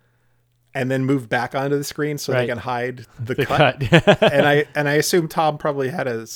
and 0.74 0.90
then 0.90 1.04
move 1.04 1.28
back 1.28 1.54
onto 1.54 1.76
the 1.78 1.84
screen 1.84 2.18
so 2.18 2.32
Right. 2.32 2.42
they 2.42 2.46
can 2.48 2.58
hide 2.58 3.06
the, 3.18 3.34
The 3.36 3.46
cut. 3.46 3.80
cut. 3.80 4.22
and 4.32 4.46
I 4.46 4.66
and 4.74 4.88
I 4.88 4.94
assume 4.94 5.26
Tom 5.28 5.56
probably 5.58 5.88
had 5.88 6.06
a 6.06 6.26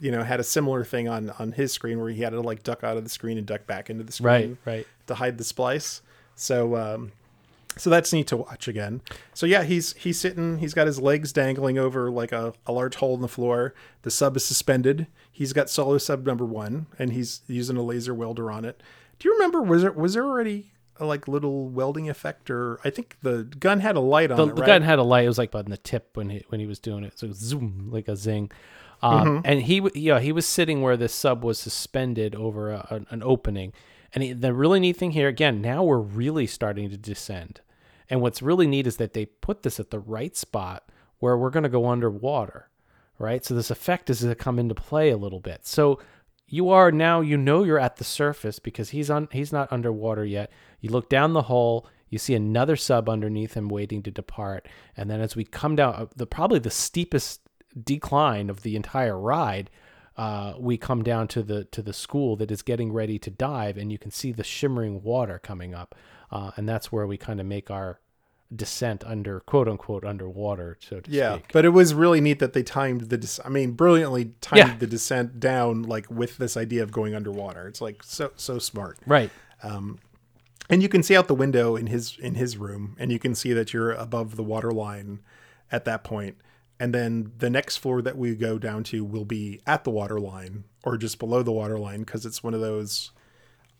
you 0.00 0.10
know 0.10 0.22
had 0.22 0.40
a 0.40 0.44
similar 0.44 0.84
thing 0.84 1.08
on 1.08 1.30
on 1.38 1.52
his 1.52 1.72
screen 1.72 1.98
where 2.00 2.10
he 2.10 2.22
had 2.22 2.30
to 2.30 2.40
like 2.40 2.62
duck 2.62 2.84
out 2.84 2.96
of 2.96 3.04
the 3.04 3.10
screen 3.10 3.38
and 3.38 3.46
duck 3.46 3.66
back 3.66 3.90
into 3.90 4.04
the 4.04 4.12
screen 4.12 4.58
Right, 4.64 4.72
right. 4.76 4.86
to 5.06 5.14
hide 5.14 5.38
the 5.38 5.44
splice. 5.44 6.02
So 6.36 6.76
um 6.76 7.12
so 7.76 7.90
that's 7.90 8.12
neat 8.12 8.26
to 8.28 8.36
watch 8.36 8.66
again. 8.66 9.02
So 9.34 9.46
yeah, 9.46 9.62
he's 9.62 9.92
he's 9.94 10.18
sitting, 10.18 10.58
he's 10.58 10.74
got 10.74 10.86
his 10.88 11.00
legs 11.00 11.32
dangling 11.32 11.78
over 11.78 12.10
like 12.10 12.32
a, 12.32 12.52
a 12.66 12.72
large 12.72 12.96
hole 12.96 13.14
in 13.14 13.20
the 13.20 13.28
floor. 13.28 13.72
The 14.02 14.10
sub 14.10 14.36
is 14.36 14.44
suspended. 14.44 15.06
He's 15.30 15.52
got 15.52 15.70
solo 15.70 15.98
sub 15.98 16.26
number 16.26 16.44
one, 16.44 16.86
and 16.98 17.12
he's 17.12 17.42
using 17.46 17.76
a 17.76 17.82
laser 17.82 18.12
welder 18.14 18.50
on 18.50 18.64
it. 18.64 18.82
Do 19.20 19.28
you 19.28 19.34
remember 19.34 19.62
was 19.62 19.82
there 19.82 19.92
was 19.92 20.14
there 20.14 20.24
already 20.24 20.72
a 21.00 21.04
like 21.04 21.28
little 21.28 21.68
welding 21.68 22.08
effect 22.08 22.50
or 22.50 22.80
I 22.84 22.90
think 22.90 23.16
the 23.22 23.44
gun 23.44 23.78
had 23.78 23.94
a 23.94 24.00
light 24.00 24.32
on 24.32 24.36
The, 24.38 24.46
it, 24.48 24.56
the 24.56 24.62
right? 24.62 24.66
gun 24.66 24.82
had 24.82 24.98
a 24.98 25.04
light. 25.04 25.26
It 25.26 25.28
was 25.28 25.38
like 25.38 25.54
on 25.54 25.66
the 25.66 25.76
tip 25.76 26.16
when 26.16 26.30
he 26.30 26.44
when 26.48 26.58
he 26.60 26.66
was 26.66 26.80
doing 26.80 27.04
it. 27.04 27.16
So 27.16 27.30
zoom 27.32 27.90
like 27.92 28.08
a 28.08 28.16
zing. 28.16 28.50
Um, 29.02 29.26
Mhm. 29.26 29.42
And 29.44 29.62
he, 29.62 29.80
w- 29.80 30.00
yeah, 30.00 30.20
he 30.20 30.32
was 30.32 30.46
sitting 30.46 30.82
where 30.82 30.96
the 30.96 31.08
sub 31.08 31.44
was 31.44 31.58
suspended 31.58 32.34
over 32.34 32.70
a, 32.72 32.86
an, 32.90 33.06
an 33.10 33.22
opening. 33.22 33.72
And 34.14 34.24
he, 34.24 34.32
the 34.32 34.52
really 34.54 34.80
neat 34.80 34.96
thing 34.96 35.12
here, 35.12 35.28
again, 35.28 35.60
now 35.60 35.82
we're 35.84 35.98
really 35.98 36.46
starting 36.46 36.90
to 36.90 36.96
descend. 36.96 37.60
And 38.10 38.20
what's 38.20 38.42
really 38.42 38.66
neat 38.66 38.86
is 38.86 38.96
that 38.96 39.12
they 39.12 39.26
put 39.26 39.62
this 39.62 39.78
at 39.78 39.90
the 39.90 39.98
right 39.98 40.34
spot 40.36 40.88
where 41.18 41.36
we're 41.36 41.50
going 41.50 41.62
to 41.64 41.68
go 41.68 41.86
underwater, 41.86 42.68
right? 43.18 43.44
So 43.44 43.54
this 43.54 43.70
effect 43.70 44.08
is 44.10 44.20
to 44.20 44.34
come 44.34 44.58
into 44.58 44.74
play 44.74 45.10
a 45.10 45.16
little 45.16 45.40
bit. 45.40 45.66
So 45.66 46.00
you 46.46 46.70
are 46.70 46.90
now, 46.90 47.20
you 47.20 47.36
know, 47.36 47.64
you're 47.64 47.78
at 47.78 47.96
the 47.96 48.04
surface 48.04 48.58
because 48.58 48.90
he's 48.90 49.10
on, 49.10 49.28
he's 49.30 49.52
not 49.52 49.70
underwater 49.70 50.24
yet. 50.24 50.50
You 50.80 50.90
look 50.90 51.08
down 51.10 51.34
the 51.34 51.42
hole, 51.42 51.86
you 52.08 52.18
see 52.18 52.34
another 52.34 52.74
sub 52.76 53.08
underneath 53.08 53.52
him 53.54 53.68
waiting 53.68 54.02
to 54.04 54.10
depart, 54.10 54.66
and 54.96 55.10
then 55.10 55.20
as 55.20 55.36
we 55.36 55.44
come 55.44 55.76
down, 55.76 55.94
uh, 55.94 56.06
the 56.16 56.26
probably 56.26 56.58
the 56.58 56.70
steepest 56.70 57.40
decline 57.84 58.50
of 58.50 58.62
the 58.62 58.76
entire 58.76 59.18
ride, 59.18 59.70
uh, 60.16 60.54
we 60.58 60.76
come 60.76 61.02
down 61.02 61.28
to 61.28 61.42
the 61.42 61.64
to 61.66 61.80
the 61.82 61.92
school 61.92 62.36
that 62.36 62.50
is 62.50 62.62
getting 62.62 62.92
ready 62.92 63.18
to 63.20 63.30
dive, 63.30 63.76
and 63.76 63.92
you 63.92 63.98
can 63.98 64.10
see 64.10 64.32
the 64.32 64.44
shimmering 64.44 65.02
water 65.02 65.38
coming 65.38 65.74
up, 65.74 65.94
uh, 66.30 66.50
and 66.56 66.68
that's 66.68 66.90
where 66.90 67.06
we 67.06 67.16
kind 67.16 67.40
of 67.40 67.46
make 67.46 67.70
our 67.70 68.00
descent 68.54 69.04
under 69.04 69.40
quote 69.40 69.68
unquote 69.68 70.04
underwater, 70.04 70.76
so 70.80 70.96
to 71.00 71.02
speak. 71.10 71.14
Yeah, 71.14 71.34
speak. 71.34 71.50
but 71.52 71.64
it 71.64 71.68
was 71.68 71.94
really 71.94 72.20
neat 72.20 72.38
that 72.40 72.52
they 72.52 72.62
timed 72.62 73.02
the. 73.02 73.18
Des- 73.18 73.42
I 73.44 73.48
mean, 73.48 73.72
brilliantly 73.72 74.32
timed 74.40 74.58
Yeah. 74.58 74.76
the 74.76 74.86
descent 74.86 75.38
down 75.38 75.82
like 75.82 76.10
with 76.10 76.38
this 76.38 76.56
idea 76.56 76.82
of 76.82 76.90
going 76.90 77.14
underwater. 77.14 77.68
It's 77.68 77.80
like 77.80 78.02
so 78.02 78.32
so 78.36 78.58
smart, 78.58 78.98
Right. 79.06 79.30
Um, 79.62 79.98
and 80.70 80.82
you 80.82 80.88
can 80.88 81.02
see 81.02 81.16
out 81.16 81.28
the 81.28 81.34
window 81.34 81.76
in 81.76 81.86
his 81.88 82.16
in 82.18 82.34
his 82.34 82.56
room, 82.56 82.96
and 82.98 83.12
you 83.12 83.18
can 83.18 83.34
see 83.34 83.52
that 83.52 83.72
you're 83.72 83.92
above 83.92 84.34
the 84.36 84.42
water 84.42 84.70
line 84.72 85.20
at 85.70 85.84
that 85.84 86.02
point. 86.02 86.36
And 86.80 86.94
then 86.94 87.32
the 87.38 87.50
next 87.50 87.78
floor 87.78 88.00
that 88.02 88.16
we 88.16 88.34
go 88.36 88.58
down 88.58 88.84
to 88.84 89.04
will 89.04 89.24
be 89.24 89.60
at 89.66 89.82
the 89.84 89.90
water 89.90 90.20
line 90.20 90.64
or 90.84 90.96
just 90.96 91.18
below 91.18 91.42
the 91.42 91.50
water 91.52 91.78
line 91.78 92.00
because 92.00 92.24
it's 92.24 92.42
one 92.42 92.54
of 92.54 92.60
those. 92.60 93.10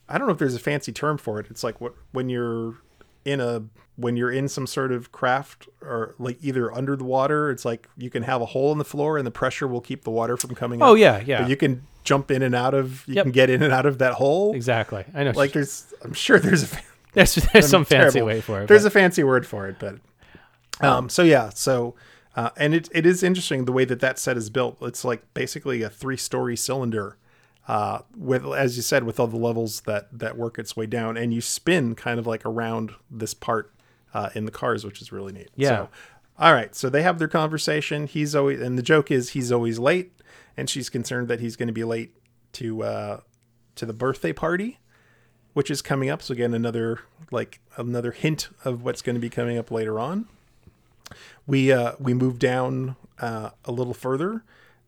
I 0.09 0.19
don't 0.19 0.27
know 0.27 0.33
if 0.33 0.39
there's 0.39 0.55
a 0.57 0.59
fancy 0.61 0.91
term 0.93 1.17
for 1.19 1.39
it. 1.39 1.47
It's 1.51 1.63
like 1.63 1.81
what 1.81 1.95
when 2.13 2.29
you're 2.29 2.77
in 3.25 3.41
a 3.41 3.63
when 3.97 4.17
you're 4.17 4.31
in 4.33 4.49
some 4.49 4.67
sort 4.67 4.91
of 4.91 5.13
craft 5.13 5.69
or 5.81 6.15
like 6.19 6.39
either 6.41 6.73
under 6.73 6.97
the 6.97 7.05
water, 7.05 7.51
it's 7.51 7.65
like 7.65 7.89
you 7.97 8.11
can 8.11 8.23
have 8.25 8.41
a 8.41 8.47
hole 8.47 8.73
in 8.73 8.79
the 8.79 8.85
floor 8.85 9.17
and 9.17 9.27
the 9.27 9.31
pressure 9.31 9.69
will 9.69 9.81
keep 9.81 10.03
the 10.05 10.11
water 10.11 10.37
from 10.37 10.55
coming 10.57 10.81
in. 10.81 10.87
Oh, 10.87 10.93
up. 10.95 10.99
yeah, 10.99 11.23
yeah. 11.25 11.41
But 11.43 11.51
you 11.51 11.57
can 11.57 11.83
jump 12.05 12.31
in 12.33 12.43
and 12.43 12.55
out 12.55 12.75
of 12.75 13.07
you 13.07 13.15
Yep. 13.15 13.25
can 13.27 13.33
get 13.33 13.51
in 13.51 13.63
and 13.63 13.73
out 13.73 13.87
of 13.87 13.99
that 13.99 14.15
hole. 14.15 14.55
Exactly. 14.55 15.05
I 15.15 15.23
know. 15.25 15.33
Like 15.33 15.53
there's 15.53 15.93
I'm 16.03 16.15
sure 16.15 16.39
there's 16.41 16.73
a 16.73 16.77
There's- 17.13 17.35
there's 17.53 17.65
I'm 17.67 17.71
some 17.71 17.85
fancy 17.85 18.23
way 18.23 18.41
for 18.41 18.63
it, 18.63 18.67
There's 18.69 18.83
but- 18.83 18.89
a 18.89 18.91
fancy 18.91 19.23
word 19.25 19.47
for 19.47 19.69
it, 19.69 19.77
but 19.79 19.97
um 20.81 21.09
so 21.09 21.23
yeah, 21.23 21.51
so 21.51 21.95
uh, 22.39 22.51
and 22.57 22.73
it, 22.73 22.89
it 22.93 23.05
is 23.05 23.25
interesting 23.25 23.65
the 23.65 23.73
way 23.73 23.85
that 23.85 23.99
that 23.99 24.17
set 24.17 24.37
is 24.37 24.49
built. 24.49 24.79
It's 24.81 25.05
like 25.05 25.35
basically 25.35 25.83
a 25.83 25.91
three 25.91 26.17
story 26.17 26.57
cylinder, 26.57 27.17
uh, 27.67 28.03
with 28.17 28.47
as 28.47 28.77
you 28.77 28.83
said, 28.83 29.03
with 29.03 29.19
all 29.19 29.27
the 29.27 29.37
levels 29.37 29.81
that 29.83 30.07
that 30.17 30.37
work 30.37 30.57
its 30.57 30.77
way 30.77 30.87
down, 30.87 31.17
and 31.17 31.35
you 31.35 31.41
spin 31.41 31.97
kind 31.97 32.21
of 32.21 32.29
like 32.29 32.47
around 32.47 32.93
this 33.11 33.35
part 33.35 33.75
uh, 34.15 34.31
in 34.37 34.45
the 34.45 34.53
cars, 34.53 34.85
which 34.85 35.03
is 35.03 35.11
really 35.11 35.33
neat. 35.33 35.49
Yeah. 35.57 35.69
So, 35.69 35.89
All 36.39 36.53
right, 36.53 36.77
so 36.77 36.89
they 36.89 37.03
have 37.03 37.19
their 37.19 37.27
conversation. 37.27 38.07
He's 38.07 38.37
always, 38.37 38.61
and 38.61 38.79
the 38.79 38.85
joke 38.85 39.11
is 39.11 39.31
he's 39.31 39.51
always 39.51 39.81
late, 39.81 40.13
and 40.57 40.71
she's 40.71 40.89
concerned 40.89 41.27
that 41.27 41.41
he's 41.41 41.57
going 41.57 41.67
to 41.67 41.73
be 41.73 41.83
late 41.83 42.15
to 42.53 42.85
uh, 42.85 43.21
to 43.75 43.85
the 43.85 43.93
birthday 43.93 44.33
party, 44.33 44.79
which 45.55 45.73
is 45.73 45.83
coming 45.83 46.09
up. 46.09 46.23
So 46.23 46.35
again, 46.35 46.55
another 46.55 47.01
like 47.33 47.59
another 47.77 48.13
hint 48.13 48.49
of 48.65 48.85
what's 48.85 49.03
going 49.03 49.17
to 49.17 49.21
be 49.21 49.29
coming 49.29 49.59
up 49.59 49.73
later 49.73 49.99
on. 49.99 50.29
We 51.49 51.73
uh, 51.73 51.93
we 51.99 52.15
move 52.15 52.39
down 52.39 52.95
uh, 53.19 53.51
a 53.65 53.73
little 53.73 53.95
further, 53.95 54.45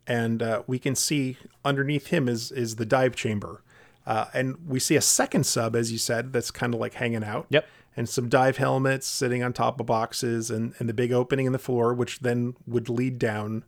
and 0.07 0.43
uh, 0.43 0.62
we 0.69 0.78
can 0.78 0.95
see 0.95 1.39
underneath 1.65 2.09
him 2.09 2.28
is 2.28 2.53
is 2.53 2.77
the 2.77 2.85
dive 2.87 3.16
chamber, 3.16 3.62
uh, 4.07 4.27
and 4.35 4.57
we 4.69 4.78
see 4.78 4.95
a 4.95 5.01
second 5.01 5.45
sub, 5.47 5.74
as 5.74 5.91
you 5.91 5.99
said, 5.99 6.32
that's 6.32 6.51
kind 6.53 6.74
of 6.74 6.78
like 6.81 6.95
hanging 6.95 7.24
out. 7.24 7.47
Yep. 7.49 7.66
And 7.97 8.09
some 8.09 8.28
dive 8.28 8.59
helmets 8.59 9.07
sitting 9.09 9.43
on 9.43 9.53
top 9.53 9.81
of 9.81 9.87
boxes, 9.87 10.49
and, 10.51 10.74
and 10.78 10.89
the 10.89 10.95
big 10.95 11.12
opening 11.12 11.47
in 11.47 11.53
the 11.53 11.59
floor, 11.59 11.93
which 11.93 12.20
then 12.20 12.55
would 12.66 12.89
lead 12.89 13.19
down 13.19 13.65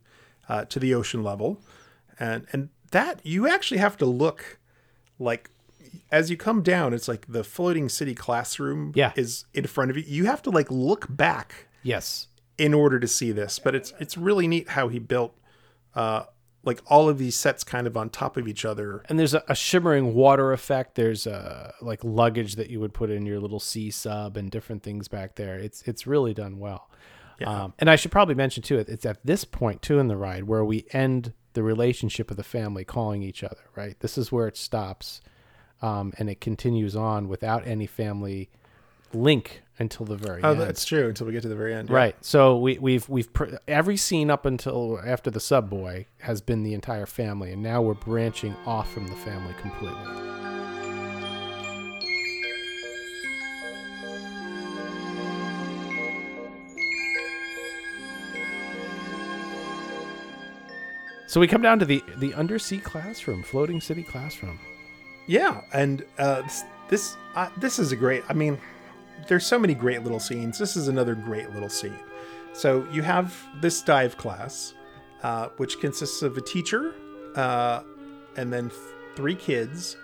uh, 0.47 0.63
to 0.65 0.79
the 0.79 0.93
ocean 0.93 1.23
level, 1.23 1.59
and 2.19 2.45
and 2.53 2.69
that 2.91 3.19
you 3.25 3.47
actually 3.49 3.79
have 3.79 3.97
to 3.97 4.05
look 4.05 4.59
like 5.17 5.49
as 6.11 6.29
you 6.29 6.37
come 6.37 6.61
down. 6.61 6.93
It's 6.93 7.07
like 7.07 7.25
the 7.27 7.43
floating 7.43 7.89
city 7.89 8.13
classroom 8.13 8.91
Yeah. 8.95 9.13
is 9.15 9.45
in 9.53 9.65
front 9.65 9.89
of 9.89 9.97
you. 9.97 10.03
You 10.07 10.25
have 10.25 10.43
to 10.43 10.51
like 10.51 10.69
look 10.69 11.07
back 11.09 11.67
Yes. 11.81 12.27
In 12.57 12.73
order 12.73 12.99
to 12.99 13.07
see 13.07 13.31
this. 13.31 13.59
But 13.59 13.75
it's 13.75 13.93
it's 13.99 14.17
really 14.17 14.47
neat 14.47 14.69
how 14.69 14.87
he 14.87 14.99
built 14.99 15.37
uh 15.95 16.23
like 16.65 16.81
all 16.87 17.09
of 17.09 17.17
these 17.17 17.35
sets 17.35 17.63
kind 17.63 17.87
of 17.87 17.97
on 17.97 18.09
top 18.09 18.37
of 18.37 18.47
each 18.47 18.63
other. 18.63 19.03
And 19.09 19.19
there's 19.19 19.33
a, 19.33 19.43
a 19.49 19.55
shimmering 19.55 20.13
water 20.13 20.53
effect. 20.53 20.95
There's 20.95 21.27
uh 21.27 21.71
like 21.81 22.03
luggage 22.03 22.55
that 22.55 22.69
you 22.69 22.79
would 22.79 22.93
put 22.93 23.09
in 23.09 23.25
your 23.25 23.39
little 23.39 23.59
sea 23.59 23.91
sub 23.91 24.37
and 24.37 24.49
different 24.49 24.83
things 24.83 25.07
back 25.07 25.35
there. 25.35 25.57
It's 25.57 25.81
it's 25.83 26.07
really 26.07 26.33
done 26.33 26.59
well. 26.59 26.89
Um, 27.45 27.73
and 27.79 27.89
I 27.89 27.97
should 27.97 28.11
probably 28.11 28.35
mention 28.35 28.63
too, 28.63 28.77
it's 28.77 29.05
at 29.05 29.25
this 29.25 29.43
point 29.43 29.81
too 29.81 29.99
in 29.99 30.07
the 30.07 30.15
ride 30.15 30.45
where 30.45 30.63
we 30.63 30.85
end 30.91 31.33
the 31.53 31.63
relationship 31.63 32.31
of 32.31 32.37
the 32.37 32.43
family 32.43 32.85
calling 32.85 33.21
each 33.21 33.43
other. 33.43 33.69
Right. 33.75 33.99
This 33.99 34.17
is 34.17 34.31
where 34.31 34.47
it 34.47 34.55
stops, 34.55 35.19
um, 35.81 36.13
and 36.17 36.29
it 36.29 36.39
continues 36.39 36.95
on 36.95 37.27
without 37.27 37.67
any 37.67 37.85
family 37.85 38.49
link 39.13 39.62
until 39.79 40.05
the 40.05 40.15
very 40.15 40.37
end. 40.37 40.45
Oh, 40.45 40.51
end. 40.51 40.61
that's 40.61 40.85
true 40.85 41.09
until 41.09 41.27
we 41.27 41.33
get 41.33 41.41
to 41.43 41.49
the 41.49 41.55
very 41.55 41.73
end. 41.73 41.89
yeah. 41.89 41.95
Right. 41.95 42.15
So 42.21 42.57
we, 42.57 42.77
we've 42.77 43.07
we've 43.09 43.31
pr- 43.33 43.55
every 43.67 43.97
scene 43.97 44.29
up 44.29 44.45
until 44.45 44.99
after 45.03 45.31
the 45.31 45.39
subboy 45.39 46.05
has 46.19 46.41
been 46.41 46.63
the 46.63 46.73
entire 46.73 47.05
family, 47.05 47.51
and 47.51 47.63
now 47.63 47.81
we're 47.81 47.93
branching 47.93 48.55
off 48.65 48.91
from 48.91 49.07
the 49.07 49.15
family 49.15 49.53
completely. 49.61 50.33
So 61.33 61.39
we 61.39 61.47
come 61.47 61.63
down 61.63 61.79
to 61.79 61.85
the 61.85 62.03
the 62.17 62.31
undersea 62.35 62.77
classroom, 62.77 63.41
floating 63.41 63.81
city 63.81 64.03
classroom. 64.03 64.59
Yeah, 65.25 65.61
and 65.73 66.05
uh, 66.19 66.43
this 66.43 66.63
this, 66.89 67.17
uh, 67.33 67.49
this 67.57 67.79
is 67.79 67.91
a 67.91 67.95
great. 67.95 68.23
I 68.29 68.33
mean, 68.33 68.59
there's 69.27 69.45
so 69.45 69.57
many 69.57 69.73
great 69.73 70.03
little 70.03 70.19
scenes. 70.19 70.57
This 70.57 70.75
is 70.75 70.87
another 70.87 71.15
great 71.15 71.51
little 71.51 71.69
scene. 71.69 71.99
So 72.53 72.87
you 72.91 73.01
have 73.01 73.35
this 73.61 73.81
dive 73.81 74.17
class, 74.17 74.73
uh, 75.23 75.49
which 75.57 75.79
consists 75.79 76.21
of 76.21 76.37
a 76.37 76.41
teacher, 76.41 76.93
uh, 77.35 77.81
and 78.37 78.53
then 78.53 78.69
th- 78.69 78.81
three 79.15 79.35
kids, 79.35 79.97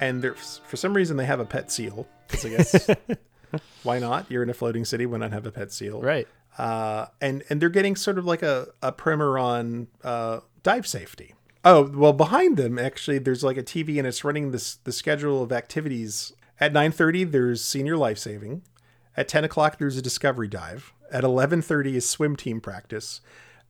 and 0.00 0.22
there's 0.22 0.60
for 0.66 0.76
some 0.76 0.94
reason 0.94 1.16
they 1.16 1.26
have 1.26 1.40
a 1.40 1.44
pet 1.44 1.70
seal 1.70 2.06
because 2.28 2.44
I 2.44 2.48
guess 2.50 2.90
why 3.82 3.98
not? 3.98 4.30
You're 4.30 4.42
in 4.42 4.50
a 4.50 4.54
floating 4.54 4.84
city. 4.84 5.06
Why 5.06 5.18
not 5.18 5.32
have 5.32 5.46
a 5.46 5.52
pet 5.52 5.72
seal? 5.72 6.00
Right. 6.00 6.28
Uh, 6.58 7.06
and 7.20 7.42
and 7.50 7.60
they're 7.60 7.68
getting 7.68 7.96
sort 7.96 8.18
of 8.18 8.24
like 8.24 8.42
a 8.42 8.68
a 8.82 8.92
primer 8.92 9.38
on 9.38 9.88
uh, 10.04 10.40
dive 10.62 10.86
safety. 10.86 11.34
Oh 11.64 11.90
well, 11.92 12.12
behind 12.12 12.56
them 12.56 12.78
actually, 12.78 13.18
there's 13.18 13.42
like 13.42 13.56
a 13.56 13.62
TV 13.62 13.98
and 13.98 14.06
it's 14.06 14.24
running 14.24 14.52
this 14.52 14.76
the 14.84 14.92
schedule 14.92 15.42
of 15.42 15.52
activities. 15.52 16.32
At 16.60 16.72
9:30, 16.72 17.24
there's 17.30 17.62
senior 17.62 17.96
life 17.96 18.18
saving. 18.18 18.62
At 19.16 19.28
10 19.28 19.44
o'clock, 19.44 19.78
there's 19.78 19.96
a 19.96 20.02
discovery 20.02 20.48
dive. 20.48 20.92
At 21.10 21.24
11:30 21.24 21.94
is 21.96 22.08
swim 22.08 22.36
team 22.36 22.60
practice. 22.60 23.20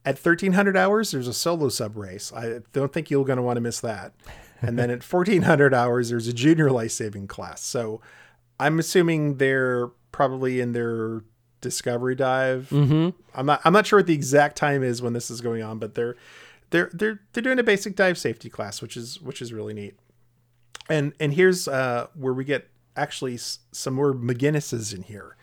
At 0.05 0.19
1300 0.19 0.77
hours, 0.77 1.11
there's 1.11 1.27
a 1.29 1.33
solo 1.35 1.69
sub 1.69 1.97
race. 1.97 2.33
I 2.33 2.61
don't 2.73 2.93
think 2.93 3.11
you're 3.11 3.25
going 3.25 3.39
to 3.39 3.43
want 3.43 3.57
to 3.57 3.61
miss 3.61 3.81
that. 3.81 4.13
And 4.63 4.79
then 4.79 4.89
at 4.91 5.03
1400 5.13 5.75
hours, 5.75 6.11
there's 6.11 6.29
a 6.29 6.33
junior 6.33 6.71
life 6.71 6.93
saving 6.93 7.27
class. 7.27 7.61
So 7.63 8.01
I'm 8.61 8.79
assuming 8.79 9.37
they're 9.39 9.89
probably 10.13 10.61
in 10.61 10.73
their 10.73 11.23
discovery 11.61 12.15
dive. 12.15 12.69
Mhm. 12.71 13.15
I'm 13.35 13.47
not. 13.47 13.61
I'm 13.65 13.73
not 13.73 13.87
sure 13.87 13.99
what 13.99 14.07
the 14.07 14.15
exact 14.15 14.57
time 14.57 14.83
is 14.85 15.03
when 15.03 15.13
this 15.13 15.31
is 15.31 15.41
going 15.41 15.63
on, 15.63 15.79
but 15.81 15.95
they're 15.97 16.15
they're 16.71 16.91
they're 16.95 17.21
they're 17.33 17.43
doing 17.43 17.59
a 17.59 17.63
basic 17.65 17.97
dive 17.97 18.17
safety 18.17 18.49
class, 18.49 18.81
which 18.81 18.97
is 18.97 19.21
which 19.21 19.43
is 19.43 19.53
really 19.53 19.75
neat. 19.75 19.99
And 20.89 21.13
and 21.19 21.35
here's 21.35 21.67
uh, 21.67 22.07
where 22.15 22.33
we 22.33 22.45
get 22.45 22.69
actually 22.97 23.35
s- 23.35 23.61
some 23.73 23.95
more 23.95 24.13
McGinnises 24.15 24.95
in 24.95 25.03
here, 25.03 25.37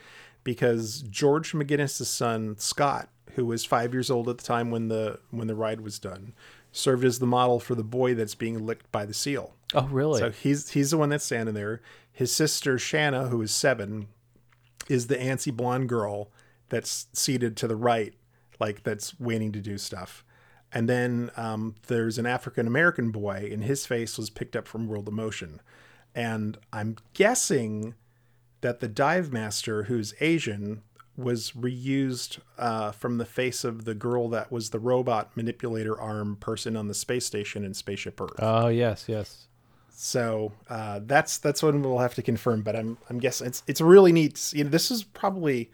because 0.43 1.01
George 1.03 1.53
McGinnis's 1.53 2.09
son 2.09 2.55
Scott, 2.57 3.09
who 3.35 3.45
was 3.45 3.65
five 3.65 3.93
years 3.93 4.09
old 4.11 4.29
at 4.29 4.37
the 4.37 4.43
time 4.43 4.71
when 4.71 4.87
the 4.87 5.19
when 5.31 5.47
the 5.47 5.55
ride 5.55 5.81
was 5.81 5.99
done, 5.99 6.33
served 6.71 7.03
as 7.05 7.19
the 7.19 7.25
model 7.27 7.59
for 7.59 7.75
the 7.75 7.83
boy 7.83 8.13
that's 8.13 8.35
being 8.35 8.65
licked 8.65 8.91
by 8.91 9.05
the 9.05 9.13
seal. 9.13 9.55
Oh, 9.73 9.87
really? 9.87 10.19
So 10.19 10.29
he's 10.31 10.71
he's 10.71 10.91
the 10.91 10.97
one 10.97 11.09
that's 11.09 11.25
standing 11.25 11.55
there. 11.55 11.81
His 12.11 12.31
sister 12.31 12.77
Shanna, 12.77 13.29
who 13.29 13.41
is 13.41 13.51
seven, 13.51 14.07
is 14.87 15.07
the 15.07 15.15
antsy 15.17 15.51
blonde 15.55 15.89
girl 15.89 16.29
that's 16.69 17.07
seated 17.13 17.57
to 17.57 17.67
the 17.67 17.75
right, 17.75 18.13
like 18.59 18.83
that's 18.83 19.19
waiting 19.19 19.51
to 19.53 19.59
do 19.61 19.77
stuff. 19.77 20.23
And 20.75 20.89
then 20.89 21.29
um, 21.37 21.75
there's 21.87 22.17
an 22.17 22.25
African 22.25 22.67
American 22.67 23.11
boy, 23.11 23.49
and 23.51 23.63
his 23.63 23.85
face 23.85 24.17
was 24.17 24.29
picked 24.29 24.55
up 24.55 24.67
from 24.67 24.87
World 24.87 25.07
of 25.07 25.13
Motion. 25.13 25.59
And 26.15 26.57
I'm 26.71 26.97
guessing 27.13 27.95
that 28.61 28.79
the 28.79 28.87
dive 28.87 29.31
master, 29.31 29.83
who's 29.83 30.13
Asian, 30.19 30.81
was 31.15 31.51
reused 31.51 32.39
uh, 32.57 32.91
from 32.91 33.17
the 33.17 33.25
face 33.25 33.63
of 33.63 33.85
the 33.85 33.93
girl 33.93 34.29
that 34.29 34.51
was 34.51 34.71
the 34.71 34.79
robot 34.79 35.35
manipulator 35.35 35.99
arm 35.99 36.35
person 36.37 36.75
on 36.75 36.87
the 36.87 36.93
space 36.93 37.25
station 37.25 37.63
in 37.63 37.73
Spaceship 37.73 38.19
Earth. 38.19 38.33
Oh 38.39 38.67
yes, 38.67 39.05
yes. 39.07 39.47
So 39.91 40.51
uh, 40.69 41.01
that's 41.03 41.37
that's 41.37 41.61
what 41.61 41.75
we'll 41.75 41.99
have 41.99 42.15
to 42.15 42.21
confirm. 42.23 42.61
But 42.61 42.75
I'm 42.75 42.97
I'm 43.09 43.19
guessing 43.19 43.47
it's 43.47 43.63
it's 43.67 43.79
really 43.81 44.11
neat. 44.11 44.53
You 44.55 44.63
know, 44.63 44.69
this 44.71 44.89
is 44.89 45.03
probably, 45.03 45.69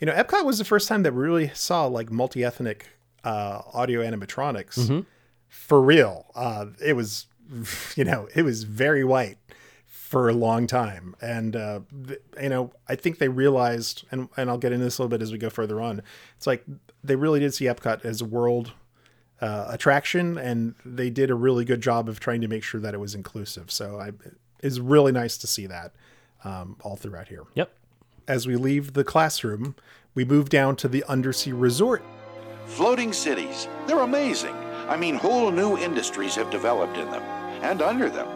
you 0.00 0.06
know, 0.06 0.12
Epcot 0.12 0.44
was 0.44 0.58
the 0.58 0.64
first 0.64 0.88
time 0.88 1.04
that 1.04 1.14
we 1.14 1.20
really 1.22 1.50
saw 1.54 1.86
like 1.86 2.10
multi 2.10 2.44
ethnic 2.44 2.88
uh, 3.24 3.62
audio 3.72 4.00
animatronics 4.02 4.78
Mhm. 4.78 5.06
for 5.48 5.80
real. 5.80 6.26
Uh, 6.34 6.66
it 6.84 6.94
was, 6.94 7.26
you 7.96 8.04
know, 8.04 8.28
it 8.34 8.42
was 8.42 8.64
very 8.64 9.04
white 9.04 9.38
for 10.12 10.28
a 10.28 10.34
long 10.34 10.66
time, 10.66 11.16
and 11.22 11.56
uh, 11.56 11.80
th- 12.06 12.20
you 12.38 12.50
know, 12.50 12.70
I 12.86 12.96
think 12.96 13.16
they 13.16 13.28
realized, 13.28 14.04
and 14.10 14.28
and 14.36 14.50
I'll 14.50 14.58
get 14.58 14.70
into 14.70 14.84
this 14.84 14.98
a 14.98 15.02
little 15.02 15.08
bit 15.08 15.22
as 15.22 15.32
we 15.32 15.38
go 15.38 15.48
further 15.48 15.80
on. 15.80 16.02
It's 16.36 16.46
like 16.46 16.66
they 17.02 17.16
really 17.16 17.40
did 17.40 17.54
see 17.54 17.64
Epcot 17.64 18.04
as 18.04 18.20
a 18.20 18.26
world 18.26 18.72
uh, 19.40 19.68
attraction, 19.70 20.36
and 20.36 20.74
they 20.84 21.08
did 21.08 21.30
a 21.30 21.34
really 21.34 21.64
good 21.64 21.80
job 21.80 22.10
of 22.10 22.20
trying 22.20 22.42
to 22.42 22.46
make 22.46 22.62
sure 22.62 22.78
that 22.78 22.92
it 22.92 23.00
was 23.00 23.14
inclusive. 23.14 23.70
So 23.70 23.98
I, 23.98 24.10
it's 24.60 24.78
really 24.78 25.12
nice 25.12 25.38
to 25.38 25.46
see 25.46 25.64
that 25.68 25.94
um, 26.44 26.76
all 26.82 26.96
throughout 26.96 27.28
here. 27.28 27.44
Yep. 27.54 27.72
As 28.28 28.46
we 28.46 28.56
leave 28.56 28.92
the 28.92 29.04
classroom, 29.04 29.74
we 30.14 30.26
move 30.26 30.50
down 30.50 30.76
to 30.76 30.88
the 30.88 31.04
undersea 31.04 31.52
resort. 31.52 32.04
Floating 32.66 33.14
cities, 33.14 33.66
they're 33.86 34.00
amazing. 34.00 34.54
I 34.90 34.96
mean, 34.98 35.14
whole 35.14 35.50
new 35.50 35.78
industries 35.78 36.34
have 36.34 36.50
developed 36.50 36.98
in 36.98 37.10
them 37.10 37.22
and 37.62 37.80
under 37.80 38.10
them. 38.10 38.28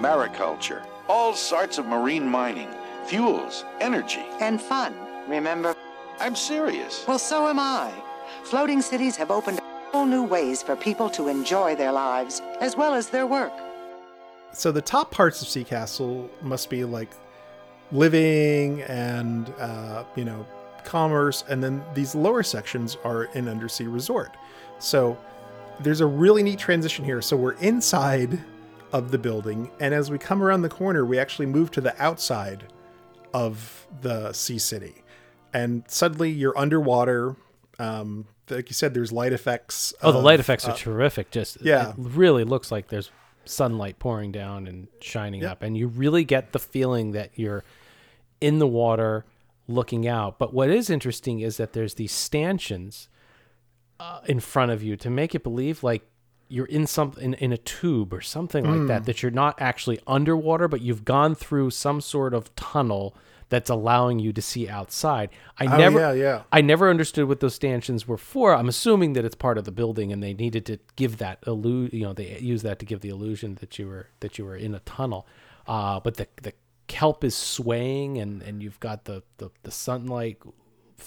Mariculture, 0.00 0.84
all 1.10 1.34
sorts 1.34 1.76
of 1.76 1.86
marine 1.86 2.24
mining, 2.24 2.68
fuels, 3.04 3.64
energy. 3.80 4.24
And 4.38 4.62
fun, 4.62 4.94
remember? 5.26 5.74
I'm 6.20 6.36
serious. 6.36 7.04
Well, 7.08 7.18
so 7.18 7.48
am 7.48 7.58
I. 7.58 7.92
Floating 8.44 8.80
cities 8.80 9.16
have 9.16 9.32
opened 9.32 9.58
whole 9.90 10.06
new 10.06 10.22
ways 10.22 10.62
for 10.62 10.76
people 10.76 11.10
to 11.10 11.26
enjoy 11.26 11.74
their 11.74 11.90
lives 11.90 12.40
as 12.60 12.76
well 12.76 12.94
as 12.94 13.10
their 13.10 13.26
work. 13.26 13.52
So 14.52 14.70
the 14.70 14.80
top 14.80 15.10
parts 15.10 15.42
of 15.42 15.48
Sea 15.48 15.64
Castle 15.64 16.30
must 16.42 16.70
be 16.70 16.84
like 16.84 17.10
living 17.90 18.82
and 18.82 19.52
uh, 19.58 20.04
you 20.14 20.24
know 20.24 20.46
commerce, 20.84 21.42
and 21.48 21.60
then 21.60 21.82
these 21.92 22.14
lower 22.14 22.44
sections 22.44 22.96
are 23.02 23.24
an 23.34 23.48
undersea 23.48 23.88
resort. 23.88 24.36
So 24.78 25.18
there's 25.80 26.02
a 26.02 26.06
really 26.06 26.44
neat 26.44 26.60
transition 26.60 27.04
here. 27.04 27.20
So 27.20 27.36
we're 27.36 27.58
inside 27.58 28.38
of 28.92 29.10
the 29.10 29.18
building, 29.18 29.70
and 29.80 29.94
as 29.94 30.10
we 30.10 30.18
come 30.18 30.42
around 30.42 30.62
the 30.62 30.68
corner, 30.68 31.04
we 31.04 31.18
actually 31.18 31.46
move 31.46 31.70
to 31.72 31.80
the 31.80 32.00
outside 32.02 32.64
of 33.32 33.86
the 34.00 34.32
sea 34.32 34.58
city, 34.58 35.02
and 35.52 35.84
suddenly 35.88 36.30
you're 36.30 36.56
underwater. 36.58 37.36
Um, 37.78 38.26
like 38.48 38.68
you 38.68 38.74
said, 38.74 38.94
there's 38.94 39.12
light 39.12 39.32
effects. 39.32 39.94
Oh, 40.02 40.12
the 40.12 40.18
light 40.18 40.40
effects 40.40 40.66
uh, 40.66 40.72
are 40.72 40.76
terrific. 40.76 41.30
Just 41.30 41.60
yeah. 41.62 41.90
it 41.90 41.94
really 41.98 42.44
looks 42.44 42.72
like 42.72 42.88
there's 42.88 43.10
sunlight 43.44 43.98
pouring 43.98 44.32
down 44.32 44.66
and 44.66 44.88
shining 45.00 45.42
Yep. 45.42 45.50
up, 45.50 45.62
and 45.62 45.76
you 45.76 45.86
really 45.86 46.24
get 46.24 46.52
the 46.52 46.58
feeling 46.58 47.12
that 47.12 47.30
you're 47.36 47.64
in 48.40 48.58
the 48.58 48.66
water, 48.66 49.24
looking 49.68 50.08
out. 50.08 50.38
But 50.38 50.52
what 50.52 50.68
is 50.70 50.90
interesting 50.90 51.40
is 51.40 51.56
that 51.58 51.72
there's 51.72 51.94
these 51.94 52.12
stanchions 52.12 53.08
uh, 54.00 54.20
in 54.26 54.40
front 54.40 54.72
of 54.72 54.82
you 54.82 54.96
to 54.96 55.10
make 55.10 55.34
it 55.34 55.42
believe 55.42 55.82
like 55.82 56.09
you're 56.50 56.66
in 56.66 56.86
some 56.86 57.12
in, 57.20 57.34
in 57.34 57.52
a 57.52 57.56
tube 57.58 58.12
or 58.12 58.20
something 58.20 58.64
like 58.64 58.86
that 58.88 59.02
Mm. 59.02 59.04
that 59.06 59.22
you're 59.22 59.30
not 59.30 59.60
actually 59.60 59.98
underwater 60.06 60.66
but 60.68 60.80
you've 60.80 61.04
gone 61.04 61.34
through 61.34 61.70
some 61.70 62.00
sort 62.00 62.34
of 62.34 62.54
tunnel 62.56 63.14
that's 63.48 63.68
allowing 63.70 64.18
you 64.18 64.32
to 64.32 64.42
see 64.42 64.68
outside 64.68 65.30
i 65.58 65.66
Oh, 65.66 65.76
never 65.78 65.98
yeah, 66.00 66.12
yeah. 66.12 66.42
i 66.52 66.60
never 66.60 66.88
understood 66.90 67.26
what 67.28 67.40
those 67.40 67.54
stanchions 67.54 68.06
were 68.08 68.18
for 68.18 68.54
i'm 68.54 68.68
assuming 68.68 69.12
that 69.14 69.24
it's 69.24 69.34
part 69.34 69.58
of 69.58 69.64
the 69.64 69.72
building 69.72 70.12
and 70.12 70.22
they 70.22 70.34
needed 70.34 70.66
to 70.66 70.78
give 70.96 71.18
that 71.18 71.38
illusion 71.46 71.96
you 71.98 72.04
know 72.06 72.12
they 72.12 72.38
use 72.40 72.62
that 72.62 72.78
to 72.80 72.86
give 72.86 73.00
the 73.00 73.08
illusion 73.10 73.56
that 73.60 73.78
you 73.78 73.86
were 73.86 74.06
that 74.20 74.36
you 74.38 74.44
were 74.44 74.56
in 74.56 74.74
a 74.74 74.80
tunnel 74.80 75.26
uh, 75.66 75.98
but 76.00 76.14
the 76.16 76.26
the 76.42 76.52
kelp 76.88 77.22
is 77.24 77.36
swaying 77.36 78.18
and 78.18 78.42
and 78.42 78.62
you've 78.62 78.80
got 78.80 79.04
the 79.04 79.22
the, 79.38 79.50
the 79.62 79.70
sunlight 79.70 80.38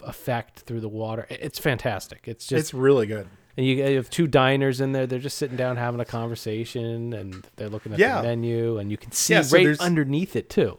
effect 0.06 0.62
through 0.62 0.80
the 0.80 0.90
water 0.90 1.28
it's 1.30 1.60
fantastic 1.60 2.28
it's 2.28 2.48
just 2.48 2.60
It's 2.60 2.74
really 2.74 3.06
good. 3.06 3.28
And 3.58 3.66
you 3.66 3.76
you 3.76 3.96
have 3.98 4.10
two 4.10 4.28
diners 4.28 4.82
in 4.82 4.92
there. 4.92 5.06
They're 5.08 5.20
just 5.20 5.38
sitting 5.38 5.58
down 5.58 5.78
having 5.78 6.00
a 6.00 6.06
conversation, 6.06 7.14
and 7.14 7.48
they're 7.56 7.70
looking 7.70 7.94
at 7.94 8.00
Yeah. 8.00 8.22
the 8.22 8.28
menu, 8.28 8.78
and 8.78 8.92
you 8.92 8.98
can 8.98 9.12
see 9.12 9.34
Yeah, 9.34 9.42
so 9.44 9.58
right 9.58 9.80
underneath 9.80 10.36
it 10.36 10.50
too. 10.50 10.78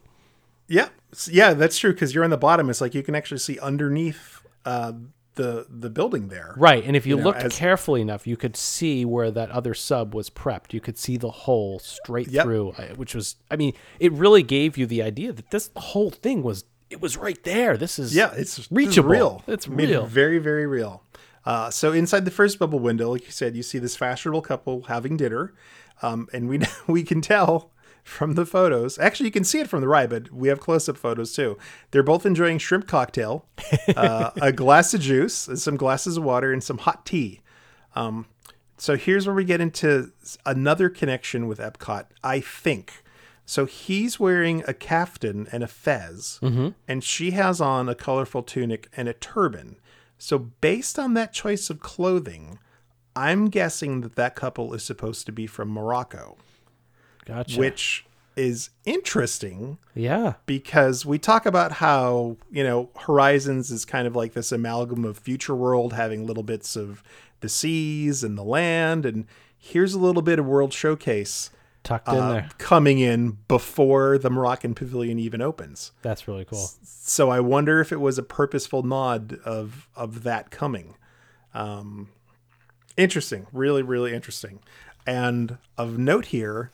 Yeah, 0.67 0.89
yeah, 1.29 1.53
that's 1.53 1.77
true. 1.77 1.93
Because 1.93 2.13
you're 2.15 2.23
on 2.23 2.29
the 2.31 2.37
bottom, 2.37 2.69
it's 2.69 2.81
like 2.81 2.95
you 2.95 3.03
can 3.03 3.13
actually 3.15 3.37
see 3.37 3.59
underneath 3.59 4.41
uh, 4.65 4.93
the 5.35 5.67
the 5.69 5.89
building 5.91 6.29
there. 6.29 6.55
Right, 6.57 6.83
and 6.83 6.95
if 6.95 7.05
you, 7.05 7.17
know, 7.17 7.23
looked 7.23 7.43
as- 7.43 7.55
carefully 7.57 8.01
enough, 8.01 8.25
you 8.25 8.35
could 8.35 8.57
see 8.57 9.05
where 9.05 9.29
that 9.31 9.51
other 9.51 9.73
sub 9.75 10.15
was 10.15 10.29
prepped. 10.29 10.73
You 10.73 10.81
could 10.81 10.97
see 10.97 11.17
the 11.17 11.29
hole 11.29 11.77
straight 11.79 12.29
Yep. 12.29 12.43
through, 12.45 12.69
uh, 12.71 12.87
which 12.95 13.13
was, 13.13 13.35
I 13.51 13.55
mean, 13.57 13.73
it 13.99 14.11
really 14.13 14.41
gave 14.43 14.75
you 14.77 14.85
the 14.87 15.03
idea 15.03 15.33
that 15.33 15.51
this 15.51 15.69
whole 15.75 16.09
thing 16.09 16.41
was, 16.41 16.63
it 16.89 16.99
was 17.01 17.15
right 17.17 17.41
there. 17.43 17.77
This 17.77 17.99
is 17.99 18.15
yeah, 18.15 18.31
it's 18.35 18.71
reachable. 18.71 19.09
real. 19.09 19.43
It's 19.45 19.67
real. 19.67 20.05
very, 20.07 20.39
very 20.39 20.65
real. 20.65 21.03
Uh, 21.45 21.69
so 21.69 21.91
inside 21.93 22.25
the 22.25 22.31
first 22.31 22.57
bubble 22.59 22.79
window, 22.79 23.11
like 23.11 23.25
you 23.25 23.31
said, 23.31 23.55
you 23.55 23.63
see 23.63 23.77
this 23.79 23.95
fashionable 23.95 24.41
couple 24.41 24.83
having 24.83 25.15
dinner, 25.17 25.53
um, 26.01 26.27
and 26.33 26.49
we 26.49 26.59
we 26.87 27.03
can 27.03 27.21
tell 27.21 27.71
from 28.03 28.33
the 28.33 28.45
photos. 28.45 28.97
Actually, 28.99 29.27
you 29.27 29.31
can 29.31 29.43
see 29.43 29.59
it 29.59 29.67
from 29.69 29.81
the 29.81 29.87
ride, 29.87 30.09
but 30.09 30.31
we 30.31 30.47
have 30.47 30.59
close-up 30.59 30.95
photos 30.97 31.33
too. 31.33 31.57
They're 31.91 32.03
both 32.03 32.25
enjoying 32.25 32.59
shrimp 32.59 32.87
cocktail, 32.87 33.45
uh, 33.95 34.31
a 34.41 34.51
glass 34.51 34.93
of 34.93 35.01
juice, 35.01 35.47
and 35.47 35.59
some 35.59 35.75
glasses 35.75 36.17
of 36.17 36.23
water, 36.23 36.51
and 36.53 36.63
some 36.63 36.77
hot 36.79 37.05
tea. 37.05 37.41
Um, 37.95 38.27
so 38.77 38.95
here's 38.95 39.25
where 39.25 39.33
we 39.35 39.43
get 39.45 39.61
into 39.61 40.11
another 40.45 40.89
connection 40.89 41.47
with 41.47 41.59
Epcot, 41.59 42.05
I 42.23 42.41
think. 42.41 43.03
So 43.47 43.65
he's 43.65 44.19
wearing 44.19 44.63
a 44.67 44.73
caftan 44.73 45.47
and 45.51 45.63
a 45.63 45.67
fez, 45.67 46.39
Mhm. 46.41 46.73
and 46.87 47.03
she 47.03 47.31
has 47.31 47.61
on 47.61 47.87
a 47.87 47.95
colorful 47.95 48.41
tunic 48.43 48.87
and 48.97 49.07
a 49.07 49.13
turban. 49.13 49.77
So 50.17 50.37
based 50.39 50.97
on 50.97 51.13
that 51.13 51.33
choice 51.33 51.69
of 51.69 51.79
clothing, 51.79 52.59
I'm 53.15 53.49
guessing 53.49 54.01
that 54.01 54.15
that 54.15 54.35
couple 54.35 54.73
is 54.73 54.83
supposed 54.83 55.25
to 55.25 55.31
be 55.31 55.47
from 55.47 55.69
Morocco, 55.69 56.37
Gotcha. 57.25 57.59
which 57.59 58.05
is 58.35 58.69
interesting 58.83 59.77
yeah. 59.93 60.33
because 60.45 61.05
we 61.05 61.17
talk 61.17 61.45
about 61.45 61.73
how 61.73 62.35
you 62.51 62.63
know 62.63 62.89
horizons 62.97 63.71
is 63.71 63.85
kind 63.85 64.07
of 64.07 64.15
like 64.15 64.33
this 64.33 64.51
amalgam 64.51 65.05
of 65.05 65.17
future 65.17 65.55
world 65.55 65.93
having 65.93 66.25
little 66.25 66.43
bits 66.43 66.75
of 66.75 67.01
the 67.39 67.47
seas 67.47 68.23
and 68.23 68.37
the 68.37 68.43
land 68.43 69.05
and 69.05 69.25
here's 69.57 69.93
a 69.93 69.99
little 69.99 70.21
bit 70.21 70.37
of 70.37 70.45
world 70.45 70.73
showcase 70.73 71.49
Tucked 71.85 72.07
in 72.09 72.15
there. 72.15 72.49
coming 72.57 72.99
in 72.99 73.37
before 73.47 74.17
the 74.17 74.29
moroccan 74.29 74.73
pavilion 74.73 75.19
even 75.19 75.41
opens 75.41 75.91
That's 76.01 76.27
really 76.27 76.43
cool. 76.43 76.67
so 76.83 77.29
i 77.29 77.39
wonder 77.39 77.79
if 77.79 77.91
it 77.93 78.01
was 78.01 78.17
a 78.17 78.23
purposeful 78.23 78.83
nod 78.83 79.37
of 79.45 79.87
of 79.95 80.23
that 80.23 80.49
coming 80.51 80.95
um 81.53 82.09
interesting 82.97 83.45
really 83.53 83.83
really 83.83 84.13
interesting 84.13 84.59
and 85.05 85.57
of 85.77 85.97
note 85.97 86.25
here 86.27 86.71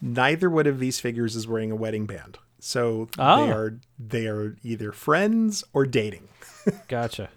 neither 0.00 0.48
one 0.48 0.66
of 0.66 0.78
these 0.78 1.00
figures 1.00 1.34
is 1.36 1.46
wearing 1.48 1.70
a 1.70 1.76
wedding 1.76 2.06
band 2.06 2.38
so 2.60 3.08
Ah. 3.18 3.44
they 3.44 3.50
are 3.52 3.78
they 3.98 4.26
are 4.28 4.56
either 4.62 4.92
friends 4.92 5.64
or 5.72 5.84
dating 5.86 6.28
Gotcha. 6.88 7.30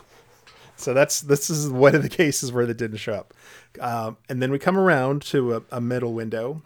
so 0.76 0.94
that's 0.94 1.22
this 1.22 1.50
is 1.50 1.70
one 1.70 1.96
of 1.96 2.04
the 2.04 2.10
cases 2.24 2.52
where 2.52 2.66
that 2.68 2.78
didn't 2.78 2.98
show 2.98 3.14
up 3.14 3.34
um, 3.82 4.18
and 4.30 4.42
then 4.44 4.52
we 4.52 4.60
come 4.60 4.78
around 4.78 5.22
to 5.24 5.56
a, 5.56 5.62
a 5.72 5.82
middle 5.82 6.14
window 6.14 6.62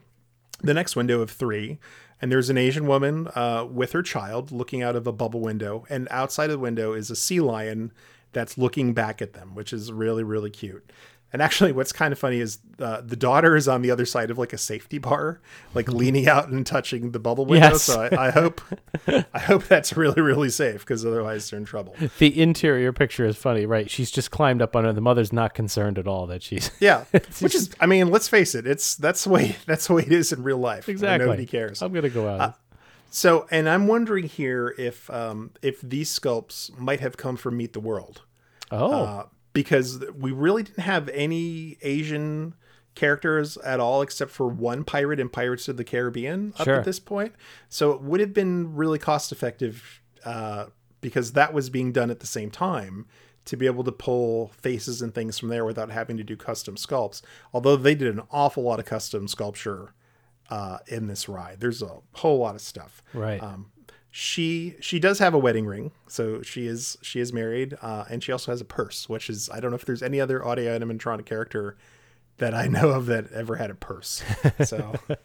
the 0.61 0.73
next 0.73 0.95
window 0.95 1.21
of 1.21 1.31
three 1.31 1.79
and 2.21 2.31
there's 2.31 2.49
an 2.49 2.57
asian 2.57 2.87
woman 2.87 3.27
uh, 3.35 3.65
with 3.69 3.91
her 3.91 4.03
child 4.03 4.51
looking 4.51 4.81
out 4.81 4.95
of 4.95 5.07
a 5.07 5.11
bubble 5.11 5.41
window 5.41 5.85
and 5.89 6.07
outside 6.11 6.45
of 6.45 6.51
the 6.51 6.59
window 6.59 6.93
is 6.93 7.09
a 7.09 7.15
sea 7.15 7.39
lion 7.39 7.91
that's 8.31 8.57
looking 8.57 8.93
back 8.93 9.21
at 9.21 9.33
them 9.33 9.55
which 9.55 9.73
is 9.73 9.91
really 9.91 10.23
really 10.23 10.49
cute 10.49 10.91
and 11.31 11.41
actually 11.41 11.71
what's 11.71 11.91
kind 11.91 12.11
of 12.11 12.19
funny 12.19 12.39
is 12.39 12.59
uh, 12.79 13.01
the 13.01 13.15
daughter 13.15 13.55
is 13.55 13.67
on 13.67 13.81
the 13.81 13.91
other 13.91 14.05
side 14.05 14.31
of 14.31 14.37
like 14.37 14.53
a 14.53 14.57
safety 14.57 14.97
bar 14.97 15.39
like 15.73 15.87
leaning 15.89 16.27
out 16.27 16.49
and 16.49 16.65
touching 16.65 17.11
the 17.11 17.19
bubble 17.19 17.45
window 17.45 17.69
Yes. 17.69 17.83
so 17.83 18.01
I, 18.11 18.27
I 18.27 18.31
hope 18.31 18.61
i 19.33 19.39
hope 19.39 19.65
that's 19.65 19.95
really 19.95 20.21
really 20.21 20.49
safe 20.49 20.79
because 20.81 21.05
otherwise 21.05 21.49
they're 21.49 21.59
in 21.59 21.65
trouble 21.65 21.95
The 22.17 22.41
interior 22.41 22.91
picture 22.93 23.25
is 23.25 23.35
funny, 23.37 23.65
right? 23.65 23.89
She's 23.89 24.11
just 24.11 24.31
climbed 24.31 24.61
up 24.61 24.75
on 24.75 24.83
her. 24.85 24.93
The 24.93 25.01
mother's 25.01 25.31
not 25.33 25.53
concerned 25.53 25.97
at 25.99 26.07
all 26.07 26.27
that 26.27 26.41
she's. 26.43 26.71
Yeah, 26.79 27.03
which 27.39 27.55
is, 27.55 27.69
I 27.79 27.85
mean, 27.85 28.09
let's 28.09 28.27
face 28.27 28.55
it, 28.55 28.65
it's 28.67 28.95
that's 28.95 29.23
the 29.23 29.29
way 29.29 29.55
that's 29.65 29.87
the 29.87 29.93
way 29.93 30.03
it 30.03 30.11
is 30.11 30.31
in 30.31 30.43
real 30.43 30.57
life. 30.57 30.89
Exactly. 30.89 31.25
nobody 31.25 31.45
cares. 31.45 31.81
I'm 31.81 31.93
gonna 31.93 32.09
go 32.09 32.27
out. 32.27 32.39
Uh, 32.41 32.51
so, 33.11 33.47
and 33.51 33.67
I'm 33.69 33.87
wondering 33.87 34.25
here 34.25 34.73
if 34.77 35.09
um, 35.09 35.51
if 35.61 35.81
these 35.81 36.09
sculpts 36.17 36.75
might 36.77 36.99
have 36.99 37.17
come 37.17 37.37
from 37.37 37.57
Meet 37.57 37.73
the 37.73 37.79
World. 37.79 38.21
Oh. 38.71 38.91
Uh, 39.03 39.25
because 39.59 40.01
we 40.17 40.31
really 40.31 40.63
didn't 40.63 40.79
have 40.85 41.09
any 41.09 41.77
Asian 41.81 42.53
characters 42.95 43.57
at 43.57 43.81
all 43.81 44.01
except 44.01 44.31
for 44.31 44.47
one 44.47 44.85
pirate 44.85 45.19
in 45.19 45.27
Pirates 45.27 45.67
of 45.67 45.75
the 45.75 45.83
Caribbean 45.83 46.53
up 46.57 46.63
Sure. 46.63 46.75
at 46.75 46.85
this 46.85 46.97
point. 46.97 47.33
So 47.67 47.91
it 47.91 48.01
would 48.01 48.21
have 48.21 48.33
been 48.33 48.73
really 48.73 48.97
cost 48.97 49.33
effective 49.33 50.01
uh, 50.23 50.67
because 51.01 51.33
that 51.33 51.53
was 51.53 51.69
being 51.69 51.91
done 51.91 52.09
at 52.09 52.21
the 52.21 52.25
same 52.27 52.49
time 52.49 53.05
to 53.43 53.57
be 53.57 53.65
able 53.65 53.83
to 53.83 53.91
pull 53.91 54.47
faces 54.55 55.01
and 55.01 55.13
things 55.13 55.37
from 55.37 55.49
there 55.49 55.65
without 55.65 55.91
having 55.91 56.15
to 56.15 56.23
do 56.23 56.37
custom 56.37 56.75
sculpts. 56.75 57.21
Although 57.53 57.75
they 57.75 57.95
did 57.95 58.13
an 58.15 58.21
awful 58.31 58.63
lot 58.63 58.79
of 58.79 58.85
custom 58.85 59.27
sculpture 59.27 59.93
uh, 60.49 60.77
in 60.87 61.07
this 61.07 61.27
ride. 61.27 61.59
There's 61.59 61.81
a 61.81 61.97
whole 62.13 62.37
lot 62.39 62.55
of 62.55 62.61
stuff. 62.61 63.03
Right. 63.13 63.43
Um, 63.43 63.71
she 64.11 64.75
she 64.79 64.99
does 64.99 65.19
have 65.19 65.33
a 65.33 65.37
wedding 65.37 65.65
ring, 65.65 65.91
so 66.07 66.41
she 66.41 66.65
is 66.67 66.97
she 67.01 67.19
is 67.19 67.31
married, 67.31 67.77
uh, 67.81 68.05
and 68.09 68.23
she 68.23 68.31
also 68.31 68.51
has 68.51 68.61
a 68.61 68.65
purse, 68.65 69.07
which 69.07 69.29
is 69.29 69.49
I 69.49 69.59
don't 69.59 69.71
know 69.71 69.75
if 69.75 69.85
there's 69.85 70.03
any 70.03 70.19
other 70.19 70.45
audio 70.45 70.77
animatronic 70.77 71.25
character 71.25 71.77
that 72.37 72.53
I 72.53 72.67
know 72.67 72.89
of 72.89 73.05
that 73.07 73.31
ever 73.31 73.57
had 73.57 73.69
a 73.69 73.75
purse. 73.75 74.23
So. 74.63 74.95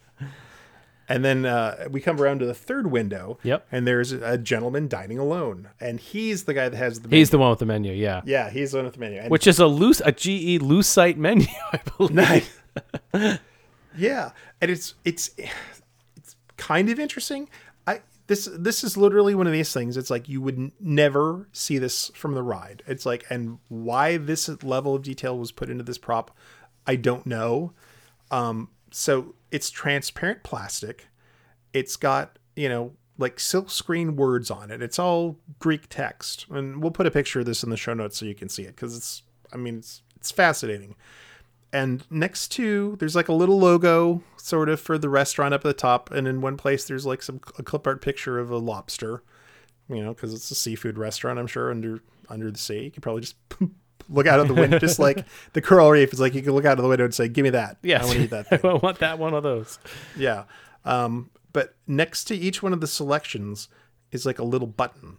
And 1.08 1.24
then 1.24 1.44
uh, 1.44 1.88
we 1.90 2.00
come 2.00 2.20
around 2.20 2.38
to 2.40 2.46
the 2.46 2.54
third 2.54 2.86
window. 2.86 3.38
Yep. 3.42 3.66
And 3.70 3.86
there's 3.86 4.12
a 4.12 4.38
gentleman 4.38 4.88
dining 4.88 5.18
alone, 5.18 5.68
and 5.80 6.00
he's 6.00 6.44
the 6.44 6.54
guy 6.54 6.68
that 6.68 6.76
has 6.76 7.00
the. 7.00 7.08
He's 7.08 7.30
the 7.30 7.38
one 7.38 7.50
with 7.50 7.58
the 7.58 7.66
menu, 7.66 7.92
yeah. 7.92 8.22
Yeah, 8.24 8.50
he's 8.50 8.72
the 8.72 8.78
one 8.78 8.86
with 8.86 8.94
the 8.94 9.00
menu. 9.00 9.20
And 9.20 9.30
Which 9.30 9.46
is 9.46 9.58
a 9.58 9.66
loose, 9.66 10.00
a 10.04 10.12
GE 10.12 10.60
Lucite 10.62 11.16
menu, 11.16 11.46
I 11.72 11.80
believe. 11.98 12.62
yeah, 13.96 14.30
and 14.60 14.70
it's 14.70 14.94
it's 15.04 15.30
it's 16.16 16.36
kind 16.56 16.88
of 16.88 16.98
interesting. 16.98 17.48
This 18.26 18.48
this 18.56 18.82
is 18.82 18.96
literally 18.96 19.34
one 19.34 19.46
of 19.46 19.52
these 19.52 19.72
things. 19.72 19.96
It's 19.96 20.10
like 20.10 20.28
you 20.28 20.40
would 20.40 20.58
n- 20.58 20.72
never 20.80 21.48
see 21.52 21.78
this 21.78 22.10
from 22.14 22.34
the 22.34 22.42
ride. 22.42 22.82
It's 22.86 23.04
like, 23.04 23.24
and 23.28 23.58
why 23.68 24.16
this 24.16 24.48
level 24.62 24.94
of 24.94 25.02
detail 25.02 25.38
was 25.38 25.52
put 25.52 25.68
into 25.68 25.84
this 25.84 25.98
prop, 25.98 26.30
I 26.86 26.96
don't 26.96 27.26
know. 27.26 27.72
Um, 28.30 28.70
so 28.90 29.34
it's 29.50 29.70
transparent 29.70 30.42
plastic. 30.42 31.08
It's 31.72 31.96
got 31.96 32.38
you 32.56 32.68
know 32.68 32.92
like 33.18 33.38
silk 33.38 33.70
screen 33.70 34.16
words 34.16 34.50
on 34.50 34.70
it. 34.70 34.82
It's 34.82 34.98
all 34.98 35.38
Greek 35.58 35.88
text, 35.88 36.46
and 36.50 36.82
we'll 36.82 36.90
put 36.90 37.06
a 37.06 37.10
picture 37.10 37.40
of 37.40 37.46
this 37.46 37.62
in 37.62 37.70
the 37.70 37.76
show 37.76 37.94
notes 37.94 38.18
so 38.18 38.26
you 38.26 38.34
can 38.34 38.48
see 38.48 38.62
it 38.62 38.74
because 38.74 38.96
it's 38.96 39.22
I 39.52 39.56
mean 39.56 39.78
it's 39.78 40.02
it's 40.16 40.30
fascinating 40.30 40.96
and 41.74 42.04
next 42.10 42.48
to 42.48 42.96
there's 42.98 43.16
like 43.16 43.28
a 43.28 43.34
little 43.34 43.58
logo 43.58 44.22
sort 44.36 44.68
of 44.68 44.80
for 44.80 44.96
the 44.96 45.08
restaurant 45.08 45.52
up 45.52 45.60
at 45.60 45.64
the 45.64 45.74
top 45.74 46.10
and 46.10 46.26
in 46.26 46.40
one 46.40 46.56
place 46.56 46.84
there's 46.84 47.04
like 47.04 47.22
some 47.22 47.40
a 47.58 47.62
clip 47.62 47.86
art 47.86 48.00
picture 48.00 48.38
of 48.38 48.50
a 48.50 48.56
lobster 48.58 49.22
you 49.88 50.02
know 50.02 50.14
because 50.14 50.32
it's 50.32 50.50
a 50.50 50.54
seafood 50.54 50.96
restaurant 50.96 51.38
i'm 51.38 51.46
sure 51.46 51.70
under 51.70 52.00
under 52.30 52.50
the 52.50 52.58
sea. 52.58 52.84
You 52.84 52.90
could 52.90 53.02
probably 53.02 53.22
just 53.22 53.36
look 54.08 54.26
out 54.26 54.40
of 54.40 54.48
the 54.48 54.54
window 54.54 54.78
just 54.78 54.98
like 54.98 55.24
the 55.52 55.62
coral 55.62 55.90
reef 55.90 56.12
is 56.12 56.20
like 56.20 56.34
you 56.34 56.42
can 56.42 56.52
look 56.52 56.64
out 56.64 56.78
of 56.78 56.82
the 56.82 56.88
window 56.88 57.04
and 57.04 57.14
say 57.14 57.28
give 57.28 57.44
me 57.44 57.50
that. 57.50 57.78
Yeah 57.82 58.02
i 58.02 58.04
want 58.04 58.16
to 58.18 58.24
eat 58.24 58.30
that 58.30 58.48
thing. 58.48 58.60
I 58.64 58.74
want 58.74 58.98
that 58.98 59.18
one 59.18 59.34
of 59.34 59.42
those. 59.42 59.78
yeah. 60.16 60.44
Um 60.84 61.30
but 61.52 61.76
next 61.86 62.24
to 62.24 62.36
each 62.36 62.62
one 62.62 62.72
of 62.72 62.80
the 62.80 62.86
selections 62.86 63.68
is 64.10 64.26
like 64.26 64.38
a 64.38 64.44
little 64.44 64.66
button. 64.66 65.18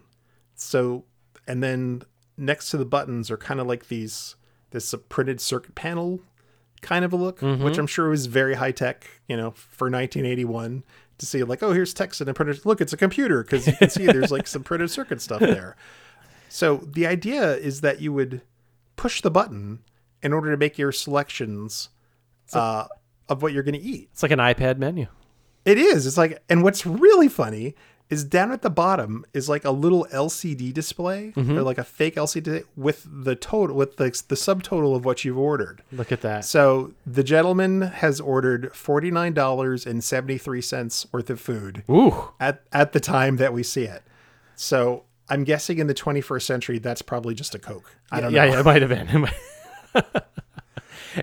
So 0.55 1.05
and 1.47 1.63
then 1.63 2.03
next 2.37 2.69
to 2.71 2.77
the 2.77 2.85
buttons 2.85 3.31
are 3.31 3.37
kind 3.37 3.59
of 3.59 3.67
like 3.67 3.87
these 3.87 4.35
this 4.71 4.93
uh, 4.93 4.97
printed 5.09 5.39
circuit 5.39 5.75
panel 5.75 6.19
kind 6.85 7.03
of 7.03 7.11
a 7.11 7.15
look 7.15 7.41
which 7.41 7.49
Mhm. 7.59 7.77
i'm 7.79 7.87
sure 7.87 8.07
was 8.09 8.27
very 8.27 8.53
high 8.55 8.71
tech 8.71 9.05
you 9.27 9.35
know 9.35 9.51
for 9.51 9.89
1981 9.89 10.83
to 11.17 11.25
see 11.25 11.43
like 11.43 11.61
oh 11.63 11.71
here's 11.73 11.93
text 11.93 12.21
and 12.21 12.29
a 12.29 12.33
printer. 12.33 12.55
look 12.63 12.79
it's 12.81 12.93
a 12.93 12.97
computer 12.97 13.41
because 13.43 13.65
you 13.67 13.73
can 13.73 13.89
see 13.89 14.05
there's 14.05 14.31
like 14.31 14.47
some 14.47 14.63
printed 14.63 14.89
circuit 14.91 15.19
stuff 15.21 15.39
there 15.57 15.75
So 16.49 16.77
the 16.85 17.05
idea 17.07 17.55
is 17.57 17.81
that 17.81 17.99
you 18.01 18.13
would 18.13 18.41
push 18.95 19.21
the 19.21 19.31
button 19.31 19.79
in 20.23 20.31
order 20.31 20.51
to 20.51 20.57
make 20.57 20.77
your 20.77 20.91
selections 20.93 21.89
uh, 22.53 22.85
of 23.27 23.41
what 23.41 23.51
you're 23.51 23.63
going 23.63 23.75
to 23.81 23.81
eat. 23.81 24.07
It's 24.13 24.23
like 24.23 24.31
an 24.31 24.39
iPad 24.39 24.77
menu. 24.77 25.07
It 25.65 25.77
is. 25.77 26.05
It's 26.07 26.17
like, 26.17 26.41
and 26.47 26.63
what's 26.63 26.85
really 26.85 27.27
funny 27.27 27.75
is 28.09 28.23
down 28.23 28.51
at 28.51 28.61
the 28.61 28.69
bottom 28.69 29.25
is 29.33 29.49
like 29.49 29.65
a 29.65 29.71
little 29.71 30.05
LCD 30.11 30.71
display 30.71 31.33
Mhm. 31.35 31.57
or 31.57 31.63
like 31.63 31.79
a 31.79 31.83
fake 31.83 32.15
LCD 32.17 32.63
with 32.75 33.07
the 33.09 33.35
total, 33.35 33.75
with 33.75 33.97
the, 33.97 34.05
the 34.27 34.35
subtotal 34.35 34.95
of 34.95 35.03
what 35.05 35.25
you've 35.25 35.37
ordered. 35.39 35.81
Look 35.91 36.11
at 36.11 36.21
that. 36.21 36.45
So 36.45 36.91
the 37.05 37.23
gentleman 37.23 37.81
has 37.81 38.19
ordered 38.21 38.75
forty 38.75 39.09
nine 39.09 39.33
dollars 39.33 39.85
and 39.87 40.03
seventy 40.03 40.37
three 40.37 40.61
cents 40.61 41.07
worth 41.11 41.29
of 41.31 41.39
food. 41.39 41.83
Ooh. 41.89 42.29
At 42.39 42.61
at 42.71 42.93
the 42.93 42.99
time 42.99 43.37
that 43.37 43.53
we 43.53 43.63
see 43.63 43.83
it. 43.85 44.03
So 44.55 45.03
I'm 45.27 45.43
guessing 45.43 45.79
in 45.79 45.87
the 45.87 45.95
21st 45.95 46.43
century, 46.43 46.77
that's 46.77 47.01
probably 47.01 47.33
just 47.33 47.55
a 47.55 47.59
Coke. 47.59 47.95
I 48.11 48.21
don't 48.21 48.31
yeah, 48.31 48.45
know. 48.45 48.51
Yeah, 48.53 48.59
it 48.59 48.65
might 48.65 48.81
have 48.83 48.89
been. 48.91 49.27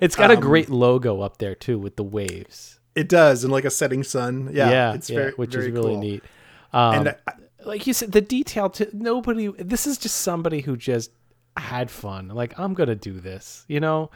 It's 0.01 0.17
got 0.17 0.31
a 0.31 0.35
Um, 0.37 0.41
great 0.41 0.71
logo 0.71 1.21
up 1.21 1.37
there 1.39 1.55
too 1.55 1.79
with 1.79 1.97
the 1.97 2.03
waves. 2.05 2.81
It 2.95 3.09
does, 3.09 3.45
and 3.45 3.53
like 3.53 3.65
a 3.67 3.71
setting 3.71 4.03
sun. 4.03 4.51
Yeah, 4.53 4.71
yeah, 4.71 4.95
it's 4.95 5.11
yeah, 5.11 5.17
very, 5.19 5.33
which 5.33 5.53
very 5.53 5.67
is 5.67 5.73
really 5.73 5.93
cool. 5.93 6.01
neat. 6.01 6.25
Um, 6.73 6.95
And 6.95 7.09
I- 7.09 7.33
like 7.65 7.87
you 7.87 7.93
said, 7.95 8.13
the 8.13 8.21
detail 8.21 8.69
to 8.71 8.89
nobody. 8.93 9.49
This 9.59 9.87
is 9.87 9.99
just 9.99 10.17
somebody 10.17 10.61
who 10.63 10.77
just 10.77 11.11
had 11.57 11.91
fun. 11.91 12.29
Like 12.29 12.59
I'm 12.59 12.75
gonna 12.75 12.95
do 12.97 13.21
this, 13.21 13.65
you 13.69 13.79
know. 13.81 14.11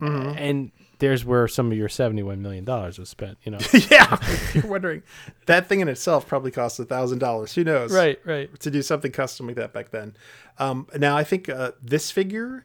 Mhm. 0.00 0.36
And 0.38 0.70
there's 0.98 1.24
where 1.24 1.48
some 1.48 1.72
of 1.72 1.76
your 1.78 1.88
seventy-one 1.88 2.40
million 2.42 2.64
dollars 2.64 2.98
was 2.98 3.08
spent. 3.08 3.38
You 3.44 3.52
know. 3.52 3.58
yeah, 3.90 4.18
you're 4.54 4.66
wondering 4.66 5.02
that 5.46 5.68
thing 5.68 5.80
in 5.80 5.88
itself 5.88 6.26
probably 6.28 6.50
cost 6.50 6.78
a 6.78 6.84
thousand 6.84 7.18
dollars. 7.18 7.54
Who 7.54 7.64
knows? 7.64 7.92
Right, 7.92 8.20
right. 8.24 8.60
To 8.60 8.70
do 8.70 8.82
something 8.82 9.10
custom 9.10 9.46
like 9.46 9.56
that 9.56 9.72
back 9.72 9.90
then. 9.90 10.14
Um, 10.58 10.86
now 10.96 11.16
I 11.16 11.24
think 11.24 11.48
uh, 11.48 11.72
this 11.82 12.10
figure, 12.10 12.64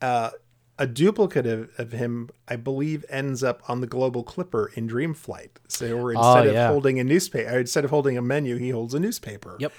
uh, 0.00 0.30
a 0.78 0.86
duplicate 0.86 1.46
of, 1.46 1.70
of 1.78 1.92
him, 1.92 2.28
I 2.48 2.56
believe, 2.56 3.04
ends 3.08 3.42
up 3.42 3.62
on 3.68 3.80
the 3.80 3.86
Global 3.86 4.22
Clipper 4.22 4.70
in 4.74 4.86
Dream 4.86 5.14
Flight. 5.14 5.58
So 5.68 5.96
where 5.96 6.14
Oh, 6.16 6.36
instead 6.36 6.54
yeah. 6.54 6.66
of 6.66 6.70
holding 6.72 7.00
a 7.00 7.04
newspaper, 7.04 7.58
instead 7.58 7.84
of 7.84 7.90
holding 7.90 8.18
a 8.18 8.22
menu, 8.22 8.56
he 8.56 8.70
holds 8.70 8.92
a 8.94 9.00
newspaper. 9.00 9.56
Yep. 9.58 9.72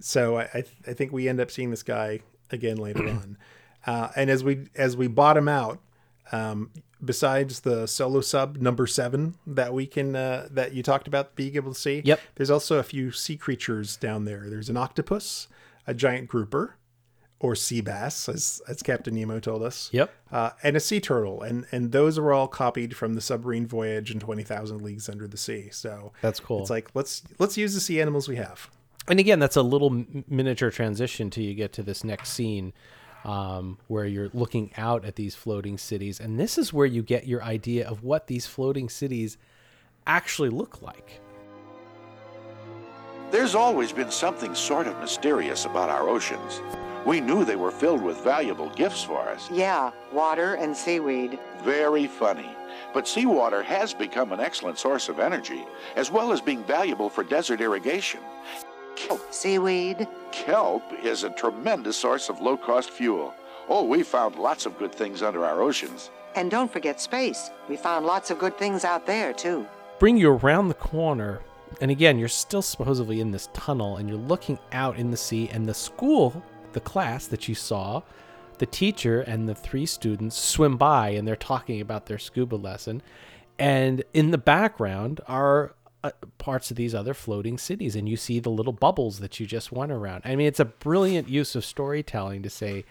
So 0.00 0.38
I, 0.38 0.42
I, 0.54 0.64
I 0.86 0.92
think 0.94 1.12
we 1.12 1.28
end 1.28 1.40
up 1.40 1.50
seeing 1.50 1.70
this 1.70 1.82
guy 1.82 2.20
again 2.50 2.76
later 2.78 3.06
on. 3.08 3.36
Uh, 3.86 4.08
and 4.16 4.30
as 4.30 4.42
we 4.44 4.66
as 4.74 4.96
we 4.96 5.06
bottom 5.06 5.48
out, 5.48 5.80
um, 6.32 6.70
besides 7.04 7.60
the 7.60 7.86
solo 7.86 8.20
sub 8.20 8.56
number 8.56 8.86
seven 8.86 9.34
that 9.46 9.72
we 9.72 9.86
can 9.86 10.14
uh, 10.16 10.48
that 10.50 10.72
you 10.72 10.82
talked 10.82 11.06
about 11.08 11.34
being 11.36 11.56
able 11.56 11.72
to 11.72 11.78
see, 11.78 12.02
Yep. 12.04 12.20
There's 12.36 12.50
also 12.50 12.78
a 12.78 12.82
few 12.82 13.12
sea 13.12 13.36
creatures 13.36 13.96
down 13.96 14.24
there. 14.24 14.44
There's 14.48 14.68
an 14.68 14.76
octopus, 14.76 15.48
a 15.86 15.94
giant 15.94 16.28
grouper, 16.28 16.76
or 17.40 17.54
sea 17.54 17.80
bass, 17.80 18.28
as 18.28 18.60
as 18.68 18.82
Captain 18.82 19.14
Nemo 19.14 19.38
told 19.38 19.62
us. 19.62 19.88
Yep. 19.92 20.12
Uh, 20.32 20.50
and 20.62 20.76
a 20.76 20.80
sea 20.80 21.00
turtle, 21.00 21.42
and 21.42 21.66
and 21.70 21.92
those 21.92 22.18
were 22.18 22.32
all 22.32 22.48
copied 22.48 22.96
from 22.96 23.14
the 23.14 23.20
submarine 23.20 23.66
voyage 23.66 24.10
and 24.10 24.20
Twenty 24.20 24.42
Thousand 24.42 24.82
Leagues 24.82 25.08
Under 25.08 25.28
the 25.28 25.36
Sea. 25.36 25.68
So 25.70 26.12
That's 26.20 26.40
cool. 26.40 26.60
It's 26.60 26.70
like 26.70 26.88
let's 26.94 27.22
let's 27.38 27.56
use 27.56 27.74
the 27.74 27.80
sea 27.80 28.00
animals 28.00 28.28
we 28.28 28.36
have. 28.36 28.70
and 29.06 29.20
again, 29.20 29.38
that's 29.38 29.56
a 29.56 29.62
little 29.62 30.04
miniature 30.28 30.70
transition 30.70 31.30
till 31.30 31.44
you 31.44 31.54
get 31.54 31.72
to 31.74 31.82
this 31.82 32.02
next 32.04 32.30
scene, 32.30 32.72
um, 33.24 33.78
where 33.86 34.04
you're 34.04 34.30
looking 34.34 34.72
out 34.76 35.04
at 35.04 35.14
these 35.14 35.34
floating 35.36 35.78
cities, 35.78 36.18
and 36.20 36.40
this 36.40 36.58
is 36.58 36.72
where 36.72 36.86
you 36.86 37.02
get 37.02 37.26
your 37.26 37.42
idea 37.44 37.88
of 37.88 38.02
what 38.02 38.26
these 38.26 38.46
floating 38.46 38.88
cities 38.88 39.38
actually 40.08 40.50
look 40.50 40.82
like. 40.82 41.20
There's 43.30 43.54
always 43.54 43.92
been 43.92 44.10
something 44.10 44.54
sort 44.54 44.86
of 44.86 44.98
mysterious 45.00 45.66
about 45.66 45.90
our 45.90 46.08
oceans. 46.08 46.62
We 47.08 47.22
knew 47.22 47.42
they 47.42 47.56
were 47.56 47.70
filled 47.70 48.02
with 48.02 48.22
valuable 48.22 48.68
gifts 48.68 49.02
for 49.02 49.30
us. 49.30 49.50
Yeah, 49.50 49.92
water 50.12 50.56
and 50.56 50.76
seaweed. 50.76 51.38
Very 51.62 52.06
funny. 52.06 52.50
But 52.92 53.08
seawater 53.08 53.62
has 53.62 53.94
become 53.94 54.30
an 54.30 54.40
excellent 54.40 54.78
source 54.78 55.08
of 55.08 55.18
energy, 55.18 55.64
as 55.96 56.10
well 56.10 56.32
as 56.32 56.42
being 56.42 56.62
valuable 56.64 57.08
for 57.08 57.24
desert 57.24 57.62
irrigation. 57.62 58.20
Kelp. 58.94 59.22
Seaweed. 59.32 60.06
Kelp 60.32 60.82
is 61.02 61.24
a 61.24 61.30
tremendous 61.30 61.96
source 61.96 62.28
of 62.28 62.42
low 62.42 62.58
cost 62.58 62.90
fuel. 62.90 63.32
Oh, 63.70 63.84
we 63.84 64.02
found 64.02 64.36
lots 64.36 64.66
of 64.66 64.78
good 64.78 64.94
things 64.94 65.22
under 65.22 65.46
our 65.46 65.62
oceans. 65.62 66.10
And 66.34 66.50
don't 66.50 66.70
forget 66.70 67.00
space. 67.00 67.50
We 67.70 67.78
found 67.78 68.04
lots 68.04 68.30
of 68.30 68.38
good 68.38 68.58
things 68.58 68.84
out 68.84 69.06
there, 69.06 69.32
too. 69.32 69.66
bring 69.98 70.18
you 70.18 70.32
around 70.32 70.68
the 70.68 70.74
corner 70.74 71.40
and 71.80 71.90
again 71.90 72.18
you're 72.18 72.28
still 72.28 72.62
supposedly 72.62 73.20
in 73.20 73.30
this 73.30 73.48
tunnel 73.54 73.96
and 73.96 74.08
you're 74.08 74.18
looking 74.18 74.58
out 74.72 74.98
in 74.98 75.10
the 75.10 75.16
sea 75.16 75.48
and 75.52 75.66
the 75.66 75.74
school 75.74 76.42
the 76.78 76.84
class 76.84 77.26
that 77.26 77.48
you 77.48 77.56
saw 77.56 78.00
the 78.58 78.66
teacher 78.66 79.20
and 79.20 79.48
the 79.48 79.54
three 79.54 79.84
students 79.84 80.38
swim 80.38 80.76
by 80.76 81.08
and 81.08 81.26
they're 81.26 81.34
talking 81.34 81.80
about 81.80 82.06
their 82.06 82.18
scuba 82.18 82.54
lesson 82.54 83.02
and 83.58 84.04
in 84.14 84.30
the 84.30 84.38
background 84.38 85.20
are 85.26 85.74
uh, 86.04 86.12
parts 86.38 86.70
of 86.70 86.76
these 86.76 86.94
other 86.94 87.14
floating 87.14 87.58
cities 87.58 87.96
and 87.96 88.08
you 88.08 88.16
see 88.16 88.38
the 88.38 88.48
little 88.48 88.72
bubbles 88.72 89.18
that 89.18 89.40
you 89.40 89.46
just 89.46 89.72
went 89.72 89.90
around 89.90 90.22
i 90.24 90.36
mean 90.36 90.46
it's 90.46 90.60
a 90.60 90.64
brilliant 90.64 91.28
use 91.28 91.56
of 91.56 91.64
storytelling 91.64 92.44
to 92.44 92.50
say 92.50 92.84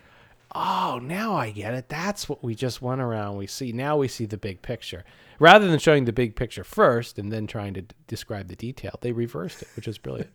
oh, 0.56 0.98
now 1.04 1.36
I 1.36 1.52
get 1.52 1.74
it. 1.74 1.90
That's 1.90 2.30
what 2.30 2.42
we 2.42 2.56
just 2.56 2.82
went 2.82 3.02
around. 3.02 3.36
We 3.36 3.48
see 3.48 3.74
now 3.74 3.98
we 3.98 4.08
see 4.08 4.26
the 4.26 4.38
big 4.38 4.62
picture. 4.62 5.04
Rather 5.40 5.68
than 5.68 5.78
showing 5.78 6.06
the 6.06 6.14
big 6.14 6.38
picture 6.38 6.64
first 6.64 7.20
and 7.20 7.34
then 7.34 7.48
trying 7.48 7.74
to 7.74 7.82
d- 7.82 7.96
describe 8.08 8.48
the 8.48 8.56
detail, 8.56 8.98
they 9.02 9.12
reversed 9.12 9.62
it, 9.62 9.68
which 9.76 9.90
is 9.90 9.98
brilliant. 9.98 10.32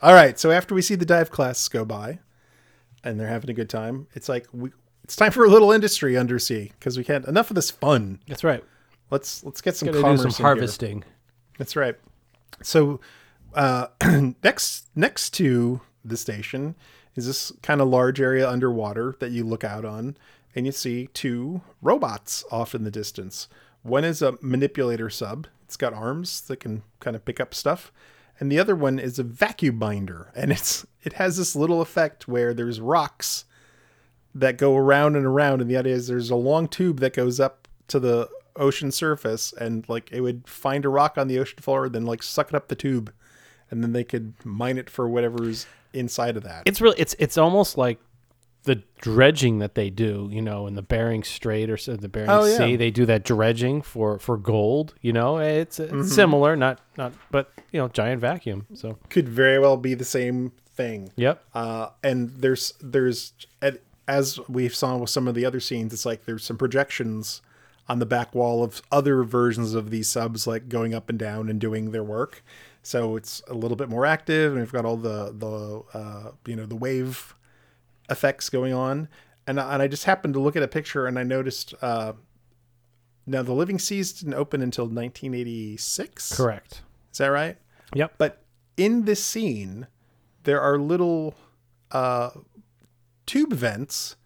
All 0.00 0.14
right, 0.14 0.38
so 0.38 0.50
after 0.50 0.74
we 0.74 0.82
see 0.82 0.94
the 0.94 1.04
dive 1.04 1.30
class 1.30 1.66
go 1.68 1.84
by, 1.84 2.20
and 3.02 3.18
they're 3.18 3.28
having 3.28 3.50
a 3.50 3.54
good 3.54 3.68
time, 3.68 4.06
it's 4.14 4.28
like 4.28 4.46
we 4.52 4.70
it's 5.04 5.16
time 5.16 5.32
for 5.32 5.44
a 5.44 5.48
little 5.48 5.72
industry 5.72 6.16
undersea 6.16 6.72
because 6.78 6.98
we 6.98 7.04
can't 7.04 7.26
enough 7.26 7.50
of 7.50 7.54
this 7.54 7.70
fun. 7.70 8.20
That's 8.28 8.44
right. 8.44 8.62
Let's 9.10 9.42
let's 9.42 9.60
get 9.60 9.76
some 9.76 9.88
commerce 9.88 10.20
some 10.20 10.28
in 10.28 10.34
here. 10.34 10.46
harvesting. 10.46 11.04
That's 11.58 11.74
right. 11.76 11.96
So 12.62 13.00
uh, 13.54 13.88
next 14.42 14.88
next 14.94 15.30
to 15.34 15.80
the 16.04 16.16
station 16.16 16.76
is 17.14 17.26
this 17.26 17.52
kind 17.62 17.80
of 17.80 17.88
large 17.88 18.20
area 18.20 18.48
underwater 18.48 19.16
that 19.18 19.30
you 19.30 19.44
look 19.44 19.64
out 19.64 19.84
on, 19.84 20.16
and 20.54 20.66
you 20.66 20.72
see 20.72 21.08
two 21.14 21.62
robots 21.82 22.44
off 22.52 22.74
in 22.74 22.84
the 22.84 22.90
distance. 22.90 23.48
One 23.82 24.04
is 24.04 24.22
a 24.22 24.36
manipulator 24.40 25.10
sub. 25.10 25.46
It's 25.64 25.76
got 25.76 25.92
arms 25.92 26.42
that 26.42 26.60
can 26.60 26.82
kind 27.00 27.16
of 27.16 27.24
pick 27.24 27.40
up 27.40 27.54
stuff. 27.54 27.90
And 28.40 28.52
the 28.52 28.58
other 28.58 28.76
one 28.76 28.98
is 28.98 29.18
a 29.18 29.24
vacuum 29.24 29.78
binder, 29.78 30.30
and 30.34 30.52
it's 30.52 30.86
it 31.02 31.14
has 31.14 31.36
this 31.36 31.56
little 31.56 31.80
effect 31.80 32.28
where 32.28 32.54
there's 32.54 32.80
rocks 32.80 33.44
that 34.34 34.58
go 34.58 34.76
around 34.76 35.16
and 35.16 35.26
around, 35.26 35.60
and 35.60 35.70
the 35.70 35.76
idea 35.76 35.94
is 35.94 36.06
there's 36.06 36.30
a 36.30 36.36
long 36.36 36.68
tube 36.68 37.00
that 37.00 37.14
goes 37.14 37.40
up 37.40 37.66
to 37.88 37.98
the 37.98 38.28
ocean 38.54 38.92
surface, 38.92 39.52
and 39.52 39.88
like 39.88 40.10
it 40.12 40.20
would 40.20 40.46
find 40.46 40.84
a 40.84 40.88
rock 40.88 41.18
on 41.18 41.26
the 41.26 41.38
ocean 41.38 41.58
floor, 41.60 41.88
then 41.88 42.04
like 42.06 42.22
suck 42.22 42.48
it 42.50 42.54
up 42.54 42.68
the 42.68 42.76
tube, 42.76 43.12
and 43.70 43.82
then 43.82 43.92
they 43.92 44.04
could 44.04 44.34
mine 44.44 44.78
it 44.78 44.88
for 44.88 45.08
whatever's 45.08 45.66
inside 45.92 46.36
of 46.36 46.44
that. 46.44 46.62
It's 46.66 46.80
really 46.80 46.98
it's 46.98 47.16
it's 47.18 47.38
almost 47.38 47.76
like 47.76 47.98
the 48.64 48.82
dredging 49.00 49.58
that 49.60 49.74
they 49.74 49.88
do, 49.90 50.28
you 50.30 50.42
know, 50.42 50.66
in 50.66 50.74
the 50.74 50.82
Bering 50.82 51.22
Strait 51.22 51.70
or 51.70 51.76
the 51.76 52.08
Bering 52.08 52.28
Oh, 52.28 52.44
yeah. 52.44 52.56
Sea, 52.58 52.76
they 52.76 52.90
do 52.90 53.06
that 53.06 53.24
dredging 53.24 53.80
for 53.82 54.18
for 54.18 54.36
gold. 54.36 54.94
You 55.00 55.12
know, 55.12 55.38
it's, 55.38 55.78
it's 55.80 55.92
Mhm. 55.92 56.04
similar, 56.08 56.56
not 56.56 56.80
not, 56.96 57.12
but 57.30 57.50
you 57.72 57.80
know, 57.80 57.88
giant 57.88 58.20
vacuum. 58.20 58.66
So 58.74 58.98
could 59.10 59.28
very 59.28 59.58
well 59.58 59.76
be 59.76 59.94
the 59.94 60.04
same 60.04 60.52
thing. 60.74 61.10
Yep. 61.16 61.42
Uh, 61.54 61.88
and 62.02 62.30
there's 62.30 62.74
there's 62.80 63.32
as 64.06 64.38
we 64.48 64.68
saw 64.68 64.96
with 64.96 65.10
some 65.10 65.28
of 65.28 65.34
the 65.34 65.44
other 65.44 65.60
scenes, 65.60 65.92
it's 65.92 66.06
like 66.06 66.24
there's 66.24 66.44
some 66.44 66.56
projections 66.56 67.42
on 67.88 67.98
the 67.98 68.06
back 68.06 68.34
wall 68.34 68.62
of 68.64 68.82
other 68.92 69.22
versions 69.22 69.74
of 69.74 69.90
these 69.90 70.08
subs, 70.08 70.46
like 70.46 70.68
going 70.68 70.94
up 70.94 71.08
and 71.08 71.18
down 71.18 71.48
and 71.48 71.58
doing 71.60 71.90
their 71.90 72.04
work. 72.04 72.42
So 72.82 73.16
it's 73.16 73.42
a 73.48 73.54
little 73.54 73.76
bit 73.76 73.88
more 73.88 74.06
active, 74.06 74.52
and 74.52 74.60
we've 74.60 74.72
got 74.72 74.84
all 74.84 74.96
the 74.96 75.32
the 75.36 75.98
uh, 75.98 76.30
you 76.46 76.56
know 76.56 76.66
the 76.66 76.76
wave 76.76 77.34
effects 78.10 78.48
going 78.50 78.72
on. 78.72 79.08
And 79.46 79.58
I- 79.60 79.72
and 79.74 79.82
I 79.82 79.88
just 79.88 80.04
happened 80.04 80.34
to 80.34 80.40
look 80.40 80.56
at 80.56 80.62
a 80.62 80.68
picture, 80.68 81.06
and 81.06 81.18
I 81.18 81.22
noticed. 81.22 81.74
Uh, 81.80 82.12
now 83.26 83.42
the 83.42 83.52
Living 83.52 83.78
Seas 83.78 84.12
didn't 84.12 84.34
open 84.34 84.62
until 84.62 84.86
1986. 84.86 86.34
Correct. 86.36 86.82
Is 87.12 87.18
that 87.18 87.28
right? 87.28 87.56
Yep. 87.94 88.14
But 88.18 88.42
in 88.76 89.04
this 89.04 89.22
scene, 89.22 89.86
there 90.44 90.60
are 90.60 90.78
little 90.78 91.34
uh, 91.90 92.30
tube 93.26 93.52
vents, 93.52 94.16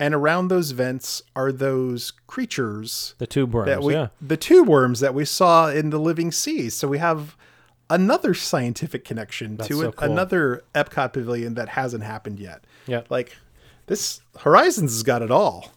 and 0.00 0.14
around 0.14 0.48
those 0.48 0.70
vents 0.72 1.22
are 1.34 1.50
those 1.52 2.10
creatures. 2.26 3.14
The 3.18 3.26
tube 3.26 3.52
worms, 3.54 3.66
That 3.68 3.82
we, 3.82 3.94
yeah. 3.94 4.08
The 4.20 4.36
tube 4.36 4.68
worms 4.68 5.00
that 5.00 5.14
we 5.14 5.24
saw 5.24 5.68
in 5.70 5.90
the 5.90 5.98
Living 5.98 6.30
Seas. 6.32 6.74
So 6.74 6.88
we 6.88 6.98
have 6.98 7.36
another 7.90 8.34
scientific 8.34 9.04
connection 9.04 9.56
That's 9.56 9.68
to 9.68 9.74
so 9.80 9.88
it, 9.88 9.96
cool. 9.96 10.10
another 10.12 10.62
Epcot 10.74 11.12
pavilion 11.14 11.54
that 11.54 11.70
hasn't 11.70 12.04
happened 12.04 12.38
yet. 12.38 12.64
Yeah. 12.88 13.02
Like 13.08 13.36
this 13.86 14.20
Horizons 14.40 14.92
has 14.92 15.02
got 15.04 15.22
it 15.22 15.30
all. 15.30 15.70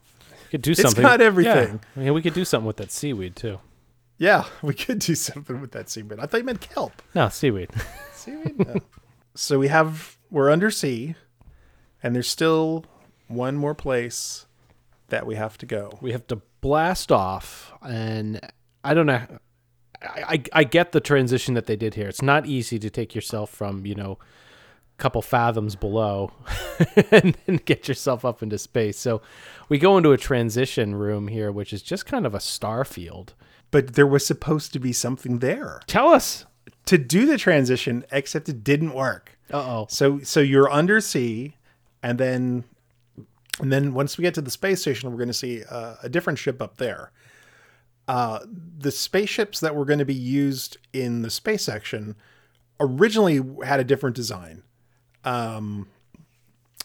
could 0.49 0.61
do 0.63 0.71
It's 0.71 0.81
something. 0.81 1.01
got 1.03 1.21
everything. 1.21 1.79
Yeah. 1.95 2.03
Yeah, 2.05 2.11
we 2.11 2.21
could 2.21 2.33
do 2.33 2.45
something 2.45 2.65
with 2.67 2.77
that 2.77 2.91
seaweed 2.91 3.35
too. 3.35 3.59
Yeah, 4.17 4.45
we 4.61 4.73
could 4.73 4.99
do 4.99 5.15
something 5.15 5.61
with 5.61 5.71
that 5.71 5.89
seaweed. 5.89 6.19
I 6.19 6.25
thought 6.25 6.37
you 6.39 6.43
meant 6.43 6.61
kelp. 6.61 7.01
No, 7.13 7.29
seaweed. 7.29 7.69
Seaweed? 8.13 8.67
No. 8.67 8.75
so 9.33 9.57
we 9.57 9.67
have 9.69 10.17
we're 10.29 10.51
undersea, 10.51 11.15
and 12.03 12.13
there's 12.15 12.27
still 12.27 12.85
one 13.27 13.55
more 13.57 13.73
place 13.73 14.45
that 15.07 15.25
we 15.25 15.35
have 15.35 15.57
to 15.57 15.65
go. 15.65 15.97
We 16.01 16.11
have 16.11 16.27
to 16.27 16.39
blast 16.61 17.11
off, 17.11 17.71
and 17.81 18.39
I 18.83 18.93
don't 18.93 19.07
know. 19.07 19.23
I, 20.03 20.23
I, 20.27 20.43
I 20.53 20.63
get 20.65 20.91
the 20.91 20.99
transition 20.99 21.55
that 21.55 21.65
they 21.65 21.75
did 21.75 21.95
here. 21.95 22.07
It's 22.07 22.21
not 22.21 22.45
easy 22.45 22.77
to 22.79 22.89
take 22.91 23.15
yourself 23.15 23.49
from 23.49 23.85
you 23.87 23.95
know 23.95 24.19
couple 25.01 25.21
fathoms 25.23 25.75
below 25.75 26.31
and 27.11 27.35
then 27.45 27.59
get 27.65 27.87
yourself 27.87 28.23
up 28.23 28.43
into 28.43 28.57
space. 28.57 28.97
So 28.97 29.21
we 29.67 29.79
go 29.79 29.97
into 29.97 30.11
a 30.11 30.17
transition 30.17 30.93
room 30.95 31.27
here, 31.27 31.51
which 31.51 31.73
is 31.73 31.81
just 31.81 32.05
kind 32.05 32.25
of 32.25 32.35
a 32.35 32.39
star 32.39 32.85
field. 32.85 33.33
But 33.71 33.95
there 33.95 34.05
was 34.05 34.25
supposed 34.25 34.73
to 34.73 34.79
be 34.79 34.93
something 34.93 35.39
there. 35.39 35.81
Tell 35.87 36.09
us 36.09 36.45
to 36.85 36.97
do 36.97 37.25
the 37.25 37.37
transition, 37.37 38.05
except 38.11 38.47
it 38.47 38.63
didn't 38.63 38.93
work. 38.93 39.37
Uh 39.51 39.57
oh. 39.57 39.87
So 39.89 40.19
so 40.19 40.39
you're 40.39 40.71
undersea, 40.71 41.57
and 42.03 42.19
then 42.19 42.63
and 43.59 43.71
then 43.71 43.93
once 43.93 44.17
we 44.17 44.21
get 44.21 44.33
to 44.35 44.41
the 44.41 44.51
space 44.51 44.81
station, 44.81 45.09
we're 45.09 45.17
going 45.17 45.27
to 45.27 45.33
see 45.33 45.63
uh, 45.69 45.95
a 46.03 46.09
different 46.09 46.37
ship 46.37 46.61
up 46.61 46.77
there. 46.77 47.11
Uh, 48.07 48.39
the 48.77 48.91
spaceships 48.91 49.59
that 49.61 49.75
were 49.75 49.85
going 49.85 49.99
to 49.99 50.05
be 50.05 50.13
used 50.13 50.77
in 50.93 51.21
the 51.21 51.29
space 51.29 51.63
section 51.63 52.15
originally 52.79 53.41
had 53.65 53.79
a 53.79 53.83
different 53.83 54.15
design. 54.15 54.63
Um, 55.23 55.87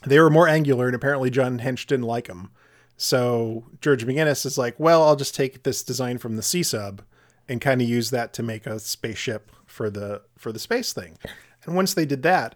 they 0.04 0.20
were 0.20 0.30
more 0.30 0.48
angular, 0.48 0.86
and 0.86 0.94
apparently 0.94 1.30
John 1.30 1.58
Hench 1.60 1.86
didn't 1.86 2.06
like 2.06 2.28
them. 2.28 2.50
So 2.96 3.64
George 3.80 4.06
McGinnis 4.06 4.46
is 4.46 4.56
like, 4.56 4.78
well, 4.78 5.02
I'll 5.02 5.16
just 5.16 5.34
take 5.34 5.62
this 5.62 5.82
design 5.82 6.18
from 6.18 6.36
the 6.36 6.42
sea 6.42 6.62
sub 6.62 7.02
and 7.48 7.60
kind 7.60 7.82
of 7.82 7.88
use 7.88 8.10
that 8.10 8.32
to 8.34 8.42
make 8.42 8.66
a 8.66 8.78
spaceship 8.78 9.50
for 9.66 9.90
the 9.90 10.22
for 10.36 10.52
the 10.52 10.58
space 10.58 10.92
thing. 10.92 11.18
And 11.64 11.74
once 11.74 11.94
they 11.94 12.06
did 12.06 12.22
that, 12.22 12.54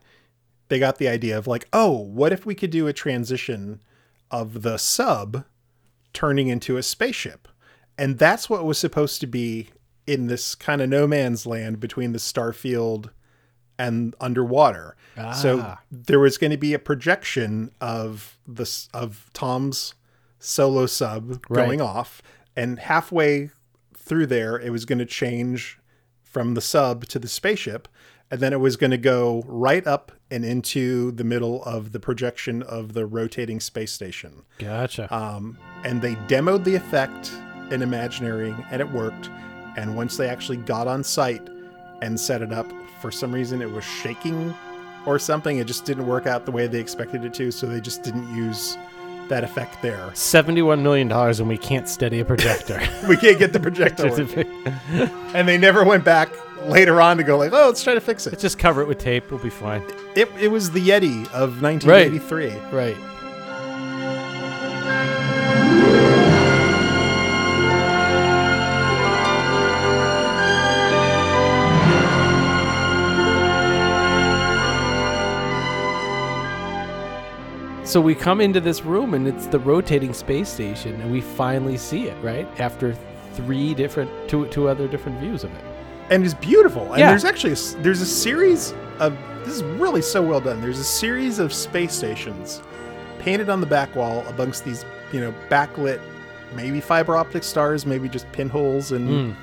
they 0.68 0.78
got 0.78 0.98
the 0.98 1.08
idea 1.08 1.36
of 1.36 1.46
like, 1.46 1.68
oh, 1.72 1.90
what 1.90 2.32
if 2.32 2.46
we 2.46 2.54
could 2.54 2.70
do 2.70 2.86
a 2.86 2.92
transition 2.92 3.82
of 4.30 4.62
the 4.62 4.78
sub 4.78 5.44
turning 6.12 6.48
into 6.48 6.76
a 6.76 6.82
spaceship? 6.82 7.48
And 7.98 8.18
that's 8.18 8.48
what 8.48 8.64
was 8.64 8.78
supposed 8.78 9.20
to 9.20 9.26
be 9.26 9.70
in 10.06 10.28
this 10.28 10.54
kind 10.54 10.80
of 10.80 10.88
no 10.88 11.06
man's 11.06 11.44
land 11.44 11.80
between 11.80 12.12
the 12.12 12.18
starfield 12.18 13.10
and 13.80 14.14
underwater. 14.20 14.96
So 15.34 15.60
Ah. 15.60 15.80
there 15.90 16.18
was 16.20 16.38
going 16.38 16.50
to 16.50 16.56
be 16.56 16.72
a 16.74 16.78
projection 16.78 17.70
of 17.80 18.38
this 18.46 18.88
of 18.94 19.28
Tom's 19.34 19.94
solo 20.38 20.86
sub 20.86 21.30
Right. 21.48 21.64
going 21.66 21.80
off 21.80 22.22
and 22.56 22.78
halfway 22.78 23.50
through 23.94 24.26
there 24.26 24.58
it 24.58 24.70
was 24.70 24.84
going 24.86 24.98
to 24.98 25.04
change 25.04 25.78
from 26.22 26.54
the 26.54 26.60
sub 26.62 27.04
to 27.06 27.18
the 27.18 27.28
spaceship 27.28 27.86
and 28.30 28.40
then 28.40 28.52
it 28.54 28.60
was 28.60 28.76
going 28.76 28.92
to 28.92 28.96
go 29.16 29.42
right 29.46 29.86
up 29.86 30.12
and 30.30 30.44
into 30.44 31.10
the 31.12 31.24
middle 31.24 31.62
of 31.64 31.92
the 31.92 32.00
projection 32.00 32.62
of 32.62 32.92
the 32.94 33.04
rotating 33.04 33.58
space 33.60 33.92
station. 33.92 34.44
Gotcha. 34.58 35.12
Um, 35.14 35.58
and 35.84 36.00
they 36.00 36.14
demoed 36.28 36.62
the 36.64 36.76
effect 36.76 37.32
in 37.72 37.82
Imagineering, 37.82 38.64
and 38.70 38.80
it 38.80 38.90
worked. 38.92 39.28
And 39.76 39.96
once 39.96 40.16
they 40.16 40.28
actually 40.28 40.58
got 40.58 40.86
on 40.86 41.02
site 41.02 41.42
and 42.02 42.18
set 42.20 42.40
it 42.40 42.52
up, 42.52 42.70
for 43.00 43.10
some 43.10 43.32
reason 43.32 43.62
it 43.62 43.70
was 43.70 43.84
shaking 43.84 44.54
or 45.06 45.18
something. 45.18 45.58
It 45.58 45.66
just 45.66 45.84
didn't 45.84 46.06
work 46.06 46.26
out 46.26 46.44
the 46.44 46.52
way 46.52 46.66
they 46.66 46.80
expected 46.80 47.24
it 47.24 47.34
to, 47.34 47.50
so 47.50 47.66
they 47.66 47.80
just 47.80 48.02
didn't 48.02 48.34
use 48.34 48.76
that 49.28 49.44
effect 49.44 49.80
there. 49.80 50.10
Seventy-one 50.14 50.82
million 50.82 51.08
dollars, 51.08 51.40
and 51.40 51.48
we 51.48 51.56
can't 51.56 51.88
steady 51.88 52.20
a 52.20 52.24
projector. 52.24 52.80
we 53.08 53.16
can't 53.16 53.38
get 53.38 53.52
the 53.52 53.60
projector 53.68 54.08
and 55.34 55.48
they 55.48 55.56
never 55.56 55.84
went 55.84 56.04
back 56.04 56.30
later 56.66 57.00
on 57.00 57.16
to 57.16 57.22
go 57.22 57.38
like, 57.38 57.52
oh, 57.52 57.66
let's 57.66 57.82
try 57.82 57.94
to 57.94 58.00
fix 58.00 58.26
it. 58.26 58.30
Let's 58.30 58.42
just 58.42 58.58
cover 58.58 58.82
it 58.82 58.88
with 58.88 58.98
tape. 58.98 59.30
We'll 59.30 59.40
be 59.40 59.50
fine. 59.50 59.82
It, 60.14 60.28
it 60.38 60.48
was 60.48 60.70
the 60.72 60.80
Yeti 60.80 61.24
of 61.32 61.62
1983. 61.62 62.54
Right. 62.70 62.96
So 77.90 78.00
we 78.00 78.14
come 78.14 78.40
into 78.40 78.60
this 78.60 78.84
room 78.84 79.14
and 79.14 79.26
it's 79.26 79.48
the 79.48 79.58
rotating 79.58 80.14
space 80.14 80.48
station, 80.48 81.00
and 81.00 81.10
we 81.10 81.20
finally 81.20 81.76
see 81.76 82.04
it, 82.06 82.16
right? 82.22 82.46
After 82.60 82.96
three 83.34 83.74
different, 83.74 84.08
two, 84.28 84.46
two 84.46 84.68
other 84.68 84.86
different 84.86 85.18
views 85.18 85.42
of 85.42 85.52
it. 85.52 85.64
and 86.08 86.24
it's 86.24 86.34
beautiful. 86.34 86.90
And 86.92 86.98
Yeah. 87.00 87.08
there's 87.10 87.24
actually 87.24 87.52
a 87.52 87.82
there's 87.82 88.00
a 88.00 88.06
series 88.06 88.74
of 89.00 89.16
this 89.44 89.54
is 89.54 89.62
really 89.62 90.02
so 90.02 90.20
well 90.20 90.40
done. 90.40 90.60
There's 90.60 90.78
a 90.80 90.84
series 90.84 91.38
of 91.40 91.52
space 91.52 91.92
stations 91.92 92.62
painted 93.20 93.48
on 93.48 93.60
the 93.60 93.66
back 93.66 93.94
wall 93.96 94.24
amongst 94.28 94.64
these 94.64 94.84
you 95.12 95.20
know 95.20 95.32
backlit, 95.48 96.00
maybe 96.56 96.80
fiber 96.80 97.16
optic 97.16 97.42
stars, 97.44 97.86
maybe 97.86 98.08
just 98.08 98.30
pinholes 98.32 98.90
and 98.92 99.08
Mm. 99.08 99.34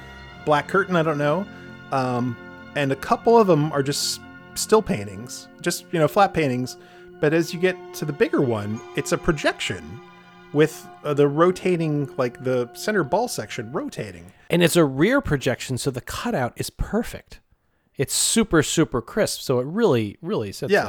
black 0.45 0.67
curtain. 0.69 0.95
I 0.97 1.03
don't 1.03 1.17
know. 1.17 1.45
Um, 1.93 2.35
and 2.75 2.91
a 2.93 2.97
couple 2.97 3.37
of 3.39 3.47
them 3.47 3.71
are 3.73 3.81
just 3.83 4.19
still 4.55 4.81
paintings, 4.81 5.47
just 5.61 5.85
you 5.93 5.99
know 5.99 6.07
flat 6.09 6.33
paintings. 6.33 6.75
But 7.19 7.33
as 7.33 7.53
you 7.53 7.59
get 7.59 7.75
to 7.95 8.05
the 8.05 8.13
bigger 8.13 8.41
one, 8.41 8.79
it's 8.95 9.11
a 9.11 9.17
projection 9.17 9.99
with 10.53 10.87
uh, 11.03 11.13
the 11.13 11.27
rotating 11.27 12.09
like 12.17 12.43
the 12.43 12.69
center 12.73 13.03
ball 13.03 13.27
section 13.27 13.71
rotating. 13.71 14.31
And 14.49 14.63
it's 14.63 14.75
a 14.75 14.85
rear 14.85 15.19
projection, 15.19 15.77
so 15.77 15.91
the 15.91 16.01
cutout 16.01 16.53
is 16.55 16.69
perfect. 16.69 17.41
It's 17.97 18.13
super, 18.13 18.61
super 18.63 19.01
crisp, 19.01 19.41
so 19.41 19.59
it 19.59 19.65
really, 19.65 20.17
really 20.21 20.51
sits 20.51 20.71
yeah. 20.71 20.83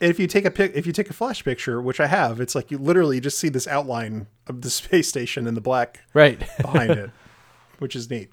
there. 0.00 0.10
If 0.10 0.20
you 0.20 0.26
take 0.26 0.44
a 0.44 0.50
pic, 0.50 0.72
if 0.74 0.86
you 0.86 0.92
take 0.92 1.10
a 1.10 1.12
flash 1.12 1.42
picture, 1.44 1.80
which 1.80 2.00
I 2.00 2.06
have, 2.06 2.40
it's 2.40 2.54
like 2.54 2.70
you 2.70 2.78
literally 2.78 3.20
just 3.20 3.38
see 3.38 3.48
this 3.48 3.66
outline 3.66 4.26
of 4.46 4.60
the 4.60 4.70
space 4.80 5.08
station 5.08 5.46
in 5.46 5.54
the 5.54 5.60
black 5.60 6.00
Right. 6.14 6.38
behind 6.60 6.90
it, 6.90 7.10
which 7.78 7.96
is 7.96 8.10
neat. 8.10 8.30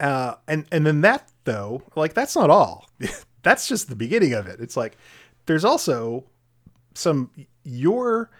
Uh, 0.00 0.34
and 0.46 0.66
and 0.70 0.86
then 0.86 1.00
that 1.00 1.30
though, 1.44 1.82
like 1.96 2.14
that's 2.14 2.36
not 2.36 2.50
all. 2.50 2.88
that's 3.42 3.66
just 3.66 3.88
the 3.88 3.96
beginning 3.96 4.32
of 4.32 4.46
it. 4.46 4.60
It's 4.60 4.76
like 4.76 4.96
there's 5.46 5.64
also 5.64 6.24
some 6.98 7.30
you're 7.64 8.30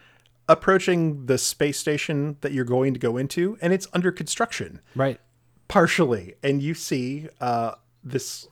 approaching 0.49 1.27
the 1.27 1.37
space 1.39 1.79
station 1.79 2.37
that 2.41 2.53
you're 2.53 2.65
going 2.65 2.95
to 2.95 3.01
go 3.01 3.17
into, 3.17 3.57
and 3.61 3.73
it's 3.73 3.87
under 3.93 4.11
construction 4.11 4.81
Right. 4.95 5.21
partially, 5.69 6.35
and 6.43 6.63
you 6.63 6.75
see 6.75 7.29
uh, 7.41 7.73
this 8.03 8.49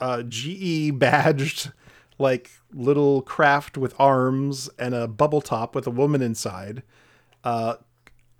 uh, 0.00 0.22
GE 0.22 0.98
badged 0.98 1.72
like 2.18 2.50
little 2.72 3.22
craft 3.22 3.76
with 3.76 3.94
arms 3.98 4.70
and 4.78 4.94
a 4.94 5.06
bubble 5.08 5.40
top 5.40 5.74
with 5.74 5.86
a 5.86 5.90
woman 5.90 6.22
inside, 6.22 6.82
uh, 7.44 7.74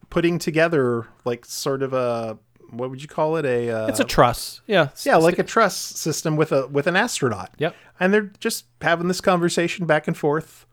putting 0.09 0.39
together 0.39 1.09
like 1.25 1.45
sort 1.45 1.83
of 1.83 1.93
a 1.93 2.39
what 2.71 2.89
would 2.89 3.03
you 3.03 3.09
call 3.09 3.37
it 3.37 3.45
a 3.45 3.69
uh, 3.71 3.87
It's 3.89 4.01
a 4.01 4.05
truss. 4.05 4.63
Yeah. 4.67 4.89
yeah 5.05 5.17
like 5.17 5.39
a 5.39 5.43
truss 5.43 5.77
system 5.77 6.37
with 6.37 6.53
a 6.53 6.67
with 6.69 6.87
an 6.87 6.97
astronaut. 6.97 7.51
Yep. 7.59 7.75
And 8.01 8.15
they're 8.15 8.33
just 8.41 8.65
having 8.81 9.09
this 9.09 9.21
conversation 9.21 9.85
back 9.85 10.09
and 10.09 10.17
forth 10.17 10.65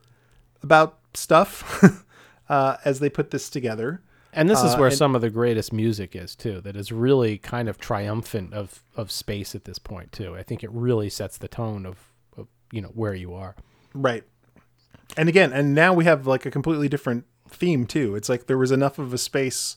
about 0.63 0.97
stuff 1.13 1.83
uh, 2.49 2.77
as 2.85 2.99
they 2.99 3.09
put 3.09 3.31
this 3.31 3.49
together. 3.49 4.01
And 4.31 4.47
this 4.49 4.59
is 4.63 4.75
Uh, 4.75 4.77
where 4.77 4.87
and- 4.89 4.97
some 4.97 5.15
of 5.15 5.21
the 5.21 5.29
greatest 5.31 5.73
music 5.73 6.15
is 6.15 6.35
too. 6.35 6.61
That 6.61 6.75
is 6.75 6.91
really 6.91 7.37
kind 7.39 7.67
of 7.67 7.77
triumphant 7.79 8.53
of 8.53 8.83
of 8.95 9.11
space 9.11 9.55
at 9.55 9.63
this 9.65 9.79
point 9.79 10.11
too. 10.11 10.35
I 10.35 10.43
think 10.43 10.63
it 10.63 10.71
really 10.71 11.09
sets 11.09 11.37
the 11.37 11.47
tone 11.47 11.85
of, 11.85 11.97
of 12.37 12.47
you 12.71 12.81
know 12.81 12.89
where 12.89 13.15
you 13.15 13.33
are. 13.33 13.55
Right. 13.93 14.23
And 15.17 15.27
again, 15.27 15.51
and 15.51 15.73
now 15.73 15.93
we 15.93 16.05
have 16.05 16.27
like 16.27 16.45
a 16.45 16.51
completely 16.51 16.87
different 16.87 17.25
theme 17.49 17.87
too. 17.87 18.15
It's 18.15 18.29
like 18.29 18.45
there 18.45 18.57
was 18.59 18.71
enough 18.71 18.99
of 18.99 19.11
a 19.13 19.17
space 19.17 19.75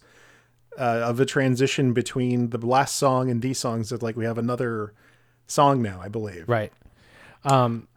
uh, 0.78 0.82
of 1.08 1.18
a 1.18 1.24
transition 1.24 1.94
between 1.94 2.50
the 2.50 2.58
last 2.58 2.96
song 2.96 3.30
and 3.30 3.40
these 3.40 3.58
songs 3.58 3.88
that 3.88 4.02
like 4.02 4.16
we 4.16 4.26
have 4.26 4.36
another 4.36 4.92
song 5.46 5.80
now, 5.80 5.98
I 6.02 6.08
believe. 6.08 6.46
Right. 6.46 6.72
Um. 7.44 7.88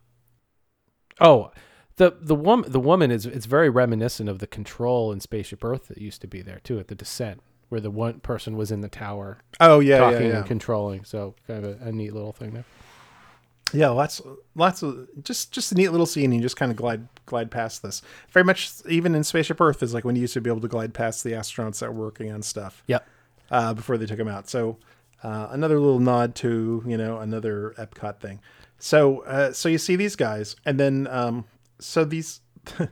Oh, 1.20 1.52
the 1.98 2.18
the 2.20 2.36
woman 2.36 2.72
the 2.72 2.80
woman 2.80 3.12
is 3.12 3.26
it's 3.26 3.46
very 3.46 3.70
reminiscent 3.70 4.30
of 4.30 4.40
the 4.40 4.48
control 4.48 5.12
in 5.12 5.20
Spaceship 5.20 5.64
Earth 5.64 5.88
that 5.88 5.98
used 5.98 6.22
to 6.22 6.28
be 6.28 6.42
there 6.42 6.60
too 6.64 6.80
at 6.80 6.88
the 6.88 6.96
descent, 6.96 7.42
where 7.70 7.82
the 7.82 7.92
one 7.92 8.20
person 8.20 8.58
was 8.58 8.72
in 8.72 8.82
the 8.82 8.90
tower. 8.90 9.40
Oh, 9.60 9.80
yeah, 9.80 9.96
yeah, 9.96 10.12
talking 10.12 10.28
yeah. 10.28 10.38
and 10.38 10.46
controlling. 10.46 11.04
So 11.06 11.36
kind 11.48 11.66
of 11.66 11.82
a, 11.82 11.86
a 11.86 11.92
neat 11.92 12.14
little 12.14 12.34
thing 12.34 12.52
there. 12.52 12.66
Yeah, 13.74 13.90
lots 13.90 14.22
lots 14.56 14.84
of 14.84 15.08
just 15.24 15.52
just 15.52 15.72
a 15.72 15.76
neat 15.76 15.90
little 15.90 16.06
scene. 16.06 16.32
You 16.32 16.42
just 16.42 16.58
kind 16.58 16.72
of 16.72 16.78
glide 16.78 17.08
glide 17.26 17.50
past 17.50 17.82
this. 17.82 18.02
Very 18.30 18.44
much 18.44 18.72
even 18.88 19.16
in 19.16 19.24
Spaceship 19.24 19.60
Earth 19.60 19.82
is 19.82 19.94
like 19.94 20.04
when 20.04 20.16
you 20.16 20.22
used 20.22 20.34
to 20.34 20.42
be 20.42 20.50
able 20.50 20.62
to 20.62 20.68
glide 20.68 20.94
past 20.94 21.24
the 21.24 21.32
astronauts 21.32 21.80
that 21.80 21.94
were 21.94 22.06
working 22.06 22.32
on 22.32 22.42
stuff. 22.42 22.84
Yep. 22.88 23.08
Uh, 23.52 23.74
before 23.74 23.98
they 23.98 24.06
took 24.06 24.18
them 24.18 24.28
out. 24.28 24.50
So 24.50 24.78
uh, 25.24 25.48
another 25.52 25.80
little 25.80 26.00
nod 26.00 26.36
to 26.36 26.84
you 26.86 26.98
know 26.98 27.20
another 27.20 27.74
Epcot 27.78 28.20
thing. 28.20 28.40
So 28.80 29.22
uh, 29.22 29.54
so 29.54 29.70
you 29.70 29.78
see 29.78 29.96
these 29.96 30.16
guys, 30.16 30.56
and 30.66 30.80
then 30.80 31.08
um, 31.08 31.46
so 31.80 32.06
these 32.06 32.42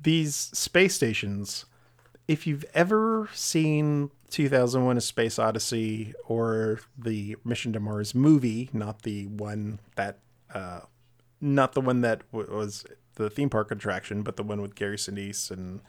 these 0.00 0.34
space 0.34 0.94
stations. 0.94 1.66
If 2.28 2.46
you've 2.46 2.64
ever 2.74 3.28
seen 3.32 4.10
2001: 4.30 4.96
A 4.96 5.00
Space 5.00 5.38
Odyssey 5.38 6.14
or 6.26 6.80
the 6.98 7.36
Mission 7.44 7.72
to 7.72 7.80
Mars 7.80 8.14
movie, 8.14 8.70
not 8.72 9.02
the 9.02 9.26
one 9.26 9.80
that 9.94 10.18
uh, 10.52 10.80
not 11.40 11.72
the 11.72 11.80
one 11.80 12.00
that 12.00 12.30
w- 12.32 12.52
was 12.54 12.84
the 13.14 13.30
theme 13.30 13.50
park 13.50 13.70
attraction, 13.70 14.22
but 14.22 14.36
the 14.36 14.42
one 14.42 14.60
with 14.60 14.74
Gary 14.74 14.96
Sinise 14.96 15.50
and 15.50 15.80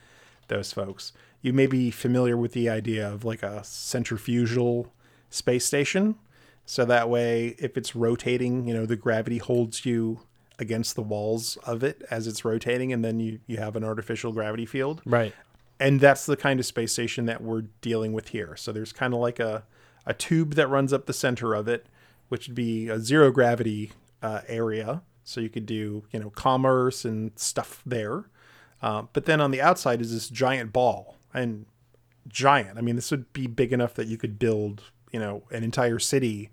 those 0.48 0.72
folks. 0.72 1.14
You 1.41 1.53
may 1.53 1.67
be 1.67 1.91
familiar 1.91 2.38
with 2.38 2.53
the 2.53 2.69
idea 2.69 3.09
of 3.09 3.24
like 3.25 3.43
a 3.43 3.64
centrifugal 3.64 4.93
space 5.30 5.66
station. 5.66 6.16
So 6.66 6.83
that 6.85 7.09
way, 7.09 7.56
if 7.59 7.77
it's 7.77 7.95
rotating, 7.95 8.67
you 8.67 8.74
know, 8.74 8.85
the 8.85 8.95
gravity 8.95 9.38
holds 9.38 9.85
you 9.85 10.19
against 10.60 10.95
the 10.95 11.02
walls 11.02 11.58
of 11.66 11.84
it 11.84 12.03
as 12.10 12.27
it's 12.27 12.44
rotating, 12.44 12.92
and 12.92 13.03
then 13.03 13.19
you, 13.19 13.40
you 13.48 13.58
have 13.58 13.76
an 13.76 13.84
artificial 13.84 14.32
gravity 14.32 14.66
field. 14.66 15.02
Right. 15.06 15.34
And 15.80 16.00
that's 16.00 16.26
the 16.26 16.36
kind 16.36 16.60
of 16.60 16.66
space 16.66 16.94
station 16.94 17.26
that 17.26 17.42
we're 17.42 17.66
dealing 17.82 18.14
with 18.14 18.30
here. 18.30 18.56
So 18.56 18.72
there's 18.72 18.92
kind 18.92 19.14
of 19.14 19.19
like 19.19 19.40
a, 19.40 19.64
a 20.06 20.14
tube 20.14 20.56
that 20.56 20.68
runs 20.68 20.92
up 20.92 21.06
the 21.06 21.14
center 21.14 21.53
of 21.53 21.68
it, 21.68 21.86
which 22.30 22.48
would 22.48 22.56
be 22.56 22.90
a 22.90 23.00
zero 23.00 23.32
gravity 23.32 23.92
uh, 24.22 24.42
area. 24.48 25.03
So 25.24 25.40
you 25.42 25.50
could 25.50 25.66
do, 25.66 26.03
you 26.11 26.19
know, 26.19 26.32
commerce 26.32 27.06
and 27.06 27.32
stuff 27.36 27.84
there. 27.86 28.26
Uh, 28.82 29.03
but 29.14 29.26
then 29.26 29.42
on 29.42 29.52
the 29.52 29.61
outside 29.61 30.02
is 30.02 30.14
this 30.14 30.30
giant 30.30 30.74
ball 30.74 31.18
and 31.34 31.66
giant. 32.27 32.77
I 32.77 32.82
mean, 32.82 32.95
this 32.95 33.11
would 33.11 33.32
be 33.34 33.45
big 33.45 33.72
enough 33.72 33.94
that 33.95 34.08
you 34.08 34.18
could 34.18 34.40
build, 34.40 34.84
you 35.11 35.19
know, 35.19 35.44
an 35.52 35.64
entire 35.64 36.00
city 36.00 36.50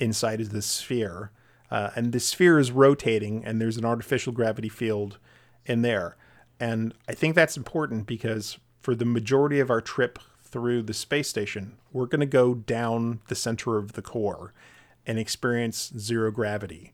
inside 0.00 0.40
of 0.40 0.50
this 0.50 0.66
sphere. 0.66 1.30
Uh, 1.70 1.90
and 1.96 2.12
the 2.12 2.20
sphere 2.20 2.58
is 2.58 2.70
rotating, 2.70 3.44
and 3.44 3.60
there's 3.60 3.76
an 3.76 3.84
artificial 3.84 4.32
gravity 4.32 4.68
field 4.68 5.18
in 5.64 5.82
there. 5.82 6.16
And 6.60 6.94
I 7.08 7.12
think 7.12 7.34
that's 7.34 7.56
important 7.56 8.06
because 8.06 8.58
for 8.80 8.94
the 8.94 9.04
majority 9.04 9.60
of 9.60 9.70
our 9.70 9.80
trip 9.80 10.18
through 10.42 10.82
the 10.82 10.94
space 10.94 11.28
station, 11.28 11.76
we're 11.92 12.06
going 12.06 12.20
to 12.20 12.26
go 12.26 12.54
down 12.54 13.20
the 13.28 13.34
center 13.34 13.76
of 13.76 13.92
the 13.92 14.02
core 14.02 14.52
and 15.06 15.18
experience 15.18 15.92
zero 15.98 16.30
gravity. 16.30 16.92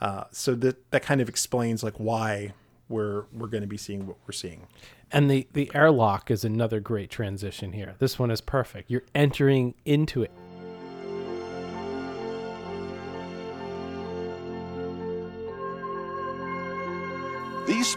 Uh, 0.00 0.24
so 0.32 0.54
that 0.54 0.90
that 0.90 1.02
kind 1.02 1.20
of 1.20 1.28
explains 1.28 1.82
like 1.82 1.94
why 1.94 2.52
we're 2.88 3.24
we're 3.32 3.46
going 3.46 3.62
to 3.62 3.68
be 3.68 3.76
seeing 3.76 4.06
what 4.06 4.16
we're 4.26 4.32
seeing. 4.32 4.66
And 5.12 5.30
the 5.30 5.46
the 5.52 5.70
airlock 5.74 6.30
is 6.30 6.44
another 6.44 6.80
great 6.80 7.10
transition 7.10 7.72
here. 7.72 7.94
This 7.98 8.18
one 8.18 8.30
is 8.30 8.40
perfect. 8.40 8.90
You're 8.90 9.04
entering 9.14 9.74
into 9.84 10.22
it. 10.22 10.32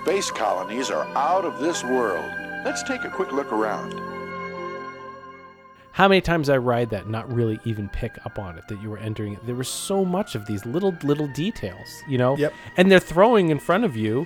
Space 0.08 0.32
colonies 0.32 0.90
are 0.90 1.04
out 1.18 1.44
of 1.44 1.60
this 1.60 1.84
world. 1.84 2.24
Let's 2.64 2.82
take 2.82 3.04
a 3.04 3.10
quick 3.10 3.34
look 3.34 3.52
around. 3.52 3.92
How 5.92 6.08
many 6.08 6.22
times 6.22 6.48
I 6.48 6.56
ride 6.60 6.92
that, 6.92 7.10
not 7.10 7.30
really 7.30 7.60
even 7.66 7.90
pick 7.90 8.18
up 8.26 8.40
on 8.40 8.58
it 8.58 8.66
that 8.70 8.82
you 8.82 8.90
were 8.90 9.00
entering 9.00 9.34
it. 9.34 9.46
There 9.46 9.54
was 9.56 9.68
so 9.68 10.06
much 10.06 10.34
of 10.36 10.46
these 10.46 10.66
little 10.66 10.96
little 11.04 11.28
details, 11.34 11.90
you 12.08 12.18
know. 12.18 12.38
Yep. 12.38 12.54
And 12.78 12.90
they're 12.90 13.02
throwing 13.02 13.50
in 13.50 13.60
front 13.60 13.84
of 13.84 13.98
you 13.98 14.26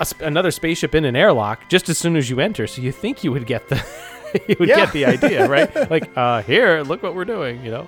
a, 0.00 0.06
sp- 0.08 0.22
another 0.22 0.50
spaceship 0.50 0.94
in 0.94 1.04
an 1.04 1.16
airlock 1.16 1.68
just 1.68 1.90
as 1.90 1.98
soon 1.98 2.16
as 2.16 2.30
you 2.30 2.40
enter, 2.40 2.66
so 2.66 2.80
you 2.80 2.90
think 2.90 3.22
you 3.22 3.30
would 3.30 3.46
get 3.46 3.68
the 3.68 3.84
you 4.48 4.56
would 4.58 4.70
Yeah. 4.70 4.76
get 4.76 4.92
the 4.94 5.04
idea, 5.04 5.46
right? 5.56 5.90
like, 5.90 6.16
uh, 6.16 6.40
here, 6.42 6.80
look 6.82 7.02
what 7.02 7.14
we're 7.14 7.26
doing, 7.26 7.62
you 7.62 7.70
know. 7.70 7.86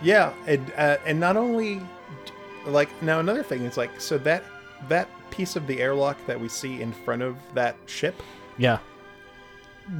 Yeah, 0.00 0.32
and 0.46 0.72
uh, 0.76 0.98
and 1.06 1.18
not 1.18 1.36
only 1.36 1.80
like 2.66 2.88
now 3.02 3.18
another 3.18 3.42
thing 3.42 3.62
is 3.62 3.76
like 3.76 4.00
so 4.00 4.16
that 4.18 4.44
that 4.88 5.08
piece 5.30 5.56
of 5.56 5.66
the 5.66 5.80
airlock 5.80 6.16
that 6.26 6.38
we 6.40 6.48
see 6.48 6.80
in 6.82 6.92
front 6.92 7.22
of 7.22 7.36
that 7.54 7.76
ship, 7.86 8.14
Yeah. 8.58 8.78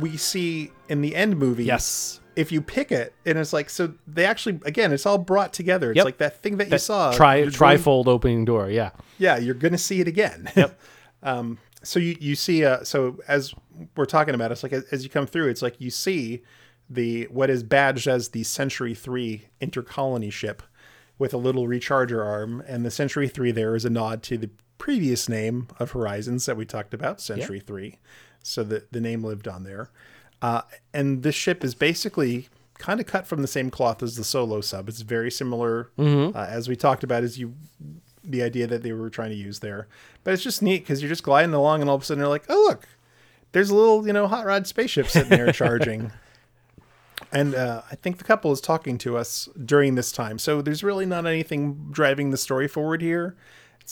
we 0.00 0.16
see 0.16 0.72
in 0.88 1.00
the 1.00 1.14
end 1.14 1.36
movie. 1.38 1.64
Yes. 1.64 2.20
If 2.34 2.50
you 2.50 2.62
pick 2.62 2.90
it, 2.92 3.14
and 3.26 3.36
it's 3.38 3.52
like 3.52 3.68
so 3.68 3.92
they 4.06 4.24
actually 4.24 4.58
again, 4.64 4.92
it's 4.92 5.04
all 5.04 5.18
brought 5.18 5.52
together. 5.52 5.90
It's 5.90 5.96
Yep. 5.96 6.04
like 6.06 6.18
that 6.18 6.42
thing 6.42 6.56
that, 6.58 6.70
you 6.70 6.78
saw. 6.78 7.12
tri 7.12 7.36
you're 7.36 7.50
going- 7.50 7.78
trifold 7.78 8.06
opening 8.06 8.44
door, 8.46 8.70
yeah. 8.70 8.90
yeah, 9.18 9.36
you're 9.36 9.54
gonna 9.54 9.76
see 9.78 10.00
it 10.00 10.08
again. 10.08 10.48
Yep. 10.56 10.80
um, 11.22 11.58
so 11.82 11.98
you 11.98 12.16
you 12.20 12.34
see 12.36 12.64
uh 12.64 12.84
so 12.84 13.18
as 13.28 13.54
we're 13.96 14.06
talking 14.06 14.34
about, 14.34 14.50
it's 14.52 14.62
like 14.62 14.72
as, 14.72 14.84
as 14.84 15.04
you 15.04 15.10
come 15.10 15.26
through, 15.26 15.48
it's 15.48 15.60
like 15.62 15.78
you 15.80 15.90
see 15.90 16.42
the 16.88 17.24
what 17.24 17.50
is 17.50 17.62
badged 17.62 18.06
as 18.08 18.30
the 18.30 18.44
Century 18.44 18.94
Three 18.94 19.48
intercolony 19.60 20.30
ship 20.30 20.62
with 21.18 21.34
a 21.34 21.38
little 21.38 21.66
recharger 21.66 22.24
arm, 22.24 22.62
and 22.66 22.84
the 22.84 22.90
Century 22.90 23.28
Three 23.28 23.50
there 23.52 23.74
is 23.76 23.84
a 23.84 23.90
nod 23.90 24.22
to 24.24 24.38
the 24.38 24.50
previous 24.82 25.28
name 25.28 25.68
of 25.78 25.92
Horizons 25.92 26.44
that 26.46 26.56
we 26.56 26.64
talked 26.66 26.92
about, 26.92 27.20
Century 27.20 27.60
Three. 27.60 27.98
So 28.42 28.64
the 28.64 28.84
the 28.90 29.00
name 29.00 29.22
lived 29.22 29.46
on 29.46 29.62
there, 29.62 29.90
uh, 30.42 30.62
and 30.92 31.22
this 31.22 31.36
ship 31.36 31.62
is 31.62 31.74
basically 31.76 32.48
kind 32.78 32.98
of 32.98 33.06
cut 33.06 33.24
from 33.24 33.42
the 33.42 33.46
same 33.48 33.70
cloth 33.70 34.02
as 34.02 34.16
the 34.16 34.24
Solo 34.24 34.60
sub. 34.60 34.88
It's 34.88 35.02
very 35.02 35.30
similar, 35.30 35.90
Mhm. 35.96 36.34
uh, 36.34 36.46
as 36.48 36.68
we 36.68 36.74
talked 36.74 37.04
about, 37.04 37.22
as 37.22 37.38
you 37.38 37.54
the 38.24 38.42
idea 38.42 38.66
that 38.66 38.82
they 38.82 38.92
were 38.92 39.08
trying 39.10 39.30
to 39.30 39.36
use 39.36 39.60
there. 39.60 39.86
But 40.24 40.34
it's 40.34 40.42
just 40.42 40.62
neat 40.62 40.80
because 40.80 41.00
you're 41.00 41.08
just 41.08 41.22
gliding 41.22 41.54
along, 41.54 41.80
and 41.80 41.88
all 41.88 41.94
of 41.96 42.02
a 42.02 42.04
sudden 42.04 42.20
you're 42.20 42.28
like, 42.28 42.44
oh 42.48 42.66
look, 42.68 42.88
there's 43.52 43.70
a 43.70 43.74
little 43.76 44.04
you 44.04 44.12
know 44.12 44.26
hot 44.26 44.44
rod 44.44 44.66
spaceship 44.66 45.06
sitting 45.06 45.30
there 45.30 45.52
charging. 45.62 46.10
And 47.30 47.54
uh, 47.54 47.82
I 47.90 47.94
think 47.94 48.18
the 48.18 48.24
couple 48.24 48.50
is 48.50 48.60
talking 48.60 48.98
to 48.98 49.16
us 49.16 49.48
during 49.64 49.94
this 49.94 50.10
time, 50.10 50.40
so 50.40 50.60
there's 50.60 50.82
really 50.82 51.06
not 51.06 51.24
anything 51.24 51.86
driving 51.92 52.30
the 52.32 52.36
story 52.36 52.66
forward 52.66 53.00
here. 53.00 53.36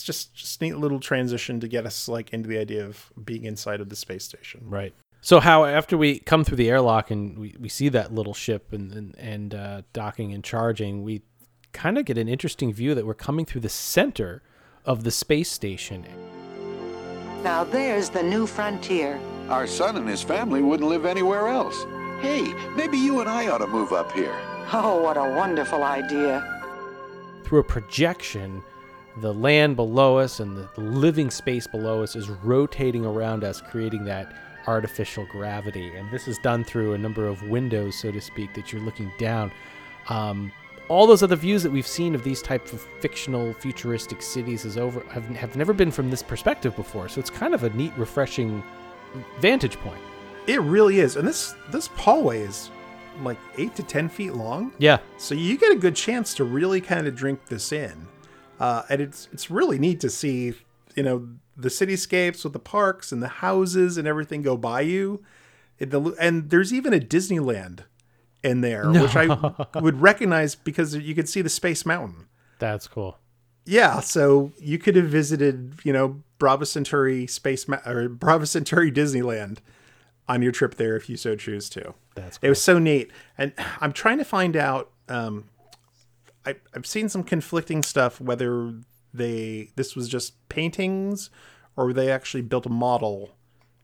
It's 0.01 0.07
just 0.07 0.35
just 0.35 0.63
neat 0.63 0.79
little 0.79 0.99
transition 0.99 1.61
to 1.61 1.69
get 1.69 1.85
us 1.85 2.09
like 2.09 2.33
into 2.33 2.49
the 2.49 2.57
idea 2.57 2.87
of 2.87 3.13
being 3.23 3.45
inside 3.45 3.83
of 3.83 3.91
the 3.91 3.97
space 3.97 4.25
station. 4.25 4.63
Right. 4.65 4.95
So 5.21 5.41
how 5.41 5.67
after 5.67 5.99
we 5.99 6.21
come 6.21 6.43
through 6.43 6.57
the 6.57 6.71
airlock 6.71 7.11
and 7.11 7.39
we, 7.39 7.55
we 7.61 7.69
see 7.69 7.91
that 7.91 8.11
little 8.11 8.33
ship 8.33 8.73
and 8.73 8.91
and, 8.93 9.15
and 9.19 9.55
uh, 9.55 9.83
docking 9.93 10.33
and 10.33 10.43
charging, 10.43 11.03
we 11.03 11.21
kind 11.75 11.99
of 11.99 12.07
get 12.07 12.17
an 12.17 12.29
interesting 12.29 12.73
view 12.73 12.95
that 12.95 13.05
we're 13.05 13.13
coming 13.13 13.45
through 13.45 13.61
the 13.61 13.69
center 13.69 14.43
of 14.87 15.05
the 15.05 15.11
space 15.11 15.51
station. 15.51 16.07
Now 17.43 17.65
there's 17.65 18.09
the 18.09 18.23
new 18.23 18.47
frontier. 18.47 19.21
Our 19.51 19.67
son 19.67 19.99
and 19.99 20.09
his 20.09 20.23
family 20.23 20.63
wouldn't 20.63 20.89
live 20.89 21.05
anywhere 21.05 21.49
else. 21.49 21.77
Hey, 22.23 22.55
maybe 22.75 22.97
you 22.97 23.21
and 23.21 23.29
I 23.29 23.49
ought 23.49 23.59
to 23.59 23.67
move 23.67 23.93
up 23.93 24.13
here. 24.13 24.35
Oh, 24.73 25.03
what 25.03 25.19
a 25.19 25.35
wonderful 25.37 25.83
idea. 25.83 26.41
Through 27.45 27.61
a 27.61 27.65
projection, 27.65 28.63
the 29.19 29.35
land 29.35 29.77
below 29.77 30.19
us 30.19 30.41
and 30.41 30.57
the, 30.57 30.81
living 30.81 31.31
space 31.31 31.67
below 31.67 32.03
us 32.03 32.17
is 32.17 32.29
rotating 32.29 33.05
around 33.05 33.45
us, 33.45 33.61
creating 33.61 34.05
that 34.05 34.33
artificial 34.67 35.27
gravity. 35.27 35.95
And 35.97 36.11
this 36.11 36.29
is 36.29 36.39
done 36.39 36.65
through 36.65 36.95
a 36.95 36.99
number 36.99 37.27
of 37.27 37.43
windows, 37.49 37.97
so 37.97 38.13
to 38.13 38.21
speak, 38.21 38.55
that 38.55 38.73
you're 38.73 38.83
looking 38.83 39.11
down. 39.19 39.51
Um, 40.09 40.53
all 40.89 41.07
those 41.07 41.23
other 41.23 41.37
views 41.37 41.63
that 41.63 41.71
we've 41.71 41.87
seen 41.87 42.15
of 42.15 42.25
these 42.25 42.43
type 42.43 42.73
of 42.73 42.81
fictional 43.01 43.55
futuristic 43.55 44.21
cities 44.21 44.65
is 44.65 44.77
over 44.77 45.01
have, 45.11 45.25
have 45.37 45.57
never 45.57 45.73
been 45.73 45.91
from 45.91 46.11
this 46.11 46.23
perspective 46.23 46.75
before. 46.75 47.09
So 47.09 47.21
it's 47.21 47.31
kind 47.31 47.55
of 47.55 47.63
a 47.65 47.71
neat, 47.71 47.93
refreshing 47.97 48.63
vantage 49.39 49.77
point. 49.79 50.01
It 50.47 50.61
really 50.63 50.99
is, 50.99 51.17
and 51.17 51.27
this 51.29 51.55
this 51.71 51.87
hallway 51.87 52.41
is 52.41 52.71
like 53.23 53.39
eight 53.57 53.77
to 53.77 53.83
ten 53.83 54.09
feet 54.09 54.35
long. 54.35 54.73
Yeah. 54.79 54.99
So 55.17 55.35
you 55.35 55.57
get 55.57 55.71
a 55.71 55.77
good 55.77 55.95
chance 55.95 56.35
to 56.35 56.45
really 56.45 56.81
kind 56.81 57.07
of 57.07 57.15
drink 57.15 57.47
this 57.47 57.73
in, 57.73 58.09
uh, 58.61 58.83
and 58.89 59.01
it's 59.01 59.29
it's 59.33 59.51
really 59.51 59.79
neat 59.79 59.99
to 60.01 60.11
see 60.11 60.53
you 60.95 61.03
know 61.03 61.29
the 61.57 61.69
cityscapes 61.69 62.45
with 62.45 62.53
the 62.53 62.59
parks 62.61 63.11
and 63.13 63.23
the 63.23 63.29
houses 63.29 63.97
and 63.99 64.07
everything 64.07 64.43
go 64.43 64.57
by 64.57 64.83
you. 64.83 65.23
The- 65.79 66.15
and 66.21 66.51
there's 66.51 66.73
even 66.73 66.93
a 66.95 67.01
Disneyland 67.01 67.81
in 68.43 68.61
there, 68.61 68.91
which 68.91 69.17
I 69.17 69.27
would 69.81 70.01
recognize 70.01 70.55
because 70.55 70.95
you 70.95 71.15
could 71.15 71.29
see 71.29 71.43
the 71.43 71.49
Space 71.51 71.85
Mountain. 71.85 72.27
That's 72.59 72.87
cool. 72.87 73.19
Yeah, 73.67 74.01
so 74.01 74.53
you 74.59 74.79
could 74.79 74.97
have 74.97 75.07
visited, 75.07 75.75
you 75.85 75.93
know, 75.93 76.23
Brava 76.39 76.65
Centauri 76.67 77.27
Space 77.27 77.69
Ma- 77.69 77.81
or 77.87 78.09
Brava 78.09 78.47
Centauri 78.47 78.91
Disneyland 78.91 79.59
on 80.29 80.41
your 80.43 80.53
trip 80.53 80.77
there 80.77 80.97
if 80.97 81.09
you 81.11 81.17
so 81.17 81.37
choose 81.37 81.69
to. 81.71 81.95
That's 82.15 82.39
cool. 82.39 82.47
It 82.47 82.49
was 82.51 82.63
so 82.63 82.79
neat, 82.79 83.11
and 83.37 83.53
I'm 83.81 83.93
trying 83.93 84.19
to 84.19 84.25
find 84.25 84.57
out. 84.57 84.91
Um, 85.09 85.45
I, 86.47 86.57
I've 86.75 86.87
seen 86.87 87.09
some 87.09 87.23
conflicting 87.23 87.83
stuff 87.83 88.21
whether 88.21 88.75
they 89.13 89.71
this 89.77 89.95
was 89.95 90.09
just 90.09 90.49
paintings 90.49 91.31
or 91.77 91.93
they 91.93 92.11
actually 92.11 92.43
built 92.43 92.67
a 92.67 92.71
model 92.71 93.31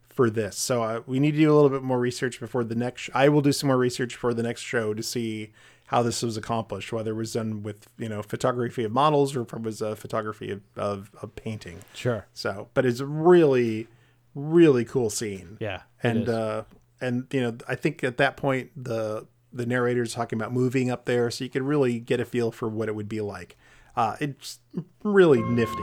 for 0.09 0.31
this. 0.31 0.57
So 0.57 0.83
uh, 0.83 1.01
we 1.07 1.21
need 1.21 1.33
to 1.33 1.39
do 1.39 1.53
a 1.53 1.55
little 1.55 1.71
bit 1.71 1.83
more 1.83 1.99
research 1.99 2.41
before 2.41 2.65
the 2.65 2.75
next. 2.75 3.03
Sh- 3.03 3.11
I 3.15 3.29
will 3.29 3.43
do 3.43 3.53
some 3.53 3.69
more 3.69 3.77
research 3.77 4.17
for 4.17 4.33
the 4.33 4.43
next 4.43 4.63
show 4.63 4.95
to 4.95 5.03
see 5.03 5.53
how 5.89 6.03
this 6.03 6.23
was 6.23 6.37
accomplished, 6.37 6.93
whether 6.93 7.13
it 7.13 7.17
was 7.17 7.35
done 7.35 7.63
with 7.63 7.89
you 7.99 8.09
know 8.09 8.23
photography 8.23 8.85
of 8.85 8.93
models 8.93 9.37
or 9.37 9.43
if 9.43 9.53
it 9.53 9.63
was 9.63 9.83
a 9.83 9.95
photography 9.95 10.51
of, 10.51 10.63
of, 10.77 11.11
of 11.21 11.35
painting. 11.37 11.81
Sure. 11.95 12.27
So, 12.33 12.69
but 12.75 12.87
it's 12.87 13.01
a 13.01 13.07
really, 13.07 13.89
really 14.35 14.85
cool 14.85 15.11
scene. 15.11 15.59
Yeah, 15.61 15.83
and 16.03 16.29
uh, 16.29 16.65
and 17.01 17.27
you 17.31 17.43
know, 17.43 17.57
I 17.69 17.75
think 17.75 18.03
at 18.03 18.17
that 18.17 18.37
point 18.37 18.71
the 18.75 19.27
the 19.57 19.67
narrator's 19.67 20.15
talking 20.15 20.39
about 20.39 20.53
moving 20.53 20.91
up 20.91 21.05
there, 21.05 21.31
so 21.31 21.45
you 21.45 21.51
could 21.51 21.63
really 21.63 21.99
get 21.99 22.21
a 22.21 22.25
feel 22.25 22.51
for 22.51 22.69
what 22.69 22.89
it 22.89 22.95
would 22.95 23.09
be 23.09 23.21
like. 23.21 23.57
Uh, 23.97 24.17
it's 24.21 24.61
really 25.03 25.43
nifty. 25.43 25.83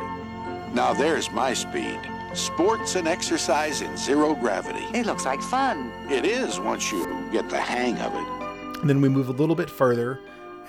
Now 0.74 0.94
there's 0.94 1.32
my 1.32 1.54
speed. 1.54 2.00
Sports 2.34 2.96
and 2.96 3.08
exercise 3.08 3.82
in 3.82 3.96
zero 3.96 4.34
gravity. 4.34 4.86
It 4.98 5.06
looks 5.06 5.26
like 5.26 5.42
fun. 5.42 5.92
It 6.10 6.26
is 6.26 6.60
once 6.60 6.92
you 6.92 7.06
get 7.32 7.50
the 7.50 7.60
hang 7.60 7.98
of 8.00 8.14
it. 8.14 8.80
And 8.82 8.90
then 8.90 9.02
we 9.02 9.10
move 9.10 9.30
a 9.30 9.34
little 9.34 9.56
bit 9.56 9.70
further, 9.70 10.20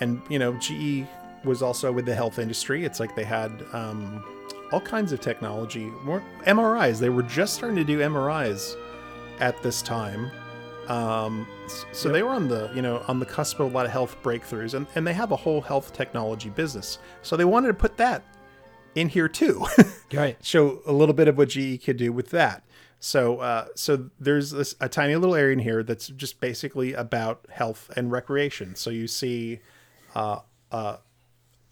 and 0.00 0.20
you 0.28 0.38
know, 0.38 0.52
GE 0.58 1.06
was 1.44 1.62
also 1.62 1.92
with 1.92 2.06
the 2.06 2.14
health 2.14 2.38
industry. 2.38 2.84
It's 2.84 3.00
like 3.00 3.14
they 3.16 3.24
had 3.24 3.50
um, 3.72 4.24
all 4.72 4.80
kinds 4.80 5.12
of 5.12 5.20
technology. 5.20 5.84
More 6.04 6.22
MRIs. 6.46 6.98
They 6.98 7.10
were 7.10 7.22
just 7.22 7.54
starting 7.54 7.76
to 7.76 7.84
do 7.84 7.98
MRIs 7.98 8.76
at 9.40 9.62
this 9.62 9.82
time. 9.82 10.30
Um, 10.88 11.46
so 11.92 12.10
they 12.10 12.22
were 12.22 12.30
on 12.30 12.48
the 12.48 12.70
you 12.74 12.82
know 12.82 13.02
on 13.08 13.20
the 13.20 13.26
cusp 13.26 13.60
of 13.60 13.70
a 13.70 13.74
lot 13.74 13.86
of 13.86 13.92
health 13.92 14.16
breakthroughs, 14.22 14.74
and, 14.74 14.86
and 14.94 15.06
they 15.06 15.12
have 15.12 15.32
a 15.32 15.36
whole 15.36 15.60
health 15.60 15.92
technology 15.92 16.50
business. 16.50 16.98
So 17.22 17.36
they 17.36 17.44
wanted 17.44 17.68
to 17.68 17.74
put 17.74 17.96
that 17.96 18.22
in 18.94 19.08
here 19.08 19.28
too. 19.28 19.64
right. 20.12 20.36
Show 20.42 20.80
a 20.86 20.92
little 20.92 21.14
bit 21.14 21.28
of 21.28 21.36
what 21.38 21.50
GE 21.50 21.84
could 21.84 21.96
do 21.96 22.12
with 22.12 22.30
that. 22.30 22.64
So 23.00 23.38
uh, 23.40 23.66
so 23.74 24.10
there's 24.18 24.52
this 24.52 24.74
a 24.80 24.88
tiny 24.88 25.16
little 25.16 25.34
area 25.34 25.52
in 25.52 25.58
here 25.58 25.82
that's 25.82 26.08
just 26.08 26.40
basically 26.40 26.94
about 26.94 27.46
health 27.50 27.90
and 27.96 28.10
recreation. 28.10 28.74
So 28.76 28.90
you 28.90 29.06
see, 29.06 29.60
uh, 30.14 30.40
uh, 30.72 30.96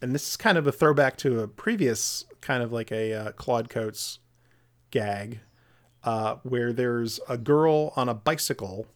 and 0.00 0.14
this 0.14 0.28
is 0.28 0.36
kind 0.36 0.58
of 0.58 0.66
a 0.66 0.72
throwback 0.72 1.16
to 1.18 1.40
a 1.40 1.48
previous 1.48 2.26
kind 2.40 2.62
of 2.62 2.72
like 2.72 2.92
a 2.92 3.14
uh, 3.14 3.32
Claude 3.32 3.70
Coats 3.70 4.18
gag, 4.90 5.40
uh, 6.04 6.36
where 6.42 6.72
there's 6.72 7.18
a 7.28 7.38
girl 7.38 7.92
on 7.96 8.08
a 8.08 8.14
bicycle. 8.14 8.86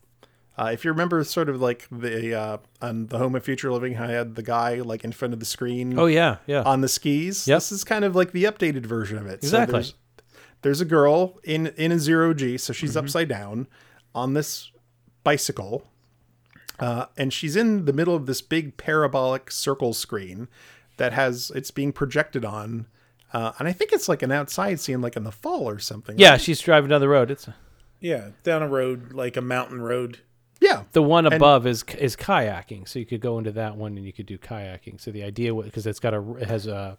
Uh, 0.58 0.70
if 0.72 0.84
you 0.84 0.90
remember, 0.90 1.22
sort 1.24 1.48
of 1.50 1.60
like 1.60 1.86
the 1.90 2.34
uh, 2.34 2.56
on 2.80 3.06
the 3.08 3.18
Home 3.18 3.34
of 3.34 3.44
Future 3.44 3.70
Living, 3.70 3.96
I 3.98 4.06
had 4.12 4.36
the 4.36 4.42
guy 4.42 4.76
like 4.76 5.04
in 5.04 5.12
front 5.12 5.34
of 5.34 5.40
the 5.40 5.44
screen. 5.46 5.98
Oh, 5.98 6.06
yeah, 6.06 6.38
yeah. 6.46 6.62
On 6.62 6.80
the 6.80 6.88
skis. 6.88 7.46
Yep. 7.46 7.56
This 7.56 7.72
is 7.72 7.84
kind 7.84 8.04
of 8.06 8.16
like 8.16 8.32
the 8.32 8.44
updated 8.44 8.86
version 8.86 9.18
of 9.18 9.26
it. 9.26 9.42
So 9.42 9.48
Exactly. 9.48 9.72
there's, 9.74 9.94
there's 10.62 10.80
a 10.80 10.86
girl 10.86 11.38
in 11.44 11.66
in 11.76 11.92
a 11.92 11.98
zero 11.98 12.32
G, 12.32 12.56
so 12.56 12.72
she's 12.72 12.96
upside 12.96 13.28
down 13.28 13.66
on 14.14 14.32
this 14.32 14.72
bicycle, 15.24 15.86
uh, 16.80 17.06
and 17.16 17.32
she's 17.32 17.56
in 17.56 17.84
the 17.84 17.92
middle 17.92 18.14
of 18.14 18.26
this 18.26 18.40
big 18.40 18.76
parabolic 18.76 19.50
circle 19.50 19.92
screen 19.92 20.48
that 20.96 21.12
has 21.12 21.52
it's 21.54 21.70
being 21.70 21.92
projected 21.92 22.44
on, 22.46 22.86
uh, 23.34 23.52
and 23.58 23.68
I 23.68 23.72
think 23.72 23.92
it's 23.92 24.08
like 24.08 24.22
an 24.22 24.32
outside 24.32 24.80
scene, 24.80 25.02
like 25.02 25.16
in 25.16 25.24
the 25.24 25.32
fall 25.32 25.68
or 25.68 25.78
something. 25.78 26.18
Yeah, 26.18 26.30
right? 26.32 26.40
she's 26.40 26.60
driving 26.60 26.88
down 26.88 27.00
the 27.02 27.08
road. 27.10 27.30
It's 27.30 27.46
A- 27.46 27.54
Yeah, 28.00 28.30
down 28.42 28.62
a 28.62 28.68
road 28.68 29.12
like 29.12 29.36
a 29.36 29.42
mountain 29.42 29.82
road. 29.82 30.20
Yeah, 30.60 30.84
the 30.92 31.02
one 31.02 31.26
And- 31.26 31.34
above 31.34 31.66
is 31.66 31.84
is 31.98 32.16
kayaking, 32.16 32.88
so 32.88 32.98
you 32.98 33.06
could 33.06 33.20
go 33.20 33.38
into 33.38 33.52
that 33.52 33.76
one 33.76 33.96
and 33.96 34.06
you 34.06 34.12
could 34.12 34.26
do 34.26 34.38
kayaking. 34.38 35.00
So 35.00 35.10
the 35.10 35.22
idea 35.22 35.54
was 35.54 35.66
because 35.66 35.86
it's 35.86 36.00
got 36.00 36.14
a 36.14 36.36
it 36.36 36.48
has 36.48 36.66
a 36.66 36.96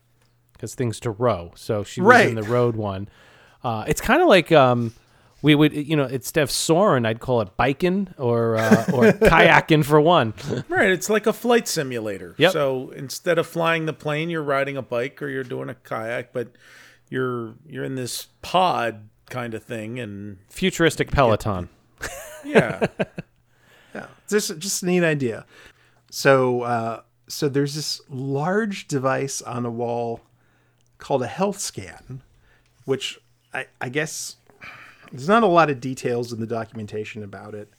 has 0.61 0.75
things 0.75 0.99
to 1.01 1.11
row. 1.11 1.51
So 1.55 1.83
she 1.83 2.01
was 2.01 2.21
in 2.27 2.35
the 2.35 2.43
road 2.43 2.75
one. 2.75 3.09
Uh, 3.63 3.83
it's 3.87 4.01
kind 4.01 4.21
of 4.21 4.27
like 4.27 4.51
um, 4.51 4.93
we 5.41 5.55
would 5.55 5.73
you 5.73 5.95
know 5.95 6.05
instead 6.05 6.43
of 6.43 6.51
soaring, 6.51 7.05
I'd 7.05 7.19
call 7.19 7.41
it 7.41 7.57
biking 7.57 8.13
or 8.17 8.57
uh, 8.57 8.85
or 8.93 9.03
kayaking 9.11 9.83
for 9.85 9.99
one. 9.99 10.33
Right, 10.69 10.89
it's 10.91 11.09
like 11.09 11.25
a 11.25 11.33
flight 11.33 11.67
simulator. 11.67 12.35
Yep. 12.37 12.51
So 12.53 12.91
instead 12.91 13.39
of 13.39 13.47
flying 13.47 13.87
the 13.87 13.93
plane, 13.93 14.29
you're 14.29 14.43
riding 14.43 14.77
a 14.77 14.81
bike 14.83 15.21
or 15.21 15.29
you're 15.29 15.43
doing 15.43 15.69
a 15.69 15.75
kayak, 15.75 16.31
but 16.31 16.49
you're 17.09 17.55
you're 17.67 17.83
in 17.83 17.95
this 17.95 18.27
pod 18.43 19.09
kind 19.29 19.53
of 19.55 19.63
thing 19.63 19.99
and 19.99 20.37
Futuristic 20.49 21.09
Peloton. 21.11 21.69
yeah. 22.45 22.85
Yeah, 23.97 24.07
just 24.27 24.57
just 24.59 24.83
a 24.83 24.85
neat 24.85 25.03
idea. 25.03 25.45
So 26.09 26.61
uh, 26.61 27.01
so 27.27 27.49
there's 27.49 27.75
this 27.75 28.01
large 28.09 28.87
device 28.87 29.41
on 29.41 29.65
a 29.65 29.71
wall 29.71 30.21
called 30.97 31.21
a 31.21 31.27
health 31.27 31.59
scan, 31.59 32.21
which 32.85 33.19
I, 33.53 33.67
I 33.81 33.89
guess 33.89 34.37
there's 35.11 35.27
not 35.27 35.43
a 35.43 35.47
lot 35.47 35.69
of 35.69 35.79
details 35.79 36.33
in 36.33 36.39
the 36.39 36.47
documentation 36.47 37.23
about 37.23 37.53
it, 37.53 37.71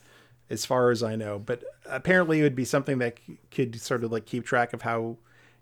as 0.50 0.64
far 0.64 0.90
as 0.90 1.02
I 1.02 1.16
know. 1.16 1.38
But 1.38 1.64
apparently, 1.86 2.40
it 2.40 2.42
would 2.42 2.56
be 2.56 2.64
something 2.64 2.98
that 2.98 3.18
c- 3.26 3.38
could 3.50 3.80
sort 3.80 4.05
of 4.05 4.12
like 4.12 4.26
keep 4.26 4.44
track 4.44 4.72
of 4.72 4.82
how 4.82 5.16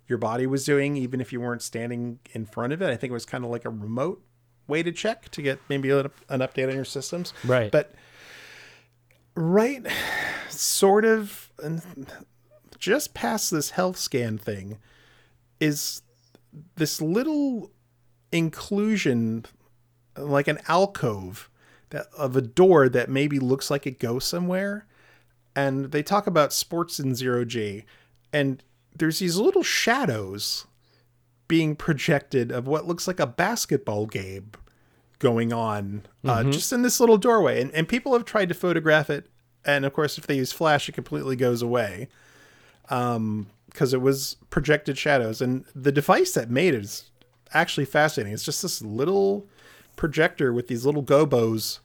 your 0.08 0.18
body 0.18 0.46
was 0.46 0.64
doing, 0.64 0.96
even 0.96 1.20
if 1.20 1.32
you 1.32 1.40
weren't 1.40 1.62
standing 1.62 2.18
in 2.32 2.46
front 2.46 2.72
of 2.72 2.82
it. 2.82 2.90
I 2.90 2.96
think 2.96 3.10
it 3.10 3.14
was 3.14 3.26
kind 3.26 3.44
of 3.44 3.50
like 3.50 3.64
a 3.64 3.70
remote 3.70 4.22
way 4.68 4.82
to 4.82 4.92
check 4.92 5.28
to 5.30 5.42
get 5.42 5.58
maybe 5.68 5.90
an 5.90 6.10
update 6.30 6.68
on 6.68 6.74
your 6.74 6.84
systems. 6.84 7.32
Right. 7.44 7.70
But 7.70 7.92
right 9.36 9.86
sort 10.48 11.04
of 11.04 11.52
just 12.78 13.14
past 13.14 13.50
this 13.50 13.70
health 13.70 13.96
scan 13.96 14.38
thing 14.38 14.78
is 15.60 16.02
this 16.76 17.00
little 17.00 17.70
inclusion 18.32 19.44
like 20.16 20.48
an 20.48 20.58
alcove 20.68 21.50
that 21.90 22.06
of 22.16 22.36
a 22.36 22.42
door 22.42 22.88
that 22.88 23.08
maybe 23.08 23.38
looks 23.38 23.70
like 23.70 23.86
it 23.86 23.98
goes 23.98 24.24
somewhere. 24.24 24.86
And 25.54 25.86
they 25.92 26.02
talk 26.02 26.26
about 26.26 26.52
sports 26.52 26.98
in 26.98 27.14
zero 27.14 27.44
g. 27.44 27.84
And 28.32 28.62
there's 28.94 29.18
these 29.18 29.36
little 29.36 29.62
shadows 29.62 30.66
being 31.48 31.76
projected 31.76 32.50
of 32.50 32.66
what 32.66 32.86
looks 32.86 33.06
like 33.06 33.20
a 33.20 33.26
basketball 33.26 34.06
game 34.06 34.50
going 35.18 35.52
on 35.52 36.02
uh, 36.24 36.42
Mhm. 36.42 36.52
just 36.52 36.72
in 36.72 36.82
this 36.82 37.00
little 37.00 37.16
doorway. 37.18 37.60
And, 37.62 37.72
and 37.74 37.88
people 37.88 38.12
have 38.12 38.24
tried 38.24 38.48
to 38.50 38.54
photograph 38.54 39.08
it. 39.10 39.26
And 39.64 39.84
of 39.84 39.92
course 39.92 40.18
if 40.18 40.26
they 40.26 40.36
use 40.36 40.52
flash 40.52 40.88
it 40.88 40.92
completely 40.92 41.36
goes 41.36 41.62
away 41.62 42.08
um 42.90 43.46
because 43.70 43.92
it 43.92 44.00
was 44.00 44.36
projected 44.48 44.96
shadows. 44.96 45.40
And 45.42 45.64
the 45.74 45.92
device 45.92 46.32
that 46.32 46.50
made 46.50 46.72
it 46.74 46.82
is 46.84 47.10
actually 47.52 47.84
fascinating. 47.84 48.32
It's 48.32 48.44
just 48.44 48.62
this 48.62 48.80
little 48.80 49.46
projector 49.96 50.52
with 50.52 50.68
these 50.68 50.86
little 50.86 51.02
gobos 51.02 51.80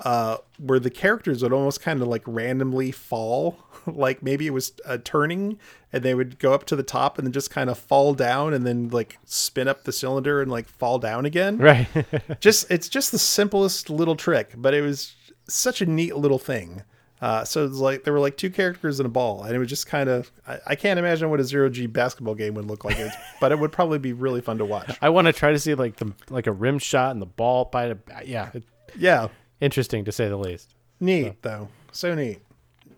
uh 0.00 0.36
where 0.58 0.78
the 0.78 0.90
characters 0.90 1.42
would 1.42 1.52
almost 1.52 1.80
kind 1.80 2.00
of 2.02 2.08
like 2.08 2.22
randomly 2.26 2.90
fall. 2.92 3.58
Like 3.86 4.22
maybe 4.22 4.46
it 4.46 4.50
was 4.52 4.72
uh, 4.84 4.98
turning 5.02 5.58
and 5.94 6.02
they 6.02 6.14
would 6.14 6.38
go 6.38 6.52
up 6.52 6.64
to 6.66 6.76
the 6.76 6.82
top 6.82 7.16
and 7.16 7.26
then 7.26 7.32
just 7.32 7.50
kind 7.50 7.70
of 7.70 7.78
fall 7.78 8.12
down 8.12 8.52
and 8.52 8.66
then 8.66 8.90
like 8.90 9.16
spin 9.24 9.66
up 9.66 9.84
the 9.84 9.92
cylinder 9.92 10.42
and 10.42 10.50
like 10.50 10.68
fall 10.68 10.98
down 10.98 11.24
again. 11.24 11.56
Right. 11.56 11.86
just 12.40 12.70
it's 12.70 12.90
just 12.90 13.12
the 13.12 13.18
simplest 13.18 13.88
little 13.88 14.14
trick 14.14 14.52
but 14.58 14.74
it 14.74 14.82
was 14.82 15.14
such 15.48 15.80
a 15.80 15.86
neat 15.86 16.16
little 16.16 16.38
thing. 16.38 16.82
Uh, 17.22 17.44
so 17.44 17.64
it's 17.64 17.76
like 17.76 18.04
there 18.04 18.12
were 18.12 18.20
like 18.20 18.36
two 18.36 18.50
characters 18.50 19.00
and 19.00 19.06
a 19.06 19.10
ball 19.10 19.42
and 19.44 19.54
it 19.54 19.58
was 19.58 19.68
just 19.68 19.86
kind 19.86 20.10
of 20.10 20.30
I, 20.46 20.58
I 20.66 20.74
can't 20.74 20.98
imagine 20.98 21.30
what 21.30 21.40
a 21.40 21.44
zero 21.44 21.70
g 21.70 21.86
basketball 21.86 22.34
game 22.34 22.52
would 22.54 22.66
look 22.66 22.84
like. 22.84 22.98
But 23.40 23.52
it 23.52 23.58
would 23.58 23.72
probably 23.72 23.98
be 24.00 24.12
really 24.12 24.42
fun 24.42 24.58
to 24.58 24.66
watch. 24.66 24.98
I 25.00 25.08
want 25.08 25.28
to 25.28 25.32
try 25.32 25.52
to 25.52 25.58
see 25.58 25.74
like 25.74 25.96
the 25.96 26.12
like 26.28 26.46
a 26.46 26.52
rim 26.52 26.78
shot 26.78 27.12
and 27.12 27.22
the 27.22 27.26
ball 27.26 27.64
by 27.66 27.88
the 27.88 27.98
yeah 28.26 28.50
it- 28.52 28.64
yeah 28.98 29.28
interesting 29.60 30.04
to 30.04 30.12
say 30.12 30.28
the 30.28 30.36
least. 30.36 30.74
Neat 31.00 31.42
though. 31.42 31.68
So 31.92 32.14
neat. 32.14 32.40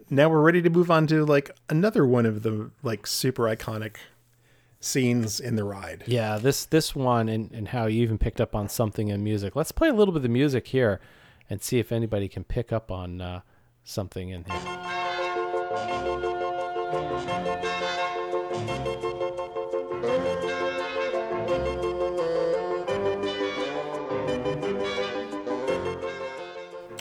Now 0.08 0.28
we're 0.28 0.40
ready 0.40 0.62
to 0.62 0.70
move 0.70 0.90
on 0.90 1.06
to 1.08 1.24
like 1.24 1.50
another 1.68 2.06
one 2.06 2.26
of 2.26 2.42
the 2.42 2.70
like 2.82 3.06
super 3.06 3.44
iconic 3.44 3.97
scenes 4.80 5.39
in 5.39 5.56
the 5.56 5.64
ride. 5.64 6.05
Yeah, 6.06 6.39
this 6.39 6.64
this 6.64 6.94
one 6.94 7.28
and, 7.28 7.50
and 7.52 7.68
how 7.68 7.86
you 7.86 8.02
even 8.02 8.18
picked 8.18 8.40
up 8.40 8.55
on 8.55 8.68
something 8.68 9.08
in 9.08 9.22
music. 9.22 9.55
Let's 9.55 9.72
play 9.72 9.89
a 9.89 9.92
little 9.92 10.12
bit 10.12 10.18
of 10.18 10.22
the 10.22 10.28
music 10.28 10.68
here 10.68 11.00
and 11.48 11.62
see 11.62 11.78
if 11.78 11.92
anybody 11.92 12.28
can 12.28 12.44
pick 12.44 12.72
up 12.72 12.90
on 12.90 13.20
uh, 13.20 13.40
something 13.84 14.30
in 14.30 14.44
here. 14.44 15.00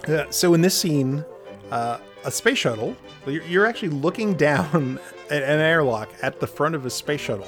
Uh, 0.09 0.29
so 0.31 0.53
in 0.53 0.61
this 0.61 0.77
scene, 0.77 1.23
uh, 1.71 1.99
a 2.25 2.31
space 2.31 2.57
shuttle, 2.57 2.95
you're, 3.27 3.43
you're 3.43 3.65
actually 3.65 3.89
looking 3.89 4.33
down 4.33 4.99
at 5.29 5.43
an 5.43 5.59
airlock 5.59 6.09
at 6.21 6.39
the 6.39 6.47
front 6.47 6.75
of 6.75 6.85
a 6.85 6.89
space 6.89 7.21
shuttle. 7.21 7.47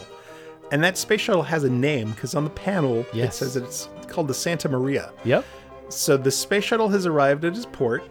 And 0.72 0.82
that 0.84 0.98
space 0.98 1.22
shuttle 1.22 1.44
has 1.44 1.64
a 1.66 1.70
name 1.70 2.12
because 2.12 2.36
on 2.36 2.44
the 2.46 2.50
panel 2.50 3.06
Yes. 3.14 3.36
it 3.36 3.38
says 3.38 3.56
it's 3.58 3.90
called 4.08 4.28
the 4.28 4.34
Santa 4.34 4.70
Maria. 4.70 5.12
Yep. 5.26 5.44
So 5.90 6.16
the 6.16 6.32
space 6.32 6.64
shuttle 6.64 6.88
has 6.90 7.06
arrived 7.06 7.44
at 7.44 7.56
its 7.56 7.66
port, 7.66 8.04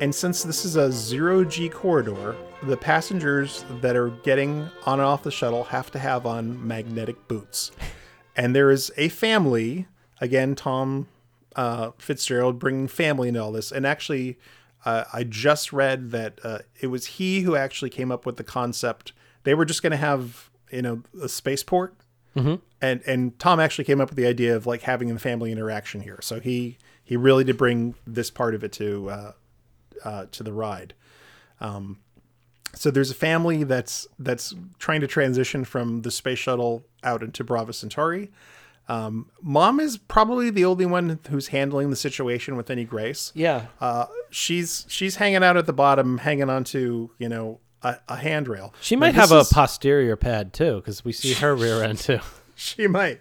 and 0.00 0.14
since 0.14 0.42
this 0.42 0.64
is 0.64 0.76
a 0.76 0.90
zero 0.90 1.44
G 1.44 1.68
corridor, 1.68 2.34
the 2.62 2.76
passengers 2.76 3.64
that 3.82 3.96
are 3.96 4.08
getting 4.22 4.70
on 4.86 5.00
and 5.00 5.02
off 5.02 5.22
the 5.22 5.30
shuttle 5.30 5.64
have 5.64 5.90
to 5.90 5.98
have 5.98 6.24
on 6.24 6.66
magnetic 6.66 7.28
boots. 7.28 7.72
And 8.36 8.56
there 8.56 8.70
is 8.70 8.90
a 8.96 9.08
family, 9.10 9.86
again, 10.20 10.54
Tom 10.54 11.06
uh, 11.58 11.90
Fitzgerald 11.98 12.58
bringing 12.58 12.86
family 12.88 13.28
into 13.28 13.42
all 13.42 13.50
this. 13.52 13.72
And 13.72 13.84
actually, 13.86 14.38
uh, 14.84 15.04
I 15.12 15.24
just 15.24 15.72
read 15.72 16.10
that 16.12 16.38
uh, 16.44 16.60
it 16.80 16.86
was 16.86 17.06
he 17.18 17.40
who 17.40 17.56
actually 17.56 17.90
came 17.90 18.12
up 18.12 18.24
with 18.24 18.36
the 18.36 18.44
concept. 18.44 19.12
They 19.42 19.54
were 19.54 19.64
just 19.64 19.82
going 19.82 19.90
to 19.90 19.96
have, 20.10 20.50
you 20.70 20.82
know, 20.82 21.02
a 21.22 21.28
spaceport 21.28 21.94
Mhm. 22.36 22.60
and 22.80 23.02
and 23.06 23.36
Tom 23.40 23.58
actually 23.58 23.84
came 23.86 24.00
up 24.00 24.10
with 24.10 24.16
the 24.16 24.26
idea 24.26 24.54
of 24.54 24.66
like 24.66 24.82
having 24.82 25.10
a 25.10 25.18
family 25.18 25.50
interaction 25.50 26.02
here. 26.02 26.18
So 26.22 26.38
he 26.40 26.76
he 27.02 27.16
really 27.16 27.42
did 27.42 27.56
bring 27.56 27.94
this 28.06 28.30
part 28.30 28.54
of 28.54 28.62
it 28.62 28.70
to 28.74 29.10
uh, 29.10 29.32
uh, 30.04 30.26
to 30.30 30.42
the 30.44 30.52
ride. 30.52 30.94
Um, 31.60 31.98
so 32.74 32.90
there's 32.92 33.10
a 33.10 33.14
family 33.14 33.64
that's 33.64 34.06
that's 34.20 34.54
trying 34.78 35.00
to 35.00 35.06
transition 35.08 35.64
from 35.64 36.02
the 36.02 36.10
space 36.10 36.38
shuttle 36.38 36.84
out 37.02 37.22
into 37.22 37.42
Brava 37.42 37.72
Centauri. 37.72 38.30
Um, 38.88 39.30
Mom 39.42 39.80
is 39.80 39.98
probably 39.98 40.48
the 40.50 40.64
only 40.64 40.86
one 40.86 41.20
who's 41.28 41.48
handling 41.48 41.90
the 41.90 41.96
situation 41.96 42.56
with 42.56 42.70
any 42.70 42.84
grace. 42.84 43.32
Yeah. 43.34 43.66
Uh, 43.80 44.06
she's 44.30 44.86
she's 44.88 45.16
hanging 45.16 45.44
out 45.44 45.56
at 45.56 45.66
the 45.66 45.72
bottom, 45.74 46.18
hanging 46.18 46.48
onto 46.48 47.10
you 47.18 47.28
know 47.28 47.60
a, 47.82 47.96
a 48.08 48.16
handrail. 48.16 48.74
She 48.80 48.96
might 48.96 49.14
have 49.14 49.30
a 49.30 49.40
is- 49.40 49.52
posterior 49.52 50.16
pad 50.16 50.52
too, 50.52 50.76
because 50.76 51.04
we 51.04 51.12
see 51.12 51.34
her 51.34 51.54
rear 51.54 51.82
end 51.82 51.98
too. 51.98 52.20
she 52.54 52.86
might. 52.86 53.20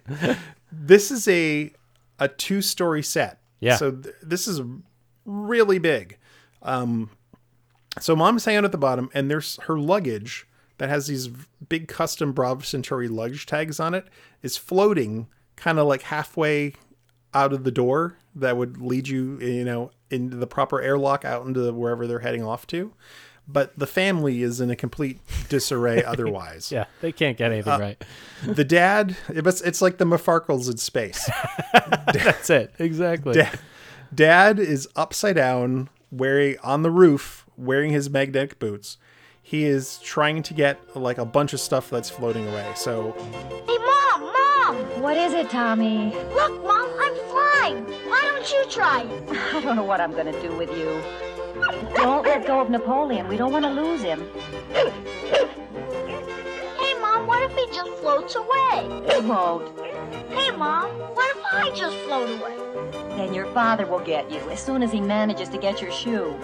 this 0.71 1.11
is 1.11 1.27
a 1.27 1.71
a 2.19 2.27
two 2.29 2.61
story 2.61 3.03
set. 3.03 3.41
Yeah. 3.59 3.75
So 3.75 3.91
th- 3.91 4.15
this 4.23 4.47
is 4.47 4.61
really 5.25 5.79
big. 5.79 6.17
Um, 6.61 7.09
so 7.99 8.15
mom's 8.15 8.45
hanging 8.45 8.59
out 8.59 8.65
at 8.65 8.71
the 8.71 8.77
bottom, 8.77 9.09
and 9.13 9.29
there's 9.29 9.57
her 9.63 9.77
luggage 9.77 10.47
that 10.77 10.89
has 10.89 11.07
these 11.07 11.27
big 11.69 11.87
custom 11.87 12.31
Brava 12.31 12.63
Centauri 12.63 13.07
luggage 13.07 13.45
tags 13.45 13.79
on 13.79 13.93
it 13.93 14.05
is 14.43 14.57
floating 14.57 15.27
kind 15.57 15.77
of 15.79 15.87
like 15.87 16.03
halfway 16.03 16.73
out 17.33 17.51
of 17.51 17.63
the 17.65 17.71
door 17.71 18.17
that 18.35 18.55
would 18.55 18.79
lead 18.81 19.07
you, 19.09 19.37
you 19.39 19.65
know, 19.65 19.91
into 20.09 20.37
the 20.37 20.47
proper 20.47 20.81
airlock 20.81 21.25
out 21.25 21.45
into 21.45 21.71
wherever 21.73 22.07
they're 22.07 22.19
heading 22.19 22.43
off 22.43 22.65
to. 22.67 22.93
But 23.49 23.77
the 23.79 23.87
family 23.87 24.41
is 24.43 24.59
in 24.61 24.69
a 24.69 24.75
complete 24.75 25.19
disarray 25.49 26.03
otherwise. 26.05 26.71
Yeah, 26.71 26.85
they 27.01 27.11
can't 27.11 27.37
get 27.37 27.51
anything 27.51 27.73
Uh, 27.73 27.79
right. 27.79 28.03
The 28.45 28.63
dad, 28.65 29.15
it's, 29.29 29.61
it's 29.61 29.81
like 29.81 29.97
the 29.97 30.05
Mafarkles 30.05 30.69
in 30.69 30.77
space. 30.77 31.29
That's 32.13 32.49
it. 32.49 32.73
Exactly. 32.79 33.33
Dad, 33.33 33.59
dad 34.13 34.59
is 34.59 34.87
upside 34.95 35.35
down, 35.35 35.89
wearing 36.11 36.57
on 36.61 36.83
the 36.83 36.91
roof, 36.91 37.45
wearing 37.57 37.91
his 37.91 38.09
magnetic 38.09 38.59
boots. 38.59 38.97
He 39.41 39.63
is 39.63 39.97
trying 39.99 40.43
to 40.43 40.53
get 40.53 40.95
like 40.97 41.17
a 41.17 41.25
bunch 41.25 41.53
of 41.53 41.61
stuff 41.61 41.89
that's 41.89 42.09
floating 42.09 42.47
away. 42.49 42.69
So 42.75 43.13
Hey, 43.65 43.77
Mom! 43.77 43.85
Mom! 43.87 43.96
What 45.01 45.15
is 45.15 45.33
it, 45.33 45.49
Tommy? 45.49 46.11
Look, 46.33 46.63
Mom, 46.63 46.89
I'm 46.99 47.15
flying. 47.29 47.83
Why 48.09 48.21
don't 48.31 48.51
you 48.51 48.65
try 48.69 49.01
it? 49.03 49.29
I 49.53 49.61
don't 49.61 49.75
know 49.75 49.83
what 49.83 50.01
I'm 50.01 50.11
going 50.11 50.25
to 50.25 50.41
do 50.41 50.55
with 50.55 50.71
you. 50.71 51.01
Don't 51.95 52.23
let 52.23 52.45
go 52.47 52.59
of 52.59 52.69
Napoleon. 52.69 53.27
We 53.27 53.37
don't 53.37 53.51
want 53.51 53.65
to 53.65 53.71
lose 53.71 54.01
him. 54.01 54.27
Hey, 54.73 54.83
Mom, 56.99 57.27
what 57.27 57.43
if 57.43 57.55
he 57.55 57.67
just 57.75 57.91
floats 58.01 58.35
away? 58.35 59.03
He 59.13 59.21
won't. 59.21 59.79
Hey, 60.31 60.51
Mom, 60.51 60.89
what 60.89 61.35
if 61.35 61.43
I 61.53 61.69
just 61.75 61.95
float 61.97 62.29
away? 62.39 62.55
Then 63.15 63.33
your 63.33 63.45
father 63.53 63.85
will 63.85 63.99
get 63.99 64.29
you 64.31 64.39
as 64.49 64.59
soon 64.59 64.81
as 64.81 64.91
he 64.91 64.99
manages 64.99 65.47
to 65.49 65.57
get 65.57 65.81
your 65.81 65.91
shoe. 65.91 66.35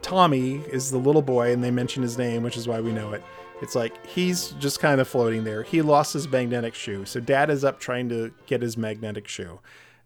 Tommy 0.00 0.62
is 0.70 0.90
the 0.90 0.98
little 0.98 1.22
boy, 1.22 1.52
and 1.52 1.62
they 1.62 1.70
mention 1.70 2.02
his 2.02 2.16
name, 2.16 2.42
which 2.42 2.56
is 2.56 2.66
why 2.66 2.80
we 2.80 2.92
know 2.92 3.12
it. 3.12 3.22
It's 3.60 3.74
like 3.74 4.06
he's 4.06 4.50
just 4.52 4.80
kind 4.80 5.00
of 5.00 5.08
floating 5.08 5.44
there. 5.44 5.62
He 5.62 5.82
lost 5.82 6.14
his 6.14 6.28
magnetic 6.28 6.74
shoe. 6.74 7.04
So 7.04 7.20
dad 7.20 7.50
is 7.50 7.64
up 7.64 7.78
trying 7.78 8.08
to 8.08 8.32
get 8.46 8.62
his 8.62 8.76
magnetic 8.76 9.28
shoe. 9.28 9.60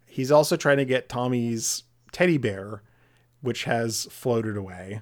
He's 0.05 0.31
also 0.31 0.55
trying 0.55 0.77
to 0.77 0.85
get 0.85 1.09
Tommy's 1.09 1.83
teddy 2.11 2.37
bear, 2.37 2.81
which 3.41 3.63
has 3.63 4.07
floated 4.11 4.57
away. 4.57 5.01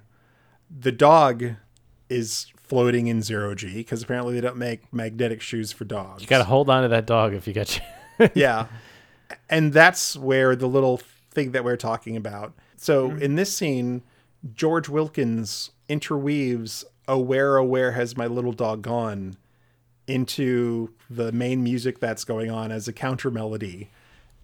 The 0.70 0.92
dog 0.92 1.56
is 2.10 2.48
floating 2.62 3.08
in 3.08 3.22
zero 3.22 3.56
G 3.56 3.78
because 3.78 4.04
apparently 4.04 4.34
they 4.34 4.42
don't 4.42 4.58
make 4.58 4.92
magnetic 4.94 5.42
shoes 5.42 5.72
for 5.72 5.86
dogs. 5.86 6.22
You 6.22 6.28
got 6.28 6.40
to 6.40 6.44
hold 6.44 6.70
on 6.70 6.84
to 6.84 6.90
that 6.90 7.06
dog 7.06 7.34
if 7.34 7.48
you 7.48 7.54
got 7.54 7.80
you. 8.20 8.30
yeah. 8.34 8.68
And 9.50 9.74
that's 9.74 10.16
where 10.16 10.56
the 10.56 10.68
little 10.68 11.00
thing 11.32 11.52
that 11.52 11.64
we're 11.64 11.78
talking 11.78 12.16
about. 12.16 12.54
So 12.76 13.10
mm-hmm. 13.10 13.22
in 13.22 13.36
this 13.36 13.56
scene, 13.56 14.04
George 14.54 14.90
Wilkins 14.90 15.72
interweaves 15.88 16.86
"Oh 17.08 17.18
Where, 17.20 17.58
Oh 17.58 17.64
Where 17.66 17.92
Has 17.94 18.16
My 18.18 18.28
Little 18.28 18.54
Dog 18.54 18.82
Gone" 18.82 19.38
into 20.08 20.90
the 21.10 21.32
main 21.32 21.64
music 21.64 22.00
that's 22.00 22.24
going 22.24 22.52
on 22.52 22.72
as 22.72 22.88
a 22.88 22.94
counter 22.94 23.32
melody, 23.32 23.90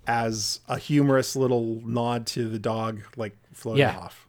as 0.07 0.61
a 0.67 0.77
humorous 0.77 1.35
little 1.35 1.81
nod 1.85 2.25
to 2.27 2.47
the 2.47 2.59
dog 2.59 3.01
like 3.17 3.35
floating 3.53 3.79
Yeah. 3.81 3.97
off. 3.97 4.25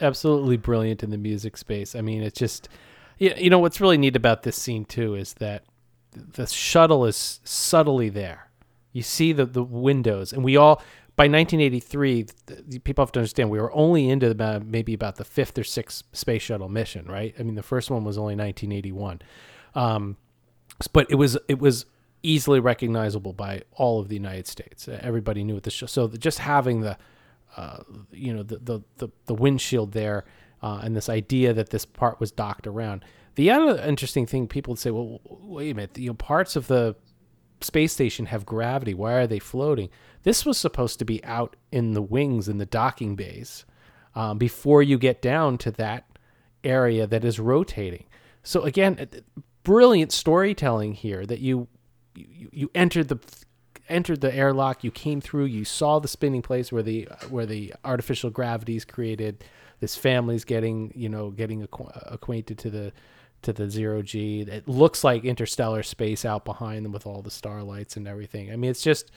Absolutely 0.00 0.56
brilliant 0.56 1.02
in 1.02 1.10
the 1.10 1.18
music 1.18 1.56
space. 1.56 1.96
I 1.96 2.02
mean, 2.02 2.22
it's 2.22 2.38
just, 2.38 2.68
you 3.18 3.50
know, 3.50 3.58
what's 3.58 3.80
really 3.80 3.98
neat 3.98 4.14
about 4.14 4.42
this 4.44 4.56
scene 4.56 4.84
too 4.84 5.14
is 5.16 5.34
that 5.34 5.64
the 6.12 6.46
shuttle 6.46 7.04
is 7.04 7.40
subtly 7.44 8.08
there. 8.08 8.49
You 8.92 9.02
see 9.02 9.32
the 9.32 9.44
the 9.46 9.62
windows, 9.62 10.32
and 10.32 10.42
we 10.44 10.56
all 10.56 10.82
by 11.16 11.24
1983, 11.24 12.24
th- 12.24 12.62
the- 12.66 12.78
people 12.78 13.04
have 13.04 13.12
to 13.12 13.20
understand 13.20 13.50
we 13.50 13.60
were 13.60 13.72
only 13.74 14.08
into 14.08 14.30
about 14.30 14.64
maybe 14.64 14.94
about 14.94 15.16
the 15.16 15.24
fifth 15.24 15.58
or 15.58 15.64
sixth 15.64 16.04
space 16.12 16.42
shuttle 16.42 16.68
mission, 16.68 17.06
right? 17.06 17.34
I 17.38 17.42
mean, 17.42 17.56
the 17.56 17.62
first 17.62 17.90
one 17.90 18.04
was 18.04 18.16
only 18.16 18.34
1981, 18.36 19.20
um, 19.74 20.16
but 20.92 21.06
it 21.10 21.16
was 21.16 21.36
it 21.48 21.58
was 21.58 21.86
easily 22.22 22.60
recognizable 22.60 23.32
by 23.32 23.62
all 23.74 24.00
of 24.00 24.08
the 24.08 24.14
United 24.14 24.46
States. 24.46 24.88
Uh, 24.88 24.98
Everybody 25.02 25.44
knew 25.44 25.54
what 25.54 25.62
the 25.64 25.70
show. 25.70 25.86
So 25.86 26.06
the, 26.06 26.18
just 26.18 26.38
having 26.38 26.80
the 26.80 26.96
uh, 27.56 27.78
you 28.12 28.32
know 28.34 28.42
the 28.42 28.58
the 28.58 28.80
the, 28.98 29.08
the 29.26 29.34
windshield 29.34 29.92
there 29.92 30.24
uh, 30.62 30.80
and 30.82 30.96
this 30.96 31.08
idea 31.08 31.52
that 31.52 31.70
this 31.70 31.84
part 31.84 32.18
was 32.20 32.30
docked 32.30 32.66
around. 32.66 33.04
The 33.36 33.50
other 33.50 33.80
interesting 33.82 34.26
thing 34.26 34.48
people 34.48 34.72
would 34.72 34.78
say, 34.78 34.90
well, 34.90 35.20
wait 35.24 35.70
a 35.70 35.74
minute, 35.74 35.96
you 35.98 36.08
know, 36.08 36.14
parts 36.14 36.56
of 36.56 36.66
the 36.66 36.96
space 37.60 37.92
station 37.92 38.26
have 38.26 38.46
gravity. 38.46 38.94
Why 38.94 39.12
are 39.14 39.26
they 39.26 39.38
floating? 39.38 39.90
This 40.22 40.44
was 40.44 40.58
supposed 40.58 40.98
to 40.98 41.04
be 41.04 41.22
out 41.24 41.56
in 41.72 41.92
the 41.92 42.02
wings 42.02 42.48
in 42.48 42.58
the 42.58 42.66
docking 42.66 43.16
bays 43.16 43.64
um, 44.14 44.38
before 44.38 44.82
you 44.82 44.98
get 44.98 45.22
down 45.22 45.58
to 45.58 45.70
that 45.72 46.04
area 46.64 47.06
that 47.06 47.24
is 47.24 47.38
rotating. 47.38 48.06
So 48.42 48.62
again, 48.62 48.98
uh, 49.00 49.40
brilliant 49.62 50.12
storytelling 50.12 50.94
here 50.94 51.26
that 51.26 51.40
you 51.40 51.68
you, 52.14 52.48
you 52.52 52.70
entered 52.74 53.08
the 53.08 53.18
entered 53.88 54.20
the 54.20 54.34
airlock 54.34 54.84
you 54.84 54.90
came 54.90 55.20
through 55.20 55.44
you 55.44 55.64
saw 55.64 55.98
the 55.98 56.08
spinning 56.08 56.42
place 56.42 56.70
where 56.72 56.82
the 56.82 57.08
where 57.28 57.46
the 57.46 57.74
artificial 57.84 58.30
gravity 58.30 58.76
is 58.76 58.84
created 58.84 59.44
this 59.80 59.96
family's 59.96 60.44
getting 60.44 60.92
you 60.94 61.08
know 61.08 61.30
getting 61.30 61.66
acqu- 61.66 62.12
acquainted 62.12 62.56
to 62.56 62.70
the 62.70 62.92
to 63.42 63.52
the 63.52 63.68
zero 63.70 64.02
g 64.02 64.40
it 64.42 64.68
looks 64.68 65.02
like 65.04 65.24
interstellar 65.24 65.82
space 65.82 66.24
out 66.24 66.44
behind 66.44 66.84
them 66.84 66.92
with 66.92 67.06
all 67.06 67.22
the 67.22 67.30
starlights 67.30 67.96
and 67.96 68.06
everything 68.08 68.50
i 68.52 68.56
mean 68.56 68.70
it's 68.70 68.82
just 68.82 69.10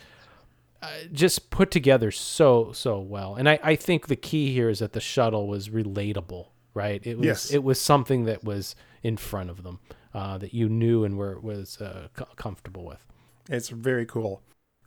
uh, 0.82 0.88
just 1.11 1.50
put 1.50 1.72
together 1.72 2.11
so 2.11 2.72
so 2.74 3.00
well 3.00 3.35
and 3.35 3.48
I, 3.48 3.58
I 3.64 3.76
think 3.76 4.08
the 4.08 4.16
key 4.18 4.53
here 4.53 4.69
is 4.69 4.80
that 4.80 4.93
the 4.93 5.00
shuttle 5.00 5.48
was 5.48 5.69
relatable 5.69 6.48
right 6.74 7.06
it 7.06 7.18
was 7.18 7.26
Yes. 7.26 7.52
it 7.52 7.64
was 7.64 7.80
something 7.80 8.26
that 8.26 8.43
was 8.43 8.76
in 9.02 9.16
front 9.18 9.50
of 9.50 9.64
them 9.64 9.80
uh, 10.14 10.38
that 10.40 10.53
you 10.53 10.68
knew 10.69 11.03
and 11.06 11.18
were 11.18 11.40
was 11.40 11.80
uh, 11.82 12.08
co- 12.16 12.27
comfortable 12.35 12.85
with 12.85 13.06
It's 13.50 13.69
very 13.69 14.06
cool. 14.06 14.42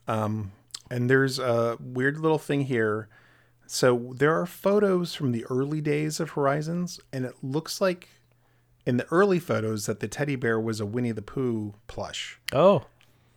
Um, 0.09 0.53
and 0.91 1.11
there's 1.11 1.39
a 1.39 1.77
weird 1.81 2.19
little 2.19 2.39
thing 2.39 2.63
here. 2.63 3.09
So 3.67 4.13
there 4.17 4.39
are 4.41 4.47
photos 4.47 5.15
from 5.15 5.33
the 5.33 5.45
early 5.47 5.81
days 5.81 6.21
of 6.21 6.31
Horizons, 6.31 7.01
and 7.13 7.25
it 7.25 7.35
looks 7.43 7.81
like 7.81 8.09
in 8.87 8.97
the 8.97 9.07
early 9.11 9.41
photos 9.41 9.87
that 9.87 10.01
the 10.01 10.09
teddy 10.09 10.37
bear 10.37 10.59
was 10.59 10.81
a 10.81 10.87
Winnie 10.87 11.13
the 11.13 11.21
Pooh 11.23 11.75
plush. 11.89 12.39
Oh. 12.53 12.87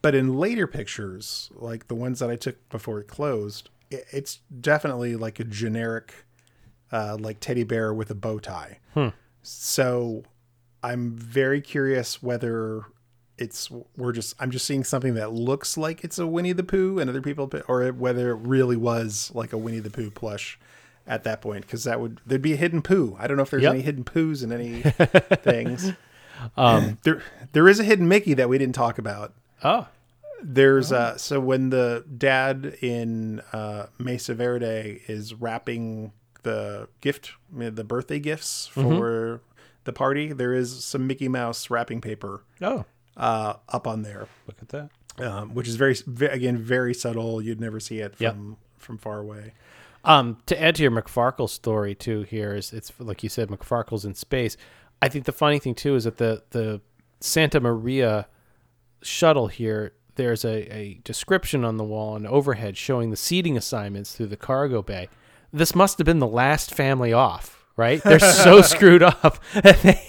But 0.02 0.16
in 0.16 0.38
later 0.38 0.68
pictures, 0.68 1.50
like 1.56 1.88
the 1.88 1.96
ones 1.96 2.20
that 2.20 2.30
I 2.30 2.36
took 2.36 2.70
before 2.70 3.00
it 3.00 3.08
closed, 3.08 3.70
it's 3.90 4.40
definitely 4.62 5.16
like 5.16 5.40
a 5.40 5.44
generic, 5.44 6.14
uh, 6.92 7.18
like 7.20 7.40
teddy 7.40 7.64
bear 7.64 7.94
with 7.94 8.12
a 8.12 8.16
bow 8.16 8.40
tie. 8.40 8.78
Hmm. 8.94 9.10
So 9.42 10.24
I'm 10.84 11.16
very 11.16 11.60
curious 11.60 12.22
whether 12.22 12.86
it's 13.38 13.72
we're 13.98 14.12
just 14.12 14.36
I'm 14.40 14.52
just 14.52 14.66
seeing 14.66 14.84
something 14.84 15.16
that 15.16 15.32
looks 15.32 15.78
like 15.78 16.04
it's 16.04 16.20
a 16.20 16.28
Winnie 16.28 16.52
the 16.52 16.64
Pooh 16.64 17.00
and 17.00 17.10
other 17.10 17.22
people 17.22 17.50
or 17.68 17.88
whether 17.94 18.32
it 18.32 18.36
really 18.36 18.76
was 18.76 19.32
like 19.34 19.54
a 19.54 19.58
Winnie 19.58 19.80
the 19.80 19.90
Pooh 19.90 20.12
plush 20.12 20.60
at 21.10 21.24
that 21.26 21.42
point 21.42 21.66
because 21.66 21.84
that 21.84 22.00
would 22.00 22.22
there'd 22.26 22.42
be 22.42 22.54
a 22.54 22.58
hidden 22.58 22.82
poo. 22.82 23.18
I 23.20 23.28
don't 23.28 23.36
know 23.36 23.44
if 23.44 23.50
there's 23.50 23.64
Yep. 23.64 23.74
any 23.74 23.82
hidden 23.82 24.04
poos 24.06 24.44
in 24.44 24.54
any 24.54 24.82
things. 25.44 25.92
Um, 26.56 26.98
there 27.04 27.22
there 27.52 27.68
is 27.68 27.80
a 27.82 27.84
hidden 27.84 28.08
Mickey 28.08 28.34
that 28.36 28.48
we 28.48 28.58
didn't 28.58 28.76
talk 28.76 28.98
about. 28.98 29.34
Oh. 29.64 29.88
There's 30.42 30.94
uh 30.94 31.18
so 31.18 31.40
when 31.42 31.70
the 31.70 32.06
dad 32.18 32.78
in 32.82 33.42
uh 33.52 33.88
Mesa 33.98 34.34
Verde 34.36 35.02
is 35.08 35.34
wrapping 35.34 36.14
the 36.44 36.88
gift 37.02 37.32
the 37.52 37.84
birthday 37.84 38.20
gifts 38.20 38.68
for 38.68 38.82
Mhm. 38.84 39.40
the 39.84 39.92
party, 39.92 40.32
there 40.32 40.54
is 40.54 40.86
some 40.86 41.08
Mickey 41.08 41.28
Mouse 41.28 41.70
wrapping 41.70 42.00
paper. 42.00 42.44
Oh. 42.62 42.86
Uh 43.18 43.56
up 43.68 43.86
on 43.86 44.04
there. 44.04 44.28
Look 44.48 44.58
at 44.62 44.70
that. 44.70 44.90
Um, 45.22 45.54
which 45.54 45.68
is 45.68 45.76
very 45.76 45.96
ve- 46.08 46.28
again 46.28 46.58
very 46.58 46.94
subtle. 46.94 47.42
You'd 47.42 47.60
never 47.60 47.82
see 47.82 48.00
it 48.00 48.14
Yep. 48.20 48.34
from 48.36 48.58
from 48.78 48.98
far 48.98 49.20
away. 49.20 49.52
Um, 50.10 50.40
to 50.48 50.60
add 50.60 50.74
to 50.76 50.82
your 50.82 50.92
McFarkle 50.92 51.48
story 51.48 51.94
too, 51.94 52.24
here 52.24 52.56
is 52.56 52.74
it's 52.74 52.92
like 52.98 53.22
you 53.22 53.30
said, 53.30 53.50
McFarkle's 53.50 54.06
in 54.06 54.16
space. 54.16 54.58
I 55.04 55.08
think 55.08 55.26
the 55.26 55.32
funny 55.32 55.60
thing 55.60 55.76
too 55.76 55.94
is 55.96 56.06
that 56.06 56.18
the 56.18 56.42
the 56.50 56.82
Santa 57.20 57.60
Maria 57.60 58.28
shuttle 59.04 59.48
here, 59.48 59.94
there's 60.16 60.44
a, 60.44 60.76
a 60.76 61.00
description 61.04 61.64
on 61.64 61.78
the 61.78 61.84
wall 61.84 62.16
and 62.16 62.26
overhead 62.26 62.76
showing 62.76 63.12
the 63.12 63.16
seating 63.16 63.56
assignments 63.56 64.16
through 64.16 64.28
the 64.28 64.36
cargo 64.36 64.82
bay. 64.82 65.10
This 65.54 65.76
must 65.76 66.00
have 66.00 66.06
been 66.06 66.18
the 66.18 66.28
last 66.28 66.74
family 66.74 67.14
off, 67.14 67.59
right? 67.78 68.02
They're 68.04 68.20
so 68.20 68.62
screwed 68.74 69.04
up 69.04 69.40
that 69.54 69.80
they, 69.82 70.02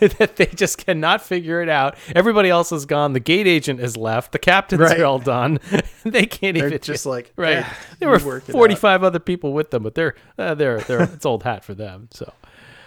that 0.18 0.36
they 0.36 0.46
just 0.46 0.78
cannot 0.84 1.22
figure 1.22 1.60
it 1.62 1.68
out. 1.68 1.96
Everybody 2.14 2.48
else 2.48 2.72
is 2.72 2.86
gone. 2.86 3.12
The 3.12 3.20
gate 3.20 3.46
agent 3.46 3.80
is 3.80 3.96
left. 3.96 4.32
The 4.32 4.38
captains 4.38 4.80
Right. 4.80 5.00
are 5.00 5.04
all 5.04 5.18
done. 5.18 5.58
they 6.04 6.26
can't 6.26 6.56
They're 6.56 6.68
even 6.68 6.80
just 6.80 7.06
like, 7.06 7.32
right. 7.36 7.64
"Ah, 7.66 7.76
there 7.98 8.08
were 8.08 8.36
out." 8.36 8.42
45 8.44 9.02
other 9.04 9.18
people 9.18 9.52
with 9.52 9.70
them, 9.70 9.82
but 9.82 9.94
they're 9.94 10.14
uh, 10.38 10.54
they're 10.54 10.80
they're 10.80 11.02
it's 11.02 11.26
old 11.26 11.42
hat 11.42 11.64
for 11.64 11.74
them. 11.74 12.08
So 12.12 12.32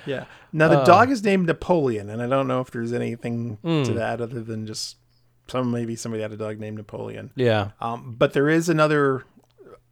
Yeah. 0.05 0.25
Now 0.51 0.67
the 0.67 0.79
Uh, 0.79 0.85
dog 0.85 1.09
is 1.09 1.23
named 1.23 1.47
Napoleon, 1.47 2.09
and 2.09 2.21
I 2.21 2.27
don't 2.27 2.47
know 2.47 2.61
if 2.61 2.69
there's 2.71 2.93
anything 2.93 3.57
to 3.63 3.67
Mm. 3.67 3.95
that 3.95 4.21
other 4.21 4.41
than 4.41 4.65
just 4.67 4.97
some 5.47 5.71
maybe 5.71 5.95
somebody 5.95 6.21
had 6.21 6.31
a 6.31 6.37
dog 6.37 6.59
named 6.59 6.77
Napoleon. 6.77 7.31
Yeah. 7.35 7.71
Um, 7.81 8.15
but 8.17 8.33
there 8.33 8.49
is 8.49 8.69
another 8.69 9.23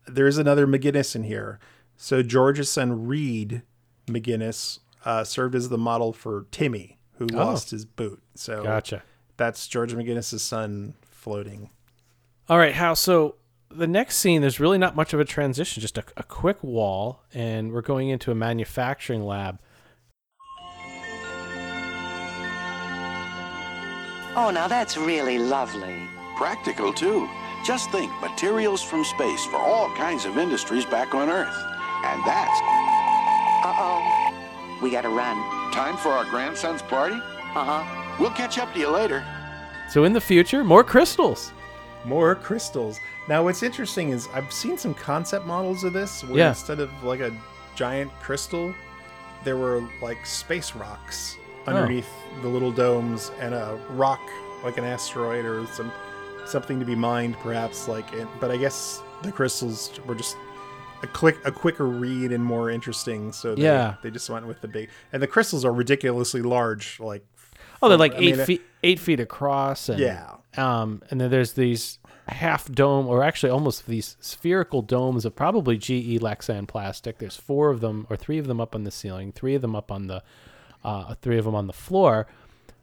there 0.08 0.26
is 0.28 0.38
another 0.38 0.66
McGinnis 0.66 1.16
in 1.16 1.24
here. 1.24 1.60
So 1.96 2.24
George's 2.24 2.70
son 2.72 3.06
Reed 3.06 3.62
McGinnis 4.08 4.80
uh, 5.06 5.24
served 5.24 5.56
as 5.56 5.70
the 5.70 5.78
model 5.78 6.14
for 6.14 6.46
Timmy, 6.52 6.98
who 7.18 7.28
Oh. 7.34 7.38
lost 7.38 7.72
his 7.72 7.86
boot. 7.86 8.22
So 8.36 8.64
Gotcha. 8.64 9.04
That's 9.38 9.68
George 9.68 9.94
McGinnis's 9.94 10.42
son 10.44 10.94
floating. 11.02 11.70
All 12.50 12.58
right, 12.58 12.74
how 12.76 12.94
So 12.94 13.36
the 13.70 13.88
next 13.88 14.18
scene, 14.18 14.42
there's 14.42 14.60
really 14.60 14.78
not 14.78 14.96
much 14.96 15.14
of 15.14 15.20
a 15.20 15.26
transition, 15.26 15.82
just 15.82 15.98
a, 15.98 16.04
a 16.18 16.24
quick 16.24 16.62
wall, 16.64 17.24
and 17.34 17.72
we're 17.72 17.82
going 17.82 18.10
into 18.10 18.30
a 18.32 18.36
manufacturing 18.36 19.24
lab. 19.26 19.60
Oh, 24.34 24.50
now 24.54 24.68
that's 24.68 24.98
really 24.98 25.38
lovely. 25.38 26.08
Practical, 26.38 26.94
too. 26.94 27.30
Just 27.66 27.92
think 27.92 28.12
materials 28.22 28.82
from 28.82 29.04
space 29.04 29.46
for 29.46 29.58
all 29.58 29.90
kinds 29.96 30.26
of 30.26 30.38
industries 30.38 30.86
back 30.86 31.14
on 31.14 31.30
Earth. 31.30 31.56
And 32.06 32.24
that's. 32.26 32.60
Uh 33.64 33.74
oh. 33.78 34.80
We 34.82 34.90
gotta 34.92 35.10
run. 35.10 35.38
Time 35.72 35.98
for 35.98 36.10
our 36.10 36.26
grandson's 36.26 36.82
party? 36.82 37.16
Uh 37.16 37.82
huh. 37.84 38.16
We'll 38.20 38.32
catch 38.32 38.58
up 38.58 38.74
to 38.74 38.80
you 38.80 38.90
later. 38.90 39.24
So 39.90 40.04
in 40.06 40.14
the 40.14 40.22
future, 40.22 40.64
more 40.64 40.84
crystals. 40.84 41.52
More 42.06 42.34
crystals. 42.36 42.98
Now, 43.28 43.44
what's 43.44 43.62
interesting 43.62 44.10
is 44.10 44.28
I've 44.34 44.52
seen 44.52 44.78
some 44.78 44.94
concept 44.94 45.46
models 45.46 45.84
of 45.84 45.94
this 45.94 46.24
where 46.24 46.40
Yeah. 46.40 46.50
instead 46.50 46.80
of 46.80 46.90
like 47.04 47.20
a 47.20 47.32
giant 47.76 48.12
crystal, 48.22 48.74
there 49.44 49.58
were 49.58 49.84
like 50.02 50.26
space 50.26 50.74
rocks 50.76 51.38
Oh. 51.68 51.72
underneath 51.74 52.08
the 52.42 52.48
little 52.48 52.72
domes 52.72 53.32
and 53.40 53.54
a 53.54 53.80
rock 53.92 54.20
like 54.64 54.78
an 54.80 54.84
asteroid 54.84 55.46
or 55.46 55.68
some 55.68 55.92
something 56.46 56.80
to 56.80 56.86
be 56.86 56.96
mined, 56.96 57.38
perhaps. 57.40 57.88
Like, 57.88 58.12
it, 58.14 58.28
but 58.40 58.50
I 58.50 58.58
guess 58.58 59.02
the 59.22 59.32
crystals 59.32 59.92
were 60.08 60.16
just 60.16 60.38
a 61.04 61.08
quick 61.08 61.38
a 61.46 61.52
quicker 61.52 61.88
read 61.88 62.32
and 62.32 62.44
more 62.44 62.70
interesting. 62.70 63.32
So 63.32 63.56
they, 63.56 63.64
Yeah. 63.64 63.96
they 64.04 64.12
just 64.12 64.30
went 64.30 64.46
with 64.48 64.62
the 64.62 64.68
big 64.68 64.90
and 65.12 65.22
the 65.22 65.28
crystals 65.28 65.66
are 65.66 65.74
ridiculously 65.74 66.42
large. 66.42 67.00
Like, 67.00 67.26
Oh, 67.82 67.90
they're 67.90 67.98
like 67.98 68.14
I 68.14 68.18
eight 68.18 68.38
mean, 68.38 68.46
feet, 68.46 68.62
eight 68.84 69.00
feet 69.00 69.20
across, 69.20 69.90
and 69.90 70.00
Yeah. 70.00 70.36
um, 70.58 71.02
and 71.10 71.20
then 71.20 71.32
there's 71.32 71.54
these 71.54 71.98
half 72.28 72.72
dome, 72.72 73.08
or 73.08 73.24
actually 73.24 73.50
almost 73.50 73.88
these 73.88 74.16
spherical 74.22 74.82
domes 74.84 75.26
of 75.26 75.36
probably 75.36 75.78
GE 75.78 76.20
Lexan 76.20 76.68
plastic. 76.68 77.18
There's 77.18 77.36
four 77.36 77.70
of 77.72 77.82
them, 77.82 78.06
or 78.10 78.16
three 78.16 78.38
of 78.38 78.46
them 78.48 78.62
up 78.62 78.76
on 78.76 78.84
the 78.84 78.92
ceiling, 78.92 79.32
three 79.32 79.56
of 79.56 79.62
them 79.64 79.76
up 79.76 79.92
on 79.92 80.08
the, 80.08 80.22
uh, 80.84 81.16
three 81.16 81.38
of 81.40 81.46
them 81.46 81.56
on 81.56 81.66
the 81.68 81.74
floor. 81.74 82.28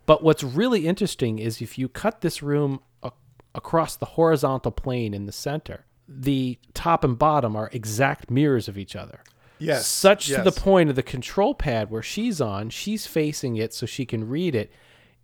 But 0.05 0.23
what's 0.25 0.43
really 0.43 0.87
interesting 0.87 1.39
is 1.39 1.63
if 1.63 1.79
you 1.79 1.89
cut 1.89 2.21
this 2.21 2.43
room 2.43 2.81
a- 3.03 3.13
across 3.55 3.95
the 3.97 4.07
horizontal 4.07 4.73
plane 4.73 5.15
in 5.15 5.27
the 5.27 5.33
center, 5.33 5.85
the 6.09 6.59
top 6.75 7.05
and 7.05 7.19
bottom 7.19 7.55
are 7.55 7.69
exact 7.73 8.31
mirrors 8.31 8.67
of 8.69 8.79
each 8.79 8.97
other. 8.97 9.21
Yes, 9.61 9.87
Such 9.87 10.27
to 10.29 10.43
the 10.43 10.53
point 10.53 10.89
of 10.89 10.97
the 10.97 11.03
control 11.03 11.53
pad 11.53 11.91
where 11.91 12.03
she's 12.03 12.41
on, 12.41 12.71
she's 12.71 13.07
facing 13.07 13.57
it 13.57 13.75
so 13.75 13.87
she 13.87 14.07
can 14.07 14.29
read 14.29 14.55
it. 14.55 14.71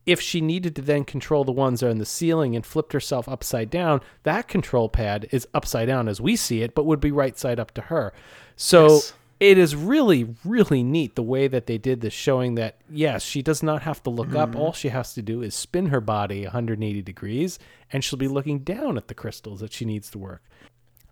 If 0.07 0.21
she 0.21 0.41
needed 0.41 0.75
to 0.77 0.83
then 0.83 1.05
control 1.05 1.45
the 1.45 1.53
ones 1.53 1.81
that 1.81 1.87
are 1.87 1.91
in 1.91 1.99
the 1.99 2.05
ceiling 2.05 2.55
and 2.55 2.67
flipped 2.67 2.93
herself 2.93 3.29
upside 3.29 3.71
down, 3.71 4.01
that 4.25 4.49
control 4.49 4.89
pad 4.89 5.29
is 5.31 5.49
upside 5.55 5.87
down 5.89 6.09
as 6.09 6.21
we 6.21 6.37
see 6.37 6.63
it, 6.63 6.75
but 6.75 6.85
would 6.85 7.01
be 7.01 7.13
right 7.13 7.39
side 7.39 7.59
up 7.61 7.73
to 7.75 7.83
her. 7.83 8.13
So 8.57 8.87
Yes. 8.97 9.15
it 9.41 9.57
is 9.57 9.75
really, 9.77 10.35
really 10.45 10.83
neat 10.83 11.15
the 11.15 11.23
way 11.23 11.47
that 11.49 11.67
they 11.67 11.79
did 11.79 12.01
this, 12.03 12.13
showing 12.13 12.57
that 12.57 12.77
yes, 12.91 13.23
she 13.23 13.41
does 13.41 13.63
not 13.63 13.83
have 13.83 14.03
to 14.03 14.11
look 14.11 14.35
up. 14.35 14.51
Mhm. 14.51 14.57
All 14.59 14.73
she 14.73 14.89
has 14.89 15.15
to 15.15 15.23
do 15.23 15.41
is 15.43 15.55
spin 15.55 15.87
her 15.87 16.01
body 16.01 16.45
180 16.45 17.01
degrees, 17.03 17.59
and 17.93 18.03
she'll 18.05 18.19
be 18.19 18.29
looking 18.29 18.59
down 18.59 18.97
at 18.99 19.07
the 19.09 19.15
crystals 19.15 19.61
that 19.61 19.73
she 19.73 19.85
needs 19.85 20.11
to 20.11 20.19
work. 20.19 20.43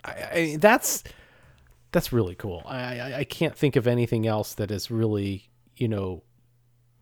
I, 0.05 0.11
I, 0.33 0.57
that's 0.59 1.03
that's 1.91 2.11
really 2.11 2.35
cool. 2.35 2.63
I, 2.65 2.99
I 2.99 3.17
I 3.19 3.23
can't 3.23 3.55
think 3.55 3.75
of 3.75 3.87
anything 3.87 4.25
else 4.27 4.53
that 4.55 4.69
has 4.69 4.89
really 4.91 5.49
you 5.77 5.87
know 5.87 6.23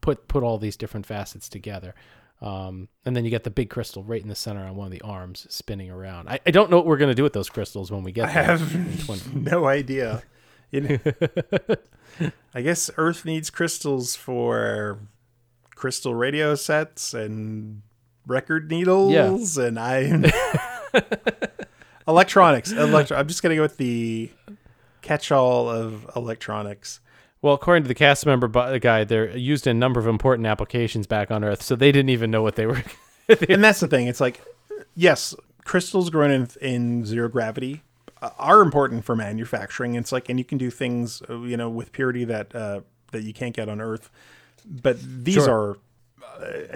put 0.02 0.28
put 0.28 0.44
all 0.44 0.58
these 0.58 0.78
different 0.78 1.06
facets 1.06 1.50
together. 1.50 1.96
Um, 2.42 2.88
and 3.06 3.16
then 3.16 3.24
you 3.24 3.30
get 3.30 3.44
the 3.44 3.52
big 3.52 3.70
crystal 3.70 4.04
right 4.04 4.20
in 4.22 4.28
the 4.28 4.34
center 4.34 4.66
on 4.66 4.76
one 4.76 4.88
of 4.88 4.92
the 4.92 5.02
arms 5.02 5.46
spinning 5.52 5.92
around. 5.92 6.28
I, 6.28 6.40
I 6.44 6.50
don't 6.50 6.72
know 6.72 6.78
what 6.78 6.88
we're 6.88 6.98
going 6.98 7.12
to 7.12 7.16
do 7.16 7.22
with 7.22 7.34
those 7.34 7.50
crystals 7.52 7.92
when 7.92 8.02
we 8.04 8.12
get 8.12 8.30
I 8.30 8.34
there. 8.34 8.44
have 8.44 9.36
no 9.36 9.68
idea. 9.68 10.24
I 12.56 12.62
guess 12.62 12.90
Earth 12.98 13.26
needs 13.26 13.50
crystals 13.52 14.16
for 14.16 15.00
crystal 15.76 16.16
radio 16.16 16.56
sets 16.56 17.14
and 17.14 17.84
record 18.26 18.72
needles, 18.72 19.14
Yeah. 19.58 19.64
and 19.66 19.78
I 19.80 20.32
electronics. 22.08 22.72
Electro- 22.72 23.18
I'm 23.18 23.28
just 23.28 23.42
gonna 23.44 23.56
go 23.56 23.62
with 23.62 23.78
the 23.78 24.32
catch-all 25.02 25.70
of 25.70 26.10
electronics. 26.16 27.00
Well, 27.42 27.56
according 27.56 27.84
to 27.84 27.88
the 27.88 27.96
cast 27.96 28.26
member 28.26 28.48
guide, 28.80 29.08
they're 29.08 29.36
used 29.36 29.66
in 29.66 29.76
a 29.78 29.80
number 29.80 30.00
of 30.00 30.06
important 30.08 30.46
applications 30.46 31.08
back 31.08 31.32
on 31.32 31.44
Earth, 31.44 31.64
so 31.64 31.76
they 31.76 31.92
didn't 31.92 32.10
even 32.10 32.30
know 32.30 32.44
what 32.44 32.56
they 32.56 32.68
were. 32.68 32.84
and 33.50 33.64
that's 33.64 33.80
the 33.80 33.88
thing. 33.88 34.08
It's 34.08 34.22
like, 34.22 34.42
yes, 34.96 35.34
crystals 35.66 36.10
grown 36.12 36.30
in, 36.30 36.48
in 36.62 37.06
zero 37.06 37.28
gravity 37.30 37.82
uh, 38.22 38.30
are 38.38 38.62
important 38.62 39.06
for 39.06 39.16
manufacturing. 39.16 39.96
It's 39.96 40.12
like, 40.12 40.30
and 40.30 40.38
you 40.38 40.46
can 40.46 40.60
do 40.60 40.70
things, 40.70 41.24
uh, 41.30 41.40
you 41.42 41.58
know, 41.58 41.70
with 41.70 41.92
purity 41.92 42.26
that 42.26 42.54
uh, 42.54 42.82
that 43.12 43.24
you 43.24 43.34
can't 43.34 43.56
get 43.56 43.68
on 43.70 43.82
Earth. 43.82 44.12
But 44.64 44.98
these 45.02 45.34
Sure. 45.36 45.50
are, 45.72 45.78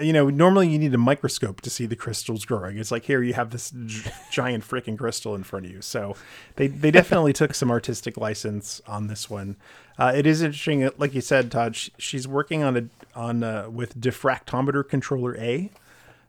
you 0.00 0.12
know, 0.12 0.28
normally 0.30 0.68
you 0.68 0.78
need 0.78 0.94
a 0.94 0.98
microscope 0.98 1.60
to 1.62 1.70
see 1.70 1.86
the 1.86 1.96
crystals 1.96 2.44
growing. 2.44 2.78
It's 2.78 2.90
like 2.90 3.04
here 3.04 3.22
you 3.22 3.34
have 3.34 3.50
this 3.50 3.70
gi- 3.70 4.10
giant 4.30 4.64
freaking 4.66 4.96
crystal 4.98 5.34
in 5.34 5.42
front 5.42 5.66
of 5.66 5.72
you. 5.72 5.82
So 5.82 6.16
they 6.56 6.66
they 6.68 6.90
definitely 6.90 7.32
took 7.32 7.54
some 7.54 7.70
artistic 7.70 8.16
license 8.16 8.80
on 8.86 9.06
this 9.08 9.28
one. 9.30 9.56
Uh, 9.98 10.12
it 10.14 10.26
is 10.26 10.42
interesting, 10.42 10.84
uh, 10.84 10.90
like 10.98 11.14
you 11.14 11.20
said, 11.20 11.50
Todd. 11.50 11.74
sh- 11.76 11.90
she's 11.98 12.28
working 12.28 12.62
on 12.62 12.76
a 12.76 13.18
on 13.18 13.42
uh, 13.42 13.68
with 13.70 14.00
diffractometer 14.00 14.86
controller 14.88 15.36
A. 15.38 15.70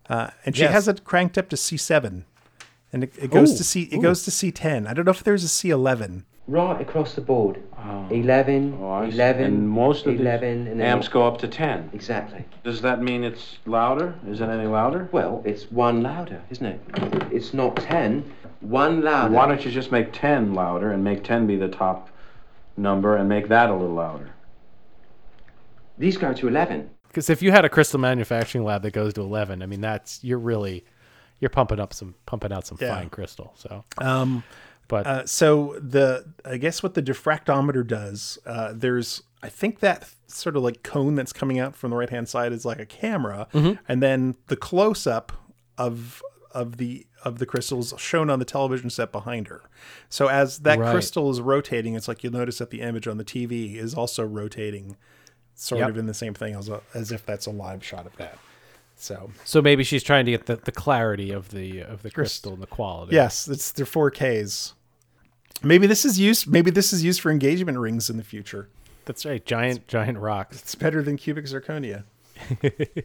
Uh, 0.10 0.30
and 0.46 0.56
she 0.56 0.62
Yes. 0.64 0.72
has 0.72 0.88
it 0.88 1.04
cranked 1.04 1.38
up 1.38 1.50
to 1.50 1.58
C7, 1.58 2.24
and 2.94 3.04
it, 3.04 3.14
it 3.20 3.30
goes 3.30 3.54
Ooh, 3.54 3.58
to 3.58 3.64
C. 3.66 3.82
It 3.92 3.98
ooh. 3.98 4.02
goes 4.02 4.24
to 4.24 4.32
C10. 4.32 4.88
I 4.88 4.94
don't 4.94 5.04
know 5.04 5.12
if 5.12 5.22
there's 5.22 5.44
a 5.44 5.48
C11. 5.48 6.24
Right 6.48 6.80
across 6.80 7.14
the 7.14 7.22
board. 7.22 7.62
11, 8.10 8.78
Oh, 8.82 8.90
I 8.92 9.10
see. 9.10 9.16
11, 9.16 9.44
and 9.46 9.70
most 9.70 10.06
of 10.06 10.18
11, 10.20 10.64
these 10.64 10.72
and 10.72 10.80
then 10.80 10.88
amps 10.88 11.08
go 11.10 11.28
up 11.28 11.38
to 11.40 11.48
10. 11.48 11.90
Exactly. 11.94 12.46
Does 12.64 12.82
that 12.82 13.02
mean 13.02 13.24
it's 13.26 13.58
louder? 13.66 14.16
Is 14.30 14.40
it 14.40 14.48
any 14.48 14.66
louder? 14.68 15.10
Well, 15.12 15.42
it's 15.46 15.70
one 15.72 16.02
louder, 16.02 16.42
isn't 16.50 16.66
it? 16.66 16.80
It's 17.32 17.54
not 17.54 17.76
10, 17.76 18.24
one 18.62 19.02
louder. 19.02 19.34
Why 19.34 19.46
don't 19.48 19.64
you 19.66 19.72
just 19.72 19.92
make 19.92 20.14
10 20.14 20.54
louder 20.54 20.92
and 20.92 21.04
make 21.04 21.24
10 21.24 21.48
be 21.48 21.58
the 21.58 21.68
top 21.68 22.10
number 22.78 23.18
and 23.18 23.28
make 23.28 23.50
that 23.50 23.70
a 23.70 23.74
little 23.74 23.96
louder? 23.96 24.30
These 25.98 26.18
go 26.18 26.34
to 26.34 26.48
11. 26.48 26.90
Because 27.10 27.30
if 27.30 27.42
you 27.42 27.52
had 27.52 27.66
a 27.66 27.70
crystal 27.70 28.00
manufacturing 28.00 28.64
lab 28.64 28.84
that 28.84 28.92
goes 28.92 29.14
to 29.16 29.22
11, 29.22 29.62
I 29.62 29.66
mean, 29.66 29.82
that's 29.82 30.24
you're 30.24 30.40
really 30.40 30.86
you're 31.40 31.50
pumping 31.50 31.80
up 31.80 31.94
some 31.94 32.16
pumping 32.26 32.52
out 32.52 32.66
some 32.66 32.78
Yeah. 32.82 32.96
fine 32.96 33.10
crystal. 33.10 33.54
So, 33.56 33.84
Um, 34.00 34.44
but 34.88 35.08
uh, 35.08 35.26
so 35.26 35.78
the 35.80 36.26
I 36.46 36.58
guess 36.58 36.82
what 36.84 36.94
the 36.94 37.02
diffractometer 37.04 37.86
does, 37.86 38.38
uh, 38.46 38.74
there's 38.76 39.24
I 39.44 39.50
think 39.50 39.80
that 39.82 40.10
sort 40.28 40.56
of 40.58 40.64
like 40.64 40.84
cone 40.84 41.16
that's 41.16 41.32
coming 41.34 41.60
out 41.60 41.76
from 41.76 41.92
the 41.92 41.96
right 41.98 42.10
hand 42.10 42.28
side 42.28 42.52
is 42.52 42.66
like 42.66 42.80
a 42.80 42.86
camera, 42.86 43.48
Mhm. 43.54 43.80
and 43.88 44.02
then 44.04 44.36
the 44.48 44.56
close 44.58 45.06
up 45.08 45.32
of 45.78 46.22
of 46.52 46.78
the 46.78 47.06
of 47.24 47.40
the 47.40 47.46
crystals 47.46 47.94
shown 47.98 48.30
on 48.30 48.40
the 48.40 48.46
television 48.46 48.90
set 48.90 49.12
behind 49.12 49.48
her. 49.48 49.62
So 50.10 50.28
as 50.28 50.60
that 50.60 50.80
Right. 50.80 50.92
crystal 50.92 51.30
is 51.30 51.42
rotating, 51.42 51.96
it's 51.96 52.08
like 52.08 52.24
you'll 52.24 52.34
notice 52.34 52.58
that 52.60 52.70
the 52.70 52.82
image 52.82 53.08
on 53.08 53.18
the 53.18 53.24
TV 53.26 53.76
is 53.78 53.94
also 53.94 54.24
rotating, 54.26 54.96
sort 55.56 55.80
Yep. 55.80 55.90
of 55.90 55.98
in 55.98 56.06
the 56.06 56.14
same 56.14 56.34
thing 56.34 56.56
as 56.56 56.70
a, 56.70 56.82
as 56.94 57.12
if 57.12 57.26
that's 57.26 57.46
a 57.46 57.52
live 57.52 57.84
shot 57.84 58.06
of 58.06 58.16
that. 58.18 58.38
So 58.96 59.30
so 59.44 59.62
maybe 59.62 59.84
she's 59.84 60.04
trying 60.04 60.26
to 60.26 60.32
get 60.32 60.46
the, 60.48 60.56
the 60.56 60.72
clarity 60.72 61.32
of 61.32 61.50
the 61.50 61.82
of 61.82 62.02
the 62.02 62.10
crystal 62.12 62.54
and 62.54 62.62
the 62.64 62.68
quality. 62.68 63.14
Yes, 63.16 63.48
it's 63.48 63.72
they're 63.72 63.86
4Ks. 63.86 64.74
Maybe 65.64 65.88
this 65.88 66.06
is 66.06 66.20
used. 66.20 66.48
Maybe 66.48 66.72
this 66.72 66.94
is 66.94 67.04
used 67.04 67.22
for 67.22 67.32
engagement 67.32 67.78
rings 67.80 68.10
in 68.10 68.18
the 68.18 68.24
future. 68.24 68.70
That's 69.06 69.26
right. 69.26 69.44
Giant 69.46 69.88
giant 69.88 70.18
rocks. 70.18 70.60
It's 70.60 70.76
better 70.76 71.02
than 71.02 71.18
cubic 71.18 71.46
zirconia. 71.46 72.04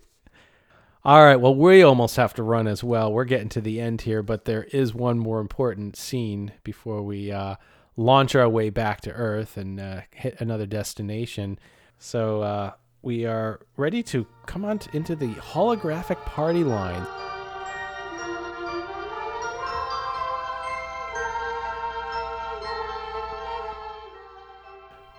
All 1.05 1.25
right. 1.25 1.37
Well, 1.37 1.55
we 1.55 1.83
almost 1.83 2.17
have 2.17 2.35
to 2.35 2.43
run 2.43 2.67
as 2.69 2.85
well. 2.85 3.13
We're 3.13 3.25
getting 3.25 3.49
to 3.51 3.61
the 3.61 3.81
end 3.81 4.03
here, 4.03 4.23
but 4.23 4.45
there 4.45 4.65
is 4.65 4.95
one 4.95 5.19
more 5.19 5.41
important 5.41 5.97
scene 5.97 6.53
before 6.63 7.03
we 7.03 7.33
uh, 7.33 7.57
launch 7.97 8.35
our 8.35 8.49
way 8.49 8.71
back 8.71 9.01
to 9.03 9.13
Earth 9.13 9.57
and 9.57 9.81
uh, 9.81 10.03
hit 10.13 10.41
another 10.41 10.67
destination. 10.67 11.59
So 11.99 12.43
uh, 12.43 12.73
we 13.03 13.27
are 13.27 13.61
ready 13.77 14.03
to 14.05 14.27
come 14.47 14.65
on 14.65 14.79
t- 14.79 14.97
into 14.97 15.17
the 15.17 15.35
holographic 15.35 16.25
party 16.25 16.63
line. 16.63 17.07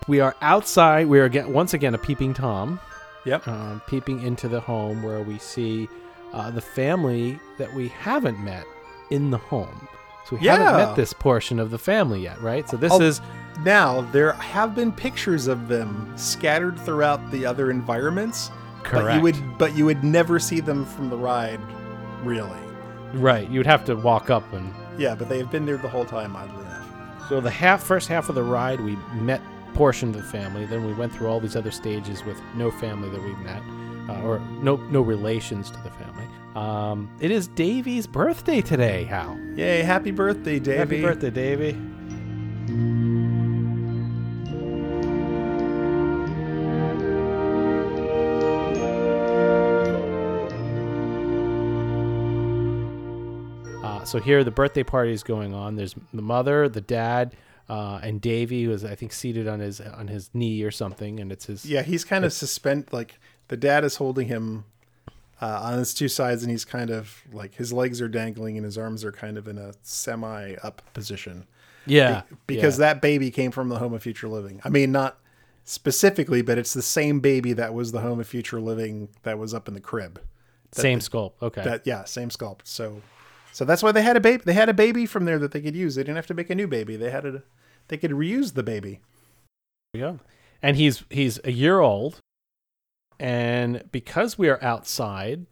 We 0.08 0.20
are 0.20 0.36
outside. 0.42 1.08
We 1.08 1.20
are 1.20 1.26
again, 1.26 1.52
once 1.54 1.74
again 1.74 1.94
a 1.94 1.98
peeping 1.98 2.34
Tom. 2.34 2.80
Yep. 3.26 3.48
Um, 3.48 3.82
peeping 3.88 4.22
into 4.22 4.48
the 4.50 4.60
home 4.60 5.02
where 5.02 5.22
we 5.22 5.38
see 5.38 5.88
uh, 6.34 6.52
the 6.52 6.62
family 6.62 7.40
that 7.58 7.74
we 7.74 7.88
haven't 7.88 8.40
met 8.44 8.66
in 9.12 9.32
the 9.32 9.38
home. 9.38 9.88
So 10.30 10.36
we 10.38 10.48
haven't 10.48 10.78
met 10.78 10.96
this 10.96 11.14
portion 11.14 11.60
of 11.60 11.70
the 11.72 11.78
family 11.78 12.22
yet, 12.22 12.42
right? 12.42 12.68
So 12.70 12.76
this 12.78 12.92
Oh, 12.94 13.00
is 13.02 13.22
now 13.64 14.02
there 14.12 14.34
have 14.34 14.74
been 14.76 14.92
pictures 14.92 15.48
of 15.48 15.68
them 15.68 16.12
scattered 16.18 16.78
throughout 16.80 17.32
the 17.32 17.46
other 17.46 17.72
environments. 17.72 18.50
But 18.84 18.90
Correct. 18.90 19.16
you 19.16 19.22
would 19.22 19.58
but 19.58 19.76
you 19.76 19.86
would 19.86 20.04
never 20.04 20.40
see 20.40 20.60
them 20.60 20.86
from 20.86 21.10
the 21.10 21.16
ride, 21.18 21.60
really. 22.24 22.60
right. 23.14 23.50
You 23.50 23.60
would 23.60 23.68
have 23.68 23.86
to 23.86 23.96
walk 23.96 24.30
up 24.30 24.52
and 24.54 24.74
Yeah, 24.98 25.16
but 25.16 25.30
they 25.30 25.38
have 25.38 25.50
been 25.52 25.66
there 25.66 25.78
the 25.78 25.88
whole 25.90 26.06
time, 26.06 26.36
oddly 26.36 26.62
enough. 26.62 27.30
So 27.30 27.40
the 27.40 27.50
half 27.50 27.82
first 27.84 28.10
half 28.10 28.28
of 28.28 28.36
the 28.36 28.44
ride, 28.44 28.82
we 28.82 28.98
met 29.14 29.42
portion 29.74 30.10
of 30.10 30.16
the 30.16 30.24
family. 30.24 30.66
Then 30.66 30.86
we 30.86 30.94
went 30.94 31.14
through 31.14 31.28
all 31.28 31.40
these 31.40 31.56
other 31.56 31.72
stages 31.72 32.24
with 32.24 32.40
no 32.56 32.72
family 32.72 33.10
that 33.10 33.22
we've 33.22 33.40
met, 33.40 33.62
uh, 34.10 34.22
or 34.22 34.40
no 34.62 34.76
no 34.76 35.02
relations 35.02 35.70
to 35.72 35.78
the 35.82 35.90
family. 35.92 36.28
Um, 36.56 37.10
it 37.20 37.32
is 37.32 37.48
Davy's 37.48 38.06
birthday 38.06 38.62
today. 38.62 39.06
Hal. 39.06 39.38
Yay! 39.56 39.82
Happy 39.82 40.12
birthday, 40.12 40.60
Davy! 40.60 40.78
Happy 40.78 41.02
birthday, 41.02 41.32
Davy. 41.32 41.78
Uh, 53.84 54.06
so 54.06 54.20
here 54.20 54.44
the 54.44 54.52
birthday 54.52 54.84
party 54.84 55.12
is 55.12 55.24
going 55.24 55.54
on. 55.54 55.76
There's 55.76 55.96
the 56.14 56.22
mother, 56.22 56.70
the 56.70 56.82
dad, 56.82 57.36
uh, 57.70 58.00
and 58.04 58.20
Davy, 58.22 58.64
who 58.66 58.72
is 58.72 58.84
I 58.84 58.96
think 58.96 59.14
seated 59.14 59.48
on 59.48 59.60
his 59.60 59.80
on 59.82 60.08
his 60.08 60.30
knee 60.34 60.64
or 60.64 60.72
something, 60.72 61.20
and 61.20 61.32
it's 61.32 61.46
his 61.46 61.66
Yeah, 61.66 61.82
he's 61.82 62.04
kind 62.04 62.24
of 62.26 62.30
it's- 62.30 62.38
suspend 62.38 62.88
like 62.92 63.20
the 63.48 63.58
dad 63.58 63.84
is 63.84 63.98
holding 63.98 64.28
him 64.28 64.66
uh, 65.42 65.60
on 65.64 65.80
his 65.80 65.94
two 65.94 66.08
sides, 66.08 66.44
and 66.44 66.52
he's 66.52 66.66
kind 66.66 66.90
of 66.90 67.22
like 67.32 67.56
his 67.56 67.74
legs 67.74 68.02
are 68.02 68.08
dangling 68.08 68.56
and 68.58 68.66
his 68.66 68.78
arms 68.78 69.04
are 69.04 69.12
kind 69.12 69.38
of 69.38 69.48
in 69.48 69.58
a 69.58 69.74
semi 69.82 70.56
up 70.64 70.82
position. 70.94 71.46
Yeah, 71.86 72.22
because 72.48 72.76
yeah. 72.80 72.94
that 72.94 73.02
baby 73.02 73.30
came 73.30 73.52
from 73.52 73.68
the 73.70 73.78
home 73.80 73.94
of 73.94 74.02
future 74.02 74.30
living. 74.30 74.62
I 74.64 74.70
mean, 74.70 74.92
not 74.94 75.18
specifically, 75.66 76.42
but 76.42 76.58
it's 76.58 76.74
the 76.74 76.82
same 76.82 77.20
baby 77.20 77.54
that 77.54 77.74
was 77.74 77.92
the 77.92 78.00
home 78.02 78.20
of 78.20 78.28
future 78.28 78.62
living 78.62 79.10
that 79.24 79.38
was 79.38 79.54
up 79.54 79.68
in 79.68 79.74
the 79.74 79.82
crib. 79.82 80.22
That 80.72 80.82
Same 80.82 81.00
the- 81.00 81.06
sculpt. 81.10 81.34
Okay. 81.42 81.64
That 81.64 81.82
yeah, 81.86 82.06
same 82.06 82.30
sculpt. 82.30 82.62
So, 82.64 83.02
so 83.54 83.66
that's 83.66 83.84
why 83.84 83.92
they 83.92 84.02
had 84.02 84.18
a 84.18 84.20
baby. 84.20 84.42
They 84.44 84.54
had 84.54 84.68
a 84.68 84.74
baby 84.74 85.06
from 85.06 85.26
there 85.26 85.38
that 85.38 85.52
they 85.52 85.62
could 85.62 85.76
use. 85.76 85.94
They 85.94 86.02
didn't 86.02 86.16
have 86.16 86.28
to 86.28 86.34
make 86.34 86.50
a 86.50 86.56
new 86.56 86.68
baby. 86.68 86.96
They 86.96 87.12
had 87.12 87.24
a, 87.26 87.44
they 87.88 87.98
could 87.98 88.12
reuse 88.12 88.56
the 88.56 88.64
baby. 88.64 89.00
Go. 89.96 90.20
And 90.62 90.76
he's 90.76 91.04
he's 91.12 91.40
a 91.44 91.52
year 91.52 91.80
old, 91.80 92.20
and 93.20 93.84
because 93.92 94.38
we 94.40 94.50
are 94.50 94.62
outside 94.64 95.46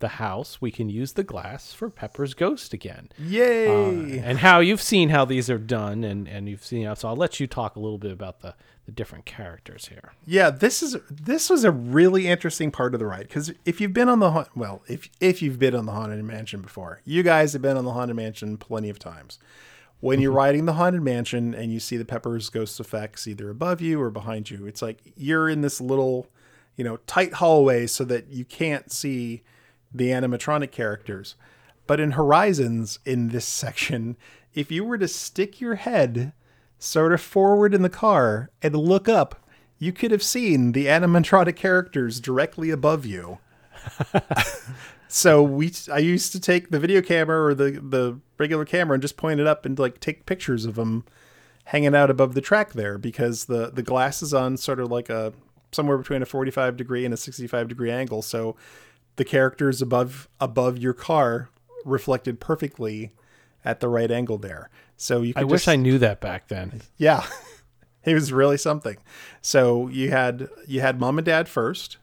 the 0.00 0.08
house, 0.08 0.60
we 0.60 0.70
can 0.70 0.90
use 0.90 1.14
the 1.14 1.24
glass 1.24 1.72
for 1.72 1.88
Pepper's 1.88 2.34
ghost 2.34 2.74
again. 2.74 3.08
Yay! 3.18 4.18
Uh, 4.18 4.22
and 4.22 4.38
how 4.38 4.60
you've 4.60 4.82
seen 4.82 5.08
how 5.08 5.24
these 5.24 5.48
are 5.48 5.56
done, 5.56 6.04
and 6.04 6.28
and 6.28 6.48
you've 6.48 6.64
seen. 6.64 6.94
So 6.96 7.08
I'll 7.08 7.16
let 7.16 7.40
you 7.40 7.46
talk 7.46 7.76
a 7.76 7.80
little 7.80 7.96
bit 7.96 8.12
about 8.12 8.40
the 8.40 8.54
the 8.86 8.92
different 8.92 9.26
characters 9.26 9.86
here. 9.86 10.12
Yeah, 10.24 10.50
this 10.50 10.82
is 10.82 10.96
this 11.10 11.50
was 11.50 11.64
a 11.64 11.72
really 11.72 12.28
interesting 12.28 12.70
part 12.70 12.94
of 12.94 13.00
the 13.00 13.06
ride 13.06 13.22
because 13.22 13.52
if 13.64 13.80
you've 13.80 13.92
been 13.92 14.08
on 14.08 14.20
the 14.20 14.30
haunt, 14.30 14.48
well, 14.56 14.82
if 14.86 15.10
if 15.20 15.42
you've 15.42 15.58
been 15.58 15.74
on 15.74 15.86
the 15.86 15.92
haunted 15.92 16.24
mansion 16.24 16.62
before, 16.62 17.00
you 17.04 17.22
guys 17.22 17.52
have 17.52 17.62
been 17.62 17.76
on 17.76 17.84
the 17.84 17.92
haunted 17.92 18.16
mansion 18.16 18.56
plenty 18.56 18.88
of 18.88 18.98
times. 18.98 19.38
When 20.00 20.20
you're 20.20 20.30
mm-hmm. 20.30 20.36
riding 20.36 20.64
the 20.66 20.74
haunted 20.74 21.02
mansion 21.02 21.52
and 21.52 21.72
you 21.72 21.80
see 21.80 21.96
the 21.96 22.04
Pepper's 22.04 22.48
ghost 22.48 22.78
effects 22.78 23.26
either 23.26 23.50
above 23.50 23.80
you 23.80 24.00
or 24.00 24.10
behind 24.10 24.50
you, 24.50 24.66
it's 24.66 24.82
like 24.82 25.00
you're 25.16 25.48
in 25.48 25.62
this 25.62 25.80
little, 25.80 26.28
you 26.76 26.84
know, 26.84 26.98
tight 27.08 27.34
hallway 27.34 27.86
so 27.86 28.04
that 28.04 28.28
you 28.28 28.44
can't 28.44 28.92
see 28.92 29.42
the 29.92 30.08
animatronic 30.08 30.70
characters. 30.70 31.34
But 31.86 31.98
in 31.98 32.12
Horizons, 32.12 32.98
in 33.04 33.28
this 33.28 33.44
section, 33.46 34.16
if 34.54 34.70
you 34.70 34.84
were 34.84 34.98
to 34.98 35.08
stick 35.08 35.60
your 35.60 35.74
head 35.74 36.32
sort 36.78 37.12
of 37.12 37.20
forward 37.20 37.74
in 37.74 37.82
the 37.82 37.88
car 37.88 38.50
and 38.62 38.74
look 38.74 39.08
up, 39.08 39.46
you 39.78 39.92
could 39.92 40.10
have 40.10 40.22
seen 40.22 40.72
the 40.72 40.86
animatronic 40.86 41.56
characters 41.56 42.20
directly 42.20 42.70
above 42.70 43.04
you. 43.04 43.38
so 45.08 45.42
we, 45.42 45.72
I 45.92 45.98
used 45.98 46.32
to 46.32 46.40
take 46.40 46.70
the 46.70 46.80
video 46.80 47.02
camera 47.02 47.44
or 47.44 47.54
the 47.54 47.72
the 47.72 48.20
regular 48.38 48.64
camera 48.64 48.94
and 48.94 49.02
just 49.02 49.16
point 49.16 49.40
it 49.40 49.46
up 49.46 49.64
and 49.64 49.78
like 49.78 50.00
take 50.00 50.26
pictures 50.26 50.64
of 50.64 50.74
them 50.74 51.04
hanging 51.66 51.94
out 51.94 52.10
above 52.10 52.34
the 52.34 52.40
track 52.40 52.72
there 52.72 52.98
because 52.98 53.44
the 53.44 53.70
the 53.70 53.82
glass 53.82 54.22
is 54.22 54.32
on 54.32 54.56
sort 54.56 54.80
of 54.80 54.90
like 54.90 55.08
a 55.08 55.32
somewhere 55.72 55.98
between 55.98 56.22
a 56.22 56.26
45 56.26 56.76
degree 56.76 57.04
and 57.04 57.12
a 57.12 57.16
65 57.16 57.68
degree 57.68 57.90
angle. 57.90 58.22
So 58.22 58.56
the 59.16 59.24
characters 59.24 59.82
above 59.82 60.28
above 60.40 60.78
your 60.78 60.94
car 60.94 61.50
reflected 61.84 62.40
perfectly 62.40 63.12
at 63.64 63.80
the 63.80 63.88
right 63.88 64.10
angle 64.10 64.38
there. 64.38 64.70
So 64.96 65.22
you 65.22 65.34
could 65.34 65.40
I 65.40 65.44
wish 65.44 65.62
just- 65.62 65.68
I 65.68 65.76
knew 65.76 65.98
that 65.98 66.20
back 66.20 66.48
then. 66.48 66.80
yeah. 66.96 67.24
he 68.02 68.14
was 68.14 68.32
really 68.32 68.56
something. 68.56 68.96
So 69.42 69.88
you 69.88 70.10
had 70.10 70.48
you 70.66 70.80
had 70.80 70.98
mom 71.00 71.18
and 71.18 71.24
dad 71.24 71.48
first, 71.48 71.96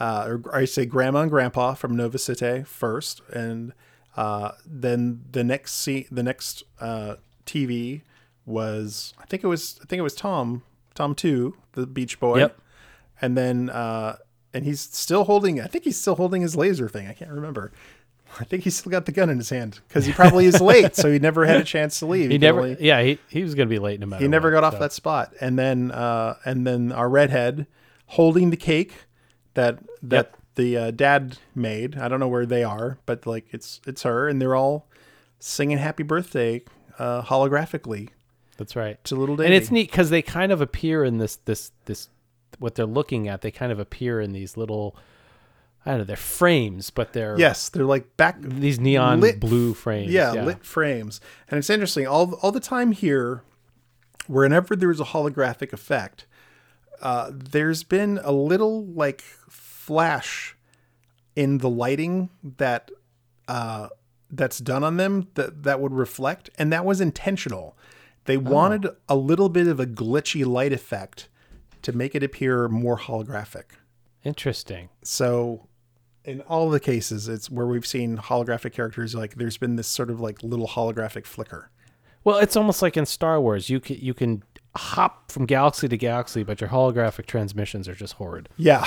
uh, 0.00 0.24
or 0.26 0.56
I 0.56 0.64
say 0.64 0.86
grandma 0.86 1.20
and 1.22 1.30
grandpa 1.30 1.74
from 1.74 1.96
Nova 1.96 2.18
City 2.18 2.62
first, 2.64 3.20
and 3.32 3.72
uh, 4.16 4.52
then 4.66 5.22
the 5.30 5.44
next 5.44 5.74
se- 5.74 6.08
the 6.10 6.22
next 6.22 6.62
uh, 6.80 7.16
TV 7.46 8.02
was 8.46 9.14
I 9.18 9.24
think 9.26 9.42
it 9.44 9.46
was 9.48 9.78
I 9.82 9.86
think 9.86 9.98
it 10.00 10.02
was 10.02 10.14
Tom 10.14 10.62
Tom 10.94 11.14
two 11.14 11.56
the 11.72 11.86
Beach 11.86 12.18
Boy, 12.20 12.38
Yep. 12.38 12.58
and 13.20 13.36
then 13.36 13.70
uh, 13.70 14.16
and 14.52 14.64
he's 14.64 14.80
still 14.80 15.24
holding 15.24 15.60
I 15.60 15.66
think 15.66 15.84
he's 15.84 16.00
still 16.00 16.14
holding 16.16 16.42
his 16.42 16.56
laser 16.56 16.88
thing 16.88 17.06
I 17.08 17.12
can't 17.12 17.30
remember. 17.30 17.72
I 18.40 18.44
think 18.44 18.64
he's 18.64 18.76
still 18.76 18.90
got 18.90 19.06
the 19.06 19.12
gun 19.12 19.30
in 19.30 19.38
his 19.38 19.50
hand 19.50 19.80
because 19.88 20.06
he 20.06 20.12
probably 20.12 20.46
is 20.46 20.60
late, 20.60 20.96
so 20.96 21.10
he 21.12 21.18
never 21.18 21.44
had 21.46 21.60
a 21.60 21.64
chance 21.64 21.98
to 22.00 22.06
leave. 22.06 22.30
He 22.30 22.34
could 22.36 22.40
never. 22.42 22.60
only- 22.60 22.76
yeah, 22.80 23.02
he, 23.02 23.18
he 23.28 23.42
was 23.42 23.54
going 23.54 23.68
to 23.68 23.70
be 23.74 23.78
late 23.78 24.00
no 24.00 24.06
matter. 24.06 24.22
he 24.22 24.28
never 24.28 24.48
what, 24.50 24.60
got 24.60 24.64
off 24.64 24.74
so. 24.74 24.78
that 24.80 24.92
spot 24.92 25.32
and 25.40 25.58
then 25.58 25.90
uh 25.90 26.36
and 26.44 26.66
then 26.66 26.92
our 26.92 27.08
redhead 27.08 27.66
holding 28.06 28.50
the 28.50 28.56
cake 28.56 28.92
that 29.54 29.78
that 30.02 30.26
Yep. 30.32 30.36
the 30.56 30.76
uh, 30.76 30.90
dad 30.90 31.38
made 31.54 31.96
i 31.96 32.06
don't 32.08 32.20
know 32.20 32.28
where 32.28 32.46
they 32.46 32.62
are 32.64 32.98
but 33.06 33.26
like 33.26 33.46
it's 33.52 33.80
it's 33.86 34.02
her 34.02 34.28
and 34.28 34.40
they're 34.40 34.54
all 34.54 34.86
singing 35.38 35.78
happy 35.78 36.02
birthday 36.02 36.62
uh 36.98 37.22
holographically 37.22 38.10
That's 38.56 38.76
right. 38.76 39.02
to 39.04 39.16
little 39.16 39.40
And 39.40 39.52
it's 39.54 39.70
neat 39.70 39.90
because 39.90 40.10
they 40.10 40.22
kind 40.22 40.52
of 40.52 40.60
appear 40.60 41.02
in 41.04 41.18
this 41.18 41.36
this 41.44 41.72
this 41.86 42.08
what 42.60 42.76
they're 42.76 42.86
looking 42.86 43.26
at. 43.26 43.40
They 43.40 43.50
kind 43.50 43.72
of 43.72 43.80
appear 43.80 44.20
in 44.20 44.32
these 44.32 44.56
little. 44.56 44.94
I 45.86 45.90
don't 45.90 45.98
know. 45.98 46.04
They're 46.04 46.16
frames, 46.16 46.90
but 46.90 47.12
they're 47.12 47.38
yes 47.38 47.68
they're 47.68 47.84
like 47.84 48.16
back 48.16 48.40
these 48.40 48.80
neon 48.80 49.20
lit- 49.20 49.40
blue 49.40 49.74
frames. 49.74 50.10
yeah, 50.12 50.32
lit 50.32 50.64
frames 50.64 51.20
and 51.48 51.58
it's 51.58 51.70
interesting 51.70 52.06
all 52.06 52.34
all 52.42 52.52
the 52.52 52.60
time 52.60 52.92
here 52.92 53.42
whenever 54.26 54.74
there's 54.74 55.00
a 55.00 55.04
holographic 55.04 55.72
effect 55.72 56.26
uh 57.02 57.30
there's 57.32 57.82
been 57.82 58.18
a 58.24 58.32
little 58.32 58.86
like 58.86 59.20
flash 59.50 60.56
in 61.36 61.58
the 61.58 61.68
lighting 61.68 62.30
that 62.56 62.90
uh 63.48 63.88
that's 64.30 64.58
done 64.58 64.82
on 64.82 64.96
them 64.96 65.28
that 65.34 65.62
that 65.64 65.80
would 65.80 65.92
reflect 65.92 66.48
and 66.56 66.72
that 66.72 66.84
was 66.84 67.00
intentional 67.00 67.76
they 68.24 68.38
wanted 68.38 68.86
a 69.08 69.16
little 69.16 69.50
bit 69.50 69.66
of 69.66 69.78
a 69.78 69.84
glitchy 69.86 70.46
light 70.46 70.72
effect 70.72 71.28
to 71.82 71.92
make 71.92 72.14
it 72.14 72.22
appear 72.22 72.68
more 72.68 72.98
holographic 72.98 73.64
Interesting. 74.24 74.88
so 75.02 75.66
in 76.24 76.40
all 76.42 76.70
the 76.70 76.80
cases 76.80 77.28
it's 77.28 77.50
where 77.50 77.66
we've 77.66 77.86
seen 77.86 78.16
holographic 78.16 78.72
characters 78.72 79.14
like 79.14 79.34
there's 79.34 79.58
been 79.58 79.76
this 79.76 79.86
sort 79.86 80.10
of 80.10 80.20
like 80.20 80.42
little 80.42 80.68
holographic 80.68 81.26
flicker 81.26 81.70
Well, 82.24 82.38
it's 82.38 82.56
almost 82.56 82.80
like 82.80 82.96
in 82.96 83.04
Star 83.04 83.38
Wars. 83.40 83.68
You 83.68 83.80
can 83.80 83.96
you 83.96 84.14
can 84.14 84.42
hop 84.76 85.30
from 85.30 85.44
galaxy 85.46 85.86
to 85.88 85.96
galaxy, 85.96 86.42
but 86.42 86.60
your 86.60 86.70
holographic 86.70 87.26
transmissions 87.26 87.86
are 87.88 87.94
just 87.94 88.14
horrid. 88.14 88.48
yeah 88.56 88.84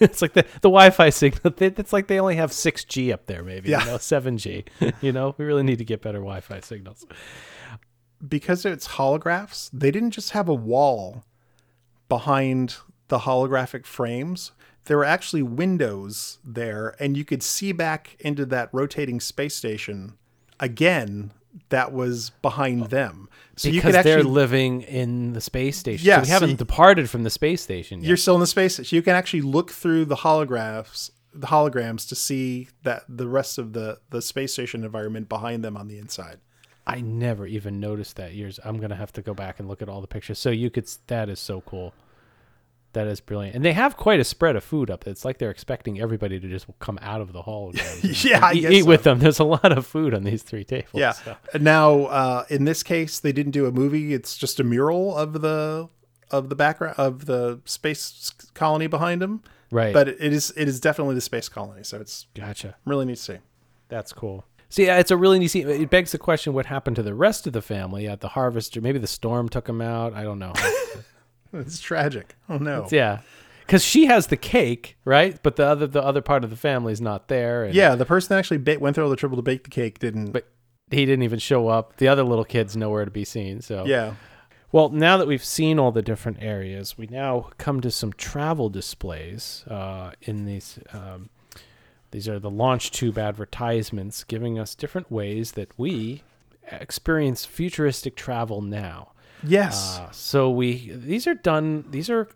it's 0.00 0.22
like 0.22 0.32
the, 0.34 0.42
the 0.62 0.68
Wi-Fi 0.70 1.10
signal. 1.10 1.52
It's 1.58 1.92
like 1.92 2.06
they 2.06 2.18
only 2.20 2.36
have 2.36 2.52
six 2.52 2.84
G 2.84 3.12
up 3.12 3.26
there, 3.26 3.42
maybe. 3.42 3.70
Yeah. 3.70 3.80
You 3.80 3.86
know, 3.92 3.98
seven 3.98 4.38
G. 4.38 4.64
you 5.00 5.12
know, 5.12 5.34
we 5.38 5.44
really 5.44 5.62
need 5.62 5.78
to 5.78 5.84
get 5.84 6.00
better 6.02 6.18
Wi-Fi 6.18 6.60
signals. 6.60 7.06
because 8.26 8.64
it's 8.66 8.88
holographs 8.88 9.70
they 9.72 9.90
didn't 9.90 10.10
just 10.10 10.30
have 10.30 10.48
a 10.48 10.54
wall 10.54 11.24
behind 12.08 12.76
the 13.08 13.20
holographic 13.20 13.86
frames 13.86 14.52
there 14.90 14.96
were 14.96 15.04
actually 15.04 15.40
windows 15.44 16.38
there 16.44 16.96
and 16.98 17.16
you 17.16 17.24
could 17.24 17.44
see 17.44 17.70
back 17.70 18.16
into 18.18 18.44
that 18.44 18.68
rotating 18.72 19.20
space 19.20 19.54
station 19.54 20.14
again 20.58 21.30
that 21.68 21.92
was 21.92 22.30
behind 22.42 22.86
them 22.86 23.28
so 23.54 23.70
because 23.70 23.74
you 23.76 23.80
could 23.82 24.04
they're 24.04 24.24
living 24.24 24.82
in 24.82 25.32
the 25.32 25.40
space 25.40 25.78
station. 25.78 26.04
Yeah, 26.04 26.16
so 26.16 26.22
we 26.22 26.28
haven't 26.30 26.50
you- 26.50 26.56
departed 26.56 27.08
from 27.08 27.22
the 27.22 27.30
space 27.30 27.62
station 27.62 28.00
yet. 28.00 28.08
You're 28.08 28.16
still 28.16 28.34
in 28.34 28.40
the 28.40 28.48
space 28.48 28.74
station. 28.74 28.96
You 28.96 29.02
can 29.02 29.14
actually 29.14 29.42
look 29.42 29.70
through 29.70 30.06
the 30.06 30.16
holographs, 30.16 31.12
the 31.32 31.46
holograms, 31.46 32.08
to 32.08 32.16
see 32.16 32.66
that 32.82 33.04
the 33.08 33.28
rest 33.28 33.58
of 33.58 33.72
the 33.72 34.00
the 34.10 34.20
space 34.20 34.54
station 34.54 34.82
environment 34.82 35.28
behind 35.28 35.62
them 35.62 35.76
on 35.76 35.86
the 35.86 35.98
inside. 35.98 36.38
I 36.84 37.00
never 37.00 37.46
even 37.46 37.78
noticed 37.78 38.16
that 38.16 38.32
years. 38.32 38.58
I'm 38.64 38.80
gonna 38.80 38.96
have 38.96 39.12
to 39.12 39.22
go 39.22 39.34
back 39.34 39.60
and 39.60 39.68
look 39.68 39.82
at 39.82 39.88
all 39.88 40.00
the 40.00 40.08
pictures. 40.08 40.40
So 40.40 40.50
you 40.50 40.68
could. 40.68 40.88
That 41.06 41.28
is 41.28 41.38
so 41.38 41.60
cool. 41.60 41.94
That 42.92 43.06
is 43.06 43.20
brilliant, 43.20 43.54
and 43.54 43.64
they 43.64 43.72
have 43.72 43.96
quite 43.96 44.18
a 44.18 44.24
spread 44.24 44.56
of 44.56 44.64
food 44.64 44.90
up. 44.90 45.06
It's 45.06 45.24
like 45.24 45.38
they're 45.38 45.50
expecting 45.50 46.00
everybody 46.00 46.40
to 46.40 46.48
just 46.48 46.66
come 46.80 46.98
out 47.00 47.20
of 47.20 47.32
the 47.32 47.40
and- 47.46 48.24
Yeah, 48.24 48.50
eat, 48.52 48.60
guess 48.62 48.72
eat 48.72 48.82
with 48.86 49.04
them. 49.04 49.20
There's 49.20 49.38
a 49.38 49.44
lot 49.44 49.70
of 49.70 49.86
food 49.86 50.12
on 50.12 50.24
these 50.24 50.42
three 50.42 50.64
tables. 50.64 50.90
Yeah. 50.94 51.12
so. 51.12 51.36
Now, 51.60 52.06
uh, 52.06 52.44
in 52.50 52.64
this 52.64 52.82
case, 52.82 53.20
they 53.20 53.30
didn't 53.30 53.52
do 53.52 53.66
a 53.66 53.70
movie. 53.70 54.12
It's 54.12 54.36
just 54.36 54.58
a 54.58 54.64
mural 54.64 55.16
of 55.16 55.40
the 55.40 55.88
of 56.32 56.48
the 56.48 56.56
background 56.56 56.94
of 56.98 57.26
the 57.26 57.60
space 57.64 58.32
colony 58.54 58.88
behind 58.88 59.22
them. 59.22 59.42
Right. 59.70 59.94
But 59.94 60.08
it 60.08 60.20
is 60.20 60.52
it 60.56 60.66
is 60.66 60.80
definitely 60.80 61.14
the 61.14 61.20
space 61.20 61.48
colony. 61.48 61.84
So 61.84 62.00
it's 62.00 62.26
Gotcha. 62.34 62.74
really 62.84 63.04
neat 63.06 63.16
to 63.18 63.22
see. 63.22 63.38
That's 63.88 64.12
cool. 64.12 64.44
See, 64.68 64.86
yeah, 64.86 64.98
it's 64.98 65.10
a 65.12 65.16
really 65.16 65.38
neat 65.38 65.48
scene. 65.48 65.68
It 65.68 65.90
begs 65.90 66.10
the 66.12 66.18
question: 66.18 66.54
What 66.54 66.66
happened 66.66 66.96
to 66.96 67.02
the 67.04 67.14
rest 67.14 67.46
of 67.46 67.52
the 67.52 67.62
family 67.62 68.08
at 68.08 68.20
the 68.20 68.28
harvester? 68.28 68.80
Maybe 68.80 68.98
the 68.98 69.06
storm 69.06 69.48
took 69.48 69.66
them 69.66 69.80
out. 69.80 70.12
I 70.14 70.22
don't 70.24 70.38
know. 70.40 70.52
It's 71.60 71.80
tragic. 71.80 72.36
Oh 72.48 72.58
no. 72.58 72.86
yeah, 72.90 73.20
because 73.66 73.84
she 73.84 74.06
has 74.06 74.28
the 74.28 74.36
cake, 74.36 74.96
right? 75.04 75.38
But 75.42 75.56
the 75.56 75.66
other 75.66 75.86
the 75.86 76.02
other 76.02 76.22
part 76.22 76.44
of 76.44 76.50
the 76.50 76.56
family 76.56 76.92
is 76.92 77.00
not 77.00 77.28
there. 77.28 77.64
And 77.64 77.74
Yeah, 77.74 77.94
the 77.94 78.06
person 78.06 78.28
that 78.30 78.38
actually 78.38 78.58
ba- 78.58 78.78
went 78.78 78.94
through 78.94 79.04
all 79.04 79.10
the 79.10 79.16
trouble 79.16 79.36
to 79.36 79.42
bake 79.42 79.64
the 79.64 79.70
cake 79.70 79.98
didn't. 79.98 80.32
But 80.32 80.48
he 80.90 81.04
didn't 81.06 81.22
even 81.22 81.38
show 81.38 81.68
up. 81.68 81.96
The 81.96 82.08
other 82.08 82.22
little 82.24 82.44
kid's 82.44 82.76
nowhere 82.76 83.04
to 83.04 83.10
be 83.10 83.24
seen. 83.24 83.60
So 83.62 83.84
Yeah. 83.86 84.14
Well, 84.72 84.88
now 84.90 85.16
that 85.16 85.26
we've 85.26 85.44
seen 85.44 85.80
all 85.80 85.90
the 85.90 86.02
different 86.02 86.38
areas, 86.40 86.96
we 86.96 87.08
now 87.08 87.50
come 87.58 87.80
to 87.80 87.90
some 87.90 88.12
travel 88.12 88.68
displays 88.68 89.64
uh, 89.66 90.12
in 90.22 90.44
these. 90.46 90.78
Um, 90.92 91.30
these 92.12 92.28
are 92.28 92.38
the 92.38 92.50
launch 92.50 92.90
tube 92.92 93.18
advertisements 93.18 94.22
giving 94.24 94.58
us 94.60 94.74
different 94.76 95.10
ways 95.10 95.52
that 95.52 95.76
we 95.76 96.22
experience 96.70 97.44
futuristic 97.44 98.14
travel 98.16 98.62
now. 98.62 99.12
Yes. 99.42 99.98
Uh, 99.98 100.10
so 100.10 100.50
we 100.50 100.90
these 100.94 101.26
are 101.26 101.34
done. 101.34 101.84
These 101.90 102.10
are 102.10 102.28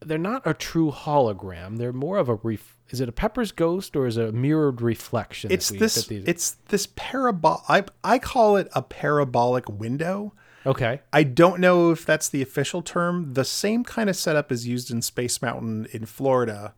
they're 0.00 0.18
not 0.18 0.42
a 0.46 0.54
true 0.54 0.90
hologram. 0.92 1.78
They're 1.78 1.92
more 1.92 2.18
of 2.18 2.28
a 2.28 2.34
ref. 2.34 2.76
Is 2.90 3.00
it 3.00 3.08
a 3.08 3.12
Pepper's 3.12 3.52
ghost 3.52 3.94
or 3.96 4.06
is 4.06 4.16
it 4.16 4.28
a 4.28 4.32
mirrored 4.32 4.80
reflection? 4.80 5.50
it's 5.52 5.70
we- 5.70 5.78
this 5.78 6.06
these- 6.06 6.24
it's 6.26 6.52
this 6.68 6.86
parabol 6.86 7.62
I 7.68 7.84
I 8.02 8.18
call 8.18 8.56
it 8.56 8.68
a 8.74 8.82
parabolic 8.82 9.68
window. 9.68 10.32
Okay. 10.66 11.00
I 11.12 11.22
don't 11.22 11.60
know 11.60 11.90
if 11.92 12.04
that's 12.04 12.28
the 12.28 12.42
official 12.42 12.82
term. 12.82 13.32
The 13.34 13.44
same 13.44 13.84
kind 13.84 14.10
of 14.10 14.16
setup 14.16 14.50
is 14.52 14.66
used 14.66 14.90
in 14.90 15.02
Space 15.02 15.40
Mountain 15.40 15.86
in 15.92 16.04
Florida 16.04 16.74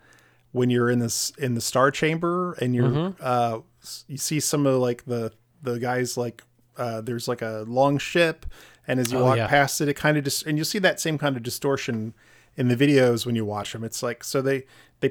when 0.52 0.68
you're 0.70 0.90
in 0.90 0.98
this 0.98 1.30
in 1.38 1.54
the 1.54 1.60
star 1.60 1.90
chamber 1.90 2.52
and 2.54 2.74
you're 2.74 2.88
Mhm. 2.88 3.14
uh 3.20 3.60
you 4.08 4.16
see 4.18 4.40
some 4.40 4.66
of 4.66 4.80
like 4.80 5.04
the 5.06 5.32
the 5.62 5.78
guys 5.78 6.16
like 6.16 6.42
uh 6.76 7.00
there's 7.00 7.28
like 7.28 7.40
a 7.42 7.64
long 7.68 7.98
ship 7.98 8.46
and 8.90 9.00
as 9.00 9.12
you 9.12 9.18
Oh, 9.18 9.24
walk 9.24 9.36
yeah. 9.36 9.46
past 9.46 9.80
it 9.80 9.88
it 9.88 9.94
kind 9.94 10.16
of 10.18 10.24
just 10.24 10.44
and 10.46 10.58
you'll 10.58 10.64
see 10.74 10.78
that 10.80 10.98
same 11.00 11.16
kind 11.18 11.36
of 11.36 11.42
distortion 11.42 12.14
in 12.56 12.68
the 12.68 12.76
videos 12.76 13.24
when 13.26 13.36
you 13.36 13.44
watch 13.44 13.72
them. 13.72 13.84
It's 13.84 14.02
like 14.02 14.24
so 14.24 14.42
they 14.42 14.64
they 15.00 15.10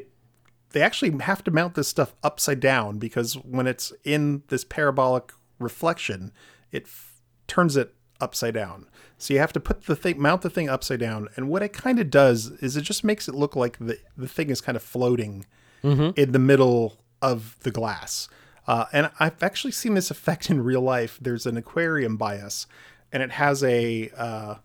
they 0.72 0.82
actually 0.82 1.18
have 1.24 1.44
to 1.46 1.52
mount 1.52 1.74
this 1.76 1.88
stuff 1.88 2.14
upside 2.24 2.60
down 2.60 3.00
because 3.00 3.34
when 3.58 3.66
it's 3.68 3.92
in 4.04 4.44
this 4.50 4.64
parabolic 4.64 5.32
reflection, 5.60 6.32
it 6.72 6.84
f- 6.84 7.22
turns 7.48 7.76
it 7.78 7.94
upside 8.22 8.54
down. 8.54 8.86
So 9.18 9.34
you 9.34 9.40
have 9.40 9.54
to 9.54 9.60
put 9.60 9.86
the 9.86 9.96
thing, 9.96 10.20
mount 10.22 10.42
the 10.44 10.50
thing 10.50 10.70
upside 10.70 11.00
down, 11.00 11.28
and 11.36 11.50
what 11.50 11.64
it 11.64 11.74
kind 11.74 12.00
of 12.00 12.10
does 12.10 12.48
is 12.62 12.78
it 12.78 12.82
just 12.84 13.04
makes 13.04 13.28
it 13.28 13.36
look 13.36 13.56
like 13.56 13.78
the 13.80 13.98
the 14.18 14.28
thing 14.28 14.50
is 14.50 14.62
kind 14.62 14.76
of 14.76 14.84
floating 14.84 15.46
Mhm. 15.84 16.18
in 16.18 16.32
the 16.34 16.40
middle 16.40 17.00
of 17.22 17.56
the 17.62 17.72
glass. 17.72 18.28
Uh, 18.68 18.86
and 18.94 19.10
I've 19.20 19.42
actually 19.42 19.72
seen 19.72 19.94
this 19.96 20.12
effect 20.16 20.50
in 20.50 20.62
real 20.64 20.82
life. 20.82 21.18
There's 21.22 21.46
an 21.46 21.58
aquarium 21.58 22.18
by 22.18 22.38
us, 22.38 22.68
and 23.12 23.24
it 23.24 23.32
has 23.32 23.64
a 23.64 24.10
uh, 24.18 24.56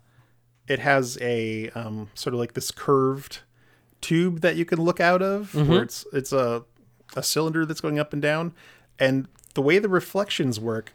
it 0.69 0.79
has 0.81 1.19
a 1.21 1.71
um, 1.71 2.09
sort 2.15 2.35
of 2.35 2.41
like 2.41 2.55
this 2.55 2.71
curved 2.71 3.41
tube 4.01 4.41
that 4.41 4.57
you 4.57 4.65
can 4.65 4.81
look 4.81 5.01
out 5.01 5.23
of 5.23 5.53
Mhm. 5.53 5.67
where 5.69 5.83
it's 5.83 6.05
it's 6.13 6.33
a 6.33 6.65
a 7.17 7.23
cylinder 7.23 7.65
that's 7.65 7.81
going 7.81 7.99
up 7.99 8.13
and 8.13 8.21
down 8.21 8.53
and 8.99 9.29
the 9.55 9.63
way 9.63 9.79
the 9.79 9.89
reflections 9.89 10.59
work 10.61 10.93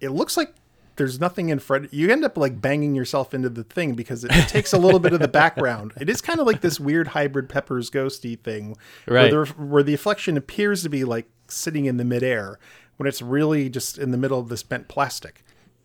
it 0.00 0.08
looks 0.10 0.36
like 0.36 0.54
there's 0.96 1.20
nothing 1.20 1.48
in 1.48 1.58
front 1.58 1.92
you 1.92 2.10
end 2.10 2.24
up 2.24 2.36
like 2.36 2.60
banging 2.60 2.94
yourself 2.94 3.34
into 3.34 3.48
the 3.48 3.62
thing 3.64 3.94
because 3.94 4.24
it, 4.24 4.30
it 4.34 4.48
takes 4.48 4.72
a 4.72 4.78
little 4.78 4.98
bit 5.00 5.12
of 5.12 5.20
the 5.20 5.28
background 5.28 5.92
it 6.00 6.08
is 6.08 6.20
kind 6.20 6.40
of 6.40 6.46
like 6.46 6.60
this 6.60 6.80
weird 6.80 7.08
hybrid 7.08 7.48
peppers 7.48 7.90
ghosty 7.90 8.38
thing 8.38 8.76
Right. 9.06 9.30
where 9.32 9.44
the, 9.44 9.52
where 9.52 9.82
the 9.82 9.92
reflection 9.92 10.36
appears 10.36 10.82
to 10.82 10.88
be 10.88 11.04
like 11.04 11.28
sitting 11.48 11.84
in 11.84 11.98
the 11.98 12.04
midair 12.04 12.58
when 12.96 13.06
it's 13.06 13.20
really 13.22 13.68
just 13.68 13.98
in 13.98 14.10
the 14.12 14.18
middle 14.18 14.40
of 14.40 14.48
this 14.48 14.62
bent 14.62 14.88
plastic 14.88 15.43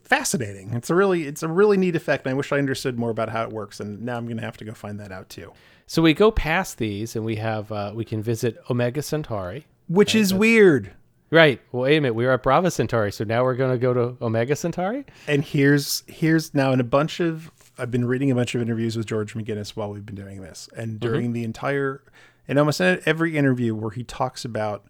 fascinating 0.10 0.74
it's 0.74 0.90
a 0.90 0.96
really 0.96 1.26
it's 1.28 1.44
a 1.44 1.48
really 1.48 1.78
neat 1.78 1.96
effect 1.96 2.26
and 2.26 2.32
i 2.32 2.34
wish 2.34 2.52
i 2.52 2.58
understood 2.58 2.98
more 2.98 3.12
about 3.12 3.30
how 3.30 3.44
it 3.44 3.52
works 3.52 3.80
and 3.80 4.02
now 4.02 4.18
i'm 4.18 4.28
gonna 4.28 4.42
have 4.42 4.58
to 4.58 4.66
go 4.66 4.74
find 4.74 5.00
that 5.00 5.12
out 5.12 5.30
too 5.30 5.52
So 5.86 6.02
we 6.02 6.14
go 6.14 6.30
past 6.32 6.78
these 6.80 7.16
and 7.16 7.24
we 7.24 7.38
have 7.38 7.72
uh, 7.72 7.92
we 7.96 8.06
can 8.06 8.22
visit 8.22 8.58
Omega 8.70 9.02
Centauri, 9.02 9.66
which 9.88 10.14
is 10.14 10.34
weird 10.34 10.92
right? 11.32 11.62
Well, 11.72 11.84
wait 11.84 11.98
a 11.98 12.02
minute, 12.02 12.16
we 12.16 12.26
were 12.26 12.32
at 12.32 12.42
Brava 12.44 12.72
Centauri, 12.72 13.12
so 13.12 13.24
now 13.24 13.44
we're 13.44 13.56
going 13.56 13.72
to 13.72 13.78
go 13.78 13.94
to 13.94 14.18
Omega 14.24 14.56
Centauri. 14.56 15.06
And 15.28 15.44
here's 15.44 16.04
here's 16.08 16.54
now 16.54 16.72
in 16.74 16.80
a 16.80 16.84
bunch 16.84 17.20
of 17.20 17.52
I've 17.78 17.92
been 17.92 18.06
reading 18.06 18.30
a 18.32 18.36
bunch 18.36 18.56
of 18.56 18.62
interviews 18.62 18.98
with 18.98 19.06
George 19.06 19.34
McGinnis 19.36 19.70
while 19.76 19.92
we've 19.92 20.06
been 20.06 20.16
doing 20.16 20.42
this, 20.42 20.70
and 20.76 21.00
during 21.00 21.34
the 21.34 21.44
entire 21.44 22.04
in 22.48 22.58
almost 22.58 22.82
every 22.82 23.38
interview 23.38 23.74
where 23.76 23.92
he 23.92 24.04
talks 24.04 24.44
about 24.46 24.86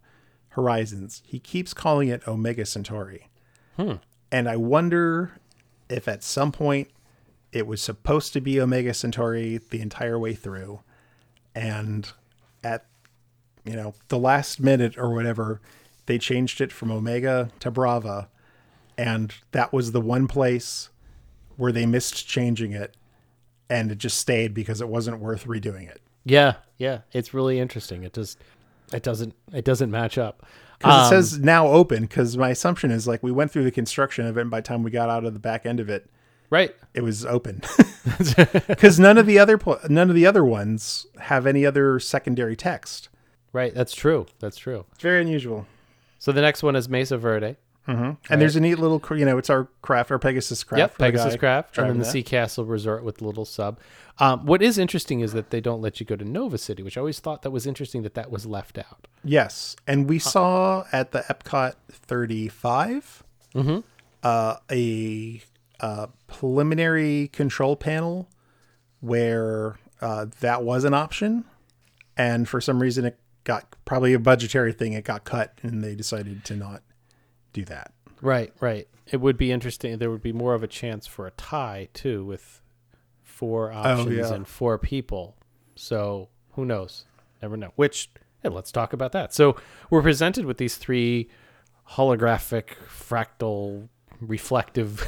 Horizons, 0.50 1.22
he 1.26 1.40
keeps 1.40 1.74
calling 1.74 2.08
it 2.10 2.28
Omega 2.28 2.66
Centauri. 2.66 3.30
Hmm. 3.76 3.96
And 4.32 4.48
I 4.48 4.58
wonder 4.58 5.32
if 5.90 6.08
at 6.08 6.24
some 6.24 6.52
point 6.52 6.90
it 7.52 7.66
was 7.66 7.82
supposed 7.82 8.34
to 8.34 8.42
be 8.42 8.62
Omega 8.62 8.94
Centauri 8.94 9.60
the 9.70 9.82
entire 9.82 10.20
way 10.20 10.34
through, 10.34 10.82
and 11.56 12.12
at 12.64 12.86
you 13.66 13.74
know 13.74 13.94
the 14.10 14.20
last 14.20 14.60
minute 14.60 14.98
or 14.98 15.14
whatever 15.14 15.60
they 16.06 16.18
changed 16.18 16.62
it 16.62 16.72
from 16.72 16.92
Omega 16.92 17.50
to 17.60 17.72
Brava, 17.72 18.30
and 18.98 19.34
that 19.52 19.74
was 19.74 19.92
the 19.92 20.02
one 20.02 20.28
place 20.28 20.90
where 21.58 21.72
they 21.72 21.86
missed 21.86 22.28
changing 22.28 22.72
it, 22.72 22.96
and 23.70 23.92
it 23.92 23.98
just 23.98 24.18
stayed 24.18 24.54
because 24.54 24.82
it 24.82 24.88
wasn't 24.88 25.20
worth 25.20 25.46
redoing 25.46 25.90
it. 25.90 26.02
Yeah, 26.24 26.56
yeah, 26.78 27.00
it's 27.12 27.34
really 27.34 27.60
interesting. 27.60 28.04
It 28.04 28.14
just 28.14 28.38
it 28.94 29.04
doesn't 29.04 29.34
it 29.54 29.66
doesn't 29.66 29.92
match 29.92 30.18
up 30.18 30.46
Because 30.78 31.12
Um, 31.12 31.18
it 31.18 31.22
says 31.24 31.40
now 31.40 31.68
open. 31.68 32.04
Because 32.04 32.38
my 32.38 32.50
assumption 32.50 32.92
is 32.92 33.08
like 33.08 33.22
we 33.24 33.32
went 33.32 33.52
through 33.52 33.64
the 33.66 33.72
construction 33.72 34.26
of 34.26 34.38
it, 34.38 34.42
and 34.42 34.50
by 34.52 34.60
the 34.62 34.68
time 34.68 34.84
we 34.84 34.92
got 34.92 35.10
out 35.10 35.26
of 35.26 35.34
the 35.34 35.40
back 35.40 35.66
end 35.66 35.80
of 35.80 35.90
it, 35.90 36.10
right, 36.50 36.74
it 36.94 37.02
was 37.02 37.26
open. 37.26 37.62
Because 38.68 39.00
none 39.00 39.18
of 39.18 39.26
the 39.26 39.38
other 39.40 39.60
none 39.90 40.10
of 40.10 40.16
the 40.16 40.26
other 40.26 40.44
ones 40.44 41.06
have 41.20 41.46
any 41.46 41.66
other 41.66 42.00
secondary 42.00 42.56
text. 42.56 43.10
right. 43.54 43.74
That's 43.74 43.94
true. 43.94 44.26
That's 44.40 44.58
true. 44.58 44.86
It's 44.94 45.02
very 45.02 45.22
unusual. 45.22 45.66
So 46.18 46.32
the 46.32 46.42
next 46.42 46.64
one 46.64 46.76
is 46.76 46.90
Mesa 46.90 47.18
Verde. 47.18 47.56
Hmm 47.96 48.12
And 48.30 48.40
there's 48.42 48.56
a 48.56 48.60
neat 48.60 48.76
little, 48.76 49.02
you 49.18 49.26
know, 49.26 49.38
it's 49.38 49.50
our 49.50 49.68
craft, 49.82 50.12
our 50.12 50.20
Pegasus 50.20 50.64
craft. 50.64 50.80
Yep, 50.80 50.98
Pegasus 51.00 51.36
Craft, 51.38 51.78
and 51.78 51.90
then 51.90 51.98
the 51.98 52.04
that. 52.04 52.12
Sea 52.12 52.24
Castle 52.24 52.66
Resort 52.66 53.04
with 53.04 53.18
the 53.18 53.26
little 53.26 53.46
sub. 53.46 53.80
Um, 54.20 54.46
what 54.46 54.62
is 54.62 54.78
interesting 54.78 55.22
is 55.22 55.32
that 55.34 55.50
they 55.50 55.62
don't 55.62 55.82
let 55.82 56.00
you 56.00 56.06
go 56.06 56.16
to 56.16 56.26
Nova 56.26 56.58
City, 56.58 56.84
which 56.84 56.98
I 56.98 57.00
always 57.00 57.20
thought 57.20 57.42
that 57.44 57.52
was 57.52 57.66
interesting 57.66 58.04
that 58.04 58.14
that 58.16 58.30
was 58.30 58.46
left 58.46 58.78
out. 58.78 59.08
Yes, 59.24 59.76
and 59.88 60.08
we 60.10 60.20
saw 60.20 60.84
at 60.92 61.12
the 61.12 61.20
Epcot 61.22 61.74
35 61.92 63.24
Mhm. 63.56 63.84
uh, 64.24 64.56
a 64.72 65.42
uh, 65.80 66.08
preliminary 66.28 67.30
control 67.30 67.76
panel 67.76 68.30
where 69.00 69.80
uh, 70.02 70.26
that 70.42 70.64
was 70.64 70.84
an 70.84 70.94
option, 70.94 71.46
and 72.18 72.48
for 72.48 72.60
some 72.62 72.82
reason 72.82 73.06
it 73.06 73.18
got 73.46 73.74
probably 73.86 74.14
a 74.14 74.20
budgetary 74.20 74.74
thing. 74.74 74.94
It 74.94 75.06
got 75.06 75.24
cut, 75.24 75.58
and 75.64 75.84
they 75.84 75.96
decided 75.96 76.44
to 76.46 76.56
not 76.56 76.84
do 77.54 77.66
that. 77.66 77.94
Right, 78.22 78.54
right. 78.60 78.88
It 79.08 79.22
would 79.22 79.38
be 79.38 79.52
interesting. 79.52 79.98
There 79.98 80.12
would 80.12 80.22
be 80.22 80.34
more 80.34 80.54
of 80.54 80.64
a 80.64 80.68
chance 80.68 81.08
for 81.08 81.26
a 81.26 81.32
tie 81.32 81.90
too, 81.94 82.26
with 82.26 82.62
four 83.24 83.72
options 83.72 84.30
yeah. 84.30 84.34
and 84.34 84.48
four 84.48 84.78
people. 84.78 85.36
So 85.76 86.30
who 86.54 86.66
knows? 86.66 87.06
Never 87.42 87.56
know. 87.56 87.72
Which, 87.76 88.10
hey, 88.44 88.50
let's 88.50 88.72
talk 88.72 88.94
about 88.94 89.14
that. 89.14 89.34
So 89.34 89.56
we're 89.90 90.02
presented 90.02 90.46
with 90.46 90.58
these 90.58 90.76
three 90.76 91.30
holographic, 91.92 92.76
fractal, 92.88 93.88
reflective 94.20 95.08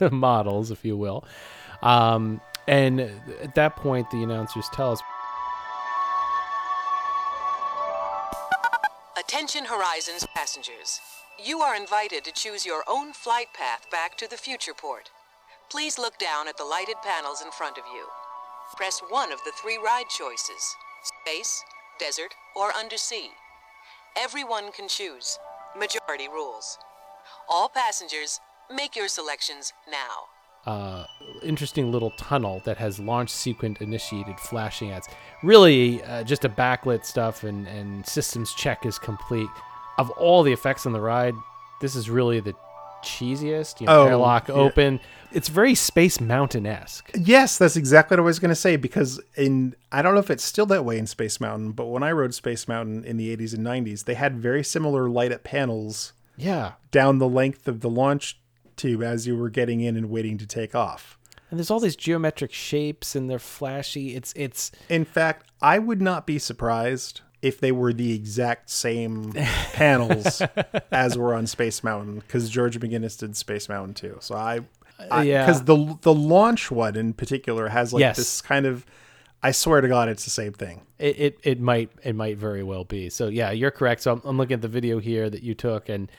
models, 0.12 0.70
if 0.70 0.84
you 0.84 0.96
will. 0.96 1.24
Um, 1.82 2.40
and 2.66 3.00
at 3.00 3.54
that 3.54 3.76
point, 3.76 4.10
the 4.10 4.22
announcers 4.22 4.68
tell 4.72 4.92
us 4.92 5.02
Attention 9.18 9.64
Horizons 9.64 10.26
passengers. 10.34 11.00
You 11.42 11.60
are 11.60 11.74
invited 11.76 12.24
to 12.24 12.32
choose 12.32 12.66
your 12.66 12.82
own 12.88 13.12
flight 13.12 13.48
path 13.54 13.90
back 13.90 14.16
to 14.18 14.28
the 14.28 14.36
future 14.36 14.74
port. 14.74 15.10
Please 15.70 15.98
look 15.98 16.18
down 16.18 16.48
at 16.48 16.56
the 16.56 16.64
lighted 16.64 16.96
panels 17.02 17.40
in 17.42 17.50
front 17.50 17.78
of 17.78 17.84
you. 17.94 18.06
Press 18.76 19.00
one 19.08 19.32
of 19.32 19.38
the 19.44 19.52
three 19.60 19.78
ride 19.78 20.08
choices 20.08 20.76
space, 21.24 21.62
desert, 21.98 22.34
or 22.54 22.74
undersea. 22.74 23.30
Everyone 24.18 24.70
can 24.72 24.86
choose. 24.88 25.38
Majority 25.78 26.28
rules. 26.28 26.78
All 27.48 27.68
passengers, 27.68 28.40
Make 28.72 28.94
your 28.94 29.08
selections 29.08 29.72
now. 29.90 30.70
uh, 30.70 31.04
interesting 31.42 31.90
little 31.90 32.12
tunnel 32.12 32.60
that 32.64 32.76
has 32.76 33.00
launch 33.00 33.30
sequence 33.30 33.80
initiated 33.80 34.38
flashing 34.38 34.92
ads. 34.92 35.08
Really, 35.42 36.00
uh, 36.04 36.22
just 36.22 36.44
a 36.44 36.48
backlit 36.48 37.04
stuff 37.04 37.42
and, 37.42 37.66
and 37.66 38.06
systems 38.06 38.54
check 38.54 38.86
is 38.86 38.96
complete. 38.98 39.48
Of 40.00 40.10
all 40.10 40.42
the 40.42 40.52
effects 40.52 40.86
on 40.86 40.92
the 40.92 41.00
ride, 41.00 41.34
this 41.80 41.94
is 41.94 42.08
really 42.08 42.40
the 42.40 42.54
cheesiest. 43.04 43.80
You 43.80 43.86
know, 43.86 44.02
Oh, 44.02 44.06
airlock 44.06 44.48
yeah. 44.48 44.54
open. 44.54 45.00
It's 45.32 45.48
very 45.48 45.74
Space 45.74 46.20
Mountain 46.20 46.66
esque. 46.66 47.10
Yes, 47.14 47.56
that's 47.58 47.76
exactly 47.76 48.16
what 48.16 48.22
I 48.22 48.24
was 48.24 48.38
going 48.38 48.48
to 48.48 48.54
say 48.56 48.76
because 48.76 49.20
in 49.36 49.74
I 49.92 50.02
don't 50.02 50.14
know 50.14 50.20
if 50.20 50.30
it's 50.30 50.44
still 50.44 50.66
that 50.66 50.84
way 50.84 50.98
in 50.98 51.06
Space 51.06 51.40
Mountain, 51.40 51.72
but 51.72 51.86
when 51.86 52.02
I 52.02 52.12
rode 52.12 52.34
Space 52.34 52.66
Mountain 52.66 53.04
in 53.04 53.16
the 53.16 53.34
80s 53.36 53.54
and 53.54 53.64
90s, 53.64 54.04
they 54.04 54.14
had 54.14 54.38
very 54.38 54.64
similar 54.64 55.08
light 55.08 55.32
up 55.32 55.44
panels 55.44 56.12
Yeah. 56.36 56.72
down 56.90 57.18
the 57.18 57.28
length 57.28 57.68
of 57.68 57.80
the 57.80 57.90
launch 57.90 58.38
tube 58.76 59.02
as 59.02 59.26
you 59.26 59.36
were 59.36 59.50
getting 59.50 59.80
in 59.80 59.96
and 59.96 60.10
waiting 60.10 60.36
to 60.38 60.46
take 60.46 60.74
off. 60.74 61.16
And 61.50 61.58
there's 61.58 61.70
all 61.70 61.80
these 61.80 61.96
geometric 61.96 62.52
shapes 62.52 63.14
and 63.14 63.28
they're 63.28 63.38
flashy. 63.38 64.14
It's 64.16 64.32
it's 64.36 64.72
In 64.88 65.04
fact, 65.04 65.50
I 65.62 65.78
would 65.78 66.00
not 66.00 66.26
be 66.26 66.38
surprised 66.38 67.20
if 67.42 67.58
they 67.60 67.72
were 67.72 67.92
the 67.92 68.12
exact 68.14 68.70
same 68.70 69.32
panels 69.72 70.42
as 70.92 71.16
were 71.16 71.34
on 71.34 71.46
Space 71.46 71.82
Mountain 71.82 72.20
because 72.20 72.50
George 72.50 72.78
McGinnis 72.78 73.18
did 73.18 73.36
Space 73.36 73.68
Mountain 73.68 73.94
too. 73.94 74.16
So 74.20 74.34
I, 74.34 74.60
I 74.98 75.08
uh, 75.08 75.22
yeah. 75.22 75.46
because 75.46 75.64
the 75.64 75.96
the 76.02 76.12
launch 76.14 76.70
one 76.70 76.96
in 76.96 77.12
particular 77.14 77.68
has 77.68 77.92
like 77.92 78.00
Yes. 78.00 78.16
this 78.16 78.40
kind 78.42 78.66
of. 78.66 78.84
I 79.42 79.52
swear 79.52 79.80
to 79.80 79.88
God, 79.88 80.10
it's 80.10 80.24
the 80.24 80.30
same 80.30 80.52
thing. 80.52 80.82
it, 80.98 81.18
it 81.18 81.38
it 81.42 81.60
might 81.60 81.90
it 82.04 82.14
might 82.14 82.36
very 82.36 82.62
well 82.62 82.84
be. 82.84 83.08
So 83.08 83.28
yeah, 83.28 83.50
you're 83.52 83.70
correct. 83.70 84.02
So 84.02 84.12
I'm, 84.12 84.20
I'm 84.24 84.36
looking 84.36 84.52
at 84.54 84.60
the 84.60 84.68
video 84.68 84.98
here 84.98 85.30
that 85.30 85.42
you 85.42 85.54
took, 85.54 85.88
and 85.88 86.10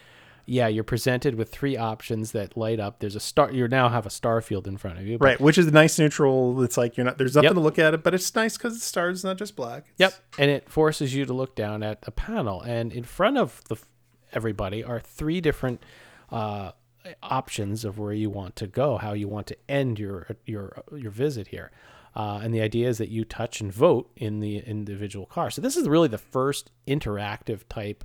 yeah, 0.52 0.68
you're 0.68 0.84
presented 0.84 1.36
with 1.36 1.50
three 1.50 1.78
options 1.78 2.34
that 2.34 2.58
light 2.58 2.78
up. 2.78 3.00
There's 3.00 3.16
a 3.16 3.22
star. 3.22 3.52
You 3.54 3.70
now 3.70 3.88
have 3.88 4.06
a 4.06 4.10
star 4.10 4.42
field 4.42 4.68
in 4.68 4.76
front 4.76 5.00
of 5.00 5.08
you. 5.08 5.18
Right, 5.18 5.40
which 5.40 5.58
is 5.58 5.66
a 5.66 5.72
nice 5.72 5.98
neutral. 5.98 6.62
It's 6.62 6.76
like 6.76 6.98
you're 6.98 7.06
not. 7.06 7.18
There's 7.18 7.36
nothing 7.36 7.46
Yep. 7.52 7.54
to 7.54 7.60
look 7.62 7.80
at 7.80 7.94
it, 7.94 8.04
but 8.04 8.14
it's 8.14 8.36
nice 8.36 8.58
because 8.58 8.74
the 8.74 8.86
stars 8.86 9.24
not 9.24 9.38
just 9.38 9.56
black. 9.56 9.86
Yep, 9.98 10.14
and 10.38 10.52
it 10.52 10.70
forces 10.70 11.16
you 11.16 11.26
to 11.26 11.32
look 11.32 11.56
down 11.56 11.84
at 11.84 12.00
a 12.04 12.12
panel, 12.12 12.62
and 12.62 12.92
in 12.92 13.06
front 13.06 13.38
of 13.38 13.64
the 13.70 13.78
everybody 14.34 14.84
are 14.84 15.00
three 15.00 15.40
different 15.40 15.82
uh, 16.32 16.72
options 17.24 17.86
of 17.86 17.98
where 17.98 18.14
you 18.14 18.30
want 18.30 18.58
to 18.58 18.68
go, 18.68 18.98
how 18.98 19.14
you 19.14 19.30
want 19.30 19.48
to 19.48 19.58
end 19.70 20.00
your 20.00 20.28
your 20.46 20.84
your 20.98 21.12
visit 21.12 21.48
here. 21.48 21.72
Uh, 22.14 22.42
and 22.44 22.54
the 22.54 22.60
idea 22.60 22.90
is 22.90 22.98
that 22.98 23.08
you 23.08 23.24
touch 23.24 23.62
and 23.62 23.72
vote 23.72 24.12
in 24.18 24.42
the 24.42 24.58
individual 24.58 25.26
car. 25.26 25.50
So 25.50 25.62
this 25.62 25.78
is 25.78 25.88
really 25.88 26.10
the 26.10 26.18
first 26.18 26.70
interactive 26.86 27.62
type 27.70 28.04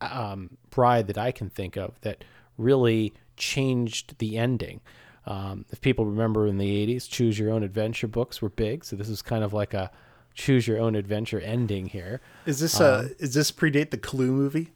um, 0.00 0.56
ride 0.76 1.06
that 1.08 1.18
I 1.18 1.32
can 1.32 1.50
think 1.50 1.76
of 1.76 2.00
that 2.02 2.24
really 2.56 3.12
changed 3.36 4.18
the 4.18 4.38
ending. 4.38 4.80
Um, 5.26 5.66
if 5.70 5.80
people 5.80 6.06
remember 6.06 6.46
in 6.46 6.58
the 6.58 6.86
80s, 6.86 7.08
choose 7.08 7.38
your 7.38 7.50
own 7.50 7.62
adventure 7.62 8.08
books 8.08 8.40
were 8.40 8.48
big. 8.48 8.84
So 8.84 8.96
this 8.96 9.08
is 9.08 9.22
kind 9.22 9.44
of 9.44 9.52
like 9.52 9.74
a 9.74 9.90
choose 10.34 10.66
your 10.68 10.78
own 10.78 10.94
adventure 10.94 11.40
ending 11.40 11.86
here. 11.86 12.20
Is 12.46 12.60
this 12.60 12.80
Um, 12.80 12.86
uh 12.86 13.08
is 13.18 13.34
this 13.34 13.52
predate 13.52 13.90
the 13.90 13.98
Clue 13.98 14.32
movie? 14.32 14.70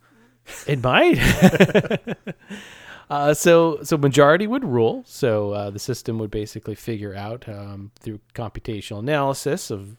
It 0.67 0.83
might. 0.83 1.19
uh, 3.11 3.33
so 3.33 3.79
so 3.83 3.97
majority 3.97 4.47
would 4.47 4.65
rule. 4.65 5.05
So 5.07 5.53
uh, 5.53 5.71
the 5.71 5.79
system 5.79 6.19
would 6.19 6.31
basically 6.31 6.75
figure 6.75 7.15
out 7.15 7.49
um, 7.49 7.93
through 8.01 8.21
computational 8.35 8.99
analysis 8.99 9.71
of 9.71 9.97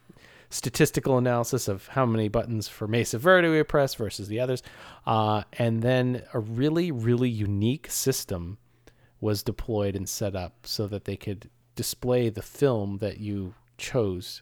statistical 0.53 1.17
analysis 1.17 1.67
of 1.67 1.87
how 1.87 2.05
many 2.05 2.27
buttons 2.27 2.67
for 2.67 2.87
Mesa 2.87 3.17
Verde 3.17 3.49
we 3.49 3.63
press 3.63 3.95
versus 3.95 4.27
the 4.27 4.39
others, 4.39 4.61
uh, 5.05 5.43
and 5.53 5.81
then 5.81 6.23
a 6.33 6.39
really 6.39 6.91
really 6.91 7.29
unique 7.29 7.89
system 7.89 8.57
was 9.19 9.41
deployed 9.43 9.95
and 9.95 10.07
set 10.07 10.35
up 10.35 10.53
so 10.63 10.85
that 10.87 11.05
they 11.05 11.15
could 11.15 11.49
display 11.75 12.29
the 12.29 12.41
film 12.41 12.97
that 12.99 13.19
you 13.19 13.53
chose. 13.77 14.41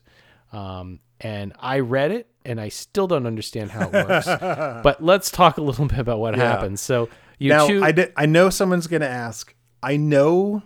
Um, 0.52 1.00
and 1.20 1.54
I 1.60 1.80
read 1.80 2.12
it, 2.12 2.28
and 2.44 2.60
I 2.60 2.70
still 2.70 3.06
don't 3.08 3.28
understand 3.28 3.70
how 3.72 3.90
it 3.90 3.94
works. 3.94 4.26
but 4.84 5.04
let's 5.04 5.30
talk 5.30 5.58
a 5.58 5.62
little 5.62 5.86
bit 5.86 6.00
about 6.00 6.20
what 6.20 6.36
Yeah. 6.36 6.50
happens. 6.50 6.82
So 6.82 7.10
you 7.38 7.50
now, 7.50 7.68
choose. 7.68 7.84
I 7.84 7.92
did, 7.92 8.12
I 8.18 8.26
know 8.26 8.50
someone's 8.50 8.88
going 8.88 9.02
to 9.02 9.08
ask. 9.10 9.54
I 9.84 9.98
know 9.98 10.64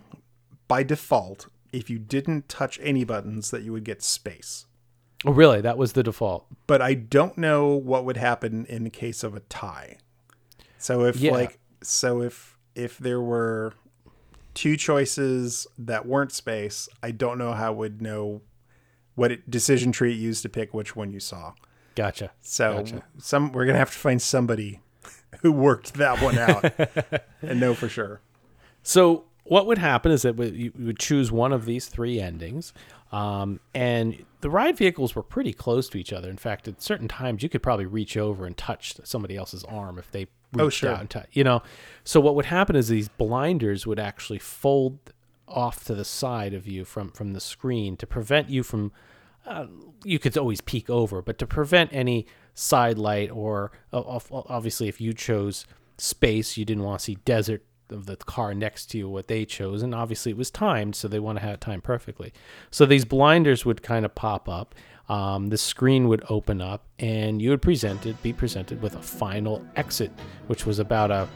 by 0.69 0.81
default, 0.83 1.47
if 1.73 1.89
you 1.89 1.99
didn't 1.99 2.47
touch 2.49 2.79
any 2.81 3.03
buttons, 3.03 3.51
that 3.51 3.63
you 3.63 3.73
would 3.73 3.83
get 3.83 4.01
space. 4.01 4.65
Oh, 5.25 5.31
really? 5.31 5.61
That 5.61 5.77
was 5.77 5.93
the 5.93 6.03
default. 6.03 6.45
But 6.67 6.81
I 6.81 6.93
don't 6.93 7.37
know 7.37 7.69
what 7.75 8.05
would 8.05 8.17
happen 8.17 8.65
in 8.67 8.83
the 8.83 8.89
case 8.89 9.23
of 9.23 9.35
a 9.35 9.39
tie. 9.41 9.97
So 10.77 11.03
if 11.05 11.17
Yeah. 11.17 11.31
like, 11.31 11.59
so 11.81 12.21
if 12.21 12.57
if 12.75 12.97
there 12.97 13.21
were 13.21 13.73
two 14.53 14.75
choices 14.77 15.65
that 15.77 16.05
weren't 16.05 16.31
space, 16.31 16.87
I 17.01 17.11
don't 17.11 17.37
know 17.37 17.53
how 17.53 17.67
I 17.67 17.69
would 17.71 18.01
know 18.01 18.41
what 19.15 19.31
it, 19.31 19.49
decision 19.49 19.91
tree 19.91 20.11
it 20.13 20.17
used 20.17 20.41
to 20.43 20.49
pick 20.49 20.73
which 20.73 20.95
one 20.95 21.11
you 21.11 21.19
saw. 21.19 21.53
Gotcha. 21.95 22.31
So 22.41 22.77
Gotcha. 22.83 23.03
some 23.17 23.51
we're 23.53 23.65
gonna 23.65 23.77
have 23.77 23.91
to 23.91 23.97
find 23.97 24.21
somebody 24.21 24.81
who 25.41 25.51
worked 25.51 25.93
that 25.95 26.21
one 26.21 26.37
out 26.37 26.73
and 27.41 27.59
know 27.59 27.73
for 27.73 27.87
sure. 27.87 28.21
So 28.83 29.25
what 29.45 29.65
would 29.67 29.77
happen 29.77 30.11
is 30.11 30.23
that 30.23 30.37
you 30.37 30.71
you 30.77 30.85
would 30.87 30.99
choose 30.99 31.31
one 31.31 31.53
of 31.53 31.65
these 31.65 31.87
three 31.87 32.19
endings, 32.19 32.73
um, 33.11 33.59
and 33.73 34.25
the 34.41 34.49
ride 34.49 34.77
vehicles 34.77 35.15
were 35.15 35.23
pretty 35.23 35.53
close 35.53 35.87
to 35.89 35.97
each 35.97 36.11
other. 36.13 36.29
In 36.29 36.37
fact, 36.37 36.67
at 36.67 36.81
certain 36.81 37.07
times 37.07 37.41
you 37.43 37.49
could 37.49 37.63
probably 37.63 37.85
reach 37.85 38.17
over 38.17 38.45
and 38.45 38.57
touch 38.57 38.95
somebody 39.03 39.35
else's 39.37 39.63
arm 39.65 39.97
if 39.97 40.11
they 40.11 40.21
reached 40.53 40.59
Oh, 40.59 40.69
sure. 40.69 40.91
out 40.91 40.99
and 41.01 41.09
touch. 41.09 41.27
You 41.31 41.43
know, 41.43 41.63
so 42.03 42.19
what 42.19 42.35
would 42.35 42.45
happen 42.45 42.75
is 42.75 42.87
these 42.87 43.07
blinders 43.09 43.85
would 43.87 43.99
actually 43.99 44.39
fold 44.39 44.99
off 45.47 45.83
to 45.85 45.93
the 45.95 46.05
side 46.05 46.53
of 46.53 46.67
you 46.67 46.83
from 46.85 47.11
from 47.11 47.33
the 47.33 47.39
screen 47.41 47.95
to 47.97 48.07
prevent 48.07 48.49
you 48.49 48.63
from. 48.63 48.91
Uh, 49.45 49.67
you 50.03 50.17
could 50.17 50.35
always 50.39 50.59
peek 50.59 50.89
over, 50.89 51.21
but 51.21 51.37
to 51.37 51.45
prevent 51.45 51.93
any 51.93 52.25
side 52.55 52.97
light 52.97 53.29
or 53.29 53.71
uh, 53.93 54.01
obviously 54.31 54.87
if 54.87 54.99
you 54.99 55.13
chose 55.13 55.67
space, 55.99 56.57
you 56.57 56.65
didn't 56.65 56.81
want 56.83 56.99
to 56.99 57.03
see 57.03 57.15
desert 57.25 57.63
of 57.89 58.05
the 58.05 58.15
car 58.17 58.53
next 58.53 58.87
to 58.87 58.97
you 58.97 59.09
what 59.09 59.27
they 59.27 59.45
chose 59.45 59.81
and 59.83 59.93
obviously 59.95 60.31
it 60.31 60.37
was 60.37 60.49
timed 60.51 60.95
so 60.95 61.07
they 61.07 61.19
want 61.19 61.37
to 61.37 61.43
have 61.43 61.55
it 61.55 61.61
timed 61.61 61.83
perfectly 61.83 62.33
so 62.71 62.85
these 62.85 63.05
blinders 63.05 63.65
would 63.65 63.81
kind 63.83 64.05
of 64.05 64.13
pop 64.15 64.47
up 64.49 64.73
um, 65.07 65.49
the 65.49 65.57
screen 65.57 66.07
would 66.07 66.23
open 66.29 66.61
up 66.61 66.83
and 66.99 67.41
you 67.41 67.51
would 67.51 67.61
presented 67.61 68.21
be 68.23 68.33
presented 68.33 68.81
with 68.81 68.95
a 68.95 69.01
final 69.01 69.63
exit 69.75 70.11
which 70.47 70.65
was 70.65 70.79
about 70.79 71.11
a 71.11 71.27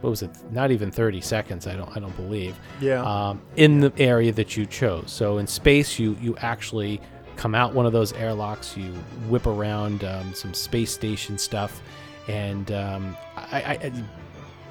what 0.00 0.10
was 0.10 0.22
it 0.22 0.30
not 0.50 0.70
even 0.72 0.90
30 0.90 1.20
seconds 1.20 1.66
i 1.68 1.76
don't 1.76 1.96
i 1.96 2.00
don't 2.00 2.16
believe 2.16 2.58
Yeah. 2.80 3.02
um, 3.04 3.40
in 3.56 3.78
the 3.80 3.92
area 3.98 4.32
that 4.32 4.56
you 4.56 4.66
chose 4.66 5.12
so 5.12 5.38
in 5.38 5.46
space 5.46 5.98
you 5.98 6.16
you 6.20 6.36
actually 6.38 7.00
come 7.36 7.54
out 7.54 7.72
one 7.72 7.86
of 7.86 7.92
those 7.92 8.12
airlocks 8.14 8.76
you 8.76 8.92
whip 9.28 9.46
around 9.46 10.02
um, 10.04 10.34
some 10.34 10.52
space 10.52 10.92
station 10.92 11.38
stuff 11.38 11.80
and 12.28 12.70
um, 12.72 13.16
I, 13.36 13.78
I 13.82 13.92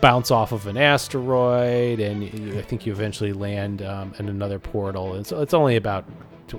bounce 0.01 0.31
off 0.31 0.51
of 0.51 0.67
an 0.67 0.77
asteroid, 0.77 1.99
and 1.99 2.23
you, 2.23 2.57
I 2.59 2.61
think 2.61 2.85
you 2.85 2.91
eventually 2.91 3.33
land 3.33 3.81
um, 3.81 4.13
in 4.19 4.27
another 4.30 4.59
portal. 4.59 5.13
And 5.13 5.25
so 5.25 5.41
it's 5.41 5.53
only 5.53 5.75
about 5.75 6.05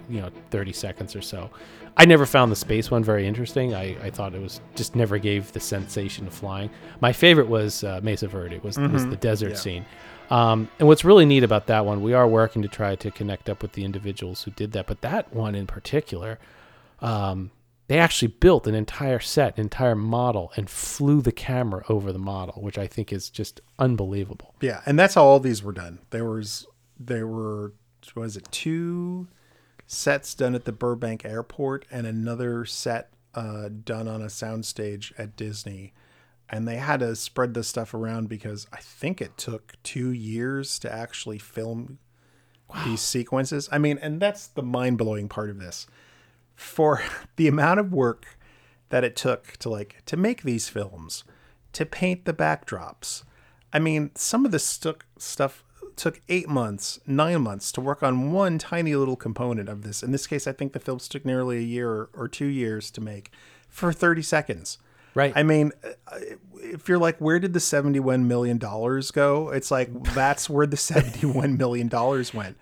you 0.08 0.20
know 0.20 0.30
30 0.50 0.72
seconds 0.72 1.14
or 1.14 1.20
so. 1.22 1.50
I 1.94 2.06
never 2.06 2.24
found 2.24 2.50
the 2.50 2.56
space 2.56 2.90
one 2.90 3.04
very 3.04 3.26
interesting. 3.26 3.74
I, 3.74 3.94
I 4.02 4.10
thought 4.10 4.34
it 4.34 4.40
was 4.40 4.62
just 4.74 4.96
never 4.96 5.18
gave 5.18 5.52
the 5.52 5.60
sensation 5.60 6.26
of 6.26 6.32
flying. 6.32 6.70
My 7.02 7.12
favorite 7.12 7.48
was 7.48 7.84
uh, 7.84 8.00
Mesa 8.02 8.28
Verde. 8.28 8.56
It 8.56 8.64
was 8.64 8.78
was 8.78 9.04
Mhm. 9.04 9.10
the 9.10 9.16
desert 9.16 9.50
Yeah. 9.50 9.56
scene. 9.56 9.86
Um, 10.30 10.70
and 10.78 10.88
what's 10.88 11.04
really 11.04 11.26
neat 11.26 11.42
about 11.44 11.66
that 11.66 11.84
one, 11.84 12.00
we 12.02 12.14
are 12.14 12.26
working 12.26 12.62
to 12.62 12.68
try 12.68 12.96
to 12.96 13.10
connect 13.10 13.50
up 13.50 13.60
with 13.60 13.72
the 13.72 13.84
individuals 13.84 14.44
who 14.44 14.50
did 14.52 14.72
that. 14.72 14.86
But 14.86 15.02
that 15.02 15.34
one 15.34 15.54
in 15.54 15.66
particular, 15.66 16.38
um, 17.02 17.50
they 17.92 17.98
actually 17.98 18.28
built 18.28 18.66
an 18.66 18.74
entire 18.74 19.20
set, 19.20 19.58
an 19.58 19.64
entire 19.64 19.94
model, 19.94 20.50
and 20.56 20.70
flew 20.70 21.20
the 21.20 21.30
camera 21.30 21.84
over 21.90 22.10
the 22.10 22.18
model, 22.18 22.62
which 22.62 22.78
I 22.78 22.86
think 22.86 23.12
is 23.12 23.28
just 23.28 23.60
unbelievable. 23.78 24.54
Yeah, 24.62 24.80
and 24.86 24.98
that's 24.98 25.14
how 25.14 25.24
all 25.24 25.40
these 25.40 25.62
were 25.62 25.72
done. 25.72 25.98
There 26.08 26.24
was 26.24 26.66
there 26.98 27.26
were 27.26 27.74
was 28.14 28.38
it 28.38 28.48
two 28.50 29.28
sets 29.86 30.34
done 30.34 30.54
at 30.54 30.64
the 30.64 30.72
Burbank 30.72 31.26
Airport 31.26 31.84
and 31.90 32.06
another 32.06 32.64
set 32.64 33.10
uh, 33.34 33.68
done 33.68 34.08
on 34.08 34.22
a 34.22 34.28
soundstage 34.28 35.12
at 35.18 35.36
Disney. 35.36 35.92
And 36.48 36.66
they 36.66 36.76
had 36.76 37.00
to 37.00 37.14
spread 37.14 37.52
this 37.52 37.68
stuff 37.68 37.92
around 37.92 38.26
because 38.30 38.66
I 38.72 38.78
think 38.78 39.20
it 39.20 39.36
took 39.36 39.74
two 39.82 40.12
years 40.12 40.78
to 40.78 40.90
actually 40.90 41.38
film 41.38 41.98
these 42.86 43.02
sequences. 43.02 43.68
I 43.70 43.76
mean, 43.76 43.98
and 44.00 44.18
that's 44.18 44.46
the 44.46 44.62
mind 44.62 44.96
blowing 44.96 45.28
part 45.28 45.50
of 45.50 45.58
this. 45.58 45.86
For 46.62 47.02
the 47.36 47.48
amount 47.48 47.80
of 47.80 47.92
work 47.92 48.38
that 48.88 49.04
it 49.04 49.16
took 49.16 49.56
to 49.58 49.68
like 49.68 50.02
to 50.06 50.16
make 50.16 50.42
these 50.42 50.68
films, 50.68 51.24
to 51.72 51.84
paint 51.86 52.24
the 52.24 52.32
backdrops. 52.34 53.24
I 53.72 53.78
mean, 53.78 54.10
some 54.14 54.44
of 54.44 54.52
this 54.52 54.64
stuck 54.66 55.06
stuff 55.18 55.64
took 55.96 56.20
eight 56.28 56.48
months, 56.48 57.00
nine 57.06 57.42
months 57.42 57.72
to 57.72 57.80
work 57.80 58.02
on 58.02 58.32
one 58.32 58.58
tiny 58.58 58.94
little 58.94 59.16
component 59.16 59.68
of 59.68 59.82
this. 59.82 60.02
In 60.02 60.12
this 60.12 60.26
case, 60.26 60.46
I 60.46 60.52
think 60.52 60.72
the 60.72 60.80
films 60.80 61.08
took 61.08 61.24
nearly 61.24 61.58
a 61.58 61.62
year 61.62 62.08
or 62.14 62.28
two 62.28 62.46
years 62.46 62.90
to 62.92 63.00
make 63.00 63.30
for 63.68 63.92
30 63.92 64.22
seconds. 64.22 64.78
Right. 65.14 65.32
I 65.36 65.42
mean, 65.42 65.72
uh, 65.84 66.18
if 66.56 66.88
you're 66.88 66.98
like, 66.98 67.18
where 67.18 67.38
did 67.38 67.52
the 67.52 67.58
$71 67.58 68.24
million 68.24 68.56
go? 68.58 69.50
It's 69.50 69.70
like, 69.70 69.90
that's 70.14 70.48
where 70.48 70.66
the 70.66 70.76
$71 70.78 71.58
million 71.58 71.88
went. 71.88 72.56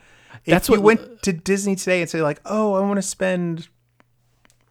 If 0.44 0.44
That's 0.46 0.68
you 0.68 0.74
what- 0.80 0.82
went 0.82 1.22
to 1.22 1.32
Disney 1.32 1.76
today 1.76 2.00
and 2.00 2.10
say, 2.10 2.22
like, 2.22 2.40
oh, 2.44 2.74
I 2.74 2.80
want 2.80 2.96
to 2.96 3.02
spend, 3.02 3.68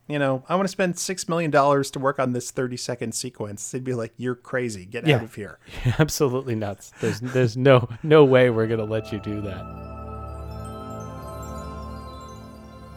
you 0.10 0.18
know, 0.18 0.44
I 0.50 0.56
want 0.56 0.68
to 0.68 0.72
spend 0.72 0.96
$6 0.96 1.30
million 1.30 1.52
to 1.52 2.00
work 2.00 2.18
on 2.20 2.34
this 2.34 2.50
30 2.50 2.76
second 2.78 3.14
sequence, 3.14 3.70
they'd 3.70 3.84
be 3.84 3.94
like, 3.94 4.12
you're 4.18 4.36
crazy. 4.36 4.86
Get 4.86 5.08
out 5.08 5.24
of 5.24 5.36
here. 5.36 5.60
Absolutely 6.00 6.56
nuts. 6.56 6.92
There's 7.00 7.20
there's 7.20 7.56
no 7.56 7.88
no 8.02 8.26
way 8.26 8.50
we're 8.50 8.68
gonna 8.68 8.86
let 8.86 9.12
you 9.12 9.20
do 9.20 9.40
that. 9.42 9.64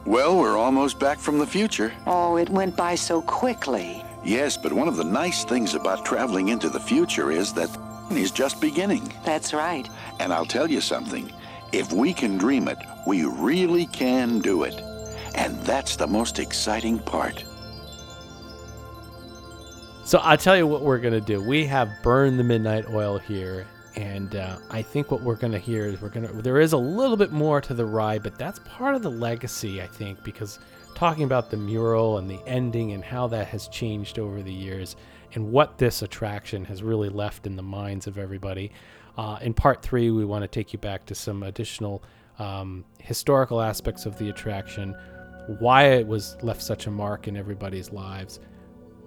Well, 0.06 0.38
we're 0.38 0.56
almost 0.56 0.98
back 0.98 1.18
from 1.18 1.38
the 1.38 1.46
future. 1.46 1.92
Oh, 2.06 2.36
it 2.36 2.48
went 2.48 2.76
by 2.76 2.94
so 2.94 3.22
quickly. 3.22 4.02
Yes, 4.24 4.56
but 4.56 4.72
one 4.72 4.88
of 4.88 4.96
the 4.96 5.04
nice 5.04 5.44
things 5.44 5.74
about 5.74 6.04
traveling 6.04 6.48
into 6.48 6.68
the 6.68 6.80
future 6.80 7.30
is 7.30 7.52
that 7.54 7.70
is 8.10 8.30
just 8.30 8.60
beginning. 8.60 9.12
That's 9.24 9.52
right. 9.52 9.88
And 10.18 10.32
I'll 10.32 10.46
tell 10.46 10.70
you 10.70 10.80
something. 10.80 11.30
If 11.72 11.92
we 11.92 12.14
can 12.14 12.38
dream 12.38 12.68
it, 12.68 12.78
we 13.06 13.24
really 13.24 13.86
can 13.86 14.40
do 14.40 14.64
it. 14.64 14.74
And 15.34 15.58
that's 15.60 15.96
the 15.96 16.06
most 16.06 16.38
exciting 16.38 16.98
part. 16.98 17.44
So 20.04 20.18
I'll 20.18 20.36
tell 20.36 20.56
you 20.56 20.66
what 20.66 20.82
we're 20.82 20.98
gonna 20.98 21.20
do. 21.20 21.40
We 21.40 21.64
have 21.66 21.88
burned 22.02 22.38
the 22.38 22.44
midnight 22.44 22.86
oil 22.90 23.18
here, 23.18 23.66
and 23.94 24.34
uh, 24.34 24.56
I 24.68 24.82
think 24.82 25.10
what 25.10 25.22
we're 25.22 25.36
gonna 25.36 25.58
hear 25.58 25.86
is 25.86 26.00
we're 26.02 26.08
gonna. 26.08 26.32
There 26.42 26.60
is 26.60 26.72
a 26.72 26.78
little 26.78 27.16
bit 27.16 27.30
more 27.30 27.60
to 27.60 27.72
the 27.72 27.86
ride, 27.86 28.22
but 28.22 28.36
that's 28.36 28.58
part 28.64 28.94
of 28.94 29.02
the 29.02 29.10
legacy, 29.10 29.80
I 29.80 29.86
think, 29.86 30.22
because 30.24 30.58
talking 30.94 31.24
about 31.24 31.50
the 31.50 31.56
mural 31.56 32.18
and 32.18 32.28
the 32.28 32.40
ending 32.46 32.92
and 32.92 33.04
how 33.04 33.28
that 33.28 33.46
has 33.48 33.68
changed 33.68 34.18
over 34.18 34.42
the 34.42 34.52
years, 34.52 34.96
and 35.34 35.52
what 35.52 35.78
this 35.78 36.02
attraction 36.02 36.64
has 36.64 36.82
really 36.82 37.08
left 37.08 37.46
in 37.46 37.56
the 37.56 37.62
minds 37.62 38.06
of 38.06 38.18
everybody. 38.18 38.72
Uh, 39.16 39.38
in 39.40 39.54
part 39.54 39.82
three, 39.82 40.10
we 40.10 40.24
want 40.24 40.42
to 40.42 40.48
take 40.48 40.72
you 40.72 40.78
back 40.78 41.06
to 41.06 41.14
some 41.14 41.42
additional 41.42 42.02
um, 42.38 42.84
historical 42.98 43.60
aspects 43.60 44.06
of 44.06 44.18
the 44.18 44.28
attraction, 44.30 44.96
why 45.58 45.84
it 45.84 46.06
was 46.06 46.36
left 46.42 46.62
such 46.62 46.86
a 46.86 46.90
mark 46.90 47.28
in 47.28 47.36
everybody's 47.36 47.90
lives 47.90 48.40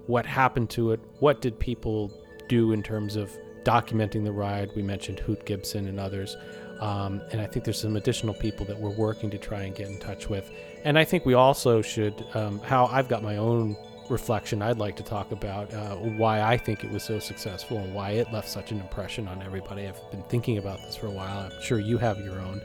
what 0.08 0.26
happened 0.26 0.70
to 0.70 0.92
it, 0.92 1.00
what 1.20 1.42
did 1.42 1.60
people 1.60 2.12
do 2.48 2.74
in 2.74 2.84
terms 2.84 3.16
of 3.16 3.36
documenting 3.64 4.24
the 4.24 4.32
ride. 4.32 4.70
We 4.76 4.84
mentioned 4.84 5.20
Hoot 5.20 5.46
Gibson 5.46 5.88
and 5.88 6.00
others. 6.00 6.38
Um, 6.80 7.22
and 7.32 7.42
I 7.42 7.48
think 7.48 7.66
there's 7.66 7.80
some 7.80 7.96
additional 7.96 8.34
people 8.34 8.66
that 8.68 8.80
we're 8.80 8.90
working 8.90 9.32
to 9.32 9.38
try 9.38 9.62
and 9.62 9.74
get 9.74 9.88
in 9.88 10.00
touch 10.00 10.30
with. 10.30 10.52
And 10.84 11.00
I 11.00 11.06
think 11.06 11.26
we 11.26 11.34
also 11.34 11.82
should, 11.82 12.26
um, 12.34 12.60
how 12.60 12.86
I've 12.88 13.08
got 13.08 13.24
my 13.24 13.38
own 13.38 13.76
reflection 14.10 14.62
I'd 14.62 14.78
like 14.78 14.96
to 14.98 15.04
talk 15.04 15.32
about, 15.32 15.74
uh, 15.74 15.96
why 15.96 16.42
I 16.42 16.58
think 16.58 16.84
it 16.84 16.92
was 16.92 17.02
so 17.02 17.18
successful 17.18 17.78
and 17.78 17.96
why 17.96 18.12
it 18.12 18.32
left 18.32 18.50
such 18.50 18.72
an 18.72 18.80
impression 18.80 19.28
on 19.28 19.42
everybody. 19.42 19.88
I've 19.88 20.12
been 20.12 20.24
thinking 20.24 20.60
about 20.60 20.80
this 20.82 20.96
for 20.96 21.08
a 21.08 21.12
while. 21.12 21.50
I'm 21.52 21.62
sure 21.62 21.80
you 21.80 21.98
have 21.98 22.20
your 22.20 22.40
own. 22.40 22.62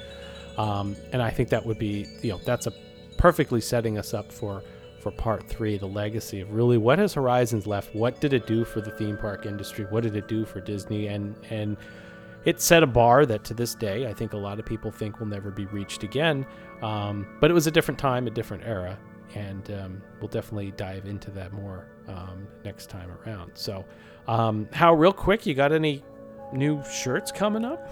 Um, 0.58 0.96
and 1.12 1.22
I 1.22 1.30
think 1.30 1.48
that 1.50 1.64
would 1.64 1.78
be, 1.78 2.06
you 2.20 2.32
know, 2.32 2.40
that's 2.44 2.66
a 2.66 2.72
perfectly 3.20 3.60
setting 3.60 3.98
us 3.98 4.14
up 4.14 4.32
for 4.32 4.62
for 4.98 5.10
part 5.10 5.48
three, 5.48 5.78
the 5.78 5.86
legacy 5.86 6.40
of 6.40 6.52
really 6.52 6.76
what 6.76 6.98
has 6.98 7.14
Horizons 7.14 7.66
left? 7.66 7.94
What 7.94 8.20
did 8.20 8.34
it 8.34 8.46
do 8.46 8.66
for 8.66 8.82
the 8.82 8.90
theme 8.90 9.16
park 9.16 9.46
industry? 9.46 9.86
What 9.88 10.02
did 10.02 10.14
it 10.14 10.28
do 10.28 10.44
for 10.44 10.60
Disney? 10.60 11.06
And 11.06 11.34
and 11.50 11.76
it 12.44 12.60
set 12.60 12.82
a 12.82 12.86
bar 12.86 13.26
that 13.26 13.44
to 13.44 13.54
this 13.54 13.74
day 13.74 14.06
I 14.06 14.14
think 14.14 14.32
a 14.32 14.36
lot 14.38 14.58
of 14.58 14.64
people 14.64 14.90
think 14.90 15.20
will 15.20 15.26
never 15.26 15.50
be 15.50 15.66
reached 15.66 16.02
again. 16.02 16.46
Um, 16.82 17.26
but 17.40 17.50
it 17.50 17.54
was 17.54 17.66
a 17.66 17.70
different 17.70 17.98
time, 17.98 18.26
a 18.26 18.30
different 18.30 18.64
era, 18.64 18.98
and 19.34 19.70
um, 19.70 20.02
we'll 20.20 20.28
definitely 20.28 20.72
dive 20.72 21.06
into 21.06 21.30
that 21.32 21.52
more 21.52 21.86
um, 22.08 22.48
next 22.64 22.88
time 22.88 23.10
around. 23.10 23.52
So, 23.54 23.84
um, 24.28 24.66
how 24.72 24.94
real 24.94 25.12
quick, 25.12 25.44
you 25.44 25.54
got 25.54 25.72
any 25.72 26.02
new 26.54 26.82
shirts 26.90 27.30
coming 27.30 27.64
up? 27.64 27.86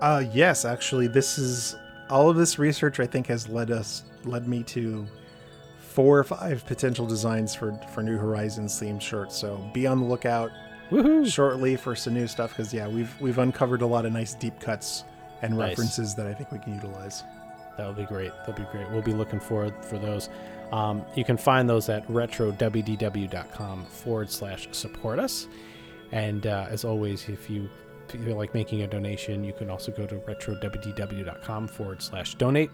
Uh, 0.00 0.24
yes, 0.32 0.64
actually, 0.64 1.06
this 1.06 1.38
is 1.38 1.76
all 2.10 2.28
of 2.28 2.36
this 2.36 2.58
research. 2.58 2.98
I 2.98 3.06
think 3.06 3.28
has 3.28 3.48
led 3.48 3.70
us 3.70 4.02
led 4.26 4.46
me 4.48 4.62
to 4.64 5.06
four 5.78 6.18
or 6.18 6.24
five 6.24 6.64
potential 6.66 7.06
designs 7.06 7.54
for 7.54 7.78
for 7.92 8.02
New 8.02 8.16
Horizons 8.18 8.80
themed 8.80 9.00
shirts. 9.00 9.36
So 9.36 9.56
be 9.72 9.86
on 9.86 10.00
the 10.00 10.06
lookout 10.06 10.50
shortly 11.26 11.76
for 11.76 11.94
some 11.96 12.14
new 12.14 12.26
stuff 12.26 12.50
because 12.50 12.72
yeah, 12.74 12.86
we've 12.88 13.14
we've 13.20 13.38
uncovered 13.38 13.82
a 13.82 13.86
lot 13.86 14.04
of 14.06 14.12
nice 14.12 14.34
deep 14.34 14.58
cuts 14.60 15.04
and 15.42 15.56
Nice. 15.56 15.70
references 15.70 16.14
that 16.14 16.26
I 16.26 16.34
think 16.34 16.50
we 16.52 16.58
can 16.58 16.74
utilize. 16.74 17.22
That 17.76 17.86
would 17.86 17.96
be 17.96 18.04
great. 18.04 18.30
That'll 18.46 18.54
be 18.54 18.70
great. 18.70 18.88
We'll 18.90 19.02
be 19.02 19.12
looking 19.12 19.40
forward 19.40 19.74
for 19.84 19.98
those. 19.98 20.28
Um, 20.72 21.04
you 21.16 21.24
can 21.24 21.36
find 21.36 21.68
those 21.68 21.88
at 21.88 22.06
retrowdw.com 22.08 23.84
forward 23.86 24.30
slash 24.30 24.68
support 24.72 25.18
us. 25.18 25.48
And 26.12 26.46
uh, 26.46 26.66
as 26.70 26.84
always, 26.84 27.28
if 27.28 27.50
you 27.50 27.68
feel 28.08 28.36
like 28.36 28.54
making 28.54 28.82
a 28.82 28.86
donation, 28.86 29.42
you 29.44 29.52
can 29.52 29.70
also 29.70 29.90
go 29.92 30.06
to 30.06 30.16
retrowdw.com 30.16 31.68
forward 31.68 32.00
slash 32.02 32.34
donate. 32.36 32.70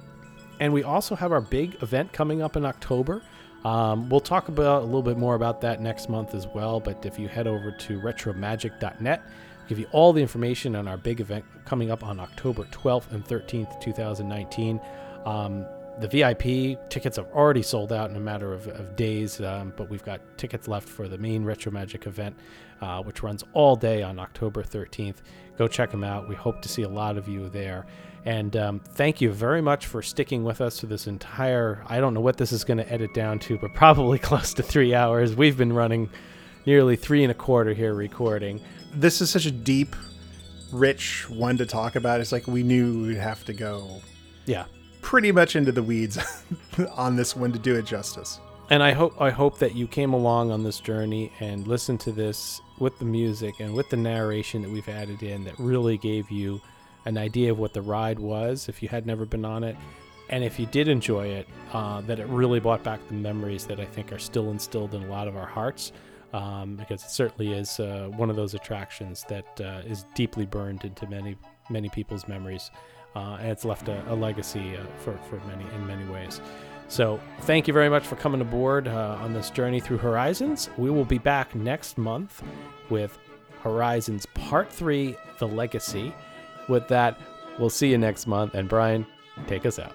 And 0.60 0.72
we 0.72 0.84
also 0.84 1.16
have 1.16 1.32
our 1.32 1.40
big 1.40 1.82
event 1.82 2.12
coming 2.12 2.42
up 2.42 2.56
in 2.56 2.64
October. 2.64 3.22
Um, 3.64 4.08
we'll 4.08 4.20
talk 4.20 4.48
about 4.48 4.82
a 4.82 4.84
little 4.84 5.02
bit 5.02 5.16
more 5.16 5.34
about 5.34 5.60
that 5.62 5.80
next 5.80 6.08
month 6.08 6.34
as 6.34 6.46
well. 6.46 6.80
But 6.80 7.04
if 7.04 7.18
you 7.18 7.28
head 7.28 7.46
over 7.46 7.70
to 7.70 8.00
retromagic.net, 8.00 9.22
I'll 9.24 9.68
give 9.68 9.78
you 9.78 9.86
all 9.92 10.12
the 10.12 10.22
information 10.22 10.76
on 10.76 10.86
our 10.86 10.96
big 10.96 11.20
event 11.20 11.44
coming 11.64 11.90
up 11.90 12.04
on 12.04 12.20
October 12.20 12.64
12th 12.64 13.12
and 13.12 13.24
13th, 13.24 13.80
2019. 13.80 14.80
Um, 15.24 15.66
the 15.98 16.08
VIP 16.08 16.88
tickets 16.88 17.16
have 17.16 17.26
already 17.32 17.62
sold 17.62 17.92
out 17.92 18.08
in 18.08 18.16
a 18.16 18.20
matter 18.20 18.54
of, 18.54 18.66
of 18.68 18.96
days, 18.96 19.40
um, 19.40 19.72
but 19.76 19.90
we've 19.90 20.04
got 20.04 20.20
tickets 20.38 20.66
left 20.66 20.88
for 20.88 21.08
the 21.08 21.18
main 21.18 21.44
Retro 21.44 21.70
Magic 21.72 22.06
event, 22.06 22.36
uh, 22.80 23.02
which 23.02 23.22
runs 23.22 23.44
all 23.52 23.76
day 23.76 24.02
on 24.02 24.18
October 24.18 24.62
13th. 24.62 25.16
Go 25.58 25.68
check 25.68 25.90
them 25.90 26.04
out. 26.04 26.28
We 26.28 26.34
hope 26.34 26.62
to 26.62 26.68
see 26.68 26.82
a 26.82 26.88
lot 26.88 27.18
of 27.18 27.28
you 27.28 27.50
there. 27.50 27.86
And 28.26 28.54
um, 28.56 28.80
thank 28.80 29.20
you 29.20 29.30
very 29.30 29.62
much 29.62 29.86
for 29.86 30.02
sticking 30.02 30.44
with 30.44 30.60
us 30.60 30.78
through 30.80 30.90
this 30.90 31.06
entire. 31.06 31.82
I 31.86 32.00
don't 32.00 32.12
know 32.14 32.20
what 32.20 32.36
this 32.36 32.52
is 32.52 32.64
going 32.64 32.78
to 32.78 32.92
edit 32.92 33.14
down 33.14 33.38
to, 33.40 33.56
but 33.58 33.72
probably 33.74 34.18
close 34.30 34.52
to 34.54 34.62
three 34.62 34.94
hours. 34.94 35.34
We've 35.34 35.56
been 35.56 35.72
running 35.72 36.10
nearly 36.66 36.96
three 36.96 37.22
and 37.24 37.30
a 37.30 37.34
quarter 37.34 37.72
here 37.72 37.94
recording. 37.94 38.60
This 38.92 39.20
is 39.22 39.30
such 39.30 39.46
a 39.46 39.50
deep, 39.50 39.96
rich 40.72 41.28
one 41.30 41.56
to 41.58 41.66
talk 41.66 41.96
about. 41.96 42.20
It's 42.20 42.32
like 42.32 42.46
we 42.46 42.62
knew 42.62 43.06
we'd 43.06 43.16
have 43.16 43.44
to 43.46 43.52
go 43.52 44.02
Yeah. 44.46 44.66
pretty 45.00 45.32
much 45.32 45.56
into 45.56 45.72
the 45.72 45.82
weeds 45.82 46.18
on 46.96 47.16
this 47.16 47.34
one 47.34 47.52
to 47.52 47.58
do 47.58 47.76
it 47.76 47.86
justice. 47.86 48.38
And 48.68 48.82
I 48.84 48.92
hope 48.92 49.20
I 49.20 49.30
hope 49.30 49.58
that 49.58 49.74
you 49.74 49.88
came 49.88 50.12
along 50.12 50.52
on 50.52 50.62
this 50.62 50.78
journey 50.78 51.32
and 51.40 51.66
listened 51.66 51.98
to 52.00 52.12
this 52.12 52.60
with 52.78 52.96
the 53.00 53.04
music 53.04 53.58
and 53.58 53.74
with 53.74 53.88
the 53.90 53.96
narration 53.96 54.62
that 54.62 54.70
we've 54.70 54.88
added 54.88 55.24
in 55.24 55.42
that 55.44 55.58
really 55.58 55.98
gave 55.98 56.30
you 56.30 56.60
an 57.04 57.18
idea 57.18 57.50
of 57.52 57.58
what 57.58 57.72
the 57.72 57.82
ride 57.82 58.18
was 58.18 58.68
if 58.68 58.82
you 58.82 58.88
had 58.88 59.06
never 59.06 59.24
been 59.24 59.44
on 59.44 59.64
it. 59.64 59.76
And 60.28 60.44
if 60.44 60.60
you 60.60 60.66
did 60.66 60.86
enjoy 60.86 61.26
it, 61.26 61.48
uh, 61.72 62.02
that 62.02 62.20
it 62.20 62.26
really 62.28 62.60
brought 62.60 62.84
back 62.84 63.00
the 63.08 63.14
memories 63.14 63.66
that 63.66 63.80
I 63.80 63.84
think 63.84 64.12
are 64.12 64.18
still 64.18 64.50
instilled 64.50 64.94
in 64.94 65.02
a 65.02 65.06
lot 65.06 65.26
of 65.26 65.36
our 65.36 65.46
hearts. 65.46 65.92
Um, 66.32 66.76
because 66.76 67.02
it 67.02 67.10
certainly 67.10 67.52
is 67.52 67.80
uh, 67.80 68.08
one 68.16 68.30
of 68.30 68.36
those 68.36 68.54
attractions 68.54 69.24
that 69.28 69.60
uh, 69.60 69.82
is 69.84 70.04
deeply 70.14 70.46
burned 70.46 70.84
into 70.84 71.08
many 71.08 71.36
many 71.70 71.88
people's 71.88 72.28
memories, 72.28 72.70
uh, 73.16 73.38
and 73.40 73.48
it's 73.48 73.64
left 73.64 73.88
a, 73.88 74.12
a 74.12 74.14
legacy 74.14 74.76
uh, 74.76 74.84
for 74.98 75.18
for 75.28 75.40
many 75.48 75.64
in 75.74 75.84
many 75.88 76.04
ways. 76.08 76.40
So 76.86 77.18
thank 77.40 77.66
you 77.66 77.74
very 77.74 77.88
much 77.88 78.06
for 78.06 78.14
coming 78.14 78.40
aboard 78.40 78.86
uh, 78.86 79.18
on 79.20 79.32
this 79.32 79.50
journey 79.50 79.80
through 79.80 79.98
Horizons. 79.98 80.70
We 80.78 80.90
will 80.90 81.04
be 81.04 81.18
back 81.18 81.52
next 81.56 81.98
month 81.98 82.44
with 82.90 83.18
Horizons 83.62 84.24
Part 84.34 84.72
Three: 84.72 85.16
The 85.40 85.48
Legacy. 85.48 86.14
With 86.70 86.88
that, 86.88 87.18
we'll 87.58 87.68
see 87.68 87.90
you 87.90 87.98
next 87.98 88.26
month. 88.26 88.54
And 88.54 88.68
Brian, 88.68 89.04
take 89.46 89.66
us 89.66 89.78
out. 89.78 89.92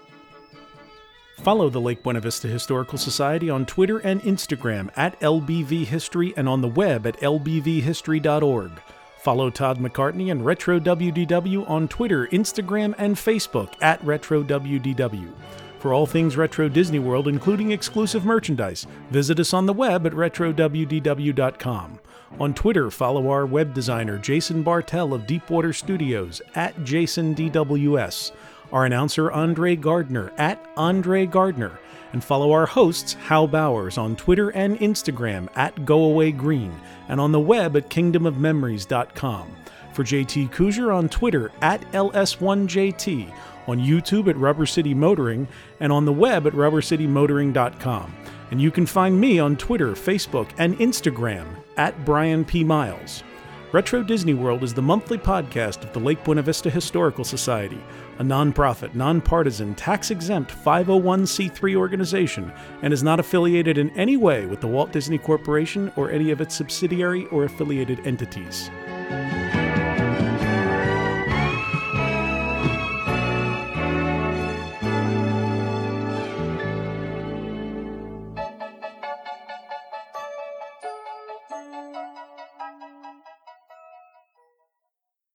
Follow 1.37 1.69
the 1.69 1.81
Lake 1.81 2.03
Buena 2.03 2.19
Vista 2.19 2.47
Historical 2.47 2.97
Society 2.97 3.49
on 3.49 3.65
Twitter 3.65 3.99
and 3.99 4.21
Instagram 4.21 4.89
at 4.95 5.19
LBV 5.19 5.85
History 5.85 6.33
and 6.37 6.47
on 6.47 6.61
the 6.61 6.67
web 6.67 7.07
at 7.07 7.19
lbvhistory.org. 7.19 8.71
Follow 9.19 9.49
Todd 9.49 9.79
McCartney 9.79 10.31
and 10.31 10.45
Retro 10.45 10.79
WDW 10.79 11.67
on 11.69 11.87
Twitter, 11.87 12.27
Instagram, 12.27 12.93
and 12.97 13.15
Facebook 13.15 13.73
at 13.81 14.03
Retro 14.03 14.43
WDW. 14.43 15.33
For 15.79 15.93
all 15.93 16.05
things 16.05 16.37
Retro 16.37 16.69
Disney 16.69 16.99
World, 16.99 17.27
including 17.27 17.71
exclusive 17.71 18.23
merchandise, 18.23 18.87
visit 19.11 19.39
us 19.39 19.53
on 19.53 19.65
the 19.65 19.73
web 19.73 20.05
at 20.05 20.13
retrowdw.com. 20.13 21.99
On 22.39 22.53
Twitter, 22.53 22.91
follow 22.91 23.29
our 23.29 23.45
web 23.45 23.73
designer 23.73 24.17
Jason 24.17 24.61
Bartell 24.61 25.13
of 25.13 25.25
Deepwater 25.25 25.71
Studios 25.71 26.41
at 26.53 26.75
JasonDWS, 26.77 28.31
our 28.73 28.85
announcer 28.85 29.31
Andre 29.31 29.75
Gardner 29.77 30.33
at 30.37 30.63
Andre 30.75 31.25
Gardner, 31.25 31.79
and 32.11 32.21
follow 32.23 32.51
our 32.51 32.65
hosts 32.65 33.13
Hal 33.13 33.47
Bowers 33.47 33.97
on 33.97 34.17
Twitter 34.17 34.49
and 34.49 34.77
Instagram 34.79 35.47
at 35.55 35.75
GoAwayGreen 35.77 36.73
and 37.07 37.21
on 37.21 37.31
the 37.31 37.39
web 37.39 37.77
at 37.77 37.89
kingdomofmemories.com. 37.89 39.55
For 39.93 40.03
JT 40.03 40.51
Kujar 40.51 40.93
on 40.93 41.07
Twitter 41.07 41.53
at 41.61 41.79
LS1JT, 41.93 43.33
on 43.67 43.79
YouTube 43.79 44.27
at 44.27 44.35
Rubber 44.35 44.65
City 44.65 44.93
Motoring, 44.93 45.47
and 45.79 45.89
on 45.91 46.03
the 46.03 46.11
web 46.11 46.45
at 46.47 46.53
rubbercitymotoring.com. 46.53 48.15
And 48.51 48.61
you 48.61 48.71
can 48.71 48.85
find 48.85 49.19
me 49.19 49.39
on 49.39 49.55
Twitter, 49.55 49.93
Facebook, 49.93 50.49
and 50.57 50.77
Instagram 50.79 51.45
at 51.77 52.05
Brian 52.05 52.45
P. 52.45 52.63
Miles. 52.63 53.23
Retro 53.71 54.03
Disney 54.03 54.33
World 54.33 54.63
is 54.63 54.73
the 54.73 54.81
monthly 54.81 55.17
podcast 55.17 55.83
of 55.83 55.91
the 55.91 55.99
Lake 55.99 56.23
Buena 56.23 56.41
Vista 56.41 56.69
Historical 56.69 57.25
Society, 57.25 57.83
a 58.19 58.23
nonprofit, 58.23 58.95
nonpartisan, 58.95 59.75
tax 59.75 60.11
exempt 60.11 60.53
501c3 60.63 61.75
organization, 61.75 62.53
and 62.83 62.93
is 62.93 63.03
not 63.03 63.19
affiliated 63.19 63.77
in 63.77 63.89
any 63.91 64.15
way 64.15 64.45
with 64.45 64.61
the 64.61 64.67
Walt 64.67 64.93
Disney 64.93 65.17
Corporation 65.17 65.91
or 65.97 66.09
any 66.09 66.31
of 66.31 66.39
its 66.39 66.55
subsidiary 66.55 67.25
or 67.25 67.43
affiliated 67.43 68.07
entities. 68.07 68.69